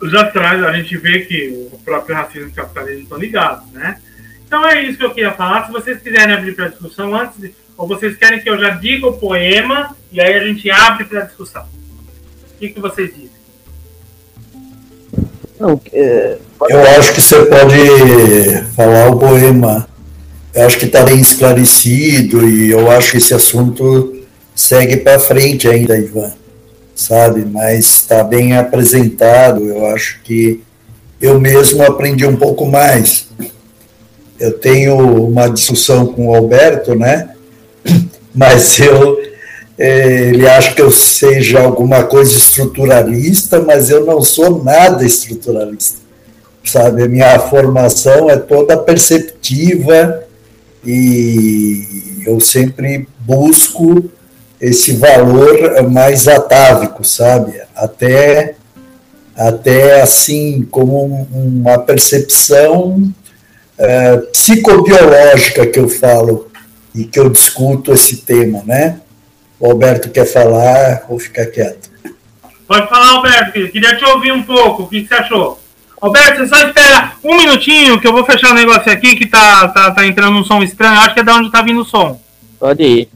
os 0.00 0.14
astrais, 0.14 0.62
a 0.62 0.72
gente 0.72 0.96
vê 0.98 1.20
que 1.20 1.68
o 1.72 1.78
próprio 1.78 2.14
racismo 2.14 2.48
e 2.48 2.50
o 2.50 2.54
capitalismo 2.54 3.02
estão 3.04 3.18
ligados, 3.18 3.70
né? 3.72 3.98
Então 4.46 4.64
é 4.66 4.82
isso 4.84 4.98
que 4.98 5.04
eu 5.04 5.14
queria 5.14 5.32
falar. 5.32 5.66
Se 5.66 5.72
vocês 5.72 6.00
quiserem 6.00 6.34
abrir 6.34 6.54
para 6.54 6.68
discussão 6.68 7.14
antes, 7.14 7.40
de, 7.40 7.54
ou 7.76 7.88
vocês 7.88 8.16
querem 8.16 8.40
que 8.40 8.48
eu 8.48 8.58
já 8.58 8.70
diga 8.70 9.06
o 9.06 9.14
poema 9.14 9.96
e 10.12 10.20
aí 10.20 10.34
a 10.34 10.44
gente 10.44 10.70
abre 10.70 11.04
para 11.04 11.22
discussão. 11.22 11.62
O 11.62 12.58
que, 12.58 12.68
que 12.68 12.80
vocês 12.80 13.10
dizem? 13.10 13.30
Não, 15.58 15.80
é, 15.92 16.38
eu 16.68 16.80
acho 16.98 17.14
que 17.14 17.20
você 17.20 17.44
pode 17.46 18.64
falar 18.74 19.08
o 19.08 19.18
poema. 19.18 19.88
Eu 20.54 20.66
acho 20.66 20.78
que 20.78 20.86
está 20.86 21.02
bem 21.02 21.20
esclarecido 21.20 22.48
e 22.48 22.70
eu 22.70 22.90
acho 22.90 23.12
que 23.12 23.16
esse 23.18 23.34
assunto 23.34 24.15
segue 24.56 24.96
para 24.96 25.20
frente 25.20 25.68
ainda, 25.68 25.96
Ivan, 25.96 26.32
sabe? 26.96 27.44
Mas 27.44 27.84
está 27.84 28.24
bem 28.24 28.56
apresentado. 28.56 29.64
Eu 29.64 29.86
acho 29.86 30.20
que 30.24 30.60
eu 31.20 31.38
mesmo 31.38 31.84
aprendi 31.84 32.26
um 32.26 32.36
pouco 32.36 32.66
mais 32.66 33.26
eu 34.38 34.52
tenho 34.58 34.96
uma 35.26 35.48
discussão 35.48 36.06
com 36.06 36.28
o 36.28 36.34
Alberto, 36.34 36.94
né? 36.94 37.30
Mas 38.34 38.78
eu, 38.78 39.18
é, 39.78 40.28
ele 40.28 40.46
acha 40.46 40.74
que 40.74 40.82
eu 40.82 40.90
seja 40.90 41.60
alguma 41.60 42.04
coisa 42.04 42.36
estruturalista, 42.36 43.60
mas 43.62 43.88
eu 43.88 44.04
não 44.04 44.20
sou 44.20 44.62
nada 44.62 45.02
estruturalista, 45.06 46.00
sabe? 46.62 47.02
A 47.02 47.08
minha 47.08 47.38
formação 47.38 48.28
é 48.28 48.36
toda 48.36 48.76
perceptiva 48.76 50.22
e 50.84 52.22
eu 52.26 52.38
sempre 52.40 53.08
busco 53.20 54.04
esse 54.60 54.96
valor 54.96 55.82
mais 55.90 56.26
atávico, 56.28 57.04
sabe? 57.04 57.60
Até 57.74 58.54
até 59.36 60.00
assim 60.00 60.66
como 60.70 61.28
uma 61.30 61.78
percepção 61.78 63.12
é, 63.78 64.16
psicobiológica 64.32 65.66
que 65.66 65.78
eu 65.78 65.88
falo 65.88 66.50
e 66.94 67.04
que 67.04 67.20
eu 67.20 67.28
discuto 67.28 67.92
esse 67.92 68.18
tema, 68.18 68.62
né? 68.64 68.98
O 69.60 69.66
Alberto 69.66 70.08
quer 70.08 70.24
falar, 70.24 71.04
vou 71.06 71.18
ficar 71.18 71.46
quieto. 71.46 71.90
Pode 72.66 72.88
falar, 72.88 73.10
Alberto, 73.10 73.52
queria 73.52 73.96
te 73.96 74.04
ouvir 74.04 74.32
um 74.32 74.42
pouco, 74.42 74.84
o 74.84 74.88
que, 74.88 75.06
você 75.06 75.14
achou? 75.14 75.60
Alberto, 76.00 76.38
você 76.38 76.48
só 76.48 76.66
espera 76.66 77.12
um 77.22 77.36
minutinho 77.36 78.00
que 78.00 78.06
eu 78.06 78.12
vou 78.12 78.24
fechar 78.24 78.50
o 78.50 78.54
negócio 78.54 78.90
aqui 78.90 79.16
que 79.16 79.26
tá, 79.26 79.68
tá, 79.68 79.90
tá 79.90 80.06
entrando 80.06 80.38
um 80.38 80.44
som 80.44 80.62
estranho, 80.62 81.00
acho 81.00 81.14
que 81.14 81.20
é 81.20 81.24
da 81.24 81.34
onde 81.34 81.50
tá 81.50 81.62
vindo 81.62 81.80
o 81.80 81.84
som. 81.84 82.20
Pode 82.58 82.82
ir. 82.82 83.08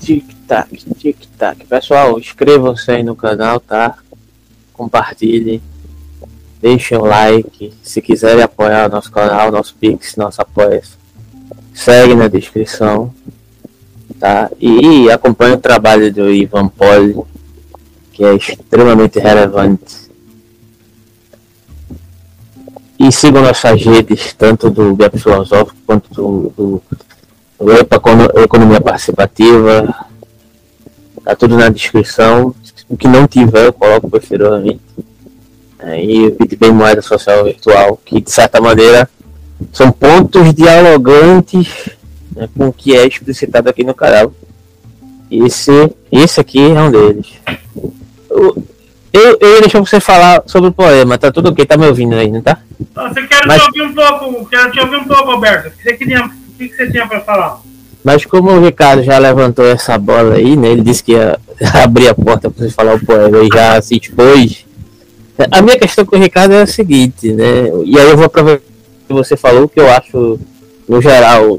Tic-tac, 0.00 0.76
tic-tac. 0.98 1.64
Pessoal, 1.66 2.18
inscrevam-se 2.18 2.90
aí 2.90 3.02
no 3.02 3.14
canal, 3.14 3.60
tá? 3.60 3.98
Compartilhem. 4.72 5.62
Deixem 6.60 6.96
o 6.98 7.04
like. 7.04 7.72
Se 7.82 8.00
quiserem 8.00 8.42
apoiar 8.42 8.88
o 8.88 8.92
nosso 8.92 9.10
canal, 9.12 9.52
nosso 9.52 9.74
Pix, 9.74 10.16
nosso 10.16 10.40
apoia. 10.40 10.82
Segue 11.74 12.14
na 12.14 12.28
descrição. 12.28 13.14
Tá? 14.18 14.50
E, 14.58 15.04
e 15.04 15.10
acompanhe 15.10 15.54
o 15.54 15.60
trabalho 15.60 16.12
do 16.12 16.30
Ivan 16.30 16.68
Poli, 16.68 17.16
que 18.12 18.24
é 18.24 18.34
extremamente 18.34 19.18
relevante. 19.18 20.10
E 22.98 23.10
sigam 23.10 23.42
nossas 23.42 23.82
redes, 23.82 24.34
tanto 24.34 24.68
do 24.68 24.94
Gap 24.94 25.18
Filosófico 25.18 25.76
quanto 25.86 26.12
do, 26.12 26.52
do 26.54 26.82
para 27.84 28.42
economia 28.42 28.80
participativa, 28.80 29.94
tá 31.24 31.36
tudo 31.36 31.56
na 31.56 31.68
descrição. 31.68 32.54
O 32.88 32.96
que 32.96 33.06
não 33.06 33.26
tiver, 33.26 33.66
eu 33.66 33.72
coloco 33.72 34.08
posteriormente. 34.08 34.80
É, 35.78 36.02
e 36.02 36.26
o 36.26 36.36
Bitcoin 36.36 36.72
Moeda 36.72 37.02
Social 37.02 37.44
Virtual, 37.44 37.98
que 38.04 38.20
de 38.20 38.30
certa 38.30 38.60
maneira 38.60 39.08
são 39.72 39.92
pontos 39.92 40.52
dialogantes 40.54 41.90
né, 42.34 42.48
com 42.56 42.68
o 42.68 42.72
que 42.72 42.96
é 42.96 43.06
explicitado 43.06 43.68
aqui 43.68 43.84
no 43.84 43.94
canal. 43.94 44.32
Esse, 45.30 45.70
esse 46.10 46.40
aqui 46.40 46.60
é 46.60 46.82
um 46.82 46.90
deles. 46.90 47.28
Eu, 48.28 48.64
eu, 49.12 49.38
eu 49.40 49.54
ia 49.54 49.60
deixar 49.60 49.80
você 49.80 50.00
falar 50.00 50.42
sobre 50.46 50.70
o 50.70 50.72
poema, 50.72 51.16
tá 51.16 51.30
tudo 51.30 51.50
ok? 51.50 51.64
Tá 51.64 51.76
me 51.76 51.86
ouvindo 51.86 52.14
aí, 52.14 52.30
não 52.30 52.42
tá? 52.42 52.58
Você 52.94 53.26
quer 53.26 53.46
Mas... 53.46 53.62
te 53.62 53.66
ouvir 53.68 53.82
um 53.82 53.94
pouco, 53.94 54.46
quero 54.46 54.72
te 54.72 54.80
ouvir 54.80 54.96
um 54.96 55.04
pouco, 55.04 55.30
Alberto. 55.30 55.72
Você 55.80 55.94
queria 55.94 56.28
que, 56.60 56.68
que 56.68 56.76
você 56.76 56.90
tinha 56.90 57.06
para 57.06 57.20
falar? 57.20 57.60
Mas 58.04 58.24
como 58.26 58.50
o 58.50 58.64
Ricardo 58.64 59.02
já 59.02 59.18
levantou 59.18 59.64
essa 59.64 59.96
bola 59.96 60.34
aí, 60.34 60.56
né? 60.56 60.68
Ele 60.68 60.82
disse 60.82 61.02
que 61.02 61.12
ia 61.12 61.38
abrir 61.82 62.08
a 62.08 62.14
porta 62.14 62.50
para 62.50 62.66
você 62.66 62.70
falar 62.70 62.94
o 62.94 63.04
poema 63.04 63.38
e 63.38 63.48
já 63.52 63.80
se 63.80 63.96
expôs. 63.96 64.66
A 65.50 65.62
minha 65.62 65.78
questão 65.78 66.04
com 66.04 66.16
o 66.16 66.20
Ricardo 66.20 66.52
é 66.52 66.62
a 66.62 66.66
seguinte, 66.66 67.32
né? 67.32 67.70
E 67.84 67.98
aí 67.98 68.10
eu 68.10 68.16
vou 68.16 68.26
aproveitar 68.26 68.62
que 69.08 69.12
você 69.14 69.36
falou, 69.36 69.68
que 69.68 69.80
eu 69.80 69.90
acho, 69.90 70.38
no 70.86 71.00
geral, 71.00 71.58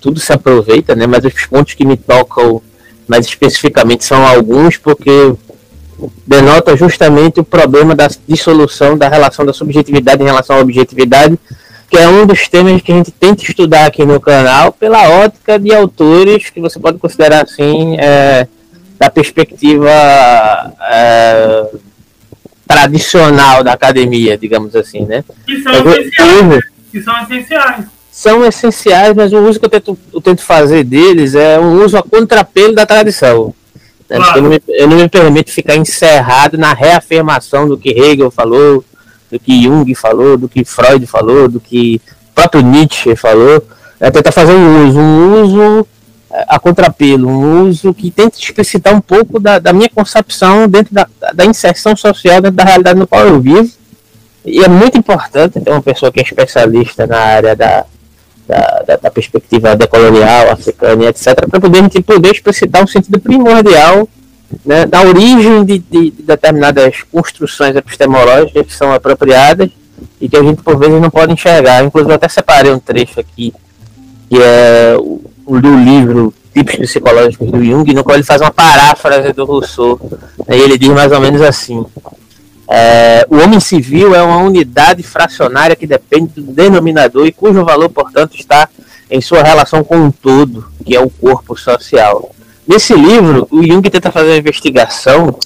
tudo 0.00 0.18
se 0.18 0.32
aproveita, 0.32 0.94
né? 0.96 1.06
Mas 1.06 1.24
os 1.24 1.46
pontos 1.46 1.74
que 1.74 1.84
me 1.84 1.96
tocam 1.96 2.60
mais 3.06 3.26
especificamente 3.26 4.04
são 4.04 4.26
alguns, 4.26 4.76
porque 4.76 5.32
denota 6.26 6.76
justamente 6.76 7.40
o 7.40 7.44
problema 7.44 7.94
da 7.94 8.08
dissolução 8.26 8.96
da 8.96 9.08
relação 9.08 9.44
da 9.44 9.52
subjetividade 9.52 10.22
em 10.22 10.26
relação 10.26 10.56
à 10.56 10.60
objetividade 10.60 11.38
que 11.90 11.98
é 11.98 12.08
um 12.08 12.24
dos 12.24 12.46
temas 12.46 12.80
que 12.80 12.92
a 12.92 12.94
gente 12.94 13.10
tenta 13.10 13.42
estudar 13.42 13.86
aqui 13.86 14.04
no 14.04 14.20
canal 14.20 14.72
pela 14.72 15.08
ótica 15.08 15.58
de 15.58 15.74
autores 15.74 16.48
que 16.48 16.60
você 16.60 16.78
pode 16.78 16.98
considerar 16.98 17.42
assim 17.42 17.96
é, 17.98 18.46
da 18.96 19.10
perspectiva 19.10 19.90
é, 20.88 21.66
tradicional 22.66 23.64
da 23.64 23.72
academia, 23.72 24.38
digamos 24.38 24.76
assim, 24.76 25.04
né? 25.04 25.24
Que 25.44 25.60
são 25.60 25.72
essenciais. 25.72 26.64
Que 26.92 27.02
são 27.02 27.22
essenciais. 27.22 27.84
São 28.12 28.44
essenciais, 28.44 29.16
mas 29.16 29.32
o 29.32 29.38
uso 29.38 29.58
que 29.58 29.66
eu 29.66 29.70
tento, 29.70 29.98
eu 30.14 30.20
tento 30.20 30.42
fazer 30.42 30.84
deles 30.84 31.34
é 31.34 31.58
um 31.58 31.82
uso 31.82 31.96
a 31.96 32.02
contrapelo 32.02 32.74
da 32.74 32.86
tradição. 32.86 33.52
Né? 34.08 34.16
Claro. 34.16 34.38
Eu, 34.38 34.42
não 34.42 34.50
me, 34.50 34.62
eu 34.68 34.88
não 34.88 34.96
me 34.96 35.08
permito 35.08 35.50
ficar 35.50 35.74
encerrado 35.74 36.56
na 36.56 36.72
reafirmação 36.72 37.66
do 37.66 37.76
que 37.76 37.90
Hegel 37.90 38.30
falou, 38.30 38.84
do 39.30 39.38
que 39.38 39.62
Jung 39.62 39.94
falou, 39.94 40.36
do 40.36 40.48
que 40.48 40.64
Freud 40.64 41.06
falou, 41.06 41.48
do 41.48 41.60
que 41.60 42.00
próprio 42.34 42.62
Nietzsche 42.62 43.14
falou, 43.14 43.62
é 43.98 44.10
tentar 44.10 44.32
fazer 44.32 44.52
um 44.52 44.88
uso, 44.88 44.98
um 44.98 45.42
uso 45.42 45.86
é, 46.32 46.44
a 46.48 46.58
contrapelo, 46.58 47.28
um 47.28 47.68
uso 47.68 47.92
que 47.92 48.10
tenta 48.10 48.38
explicitar 48.38 48.94
um 48.94 49.00
pouco 49.00 49.38
da, 49.38 49.58
da 49.58 49.72
minha 49.72 49.88
concepção 49.88 50.68
dentro 50.68 50.94
da, 50.94 51.06
da, 51.34 51.44
inserção 51.44 51.94
social 51.94 52.40
dentro 52.40 52.56
da 52.56 52.64
realidade 52.64 52.98
no 52.98 53.06
qual 53.06 53.26
eu 53.26 53.40
vivo. 53.40 53.70
E 54.44 54.64
é 54.64 54.68
muito 54.68 54.96
importante 54.96 55.60
ter 55.60 55.70
uma 55.70 55.82
pessoa 55.82 56.10
que 56.10 56.18
é 56.18 56.22
especialista 56.22 57.06
na 57.06 57.18
área 57.18 57.54
da, 57.54 57.84
da, 58.48 58.82
da, 58.86 58.96
da 58.96 59.10
perspectiva 59.10 59.76
decolonial, 59.76 60.50
africana 60.50 61.04
etc., 61.04 61.46
para 61.48 61.60
poder, 61.60 62.02
poder 62.02 62.30
explicitar 62.30 62.82
um 62.82 62.86
sentido 62.86 63.20
primordial 63.20 64.08
né, 64.64 64.86
da 64.86 65.02
origem 65.02 65.64
de, 65.64 65.78
de, 65.78 66.10
de, 66.10 66.22
determinadas 66.22 67.02
construções 67.10 67.76
epistemológicas 67.76 68.66
que 68.66 68.74
são 68.74 68.92
apropriadas 68.92 69.70
e 70.20 70.28
que 70.28 70.36
a 70.36 70.42
gente 70.42 70.62
por 70.62 70.76
vezes 70.78 71.00
não 71.00 71.10
pode 71.10 71.32
enxergar. 71.32 71.84
Inclusive 71.84 72.12
eu 72.12 72.16
até 72.16 72.28
separei 72.28 72.72
um 72.72 72.78
trecho 72.78 73.20
aqui, 73.20 73.52
que 74.28 74.36
é 74.40 74.96
o, 74.98 75.20
o 75.46 75.56
livro 75.56 76.34
Tipos 76.52 76.76
Psicológicos 76.76 77.50
do 77.50 77.64
Jung, 77.64 77.94
no 77.94 78.02
qual 78.02 78.16
ele 78.16 78.24
faz 78.24 78.40
uma 78.40 78.50
paráfrase 78.50 79.32
do 79.32 79.44
Rousseau. 79.44 80.00
Né, 80.46 80.58
e 80.58 80.60
ele 80.60 80.78
diz 80.78 80.88
mais 80.90 81.12
ou 81.12 81.20
menos 81.20 81.40
assim. 81.40 81.84
É, 82.68 83.26
o 83.28 83.38
homem 83.38 83.58
civil 83.58 84.14
é 84.14 84.22
uma 84.22 84.38
unidade 84.38 85.02
fracionária 85.02 85.74
que 85.74 85.86
depende 85.86 86.40
do 86.40 86.52
denominador 86.52 87.26
e 87.26 87.32
cujo 87.32 87.64
valor, 87.64 87.88
portanto, 87.88 88.36
está 88.36 88.68
em 89.10 89.20
sua 89.20 89.42
relação 89.42 89.82
com 89.82 90.06
o 90.06 90.12
todo, 90.12 90.70
que 90.84 90.94
é 90.94 91.00
o 91.00 91.10
corpo 91.10 91.56
social. 91.56 92.30
Nesse 92.66 92.94
livro, 92.94 93.48
o 93.50 93.62
Jung 93.62 93.88
tenta 93.88 94.10
fazer 94.12 94.30
uma 94.30 94.36
investigação 94.36 95.36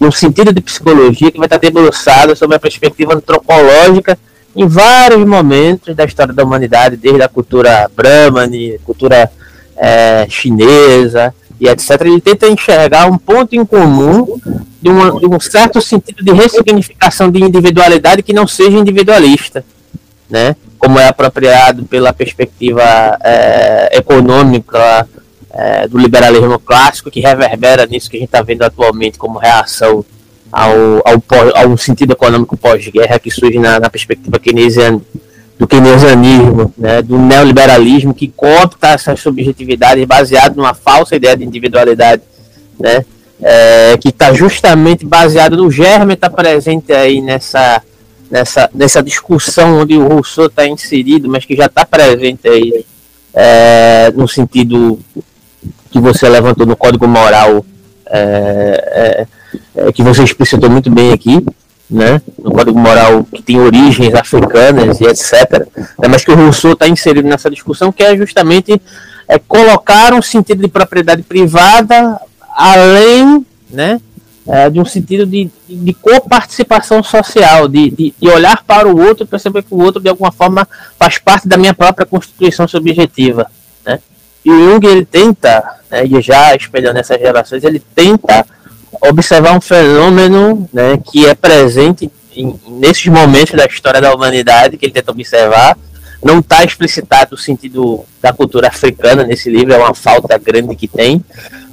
no 0.00 0.10
sentido 0.10 0.52
de 0.52 0.60
psicologia 0.60 1.30
que 1.30 1.38
vai 1.38 1.46
estar 1.46 1.58
debruçada 1.58 2.34
sobre 2.34 2.56
a 2.56 2.60
perspectiva 2.60 3.14
antropológica 3.14 4.18
em 4.56 4.66
vários 4.66 5.24
momentos 5.26 5.94
da 5.94 6.04
história 6.04 6.32
da 6.32 6.44
humanidade, 6.44 6.96
desde 6.96 7.22
a 7.22 7.28
cultura 7.28 7.90
brahmani, 7.94 8.78
cultura 8.84 9.30
é, 9.76 10.26
chinesa 10.28 11.34
e 11.60 11.68
etc. 11.68 12.00
Ele 12.02 12.20
tenta 12.20 12.48
enxergar 12.48 13.06
um 13.06 13.18
ponto 13.18 13.54
em 13.54 13.64
comum 13.64 14.38
de, 14.80 14.88
uma, 14.88 15.18
de 15.18 15.26
um 15.26 15.40
certo 15.40 15.80
sentido 15.80 16.24
de 16.24 16.32
ressignificação 16.32 17.30
de 17.30 17.40
individualidade 17.40 18.22
que 18.22 18.32
não 18.32 18.46
seja 18.46 18.76
individualista, 18.76 19.64
né? 20.28 20.56
como 20.78 20.98
é 20.98 21.08
apropriado 21.08 21.84
pela 21.84 22.12
perspectiva 22.12 22.82
é, 23.22 23.96
econômica 23.96 25.08
é, 25.54 25.86
do 25.86 25.96
liberalismo 25.96 26.58
clássico 26.58 27.10
que 27.10 27.20
reverbera 27.20 27.86
nisso 27.86 28.10
que 28.10 28.16
a 28.16 28.20
gente 28.20 28.28
está 28.28 28.42
vendo 28.42 28.62
atualmente 28.62 29.16
como 29.16 29.38
reação 29.38 30.04
ao, 30.50 30.72
ao, 31.04 31.70
ao 31.70 31.78
sentido 31.78 32.12
econômico 32.12 32.56
pós-guerra 32.56 33.18
que 33.18 33.30
surge 33.30 33.58
na, 33.58 33.78
na 33.78 33.88
perspectiva 33.88 34.38
keynesiana 34.38 35.00
do 35.56 35.68
keynesianismo, 35.68 36.74
né, 36.76 37.00
do 37.00 37.16
neoliberalismo 37.16 38.12
que 38.12 38.26
coopta 38.26 38.88
essas 38.88 39.20
subjetividades 39.20 40.04
baseado 40.04 40.56
numa 40.56 40.74
falsa 40.74 41.14
ideia 41.14 41.36
de 41.36 41.44
individualidade, 41.44 42.22
né, 42.78 43.04
é, 43.40 43.96
que 43.98 44.08
está 44.08 44.32
justamente 44.32 45.06
baseado 45.06 45.56
no 45.56 45.70
germe, 45.70 46.14
está 46.14 46.28
presente 46.28 46.92
aí 46.92 47.20
nessa, 47.20 47.80
nessa, 48.28 48.68
nessa 48.74 49.00
discussão 49.00 49.82
onde 49.82 49.96
o 49.96 50.08
Rousseau 50.08 50.46
está 50.46 50.66
inserido, 50.66 51.28
mas 51.28 51.44
que 51.44 51.54
já 51.54 51.66
está 51.66 51.86
presente 51.86 52.48
aí 52.48 52.84
é, 53.32 54.12
no 54.14 54.26
sentido 54.26 54.98
que 55.94 56.00
você 56.00 56.28
levantou 56.28 56.66
no 56.66 56.76
Código 56.76 57.06
Moral, 57.06 57.64
é, 58.06 59.26
é, 59.76 59.86
é 59.86 59.92
que 59.92 60.02
você 60.02 60.24
explicitou 60.24 60.68
muito 60.68 60.90
bem 60.90 61.12
aqui, 61.12 61.46
né, 61.88 62.20
no 62.36 62.50
Código 62.50 62.76
Moral 62.76 63.22
que 63.32 63.40
tem 63.40 63.60
origens 63.60 64.12
africanas 64.12 65.00
e 65.00 65.04
etc., 65.04 65.68
né, 65.96 66.08
mas 66.10 66.24
que 66.24 66.32
o 66.32 66.34
Rousseau 66.34 66.72
está 66.72 66.88
inserido 66.88 67.28
nessa 67.28 67.48
discussão, 67.48 67.92
que 67.92 68.02
é 68.02 68.16
justamente 68.16 68.82
é, 69.28 69.38
colocar 69.38 70.12
um 70.12 70.20
sentido 70.20 70.62
de 70.62 70.68
propriedade 70.68 71.22
privada 71.22 72.20
além 72.56 73.46
né, 73.70 74.00
é, 74.48 74.68
de 74.68 74.80
um 74.80 74.84
sentido 74.84 75.24
de, 75.24 75.48
de, 75.68 75.92
coparticipação 75.92 77.04
social, 77.04 77.68
de, 77.68 77.88
de, 77.90 78.14
de, 78.20 78.28
olhar 78.28 78.64
para 78.64 78.88
o 78.88 79.00
outro 79.00 79.22
e 79.22 79.28
perceber 79.28 79.62
que 79.62 79.72
o 79.72 79.80
outro, 79.80 80.02
de 80.02 80.08
alguma 80.08 80.32
forma, 80.32 80.66
faz 80.98 81.18
parte 81.18 81.46
da 81.46 81.56
minha 81.56 81.72
própria 81.72 82.04
constituição 82.04 82.66
subjetiva. 82.66 83.48
E 84.44 84.50
Jung, 84.50 84.86
ele 84.86 85.04
tenta, 85.04 85.62
né, 85.90 86.04
já 86.20 86.54
espelhando 86.54 86.98
essas 86.98 87.18
relações, 87.20 87.64
ele 87.64 87.82
tenta 87.94 88.46
observar 89.00 89.56
um 89.56 89.60
fenômeno 89.60 90.68
né, 90.72 90.98
que 91.10 91.26
é 91.26 91.34
presente 91.34 92.10
em, 92.36 92.58
nesses 92.68 93.06
momentos 93.06 93.54
da 93.54 93.64
história 93.64 94.00
da 94.00 94.14
humanidade, 94.14 94.76
que 94.76 94.86
ele 94.86 94.92
tenta 94.92 95.10
observar, 95.10 95.76
não 96.22 96.38
está 96.38 96.64
explicitado 96.64 97.34
o 97.34 97.38
sentido 97.38 98.04
da 98.20 98.32
cultura 98.32 98.68
africana 98.68 99.24
nesse 99.24 99.50
livro, 99.50 99.74
é 99.74 99.78
uma 99.78 99.94
falta 99.94 100.36
grande 100.38 100.74
que 100.74 100.88
tem, 100.88 101.24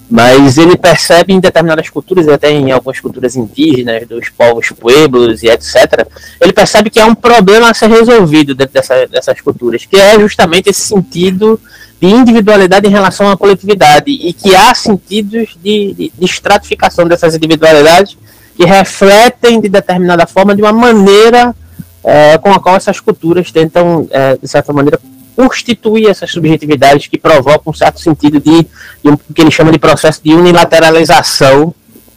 mas 0.09 0.57
ele 0.57 0.75
percebe 0.75 1.31
em 1.31 1.39
determinadas 1.39 1.89
culturas, 1.89 2.27
até 2.27 2.51
em 2.51 2.69
algumas 2.69 2.99
culturas 2.99 3.37
indígenas, 3.37 4.05
dos 4.05 4.27
povos 4.27 4.69
pueblos 4.69 5.41
e 5.41 5.47
etc., 5.47 6.05
ele 6.41 6.51
percebe 6.51 6.89
que 6.89 6.99
há 6.99 7.05
um 7.05 7.15
problema 7.15 7.69
a 7.69 7.73
ser 7.73 7.89
resolvido 7.89 8.53
dentro 8.53 8.73
dessa, 8.73 9.07
dessas 9.07 9.39
culturas, 9.39 9.85
que 9.85 9.95
é 9.95 10.19
justamente 10.19 10.69
esse 10.69 10.81
sentido 10.81 11.57
de 12.01 12.07
individualidade 12.07 12.87
em 12.87 12.89
relação 12.89 13.29
à 13.29 13.37
coletividade, 13.37 14.09
e 14.09 14.33
que 14.33 14.55
há 14.55 14.73
sentidos 14.73 15.55
de, 15.63 15.93
de, 15.93 16.11
de 16.17 16.25
estratificação 16.25 17.07
dessas 17.07 17.35
individualidades 17.35 18.17
que 18.57 18.65
refletem 18.65 19.61
de 19.61 19.69
determinada 19.69 20.25
forma, 20.25 20.55
de 20.55 20.63
uma 20.63 20.73
maneira 20.73 21.55
é, 22.03 22.39
com 22.39 22.51
a 22.51 22.59
qual 22.59 22.75
essas 22.75 22.99
culturas 22.99 23.51
tentam, 23.51 24.07
é, 24.09 24.35
de 24.35 24.47
certa 24.47 24.73
maneira, 24.73 24.99
constituir 25.35 26.09
essas 26.09 26.31
subjetividades 26.31 27.05
que 27.05 27.19
provocam 27.19 27.71
um 27.71 27.73
certo 27.73 27.99
sentido 27.99 28.39
de, 28.39 28.67
de 29.03 29.09
um, 29.09 29.15
que 29.15 29.41
ele 29.41 29.51
chama 29.51 29.71
de 29.71 29.77
processo 29.77 30.21
de 30.23 30.33
unilateralização 30.33 31.73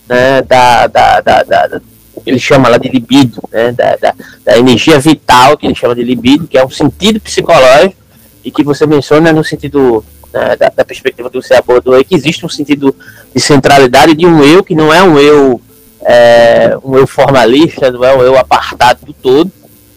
né, 0.08 0.40
da, 0.42 0.86
da, 0.86 1.20
da, 1.20 1.42
da 1.42 1.80
ele 2.24 2.38
chama 2.38 2.70
lá 2.70 2.78
de 2.78 2.88
libido, 2.88 3.42
né, 3.52 3.70
da, 3.72 3.96
da, 3.96 4.14
da, 4.44 4.58
energia 4.58 4.98
vital, 4.98 5.58
que 5.58 5.66
ele 5.66 5.74
chama 5.74 5.94
de 5.94 6.02
libido, 6.02 6.46
que 6.46 6.56
é 6.56 6.64
um 6.64 6.70
sentido 6.70 7.20
psicológico, 7.20 7.96
e 8.44 8.50
que 8.50 8.62
você 8.62 8.86
menciona 8.86 9.32
no 9.32 9.42
sentido 9.42 10.04
né, 10.32 10.56
da, 10.56 10.68
da, 10.68 10.84
perspectiva 10.84 11.30
que 11.30 11.40
você 11.40 11.54
abordou 11.54 11.94
aí, 11.94 12.04
que 12.04 12.14
existe 12.14 12.44
um 12.44 12.48
sentido 12.48 12.94
de 13.34 13.40
centralidade 13.40 14.14
de 14.14 14.26
um 14.26 14.44
eu 14.44 14.62
que 14.62 14.74
não 14.74 14.92
é 14.92 15.02
um 15.02 15.18
eu, 15.18 15.60
é, 16.02 16.76
um 16.84 16.96
eu 16.96 17.06
formalista, 17.06 17.90
não 17.90 18.04
é 18.04 18.14
um 18.14 18.20
eu 18.20 18.38
apartado 18.38 19.06
do 19.06 19.12
todo, 19.12 19.50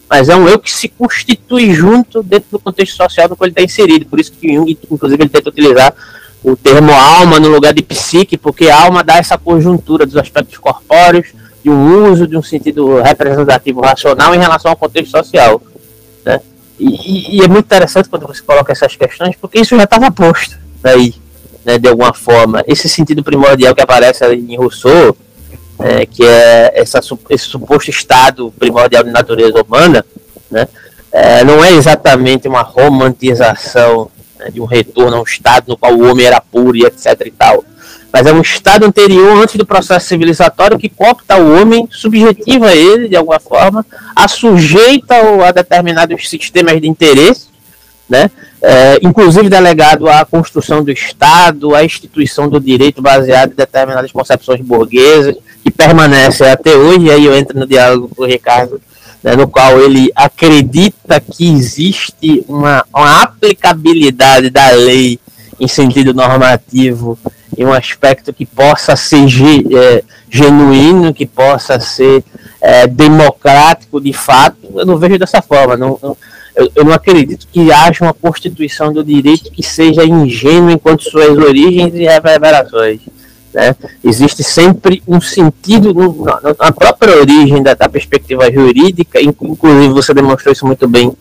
mas 0.08 0.28
é 0.28 0.36
um 0.36 0.48
eu 0.48 0.58
que 0.58 0.72
se 0.72 0.88
constitui 0.88 1.72
junto 1.74 2.22
dentro 2.22 2.48
do 2.52 2.58
contexto 2.58 2.96
social 2.96 3.28
no 3.28 3.36
qual 3.36 3.46
ele 3.46 3.52
está 3.52 3.62
inserido. 3.62 4.06
Por 4.06 4.18
isso 4.18 4.32
que 4.32 4.54
Jung, 4.54 4.78
inclusive, 4.90 5.22
ele 5.22 5.28
tenta 5.28 5.50
utilizar 5.50 5.94
o 6.42 6.56
termo 6.56 6.92
alma 6.92 7.38
no 7.38 7.48
lugar 7.48 7.74
de 7.74 7.82
psique, 7.82 8.38
porque 8.38 8.70
alma 8.70 9.04
dá 9.04 9.16
essa 9.16 9.36
conjuntura 9.36 10.06
dos 10.06 10.16
aspectos 10.16 10.56
corpóreos, 10.56 11.28
de 11.62 11.68
um 11.68 12.10
uso 12.10 12.26
de 12.26 12.36
um 12.36 12.42
sentido 12.42 13.02
representativo 13.02 13.80
racional 13.80 14.34
em 14.34 14.38
relação 14.38 14.70
ao 14.70 14.76
contexto 14.76 15.10
social. 15.10 15.60
E, 16.78 17.38
e, 17.38 17.42
é 17.42 17.48
muito 17.48 17.66
interessante 17.66 18.08
quando 18.08 18.26
você 18.26 18.40
coloca 18.42 18.72
essas 18.72 18.94
questões, 18.94 19.34
porque 19.40 19.60
isso 19.60 19.76
já 19.76 19.84
estava 19.84 20.10
posto 20.10 20.56
aí, 20.84 21.14
né, 21.64 21.78
de 21.78 21.88
alguma 21.88 22.14
forma. 22.14 22.62
Esse 22.68 22.88
sentido 22.88 23.22
primordial 23.22 23.74
que 23.74 23.80
aparece 23.80 24.24
em 24.32 24.56
Rousseau, 24.56 25.16
é, 25.80 26.06
que 26.06 26.24
é 26.24 26.72
essa, 26.74 27.00
esse 27.30 27.44
suposto 27.44 27.90
estado 27.90 28.52
primordial 28.58 29.02
de 29.02 29.10
natureza 29.10 29.60
humana, 29.60 30.04
né, 30.50 30.68
é, 31.10 31.42
não 31.42 31.64
é 31.64 31.72
exatamente 31.72 32.46
uma 32.46 32.62
romantização 32.62 34.10
né, 34.38 34.50
de 34.50 34.60
um 34.60 34.64
retorno 34.64 35.16
a 35.16 35.20
um 35.20 35.24
estado 35.24 35.64
no 35.68 35.76
qual 35.76 35.92
o 35.92 36.08
homem 36.08 36.26
era 36.26 36.40
puro 36.40 36.76
e 36.76 36.84
etc 36.84 37.26
e 37.26 37.30
tal, 37.30 37.64
mas 38.12 38.26
é 38.26 38.32
um 38.32 38.40
estado 38.40 38.86
anterior, 38.86 39.42
antes 39.42 39.56
do 39.56 39.66
processo 39.66 40.06
civilizatório, 40.06 40.78
que 40.78 40.88
copta 40.88 41.36
o 41.36 41.60
homem, 41.60 41.86
subjetiva 41.90 42.74
ele 42.74 43.08
de 43.08 43.16
alguma 43.16 43.38
forma, 43.38 43.84
a 44.16 44.26
sujeita 44.26 45.14
a 45.46 45.52
determinados 45.52 46.28
sistemas 46.28 46.80
de 46.80 46.88
interesse, 46.88 47.48
né? 48.08 48.30
É, 48.60 48.98
inclusive 49.02 49.48
delegado 49.48 50.08
à 50.08 50.24
construção 50.24 50.82
do 50.82 50.90
Estado, 50.90 51.74
à 51.74 51.84
instituição 51.84 52.48
do 52.48 52.58
direito 52.58 53.00
baseado 53.00 53.52
em 53.52 53.56
determinadas 53.56 54.10
concepções 54.10 54.60
burguesas, 54.60 55.36
que 55.62 55.70
permanece 55.70 56.44
até 56.44 56.74
hoje, 56.74 57.06
e 57.06 57.10
aí 57.10 57.24
eu 57.26 57.36
entro 57.36 57.58
no 57.58 57.66
diálogo 57.66 58.10
com 58.16 58.22
o 58.22 58.26
Ricardo, 58.26 58.80
né, 59.22 59.36
no 59.36 59.46
qual 59.46 59.78
ele 59.78 60.10
acredita 60.16 61.20
que 61.20 61.48
existe 61.48 62.44
uma, 62.48 62.84
uma 62.92 63.22
aplicabilidade 63.22 64.50
da 64.50 64.70
lei 64.70 65.20
em 65.60 65.68
sentido 65.68 66.14
normativo, 66.14 67.18
em 67.56 67.64
um 67.64 67.72
aspecto 67.72 68.32
que 68.32 68.44
possa 68.44 68.96
ser 68.96 69.24
é, 69.74 70.02
genuíno, 70.30 71.14
que 71.14 71.26
possa 71.26 71.80
ser 71.80 72.24
é, 72.60 72.86
democrático 72.86 74.00
de 74.00 74.12
fato, 74.12 74.56
eu 74.74 74.86
não 74.86 74.96
vejo 74.96 75.18
dessa 75.18 75.40
forma. 75.40 75.76
Não, 75.76 75.98
não 76.02 76.16
eu, 76.54 76.68
eu, 76.74 76.84
não 76.84 76.92
acredito 76.92 77.46
que 77.52 77.70
haja 77.70 78.04
uma 78.04 78.12
constituição 78.12 78.92
do 78.92 79.04
direito 79.04 79.50
que 79.52 79.62
seja 79.62 80.04
ingênua 80.04 80.72
enquanto 80.72 81.04
suas 81.04 81.38
origens 81.38 81.94
e 81.94 82.04
reverberações. 82.04 83.00
Né? 83.54 83.76
Existe 84.02 84.42
sempre 84.42 85.00
um 85.06 85.20
sentido 85.20 85.94
no, 85.94 86.24
na, 86.24 86.72
própria 86.72 87.16
origem 87.16 87.62
da, 87.62 87.74
da, 87.74 87.88
perspectiva 87.88 88.50
jurídica, 88.52 89.20
inclusive 89.22 89.88
você 89.88 90.12
demonstrou 90.12 90.52
isso 90.52 90.66
muito 90.66 90.88
bem, 90.88 91.12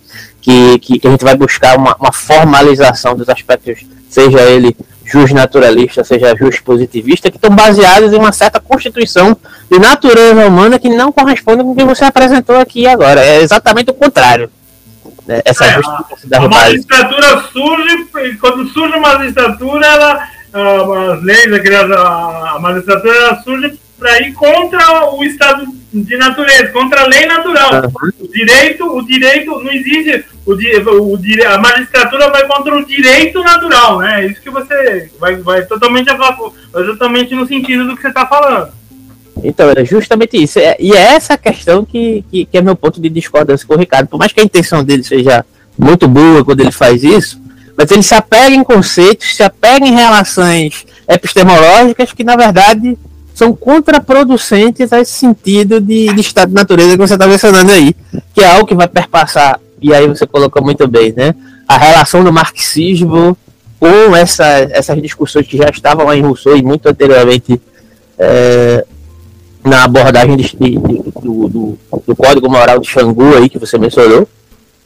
que, 0.41 0.79
que, 0.79 0.99
que 0.99 1.07
a 1.07 1.11
gente 1.11 1.23
vai 1.23 1.35
buscar 1.35 1.77
uma, 1.77 1.95
uma, 1.99 2.11
formalização 2.11 3.15
dos 3.15 3.29
aspectos, 3.29 3.85
seja 4.09 4.41
ele 4.41 4.75
jus 5.07 5.31
naturalista, 5.31 6.03
seja 6.03 6.35
jus 6.35 6.59
positivista, 6.59 7.31
que 7.31 7.37
estão 7.37 7.49
baseados 7.49 8.11
em 8.11 8.17
uma 8.17 8.31
certa 8.31 8.59
constituição 8.59 9.35
de 9.71 9.79
natureza 9.79 10.45
humana 10.45 10.77
que 10.77 10.89
não 10.89 11.11
corresponde 11.11 11.63
com 11.63 11.71
o 11.71 11.75
que 11.75 11.85
você 11.85 12.05
apresentou 12.05 12.57
aqui 12.57 12.85
agora. 12.85 13.21
É 13.21 13.41
exatamente 13.41 13.89
o 13.89 13.93
contrário. 13.93 14.51
Né? 15.25 15.41
Essa 15.45 15.65
é, 15.65 15.75
a, 15.75 16.37
a 16.37 16.49
magistratura 16.49 17.43
surge, 17.51 18.05
quando 18.39 18.67
surge 18.67 18.97
uma 18.97 19.13
magistratura, 19.13 19.85
ela 19.85 20.27
as 20.53 21.23
leis, 21.23 21.47
a 21.93 22.59
magistratura 22.59 23.41
surge 23.43 23.79
para 23.97 24.21
ir 24.21 24.33
contra 24.33 25.11
o 25.11 25.23
estado 25.23 25.65
de 25.91 26.17
natureza, 26.17 26.67
contra 26.67 27.01
a 27.01 27.07
lei 27.07 27.25
natural. 27.25 27.91
O 28.19 28.27
direito, 28.27 28.85
o 28.85 29.05
direito 29.05 29.51
não 29.63 29.71
existe. 29.71 30.25
O, 30.45 30.53
o, 30.53 31.19
a 31.47 31.57
magistratura 31.57 32.29
vai 32.29 32.45
contra 32.47 32.75
o 32.75 32.85
direito 32.85 33.41
natural, 33.43 33.99
né? 33.99 34.23
É 34.23 34.27
isso 34.27 34.41
que 34.41 34.49
você 34.49 35.09
vai, 35.19 35.35
vai 35.37 35.65
totalmente 35.65 36.13
vai 36.13 36.85
totalmente 36.85 37.33
no 37.33 37.47
sentido 37.47 37.87
do 37.87 37.95
que 37.95 38.01
você 38.01 38.09
está 38.09 38.25
falando. 38.25 38.71
Então, 39.43 39.69
é 39.69 39.85
justamente 39.85 40.41
isso. 40.41 40.59
É, 40.59 40.75
e 40.79 40.93
é 40.93 41.15
essa 41.15 41.37
questão 41.37 41.85
que, 41.85 42.23
que, 42.29 42.45
que, 42.45 42.57
é 42.57 42.61
meu 42.61 42.75
ponto 42.75 42.99
de 42.99 43.09
discordância 43.09 43.67
com 43.67 43.75
o 43.75 43.77
Ricardo. 43.77 44.07
Por 44.07 44.17
mais 44.17 44.31
que 44.31 44.39
a 44.39 44.43
intenção 44.43 44.83
dele 44.83 45.03
seja 45.03 45.45
muito 45.77 46.07
boa 46.07 46.43
quando 46.43 46.61
ele 46.61 46.71
faz 46.71 47.03
isso, 47.03 47.39
mas 47.75 47.91
ele 47.91 48.01
se 48.01 48.15
apega 48.15 48.55
em 48.55 48.63
conceitos, 48.63 49.35
se 49.35 49.43
apega 49.43 49.85
em 49.85 49.93
relações 49.93 50.85
epistemológicas 51.07 52.11
que, 52.11 52.23
na 52.23 52.35
verdade, 52.35 52.97
são 53.37 53.53
contraproducentes 53.53 54.91
a 54.91 54.99
esse 54.99 55.11
sentido 55.11 55.79
de, 55.79 56.11
de 56.11 56.21
estado 56.21 56.49
de 56.49 56.55
natureza 56.55 56.93
que 56.93 56.97
você 56.97 57.13
está 57.13 57.27
mencionando 57.27 57.71
aí, 57.71 57.95
que 58.33 58.41
é 58.41 58.47
algo 58.47 58.65
que 58.65 58.73
vai 58.73 58.87
perpassar, 58.87 59.59
e 59.79 59.93
aí 59.93 60.07
você 60.07 60.25
colocou 60.25 60.63
muito 60.63 60.87
bem, 60.87 61.13
né? 61.15 61.35
A 61.67 61.77
relação 61.77 62.23
do 62.23 62.33
marxismo 62.33 63.37
com 63.79 64.15
essa, 64.15 64.43
essas 64.71 64.99
discussões 64.99 65.45
que 65.45 65.55
já 65.55 65.69
estavam 65.69 66.07
lá 66.07 66.17
em 66.17 66.23
Rousseau 66.23 66.57
e 66.57 66.63
muito 66.63 66.89
anteriormente 66.89 67.61
é, 68.17 68.83
na 69.63 69.83
abordagem 69.83 70.35
de, 70.35 70.57
de, 70.57 70.79
do, 70.79 71.47
do, 71.47 71.79
do, 72.07 72.15
Código 72.15 72.49
Moral 72.49 72.79
de 72.79 72.89
Xangu 72.89 73.37
aí 73.37 73.47
que 73.47 73.59
você 73.59 73.77
mencionou, 73.77 74.27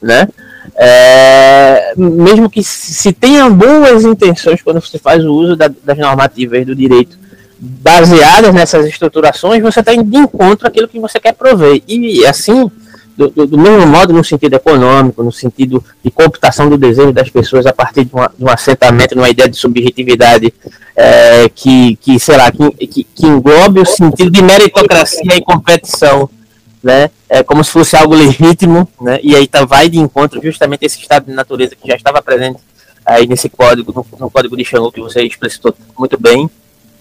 né? 0.02 0.28
é, 0.76 1.94
mesmo 1.96 2.50
que 2.50 2.62
se 2.62 3.14
tenha 3.14 3.50
boas 3.50 4.04
intenções 4.04 4.62
quando 4.62 4.82
você 4.82 5.00
faz 5.00 5.24
o 5.24 5.34
uso 5.34 5.56
da, 5.56 5.70
das 5.70 5.98
normativas 5.98 6.66
do 6.66 6.76
direito 6.76 7.22
baseadas 7.62 8.54
nessas 8.54 8.88
estruturações, 8.88 9.62
você 9.62 9.82
está 9.82 9.94
indo 9.94 10.10
de 10.10 10.18
encontro 10.18 10.68
àquilo 10.68 10.88
que 10.88 11.00
você 11.00 11.20
quer 11.20 11.34
prover. 11.34 11.82
E 11.88 12.26
assim, 12.26 12.72
do, 13.16 13.30
do, 13.30 13.46
do, 13.46 13.58
mesmo 13.58 13.86
modo, 13.86 14.12
no 14.12 14.24
sentido 14.24 14.56
econômico, 14.56 15.22
no 15.22 15.32
sentido 15.32 15.84
de 16.04 16.10
computação 16.10 16.68
do 16.68 16.78
desejo 16.78 17.14
das 17.14 17.30
pessoas 17.30 17.68
a 17.68 17.74
partir 17.74 18.06
de, 18.06 18.14
uma, 18.14 18.32
de 18.36 18.44
um 18.44 18.50
assentamento, 18.50 19.14
de 19.14 19.22
uma 19.22 19.30
ideia 19.30 19.48
de 19.48 19.58
subjetividade 19.58 20.52
é, 20.96 21.48
que, 21.54 21.96
que, 21.98 22.20
sei 22.20 22.38
lá, 22.38 22.52
que, 22.52 22.88
que, 22.88 23.04
que 23.04 23.28
englobe 23.28 23.82
o 23.82 23.86
sentido 23.86 24.32
de 24.32 24.42
meritocracia 24.42 25.36
e 25.36 25.42
competição 25.42 26.28
né? 26.84 27.12
É 27.30 27.44
como 27.44 27.64
se 27.64 27.70
fosse 27.70 27.96
algo 27.96 28.16
legítimo, 28.16 28.88
né? 29.00 29.20
E 29.22 29.36
aí 29.36 29.48
tá, 29.48 29.64
vai 29.66 29.88
de 29.88 30.00
encontro 30.00 30.42
justamente 30.42 30.84
esse 30.84 31.00
estado 31.00 31.28
de 31.28 31.32
natureza 31.34 31.76
que 31.76 31.88
já 31.88 31.96
estava 31.96 32.22
presente 32.22 32.60
aí 33.06 33.28
nesse 33.28 33.50
código, 33.50 33.94
no, 33.94 34.20
no 34.20 34.32
código 34.32 34.58
de 34.58 34.66
Xangô 34.66 34.92
que 34.92 35.00
você 35.00 35.22
explicitou 35.22 35.76
muito 35.98 36.20
bem. 36.20 36.50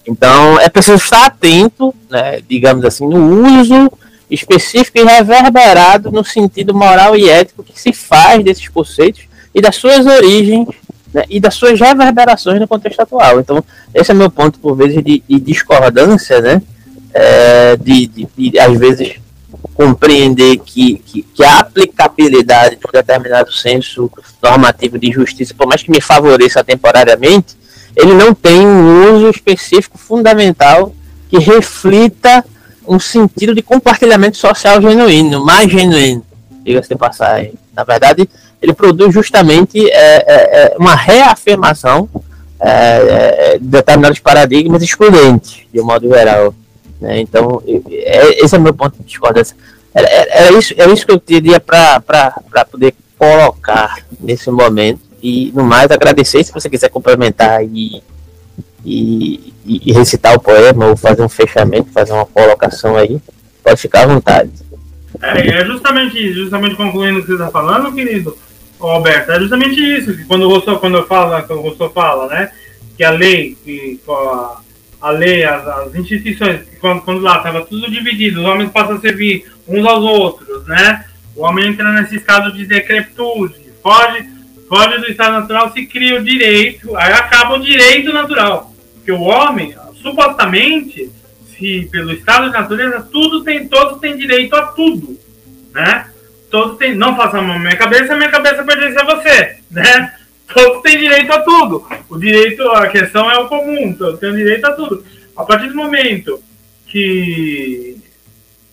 Então 0.06 0.58
é 0.60 0.68
preciso 0.68 0.96
estar 0.96 1.26
atento, 1.26 1.94
né? 2.08 2.40
Digamos 2.48 2.84
assim, 2.84 3.06
no 3.06 3.60
uso 3.60 3.90
específico 4.30 4.98
e 4.98 5.04
reverberado 5.04 6.10
no 6.10 6.24
sentido 6.24 6.72
moral 6.72 7.16
e 7.16 7.28
ético 7.28 7.64
que 7.64 7.78
se 7.78 7.92
faz 7.92 8.44
desses 8.44 8.68
conceitos 8.68 9.22
e 9.54 9.60
das 9.60 9.76
suas 9.76 10.06
origens 10.06 10.68
né, 11.12 11.24
e 11.28 11.40
das 11.40 11.54
suas 11.54 11.78
reverberações 11.78 12.60
no 12.60 12.68
contexto 12.68 13.00
atual. 13.00 13.40
Então, 13.40 13.62
esse 13.92 14.10
é 14.10 14.14
meu 14.14 14.30
ponto, 14.30 14.58
por 14.58 14.76
vezes, 14.76 15.02
de, 15.02 15.22
de 15.28 15.40
discordância, 15.40 16.40
né, 16.40 16.62
é, 17.12 17.76
de, 17.76 18.06
de, 18.06 18.28
de, 18.50 18.58
às 18.58 18.78
vezes, 18.78 19.16
compreender 19.74 20.58
que, 20.58 20.98
que, 20.98 21.22
que, 21.22 21.44
a 21.44 21.60
aplicabilidade 21.60 22.76
de 22.76 22.86
um 22.86 22.92
determinado 22.92 23.52
senso 23.52 24.10
normativo 24.42 24.98
de 24.98 25.10
justiça, 25.10 25.54
por 25.54 25.66
mais 25.66 25.82
que 25.82 25.90
me 25.90 26.00
favoreça 26.00 26.62
temporariamente, 26.62 27.56
ele 27.96 28.14
não 28.14 28.34
tem 28.34 28.66
um 28.66 29.14
uso 29.14 29.30
específico 29.30 29.98
fundamental 29.98 30.94
que 31.28 31.38
reflita 31.38 32.44
um 32.86 32.98
sentido 32.98 33.54
de 33.54 33.62
compartilhamento 33.62 34.36
social 34.36 34.80
genuíno, 34.80 35.44
mais 35.44 35.70
genuíno, 35.70 36.24
diga-se 36.64 36.88
de 36.88 36.96
passagem. 36.96 37.54
Na 37.74 37.84
verdade, 37.84 38.28
ele 38.60 38.72
produz 38.72 39.14
justamente 39.14 39.88
é, 39.88 40.16
é, 40.16 40.26
é 40.26 40.74
uma 40.78 40.94
reafirmação 40.94 42.08
é, 42.58 43.52
é, 43.54 43.58
de 43.58 43.64
determinados 43.64 44.18
paradigmas 44.18 44.82
excludentes, 44.82 45.62
de 45.72 45.80
um 45.80 45.84
modo 45.84 46.08
geral. 46.08 46.54
Né? 47.00 47.20
Então, 47.20 47.62
é, 47.66 48.44
esse 48.44 48.54
é 48.54 48.58
o 48.58 48.60
meu 48.60 48.74
ponto 48.74 48.98
de 48.98 49.04
discordância. 49.04 49.56
Era, 49.94 50.08
era, 50.08 50.58
isso, 50.58 50.74
era 50.76 50.92
isso 50.92 51.06
que 51.06 51.12
eu 51.12 51.18
teria 51.18 51.58
para 51.58 52.02
poder 52.70 52.94
colocar 53.18 53.98
nesse 54.20 54.50
momento. 54.50 55.00
E, 55.22 55.52
no 55.54 55.64
mais, 55.64 55.90
agradecer 55.90 56.42
se 56.44 56.52
você 56.52 56.68
quiser 56.68 56.88
complementar 56.88 57.62
e, 57.64 58.02
e, 58.84 59.52
e, 59.64 59.92
recitar 59.92 60.34
o 60.34 60.40
poema 60.40 60.86
ou 60.86 60.96
fazer 60.96 61.22
um 61.22 61.28
fechamento, 61.28 61.92
fazer 61.92 62.12
uma 62.12 62.26
colocação 62.26 62.96
aí, 62.96 63.20
pode 63.62 63.80
ficar 63.80 64.04
à 64.04 64.06
vontade. 64.06 64.50
É, 65.20 65.60
é 65.60 65.64
justamente, 65.64 66.32
justamente 66.32 66.76
concluindo 66.76 67.18
o 67.18 67.22
que 67.22 67.28
você 67.28 67.34
está 67.34 67.50
falando, 67.50 67.92
querido 67.92 68.36
Alberto, 68.80 69.32
é 69.32 69.40
justamente 69.40 69.78
isso, 69.78 70.16
que 70.16 70.24
quando 70.24 70.44
o 70.44 70.48
Rousseau, 70.48 70.78
quando 70.78 70.96
eu 70.96 71.06
falo, 71.06 71.42
quando 71.46 71.58
o 71.58 71.62
Rousseau 71.62 71.90
fala, 71.90 72.28
né, 72.28 72.50
que 72.96 73.04
a 73.04 73.10
lei, 73.10 73.56
que 73.62 74.00
a, 74.08 74.60
a 75.00 75.10
lei, 75.10 75.44
as, 75.44 75.66
as 75.66 75.94
instituições, 75.94 76.60
quando, 76.80 77.02
quando 77.02 77.20
lá 77.20 77.38
estava 77.38 77.64
tudo 77.64 77.90
dividido, 77.90 78.40
os 78.40 78.46
homens 78.46 78.70
passam 78.70 78.96
a 78.96 79.00
servir 79.00 79.44
uns 79.68 79.86
aos 79.86 80.02
outros, 80.02 80.66
né? 80.66 81.04
O 81.36 81.44
homem 81.44 81.68
entra 81.68 81.92
nesse 81.92 82.16
estado 82.16 82.52
de 82.52 82.66
decrepitude, 82.66 83.54
foge, 83.82 84.28
foge 84.70 84.98
do 84.98 85.10
estado 85.10 85.32
natural, 85.32 85.72
se 85.72 85.84
cria 85.84 86.20
o 86.20 86.24
direito, 86.24 86.96
aí 86.96 87.12
acaba 87.12 87.56
o 87.56 87.60
direito 87.60 88.12
natural. 88.12 88.72
Porque 88.94 89.10
o 89.10 89.22
homem, 89.22 89.74
supostamente, 90.00 91.10
se 91.58 91.88
pelo 91.90 92.12
estado 92.12 92.46
de 92.46 92.52
natureza, 92.52 93.02
tudo 93.10 93.42
tem, 93.42 93.66
todos 93.66 93.98
têm 93.98 94.16
direito 94.16 94.54
a 94.54 94.68
tudo, 94.68 95.18
né? 95.74 96.08
Todos 96.48 96.78
têm, 96.78 96.94
não 96.94 97.16
faça 97.16 97.38
a 97.38 97.42
mão 97.42 97.54
na 97.54 97.64
minha 97.64 97.76
cabeça, 97.76 98.14
minha 98.14 98.30
cabeça 98.30 98.62
pertence 98.62 98.96
a 98.96 99.04
você, 99.04 99.56
né? 99.68 100.14
todos 100.54 100.82
têm 100.82 100.98
direito 100.98 101.32
a 101.32 101.40
tudo. 101.40 101.84
O 102.08 102.16
direito, 102.16 102.62
a 102.70 102.86
questão 102.88 103.28
é 103.28 103.38
o 103.38 103.48
comum, 103.48 103.92
todos 103.92 104.20
têm 104.20 104.34
direito 104.34 104.64
a 104.66 104.72
tudo. 104.72 105.04
A 105.36 105.44
partir 105.44 105.68
do 105.68 105.74
momento 105.74 106.42
que 106.86 107.96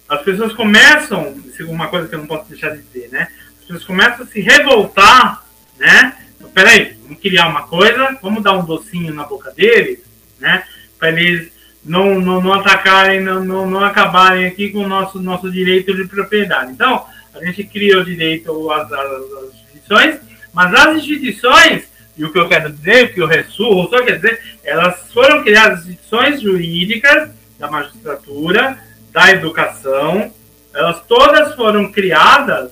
as 0.08 0.22
pessoas 0.22 0.53
começam, 0.53 1.35
é 1.59 1.64
uma 1.64 1.88
coisa 1.88 2.08
que 2.08 2.16
eu 2.16 2.19
não 2.19 2.27
posso 2.27 2.50
deixar 2.50 2.69
de 2.69 2.82
dizer, 2.82 3.09
né? 3.09 3.27
As 3.59 3.66
pessoas 3.66 3.84
começam 3.84 4.24
a 4.24 4.27
se 4.27 4.40
revoltar, 4.42 5.47
né? 5.80 6.15
Então, 6.35 6.49
peraí, 6.49 6.97
vamos 7.03 7.19
criar 7.19 7.47
uma 7.47 7.64
coisa, 7.64 8.17
vamos 8.22 8.43
dar 8.43 8.53
um 8.53 8.65
docinho 8.65 9.14
na 9.14 9.23
boca 9.23 9.51
deles, 9.51 9.99
né? 10.39 10.64
Para 10.97 11.09
eles 11.09 11.51
não, 11.83 12.19
não, 12.19 12.41
não 12.41 12.53
atacarem, 12.53 13.22
não, 13.22 13.43
não, 13.43 13.69
não 13.69 13.83
acabarem 13.83 14.45
aqui 14.45 14.69
com 14.69 14.80
o 14.80 14.88
nosso, 14.88 15.22
nosso 15.22 15.51
direito 15.51 15.95
de 15.95 16.07
propriedade. 16.07 16.72
Então, 16.72 17.06
a 17.33 17.45
gente 17.45 17.64
cria 17.64 17.99
o 17.99 18.06
direito 18.06 18.72
às, 18.72 18.91
às, 18.91 19.11
às 19.11 19.53
instituições 19.53 20.27
mas 20.57 20.73
as 20.73 20.97
instituições, 20.97 21.83
e 22.17 22.25
o 22.25 22.31
que 22.31 22.39
eu 22.39 22.49
quero 22.49 22.73
dizer, 22.73 23.06
o 23.06 23.14
que 23.14 23.22
eu 23.22 23.27
ressurro, 23.27 23.88
só 23.91 24.03
quer 24.03 24.15
dizer, 24.15 24.41
elas 24.64 25.11
foram 25.14 25.43
criadas 25.43 25.81
instituições 25.81 26.41
jurídicas 26.41 27.30
da 27.59 27.69
magistratura, 27.69 28.75
da 29.11 29.30
educação, 29.30 30.33
elas 30.73 31.03
todas 31.07 31.53
foram 31.56 31.91
criadas 31.91 32.72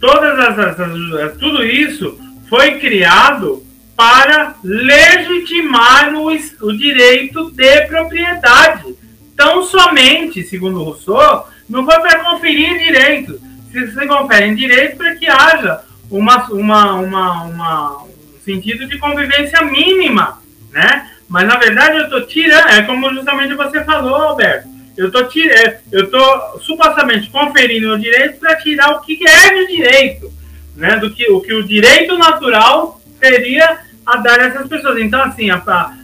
todas 0.00 0.38
as, 0.38 0.58
as, 0.58 1.36
tudo 1.36 1.64
isso 1.64 2.18
foi 2.48 2.78
criado 2.78 3.62
para 3.96 4.56
legitimar 4.64 6.14
o, 6.14 6.28
o 6.28 6.76
direito 6.76 7.50
de 7.50 7.82
propriedade. 7.82 8.96
Tão 9.36 9.62
somente, 9.62 10.42
segundo 10.42 10.82
Rousseau, 10.82 11.46
não 11.68 11.84
foi 11.84 12.00
para 12.00 12.24
conferir 12.24 12.78
direito. 12.78 13.40
Se 13.70 13.86
você 13.86 14.06
confere 14.06 14.54
direito 14.54 14.96
para 14.96 15.14
que 15.14 15.26
haja 15.28 15.82
uma, 16.10 16.44
uma, 16.50 16.94
uma, 16.94 17.42
uma, 17.42 18.02
um 18.02 18.40
sentido 18.44 18.86
de 18.88 18.98
convivência 18.98 19.62
mínima, 19.62 20.40
né? 20.72 21.10
Mas 21.28 21.46
na 21.46 21.56
verdade 21.56 21.98
eu 21.98 22.04
estou 22.04 22.26
tirando, 22.26 22.68
é 22.68 22.82
como 22.82 23.14
justamente 23.14 23.54
você 23.54 23.84
falou, 23.84 24.16
Alberto. 24.16 24.68
Eu 25.00 25.06
estou 25.06 25.26
é, 25.50 25.80
eu 25.90 26.10
tô 26.10 26.58
supostamente 26.58 27.30
conferindo 27.30 27.94
o 27.94 27.98
direito 27.98 28.38
para 28.38 28.56
tirar 28.56 28.90
o 28.90 29.00
que 29.00 29.18
é 29.26 29.54
de 29.54 29.66
direito, 29.68 30.30
né? 30.76 30.96
Do 30.98 31.10
que 31.10 31.26
o 31.32 31.40
que 31.40 31.54
o 31.54 31.66
direito 31.66 32.18
natural 32.18 33.00
teria 33.18 33.78
a 34.04 34.18
dar 34.18 34.38
a 34.38 34.48
essas 34.48 34.68
pessoas. 34.68 35.00
Então, 35.00 35.22
assim, 35.22 35.48
a, 35.48 35.62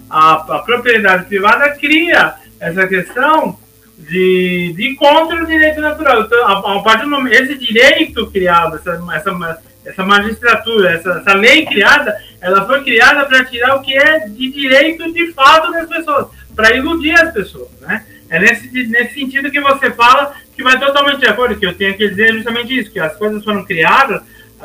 a, 0.08 0.32
a 0.32 0.58
propriedade 0.60 1.26
privada 1.26 1.68
cria 1.76 2.36
essa 2.58 2.86
questão 2.86 3.58
de, 3.98 4.72
de 4.74 4.94
contra 4.94 5.42
o 5.42 5.46
direito 5.46 5.78
natural. 5.78 6.22
Então, 6.22 6.46
a, 6.46 6.78
a 6.78 6.82
partir 6.82 7.04
do 7.04 7.10
momento, 7.10 7.34
esse 7.34 7.58
direito 7.58 8.30
criado, 8.30 8.76
essa, 8.76 8.98
essa, 9.14 9.62
essa 9.84 10.04
magistratura, 10.06 10.92
essa, 10.92 11.22
essa 11.22 11.34
lei 11.34 11.66
criada, 11.66 12.16
ela 12.40 12.64
foi 12.64 12.82
criada 12.82 13.26
para 13.26 13.44
tirar 13.44 13.76
o 13.76 13.82
que 13.82 13.94
é 13.94 14.20
de 14.20 14.50
direito 14.50 15.12
de 15.12 15.34
fato 15.34 15.70
das 15.70 15.86
pessoas, 15.86 16.28
para 16.54 16.74
iludir 16.74 17.12
as 17.12 17.30
pessoas, 17.30 17.68
né? 17.82 18.02
É 18.28 18.38
nesse, 18.38 18.68
nesse 18.88 19.14
sentido 19.14 19.50
que 19.50 19.60
você 19.60 19.90
fala 19.90 20.34
que 20.54 20.62
vai 20.62 20.78
totalmente 20.78 21.20
de 21.20 21.26
acordo, 21.26 21.56
que 21.56 21.66
eu 21.66 21.74
tenho 21.74 21.96
que 21.96 22.08
dizer 22.08 22.34
justamente 22.34 22.78
isso, 22.78 22.90
que 22.90 22.98
as 22.98 23.14
coisas 23.16 23.44
foram 23.44 23.64
criadas, 23.64 24.22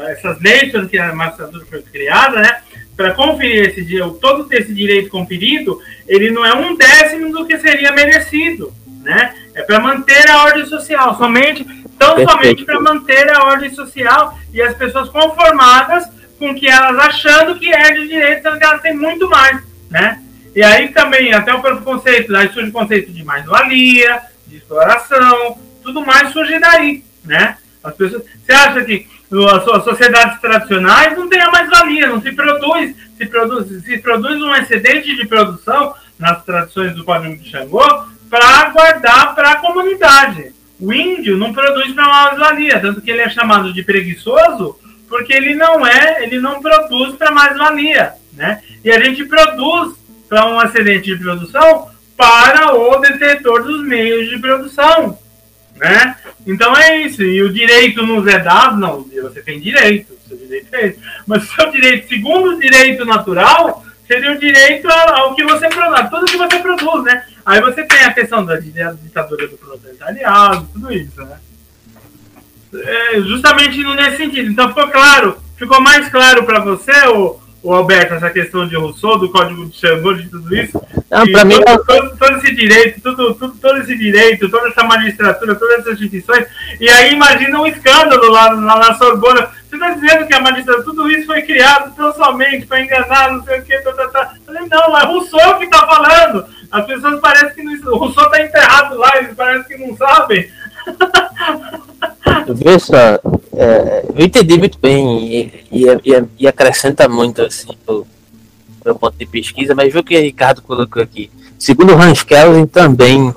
essas 0.07 0.39
leis 0.41 0.71
foram 0.71 0.87
criadas, 0.87 1.13
a 1.13 1.15
magistratura 1.15 1.65
foi 1.65 1.81
criada, 1.83 2.41
né? 2.41 2.61
Para 2.95 3.13
conferir 3.13 3.69
esse 3.69 3.85
todo 4.19 4.47
esse 4.51 4.73
direito 4.73 5.09
conferido, 5.09 5.81
ele 6.07 6.31
não 6.31 6.45
é 6.45 6.53
um 6.55 6.75
décimo 6.75 7.31
do 7.31 7.45
que 7.45 7.57
seria 7.59 7.91
merecido 7.91 8.73
né? 9.03 9.33
É 9.53 9.61
para 9.63 9.79
manter 9.79 10.29
a 10.29 10.43
ordem 10.43 10.65
social, 10.65 11.17
somente, 11.17 11.65
tão 11.97 12.15
Perfeito. 12.15 12.31
somente 12.31 12.65
para 12.65 12.79
manter 12.79 13.31
a 13.31 13.43
ordem 13.45 13.73
social 13.73 14.37
e 14.53 14.61
as 14.61 14.75
pessoas 14.75 15.09
conformadas 15.09 16.07
com 16.39 16.55
que 16.55 16.67
elas 16.67 16.97
achando 16.97 17.59
que 17.59 17.71
é 17.71 17.93
de 17.93 18.07
direito, 18.07 18.57
que 18.57 18.63
elas 18.63 18.81
têm 18.81 18.95
muito 18.95 19.29
mais, 19.29 19.61
né? 19.89 20.21
E 20.55 20.63
aí 20.63 20.89
também, 20.89 21.33
até 21.33 21.53
o 21.53 21.61
próprio 21.61 21.83
conceito, 21.83 22.35
aí 22.35 22.49
surge 22.49 22.69
o 22.69 22.73
conceito 22.73 23.11
de 23.11 23.23
mais-valia, 23.23 24.21
de 24.47 24.57
exploração, 24.57 25.57
tudo 25.81 26.05
mais 26.05 26.31
surge 26.31 26.59
daí, 26.59 27.03
né? 27.23 27.57
As 27.83 27.95
pessoas, 27.95 28.23
você 28.45 28.51
acha 28.51 28.83
que 28.83 29.07
as 29.53 29.83
sociedades 29.83 30.39
tradicionais 30.41 31.17
não 31.17 31.29
tem 31.29 31.39
a 31.39 31.49
mais-valia, 31.49 32.07
não 32.07 32.21
se 32.21 32.31
produz, 32.33 32.95
se 33.17 33.25
produz, 33.25 33.83
se 33.83 33.97
produz 33.99 34.41
um 34.41 34.53
excedente 34.55 35.15
de 35.15 35.25
produção 35.25 35.93
nas 36.19 36.43
tradições 36.43 36.93
do 36.93 37.03
Código 37.03 37.37
de 37.37 37.49
Xangô, 37.49 38.05
para 38.29 38.69
guardar 38.69 39.33
para 39.33 39.51
a 39.51 39.55
comunidade. 39.57 40.53
O 40.79 40.91
índio 40.91 41.37
não 41.37 41.53
produz 41.53 41.93
para 41.93 42.07
mais-valia, 42.07 42.79
tanto 42.79 43.01
que 43.01 43.09
ele 43.09 43.21
é 43.21 43.29
chamado 43.29 43.71
de 43.71 43.83
preguiçoso, 43.83 44.77
porque 45.07 45.33
ele 45.33 45.55
não 45.55 45.85
é, 45.85 46.23
ele 46.23 46.39
não 46.39 46.61
produz 46.61 47.15
para 47.15 47.31
mais-valia, 47.31 48.13
né? 48.33 48.61
E 48.83 48.91
a 48.91 48.99
gente 48.99 49.25
produz 49.25 49.95
para 50.31 50.45
um 50.45 50.57
acidente 50.57 51.13
de 51.13 51.21
produção 51.21 51.89
para 52.15 52.73
o 52.73 52.97
detetor 52.99 53.63
dos 53.63 53.83
meios 53.85 54.29
de 54.29 54.39
produção, 54.39 55.19
né? 55.75 56.15
Então 56.47 56.73
é 56.73 57.01
isso. 57.01 57.21
E 57.21 57.43
o 57.43 57.51
direito 57.51 58.01
nos 58.05 58.25
é 58.25 58.39
dado, 58.39 58.77
não, 58.77 59.03
você 59.03 59.41
tem 59.41 59.59
direito, 59.59 60.17
seu 60.25 60.37
direito 60.37 60.73
é 60.73 60.87
esse. 60.87 60.99
Mas 61.27 61.43
o 61.43 61.53
seu 61.53 61.69
direito, 61.69 62.07
segundo 62.07 62.51
o 62.51 62.59
direito 62.61 63.03
natural, 63.03 63.83
seria 64.07 64.31
o 64.31 64.39
direito 64.39 64.87
ao 64.89 65.35
que 65.35 65.43
você 65.43 65.67
produz, 65.67 66.09
tudo 66.09 66.25
que 66.25 66.37
você 66.37 66.59
produz, 66.59 67.03
né? 67.03 67.25
Aí 67.45 67.59
você 67.59 67.83
tem 67.83 68.05
a 68.05 68.13
questão 68.13 68.45
da 68.45 68.55
ditadura 68.55 69.49
do 69.49 69.57
proletariado, 69.57 70.65
tudo 70.71 70.93
isso, 70.93 71.21
né? 71.25 71.39
É, 72.73 73.19
justamente 73.19 73.83
nesse 73.83 74.15
sentido. 74.15 74.49
Então 74.49 74.69
ficou 74.69 74.87
claro, 74.87 75.37
ficou 75.57 75.81
mais 75.81 76.07
claro 76.07 76.45
para 76.45 76.61
você, 76.61 77.05
o, 77.07 77.37
o 77.63 77.73
Alberto, 77.73 78.15
essa 78.15 78.29
questão 78.29 78.67
de 78.67 78.75
Rousseau, 78.75 79.19
do 79.19 79.29
Código 79.29 79.67
de 79.67 79.77
Xangô, 79.77 80.13
de 80.13 80.27
tudo 80.27 80.55
isso. 80.55 80.81
Não, 81.09 81.31
para 81.31 81.45
mim, 81.45 81.61
todo, 81.61 81.85
todo, 81.85 82.17
todo, 82.17 82.37
esse 82.37 82.55
direito, 82.55 83.01
tudo, 83.01 83.35
tudo, 83.35 83.53
todo 83.61 83.77
esse 83.79 83.95
direito, 83.95 84.49
toda 84.49 84.67
essa 84.69 84.83
magistratura, 84.83 85.55
todas 85.55 85.79
essas 85.79 85.93
instituições. 85.93 86.47
E 86.79 86.89
aí 86.89 87.13
imagina 87.13 87.61
um 87.61 87.67
escândalo 87.67 88.31
lá, 88.31 88.49
lá 88.49 88.79
na 88.79 88.93
Sorbona. 88.95 89.49
Você 89.69 89.75
está 89.75 89.91
dizendo 89.91 90.25
que 90.25 90.33
a 90.33 90.41
magistratura, 90.41 90.83
tudo 90.83 91.11
isso 91.11 91.27
foi 91.27 91.43
criado 91.43 91.95
tão 91.95 92.11
somente 92.15 92.65
para 92.65 92.81
enganar, 92.81 93.31
não 93.31 93.43
sei 93.43 93.59
o 93.59 93.63
quê, 93.63 93.77
tá, 93.79 93.93
tá, 93.93 94.07
tá. 94.07 94.33
Falei, 94.45 94.67
não, 94.69 94.97
é 94.97 95.05
Rousseau 95.05 95.57
que 95.59 95.65
está 95.65 95.85
falando. 95.85 96.45
As 96.71 96.85
pessoas 96.85 97.19
parecem 97.19 97.53
que 97.53 97.63
não, 97.63 97.93
o 97.93 97.97
Rousseau 97.97 98.25
está 98.25 98.41
enterrado 98.41 98.97
lá, 98.97 99.17
eles 99.17 99.35
parecem 99.35 99.77
que 99.77 99.85
não 99.85 99.95
sabem. 99.95 100.49
Vê 102.55 102.79
só, 102.79 103.19
é, 103.53 104.05
eu 104.15 104.25
entendi 104.25 104.57
muito 104.57 104.77
bem 104.79 105.25
e, 105.25 105.65
e, 105.71 105.85
e, 106.39 106.47
acrescenta 106.47 107.07
muito 107.09 107.41
assim 107.41 107.67
pro 107.85 108.95
ponto 108.95 109.17
de 109.17 109.25
pesquisa, 109.25 109.75
mas 109.75 109.91
viu 109.91 110.01
o 110.01 110.03
que 110.03 110.17
o 110.17 110.21
Ricardo 110.21 110.61
colocou 110.61 111.03
aqui. 111.03 111.29
Segundo 111.59 111.93
Hans 111.93 112.23
Kelsen, 112.23 112.65
também 112.65 113.33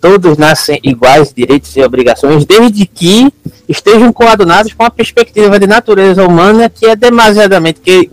todos 0.00 0.38
nascem 0.38 0.78
iguais 0.82 1.32
direitos 1.34 1.76
e 1.76 1.82
obrigações, 1.82 2.44
desde 2.44 2.86
que 2.86 3.30
estejam 3.68 4.12
coadunados 4.12 4.72
com 4.72 4.84
a 4.84 4.90
perspectiva 4.90 5.58
de 5.58 5.66
natureza 5.66 6.24
humana 6.24 6.70
que 6.70 6.86
é 6.86 6.94
demasiadamente 6.94 7.80
que, 7.80 8.08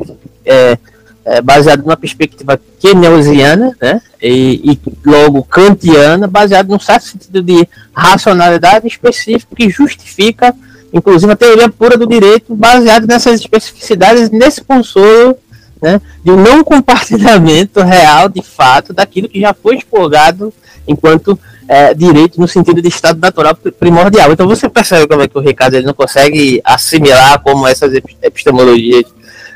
é, 0.46 0.78
é, 1.26 1.42
baseado 1.42 1.82
numa 1.84 1.96
perspectiva 1.96 2.60
keynesiana, 2.80 3.76
né? 3.82 4.02
E, 4.22 4.72
e, 4.72 4.80
logo 5.06 5.44
kantiana, 5.44 6.28
baseado 6.28 6.70
num 6.70 6.80
certo 6.80 7.04
sentido 7.04 7.42
de 7.42 7.68
racionalidade 7.94 8.88
específico 8.88 9.56
que 9.56 9.70
justifica, 9.70 10.54
inclusive, 10.94 11.32
a 11.32 11.36
teoria 11.36 11.68
pura 11.68 11.98
do 11.98 12.08
direito, 12.08 12.56
baseado 12.56 13.08
nessas 13.08 13.40
especificidades, 13.40 14.30
nesse 14.30 14.64
consolo 14.64 15.36
né, 15.82 16.00
de 16.24 16.32
um 16.32 16.38
não 16.38 16.64
compartilhamento 16.64 17.82
real, 17.82 18.30
de 18.30 18.42
fato, 18.42 18.94
daquilo 18.94 19.28
que 19.28 19.42
já 19.42 19.54
foi 19.54 19.76
expurgado 19.76 20.54
enquanto 20.88 21.38
é, 21.68 21.94
direito 21.94 22.40
no 22.40 22.48
sentido 22.48 22.82
de 22.82 22.88
estado 22.88 23.20
natural 23.20 23.56
primordial. 23.80 24.32
Então 24.32 24.48
você 24.48 24.70
percebe 24.70 25.08
como 25.08 25.22
é 25.22 25.28
que 25.28 25.38
o 25.38 25.42
Ricardo 25.42 25.76
ele 25.76 25.86
não 25.86 25.94
consegue 25.94 26.62
assimilar 26.64 27.42
como 27.42 27.68
essas 27.68 27.94
epistemologias 28.22 29.06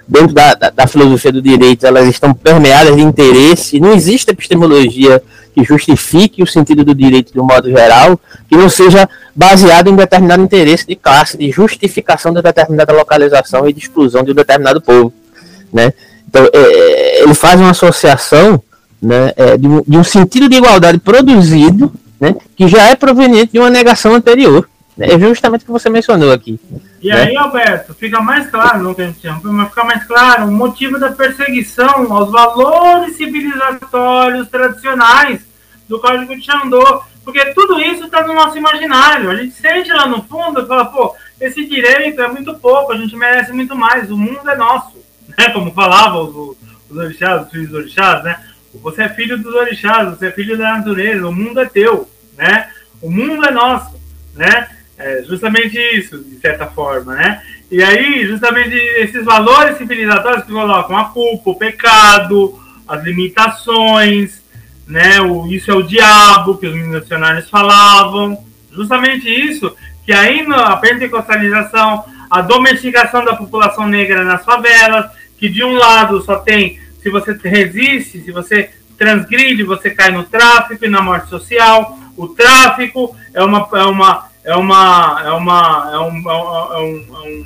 dentro 0.08 0.34
da, 0.34 0.54
da, 0.54 0.70
da, 0.70 0.88
filosofia 0.88 1.32
do 1.32 1.42
direito, 1.42 1.86
elas 1.86 2.08
estão 2.08 2.34
permeadas 2.34 2.96
de 2.96 3.02
interesse. 3.02 3.80
Não 3.80 3.94
existe 3.94 4.32
epistemologia 4.32 5.22
que 5.54 5.64
justifique 5.64 6.42
o 6.42 6.48
sentido 6.48 6.86
do 6.86 6.96
direito 6.96 7.34
de 7.34 7.40
um 7.40 7.46
modo 7.46 7.70
geral, 7.70 8.20
que 8.48 8.56
não 8.56 8.70
seja 8.70 9.10
baseado 9.36 9.90
em 9.90 9.96
determinado 9.96 10.42
interesse 10.42 10.86
de 10.88 10.96
classe, 10.96 11.38
de 11.38 11.52
justificação 11.52 12.34
de 12.34 12.42
determinada 12.42 12.94
localização 12.94 13.68
e 13.68 13.74
de 13.74 13.80
exclusão 13.80 14.24
de 14.24 14.32
um 14.32 14.36
determinado 14.36 14.80
povo. 14.80 15.12
Né? 15.74 15.92
Então, 16.30 16.48
é, 16.54 16.58
é 16.58 17.24
ele 17.24 17.34
faz 17.34 17.60
uma 17.60 17.72
associação 17.72 18.62
né, 19.02 19.34
é, 19.36 19.58
de, 19.58 19.68
um, 19.68 19.84
de 19.86 19.98
um 19.98 20.04
sentido 20.04 20.48
de 20.48 20.58
igualdade 20.58 21.00
produzido, 21.00 21.92
né, 22.20 22.36
que 22.56 22.68
já 22.68 22.88
é 22.88 22.96
proveniente 22.96 23.54
de 23.54 23.60
uma 23.60 23.70
negação 23.70 24.14
anterior. 24.14 24.68
É 25.00 25.20
justamente 25.20 25.62
o 25.62 25.66
que 25.66 25.72
você 25.72 25.90
mencionou 25.90 26.32
aqui. 26.32 26.60
E 27.02 27.10
né? 27.10 27.22
aí, 27.22 27.38
Alberto, 27.38 27.94
fica 27.94 28.20
mais 28.20 28.50
claro, 28.50 28.82
não 28.84 28.94
que 28.94 29.02
a 29.02 29.08
gente 29.08 29.22
chama, 29.22 29.40
mas 29.44 29.70
fica 29.70 29.84
mais 29.84 30.04
claro 30.06 30.46
o 30.46 30.52
motivo 30.52 31.00
da 31.00 31.12
perseguição 31.12 32.12
aos 32.12 32.32
valores 32.32 33.16
civilizatórios 33.16 34.48
tradicionais 34.50 35.42
do 35.88 36.00
Código 36.00 36.36
de 36.36 36.44
Xandô. 36.44 37.04
Porque 37.24 37.46
tudo 37.54 37.80
isso 37.80 38.06
está 38.06 38.26
no 38.26 38.34
nosso 38.34 38.58
imaginário. 38.58 39.30
A 39.30 39.36
gente 39.36 39.54
sente 39.54 39.92
lá 39.92 40.08
no 40.08 40.24
fundo 40.24 40.62
e 40.62 40.66
fala, 40.66 40.86
pô, 40.86 41.14
esse 41.40 41.66
direito 41.66 42.22
é 42.22 42.28
muito 42.28 42.54
pouco, 42.56 42.94
a 42.94 42.98
gente 42.98 43.16
merece 43.16 43.52
muito 43.52 43.76
mais, 43.76 44.10
o 44.10 44.18
mundo 44.18 44.50
é 44.50 44.56
nosso. 44.56 44.98
Né? 45.38 45.50
Como 45.50 45.72
falavam 45.72 46.24
os, 46.24 46.58
os 46.90 46.98
orixás, 46.98 47.44
os 47.44 47.52
filhos 47.52 47.70
dos 47.70 47.80
orixás, 47.80 48.24
né? 48.24 48.40
Você 48.74 49.04
é 49.04 49.10
filho 49.10 49.38
dos 49.38 49.54
orixás, 49.54 50.10
você 50.10 50.28
é 50.28 50.32
filho 50.32 50.58
da 50.58 50.78
natureza, 50.78 51.28
o 51.28 51.32
mundo 51.32 51.60
é 51.60 51.66
teu, 51.66 52.10
né? 52.36 52.70
O 53.02 53.12
mundo 53.12 53.46
é 53.46 53.52
nosso, 53.52 54.00
né? 54.34 54.68
É 54.98 55.22
justamente 55.24 55.78
isso, 55.96 56.18
de 56.24 56.40
certa 56.40 56.66
forma, 56.66 57.14
né? 57.16 57.42
E 57.70 57.84
aí, 57.84 58.26
justamente 58.26 58.76
esses 58.76 59.24
valores 59.24 59.78
civilizatórios 59.78 60.44
que 60.44 60.52
colocam 60.52 60.98
a 60.98 61.06
culpa, 61.06 61.52
o 61.52 61.56
pecado, 61.56 62.60
as 62.88 63.04
limitações, 63.04 64.42
né? 64.88 65.22
O, 65.22 65.46
isso 65.48 65.70
é 65.70 65.76
o 65.76 65.84
diabo 65.84 66.58
que 66.58 66.66
os 66.66 66.76
missionários 66.76 67.50
falavam. 67.50 68.44
Justamente 68.72 69.30
isso, 69.30 69.76
que 70.06 70.14
aí 70.14 70.46
a 70.52 70.78
pentecostalização, 70.78 72.06
a 72.30 72.42
domesticação 72.42 73.24
da 73.24 73.36
população 73.36 73.88
negra 73.88 74.24
nas 74.24 74.44
favelas, 74.44 75.12
que 75.38 75.50
de 75.50 75.64
um 75.64 75.74
lado 75.74 76.22
só 76.24 76.38
tem, 76.38 76.80
se 77.04 77.10
você 77.10 77.38
resiste, 77.44 78.22
se 78.22 78.32
você 78.32 78.72
transgride, 78.98 79.64
você 79.64 79.92
cai 79.92 80.10
no 80.10 80.24
tráfico 80.24 80.86
e 80.86 80.90
na 80.90 81.02
morte 81.02 81.30
social. 81.30 82.00
O 82.16 82.30
tráfico 82.30 83.16
é 83.34 83.44
uma, 83.44 83.68
é 83.74 83.84
uma 83.84 84.28
é 84.48 84.56
uma 84.56 85.22
é 85.26 85.32
uma 85.32 85.90
é 85.92 86.00
um, 86.00 86.32
é 86.32 86.34
um, 86.34 86.74
é 86.74 86.80
um, 86.80 87.46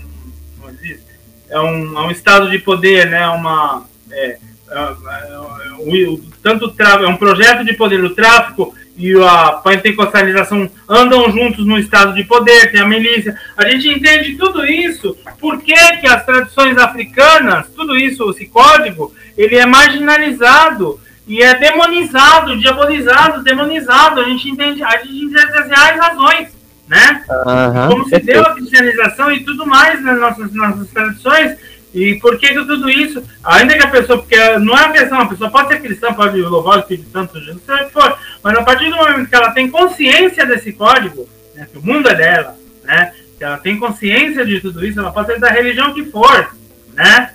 é 1.50 1.60
um, 1.60 1.98
é 1.98 2.02
um 2.04 2.12
estado 2.12 2.48
de 2.52 2.60
poder, 2.60 3.10
né? 3.10 3.28
Uma 3.30 3.84
é, 4.12 4.26
é, 4.28 4.38
é, 4.70 6.18
tanto 6.44 6.74
é 6.80 7.08
um 7.08 7.18
projeto 7.18 7.66
de 7.66 7.74
poder, 7.74 8.04
o 8.04 8.14
tráfico 8.14 8.76
e 8.96 9.16
a 9.16 9.54
pentecostalização 9.64 10.70
andam 10.88 11.32
juntos 11.32 11.66
no 11.66 11.80
estado 11.80 12.14
de 12.14 12.24
poder, 12.24 12.72
tem 12.72 12.80
a 12.80 12.86
milícia. 12.86 13.36
A 13.58 13.68
gente 13.68 13.90
entende 13.90 14.38
tudo 14.38 14.64
isso, 14.64 15.18
por 15.40 15.60
que, 15.60 15.74
que 15.98 16.08
as 16.08 16.24
tradições 16.24 16.78
africanas, 16.78 17.68
tudo 17.76 17.98
isso, 17.98 18.30
esse 18.30 18.46
código, 18.46 19.12
ele 19.36 19.56
é 19.56 19.66
marginalizado 19.66 21.00
e 21.28 21.42
é 21.42 21.56
demonizado, 21.56 22.58
diabolizado, 22.60 23.44
demonizado. 23.44 24.20
A 24.22 24.26
gente 24.26 24.50
entende, 24.50 24.84
a 24.84 24.98
gente 24.98 25.26
entende 25.26 25.58
as 25.58 25.68
reais 25.68 26.00
razões 26.00 26.61
né? 26.92 27.24
Uhum, 27.30 27.88
Como 27.88 28.10
se 28.10 28.20
deu 28.20 28.42
a 28.42 28.54
cristianização 28.54 29.32
e 29.32 29.46
tudo 29.46 29.66
mais 29.66 30.04
nas 30.04 30.20
nossas, 30.20 30.52
nossas 30.52 30.90
tradições. 30.90 31.58
E 31.94 32.16
por 32.16 32.38
que 32.38 32.54
tudo 32.54 32.90
isso? 32.90 33.24
Ainda 33.46 33.78
que 33.78 33.84
a 33.84 33.90
pessoa, 33.90 34.20
porque 34.20 34.38
não 34.60 34.78
é 34.78 34.86
uma 34.86 34.92
questão, 34.92 35.22
a 35.22 35.26
pessoa 35.26 35.50
pode 35.50 35.70
ser 35.70 35.82
cristã, 35.82 36.14
pode 36.14 36.42
louvar 36.42 36.78
o 36.78 36.80
Espírito 36.82 37.10
Santo, 37.12 37.40
Jesus, 37.40 37.64
seja 37.66 37.84
o 37.84 37.86
que 37.86 37.94
for, 37.94 38.18
mas 38.44 38.58
a 38.58 38.64
partir 38.64 38.90
do 38.90 38.96
momento 38.98 39.30
que 39.30 39.36
ela 39.36 39.52
tem 39.52 39.70
consciência 39.70 40.46
desse 40.46 40.72
código, 40.74 41.28
né, 41.54 41.68
que 41.70 41.78
o 41.78 41.86
mundo 41.86 42.10
é 42.10 42.16
dela, 42.16 42.56
né, 42.84 43.14
que 43.38 43.44
ela 43.44 43.58
tem 43.58 43.78
consciência 43.78 44.46
de 44.46 44.62
tudo 44.62 44.86
isso, 44.86 45.02
ela 45.02 45.12
pode 45.12 45.34
ser 45.34 45.40
da 45.40 45.50
religião 45.50 45.94
que 45.94 46.06
for, 46.06 46.56
né, 46.94 47.32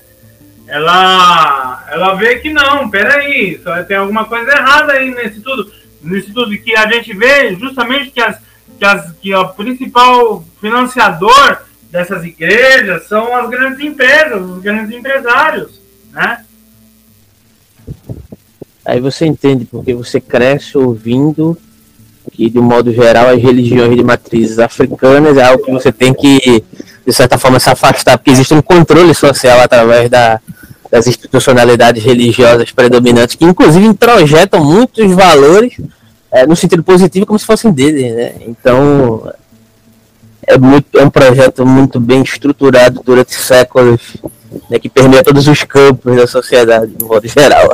ela, 0.67 1.85
ela 1.91 2.15
vê 2.15 2.37
que 2.37 2.51
não, 2.51 2.89
peraí, 2.89 3.61
tem 3.87 3.99
alguma 3.99 4.25
coisa 4.25 4.53
errada 4.53 4.95
aí 4.95 5.11
nesse 5.15 5.41
tudo, 5.41 5.71
nesse 6.03 6.33
tudo, 6.33 6.57
que 6.57 6.75
a 6.75 6.91
gente 6.91 7.15
vê 7.15 7.55
justamente 7.57 8.11
que 8.11 8.23
as, 8.23 8.39
que, 8.79 8.85
as, 8.85 9.13
que 9.13 9.35
o 9.35 9.49
principal 9.49 10.45
financiador 10.61 11.59
dessas 11.91 12.25
igrejas 12.25 13.07
são 13.07 13.35
as 13.37 13.49
grandes 13.49 13.81
empresas, 13.81 14.43
os 14.43 14.63
grandes 14.63 14.97
empresários, 14.97 15.81
né? 16.13 16.45
Aí 18.85 19.01
você 19.01 19.27
entende 19.27 19.65
porque 19.65 19.95
você 19.95 20.21
cresce 20.21 20.79
ouvindo 20.79 21.59
que, 22.33 22.49
de 22.49 22.59
modo 22.59 22.93
geral, 22.93 23.29
as 23.29 23.41
religiões 23.41 23.97
de 23.97 24.05
matrizes 24.05 24.59
africanas 24.59 25.37
é 25.37 25.45
algo 25.45 25.65
que 25.65 25.73
você 25.73 25.91
tem 25.91 26.13
que, 26.13 26.63
de 27.05 27.13
certa 27.13 27.39
forma, 27.39 27.59
se 27.59 27.71
afastar, 27.71 28.19
porque 28.19 28.31
existe 28.31 28.55
um 28.55 28.63
controle 28.63 29.15
social 29.15 29.61
através 29.61 30.09
da, 30.09 30.41
das 30.91 31.07
institucionalidades 31.07 32.05
religiosas 32.05 32.71
predominantes, 32.71 33.35
que 33.35 33.45
inclusive 33.45 33.85
introjetam 33.85 34.65
muitos 34.65 35.11
valores 35.13 35.75
é, 36.37 36.47
no 36.47 36.55
sentido 36.55 36.83
positivo 36.83 37.25
como 37.25 37.39
se 37.39 37.47
fossem 37.47 37.73
dele, 37.73 38.13
né? 38.13 38.33
Então 38.47 39.33
é, 40.47 40.59
muito, 40.59 40.99
é 40.99 41.03
um 41.03 41.09
projeto 41.09 41.65
muito 41.65 41.99
bem 41.99 42.23
estruturado 42.23 43.01
durante 43.03 43.35
séculos, 43.35 44.19
né, 44.71 44.79
que 44.79 44.89
permeia 44.89 45.25
todos 45.25 45.49
os 45.49 45.65
campos 45.65 46.15
da 46.15 46.27
sociedade, 46.27 46.93
no 47.01 47.09
modo 47.09 47.27
geral. 47.27 47.73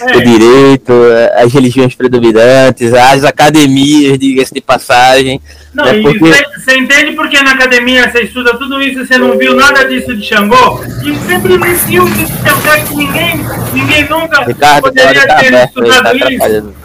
É. 0.00 0.16
o 0.16 0.22
direito, 0.22 0.92
as 1.36 1.52
religiões 1.52 1.94
predominantes, 1.94 2.92
as 2.94 3.22
academias, 3.22 4.18
diga-se 4.18 4.54
de 4.54 4.60
passagem. 4.60 5.40
Não, 5.74 5.84
né, 5.84 6.00
porque... 6.00 6.44
você 6.58 6.78
entende 6.78 7.12
porque 7.12 7.40
na 7.42 7.52
academia 7.52 8.10
você 8.10 8.22
estuda 8.22 8.56
tudo 8.56 8.80
isso 8.80 9.00
e 9.00 9.06
você 9.06 9.18
não 9.18 9.36
viu 9.36 9.54
nada 9.54 9.84
disso 9.84 10.16
de 10.16 10.24
Xangô? 10.24 10.80
E 11.04 11.14
sempre 11.26 11.58
me 11.58 11.74
filmes 11.74 12.16
de 12.16 12.26
Xangô 12.26 12.86
que 12.88 12.94
ninguém, 12.94 13.40
ninguém 13.72 14.08
nunca 14.08 14.42
Ricardo, 14.44 14.84
poderia 14.84 15.26
ter 15.36 15.52
estudado 15.64 16.16
isso. 16.16 16.84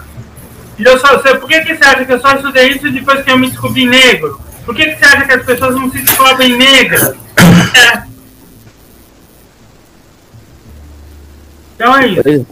E 0.79 0.83
eu 0.85 0.97
só, 0.97 1.17
por 1.17 1.49
que, 1.49 1.59
que 1.59 1.75
você 1.75 1.83
acha 1.83 2.05
que 2.05 2.13
eu 2.13 2.21
só 2.21 2.33
estudei 2.35 2.69
isso 2.69 2.89
depois 2.89 3.21
que 3.21 3.29
eu 3.29 3.37
me 3.37 3.49
descobri 3.49 3.85
negro? 3.85 4.39
Por 4.65 4.73
que, 4.73 4.85
que 4.85 4.97
você 4.97 5.05
acha 5.05 5.25
que 5.25 5.33
as 5.33 5.45
pessoas 5.45 5.75
não 5.75 5.91
se 5.91 5.99
descobrem 5.99 6.57
negras? 6.57 7.13
É. 7.75 8.03
Então 11.75 11.97
é 11.97 12.07
isso. 12.07 12.47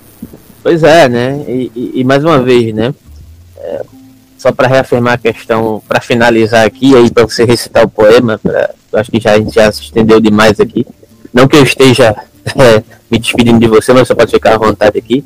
Pois 0.62 0.84
é, 0.84 1.08
né? 1.08 1.46
E, 1.48 1.72
e, 1.74 2.02
e 2.02 2.04
mais 2.04 2.26
uma 2.26 2.42
vez, 2.42 2.74
né? 2.74 2.94
É, 3.58 3.82
só 4.38 4.52
para 4.52 4.68
reafirmar 4.68 5.14
a 5.14 5.18
questão, 5.18 5.82
para 5.88 6.02
finalizar 6.02 6.66
aqui, 6.66 6.96
aí 6.96 7.10
para 7.10 7.24
você 7.24 7.46
recitar 7.46 7.86
o 7.86 7.90
poema, 7.90 8.38
pra, 8.38 8.74
eu 8.92 9.00
acho 9.00 9.10
que 9.10 9.22
já, 9.22 9.34
a 9.34 9.38
gente 9.38 9.56
já 9.56 9.72
se 9.72 9.84
estendeu 9.84 10.20
demais 10.20 10.60
aqui. 10.60 10.86
Não 11.34 11.48
que 11.48 11.56
eu 11.56 11.64
esteja 11.64 12.14
é, 12.58 12.84
me 13.10 13.20
despedindo 13.20 13.60
de 13.60 13.68
você, 13.68 13.94
mas 13.94 14.06
você 14.06 14.16
pode 14.16 14.32
ficar 14.32 14.56
à 14.56 14.58
vontade 14.58 14.98
aqui. 14.98 15.24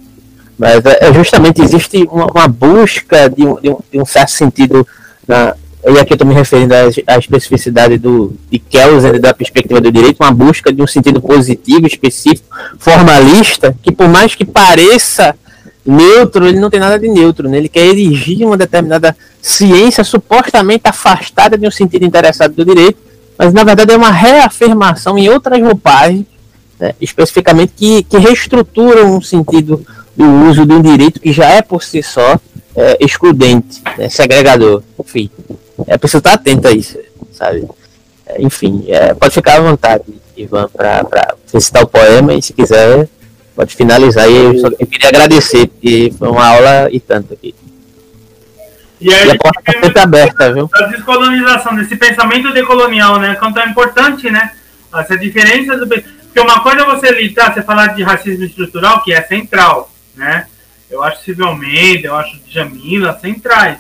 Mas 0.62 0.86
é, 0.86 1.08
é 1.08 1.12
justamente 1.12 1.60
existe 1.60 2.08
uma, 2.12 2.28
uma 2.28 2.48
busca 2.48 3.28
de 3.28 3.44
um, 3.44 3.60
de, 3.60 3.70
um, 3.72 3.80
de 3.92 4.00
um, 4.00 4.06
certo 4.06 4.30
sentido, 4.30 4.88
na, 5.28 5.56
e 5.84 5.98
aqui 5.98 6.14
eu 6.14 6.16
estou 6.16 6.28
me 6.28 6.36
referindo 6.36 6.72
à, 7.08 7.18
especificidade 7.18 7.98
do, 7.98 8.36
de 8.48 8.60
Kelsen, 8.60 9.20
da 9.20 9.34
perspectiva 9.34 9.82
do 9.82 9.92
direito, 9.92 10.22
uma 10.22 10.32
busca 10.32 10.72
de 10.72 10.80
um 10.80 10.86
sentido 10.86 11.20
positivo, 11.20 11.88
específico, 11.88 12.48
formalista, 12.78 13.76
que 13.82 13.92
por 13.92 14.08
mais 14.08 14.36
que 14.36 14.46
pareça 14.46 15.36
neutro, 15.84 16.46
ele 16.46 16.60
não 16.60 16.70
tem 16.70 16.80
nada 16.80 17.00
de 17.00 17.10
neutro, 17.10 17.50
né? 17.50 17.58
ele 17.58 17.68
quer 17.68 17.88
erigir 17.88 18.46
uma 18.46 18.56
determinada 18.56 19.18
ciência 19.42 20.04
supostamente 20.04 20.84
afastada 20.86 21.58
de 21.58 21.68
um 21.68 21.72
sentido 21.72 22.06
interessado 22.06 22.54
do 22.54 22.64
direito, 22.64 23.00
mas 23.36 23.52
na 23.52 23.64
verdade 23.64 23.92
é 23.92 23.98
uma 23.98 24.12
reafirmação 24.12 25.18
em 25.18 25.28
outras 25.28 25.60
roupagens, 25.60 26.28
né? 26.80 26.94
especificamente 27.02 27.74
que, 27.76 28.04
que 28.04 28.20
reestruturam 28.20 29.18
um 29.18 29.22
sentido 29.22 29.84
do 30.16 30.26
uso 30.50 30.66
de 30.66 30.74
um 30.74 30.82
direito 30.82 31.20
que 31.20 31.32
já 31.32 31.50
é 31.50 31.62
por 31.62 31.84
si 31.84 32.04
só 32.04 32.40
é, 32.76 32.98
excludente, 33.00 33.82
né? 33.98 34.10
segregador, 34.10 34.84
enfim. 35.00 35.30
É 35.88 35.98
preciso 35.98 36.20
estar 36.20 36.34
atento 36.34 36.68
a 36.68 36.72
isso, 36.72 36.98
sabe? 37.32 37.68
É, 38.26 38.42
enfim, 38.42 38.86
é, 38.88 39.14
pode 39.14 39.34
ficar 39.34 39.58
à 39.58 39.62
vontade, 39.62 40.04
Ivan, 40.38 40.70
para 40.70 41.36
recitar 41.54 41.84
o 41.84 41.88
poema 41.88 42.34
e 42.34 42.42
se 42.42 42.54
quiser 42.54 43.08
pode 43.56 43.76
finalizar. 43.76 44.30
E 44.30 44.36
eu, 44.36 44.60
só, 44.60 44.68
eu 44.80 44.88
queria 44.88 45.10
agradecer, 45.10 45.68
porque 45.68 46.14
foi 46.18 46.30
uma 46.30 46.48
aula 46.48 46.90
e 46.92 47.00
tanto 47.00 47.34
aqui. 47.34 47.54
E, 49.00 49.12
aí, 49.12 49.28
e 49.28 49.32
a 49.32 49.36
porta 49.36 49.60
está 49.60 49.82
sempre 49.82 50.00
aberta, 50.00 50.54
viu? 50.54 50.70
A 50.74 50.84
descolonização, 50.84 51.76
desse 51.76 51.96
pensamento 51.96 52.54
decolonial, 52.54 53.20
né? 53.20 53.36
Quanto 53.36 53.60
é 53.60 53.66
importante, 53.66 54.30
né? 54.30 54.52
Essa 54.94 55.18
diferença 55.18 55.78
do. 55.78 55.88
Porque 55.88 56.40
uma 56.40 56.62
coisa 56.62 56.82
é 56.82 56.86
você 56.86 57.12
lidar, 57.12 57.54
você 57.54 57.62
falar 57.62 57.88
de 57.88 58.04
racismo 58.04 58.46
estrutural, 58.46 59.04
que 59.04 59.12
é 59.12 59.22
central, 59.22 59.91
né? 60.16 60.48
Eu 60.90 61.02
acho 61.04 61.24
Silvio 61.24 61.46
Almeida, 61.46 62.08
eu 62.08 62.16
acho 62.16 62.40
Jamila 62.48 63.18
centrais, 63.20 63.80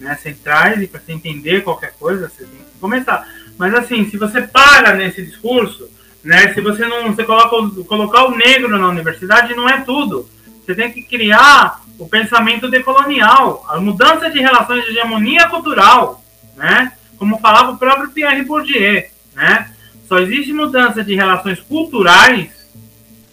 né? 0.00 0.16
Centrais, 0.16 0.82
e 0.82 0.86
para 0.86 1.00
você 1.00 1.12
entender 1.12 1.62
qualquer 1.62 1.92
coisa, 1.98 2.28
você 2.28 2.44
tem 2.44 2.58
que 2.58 2.80
começar. 2.80 3.28
Mas 3.56 3.74
assim, 3.74 4.08
se 4.10 4.16
você 4.16 4.42
para 4.42 4.94
nesse 4.94 5.22
discurso, 5.24 5.88
né? 6.22 6.52
Se 6.52 6.60
você 6.60 6.86
não 6.86 7.12
você 7.12 7.24
coloca, 7.24 7.84
colocar 7.84 8.24
o 8.24 8.36
negro 8.36 8.76
na 8.76 8.88
universidade, 8.88 9.54
não 9.54 9.68
é 9.68 9.80
tudo. 9.80 10.28
Você 10.64 10.74
tem 10.74 10.92
que 10.92 11.02
criar 11.02 11.80
o 11.98 12.08
pensamento 12.08 12.68
decolonial, 12.68 13.64
a 13.68 13.80
mudança 13.80 14.30
de 14.30 14.40
relações 14.40 14.84
de 14.84 14.90
hegemonia 14.90 15.48
cultural, 15.48 16.22
né? 16.56 16.92
Como 17.16 17.38
falava 17.38 17.72
o 17.72 17.78
próprio 17.78 18.10
Pierre 18.10 18.44
Bourdieu, 18.44 19.04
né? 19.34 19.70
Só 20.06 20.18
existe 20.18 20.52
mudança 20.52 21.02
de 21.02 21.14
relações 21.14 21.60
culturais, 21.60 22.50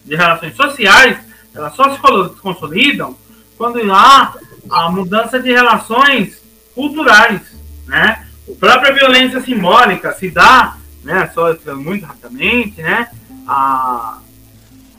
de 0.04 0.14
relações 0.14 0.54
sociais, 0.54 1.18
elas 1.56 1.74
só 1.74 1.90
se 1.90 2.00
consolidam 2.40 3.16
quando 3.56 3.80
há 3.92 4.34
a 4.70 4.90
mudança 4.90 5.40
de 5.40 5.50
relações 5.52 6.42
culturais, 6.74 7.40
né? 7.86 8.26
A 8.48 8.54
própria 8.58 8.92
violência 8.92 9.40
simbólica 9.40 10.12
se 10.12 10.30
dá 10.30 10.76
né, 11.06 11.30
só 11.32 11.56
muito 11.76 12.04
rapidamente, 12.04 12.82
né, 12.82 13.08
a, 13.46 14.18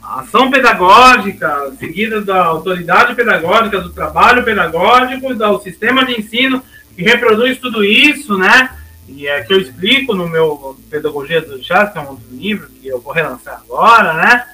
a 0.02 0.20
ação 0.20 0.50
pedagógica 0.50 1.70
seguida 1.78 2.22
da 2.22 2.46
autoridade 2.46 3.14
pedagógica, 3.14 3.78
do 3.78 3.90
trabalho 3.90 4.42
pedagógico, 4.42 5.34
do 5.34 5.60
sistema 5.60 6.06
de 6.06 6.18
ensino 6.18 6.62
que 6.96 7.02
reproduz 7.02 7.58
tudo 7.58 7.84
isso, 7.84 8.38
né, 8.38 8.70
e 9.06 9.28
é 9.28 9.42
que 9.42 9.52
eu 9.52 9.60
explico 9.60 10.14
no 10.14 10.28
meu 10.28 10.78
Pedagogia 10.90 11.42
do 11.42 11.62
Chás, 11.62 11.92
que 11.92 11.98
é 11.98 12.00
um 12.00 12.08
outro 12.08 12.26
livro 12.30 12.68
que 12.68 12.88
eu 12.88 13.00
vou 13.00 13.12
relançar 13.12 13.62
agora, 13.62 14.14
né, 14.14 14.46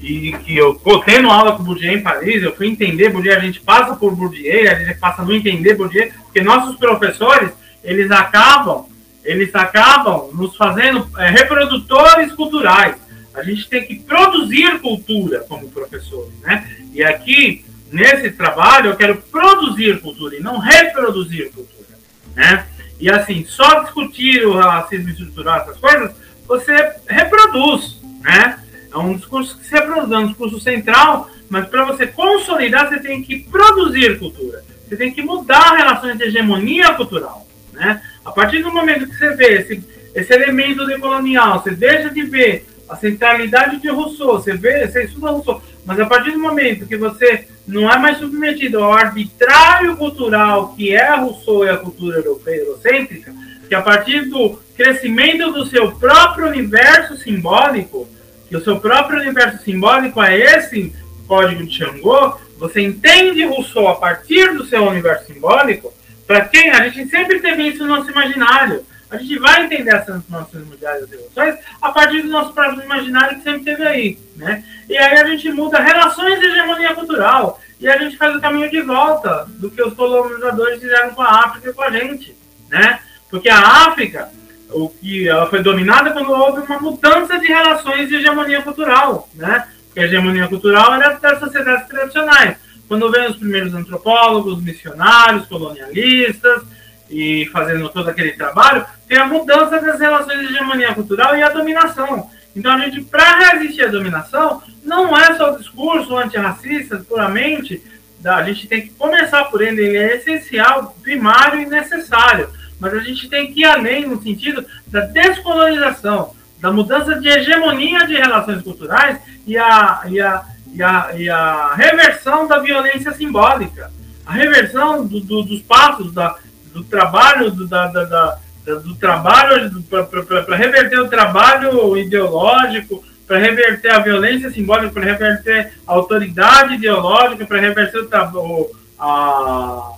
e 0.00 0.32
que 0.44 0.56
eu 0.56 0.80
tendo 1.04 1.30
aula 1.30 1.56
com 1.56 1.62
Bourdieu 1.62 1.92
em 1.92 2.02
Paris, 2.02 2.42
eu 2.42 2.54
fui 2.54 2.68
entender 2.68 3.10
Bourdieu, 3.10 3.36
a 3.36 3.40
gente 3.40 3.60
passa 3.60 3.96
por 3.96 4.14
Bourdieu, 4.14 4.70
a 4.70 4.74
gente 4.74 4.98
passa 4.98 5.22
a 5.22 5.24
não 5.24 5.34
entender 5.34 5.74
Bourdieu, 5.74 6.10
porque 6.24 6.40
nossos 6.40 6.76
professores, 6.76 7.50
eles 7.82 8.10
acabam 8.10 8.86
eles 9.28 9.54
acabam 9.54 10.30
nos 10.32 10.56
fazendo 10.56 11.06
é, 11.18 11.28
reprodutores 11.28 12.32
culturais. 12.32 12.96
A 13.34 13.42
gente 13.42 13.68
tem 13.68 13.84
que 13.84 13.96
produzir 14.00 14.80
cultura 14.80 15.40
como 15.40 15.68
professores, 15.68 16.32
né? 16.40 16.66
E 16.94 17.04
aqui, 17.04 17.62
nesse 17.92 18.30
trabalho, 18.30 18.90
eu 18.90 18.96
quero 18.96 19.16
produzir 19.16 20.00
cultura 20.00 20.34
e 20.34 20.40
não 20.40 20.58
reproduzir 20.58 21.52
cultura, 21.52 21.98
né? 22.34 22.66
E 22.98 23.10
assim, 23.10 23.44
só 23.44 23.82
discutir 23.82 24.46
o 24.46 24.56
racismo 24.56 25.10
estrutural, 25.10 25.60
essas 25.60 25.76
coisas, 25.76 26.12
você 26.46 26.94
reproduz, 27.06 28.00
né? 28.22 28.58
É 28.92 28.98
um 28.98 29.14
discurso 29.14 29.58
que 29.58 29.66
se 29.66 29.74
reproduz, 29.74 30.10
é 30.10 30.18
um 30.18 30.26
discurso 30.28 30.60
central, 30.60 31.30
mas 31.48 31.66
para 31.68 31.84
você 31.84 32.06
consolidar, 32.06 32.88
você 32.88 33.00
tem 33.00 33.22
que 33.22 33.40
produzir 33.40 34.18
cultura. 34.18 34.62
Você 34.88 34.96
tem 34.96 35.12
que 35.12 35.22
mudar 35.22 35.76
relações 35.76 36.16
de 36.16 36.24
hegemonia 36.24 36.94
cultural, 36.94 37.46
né? 37.72 38.00
A 38.24 38.30
partir 38.30 38.62
do 38.62 38.72
momento 38.72 39.06
que 39.06 39.16
você 39.16 39.34
vê 39.34 39.58
esse, 39.58 39.84
esse 40.14 40.32
elemento 40.32 40.86
decolonial, 40.86 41.62
você 41.62 41.72
deixa 41.72 42.08
de 42.10 42.22
ver 42.22 42.66
a 42.88 42.96
centralidade 42.96 43.78
de 43.78 43.88
Rousseau, 43.88 44.32
você 44.32 44.56
vê, 44.56 44.86
você 44.86 45.04
estuda 45.04 45.30
Rousseau, 45.30 45.62
mas 45.84 46.00
a 46.00 46.06
partir 46.06 46.32
do 46.32 46.38
momento 46.38 46.86
que 46.86 46.96
você 46.96 47.46
não 47.66 47.90
é 47.90 47.98
mais 47.98 48.18
submetido 48.18 48.82
ao 48.82 48.94
arbitrário 48.94 49.94
cultural 49.96 50.74
que 50.74 50.94
é 50.94 51.14
Rousseau 51.14 51.64
e 51.64 51.68
a 51.68 51.76
cultura 51.76 52.18
europeia 52.18 52.60
eurocêntrica, 52.60 53.34
que 53.68 53.74
a 53.74 53.82
partir 53.82 54.28
do 54.30 54.58
crescimento 54.74 55.52
do 55.52 55.66
seu 55.66 55.92
próprio 55.92 56.48
universo 56.48 57.16
simbólico, 57.18 58.08
que 58.48 58.56
o 58.56 58.64
seu 58.64 58.80
próprio 58.80 59.20
universo 59.20 59.62
simbólico 59.62 60.22
é 60.22 60.38
esse 60.38 60.94
código 61.26 61.64
de 61.64 61.76
Xangô, 61.76 62.38
você 62.58 62.80
entende 62.80 63.44
Rousseau 63.44 63.88
a 63.88 63.96
partir 63.96 64.54
do 64.54 64.64
seu 64.64 64.84
universo 64.84 65.32
simbólico, 65.32 65.92
para 66.26 66.44
quem? 66.46 66.70
A 66.70 66.88
gente 66.88 67.08
sempre 67.08 67.40
teve 67.40 67.68
isso 67.68 67.86
no 67.86 67.96
nosso 67.96 68.10
imaginário. 68.10 68.84
A 69.10 69.16
gente 69.16 69.38
vai 69.38 69.64
entender 69.64 69.94
essas 69.94 70.20
nossas 70.28 70.62
mudanças 70.66 71.10
emoções 71.10 71.56
a 71.80 71.90
partir 71.90 72.20
do 72.22 72.28
nosso 72.28 72.52
próprio 72.52 72.84
imaginário 72.84 73.38
que 73.38 73.44
sempre 73.44 73.64
teve 73.64 73.82
aí. 73.86 74.18
Né? 74.36 74.62
E 74.88 74.96
aí 74.98 75.18
a 75.18 75.26
gente 75.26 75.50
muda 75.50 75.80
relações 75.80 76.38
de 76.38 76.44
hegemonia 76.44 76.94
cultural. 76.94 77.58
E 77.80 77.88
a 77.88 77.96
gente 77.96 78.18
faz 78.18 78.36
o 78.36 78.40
caminho 78.40 78.70
de 78.70 78.82
volta 78.82 79.46
do 79.48 79.70
que 79.70 79.82
os 79.82 79.94
colonizadores 79.94 80.80
fizeram 80.80 81.14
com 81.14 81.22
a 81.22 81.44
África 81.44 81.70
e 81.70 81.72
com 81.72 81.82
a 81.82 81.90
gente. 81.90 82.36
Né? 82.68 83.00
Porque 83.30 83.48
a 83.48 83.88
África, 83.88 84.28
o 84.70 84.88
que 84.88 85.28
ela 85.28 85.46
foi 85.46 85.62
dominada 85.62 86.12
quando 86.12 86.30
houve 86.30 86.60
uma 86.60 86.80
mudança 86.80 87.38
de 87.38 87.46
relações 87.46 88.08
de 88.08 88.16
hegemonia 88.16 88.62
cultural. 88.62 89.28
Né? 89.34 89.66
Porque 89.86 90.00
a 90.00 90.04
hegemonia 90.04 90.48
cultural 90.48 90.94
era 90.94 91.14
das 91.14 91.38
sociedades 91.38 91.88
tradicionais 91.88 92.56
quando 92.88 93.10
vem 93.10 93.28
os 93.28 93.36
primeiros 93.36 93.74
antropólogos, 93.74 94.62
missionários, 94.62 95.46
colonialistas, 95.46 96.62
e 97.10 97.46
fazendo 97.52 97.88
todo 97.90 98.08
aquele 98.08 98.32
trabalho, 98.32 98.84
tem 99.06 99.18
a 99.18 99.26
mudança 99.26 99.80
das 99.80 100.00
relações 100.00 100.40
de 100.40 100.54
hegemonia 100.54 100.94
cultural 100.94 101.36
e 101.36 101.42
a 101.42 101.50
dominação. 101.50 102.30
Então, 102.56 102.72
a 102.72 102.78
gente, 102.78 103.02
para 103.02 103.52
resistir 103.52 103.84
à 103.84 103.88
dominação, 103.88 104.62
não 104.82 105.16
é 105.16 105.34
só 105.36 105.52
o 105.52 105.58
discurso 105.58 106.16
antirracista 106.16 106.96
puramente, 107.08 107.82
a 108.24 108.42
gente 108.42 108.66
tem 108.66 108.82
que 108.82 108.90
começar 108.90 109.44
por 109.44 109.62
ele, 109.62 109.82
ele 109.82 109.96
é 109.96 110.16
essencial, 110.16 110.96
primário 111.02 111.60
e 111.60 111.66
necessário. 111.66 112.50
Mas 112.78 112.94
a 112.94 113.00
gente 113.00 113.28
tem 113.28 113.52
que 113.52 113.60
ir 113.60 113.64
além 113.64 114.06
no 114.06 114.22
sentido 114.22 114.64
da 114.86 115.00
descolonização, 115.00 116.34
da 116.60 116.72
mudança 116.72 117.18
de 117.20 117.28
hegemonia 117.28 118.06
de 118.06 118.14
relações 118.14 118.62
culturais 118.62 119.18
e 119.46 119.56
a, 119.56 120.02
e 120.06 120.20
a 120.20 120.44
e 120.72 120.82
a, 120.82 121.10
e 121.16 121.28
a 121.28 121.74
reversão 121.74 122.46
da 122.46 122.58
violência 122.58 123.12
simbólica, 123.12 123.90
a 124.26 124.32
reversão 124.32 125.06
do, 125.06 125.20
do, 125.20 125.42
dos 125.42 125.62
passos 125.62 126.12
da, 126.12 126.36
do 126.72 126.84
trabalho 126.84 127.50
do, 127.50 127.66
da, 127.66 127.86
da, 127.86 128.04
da 128.04 128.38
do 128.64 128.94
trabalho 128.96 129.82
para 129.88 130.56
reverter 130.56 131.00
o 131.00 131.08
trabalho 131.08 131.96
ideológico, 131.96 133.02
para 133.26 133.38
reverter 133.38 133.90
a 133.90 133.98
violência 133.98 134.50
simbólica, 134.50 134.92
para 134.92 135.04
reverter 135.04 135.72
a 135.86 135.92
autoridade 135.94 136.74
ideológica, 136.74 137.46
para 137.46 137.60
reverter 137.60 138.06
o, 138.34 138.70
a, 138.98 139.92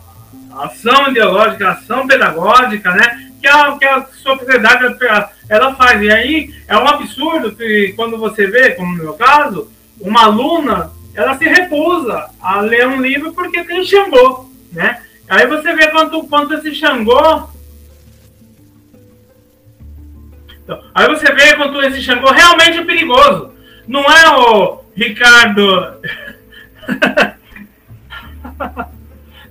ação 0.53 1.09
ideológica, 1.09 1.71
ação 1.71 2.07
pedagógica, 2.07 2.91
né? 2.93 3.31
Que 3.41 3.47
a, 3.49 3.77
que 3.79 3.85
a 3.85 4.07
sociedade 4.07 4.97
ela 5.49 5.75
faz. 5.75 6.03
E 6.03 6.11
aí 6.11 6.55
é 6.69 6.77
um 6.77 6.87
absurdo 6.87 7.55
que 7.55 7.93
quando 7.97 8.19
você 8.19 8.47
vê, 8.47 8.71
como 8.71 8.97
no 8.97 9.03
meu 9.03 9.15
caso, 9.15 9.71
uma 10.01 10.25
aluna, 10.25 10.91
ela 11.15 11.37
se 11.37 11.45
recusa 11.47 12.31
a 12.41 12.61
ler 12.61 12.87
um 12.87 13.01
livro 13.01 13.33
porque 13.33 13.65
tem 13.65 13.85
Xangô, 13.85 14.51
né? 14.73 15.03
Aí 15.29 15.47
você 15.47 15.73
vê 15.75 15.89
quanto, 15.89 16.23
quanto 16.25 16.55
esse 16.55 16.75
Xangô. 16.75 17.49
Então, 20.65 20.83
aí 20.95 21.07
você 21.09 21.33
vê 21.33 21.57
quanto 21.57 21.81
esse 21.83 22.03
Xangô 22.03 22.31
realmente 22.31 22.79
é 22.79 22.85
perigoso. 22.85 23.53
Não 23.87 24.03
é 24.05 24.29
o 24.37 24.83
Ricardo. 24.95 26.01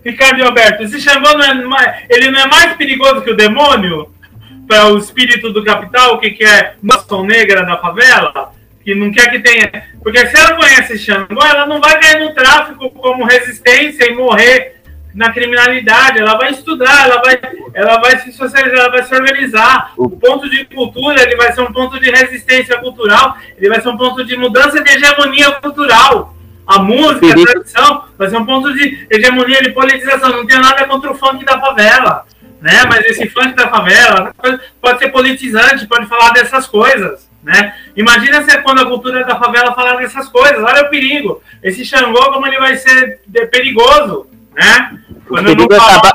Ricardo 0.03 0.39
e 0.39 0.43
Alberto, 0.43 0.83
esse 0.83 0.99
Xangô 0.99 1.33
não 1.33 1.43
é 1.43 1.53
mais, 1.53 2.03
ele 2.09 2.31
não 2.31 2.39
é 2.39 2.47
mais 2.47 2.73
perigoso 2.75 3.21
que 3.21 3.31
o 3.31 3.37
demônio? 3.37 4.11
Para 4.67 4.87
o 4.87 4.97
espírito 4.97 5.51
do 5.51 5.63
capital, 5.63 6.19
que, 6.19 6.31
que 6.31 6.45
é 6.45 6.75
maçom 6.81 7.23
negra 7.23 7.65
da 7.65 7.77
favela? 7.77 8.53
Que 8.83 8.93
não 8.93 9.11
quer 9.11 9.29
que 9.31 9.39
tenha. 9.39 9.69
Porque 10.01 10.25
se 10.27 10.37
ela 10.37 10.55
conhece 10.55 10.97
Xangô, 10.97 11.43
ela 11.43 11.65
não 11.65 11.81
vai 11.81 11.99
cair 11.99 12.19
no 12.19 12.33
tráfico 12.33 12.89
como 12.91 13.25
resistência 13.25 14.05
e 14.05 14.15
morrer 14.15 14.79
na 15.13 15.31
criminalidade, 15.31 16.19
ela 16.19 16.37
vai 16.37 16.51
estudar, 16.51 17.05
ela 17.05 17.21
vai, 17.21 17.39
ela 17.73 17.99
vai 17.99 18.19
se 18.19 18.31
socializar, 18.31 18.79
ela 18.79 18.89
vai 18.89 19.03
se 19.03 19.13
organizar. 19.13 19.93
O 19.97 20.09
ponto 20.09 20.49
de 20.49 20.65
cultura 20.65 21.21
ele 21.21 21.35
vai 21.35 21.51
ser 21.51 21.61
um 21.61 21.73
ponto 21.73 21.99
de 21.99 22.09
resistência 22.11 22.77
cultural, 22.77 23.35
ele 23.57 23.69
vai 23.69 23.81
ser 23.81 23.89
um 23.89 23.97
ponto 23.97 24.23
de 24.23 24.37
mudança 24.37 24.81
de 24.81 24.89
hegemonia 24.91 25.51
cultural. 25.53 26.35
A 26.69 26.77
música, 26.77 27.31
a 27.31 27.45
tradição, 27.45 28.03
vai 28.15 28.29
ser 28.29 28.37
um 28.37 28.45
ponto 28.45 28.71
de 28.71 29.07
hegemonia, 29.09 29.63
de 29.63 29.71
politização. 29.71 30.29
Não 30.29 30.45
tem 30.45 30.59
nada 30.59 30.85
contra 30.85 31.11
o 31.11 31.15
funk 31.15 31.43
da 31.43 31.59
favela, 31.59 32.27
né? 32.61 32.85
Mas 32.87 33.05
esse 33.05 33.27
funk 33.27 33.55
da 33.55 33.67
favela 33.69 34.31
pode 34.79 34.99
ser 34.99 35.09
politizante, 35.09 35.87
pode 35.87 36.05
falar 36.05 36.29
dessas 36.29 36.67
coisas. 36.67 37.27
Né? 37.41 37.73
Imagina 37.95 38.43
se 38.43 38.51
é 38.51 38.57
quando 38.57 38.81
a 38.81 38.85
cultura 38.85 39.25
da 39.25 39.39
favela 39.39 39.73
falar 39.73 39.95
dessas 39.95 40.29
coisas, 40.29 40.61
olha 40.61 40.83
o 40.83 40.89
perigo. 40.89 41.41
Esse 41.63 41.83
Xangô, 41.83 42.31
como 42.31 42.45
ele 42.45 42.59
vai 42.59 42.75
ser 42.75 43.19
perigoso, 43.49 44.27
né? 44.53 44.99
O 45.27 45.35
perigo, 45.41 45.73
é 45.73 45.77
acabar, 45.77 46.13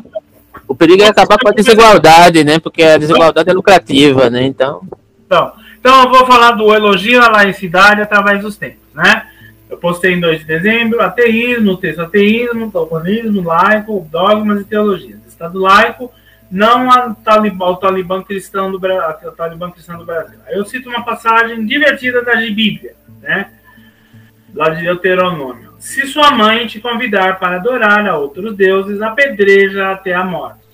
o 0.68 0.74
perigo 0.76 1.02
é 1.02 1.08
acabar 1.08 1.38
com 1.38 1.48
a 1.48 1.52
desigualdade, 1.52 2.44
né? 2.44 2.60
Porque 2.60 2.84
a 2.84 2.96
desigualdade 2.96 3.50
é 3.50 3.52
lucrativa, 3.52 4.30
né? 4.30 4.44
Então... 4.44 4.82
então, 5.26 5.52
então 5.80 6.04
eu 6.04 6.10
vou 6.10 6.26
falar 6.26 6.52
do 6.52 6.72
elogio 6.72 7.20
à 7.20 7.28
laicidade 7.28 8.02
através 8.02 8.40
dos 8.42 8.56
tempos, 8.56 8.94
né? 8.94 9.26
Eu 9.74 9.78
postei 9.78 10.12
em 10.12 10.20
2 10.20 10.38
de 10.38 10.44
dezembro, 10.44 11.02
ateísmo, 11.02 11.76
texto 11.76 12.00
ateísmo, 12.00 12.70
toponismo, 12.70 13.42
laico, 13.42 14.06
dogmas 14.08 14.60
e 14.60 14.64
teologias. 14.64 15.18
Estado 15.26 15.58
laico, 15.58 16.12
não 16.48 16.88
ao 16.92 17.12
talibã, 17.16 17.74
talibã 17.74 18.22
cristão 18.22 18.70
do 18.70 18.78
Brasil, 18.78 19.32
talibã 19.32 19.72
cristão 19.72 19.98
do 19.98 20.04
Brasil. 20.04 20.38
Eu 20.48 20.64
cito 20.64 20.88
uma 20.88 21.04
passagem 21.04 21.66
divertida 21.66 22.22
da 22.22 22.36
Bíblia, 22.36 22.94
né? 23.20 23.50
Lá 24.54 24.68
de 24.68 24.84
Deuteronômio. 24.84 25.72
Se 25.80 26.06
sua 26.06 26.30
mãe 26.30 26.68
te 26.68 26.80
convidar 26.80 27.40
para 27.40 27.56
adorar 27.56 28.06
a 28.06 28.16
outros 28.16 28.54
deuses, 28.54 29.02
apedreja 29.02 29.90
até 29.90 30.14
a 30.14 30.22
morte. 30.22 30.64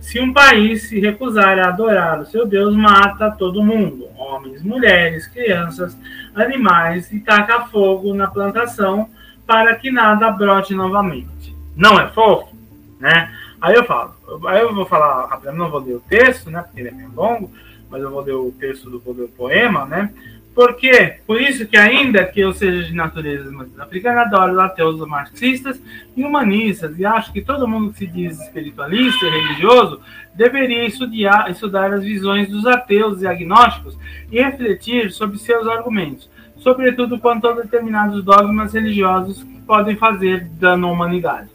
Se 0.00 0.18
um 0.20 0.32
país 0.32 0.88
se 0.88 0.98
recusar 1.00 1.58
a 1.58 1.68
adorar 1.68 2.20
o 2.20 2.24
seu 2.24 2.46
Deus, 2.46 2.74
mata 2.74 3.30
todo 3.30 3.62
mundo, 3.62 4.08
homens, 4.16 4.62
mulheres, 4.62 5.26
crianças, 5.26 5.94
animais, 6.40 7.12
e 7.12 7.20
taca 7.20 7.66
fogo 7.66 8.14
na 8.14 8.26
plantação 8.26 9.08
para 9.46 9.74
que 9.76 9.90
nada 9.90 10.30
brote 10.30 10.74
novamente. 10.74 11.56
Não 11.74 11.98
é 11.98 12.08
fofo? 12.08 12.54
Né? 13.00 13.32
Aí 13.60 13.74
eu 13.74 13.84
falo, 13.84 14.14
aí 14.46 14.60
eu 14.60 14.74
vou 14.74 14.86
falar 14.86 15.26
rapidamente, 15.26 15.62
não 15.62 15.70
vou 15.70 15.80
ler 15.80 15.94
o 15.94 16.00
texto, 16.00 16.50
né? 16.50 16.62
Porque 16.62 16.80
ele 16.80 16.88
é 16.88 16.92
meio 16.92 17.12
longo, 17.14 17.50
mas 17.90 18.02
eu 18.02 18.10
vou 18.10 18.20
ler 18.20 18.34
o 18.34 18.52
texto 18.52 18.90
do, 18.90 18.98
do 18.98 19.28
poema, 19.28 19.84
né? 19.84 20.12
Porque, 20.58 21.18
por 21.24 21.40
isso 21.40 21.68
que 21.68 21.76
ainda 21.76 22.24
que 22.24 22.40
eu 22.40 22.52
seja 22.52 22.82
de 22.82 22.92
natureza 22.92 23.48
africana, 23.78 24.22
adoro 24.22 24.60
ateus 24.60 24.98
marxistas 25.06 25.80
e 26.16 26.24
humanistas, 26.24 26.98
e 26.98 27.06
acho 27.06 27.32
que 27.32 27.40
todo 27.40 27.68
mundo 27.68 27.92
que 27.92 27.98
se 27.98 28.08
diz 28.08 28.40
espiritualista 28.40 29.24
e 29.24 29.30
religioso 29.30 30.00
deveria 30.34 30.84
estudar, 30.84 31.48
estudar 31.48 31.92
as 31.92 32.02
visões 32.02 32.48
dos 32.48 32.66
ateus 32.66 33.22
e 33.22 33.26
agnósticos 33.28 33.96
e 34.32 34.42
refletir 34.42 35.12
sobre 35.12 35.38
seus 35.38 35.64
argumentos, 35.68 36.28
sobretudo 36.56 37.20
quanto 37.20 37.46
a 37.46 37.52
determinados 37.52 38.24
dogmas 38.24 38.72
religiosos 38.72 39.44
que 39.44 39.60
podem 39.60 39.94
fazer 39.94 40.44
dano 40.58 40.88
à 40.88 40.90
humanidade. 40.90 41.50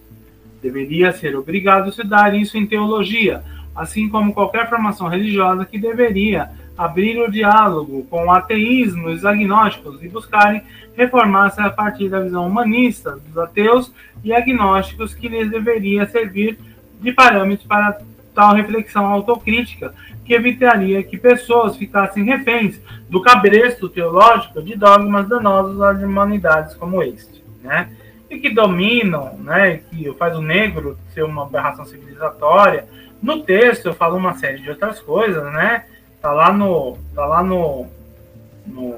Deveria 0.61 1.11
ser 1.11 1.35
obrigado 1.35 1.87
a 1.87 1.89
estudar 1.89 2.33
isso 2.33 2.57
em 2.57 2.65
teologia, 2.65 3.43
assim 3.75 4.07
como 4.07 4.33
qualquer 4.33 4.69
formação 4.69 5.09
religiosa 5.09 5.65
que 5.65 5.77
deveria 5.77 6.62
abrir 6.77 7.19
o 7.19 7.31
diálogo 7.31 8.05
com 8.09 8.31
ateísmos 8.31 9.25
agnósticos 9.25 10.03
e 10.03 10.09
buscarem 10.09 10.63
reformar-se 10.95 11.61
a 11.61 11.69
partir 11.69 12.09
da 12.09 12.19
visão 12.19 12.47
humanista 12.47 13.17
dos 13.27 13.37
ateus 13.37 13.93
e 14.23 14.33
agnósticos 14.33 15.13
que 15.13 15.27
lhes 15.27 15.49
deveria 15.49 16.05
servir 16.07 16.57
de 16.99 17.11
parâmetro 17.11 17.67
para 17.67 17.99
tal 18.33 18.55
reflexão 18.55 19.05
autocrítica 19.05 19.93
que 20.25 20.33
evitaria 20.33 21.03
que 21.03 21.17
pessoas 21.17 21.75
ficassem 21.75 22.23
reféns 22.23 22.79
do 23.09 23.21
cabresto 23.21 23.89
teológico 23.89 24.61
de 24.61 24.75
dogmas 24.75 25.27
danosos 25.27 25.81
às 25.81 26.01
humanidades 26.01 26.73
como 26.75 27.03
este, 27.03 27.43
né? 27.61 27.89
E 28.29 28.39
que 28.39 28.49
dominam, 28.49 29.37
né? 29.39 29.81
Que 29.89 30.11
faz 30.17 30.35
o 30.35 30.41
negro 30.41 30.97
ser 31.13 31.23
uma 31.23 31.43
aberração 31.43 31.85
civilizatória. 31.85 32.87
No 33.21 33.43
texto 33.43 33.87
eu 33.87 33.93
falo 33.93 34.17
uma 34.17 34.35
série 34.35 34.61
de 34.61 34.69
outras 34.69 34.99
coisas, 34.99 35.43
né? 35.51 35.85
Tá 36.23 36.31
lá 36.31 36.53
no, 36.53 36.97
tá 37.13 37.25
lá 37.25 37.43
no, 37.43 37.85
no 38.65 38.97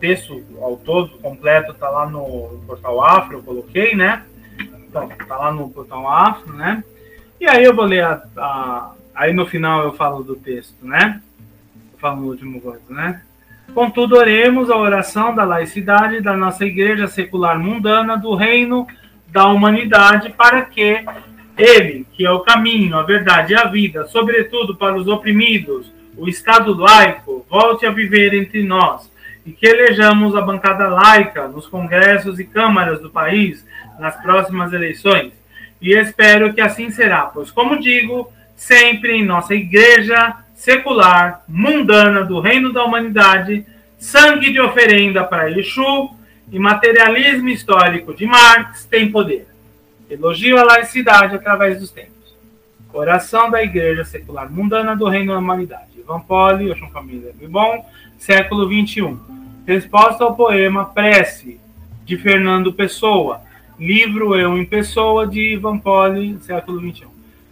texto 0.00 0.42
ao 0.62 0.78
todo 0.78 1.18
completo, 1.18 1.74
tá 1.74 1.90
lá 1.90 2.08
no 2.08 2.58
portal 2.66 3.04
Afro, 3.04 3.36
eu 3.36 3.42
coloquei, 3.42 3.94
né? 3.94 4.24
Então, 4.88 5.06
tá 5.28 5.36
lá 5.36 5.52
no 5.52 5.68
portal 5.68 6.08
Afro, 6.08 6.54
né? 6.54 6.82
E 7.38 7.46
aí 7.46 7.62
eu 7.62 7.76
vou 7.76 7.84
ler 7.84 8.02
a, 8.02 8.22
a 8.38 8.92
aí 9.14 9.34
no 9.34 9.44
final 9.44 9.82
eu 9.82 9.92
falo 9.92 10.24
do 10.24 10.36
texto, 10.36 10.74
né? 10.80 11.20
Eu 11.92 11.98
falo 11.98 12.22
no 12.22 12.28
último 12.28 12.58
coisa, 12.62 12.80
né? 12.88 13.20
Contudo, 13.74 14.16
oremos 14.16 14.70
a 14.70 14.76
oração 14.78 15.34
da 15.34 15.44
laicidade 15.44 16.22
da 16.22 16.34
nossa 16.34 16.64
igreja 16.64 17.06
secular 17.06 17.58
mundana 17.58 18.16
do 18.16 18.34
reino 18.34 18.86
da 19.28 19.48
humanidade 19.48 20.30
para 20.30 20.62
que 20.62 21.04
ele, 21.58 22.06
que 22.14 22.24
é 22.24 22.30
o 22.30 22.40
caminho, 22.40 22.96
a 22.96 23.02
verdade 23.02 23.52
e 23.52 23.56
a 23.56 23.66
vida, 23.66 24.06
sobretudo 24.06 24.74
para 24.74 24.96
os 24.96 25.06
oprimidos, 25.06 25.92
o 26.16 26.28
Estado 26.28 26.74
laico 26.74 27.44
volte 27.48 27.86
a 27.86 27.90
viver 27.90 28.34
entre 28.34 28.62
nós 28.62 29.10
e 29.44 29.52
que 29.52 29.66
elejamos 29.66 30.34
a 30.34 30.40
bancada 30.40 30.88
laica 30.88 31.48
nos 31.48 31.66
congressos 31.66 32.38
e 32.38 32.44
câmaras 32.44 33.00
do 33.00 33.10
país 33.10 33.64
nas 33.98 34.16
próximas 34.22 34.72
eleições. 34.72 35.32
E 35.80 35.92
espero 35.92 36.54
que 36.54 36.60
assim 36.60 36.90
será, 36.90 37.22
pois, 37.22 37.50
como 37.50 37.78
digo, 37.78 38.32
sempre 38.56 39.12
em 39.12 39.24
nossa 39.24 39.54
igreja 39.54 40.36
secular, 40.54 41.42
mundana 41.46 42.24
do 42.24 42.40
reino 42.40 42.72
da 42.72 42.84
humanidade, 42.84 43.66
sangue 43.98 44.52
de 44.52 44.60
oferenda 44.60 45.24
para 45.24 45.50
Exu 45.50 46.10
e 46.50 46.58
materialismo 46.58 47.48
histórico 47.48 48.14
de 48.14 48.24
Marx 48.24 48.86
tem 48.86 49.10
poder. 49.10 49.46
Elogio 50.08 50.58
a 50.58 50.64
laicidade 50.64 51.34
através 51.34 51.80
dos 51.80 51.90
tempos. 51.90 52.34
Oração 52.92 53.50
da 53.50 53.62
Igreja 53.62 54.04
Secular 54.04 54.50
Mundana 54.50 54.94
do 54.94 55.08
Reino 55.08 55.32
da 55.32 55.38
Humanidade. 55.38 55.93
Ivan 56.04 56.20
Poli, 56.20 56.70
Oxum 56.70 56.90
Família 56.90 57.34
Bom, 57.48 57.90
século 58.18 58.66
XXI. 58.66 59.16
Resposta 59.66 60.22
ao 60.22 60.36
poema 60.36 60.84
Prece, 60.84 61.58
de 62.04 62.18
Fernando 62.18 62.72
Pessoa. 62.72 63.40
Livro 63.80 64.36
Eu 64.36 64.56
em 64.58 64.64
Pessoa, 64.66 65.26
de 65.26 65.54
Ivan 65.54 65.78
Poli, 65.78 66.38
século 66.42 66.78
XXI. 66.78 67.06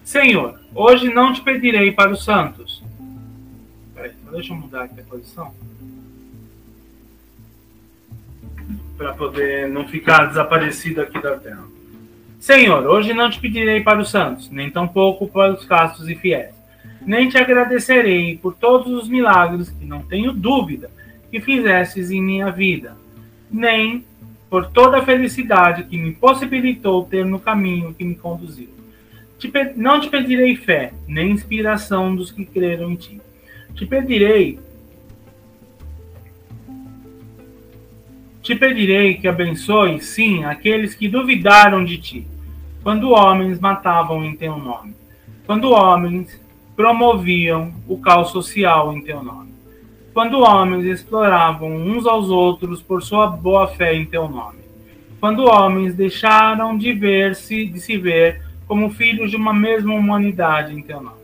Senhor, 0.05 0.61
hoje 0.75 1.09
não 1.09 1.33
te 1.33 1.41
pedirei 1.41 1.91
para 1.91 2.11
os 2.11 2.23
santos. 2.25 2.85
Peraí, 3.95 4.13
deixa 4.31 4.53
eu 4.53 4.57
mudar 4.57 4.85
aqui 4.85 5.01
a 5.01 5.05
posição. 5.05 5.55
Para 8.99 9.15
poder 9.15 9.69
não 9.69 9.89
ficar 9.89 10.27
desaparecido 10.27 11.01
aqui 11.01 11.21
da 11.21 11.39
tela. 11.39 11.67
Senhor, 12.39 12.85
hoje 12.87 13.15
não 13.15 13.31
te 13.31 13.41
pedirei 13.41 13.81
para 13.81 14.01
os 14.01 14.11
santos, 14.11 14.51
nem 14.51 14.71
tampouco 14.71 15.27
para 15.27 15.55
os 15.55 15.65
castos 15.65 16.09
e 16.09 16.15
fiéis 16.15 16.62
nem 17.07 17.29
te 17.29 17.39
agradecerei 17.39 18.37
por 18.37 18.55
todos 18.55 18.93
os 18.93 19.09
milagres 19.09 19.71
que 19.71 19.85
não 19.85 20.03
tenho 20.03 20.33
dúvida 20.33 20.91
que 21.31 21.41
fizestes 21.41 22.11
em 22.11 22.23
minha 22.23 22.51
vida, 22.51 22.97
nem 23.51 24.05
por 24.51 24.67
toda 24.67 24.99
a 24.99 25.05
felicidade 25.05 25.85
que 25.85 25.97
me 25.97 26.13
possibilitou 26.13 27.05
ter 27.05 27.25
no 27.25 27.41
caminho 27.41 27.95
que 27.95 28.05
me 28.05 28.15
conduziu. 28.15 28.69
Te 29.39 29.51
não 29.75 29.99
te 29.99 30.09
pedirei 30.09 30.55
fé, 30.57 30.93
nem 31.09 31.31
inspiração 31.31 32.15
dos 32.15 32.31
que 32.31 32.45
creram 32.45 32.91
em 32.91 32.97
ti. 32.97 33.21
Te 33.75 33.87
pedirei 33.87 34.59
Te 38.43 38.57
pedirei 38.57 39.15
que 39.15 39.29
abençoe, 39.29 40.01
sim, 40.01 40.43
aqueles 40.43 40.97
que 40.97 41.07
duvidaram 41.07 41.85
de 41.85 41.97
ti, 41.97 42.27
quando 42.83 43.11
homens 43.11 43.61
matavam 43.61 44.25
em 44.25 44.35
teu 44.35 44.59
nome, 44.59 44.97
quando 45.47 45.71
homens 45.71 46.42
promoviam 46.76 47.73
o 47.86 47.99
caos 47.99 48.31
social 48.31 48.92
em 48.92 49.02
teu 49.02 49.23
nome. 49.23 49.52
Quando 50.12 50.41
homens 50.41 50.84
exploravam 50.84 51.75
uns 51.75 52.07
aos 52.07 52.28
outros 52.28 52.83
por 52.83 53.02
sua 53.02 53.26
boa 53.26 53.68
fé 53.68 53.94
em 53.94 54.05
teu 54.05 54.28
nome. 54.28 54.60
Quando 55.18 55.44
homens 55.44 55.94
deixaram 55.94 56.76
de 56.76 56.92
ver-se, 56.92 57.67
de 57.67 57.81
se 57.81 57.97
ver 57.97 58.42
como 58.67 58.91
filhos 58.91 59.31
de 59.31 59.36
uma 59.36 59.55
mesma 59.55 59.94
humanidade 59.94 60.75
em 60.75 60.83
teu 60.83 61.01
nome. 61.01 61.23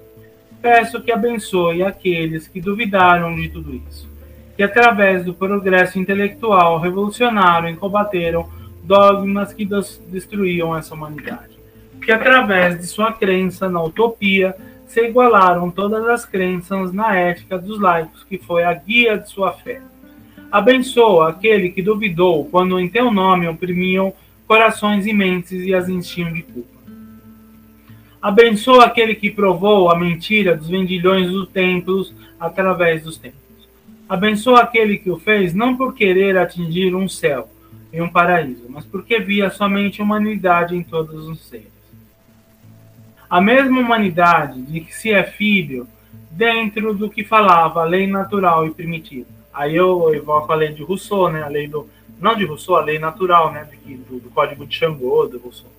Peço 0.60 1.00
que 1.00 1.12
abençoe 1.12 1.82
aqueles 1.82 2.46
que 2.48 2.60
duvidaram 2.60 3.34
de 3.34 3.48
tudo 3.48 3.74
isso, 3.88 4.08
que 4.56 4.62
através 4.62 5.24
do 5.24 5.32
progresso 5.32 5.98
intelectual 5.98 6.78
revolucionaram 6.78 7.68
e 7.68 7.76
combateram 7.76 8.48
dogmas 8.82 9.52
que 9.52 9.68
destruíam 10.08 10.76
essa 10.76 10.94
humanidade, 10.94 11.58
que 12.02 12.10
através 12.10 12.78
de 12.78 12.86
sua 12.86 13.12
crença 13.12 13.68
na 13.68 13.82
utopia 13.82 14.54
se 14.88 15.06
igualaram 15.06 15.70
todas 15.70 16.06
as 16.08 16.24
crenças 16.24 16.92
na 16.92 17.14
ética 17.14 17.58
dos 17.58 17.78
laicos, 17.78 18.24
que 18.24 18.38
foi 18.38 18.64
a 18.64 18.72
guia 18.72 19.18
de 19.18 19.28
sua 19.28 19.52
fé. 19.52 19.82
Abençoa 20.50 21.28
aquele 21.28 21.68
que 21.68 21.82
duvidou 21.82 22.46
quando 22.46 22.80
em 22.80 22.88
teu 22.88 23.10
nome 23.10 23.46
oprimiam 23.46 24.14
corações 24.46 25.06
e 25.06 25.12
mentes 25.12 25.64
e 25.66 25.74
as 25.74 25.90
enchiam 25.90 26.32
de 26.32 26.42
culpa. 26.42 26.78
Abençoa 28.20 28.86
aquele 28.86 29.14
que 29.14 29.30
provou 29.30 29.90
a 29.90 29.96
mentira 29.96 30.56
dos 30.56 30.68
vendilhões 30.68 31.30
dos 31.30 31.48
templos 31.50 32.14
através 32.40 33.04
dos 33.04 33.18
templos. 33.18 33.68
Abençoa 34.08 34.62
aquele 34.62 34.96
que 34.96 35.10
o 35.10 35.18
fez 35.18 35.52
não 35.52 35.76
por 35.76 35.94
querer 35.94 36.38
atingir 36.38 36.94
um 36.94 37.06
céu 37.06 37.50
e 37.92 38.00
um 38.00 38.08
paraíso, 38.08 38.64
mas 38.70 38.86
porque 38.86 39.20
via 39.20 39.50
somente 39.50 40.00
humanidade 40.00 40.74
em 40.74 40.82
todos 40.82 41.28
os 41.28 41.46
seres. 41.46 41.77
A 43.28 43.40
mesma 43.40 43.80
humanidade 43.80 44.62
de 44.62 44.80
que 44.80 44.94
se 44.94 45.12
é 45.12 45.22
filho 45.22 45.86
dentro 46.30 46.94
do 46.94 47.10
que 47.10 47.24
falava 47.24 47.82
a 47.82 47.84
lei 47.84 48.06
natural 48.06 48.66
e 48.66 48.70
primitiva. 48.70 49.26
Aí 49.52 49.74
eu 49.74 50.14
evoco 50.14 50.52
a 50.52 50.54
lei 50.54 50.72
de 50.72 50.82
Rousseau, 50.82 51.30
né? 51.30 51.42
A 51.42 51.48
lei 51.48 51.66
do 51.66 51.88
não 52.20 52.34
de 52.34 52.44
Rousseau, 52.44 52.76
a 52.76 52.84
lei 52.84 52.98
natural, 52.98 53.52
né? 53.52 53.68
Do, 54.08 54.20
do 54.20 54.30
código 54.30 54.66
de 54.66 54.74
Xangô, 54.74 55.26
do 55.26 55.38
Rousseau. 55.38 55.70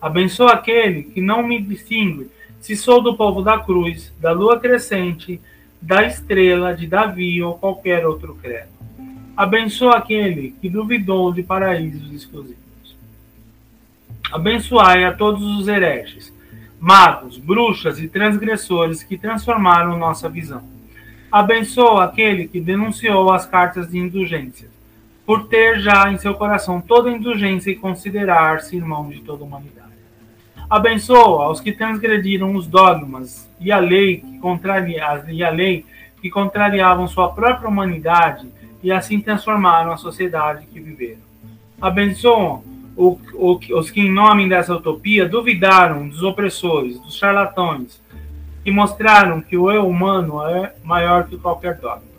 Abençoa 0.00 0.52
aquele 0.52 1.04
que 1.04 1.20
não 1.20 1.42
me 1.42 1.60
distingue 1.60 2.30
se 2.60 2.76
sou 2.76 3.02
do 3.02 3.16
povo 3.16 3.42
da 3.42 3.58
cruz, 3.58 4.12
da 4.18 4.32
lua 4.32 4.58
crescente, 4.58 5.40
da 5.80 6.04
estrela, 6.04 6.74
de 6.74 6.86
Davi 6.86 7.42
ou 7.42 7.58
qualquer 7.58 8.06
outro 8.06 8.34
credo. 8.34 8.68
Abençoa 9.36 9.96
aquele 9.96 10.54
que 10.60 10.68
duvidou 10.68 11.32
de 11.32 11.42
paraísos 11.42 12.12
exclusivos. 12.12 12.58
Abençoai 14.30 15.04
a 15.04 15.12
todos 15.12 15.42
os 15.58 15.66
hereges, 15.66 16.32
magos, 16.80 17.36
bruxas 17.36 18.00
e 18.00 18.08
transgressores 18.08 19.02
que 19.02 19.18
transformaram 19.18 19.98
nossa 19.98 20.28
visão. 20.28 20.62
Abençoa 21.30 22.04
aquele 22.04 22.48
que 22.48 22.58
denunciou 22.58 23.30
as 23.30 23.44
cartas 23.44 23.90
de 23.90 23.98
indulgência, 23.98 24.68
por 25.26 25.46
ter 25.46 25.78
já 25.78 26.10
em 26.10 26.16
seu 26.16 26.34
coração 26.34 26.80
toda 26.80 27.10
indulgência 27.10 27.70
e 27.70 27.76
considerar-se 27.76 28.74
irmão 28.74 29.10
de 29.10 29.20
toda 29.20 29.44
a 29.44 29.46
humanidade. 29.46 29.90
Abençoa 30.68 31.50
os 31.50 31.60
que 31.60 31.70
transgrediram 31.70 32.54
os 32.54 32.66
dogmas 32.66 33.48
e 33.60 33.70
a 33.70 33.78
lei 33.78 34.18
que, 34.18 34.38
contraria, 34.38 35.24
e 35.28 35.44
a 35.44 35.50
lei 35.50 35.84
que 36.22 36.30
contrariavam 36.30 37.06
sua 37.06 37.28
própria 37.28 37.68
humanidade 37.68 38.48
e 38.82 38.90
assim 38.90 39.20
transformaram 39.20 39.92
a 39.92 39.96
sociedade 39.96 40.66
que 40.66 40.80
viveram. 40.80 41.20
Abençoam 41.80 42.62
os 42.96 43.90
que, 43.90 44.00
em 44.00 44.12
nome 44.12 44.48
dessa 44.48 44.74
utopia, 44.74 45.28
duvidaram 45.28 46.08
dos 46.08 46.22
opressores, 46.22 47.00
dos 47.00 47.16
charlatões, 47.16 48.00
e 48.64 48.70
mostraram 48.70 49.40
que 49.40 49.56
o 49.56 49.70
eu 49.70 49.88
humano 49.88 50.46
é 50.46 50.74
maior 50.84 51.26
que 51.26 51.38
qualquer 51.38 51.76
dogma. 51.76 52.10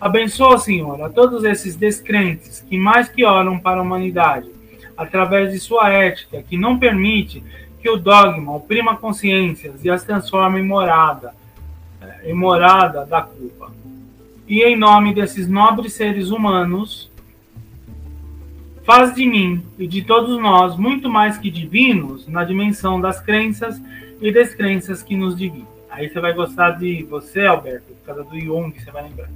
Abençoa, 0.00 0.58
Senhor, 0.58 1.00
a 1.00 1.08
todos 1.08 1.44
esses 1.44 1.76
descrentes 1.76 2.60
que 2.60 2.76
mais 2.76 3.08
que 3.08 3.24
oram 3.24 3.58
para 3.58 3.78
a 3.78 3.82
humanidade, 3.82 4.50
através 4.96 5.52
de 5.52 5.60
sua 5.60 5.90
ética, 5.90 6.42
que 6.42 6.56
não 6.56 6.78
permite 6.78 7.42
que 7.80 7.88
o 7.88 7.96
dogma 7.96 8.56
oprima 8.56 8.96
consciências 8.96 9.84
e 9.84 9.90
as 9.90 10.02
transforme 10.02 10.60
em 10.60 10.66
morada, 10.66 11.34
eh, 12.00 12.30
em 12.30 12.34
morada 12.34 13.04
da 13.04 13.22
culpa. 13.22 13.70
E 14.48 14.62
em 14.62 14.76
nome 14.76 15.14
desses 15.14 15.46
nobres 15.46 15.92
seres 15.92 16.30
humanos, 16.30 17.10
faz 18.84 19.14
de 19.14 19.26
mim 19.26 19.62
e 19.78 19.86
de 19.86 20.02
todos 20.02 20.40
nós 20.40 20.76
muito 20.76 21.08
mais 21.08 21.38
que 21.38 21.50
divinos 21.50 22.26
na 22.26 22.44
dimensão 22.44 23.00
das 23.00 23.20
crenças 23.20 23.80
e 24.20 24.32
descrenças 24.32 25.02
que 25.02 25.16
nos 25.16 25.36
dividem. 25.36 25.66
Aí 25.90 26.08
você 26.08 26.20
vai 26.20 26.32
gostar 26.32 26.72
de 26.72 27.02
você, 27.04 27.46
Alberto, 27.46 27.92
por 27.92 28.06
causa 28.06 28.24
do 28.24 28.40
Jung, 28.40 28.72
você 28.78 28.90
vai 28.90 29.02
lembrar. 29.04 29.28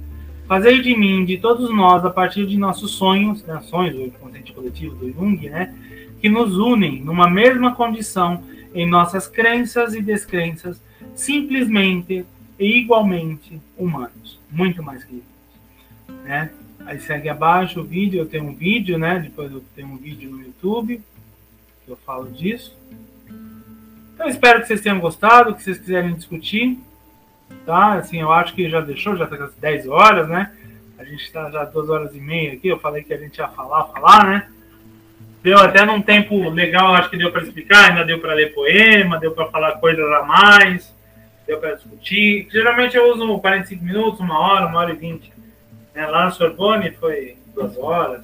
Fazer 0.47 0.81
de 0.81 0.97
mim, 0.97 1.25
de 1.25 1.37
todos 1.37 1.69
nós, 1.69 2.03
a 2.05 2.09
partir 2.09 2.45
de 2.47 2.57
nossos 2.57 2.91
sonhos, 2.91 3.43
né, 3.43 3.59
sonhos, 3.63 3.95
o 3.95 4.05
inconsciente 4.05 4.53
coletivo 4.53 4.95
do 4.95 5.11
Jung, 5.11 5.49
né, 5.49 5.73
que 6.19 6.29
nos 6.29 6.57
unem 6.57 7.01
numa 7.01 7.29
mesma 7.29 7.75
condição 7.75 8.41
em 8.73 8.85
nossas 8.85 9.27
crenças 9.27 9.93
e 9.93 10.01
descrenças, 10.01 10.81
simplesmente 11.13 12.25
e 12.59 12.77
igualmente 12.79 13.59
humanos, 13.77 14.39
muito 14.49 14.81
mais 14.81 15.03
que 15.03 15.15
isso, 15.15 16.17
né? 16.23 16.49
Aí 16.85 16.99
segue 16.99 17.27
abaixo 17.27 17.81
o 17.81 17.83
vídeo, 17.83 18.19
eu 18.19 18.25
tenho 18.25 18.45
um 18.45 18.55
vídeo, 18.55 18.97
né? 18.97 19.19
Depois 19.19 19.51
eu 19.51 19.63
tenho 19.75 19.89
um 19.89 19.97
vídeo 19.97 20.29
no 20.29 20.41
YouTube 20.41 21.01
que 21.85 21.91
eu 21.91 21.97
falo 21.97 22.29
disso. 22.31 22.77
Então 24.13 24.27
espero 24.27 24.61
que 24.61 24.67
vocês 24.67 24.81
tenham 24.81 24.99
gostado, 24.99 25.55
que 25.55 25.63
vocês 25.63 25.77
quiserem 25.77 26.13
discutir, 26.13 26.79
tá? 27.65 27.93
Assim, 27.93 28.19
eu 28.19 28.31
acho 28.31 28.53
que 28.53 28.69
já 28.69 28.81
deixou, 28.81 29.15
já 29.15 29.25
está 29.25 29.45
às 29.45 29.53
10 29.53 29.87
horas, 29.87 30.27
né? 30.27 30.51
A 30.97 31.03
gente 31.03 31.23
está 31.23 31.49
já 31.51 31.63
duas 31.63 31.89
horas 31.89 32.15
e 32.15 32.19
meia 32.19 32.53
aqui, 32.53 32.67
eu 32.67 32.79
falei 32.79 33.03
que 33.03 33.13
a 33.13 33.17
gente 33.17 33.37
ia 33.37 33.47
falar, 33.47 33.85
falar, 33.85 34.25
né? 34.25 34.49
Deu 35.43 35.57
até 35.59 35.85
num 35.85 36.01
tempo 36.01 36.49
legal, 36.49 36.95
acho 36.95 37.09
que 37.09 37.17
deu 37.17 37.31
para 37.31 37.43
explicar, 37.43 37.89
ainda 37.89 38.03
deu 38.03 38.19
para 38.19 38.33
ler 38.33 38.53
poema, 38.53 39.19
deu 39.19 39.31
para 39.31 39.47
falar 39.47 39.73
coisas 39.73 40.05
a 40.11 40.23
mais, 40.23 40.93
deu 41.45 41.59
para 41.59 41.75
discutir. 41.75 42.47
Geralmente 42.51 42.97
eu 42.97 43.13
uso 43.13 43.39
45 43.39 43.83
minutos, 43.83 44.19
uma 44.19 44.39
hora, 44.39 44.65
uma 44.65 44.79
hora 44.79 44.91
e 44.91 44.95
vinte. 44.95 45.31
Né? 45.97 46.05
Lá 46.05 46.25
na 46.25 46.31
Sorbonne 46.31 46.91
foi 46.91 47.35
duas 47.55 47.75
horas. 47.75 48.21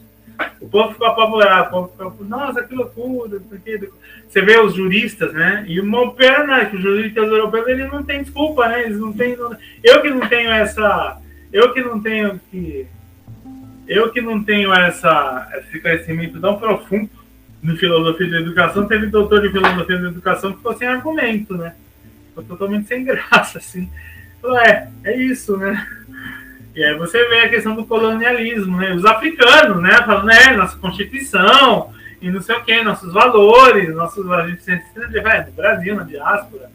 O 0.61 0.69
povo 0.69 0.93
ficou 0.93 1.07
apavorado, 1.07 1.67
o 1.67 1.87
povo 1.87 2.11
ficou, 2.11 2.27
nossa, 2.27 2.63
que 2.63 2.75
loucura. 2.75 3.39
Porque... 3.49 3.89
Você 4.29 4.41
vê 4.41 4.59
os 4.59 4.75
juristas, 4.75 5.33
né? 5.33 5.65
E 5.67 5.81
pena 6.15 6.61
é 6.61 6.65
que 6.65 6.75
os 6.75 6.81
juristas 6.81 7.27
europeus 7.27 7.67
eles 7.67 7.91
não 7.91 8.03
têm 8.03 8.23
desculpa, 8.23 8.67
né? 8.67 8.83
Eles 8.83 8.99
não 8.99 9.11
têm. 9.11 9.35
Eu 9.83 10.01
que 10.01 10.09
não 10.09 10.27
tenho 10.27 10.51
essa. 10.51 11.19
Eu 11.51 11.73
que 11.73 11.81
não 11.81 11.99
tenho 11.99 12.39
que. 12.49 12.87
Eu 13.87 14.11
que 14.11 14.21
não 14.21 14.43
tenho 14.43 14.73
essa, 14.73 15.49
esse 15.55 15.79
conhecimento 15.79 16.39
tão 16.39 16.57
profundo 16.57 17.09
de 17.61 17.77
filosofia 17.77 18.29
da 18.29 18.39
educação, 18.39 18.87
teve 18.87 19.07
doutor 19.07 19.41
de 19.41 19.51
filosofia 19.51 19.99
da 19.99 20.07
educação 20.09 20.51
que 20.51 20.57
ficou 20.57 20.75
sem 20.75 20.87
argumento, 20.87 21.55
né? 21.55 21.75
Ficou 22.29 22.43
totalmente 22.43 22.87
sem 22.87 23.03
graça, 23.05 23.57
assim. 23.57 23.89
É, 24.65 24.87
é 25.03 25.17
isso, 25.17 25.57
né? 25.57 25.87
E 26.75 26.83
aí 26.83 26.97
você 26.97 27.23
vê 27.29 27.39
a 27.41 27.49
questão 27.49 27.75
do 27.75 27.85
colonialismo, 27.85 28.77
né? 28.77 28.93
Os 28.93 29.05
africanos, 29.05 29.81
né? 29.81 29.91
Falando, 30.03 30.25
né? 30.25 30.57
Nossa 30.57 30.77
Constituição 30.77 31.93
e 32.21 32.31
não 32.31 32.41
sei 32.41 32.55
o 32.55 32.63
quê, 32.63 32.81
nossos 32.81 33.11
valores, 33.11 33.93
nossos. 33.93 34.29
A 34.31 34.47
gente 34.47 34.63
sempre 34.63 35.19
é, 35.19 35.41
do 35.43 35.51
Brasil, 35.51 35.95
na 35.95 36.03
diáspora, 36.03 36.71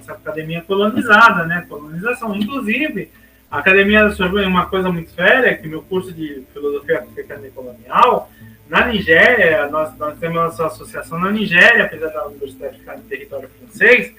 essa 0.00 0.12
academia 0.12 0.62
colonizada, 0.62 1.44
né? 1.46 1.64
Colonização. 1.68 2.34
Inclusive, 2.34 3.10
a 3.50 3.58
academia 3.58 4.02
da 4.02 4.10
Sorbonne 4.10 4.44
é 4.44 4.48
uma 4.48 4.66
coisa 4.66 4.90
muito 4.90 5.10
séria, 5.12 5.56
que 5.56 5.68
meu 5.68 5.80
curso 5.80 6.12
de 6.12 6.42
filosofia 6.52 6.98
africana 6.98 7.46
e 7.46 7.50
colonial, 7.50 8.28
na 8.68 8.86
Nigéria, 8.86 9.68
nós, 9.68 9.96
nós 9.96 10.18
temos 10.18 10.36
nossa 10.36 10.66
associação 10.66 11.20
na 11.20 11.30
Nigéria, 11.30 11.84
apesar 11.84 12.08
da 12.08 12.26
universidade 12.26 12.78
ficar 12.78 12.96
no 12.96 13.04
território 13.04 13.48
francês, 13.48 14.12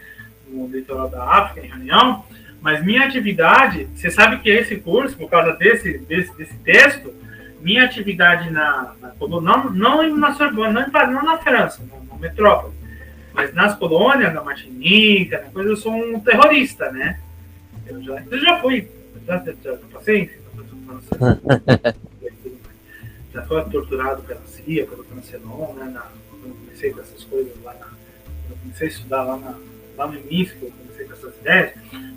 no 0.47 0.67
litoral 0.67 1.09
da 1.09 1.23
África, 1.23 1.67
em 1.67 1.69
Reunião, 1.69 2.23
mas 2.65 2.83
minha 2.83 3.05
atividade, 3.05 3.87
você 3.93 4.09
sabe 4.09 4.39
que 4.39 4.49
esse 4.49 4.77
curso, 4.77 5.15
por 5.15 5.29
causa 5.29 5.53
desse, 5.53 5.99
desse, 5.99 6.35
desse 6.35 6.57
texto, 6.63 7.13
minha 7.61 7.85
atividade 7.85 8.49
na, 8.49 8.95
na 8.99 9.13
não, 9.19 9.69
não 9.69 10.17
na 10.17 10.33
Sorbonne, 10.33 10.73
não, 10.73 11.11
não 11.11 11.23
na 11.23 11.37
França, 11.37 11.83
na, 11.87 11.99
na, 12.11 12.19
metrópole, 12.19 12.73
mas 13.35 13.53
nas 13.53 13.75
colônias, 13.75 14.33
na 14.33 14.43
Martinica, 14.43 15.43
na 15.43 15.51
coisa, 15.51 15.69
eu 15.69 15.77
sou 15.77 15.93
um 15.93 16.19
terrorista, 16.19 16.91
né? 16.91 17.19
Eu 17.85 18.01
já, 18.01 18.23
eu 18.31 18.39
já 18.39 18.59
fui, 18.59 18.89
já, 19.27 19.37
já, 19.37 19.53
já 19.61 19.77
passei, 19.93 20.31
já 23.31 23.43
fui 23.43 23.63
torturado 23.65 24.23
pela 24.23 24.41
CIA, 24.47 24.87
pelo 24.87 25.03
Francenon, 25.03 25.71
né? 25.73 25.85
Na, 25.93 26.07
quando 26.31 26.55
comecei 26.61 26.91
com 26.91 26.99
essas 26.99 27.23
coisas 27.25 27.53
lá 27.63 27.75
na, 27.75 27.85
quando 27.85 28.49
eu 28.49 28.57
comecei 28.63 28.87
a 28.87 28.89
estudar 28.89 29.21
lá, 29.21 29.37
na, 29.37 29.55
lá 29.95 30.07
no 30.07 30.17
início, 30.17 30.57
essas 31.29 31.39
ideias, 31.41 31.73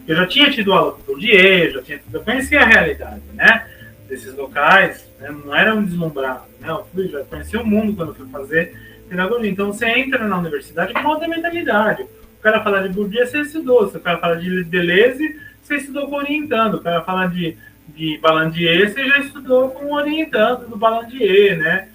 eu 0.07 0.17
já 0.17 0.27
tinha 0.27 0.51
tido 0.51 0.73
aula 0.73 0.93
com 0.93 1.03
o 1.03 1.05
Bourdieu, 1.05 1.73
já 1.73 1.83
tinha, 1.83 2.01
eu 2.13 2.21
conhecia 2.23 2.61
a 2.61 2.67
realidade, 2.67 3.23
né? 3.35 3.67
Desses 4.09 4.35
locais, 4.35 5.07
né, 5.21 5.31
não 5.31 5.55
era 5.55 5.75
um 5.75 5.85
deslumbrado, 5.85 6.45
né? 6.61 6.71
Eu 6.71 6.87
fui, 6.93 7.09
já 7.09 7.23
conheci 7.25 7.57
o 7.57 7.67
mundo 7.67 7.95
quando 7.95 8.15
fui 8.15 8.27
fazer 8.29 8.75
pedagogia. 9.09 9.51
Então 9.51 9.73
você 9.73 9.87
entra 9.87 10.27
na 10.27 10.39
universidade 10.39 10.95
com 10.95 11.07
outra 11.07 11.29
mentalidade. 11.29 12.03
O 12.03 12.43
cara 12.43 12.63
fala 12.63 12.89
de 12.89 12.95
Bourdieu, 12.95 13.27
você 13.27 13.41
estudou. 13.41 13.85
O 13.85 14.01
cara 14.01 14.19
fala 14.19 14.37
de 14.37 14.65
Deleuze, 14.65 15.39
você 15.63 15.77
estudou 15.77 16.09
com 16.09 16.17
orientando. 16.17 16.75
O 16.75 16.81
cara 16.81 17.03
fala 17.03 17.27
de, 17.27 17.57
de 17.89 18.19
Balandier, 18.19 18.91
você 18.91 19.07
já 19.07 19.19
estudou 19.19 19.71
com 19.71 19.93
orientando 19.93 20.69
do 20.69 20.77
Balandier, 20.77 21.59
né? 21.59 21.89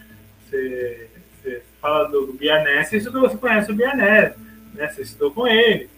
Você, 0.46 1.10
você 1.42 1.64
fala 1.82 2.08
do, 2.10 2.28
do 2.28 2.34
Biané, 2.34 2.84
você 2.84 2.98
estudou, 2.98 3.22
você 3.22 3.38
conhece 3.38 3.72
o 3.72 3.76
Biané 3.76 4.34
né? 4.74 4.88
Você 4.88 5.04
estudou 5.04 5.32
com 5.32 5.48
ele, 5.48 5.90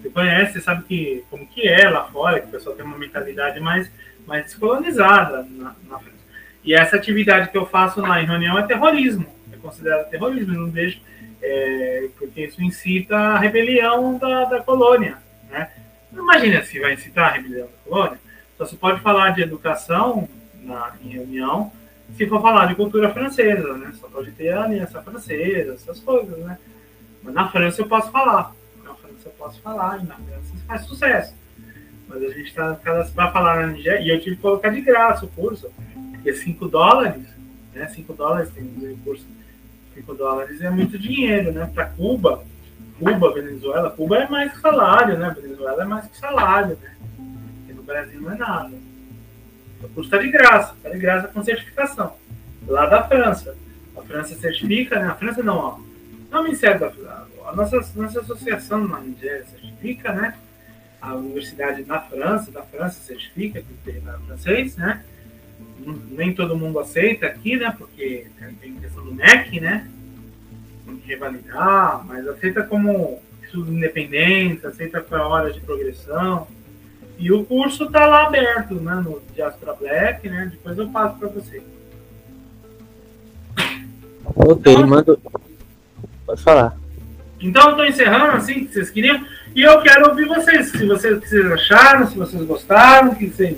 você 0.00 0.10
conhece, 0.10 0.52
você 0.54 0.60
sabe 0.60 0.84
que, 0.84 1.24
como 1.30 1.46
que 1.46 1.68
é 1.68 1.88
lá 1.88 2.04
fora, 2.04 2.40
que 2.40 2.46
o 2.46 2.50
pessoal 2.50 2.76
tem 2.76 2.84
uma 2.84 2.98
mentalidade 2.98 3.60
mais, 3.60 3.90
mais 4.26 4.44
descolonizada 4.44 5.46
na, 5.50 5.74
na 5.88 5.98
França. 5.98 6.20
E 6.64 6.74
essa 6.74 6.96
atividade 6.96 7.50
que 7.50 7.58
eu 7.58 7.66
faço 7.66 8.00
lá 8.00 8.22
em 8.22 8.26
reunião 8.26 8.58
é 8.58 8.62
terrorismo, 8.62 9.26
é 9.52 9.56
considerado 9.56 10.08
terrorismo, 10.10 10.54
não 10.54 10.70
vejo, 10.70 11.00
é, 11.42 12.08
porque 12.18 12.44
isso 12.44 12.62
incita 12.62 13.16
a 13.16 13.38
rebelião 13.38 14.18
da, 14.18 14.44
da 14.44 14.60
colônia, 14.60 15.16
né? 15.50 15.70
Imagina 16.12 16.62
se 16.62 16.78
vai 16.80 16.94
incitar 16.94 17.30
a 17.30 17.32
rebelião 17.32 17.66
da 17.66 17.90
colônia, 17.90 18.18
só 18.58 18.66
se 18.66 18.76
pode 18.76 19.00
falar 19.00 19.30
de 19.30 19.42
educação 19.42 20.28
na, 20.62 20.92
em 21.02 21.08
reunião 21.08 21.72
se 22.16 22.26
for 22.26 22.40
falar 22.40 22.66
de 22.66 22.74
cultura 22.74 23.10
francesa, 23.10 23.74
né? 23.74 23.92
Só 24.00 24.08
pode 24.08 24.32
ter 24.32 24.50
a 24.50 24.64
aliança 24.64 25.02
francesa, 25.02 25.74
essas 25.74 26.00
coisas, 26.00 26.38
né? 26.38 26.58
Mas 27.22 27.34
na 27.34 27.48
França 27.48 27.80
eu 27.80 27.86
posso 27.86 28.10
falar. 28.10 28.52
Eu 29.24 29.32
posso 29.32 29.60
falar, 29.60 30.02
na 30.04 30.14
França 30.14 30.54
faz 30.66 30.82
sucesso. 30.82 31.34
Mas 32.08 32.22
a 32.22 32.28
gente 32.28 32.48
está 32.48 32.74
para 32.74 33.30
falar 33.30 33.66
na 33.66 33.72
Nigéria, 33.72 34.00
e 34.00 34.08
eu 34.08 34.20
tive 34.20 34.36
que 34.36 34.42
colocar 34.42 34.70
de 34.70 34.80
graça 34.80 35.24
o 35.24 35.28
curso, 35.28 35.70
porque 36.12 36.34
5 36.34 36.68
dólares, 36.68 37.22
né? 37.72 37.86
5 37.88 38.12
dólares 38.14 38.50
tem 38.50 38.64
um 38.64 38.96
curso. 39.04 39.24
5 39.94 40.14
dólares 40.14 40.60
é 40.60 40.70
muito 40.70 40.98
dinheiro, 40.98 41.52
né? 41.52 41.70
Para 41.72 41.86
Cuba, 41.86 42.44
Cuba, 42.98 43.32
Venezuela, 43.32 43.90
Cuba 43.90 44.18
é 44.18 44.28
mais 44.28 44.52
que 44.52 44.60
salário, 44.60 45.18
né? 45.18 45.34
Venezuela 45.40 45.82
é 45.82 45.86
mais 45.86 46.06
que 46.06 46.18
salário, 46.18 46.78
né? 46.82 46.96
E 47.68 47.72
no 47.72 47.82
Brasil 47.82 48.20
não 48.20 48.32
é 48.32 48.36
nada. 48.36 48.72
O 49.82 49.88
curso 49.88 50.10
está 50.10 50.18
de 50.18 50.30
graça, 50.30 50.74
está 50.74 50.90
de 50.90 50.98
graça 50.98 51.28
com 51.28 51.42
certificação. 51.42 52.14
Lá 52.66 52.86
da 52.86 53.02
França. 53.04 53.56
A 53.96 54.02
França 54.02 54.34
certifica, 54.34 54.98
né? 54.98 55.06
A 55.06 55.14
França 55.14 55.42
não, 55.42 55.56
ó. 55.56 55.78
Não, 56.30 56.42
Ministério 56.44 56.80
da 56.80 56.90
a 57.50 57.56
nossa, 57.56 57.84
nossa 57.96 58.20
associação 58.20 58.86
na 58.86 59.00
Nigéria 59.00 59.44
certifica, 59.44 60.12
né? 60.12 60.34
A 61.00 61.14
universidade 61.14 61.84
na 61.84 62.00
França, 62.00 62.50
da 62.50 62.62
França 62.62 63.00
certifica, 63.00 63.60
que 63.60 63.74
tem 63.84 64.00
francês, 64.26 64.76
né? 64.76 65.02
Nem 66.10 66.32
todo 66.32 66.56
mundo 66.56 66.78
aceita 66.78 67.26
aqui, 67.26 67.56
né? 67.56 67.74
Porque 67.76 68.26
tem 68.60 68.74
questão 68.76 69.04
do 69.04 69.14
MEC, 69.14 69.60
né? 69.60 69.88
Tem 70.86 70.96
que 70.96 71.08
revalidar, 71.08 72.04
mas 72.06 72.26
aceita 72.28 72.62
como 72.62 73.20
estudo 73.42 73.72
independente, 73.72 74.66
aceita 74.66 75.00
para 75.00 75.26
hora 75.26 75.52
de 75.52 75.60
progressão. 75.60 76.46
E 77.18 77.32
o 77.32 77.44
curso 77.44 77.84
está 77.84 78.06
lá 78.06 78.26
aberto, 78.26 78.74
né? 78.74 78.94
No 78.94 79.20
Diaspora 79.34 79.74
Black, 79.74 80.28
né? 80.28 80.48
Depois 80.52 80.78
eu 80.78 80.88
passo 80.88 81.18
para 81.18 81.28
você. 81.28 81.62
Ok, 84.36 84.72
então, 84.72 84.86
manda. 84.86 85.18
Pode 86.24 86.42
falar. 86.42 86.79
Então 87.40 87.70
estou 87.70 87.86
encerrando 87.86 88.36
assim, 88.36 88.66
que 88.66 88.74
vocês 88.74 88.90
queriam. 88.90 89.24
E 89.54 89.62
eu 89.62 89.80
quero 89.80 90.08
ouvir 90.08 90.26
vocês. 90.26 90.70
Se 90.70 90.86
vocês, 90.86 91.18
vocês 91.18 91.52
acharam, 91.52 92.06
se 92.06 92.16
vocês 92.16 92.42
gostaram, 92.44 93.12
o 93.12 93.16
que 93.16 93.26
vocês. 93.28 93.56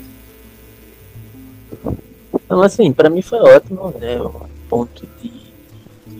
Então, 2.33 2.61
assim, 2.61 2.91
para 2.93 3.09
mim 3.09 3.21
foi 3.21 3.39
ótimo, 3.39 3.93
né? 3.99 4.21
Um 4.21 4.47
ponto 4.69 5.07
de 5.21 5.31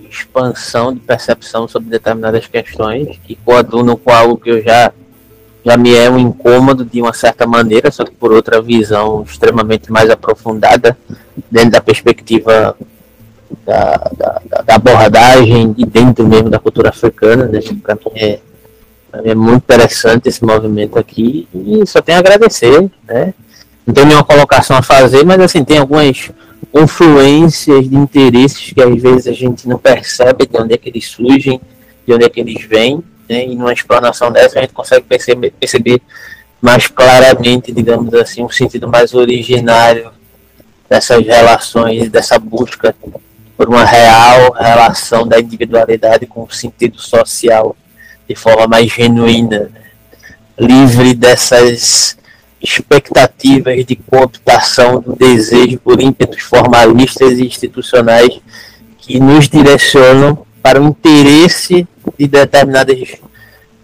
expansão, 0.10 0.94
de 0.94 1.00
percepção 1.00 1.68
sobre 1.68 1.90
determinadas 1.90 2.46
questões 2.48 3.18
que 3.24 3.36
coadunam 3.36 3.96
com 3.96 4.12
algo 4.12 4.38
que 4.38 4.50
eu 4.50 4.62
já 4.62 4.92
já 5.66 5.78
me 5.78 5.96
é 5.96 6.10
um 6.10 6.20
incômodo 6.20 6.84
de 6.84 7.02
uma 7.02 7.14
certa 7.14 7.48
maneira, 7.48 7.90
só 7.90 8.04
que 8.04 8.12
por 8.12 8.34
outra 8.34 8.62
visão 8.62 9.24
extremamente 9.24 9.90
mais 9.92 10.10
aprofundada, 10.10 10.98
dentro 11.50 11.72
da 11.72 11.82
perspectiva 11.82 12.76
da, 13.66 14.12
da, 14.18 14.42
da 14.66 14.76
abordagem 14.76 15.72
de 15.72 15.86
dentro 15.86 16.28
mesmo 16.28 16.50
da 16.50 16.60
cultura 16.60 16.90
africana. 16.90 17.46
Né? 17.46 17.60
Para 17.82 17.96
mim, 17.96 18.02
é, 18.16 18.40
mim 19.22 19.30
é 19.30 19.36
muito 19.36 19.64
interessante 19.64 20.30
esse 20.30 20.44
movimento 20.44 20.98
aqui 20.98 21.48
e 21.54 21.86
só 21.86 22.02
tenho 22.02 22.18
a 22.18 22.20
agradecer. 22.20 22.90
Né? 23.08 23.34
Não 23.86 23.94
tenho 23.94 24.08
nenhuma 24.08 24.24
colocação 24.24 24.78
a 24.78 24.82
fazer, 24.82 25.26
mas 25.26 25.40
assim, 25.40 25.64
tem 25.64 25.78
algumas 25.78 26.32
influências 26.74 27.90
de 27.90 27.96
interesses 27.96 28.72
que 28.72 28.82
às 28.82 29.02
vezes 29.02 29.28
a 29.28 29.34
gente 29.34 29.68
não 29.68 29.78
percebe 29.78 30.48
de 30.48 30.58
onde 30.58 30.74
é 30.74 30.78
que 30.78 30.90
eles 30.90 31.06
surgem, 31.08 31.60
de 32.06 32.14
onde 32.14 32.26
é 32.26 32.30
que 32.30 32.40
eles 32.40 32.64
vêm 32.66 33.04
né? 33.28 33.46
E 33.46 33.56
numa 33.56 33.74
explanação 33.74 34.32
dessa 34.32 34.60
a 34.60 34.62
gente 34.62 34.74
consegue 34.74 35.06
perceber, 35.06 35.52
perceber 35.52 36.02
mais 36.62 36.88
claramente, 36.88 37.72
digamos 37.72 38.14
assim, 38.14 38.44
um 38.44 38.50
sentido 38.50 38.88
mais 38.88 39.14
originário 39.14 40.12
dessas 40.90 41.26
relações, 41.26 42.10
dessa 42.10 42.38
busca 42.38 42.96
por 43.64 43.70
uma 43.70 43.86
real 43.86 44.52
relação 44.52 45.26
da 45.26 45.40
individualidade 45.40 46.26
com 46.26 46.44
o 46.44 46.52
sentido 46.52 47.00
social 47.00 47.78
de 48.28 48.36
forma 48.36 48.68
mais 48.68 48.92
genuína, 48.92 49.72
né? 49.74 49.82
livre 50.60 51.14
dessas 51.14 52.18
expectativas 52.62 53.86
de 53.86 53.96
cooptação 53.96 55.00
do 55.00 55.16
desejo 55.16 55.80
por 55.80 56.02
ímpetos 56.02 56.42
formalistas 56.42 57.40
e 57.40 57.46
institucionais 57.46 58.42
que 58.98 59.18
nos 59.18 59.48
direcionam 59.48 60.46
para 60.62 60.82
o 60.82 60.86
interesse 60.86 61.88
de 62.20 62.28
determinadas 62.28 63.14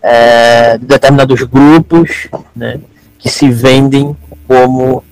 é, 0.01 0.77
de 0.77 0.85
determinados 0.87 1.41
grupos 1.43 2.27
né, 2.53 2.81
que 3.17 3.29
se 3.29 3.49
vendem 3.49 4.15
como 4.45 5.05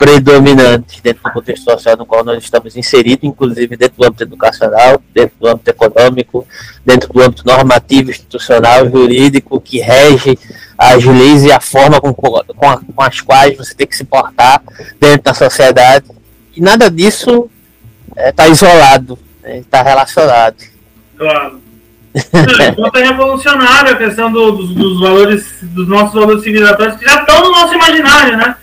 predominantes 0.00 0.98
dentro 1.02 1.22
do 1.22 1.30
contexto 1.30 1.70
social 1.70 1.94
no 1.94 2.06
qual 2.06 2.24
nós 2.24 2.42
estamos 2.42 2.74
inseridos, 2.74 3.22
inclusive 3.22 3.76
dentro 3.76 3.98
do 3.98 4.06
âmbito 4.06 4.22
educacional, 4.22 4.98
dentro 5.12 5.34
do 5.38 5.46
âmbito 5.46 5.68
econômico, 5.68 6.46
dentro 6.82 7.12
do 7.12 7.20
âmbito 7.20 7.42
normativo, 7.44 8.10
institucional, 8.10 8.88
jurídico, 8.88 9.60
que 9.60 9.78
rege 9.78 10.38
as 10.78 11.04
leis 11.04 11.44
e 11.44 11.52
a 11.52 11.60
forma 11.60 12.00
com, 12.00 12.14
com, 12.14 12.38
a, 12.38 12.78
com 12.78 13.02
as 13.02 13.20
quais 13.20 13.58
você 13.58 13.74
tem 13.74 13.86
que 13.86 13.94
se 13.94 14.04
portar 14.04 14.62
dentro 14.98 15.24
da 15.24 15.34
sociedade. 15.34 16.06
E 16.56 16.62
nada 16.62 16.90
disso 16.90 17.50
está 18.16 18.46
é, 18.46 18.50
isolado, 18.50 19.18
está 19.44 19.84
né, 19.84 19.90
relacionado. 19.90 20.56
Claro. 21.18 21.60
É 22.14 23.02
revolucionário 23.02 23.92
a 23.92 23.96
questão 23.96 24.32
do, 24.32 24.52
dos, 24.52 24.74
dos, 24.74 25.00
valores, 25.00 25.58
dos 25.60 25.86
nossos 25.86 26.14
valores 26.14 26.42
civilizatórios 26.42 26.96
que 26.96 27.04
já 27.04 27.20
estão 27.20 27.44
no 27.44 27.50
nosso 27.52 27.74
imaginário, 27.74 28.38
né? 28.38 28.56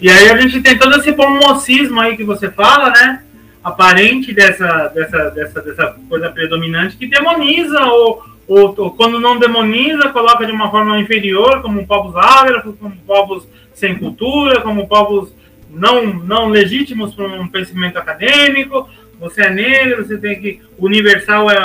E 0.00 0.08
aí 0.10 0.30
a 0.30 0.36
gente 0.40 0.62
tem 0.62 0.78
todo 0.78 0.96
esse 0.96 1.12
pomocismo 1.12 2.00
aí 2.00 2.16
que 2.16 2.24
você 2.24 2.50
fala, 2.50 2.90
né? 2.90 3.22
Aparente 3.62 4.32
dessa, 4.32 4.88
dessa, 4.88 5.30
dessa, 5.30 5.60
dessa 5.60 5.96
coisa 6.08 6.30
predominante 6.30 6.96
que 6.96 7.06
demoniza 7.06 7.84
ou, 7.84 8.24
ou, 8.48 8.74
ou, 8.78 8.90
quando 8.92 9.20
não 9.20 9.38
demoniza, 9.38 10.08
coloca 10.08 10.46
de 10.46 10.52
uma 10.52 10.70
forma 10.70 10.98
inferior, 10.98 11.60
como 11.60 11.86
povos 11.86 12.16
ágrafos, 12.16 12.74
como 12.78 12.96
povos 13.06 13.46
sem 13.74 13.94
cultura, 13.96 14.62
como 14.62 14.88
povos 14.88 15.34
não, 15.68 16.06
não 16.06 16.48
legítimos 16.48 17.14
para 17.14 17.26
um 17.26 17.46
pensamento 17.46 17.98
acadêmico, 17.98 18.88
você 19.20 19.42
é 19.42 19.50
negro, 19.50 20.06
você 20.06 20.16
tem 20.16 20.40
que. 20.40 20.62
Universal 20.78 21.50
é. 21.50 21.58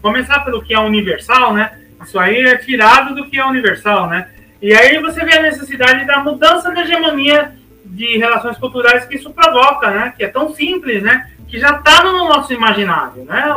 Começar 0.00 0.40
pelo 0.40 0.62
que 0.62 0.72
é 0.72 0.80
universal, 0.80 1.52
né? 1.52 1.78
Isso 2.02 2.18
aí 2.18 2.40
é 2.40 2.56
tirado 2.56 3.14
do 3.14 3.28
que 3.28 3.38
é 3.38 3.44
universal, 3.44 4.08
né? 4.08 4.28
E 4.62 4.72
aí 4.72 4.98
você 5.02 5.24
vê 5.24 5.34
a 5.38 5.42
necessidade 5.42 6.06
da 6.06 6.20
mudança 6.20 6.70
da 6.70 6.82
hegemonia 6.82 7.52
de 7.84 8.16
relações 8.16 8.56
culturais 8.58 9.04
que 9.04 9.16
isso 9.16 9.30
provoca, 9.30 9.90
né? 9.90 10.14
Que 10.16 10.24
é 10.24 10.28
tão 10.28 10.54
simples, 10.54 11.02
né? 11.02 11.28
Que 11.48 11.58
já 11.58 11.72
está 11.76 12.04
no 12.04 12.28
nosso 12.28 12.52
imaginário, 12.52 13.24
né, 13.24 13.52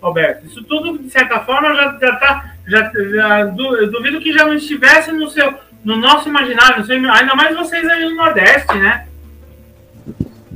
Alberto? 0.00 0.46
Isso 0.46 0.62
tudo, 0.62 0.96
de 0.96 1.10
certa 1.10 1.40
forma, 1.40 1.74
já 1.74 1.98
está. 2.00 2.54
Já, 2.66 2.90
já, 2.94 3.44
duvido 3.44 4.20
que 4.20 4.32
já 4.32 4.46
não 4.46 4.54
estivesse 4.54 5.12
no 5.12 5.28
seu 5.28 5.52
no 5.84 5.96
nosso 5.96 6.28
imaginário, 6.28 6.78
no 6.78 6.86
seu, 6.86 6.96
ainda 6.96 7.34
mais 7.34 7.54
vocês 7.54 7.86
aí 7.86 8.04
no 8.08 8.16
Nordeste, 8.16 8.74
né? 8.78 9.06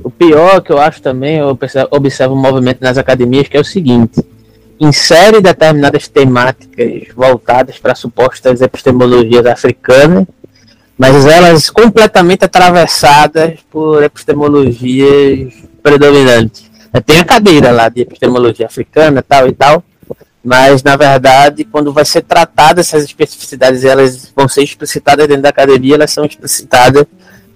O 0.03 0.09
pior 0.09 0.59
que 0.61 0.71
eu 0.71 0.79
acho 0.79 1.01
também, 1.01 1.37
eu 1.37 1.55
observo 1.91 2.33
um 2.33 2.41
movimento 2.41 2.81
nas 2.81 2.97
academias 2.97 3.47
que 3.47 3.55
é 3.55 3.59
o 3.59 3.65
seguinte: 3.65 4.25
insere 4.79 5.41
determinadas 5.41 6.07
temáticas 6.07 7.13
voltadas 7.15 7.77
para 7.77 7.95
supostas 7.95 8.61
epistemologias 8.61 9.45
africanas, 9.45 10.25
mas 10.97 11.25
elas 11.25 11.69
completamente 11.69 12.45
atravessadas 12.45 13.59
por 13.69 14.03
epistemologias 14.03 15.53
predominantes. 15.83 16.69
Tem 17.05 17.19
a 17.19 17.25
cadeira 17.25 17.71
lá 17.71 17.89
de 17.89 18.01
epistemologia 18.01 18.65
africana, 18.65 19.21
tal 19.21 19.47
e 19.47 19.53
tal, 19.53 19.83
mas 20.43 20.81
na 20.81 20.95
verdade, 20.95 21.63
quando 21.65 21.93
vai 21.93 22.05
ser 22.05 22.21
tratada 22.21 22.81
essas 22.81 23.03
especificidades, 23.03 23.83
elas 23.83 24.31
vão 24.35 24.47
ser 24.47 24.63
explicitadas 24.63 25.27
dentro 25.27 25.43
da 25.43 25.49
academia, 25.49 25.95
elas 25.95 26.11
são 26.11 26.25
explicitadas 26.25 27.05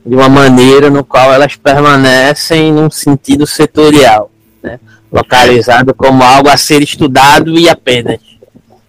de 0.06 0.14
uma 0.16 0.28
maneira 0.28 0.90
no 0.90 1.04
qual 1.04 1.34
elas 1.34 1.56
permanecem 1.56 2.74
num 2.74 2.92
sentido 2.92 3.48
setorial, 3.48 4.30
né? 4.62 4.80
Localizado 5.14 5.94
como 5.94 6.24
algo 6.24 6.50
a 6.50 6.58
ser 6.58 6.82
estudado 6.82 7.52
e 7.58 7.70
apenas. 7.70 8.20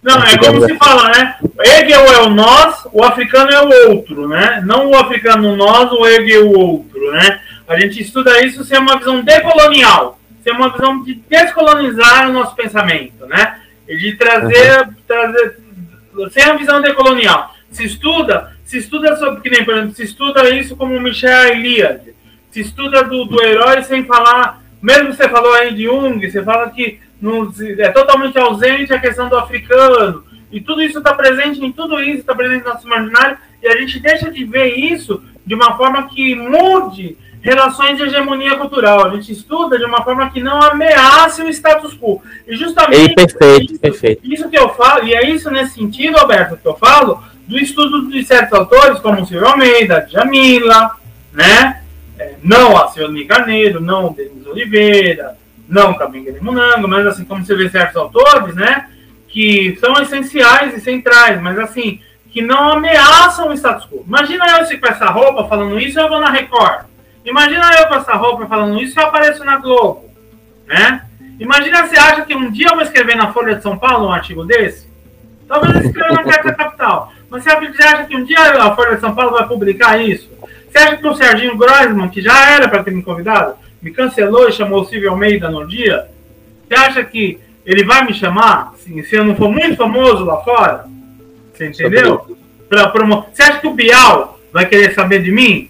Não, 0.01 0.21
é 0.23 0.37
como 0.37 0.65
se 0.65 0.75
fala, 0.75 1.09
né? 1.09 1.35
Hegel 1.63 2.01
é 2.01 2.21
o 2.23 2.29
nós, 2.29 2.87
o 2.91 3.03
africano 3.03 3.51
é 3.51 3.61
o 3.61 3.91
outro, 3.91 4.27
né? 4.27 4.61
Não 4.65 4.89
o 4.89 4.95
africano 4.95 5.55
nós, 5.55 5.91
o 5.91 6.05
Hegel 6.05 6.47
o 6.47 6.59
outro, 6.59 7.11
né? 7.11 7.39
A 7.67 7.79
gente 7.79 8.01
estuda 8.01 8.43
isso 8.43 8.63
sem 8.63 8.77
uma 8.79 8.97
visão 8.97 9.21
decolonial, 9.21 10.19
sem 10.43 10.53
uma 10.53 10.69
visão 10.69 11.03
de 11.03 11.15
descolonizar 11.27 12.29
o 12.29 12.33
nosso 12.33 12.55
pensamento, 12.55 13.25
né? 13.27 13.59
E 13.87 13.97
de 13.97 14.13
trazer, 14.15 14.81
uhum. 14.81 14.93
trazer 15.07 15.57
sem 16.31 16.43
a 16.43 16.55
visão 16.55 16.81
decolonial. 16.81 17.53
Se 17.71 17.83
estuda, 17.83 18.51
se 18.63 18.77
estuda 18.77 19.15
sobre, 19.17 19.41
que 19.41 19.49
nem, 19.49 19.65
por 19.65 19.75
exemplo, 19.75 19.95
se 19.95 20.03
estuda 20.03 20.49
isso 20.49 20.75
como 20.75 20.99
Michel 20.99 21.47
Eliade, 21.47 22.15
se 22.51 22.61
estuda 22.61 23.03
do, 23.03 23.25
do 23.25 23.43
herói 23.43 23.83
sem 23.83 24.05
falar, 24.05 24.61
mesmo 24.81 25.13
você 25.13 25.27
falou 25.29 25.53
aí 25.53 25.73
de 25.73 25.83
Jung, 25.83 26.29
você 26.29 26.43
fala 26.43 26.69
que 26.69 26.99
no, 27.21 27.53
é 27.79 27.89
totalmente 27.89 28.37
ausente 28.37 28.93
a 28.93 28.99
questão 28.99 29.29
do 29.29 29.37
africano, 29.37 30.23
e 30.51 30.61
tudo 30.61 30.81
isso 30.81 30.99
está 30.99 31.13
presente 31.13 31.63
em 31.63 31.71
tudo 31.71 31.99
isso, 31.99 32.19
está 32.19 32.35
presente 32.35 32.63
no 32.63 32.73
nosso 32.73 32.85
imaginário, 32.85 33.37
e 33.61 33.67
a 33.67 33.75
gente 33.77 33.99
deixa 33.99 34.31
de 34.31 34.43
ver 34.43 34.75
isso 34.75 35.21
de 35.45 35.53
uma 35.55 35.75
forma 35.75 36.07
que 36.07 36.35
mude 36.35 37.17
relações 37.41 37.97
de 37.97 38.03
hegemonia 38.03 38.57
cultural. 38.57 39.05
A 39.05 39.09
gente 39.11 39.31
estuda 39.31 39.77
de 39.77 39.85
uma 39.85 40.03
forma 40.03 40.29
que 40.31 40.41
não 40.41 40.59
ameace 40.61 41.43
o 41.43 41.49
status 41.49 41.93
quo. 41.93 42.21
E 42.47 42.55
justamente 42.55 43.13
perfeito, 43.13 43.73
isso, 43.73 43.79
perfeito. 43.79 44.21
isso 44.23 44.49
que 44.49 44.57
eu 44.57 44.69
falo, 44.69 45.05
e 45.05 45.13
é 45.13 45.29
isso 45.29 45.51
nesse 45.51 45.75
sentido, 45.75 46.17
Alberto, 46.17 46.57
que 46.57 46.67
eu 46.67 46.75
falo, 46.75 47.23
do 47.47 47.57
estudo 47.59 48.09
de 48.09 48.23
certos 48.25 48.57
autores, 48.57 48.99
como 48.99 49.21
o 49.21 49.25
Silvio 49.25 49.47
Almeida, 49.47 50.07
Jamila, 50.09 50.91
né? 51.31 51.83
É, 52.17 52.35
não 52.41 52.77
a 52.77 52.87
Cione 52.87 53.25
Carneiro, 53.25 53.81
não 53.81 54.13
Denis 54.13 54.45
Oliveira, 54.45 55.37
não 55.67 55.91
o 55.91 55.97
Cabinguele 55.97 56.39
Munango, 56.39 56.87
mas 56.87 57.05
assim, 57.07 57.25
como 57.25 57.45
você 57.45 57.55
vê 57.55 57.69
certos 57.69 57.97
autores, 57.97 58.55
né? 58.55 58.89
Que 59.27 59.77
são 59.79 59.93
essenciais 60.01 60.75
e 60.75 60.79
centrais, 60.79 61.41
mas 61.41 61.59
assim, 61.59 61.99
que 62.31 62.41
não 62.41 62.71
ameaçam 62.71 63.49
o 63.49 63.53
status 63.53 63.87
quo. 63.87 64.03
Imagina 64.07 64.45
eu 64.59 64.79
com 64.79 64.87
essa 64.87 65.05
roupa 65.07 65.47
falando 65.47 65.79
isso, 65.79 65.99
eu 65.99 66.07
vou 66.07 66.19
na 66.19 66.29
Record. 66.29 66.85
Imagina 67.23 67.71
eu 67.79 67.87
com 67.87 67.95
essa 67.95 68.13
roupa 68.13 68.45
falando 68.45 68.79
isso 68.81 68.99
eu 68.99 69.05
apareço 69.05 69.43
na 69.43 69.57
Globo, 69.57 70.09
né? 70.67 71.01
Imagina 71.39 71.85
você 71.85 71.97
acha 71.97 72.21
que 72.21 72.35
um 72.35 72.51
dia 72.51 72.67
eu 72.67 72.75
vou 72.75 72.83
escrever 72.83 73.15
na 73.15 73.33
Folha 73.33 73.55
de 73.55 73.63
São 73.63 73.77
Paulo 73.77 74.07
um 74.07 74.11
artigo 74.11 74.45
desse? 74.45 74.87
Talvez 75.47 75.75
eu 75.75 75.81
escreva 75.81 76.13
na 76.13 76.23
Carta 76.23 76.53
Capital. 76.53 77.11
Mas 77.29 77.43
você 77.43 77.49
acha 77.83 78.05
que 78.05 78.15
um 78.15 78.23
dia 78.23 78.39
a 78.39 78.75
Folha 78.75 78.95
de 78.95 79.01
São 79.01 79.13
Paulo 79.13 79.31
vai 79.31 79.47
publicar 79.47 79.97
isso? 80.01 80.29
Você 80.75 80.79
acha 80.79 80.97
que 80.97 81.07
o 81.07 81.15
Serginho 81.15 81.57
Groisman, 81.57 82.09
que 82.09 82.21
já 82.21 82.51
era 82.51 82.67
para 82.67 82.83
ter 82.83 82.91
me 82.91 83.01
convidado, 83.01 83.55
me 83.81 83.91
cancelou 83.91 84.49
e 84.49 84.51
chamou 84.51 84.81
o 84.81 84.85
Silvio 84.85 85.09
Almeida 85.09 85.49
no 85.49 85.65
dia? 85.65 86.09
Você 86.67 86.75
acha 86.75 87.01
que 87.01 87.39
ele 87.65 87.85
vai 87.85 88.03
me 88.03 88.13
chamar, 88.13 88.73
assim, 88.73 89.01
se 89.03 89.15
eu 89.15 89.23
não 89.23 89.37
for 89.37 89.49
muito 89.49 89.77
famoso 89.77 90.25
lá 90.25 90.43
fora? 90.43 90.85
Você 91.53 91.67
entendeu? 91.67 92.37
Pra 92.67 92.89
promo... 92.89 93.25
Você 93.31 93.43
acha 93.43 93.61
que 93.61 93.67
o 93.67 93.73
Bial 93.73 94.37
vai 94.51 94.65
querer 94.65 94.93
saber 94.93 95.23
de 95.23 95.31
mim? 95.31 95.69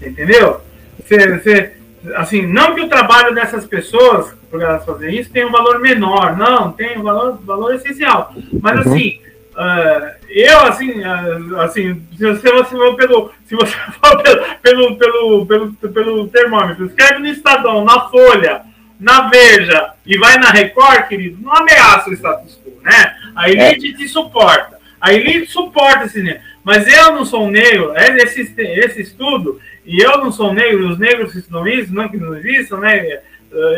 Entendeu? 0.00 0.62
Você, 0.98 1.38
você, 1.38 1.72
assim, 2.14 2.46
não 2.46 2.74
que 2.74 2.80
o 2.80 2.88
trabalho 2.88 3.34
dessas 3.34 3.66
pessoas, 3.66 4.34
por 4.50 4.62
elas 4.62 4.82
fazerem 4.82 5.20
isso, 5.20 5.30
tenha 5.30 5.46
um 5.46 5.52
valor 5.52 5.78
menor. 5.78 6.38
Não, 6.38 6.72
tem 6.72 6.98
um 6.98 7.02
valor, 7.02 7.38
valor 7.44 7.74
essencial. 7.74 8.32
Mas, 8.62 8.86
uhum. 8.86 8.92
assim, 8.94 9.20
uh, 9.56 10.14
eu, 10.28 10.60
assim, 10.60 11.00
uh, 11.00 11.60
assim 11.60 12.02
se 12.16 12.24
você, 12.24 12.48
for 12.48 12.96
pelo, 12.96 13.32
se 13.46 13.54
você 13.54 13.74
for 14.00 14.22
pelo, 14.62 14.96
pelo, 14.96 15.46
pelo, 15.46 15.72
pelo, 15.74 16.28
termômetro, 16.28 16.86
escreve 16.86 17.20
no 17.20 17.26
Estadão, 17.26 17.84
na 17.84 18.08
Folha, 18.08 18.62
na 19.00 19.28
Veja 19.28 19.92
e 20.04 20.18
vai 20.18 20.38
na 20.38 20.50
Record, 20.50 21.08
querido, 21.08 21.42
não 21.42 21.54
ameaça 21.54 22.10
o 22.10 22.12
status 22.12 22.58
quo, 22.62 22.80
né? 22.82 23.16
A 23.34 23.50
elite 23.50 23.92
é. 23.92 23.96
te 23.96 24.08
suporta. 24.08 24.76
A 25.00 25.12
elite 25.12 25.50
suporta 25.50 26.04
esse 26.04 26.22
negro. 26.22 26.40
Mas 26.64 26.86
eu 26.88 27.12
não 27.12 27.24
sou 27.24 27.48
negro, 27.50 27.92
é 27.94 28.16
esse, 28.16 28.52
esse 28.58 29.02
estudo, 29.02 29.60
e 29.84 30.00
eu 30.00 30.18
não 30.18 30.32
sou 30.32 30.52
negro, 30.52 30.88
os 30.88 30.98
negros 30.98 31.32
que 31.32 31.38
isso, 31.38 31.94
não 31.94 32.08
que 32.08 32.16
não 32.16 32.36
existam, 32.36 32.78
né? 32.78 33.20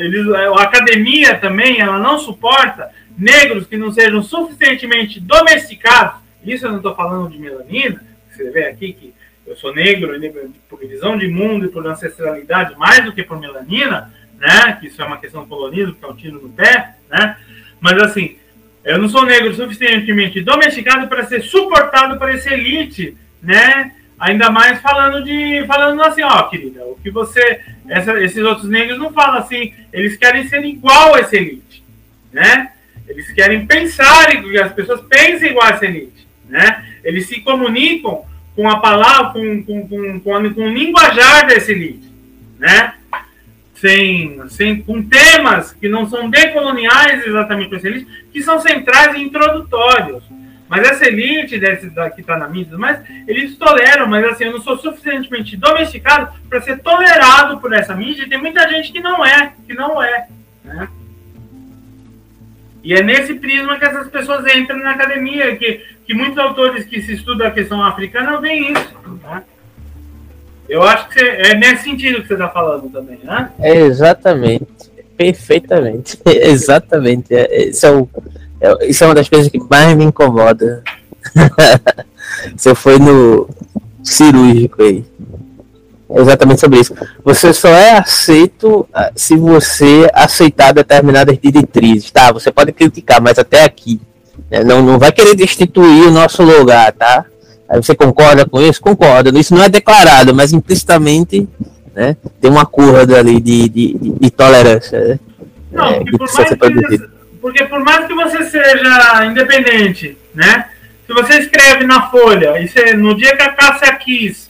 Eles, 0.01 0.27
a 0.33 0.63
academia 0.63 1.37
também, 1.37 1.81
ela 1.81 1.99
não 1.99 2.19
suporta 2.19 2.91
negros 3.19 3.67
que 3.67 3.77
não 3.77 3.91
sejam 3.91 4.23
suficientemente 4.23 5.19
domesticados. 5.19 6.21
Isso 6.45 6.65
eu 6.65 6.71
não 6.71 6.77
estou 6.79 6.95
falando 6.95 7.31
de 7.31 7.39
melanina, 7.39 8.03
você 8.31 8.51
vê 8.51 8.67
aqui 8.67 8.93
que 8.93 9.13
eu 9.45 9.57
sou 9.57 9.75
negro 9.75 10.13
por 10.69 10.79
visão 10.79 11.19
de 11.19 11.27
mundo 11.27 11.67
e 11.67 11.69
por 11.69 11.85
ancestralidade 11.87 12.79
mais 12.79 13.05
do 13.05 13.13
que 13.13 13.25
por 13.25 13.41
melanina, 13.41 14.13
né? 14.39 14.77
Que 14.79 14.87
isso 14.87 15.03
é 15.03 15.05
uma 15.05 15.19
questão 15.19 15.43
do 15.43 15.49
colonismo, 15.49 15.95
que 15.95 16.05
é 16.05 16.09
um 16.09 16.15
tiro 16.15 16.41
no 16.41 16.51
pé, 16.51 16.95
né? 17.11 17.37
Mas 17.81 18.01
assim, 18.01 18.37
eu 18.85 18.99
não 18.99 19.09
sou 19.09 19.25
negro 19.25 19.55
suficientemente 19.55 20.41
domesticado 20.41 21.09
para 21.09 21.27
ser 21.27 21.43
suportado 21.43 22.19
por 22.19 22.31
essa 22.31 22.53
elite, 22.53 23.17
né? 23.43 23.93
Ainda 24.19 24.51
mais 24.51 24.81
falando 24.81 25.25
de 25.25 25.65
falando 25.67 26.03
assim, 26.03 26.23
ó, 26.23 26.45
querida, 26.45 26.85
o 26.85 26.99
que 27.03 27.11
você 27.11 27.61
essa, 27.89 28.21
esses 28.23 28.45
outros 28.45 28.69
negros 28.69 28.99
não 28.99 29.13
falam 29.13 29.39
assim, 29.39 29.75
eles 29.93 30.17
querem 30.17 30.47
ser 30.47 30.65
igual 30.65 31.15
a 31.15 31.21
essa 31.21 31.37
elite, 31.37 31.83
né? 32.33 32.73
Eles 33.09 33.31
querem 33.33 33.67
pensar 33.67 34.27
que 34.41 34.59
as 34.59 34.73
pessoas 34.73 35.01
pensem 35.03 35.51
igual 35.51 35.67
a 35.67 35.85
elite, 35.85 36.27
né? 36.49 36.85
Eles 37.03 37.27
se 37.27 37.41
comunicam 37.41 38.25
com 38.55 38.69
a 38.69 38.81
palavra, 38.81 39.33
com, 39.33 39.63
com, 39.63 39.89
com, 39.89 40.21
com, 40.21 40.55
com 40.55 40.63
o 40.63 40.73
linguajar 40.73 41.47
dessa 41.47 41.73
elite, 41.73 42.11
né? 42.59 42.95
Sem, 43.75 44.41
sem, 44.49 44.83
com 44.83 45.01
temas 45.03 45.73
que 45.73 45.89
não 45.89 46.09
são 46.09 46.29
decoloniais 46.29 47.25
exatamente 47.25 47.69
para 47.69 47.79
essa 47.79 47.87
elite, 47.87 48.27
que 48.33 48.43
são 48.43 48.61
centrais 48.61 49.15
e 49.15 49.23
introdutórios. 49.23 50.25
Mas 50.69 50.87
essa 50.87 51.07
elite 51.07 51.59
desse, 51.59 51.89
da, 51.89 52.11
que 52.11 52.21
está 52.21 52.37
na 52.37 52.49
mídia, 52.49 52.77
mas 52.77 53.01
eles 53.27 53.57
toleram, 53.57 54.07
mas 54.07 54.25
assim, 54.25 54.45
eu 54.45 54.53
não 54.53 54.61
sou 54.61 54.77
suficientemente 54.77 55.57
domesticado 55.57 56.31
para 56.49 56.61
ser 56.61 56.81
tolerado 56.81 57.59
por 57.59 57.73
essa 57.73 57.95
mídia, 57.95 58.25
e 58.25 58.29
tem 58.29 58.39
muita 58.39 58.69
gente 58.69 58.93
que 58.93 59.01
não 59.01 59.25
é, 59.25 59.53
que 59.67 59.73
não 59.73 60.03
é. 60.03 60.29
Né? 60.65 60.89
E 62.89 62.95
é 62.95 63.03
nesse 63.03 63.35
prisma 63.35 63.79
que 63.79 63.85
essas 63.85 64.09
pessoas 64.09 64.47
entram 64.57 64.79
na 64.79 64.93
academia, 64.93 65.55
que, 65.57 65.83
que 66.07 66.15
muitos 66.15 66.39
autores 66.39 66.87
que 66.87 67.03
se 67.03 67.13
estudam 67.13 67.47
a 67.47 67.51
questão 67.51 67.85
africana 67.85 68.41
veem 68.41 68.73
isso. 68.73 68.95
Né? 69.23 69.43
Eu 70.67 70.83
acho 70.83 71.07
que 71.11 71.21
é 71.21 71.55
nesse 71.55 71.83
sentido 71.83 72.23
que 72.23 72.29
você 72.29 72.33
está 72.33 72.49
falando 72.49 72.89
também, 72.89 73.19
né? 73.23 73.51
É 73.61 73.77
exatamente, 73.77 74.91
perfeitamente, 75.19 76.19
exatamente. 76.25 77.35
É, 77.35 77.65
esse 77.65 77.87
é 77.87 77.91
o 77.91 78.09
isso 78.81 79.05
é 79.05 79.07
uma 79.07 79.15
das 79.15 79.29
coisas 79.29 79.53
que 79.53 79.61
mais 79.69 79.95
me 79.95 80.05
incomoda. 80.05 80.83
Você 82.57 82.75
foi 82.75 82.99
no 82.99 83.51
cirúrgico 84.03 84.83
aí. 84.83 85.05
Exatamente 86.11 86.61
sobre 86.61 86.81
isso. 86.81 86.95
Você 87.23 87.53
só 87.53 87.69
é 87.69 87.99
aceito 87.99 88.89
ah, 88.95 89.11
se 89.15 89.37
você 89.37 90.09
aceitar 90.15 90.73
determinadas 90.73 91.39
diretrizes, 91.39 92.11
tá? 92.11 92.33
Você 92.33 92.51
pode 92.51 92.73
criticar, 92.73 93.21
mas 93.21 93.39
até 93.39 93.65
aqui. 93.65 94.01
Né? 94.51 94.65
Não, 94.65 94.83
não 94.83 94.99
vai 94.99 95.13
querer 95.13 95.35
destituir 95.35 96.07
o 96.07 96.11
nosso 96.11 96.43
lugar, 96.43 96.93
tá? 96.93 97.27
Aí 97.69 97.83
você 97.83 97.95
concorda 97.95 98.47
com 98.47 98.61
isso? 98.61 98.81
Concorda. 98.81 99.39
Isso 99.39 99.55
não 99.55 99.63
é 99.63 99.69
declarado, 99.69 100.35
mas 100.35 100.55
implicitamente 100.55 101.47
né, 101.95 102.17
tem 102.41 102.51
uma 102.51 102.65
curva 102.65 103.01
ali 103.01 103.39
de, 103.41 103.69
de, 103.69 103.93
de, 103.93 104.11
de 104.19 104.31
tolerância. 104.31 104.99
Né? 104.99 105.21
Não, 105.71 105.87
é, 105.87 106.05
por 106.05 106.33
mais 106.33 106.49
que 106.49 107.19
porque 107.41 107.65
por 107.65 107.81
mais 107.81 108.07
que 108.07 108.15
você 108.15 108.45
seja 108.45 109.25
independente, 109.27 110.17
né? 110.35 110.67
Se 111.07 111.15
você 111.15 111.39
escreve 111.39 111.87
na 111.87 112.11
Folha 112.11 112.61
e 112.61 112.69
você, 112.69 112.95
no 112.95 113.17
dia 113.17 113.37
que 113.37 113.43
a 113.43 113.53
Cássia 113.53 113.95
quis, 113.95 114.48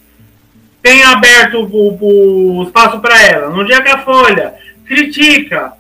tem 0.83 1.03
aberto 1.05 1.59
o, 1.59 2.59
o 2.61 2.63
espaço 2.65 3.01
para 3.01 3.21
ela, 3.23 3.51
no 3.51 3.65
dia 3.65 3.83
que 3.83 3.89
a 3.89 3.99
Folha 3.99 4.55
critica 4.87 5.73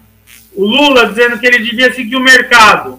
o 0.55 0.65
Lula 0.67 1.07
dizendo 1.07 1.39
que 1.39 1.47
ele 1.47 1.61
devia 1.61 1.93
seguir 1.95 2.17
o 2.17 2.21
mercado, 2.21 2.99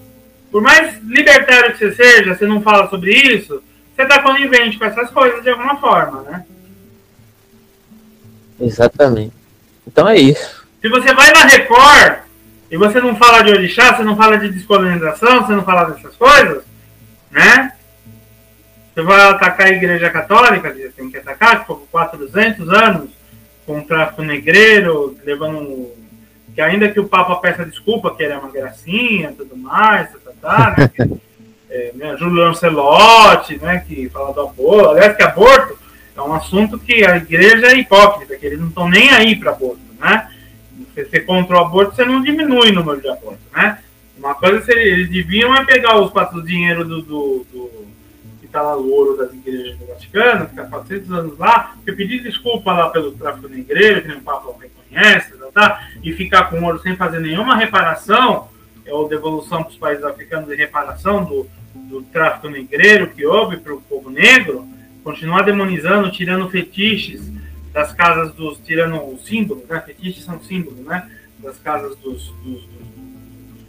por 0.52 0.61
mais 0.61 0.98
libertário 1.03 1.74
que 1.74 1.80
você 1.80 1.94
seja, 1.94 2.36
você 2.36 2.48
não 2.48 2.61
fala 2.61 2.90
sobre 2.90 3.11
isso, 3.11 3.61
você 3.95 4.03
está 4.03 4.22
conivente 4.22 4.78
com 4.78 4.86
essas 4.86 5.10
coisas 5.10 5.44
de 5.44 5.50
alguma 5.50 5.78
forma, 5.78 6.22
né? 6.22 6.45
Exatamente. 8.60 9.34
Então 9.86 10.08
é 10.08 10.18
isso. 10.18 10.66
Se 10.82 10.88
você 10.88 11.14
vai 11.14 11.32
na 11.32 11.45
Record 11.45 12.19
e 12.72 12.78
você 12.78 13.02
não 13.02 13.16
fala 13.16 13.44
de 13.44 13.52
orixá, 13.52 13.95
você 13.95 14.03
não 14.03 14.16
fala 14.16 14.38
de 14.38 14.50
descolonização, 14.50 15.45
você 15.45 15.53
não 15.53 15.64
fala 15.64 15.92
dessas 15.92 16.16
coisas, 16.16 16.64
né? 17.30 17.74
Você 19.00 19.03
vai 19.03 19.30
atacar 19.30 19.68
a 19.68 19.72
igreja 19.72 20.10
católica, 20.10 20.76
tem 20.94 21.10
que 21.10 21.18
atacar, 21.18 21.60
que 21.60 21.61
ficou 21.61 21.88
400 21.90 22.68
anos 22.68 23.10
com 23.66 23.80
o 23.80 23.86
tráfico 23.86 24.22
negreiro, 24.24 25.16
levando. 25.24 25.94
Que 26.53 26.60
ainda 26.60 26.90
que 26.90 27.00
o 27.00 27.08
Papa 27.08 27.38
peça 27.38 27.66
desculpa, 27.66 28.14
que 28.14 28.24
ele 28.24 28.34
é 28.34 28.38
uma 28.38 28.52
gracinha 28.52 29.32
tudo 29.32 29.56
mais, 29.56 30.11
tá, 30.11 30.18
tá, 30.26 30.32
tá 30.42 30.76
né? 30.78 30.92
Que, 30.94 31.02
é, 31.72 31.92
né? 31.95 32.18
Júlio 32.18 32.44
Lancelotti, 32.44 33.58
né? 33.58 33.82
Que 33.88 34.10
fala 34.10 34.34
do 34.34 34.42
aborto. 34.42 34.90
Aliás, 34.90 35.16
que 35.16 35.24
aborto 35.24 35.80
é 36.18 36.22
um 36.22 36.34
assunto 36.34 36.78
que 36.78 37.06
a 37.06 37.16
igreja 37.16 37.68
é 37.68 37.78
hipócrita, 37.78 38.36
que 38.36 38.45
eles 38.45 38.60
não 38.60 38.68
estão 38.68 38.90
nem 38.90 39.11
aí 39.11 39.34
para 39.38 39.52
aborto, 39.52 39.80
né? 39.98 40.30
Você 40.94 41.06
ser 41.06 41.22
contra 41.22 41.56
o 41.56 41.60
aborto, 41.61 41.95
você 41.95 42.03
não 42.03 42.22
diminui 42.22 42.72
o 42.72 42.74
número 42.74 43.00
de 43.00 43.08
abortos, 43.08 43.45
né? 43.56 43.80
Uma 44.18 44.36
coisa 44.36 44.61
seria, 44.66 44.92
eles 44.92 45.10
deviam 45.10 45.56
é 45.56 45.64
pegar 45.64 45.98
os 45.98 46.11
quatro 46.11 46.44
dinheiro 46.44 46.84
do, 46.84 47.02
do, 47.02 47.45
do 47.50 47.89
está 48.50 48.61
lá 48.61 48.74
louro 48.74 49.16
das 49.16 49.32
igrejas 49.32 49.78
do 49.78 49.86
Vaticano, 49.86 50.45
que 50.45 50.52
está 50.52 50.66
400 50.66 51.11
anos 51.11 51.38
lá, 51.38 51.76
e 51.86 51.92
pedir 51.92 52.22
desculpa 52.22 52.74
lá 52.74 52.90
pelo 52.90 53.11
tráfico 53.11 53.48
da 53.48 53.56
igreja, 53.56 54.02
que 54.02 54.08
nem 54.08 54.18
o 54.18 54.22
Papa 54.22 54.53
reconhece, 54.60 55.38
tá, 55.38 55.48
tá, 55.53 55.88
e 56.03 56.11
ficar 56.14 56.50
com 56.50 56.61
ouro 56.64 56.80
sem 56.80 56.95
fazer 56.95 57.19
nenhuma 57.19 57.56
reparação, 57.56 58.50
é 58.86 58.94
ou 58.94 59.08
devolução 59.08 59.64
para 59.64 59.72
os 59.72 59.78
países 59.78 60.03
africanos 60.03 60.50
de 60.50 60.56
reparação 60.56 61.24
do, 61.24 61.48
do 61.76 62.02
tráfico 62.03 62.50
negreiro 62.50 63.08
que 63.11 63.26
houve 63.26 63.58
para 63.58 63.74
o 63.74 63.82
povo 63.82 64.10
negro, 64.10 64.68
continuar 65.03 65.44
demonizando, 65.44 66.11
tirando 66.11 66.50
fetiches 66.50 67.22
das 67.72 67.94
casas 67.94 68.34
dos, 68.34 68.58
tirando 68.60 69.14
os 69.14 69.26
símbolos, 69.26 69.64
né? 69.68 69.80
Fetiches 69.82 70.24
são 70.24 70.42
símbolos, 70.42 70.80
né? 70.80 71.10
Das 71.38 71.58
casas 71.60 71.95
dos, 71.98 72.30
dos, 72.44 72.64
dos, 72.66 72.84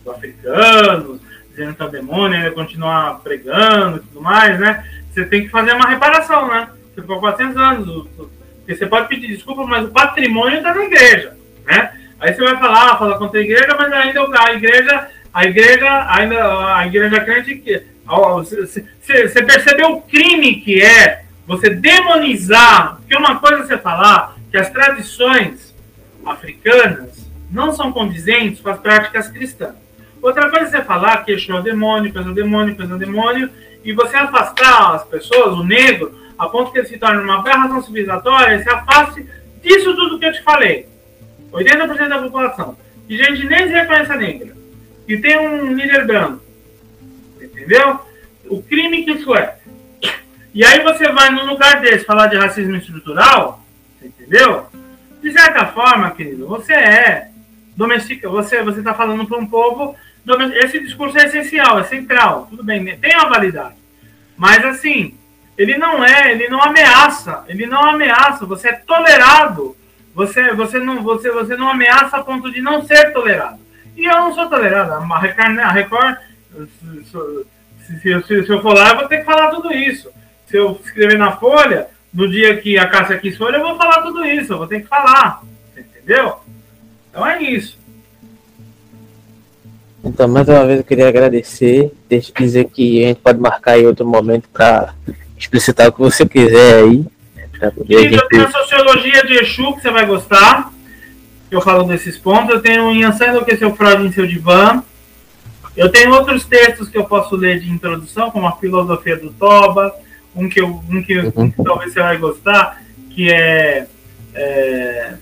dos 0.04 0.14
africanos, 0.14 1.20
dizendo 1.50 1.74
que 1.74 1.82
é 1.82 1.84
o 1.84 1.90
demônio, 1.90 2.38
ainda 2.38 2.50
continuar 2.52 3.20
pregando 3.20 3.98
e 3.98 4.00
tudo 4.00 4.20
mais, 4.20 4.58
né? 4.58 4.84
Você 5.10 5.24
tem 5.24 5.42
que 5.42 5.48
fazer 5.48 5.72
uma 5.72 5.88
reparação, 5.88 6.48
né? 6.48 6.68
Você 6.94 7.02
ficou 7.02 7.20
400 7.20 7.56
anos, 7.56 8.06
porque 8.16 8.74
você 8.74 8.86
pode 8.86 9.08
pedir 9.08 9.28
desculpa, 9.28 9.64
mas 9.66 9.84
o 9.84 9.90
patrimônio 9.90 10.58
está 10.58 10.74
na 10.74 10.84
igreja, 10.84 11.36
né? 11.66 11.92
Aí 12.18 12.32
você 12.32 12.42
vai 12.42 12.56
falar, 12.58 12.98
fala 12.98 13.18
contra 13.18 13.40
a 13.40 13.42
igreja, 13.42 13.74
mas 13.76 13.92
ainda 13.92 14.20
a 14.38 14.52
igreja, 14.52 15.08
a 15.32 15.44
igreja, 15.44 16.06
ainda 16.10 16.76
a 16.76 16.86
igreja 16.86 17.20
crente 17.20 17.56
que 17.56 17.82
você 18.06 19.42
percebeu 19.42 19.92
o 19.92 20.02
crime 20.02 20.60
que 20.60 20.82
é 20.82 21.24
você 21.46 21.70
demonizar, 21.70 22.96
porque 22.96 23.16
uma 23.16 23.38
coisa 23.38 23.62
é 23.62 23.66
você 23.66 23.78
falar 23.78 24.36
que 24.50 24.56
as 24.56 24.70
tradições 24.70 25.74
africanas 26.26 27.28
não 27.50 27.72
são 27.72 27.92
condizentes 27.92 28.60
com 28.60 28.68
as 28.68 28.78
práticas 28.78 29.28
cristãs. 29.28 29.74
Outra 30.22 30.50
coisa 30.50 30.66
é 30.66 30.70
você 30.70 30.82
falar 30.82 31.24
que 31.24 31.32
é 31.32 31.54
o 31.54 31.62
demônio, 31.62 32.10
Exu 32.10 32.28
é 32.28 32.32
o 32.32 32.34
demônio, 32.34 32.76
Exu 32.78 32.92
é 32.92 32.96
o 32.96 32.98
demônio, 32.98 33.50
e 33.82 33.92
você 33.92 34.16
afastar 34.16 34.94
as 34.94 35.04
pessoas, 35.04 35.58
o 35.58 35.64
negro, 35.64 36.14
a 36.38 36.48
ponto 36.48 36.72
que 36.72 36.78
ele 36.78 36.88
se 36.88 36.98
torne 36.98 37.22
uma 37.22 37.38
aberração 37.38 37.82
civilizatória, 37.82 38.62
se 38.62 38.68
afaste 38.68 39.26
disso 39.62 39.94
tudo 39.94 40.18
que 40.18 40.26
eu 40.26 40.32
te 40.32 40.42
falei. 40.42 40.86
80% 41.52 42.08
da 42.08 42.18
população. 42.18 42.76
E 43.08 43.16
gente 43.16 43.46
nem 43.46 43.66
se 43.66 43.72
reconhece 43.72 44.16
negra. 44.16 44.56
E 45.08 45.16
tem 45.16 45.38
um 45.38 45.74
líder 45.74 46.06
branco. 46.06 46.42
Entendeu? 47.40 48.00
O 48.48 48.62
crime 48.62 49.04
que 49.04 49.12
isso 49.12 49.34
é. 49.34 49.56
E 50.52 50.64
aí 50.64 50.82
você 50.82 51.10
vai 51.10 51.30
num 51.30 51.46
lugar 51.46 51.80
desse 51.80 52.04
falar 52.04 52.26
de 52.26 52.36
racismo 52.36 52.76
estrutural, 52.76 53.64
entendeu? 54.02 54.66
De 55.22 55.32
certa 55.32 55.66
forma, 55.66 56.10
querido, 56.10 56.46
você 56.46 56.72
é 56.72 57.30
domestica, 57.76 58.28
você 58.28 58.62
você 58.62 58.80
está 58.80 58.92
falando 58.94 59.26
para 59.26 59.38
um 59.38 59.46
povo, 59.46 59.94
esse 60.54 60.80
discurso 60.80 61.18
é 61.18 61.24
essencial, 61.24 61.78
é 61.78 61.84
central, 61.84 62.46
tudo 62.50 62.62
bem, 62.62 62.96
tem 62.98 63.16
uma 63.16 63.28
validade. 63.28 63.76
Mas 64.36 64.64
assim, 64.64 65.14
ele 65.56 65.76
não 65.76 66.04
é, 66.04 66.32
ele 66.32 66.48
não 66.48 66.62
ameaça, 66.62 67.44
ele 67.48 67.66
não 67.66 67.84
ameaça, 67.84 68.46
você 68.46 68.68
é 68.68 68.72
tolerado. 68.72 69.76
Você 70.14 70.52
você 70.54 70.78
não 70.78 71.02
você 71.02 71.30
você 71.30 71.56
não 71.56 71.68
ameaça 71.68 72.16
a 72.16 72.22
ponto 72.22 72.50
de 72.50 72.60
não 72.60 72.84
ser 72.84 73.12
tolerado. 73.12 73.60
E 73.96 74.04
eu 74.04 74.12
não 74.12 74.34
sou 74.34 74.48
tolerado. 74.48 74.92
A 74.92 75.18
Record, 75.18 75.58
a 75.58 75.70
Record 75.70 76.16
se, 76.50 77.04
se, 78.00 78.22
se, 78.22 78.46
se 78.46 78.52
eu 78.52 78.62
for 78.62 78.74
lá, 78.74 78.90
eu 78.90 78.96
vou 78.96 79.08
ter 79.08 79.18
que 79.18 79.24
falar 79.24 79.50
tudo 79.50 79.72
isso. 79.72 80.10
Se 80.46 80.56
eu 80.56 80.80
escrever 80.84 81.18
na 81.18 81.32
Folha, 81.32 81.88
no 82.12 82.28
dia 82.28 82.56
que 82.56 82.76
a 82.76 82.88
Cássia 82.88 83.18
quis 83.18 83.36
Folha, 83.36 83.56
eu 83.56 83.62
vou 83.62 83.76
falar 83.76 84.02
tudo 84.02 84.24
isso. 84.24 84.52
Eu 84.52 84.58
vou 84.58 84.66
ter 84.66 84.80
que 84.80 84.88
falar. 84.88 85.42
Entendeu? 85.76 86.40
Então 87.08 87.26
é 87.26 87.42
isso. 87.42 87.78
Então, 90.02 90.26
mais 90.26 90.48
uma 90.48 90.64
vez 90.66 90.78
eu 90.78 90.84
queria 90.84 91.08
agradecer, 91.08 91.92
deixa 92.08 92.32
dizer 92.32 92.66
que 92.66 93.04
a 93.04 93.08
gente 93.08 93.20
pode 93.20 93.38
marcar 93.38 93.78
em 93.78 93.86
outro 93.86 94.06
momento 94.06 94.48
para 94.48 94.94
explicitar 95.36 95.88
o 95.88 95.92
que 95.92 96.00
você 96.00 96.26
quiser 96.26 96.84
aí. 96.84 97.04
Né, 97.60 97.72
gente... 97.88 98.14
eu 98.14 98.28
tenho 98.28 98.46
a 98.46 98.50
sociologia 98.50 99.26
de 99.26 99.34
Exu, 99.34 99.74
que 99.74 99.82
você 99.82 99.90
vai 99.90 100.06
gostar. 100.06 100.72
Eu 101.50 101.60
falo 101.60 101.84
desses 101.84 102.16
pontos. 102.16 102.54
Eu 102.54 102.62
tenho 102.62 102.84
o 102.84 102.94
Yansan 102.94 103.26
Enlouqueceu 103.26 103.74
Freud 103.74 104.06
em 104.06 104.12
seu 104.12 104.26
divã. 104.26 104.82
Eu 105.76 105.90
tenho 105.90 106.12
outros 106.12 106.44
textos 106.44 106.88
que 106.88 106.98
eu 106.98 107.04
posso 107.04 107.36
ler 107.36 107.60
de 107.60 107.70
introdução, 107.70 108.30
como 108.30 108.46
a 108.46 108.56
filosofia 108.56 109.16
do 109.16 109.30
Toba, 109.30 109.94
um 110.34 110.48
que, 110.48 110.60
eu, 110.60 110.82
um 110.88 111.02
que, 111.02 111.18
uhum. 111.18 111.32
um 111.36 111.50
que 111.50 111.62
talvez 111.62 111.92
você 111.92 112.00
vai 112.00 112.16
gostar, 112.18 112.82
que 113.10 113.30
é, 113.30 113.86
é, 114.34 115.14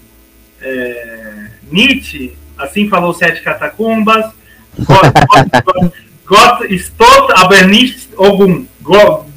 é 0.61 1.47
Nietzsche, 1.71 2.37
assim 2.57 2.89
falou 2.89 3.13
Sete 3.13 3.43
Catacumbas, 3.43 4.27
Gott 6.27 6.79
stot 6.79 7.33
aber 7.37 7.67
nicht 7.67 8.09
Ogum. 8.17 8.67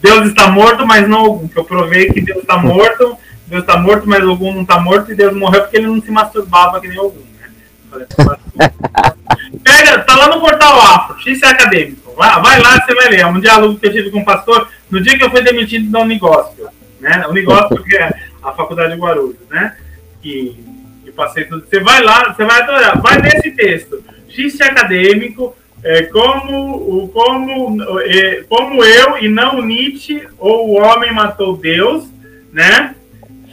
Deus 0.01 0.27
está 0.27 0.47
morto, 0.49 0.85
mas 0.85 1.07
não 1.07 1.23
Ogum. 1.23 1.47
Que 1.47 1.57
eu 1.57 1.63
provei 1.63 2.09
que 2.11 2.21
Deus 2.21 2.39
está 2.39 2.57
morto, 2.57 3.17
Deus 3.47 3.61
está 3.61 3.77
morto, 3.77 4.07
mas 4.07 4.23
Ogum 4.23 4.53
não 4.53 4.61
está 4.61 4.79
morto, 4.79 5.11
e 5.11 5.15
Deus 5.15 5.35
morreu 5.35 5.61
porque 5.61 5.77
ele 5.77 5.87
não 5.87 6.01
se 6.01 6.11
masturbava 6.11 6.79
que 6.79 6.87
nem 6.87 6.99
Ogum. 6.99 7.23
Pega, 9.63 9.99
tá 9.99 10.15
lá 10.15 10.29
no 10.29 10.39
portal 10.39 10.79
Afro, 10.79 11.19
X 11.19 11.41
é 11.41 11.47
acadêmico. 11.47 12.13
Vai, 12.15 12.41
vai 12.41 12.61
lá, 12.61 12.79
você 12.79 12.93
vai 12.95 13.09
ler. 13.09 13.19
É 13.21 13.27
um 13.27 13.39
diálogo 13.39 13.77
que 13.79 13.87
eu 13.87 13.91
tive 13.91 14.11
com 14.11 14.19
o 14.19 14.25
pastor 14.25 14.67
no 14.89 15.01
dia 15.01 15.17
que 15.17 15.23
eu 15.23 15.29
fui 15.29 15.41
demitido 15.41 15.89
da 15.91 15.99
Unigóspio. 15.99 16.67
Né? 16.99 17.25
Unigóspio, 17.27 17.83
que 17.83 17.95
é 17.97 18.11
a 18.43 18.51
faculdade 18.53 18.93
de 18.93 18.99
Guarulhos, 18.99 19.37
né? 19.49 19.75
Que, 20.21 20.63
que 21.03 21.11
passei 21.11 21.45
tudo. 21.45 21.65
Você 21.67 21.79
vai 21.79 22.01
lá, 22.01 22.33
você 22.33 22.45
vai 22.45 22.61
adorar. 22.61 23.01
Vai 23.01 23.21
nesse 23.21 23.51
texto. 23.51 24.03
É 24.33 24.63
acadêmico, 24.65 25.55
é, 25.83 26.03
como, 26.03 27.07
como, 27.09 28.01
é, 28.01 28.43
como 28.47 28.83
eu 28.83 29.17
e 29.17 29.27
não 29.27 29.61
Nietzsche, 29.61 30.27
ou 30.37 30.69
o 30.69 30.81
homem 30.81 31.13
matou 31.13 31.57
Deus, 31.57 32.09
né? 32.51 32.95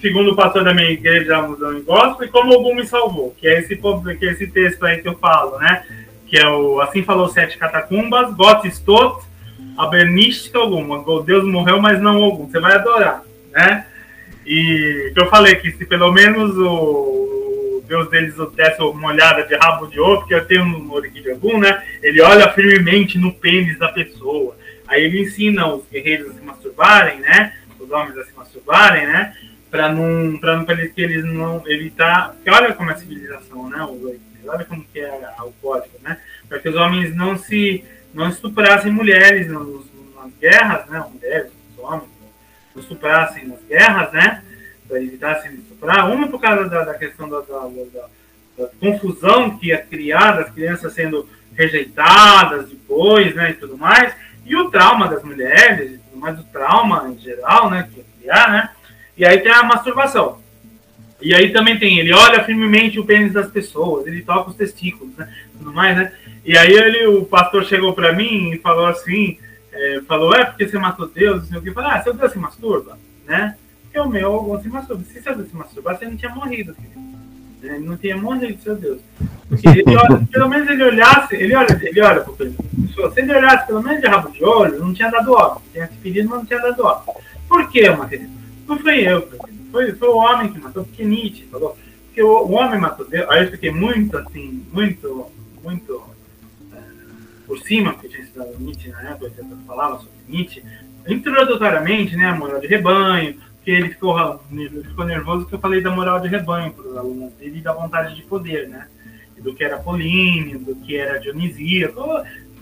segundo 0.00 0.32
o 0.32 0.36
pastor 0.36 0.64
da 0.64 0.74
minha 0.74 0.90
igreja, 0.90 1.42
Musão 1.42 1.76
em 1.76 1.82
Gospel, 1.82 2.26
e 2.26 2.30
como 2.30 2.54
algum 2.54 2.74
me 2.74 2.86
salvou, 2.86 3.34
que 3.38 3.46
é 3.46 3.58
esse, 3.58 3.76
que 3.76 4.26
é 4.26 4.32
esse 4.32 4.46
texto 4.46 4.84
aí 4.84 4.98
que 4.98 5.08
eu 5.08 5.16
falo, 5.16 5.58
né? 5.58 5.84
Que 6.26 6.38
é 6.38 6.48
o 6.48 6.80
Assim 6.80 7.02
Falou 7.02 7.28
Sete 7.28 7.58
Catacumbas, 7.58 8.34
Gott 8.34 8.66
Stot, 8.68 9.24
Abernística 9.76 10.58
alguma. 10.58 11.04
Deus 11.24 11.44
morreu, 11.44 11.80
mas 11.80 12.00
não 12.00 12.22
algum. 12.24 12.48
Você 12.48 12.60
vai 12.60 12.74
adorar, 12.74 13.22
né? 13.52 13.86
E 14.46 15.12
que 15.14 15.20
eu 15.20 15.26
falei 15.26 15.56
que 15.56 15.70
se 15.72 15.84
pelo 15.86 16.12
menos 16.12 16.56
o 16.56 17.47
Deus 17.88 18.10
deles 18.10 18.34
desse 18.54 18.80
uma 18.82 19.08
olhada 19.08 19.42
de 19.44 19.56
rabo 19.56 19.86
de 19.86 19.98
ovo, 19.98 20.18
porque 20.18 20.34
eu 20.34 20.44
tenho 20.44 20.64
no 20.64 20.94
algum, 21.32 21.58
né? 21.58 21.82
Ele 22.02 22.20
olha 22.20 22.52
firmemente 22.52 23.18
no 23.18 23.32
pênis 23.32 23.78
da 23.78 23.88
pessoa. 23.88 24.56
Aí 24.86 25.02
ele 25.02 25.22
ensina 25.22 25.66
os 25.66 25.84
guerreiros 25.90 26.30
a 26.30 26.34
se 26.34 26.40
masturbarem, 26.42 27.20
né? 27.20 27.54
Os 27.80 27.90
homens 27.90 28.16
a 28.18 28.24
se 28.24 28.32
masturbarem, 28.36 29.06
né? 29.06 29.34
para 29.70 29.92
não 29.92 30.38
para 30.38 30.64
que 30.88 31.00
eles 31.00 31.24
não 31.24 31.62
evitar 31.66 32.32
porque 32.32 32.50
olha 32.50 32.72
como 32.72 32.90
é 32.90 32.94
a 32.94 32.96
civilização 32.96 33.68
né 33.68 33.86
olha 34.46 34.64
como 34.64 34.84
que 34.84 35.00
é 35.00 35.34
o 35.42 35.52
código 35.60 35.94
né 36.02 36.18
para 36.48 36.58
que 36.58 36.68
os 36.68 36.74
homens 36.74 37.14
não 37.14 37.36
se 37.36 37.84
não 38.14 38.28
estuprassem 38.28 38.90
mulheres 38.90 39.48
nos, 39.48 39.84
nas 40.16 40.32
guerras 40.40 40.88
né 40.88 41.04
mulheres 41.12 41.52
os 41.76 41.84
homens 41.84 42.08
não 42.74 42.82
estuprassem 42.82 43.46
nas 43.46 43.62
guerras 43.64 44.12
né 44.12 44.42
para 44.88 45.02
evitar 45.02 45.40
se 45.40 45.48
estuprar 45.48 46.10
uma 46.10 46.28
por 46.28 46.40
causa 46.40 46.68
da, 46.68 46.84
da 46.84 46.94
questão 46.94 47.28
da, 47.28 47.40
da, 47.40 47.68
da, 48.56 48.66
confusão 48.80 49.58
que 49.58 49.68
ia 49.68 49.78
criar 49.78 50.32
das 50.32 50.50
crianças 50.50 50.92
sendo 50.92 51.28
rejeitadas 51.54 52.68
depois 52.68 53.34
né 53.34 53.50
e 53.50 53.54
tudo 53.54 53.76
mais 53.76 54.14
e 54.44 54.56
o 54.56 54.70
trauma 54.70 55.06
das 55.06 55.22
mulheres 55.22 55.92
e 55.92 55.98
tudo 55.98 56.20
mais 56.20 56.38
o 56.38 56.44
trauma 56.44 57.08
em 57.08 57.18
geral 57.18 57.70
né 57.70 57.88
que 57.92 57.98
ia 57.98 58.06
criar 58.18 58.50
né 58.50 58.70
e 59.18 59.26
aí 59.26 59.40
tem 59.40 59.50
a 59.50 59.64
masturbação. 59.64 60.38
E 61.20 61.34
aí 61.34 61.52
também 61.52 61.76
tem, 61.76 61.98
ele 61.98 62.12
olha 62.12 62.44
firmemente 62.44 63.00
o 63.00 63.04
pênis 63.04 63.32
das 63.32 63.50
pessoas, 63.50 64.06
ele 64.06 64.22
toca 64.22 64.50
os 64.50 64.56
testículos, 64.56 65.16
né? 65.16 65.28
Tudo 65.58 65.72
mais, 65.72 65.96
né? 65.96 66.12
E 66.44 66.56
aí 66.56 66.72
ele, 66.72 67.08
o 67.08 67.24
pastor 67.24 67.64
chegou 67.64 67.92
para 67.92 68.12
mim 68.12 68.52
e 68.52 68.58
falou 68.58 68.86
assim, 68.86 69.36
é, 69.72 70.00
falou, 70.06 70.32
é 70.32 70.44
porque 70.44 70.68
você 70.68 70.78
matou 70.78 71.08
Deus, 71.08 71.42
não 71.42 71.48
sei 71.48 71.58
o 71.58 71.62
que. 71.62 71.72
Falei, 71.72 71.90
ah, 71.90 72.02
seu 72.04 72.14
Deus 72.14 72.30
se 72.30 72.38
masturba, 72.38 72.96
né? 73.26 73.56
O 74.00 74.08
meu 74.08 74.32
algum 74.32 74.60
se 74.60 74.68
masturba. 74.68 75.02
Se 75.04 75.20
seu 75.20 75.36
Deus 75.36 75.48
se 75.48 75.56
masturbar, 75.56 75.98
você 75.98 76.06
não 76.06 76.16
tinha 76.16 76.34
morrido, 76.34 76.74
filho. 76.74 77.08
Ele 77.62 77.86
não 77.86 77.96
tinha 77.96 78.16
morrido, 78.16 78.62
seu 78.62 78.76
Deus. 78.76 79.00
Ele 79.64 79.96
olha, 79.96 80.26
pelo 80.30 80.48
menos 80.48 80.68
ele 80.68 80.84
olhasse, 80.84 81.34
ele 81.34 81.54
olha, 81.54 81.80
ele 81.82 82.00
olha 82.00 82.20
pro 82.20 82.36
Se 82.36 83.20
ele 83.20 83.34
olhasse 83.34 83.66
pelo 83.66 83.82
menos 83.82 84.00
de 84.00 84.06
rabo 84.06 84.30
de 84.30 84.44
olho, 84.44 84.78
não 84.78 84.94
tinha 84.94 85.10
dado 85.10 85.32
óbvio. 85.32 85.62
Tinha 85.72 85.86
se 85.88 85.94
pedido, 85.96 86.28
mas 86.28 86.38
não 86.38 86.46
tinha 86.46 86.60
dado 86.60 86.84
óbvio. 86.84 87.14
Por 87.48 87.68
que, 87.70 87.90
Matheus? 87.90 88.28
Não 88.66 88.78
foi 88.78 89.00
eu, 89.00 89.28
foi, 89.72 89.92
foi 89.92 90.08
o 90.08 90.16
homem 90.16 90.52
que 90.52 90.60
matou, 90.60 90.84
porque 90.84 91.04
Nietzsche 91.04 91.44
falou. 91.50 91.76
Porque 92.06 92.22
o, 92.22 92.28
o 92.28 92.52
homem 92.52 92.78
matou 92.78 93.08
Deus. 93.08 93.28
Aí 93.30 93.44
eu 93.44 93.50
fiquei 93.50 93.70
muito 93.70 94.16
assim, 94.16 94.64
muito, 94.72 95.26
muito 95.62 96.02
é, 96.72 96.78
por 97.46 97.58
cima, 97.60 97.92
porque 97.92 98.08
tinha 98.08 98.22
estudado 98.22 98.54
Nietzsche 98.58 98.90
na 98.90 99.10
época, 99.10 99.32
eu 99.38 99.58
falava 99.66 99.98
sobre 99.98 100.12
Nietzsche, 100.28 100.62
introdutoriamente, 101.06 102.16
né, 102.16 102.26
a 102.26 102.36
moral 102.36 102.60
de 102.60 102.66
rebanho, 102.66 103.40
ele 103.70 103.90
ficou, 103.90 104.40
ele 104.52 104.84
ficou 104.84 105.04
nervoso 105.04 105.46
que 105.46 105.54
eu 105.54 105.58
falei 105.58 105.80
da 105.80 105.90
moral 105.90 106.20
de 106.20 106.28
rebanho 106.28 106.72
para 106.72 106.88
os 106.88 106.96
alunos 106.96 107.32
dele 107.34 107.58
e 107.58 107.62
da 107.62 107.72
vontade 107.72 108.14
de 108.14 108.22
poder, 108.22 108.68
né? 108.68 108.88
Do 109.38 109.54
que 109.54 109.62
era 109.62 109.78
Políneo, 109.78 110.58
do 110.58 110.74
que 110.76 110.96
era 110.96 111.18
Dionisíaco, 111.18 112.02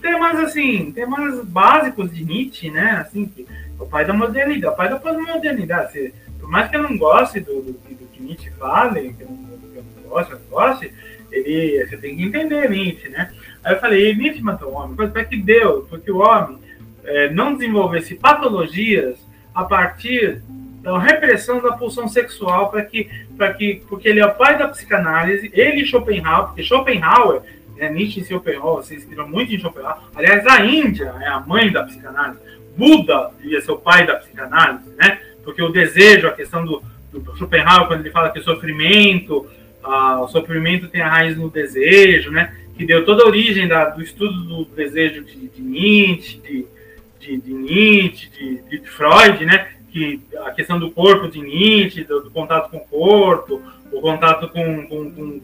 temas 0.01 0.39
assim, 0.39 0.91
temas 0.91 1.43
básicos 1.45 2.13
de 2.13 2.23
Nietzsche, 2.23 2.69
né? 2.69 3.03
Assim, 3.05 3.25
que 3.25 3.45
o 3.79 3.85
pai 3.85 4.05
da 4.05 4.13
modernidade, 4.13 4.73
o 4.73 4.75
pai 4.75 4.89
da 4.89 4.99
pós-modernidade. 4.99 6.13
Por 6.39 6.49
mais 6.49 6.69
que 6.69 6.77
eu 6.77 6.83
não 6.83 6.97
goste 6.97 7.39
do, 7.39 7.61
do, 7.61 7.71
do 7.73 8.07
que 8.11 8.21
Nietzsche 8.21 8.49
fale, 8.51 9.13
que 9.13 9.23
eu 9.23 9.29
não, 9.29 9.37
que 9.37 9.77
eu 9.77 9.83
não 10.03 10.09
goste, 10.09 10.31
eu 10.31 10.39
não 10.39 10.47
goste, 10.49 10.93
ele, 11.31 11.85
você 11.85 11.97
tem 11.97 12.15
que 12.15 12.23
entender 12.23 12.69
Nietzsche, 12.69 13.09
né? 13.09 13.31
Aí 13.63 13.73
eu 13.73 13.79
falei, 13.79 14.15
Nietzsche 14.15 14.41
matou 14.41 14.71
o 14.71 14.75
homem, 14.75 14.95
foi 14.95 15.25
que 15.25 15.37
Deus, 15.37 15.87
porque 15.89 16.11
o 16.11 16.19
homem, 16.19 16.57
é, 17.03 17.29
não 17.29 17.55
desenvolvesse 17.55 18.15
patologias 18.15 19.17
a 19.53 19.63
partir 19.63 20.41
da 20.87 20.97
repressão 20.97 21.61
da 21.61 21.73
pulsão 21.73 22.07
sexual 22.07 22.71
para 22.71 22.81
que, 22.85 23.09
para 23.37 23.53
que, 23.53 23.83
porque 23.89 24.07
ele 24.07 24.21
é 24.21 24.25
o 24.25 24.33
pai 24.33 24.57
da 24.57 24.69
psicanálise, 24.69 25.51
ele 25.53 25.81
e 25.81 25.85
Schopenhauer, 25.85 26.47
porque 26.47 26.63
Schopenhauer, 26.63 27.41
né, 27.75 27.89
Nietzsche 27.89 28.21
e 28.21 28.23
Schopenhauer 28.23 28.85
se 28.85 28.95
inspiram 28.95 29.27
muito 29.27 29.53
em 29.53 29.59
Schopenhauer. 29.59 29.97
Aliás, 30.15 30.47
a 30.47 30.63
Índia 30.65 31.13
é 31.19 31.27
a 31.27 31.41
mãe 31.41 31.69
da 31.69 31.83
psicanálise. 31.83 32.39
Buda 32.77 33.31
devia 33.41 33.59
ser 33.59 33.71
o 33.71 33.77
pai 33.77 34.07
da 34.07 34.15
psicanálise, 34.15 34.89
né? 34.95 35.19
Porque 35.43 35.61
o 35.61 35.69
desejo, 35.69 36.25
a 36.25 36.31
questão 36.31 36.65
do, 36.65 36.81
do 37.11 37.35
Schopenhauer, 37.35 37.87
quando 37.87 37.99
ele 37.99 38.11
fala 38.11 38.29
que 38.29 38.39
o 38.39 38.43
sofrimento, 38.43 39.45
ah, 39.83 40.21
o 40.21 40.29
sofrimento 40.29 40.87
tem 40.87 41.01
a 41.01 41.09
raiz 41.09 41.35
no 41.35 41.49
desejo, 41.49 42.31
né? 42.31 42.55
Que 42.77 42.85
deu 42.85 43.03
toda 43.03 43.23
a 43.23 43.27
origem 43.27 43.67
da, 43.67 43.89
do 43.89 44.01
estudo 44.01 44.41
do 44.45 44.65
desejo 44.73 45.25
de, 45.25 45.49
de 45.49 45.61
Nietzsche, 45.61 46.39
de, 46.39 46.65
de, 47.19 47.41
de 47.41 47.53
Nietzsche, 47.53 48.29
de, 48.29 48.79
de, 48.79 48.87
Freud, 48.87 49.43
né? 49.43 49.73
Que 49.91 50.21
a 50.45 50.51
questão 50.51 50.79
do 50.79 50.91
corpo 50.91 51.27
de 51.27 51.39
Nietzsche, 51.39 52.03
do, 52.03 52.21
do 52.21 52.31
contato 52.31 52.69
com 52.69 52.77
o 52.77 52.87
corpo, 52.87 53.61
o 53.91 54.01
contato 54.01 54.49
com, 54.49 54.87
com, 54.87 55.11
com, 55.11 55.39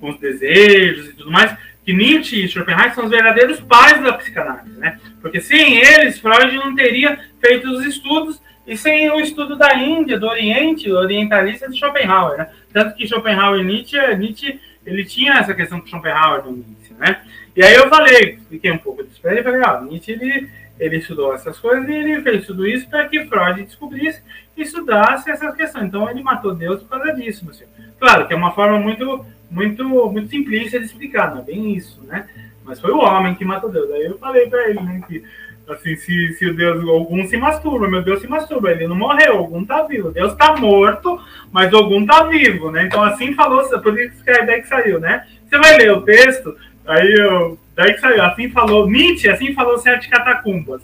com, 0.00 0.10
os 0.10 0.18
desejos 0.18 1.08
e 1.08 1.12
tudo 1.14 1.30
mais, 1.30 1.56
que 1.84 1.92
Nietzsche 1.92 2.44
e 2.44 2.48
Schopenhauer 2.48 2.94
são 2.94 3.04
os 3.04 3.10
verdadeiros 3.10 3.60
pais 3.60 4.02
da 4.02 4.12
psicanálise, 4.14 4.78
né? 4.78 4.98
Porque 5.20 5.40
sem 5.40 5.76
eles, 5.76 6.18
Freud 6.18 6.54
não 6.56 6.74
teria 6.74 7.18
feito 7.40 7.68
os 7.70 7.84
estudos 7.84 8.40
e 8.66 8.76
sem 8.76 9.10
o 9.10 9.20
estudo 9.20 9.56
da 9.56 9.74
Índia, 9.74 10.18
do 10.18 10.26
Oriente, 10.26 10.90
orientalista 10.90 11.68
de 11.68 11.78
Schopenhauer, 11.78 12.38
né? 12.38 12.48
Tanto 12.72 12.94
que 12.94 13.06
Schopenhauer 13.06 13.60
e 13.60 13.64
Nietzsche, 13.64 14.16
Nietzsche 14.16 14.60
ele 14.86 15.04
tinha 15.04 15.34
essa 15.34 15.54
questão 15.54 15.80
com 15.80 15.86
Schopenhauer 15.86 16.44
no 16.44 16.52
início, 16.52 16.96
né? 16.98 17.22
E 17.56 17.62
aí 17.62 17.74
eu 17.74 17.88
falei, 17.88 18.38
fiquei 18.50 18.72
um 18.72 18.78
pouco 18.78 19.02
desesperado 19.02 19.42
falei, 19.42 19.62
ah, 19.62 19.80
Nietzsche 19.80 20.12
ele, 20.12 20.50
ele 20.78 20.96
estudou 20.96 21.34
essas 21.34 21.58
coisas 21.58 21.88
e 21.88 21.92
ele 21.92 22.22
fez 22.22 22.46
tudo 22.46 22.66
isso 22.66 22.88
para 22.88 23.08
que 23.08 23.24
Freud 23.26 23.62
descobrisse 23.62 24.22
e 24.56 24.62
estudasse 24.62 25.30
essas 25.30 25.54
questões. 25.54 25.86
Então 25.86 26.08
ele 26.10 26.22
matou 26.22 26.54
Deus 26.54 26.82
por 26.82 26.98
causa 26.98 27.12
disso, 27.14 27.44
meu 27.44 27.54
senhor. 27.54 27.70
Claro 27.98 28.26
que 28.26 28.34
é 28.34 28.36
uma 28.36 28.52
forma 28.52 28.78
muito, 28.78 29.24
muito, 29.50 29.84
muito 30.10 30.28
simplista 30.28 30.78
de 30.78 30.86
explicar, 30.86 31.30
não 31.30 31.40
é 31.40 31.44
bem 31.44 31.74
isso, 31.74 32.02
né? 32.04 32.28
Mas 32.64 32.80
foi 32.80 32.90
o 32.90 32.98
homem 32.98 33.34
que 33.34 33.44
matou 33.44 33.70
Deus. 33.70 33.90
Aí 33.90 34.04
eu 34.04 34.18
falei 34.18 34.48
para 34.48 34.68
ele, 34.68 34.80
né, 34.80 35.02
que 35.06 35.22
Assim, 35.68 35.96
se, 35.96 36.34
se 36.34 36.46
o 36.46 36.54
Deus, 36.54 36.86
algum 36.86 37.26
se 37.26 37.38
masturba, 37.38 37.88
meu 37.88 38.02
Deus 38.02 38.20
se 38.20 38.26
masturba, 38.26 38.70
ele 38.70 38.86
não 38.86 38.94
morreu, 38.94 39.38
algum 39.38 39.64
tá 39.64 39.82
vivo. 39.82 40.10
Deus 40.10 40.34
tá 40.34 40.54
morto, 40.56 41.18
mas 41.50 41.72
algum 41.72 42.04
tá 42.04 42.24
vivo, 42.24 42.70
né? 42.70 42.84
Então 42.84 43.02
assim 43.02 43.32
falou, 43.32 43.66
por 43.80 43.98
isso 43.98 44.22
que 44.22 44.30
é 44.30 44.44
daí 44.44 44.60
que 44.60 44.68
saiu, 44.68 45.00
né? 45.00 45.26
Você 45.48 45.56
vai 45.56 45.78
ler 45.78 45.92
o 45.92 46.02
texto, 46.02 46.54
aí 46.86 47.14
eu, 47.14 47.58
daí 47.74 47.94
que 47.94 48.00
saiu, 48.00 48.22
assim 48.22 48.50
falou, 48.50 48.88
Nietzsche, 48.88 49.28
assim 49.28 49.52
falou 49.54 49.78
sete 49.78 50.08
catacumbas. 50.08 50.82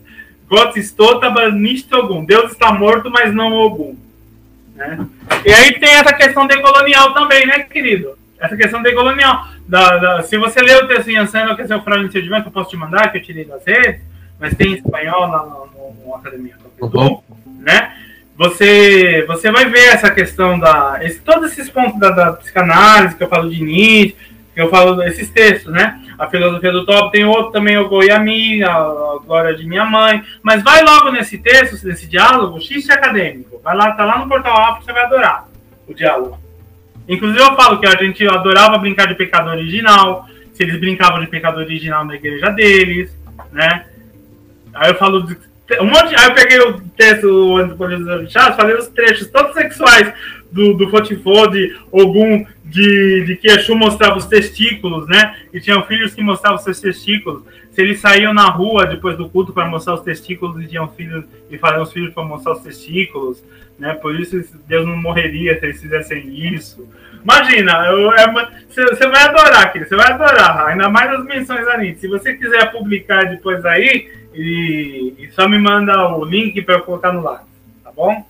Gott 0.48 0.78
estotaba 0.78 1.50
nicht 1.50 1.94
ogum. 1.94 2.24
Deus 2.24 2.50
está 2.50 2.72
morto, 2.72 3.08
mas 3.10 3.32
não 3.32 3.52
ogum. 3.52 3.96
Né? 4.74 5.06
E 5.44 5.52
aí 5.52 5.78
tem 5.78 5.90
essa 5.90 6.12
questão 6.12 6.46
decolonial 6.46 7.14
também, 7.14 7.46
né, 7.46 7.60
querido? 7.60 8.18
Essa 8.38 8.56
questão 8.56 8.82
decolonial. 8.82 9.46
Da, 9.68 9.98
da, 9.98 10.22
se 10.22 10.36
você 10.36 10.60
ler 10.60 10.82
o 10.82 10.88
texto 10.88 11.08
em 11.08 11.16
Ansano, 11.16 11.54
que 11.54 11.62
é 11.62 11.76
o 11.76 11.82
Fraude 11.82 12.08
de 12.08 12.28
eu 12.28 12.50
posso 12.50 12.70
te 12.70 12.76
mandar, 12.76 13.12
que 13.12 13.18
eu 13.18 13.22
tirei 13.22 13.44
das 13.44 13.64
redes, 13.64 14.00
mas 14.40 14.56
tem 14.56 14.72
espanhol 14.72 15.28
na, 15.28 15.38
no, 15.38 15.94
no 16.04 16.14
Academia 16.16 16.56
uhum. 16.80 17.22
né? 17.60 17.94
Você, 18.36 19.24
você 19.28 19.50
vai 19.50 19.66
ver 19.66 19.88
essa 19.88 20.10
questão 20.10 20.58
da. 20.58 20.98
Esse, 21.02 21.20
todos 21.20 21.52
esses 21.52 21.68
pontos 21.68 22.00
da, 22.00 22.10
da, 22.10 22.32
psicanálise 22.32 23.14
que 23.14 23.22
eu 23.22 23.28
falo 23.28 23.50
de 23.50 23.62
Nietzsche, 23.62 24.16
que 24.54 24.60
eu 24.60 24.70
falo 24.70 24.96
desses 24.96 25.28
textos, 25.28 25.70
né? 25.70 26.00
A 26.20 26.26
filosofia 26.26 26.70
do 26.70 26.84
top, 26.84 27.10
tem 27.12 27.24
outro 27.24 27.50
também, 27.50 27.78
o 27.78 27.88
Goiami, 27.88 28.62
a, 28.62 28.74
a 28.74 29.18
glória 29.24 29.56
de 29.56 29.66
minha 29.66 29.86
mãe. 29.86 30.22
Mas 30.42 30.62
vai 30.62 30.84
logo 30.84 31.10
nesse 31.10 31.38
texto, 31.38 31.82
nesse 31.86 32.06
diálogo, 32.06 32.60
X 32.60 32.90
acadêmico. 32.90 33.58
Vai 33.64 33.74
lá, 33.74 33.92
tá 33.92 34.04
lá 34.04 34.18
no 34.18 34.28
Portal 34.28 34.54
Afro, 34.54 34.84
você 34.84 34.92
vai 34.92 35.04
adorar 35.04 35.48
o 35.88 35.94
diálogo. 35.94 36.38
Inclusive 37.08 37.40
eu 37.40 37.56
falo 37.56 37.80
que 37.80 37.86
a 37.86 37.96
gente 37.96 38.28
adorava 38.28 38.76
brincar 38.76 39.06
de 39.06 39.14
pecado 39.14 39.48
original, 39.48 40.26
se 40.52 40.62
eles 40.62 40.78
brincavam 40.78 41.20
de 41.20 41.26
pecado 41.26 41.56
original 41.56 42.04
na 42.04 42.16
igreja 42.16 42.50
deles, 42.50 43.10
né? 43.50 43.86
Aí 44.74 44.90
eu 44.90 44.96
falo 44.96 45.22
de, 45.22 45.38
um 45.80 45.86
monte. 45.86 46.14
Aí 46.14 46.26
eu 46.26 46.34
peguei 46.34 46.60
o 46.60 46.80
texto 46.98 47.22
do 47.22 47.56
Antropologia 47.56 48.28
Chaves, 48.28 48.56
falei 48.56 48.76
os 48.76 48.88
trechos 48.88 49.30
todos 49.30 49.54
sexuais 49.54 50.12
do, 50.52 50.74
do 50.74 50.90
Fotifô, 50.90 51.46
de 51.46 51.74
Ogum, 51.90 52.44
de, 52.70 53.24
de 53.24 53.36
que 53.36 53.48
Exu 53.48 53.74
mostrava 53.74 54.16
os 54.16 54.26
testículos, 54.26 55.06
né? 55.08 55.36
E 55.52 55.60
tinham 55.60 55.82
filhos 55.84 56.14
que 56.14 56.22
mostravam 56.22 56.56
os 56.56 56.64
seus 56.64 56.80
testículos. 56.80 57.42
Se 57.72 57.82
eles 57.82 58.00
saíam 58.00 58.32
na 58.32 58.48
rua 58.48 58.86
depois 58.86 59.16
do 59.16 59.28
culto 59.28 59.52
para 59.52 59.66
mostrar 59.66 59.94
os 59.94 60.02
testículos 60.02 60.62
e 60.62 60.68
tinham 60.68 60.88
filhos 60.88 61.24
e 61.50 61.58
faziam 61.58 61.82
os 61.82 61.92
filhos 61.92 62.14
para 62.14 62.24
mostrar 62.24 62.52
os 62.52 62.62
testículos, 62.62 63.42
né? 63.78 63.94
Por 63.94 64.18
isso 64.18 64.42
Deus 64.68 64.86
não 64.86 64.96
morreria 64.96 65.58
se 65.58 65.66
eles 65.66 65.80
fizessem 65.80 66.54
isso. 66.54 66.88
Imagina, 67.22 67.74
você 68.68 69.04
é, 69.04 69.08
vai 69.08 69.22
adorar 69.24 69.64
aqui, 69.64 69.80
você 69.80 69.94
vai 69.94 70.12
adorar, 70.12 70.68
ainda 70.68 70.88
mais 70.88 71.10
as 71.12 71.24
menções 71.24 71.66
ali. 71.68 71.94
Se 71.96 72.08
você 72.08 72.34
quiser 72.34 72.72
publicar 72.72 73.24
depois 73.24 73.64
aí, 73.66 74.10
e, 74.32 75.14
e 75.18 75.30
só 75.32 75.48
me 75.48 75.58
manda 75.58 76.16
o 76.16 76.24
link 76.24 76.62
para 76.62 76.76
eu 76.76 76.82
colocar 76.82 77.12
no 77.12 77.22
lado, 77.22 77.46
tá 77.84 77.92
bom? 77.94 78.24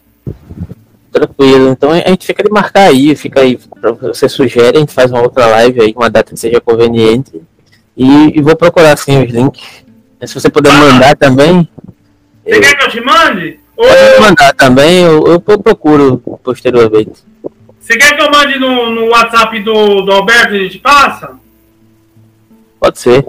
Tranquilo, 1.13 1.71
então 1.71 1.91
a 1.91 1.97
gente 1.97 2.25
fica 2.25 2.43
de 2.43 2.51
marcar 2.51 2.89
aí, 2.89 3.17
fica 3.17 3.41
aí, 3.41 3.59
você 4.01 4.29
sugere, 4.29 4.77
a 4.77 4.81
gente 4.81 4.93
faz 4.93 5.11
uma 5.11 5.23
outra 5.23 5.47
live 5.47 5.81
aí, 5.81 5.93
uma 5.97 6.09
data 6.09 6.33
que 6.33 6.39
seja 6.39 6.61
conveniente. 6.61 7.43
E, 7.97 8.39
e 8.39 8.41
vou 8.41 8.55
procurar 8.55 8.97
sim 8.97 9.25
os 9.25 9.33
links. 9.33 9.85
Se 10.25 10.35
você 10.35 10.49
puder 10.49 10.73
mandar 10.73 11.17
também. 11.17 11.69
Você 12.45 12.57
eu... 12.57 12.61
quer 12.61 12.77
que 12.77 12.85
eu 12.85 12.91
te 12.91 13.01
mande? 13.01 13.61
Pode 13.75 14.21
mandar 14.21 14.55
também, 14.55 15.03
eu, 15.03 15.27
eu 15.27 15.41
procuro 15.41 16.19
posteriormente. 16.45 17.25
Você 17.81 17.97
quer 17.97 18.15
que 18.15 18.23
eu 18.23 18.31
mande 18.31 18.59
no, 18.59 18.91
no 18.91 19.09
WhatsApp 19.09 19.59
do, 19.61 20.03
do 20.03 20.13
Alberto 20.13 20.55
e 20.55 20.59
a 20.59 20.63
gente 20.63 20.79
passa? 20.79 21.33
Pode 22.79 22.99
ser. 22.99 23.27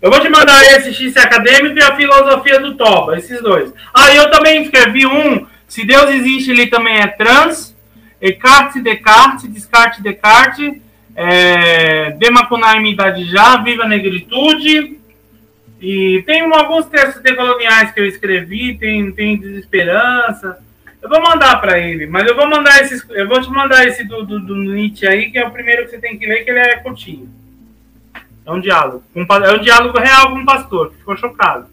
Eu 0.00 0.10
vou 0.10 0.20
te 0.20 0.28
mandar 0.28 0.64
esse 0.72 0.94
X 0.94 1.16
acadêmico 1.16 1.78
e 1.78 1.82
a 1.82 1.94
filosofia 1.94 2.58
do 2.60 2.74
Toba, 2.74 3.18
esses 3.18 3.40
dois. 3.42 3.72
Ah, 3.92 4.14
eu 4.14 4.30
também 4.30 4.62
escrevi 4.62 5.06
um. 5.06 5.46
Se 5.72 5.86
Deus 5.86 6.10
existe, 6.10 6.50
ele 6.50 6.66
também 6.66 6.98
é 6.98 7.06
trans. 7.06 7.74
Descartes, 8.20 8.82
Descartes, 8.82 9.50
Descartes, 9.50 10.02
Descartes. 10.02 10.82
É, 11.16 12.10
Demacunaimidade 12.10 13.24
já, 13.24 13.56
Viva 13.56 13.84
a 13.84 13.88
Negritude. 13.88 14.98
E 15.80 16.22
tem 16.26 16.42
alguns 16.42 16.84
textos 16.90 17.22
decoloniais 17.22 17.90
que 17.90 18.00
eu 18.00 18.04
escrevi, 18.04 18.76
tem, 18.76 19.10
tem 19.12 19.38
Desesperança. 19.38 20.62
Eu 21.00 21.08
vou 21.08 21.22
mandar 21.22 21.58
para 21.58 21.78
ele, 21.78 22.06
mas 22.06 22.26
eu 22.26 22.36
vou 22.36 22.46
mandar 22.46 22.82
esses, 22.82 23.02
eu 23.08 23.26
vou 23.26 23.40
te 23.40 23.48
mandar 23.48 23.86
esse 23.86 24.04
do, 24.04 24.26
do, 24.26 24.40
do 24.40 24.54
Nietzsche 24.54 25.06
aí, 25.06 25.30
que 25.30 25.38
é 25.38 25.48
o 25.48 25.50
primeiro 25.50 25.84
que 25.84 25.92
você 25.92 25.98
tem 25.98 26.18
que 26.18 26.26
ler, 26.26 26.44
que 26.44 26.50
ele 26.50 26.58
é 26.60 26.76
curtinho. 26.80 27.30
É 28.44 28.52
um 28.52 28.60
diálogo. 28.60 29.02
é 29.14 29.52
um 29.54 29.62
diálogo 29.62 29.98
real 29.98 30.32
com 30.32 30.38
um 30.38 30.44
pastor, 30.44 30.90
que 30.90 30.98
ficou 30.98 31.16
chocado. 31.16 31.71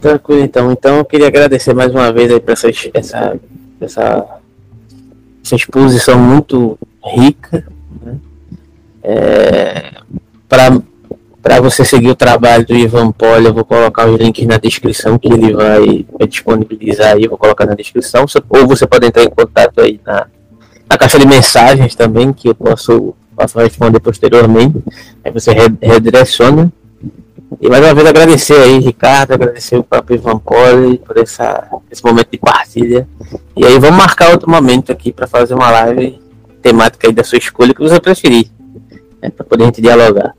Tranquilo, 0.00 0.42
então. 0.42 0.72
Então 0.72 0.98
eu 0.98 1.04
queria 1.04 1.28
agradecer 1.28 1.74
mais 1.74 1.92
uma 1.92 2.12
vez 2.12 2.30
aí 2.30 2.40
por 2.40 2.52
essa, 2.52 2.68
essa, 2.94 3.40
essa, 3.80 4.26
essa 5.44 5.54
exposição 5.54 6.18
muito 6.18 6.78
rica. 7.04 7.64
Né? 8.02 8.16
É, 9.02 9.92
Para 10.48 11.60
você 11.60 11.84
seguir 11.84 12.10
o 12.10 12.16
trabalho 12.16 12.66
do 12.66 12.74
Ivan 12.74 13.12
Poli, 13.12 13.46
eu 13.46 13.54
vou 13.54 13.64
colocar 13.64 14.08
os 14.08 14.18
links 14.18 14.46
na 14.46 14.58
descrição 14.58 15.18
que 15.18 15.32
ele 15.32 15.52
vai, 15.52 16.06
vai 16.18 16.28
disponibilizar 16.28 17.14
aí, 17.14 17.26
vou 17.26 17.38
colocar 17.38 17.66
na 17.66 17.74
descrição. 17.74 18.24
Ou 18.48 18.66
você 18.66 18.86
pode 18.86 19.06
entrar 19.06 19.24
em 19.24 19.30
contato 19.30 19.80
aí 19.80 20.00
na, 20.04 20.26
na 20.88 20.98
caixa 20.98 21.18
de 21.18 21.26
mensagens 21.26 21.94
também, 21.94 22.32
que 22.32 22.48
eu 22.48 22.54
posso 22.54 23.14
posso 23.34 23.58
responder 23.58 24.00
posteriormente. 24.00 24.78
Aí 25.24 25.32
você 25.32 25.50
redireciona. 25.80 26.72
E 27.60 27.68
mais 27.68 27.84
uma 27.84 27.94
vez 27.94 28.08
agradecer 28.08 28.60
aí, 28.60 28.78
Ricardo, 28.78 29.32
agradecer 29.32 29.76
o 29.76 29.84
próprio 29.84 30.16
Ivan 30.16 30.38
Poli 30.38 30.98
por 30.98 31.18
essa, 31.18 31.68
esse 31.90 32.04
momento 32.04 32.28
de 32.30 32.38
partilha. 32.38 33.06
E 33.56 33.64
aí 33.64 33.78
vamos 33.78 33.96
marcar 33.96 34.30
outro 34.30 34.50
momento 34.50 34.90
aqui 34.90 35.12
para 35.12 35.26
fazer 35.26 35.54
uma 35.54 35.70
live 35.70 36.20
temática 36.62 37.06
aí 37.06 37.12
da 37.12 37.22
sua 37.22 37.38
escolha 37.38 37.74
que 37.74 37.80
você 37.80 38.00
preferir. 38.00 38.46
Né, 39.20 39.30
para 39.30 39.44
poder 39.44 39.64
a 39.64 39.66
gente 39.66 39.82
dialogar. 39.82 40.32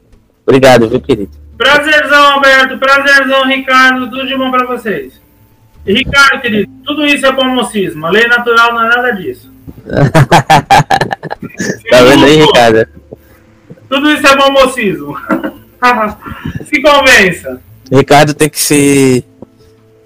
Obrigado, 0.46 0.90
viu, 0.90 1.00
querido? 1.00 1.32
Prazerzão, 1.58 2.34
Alberto. 2.34 2.78
Prazerzão, 2.78 3.48
Ricardo. 3.48 4.10
Tudo 4.10 4.28
de 4.28 4.36
bom 4.36 4.52
para 4.52 4.66
vocês. 4.66 5.22
E, 5.86 5.94
Ricardo, 5.94 6.42
querido, 6.42 6.70
tudo 6.84 7.06
isso 7.06 7.26
é 7.26 7.32
pomocismo. 7.32 8.06
A 8.06 8.10
lei 8.10 8.28
natural 8.28 8.74
não 8.74 8.84
é 8.84 8.90
nada 8.90 9.12
disso. 9.12 9.52
tá 9.86 10.12
vendo 12.04 12.26
aí, 12.26 12.38
Ricardo? 12.38 12.88
Tudo 13.90 14.12
isso 14.12 14.28
é 14.28 14.36
bom 14.36 14.52
mocismo. 14.52 15.18
se 16.66 16.82
convença. 16.82 17.62
Ricardo 17.92 18.34
tem 18.34 18.50
que 18.50 18.60
se 18.60 19.26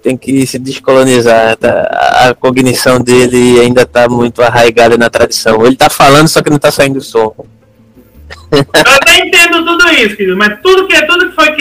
tem 0.02 0.16
que 0.16 0.46
se 0.46 0.58
descolonizar. 0.58 1.56
Tá? 1.56 2.28
A 2.28 2.34
cognição 2.34 3.00
dele 3.00 3.60
ainda 3.60 3.82
está 3.82 4.08
muito 4.08 4.42
arraigada 4.42 4.96
na 4.96 5.10
tradição. 5.10 5.64
Ele 5.64 5.74
está 5.74 5.90
falando, 5.90 6.28
só 6.28 6.42
que 6.42 6.50
não 6.50 6.56
está 6.56 6.70
saindo 6.70 7.00
som. 7.00 7.34
Eu 8.52 8.60
até 8.60 9.18
entendo 9.26 9.64
tudo 9.64 9.88
isso, 9.90 10.16
querido, 10.16 10.36
mas 10.36 10.58
tudo 10.62 10.86
que, 10.86 11.06
tudo 11.06 11.28
que 11.28 11.34
foi 11.34 11.56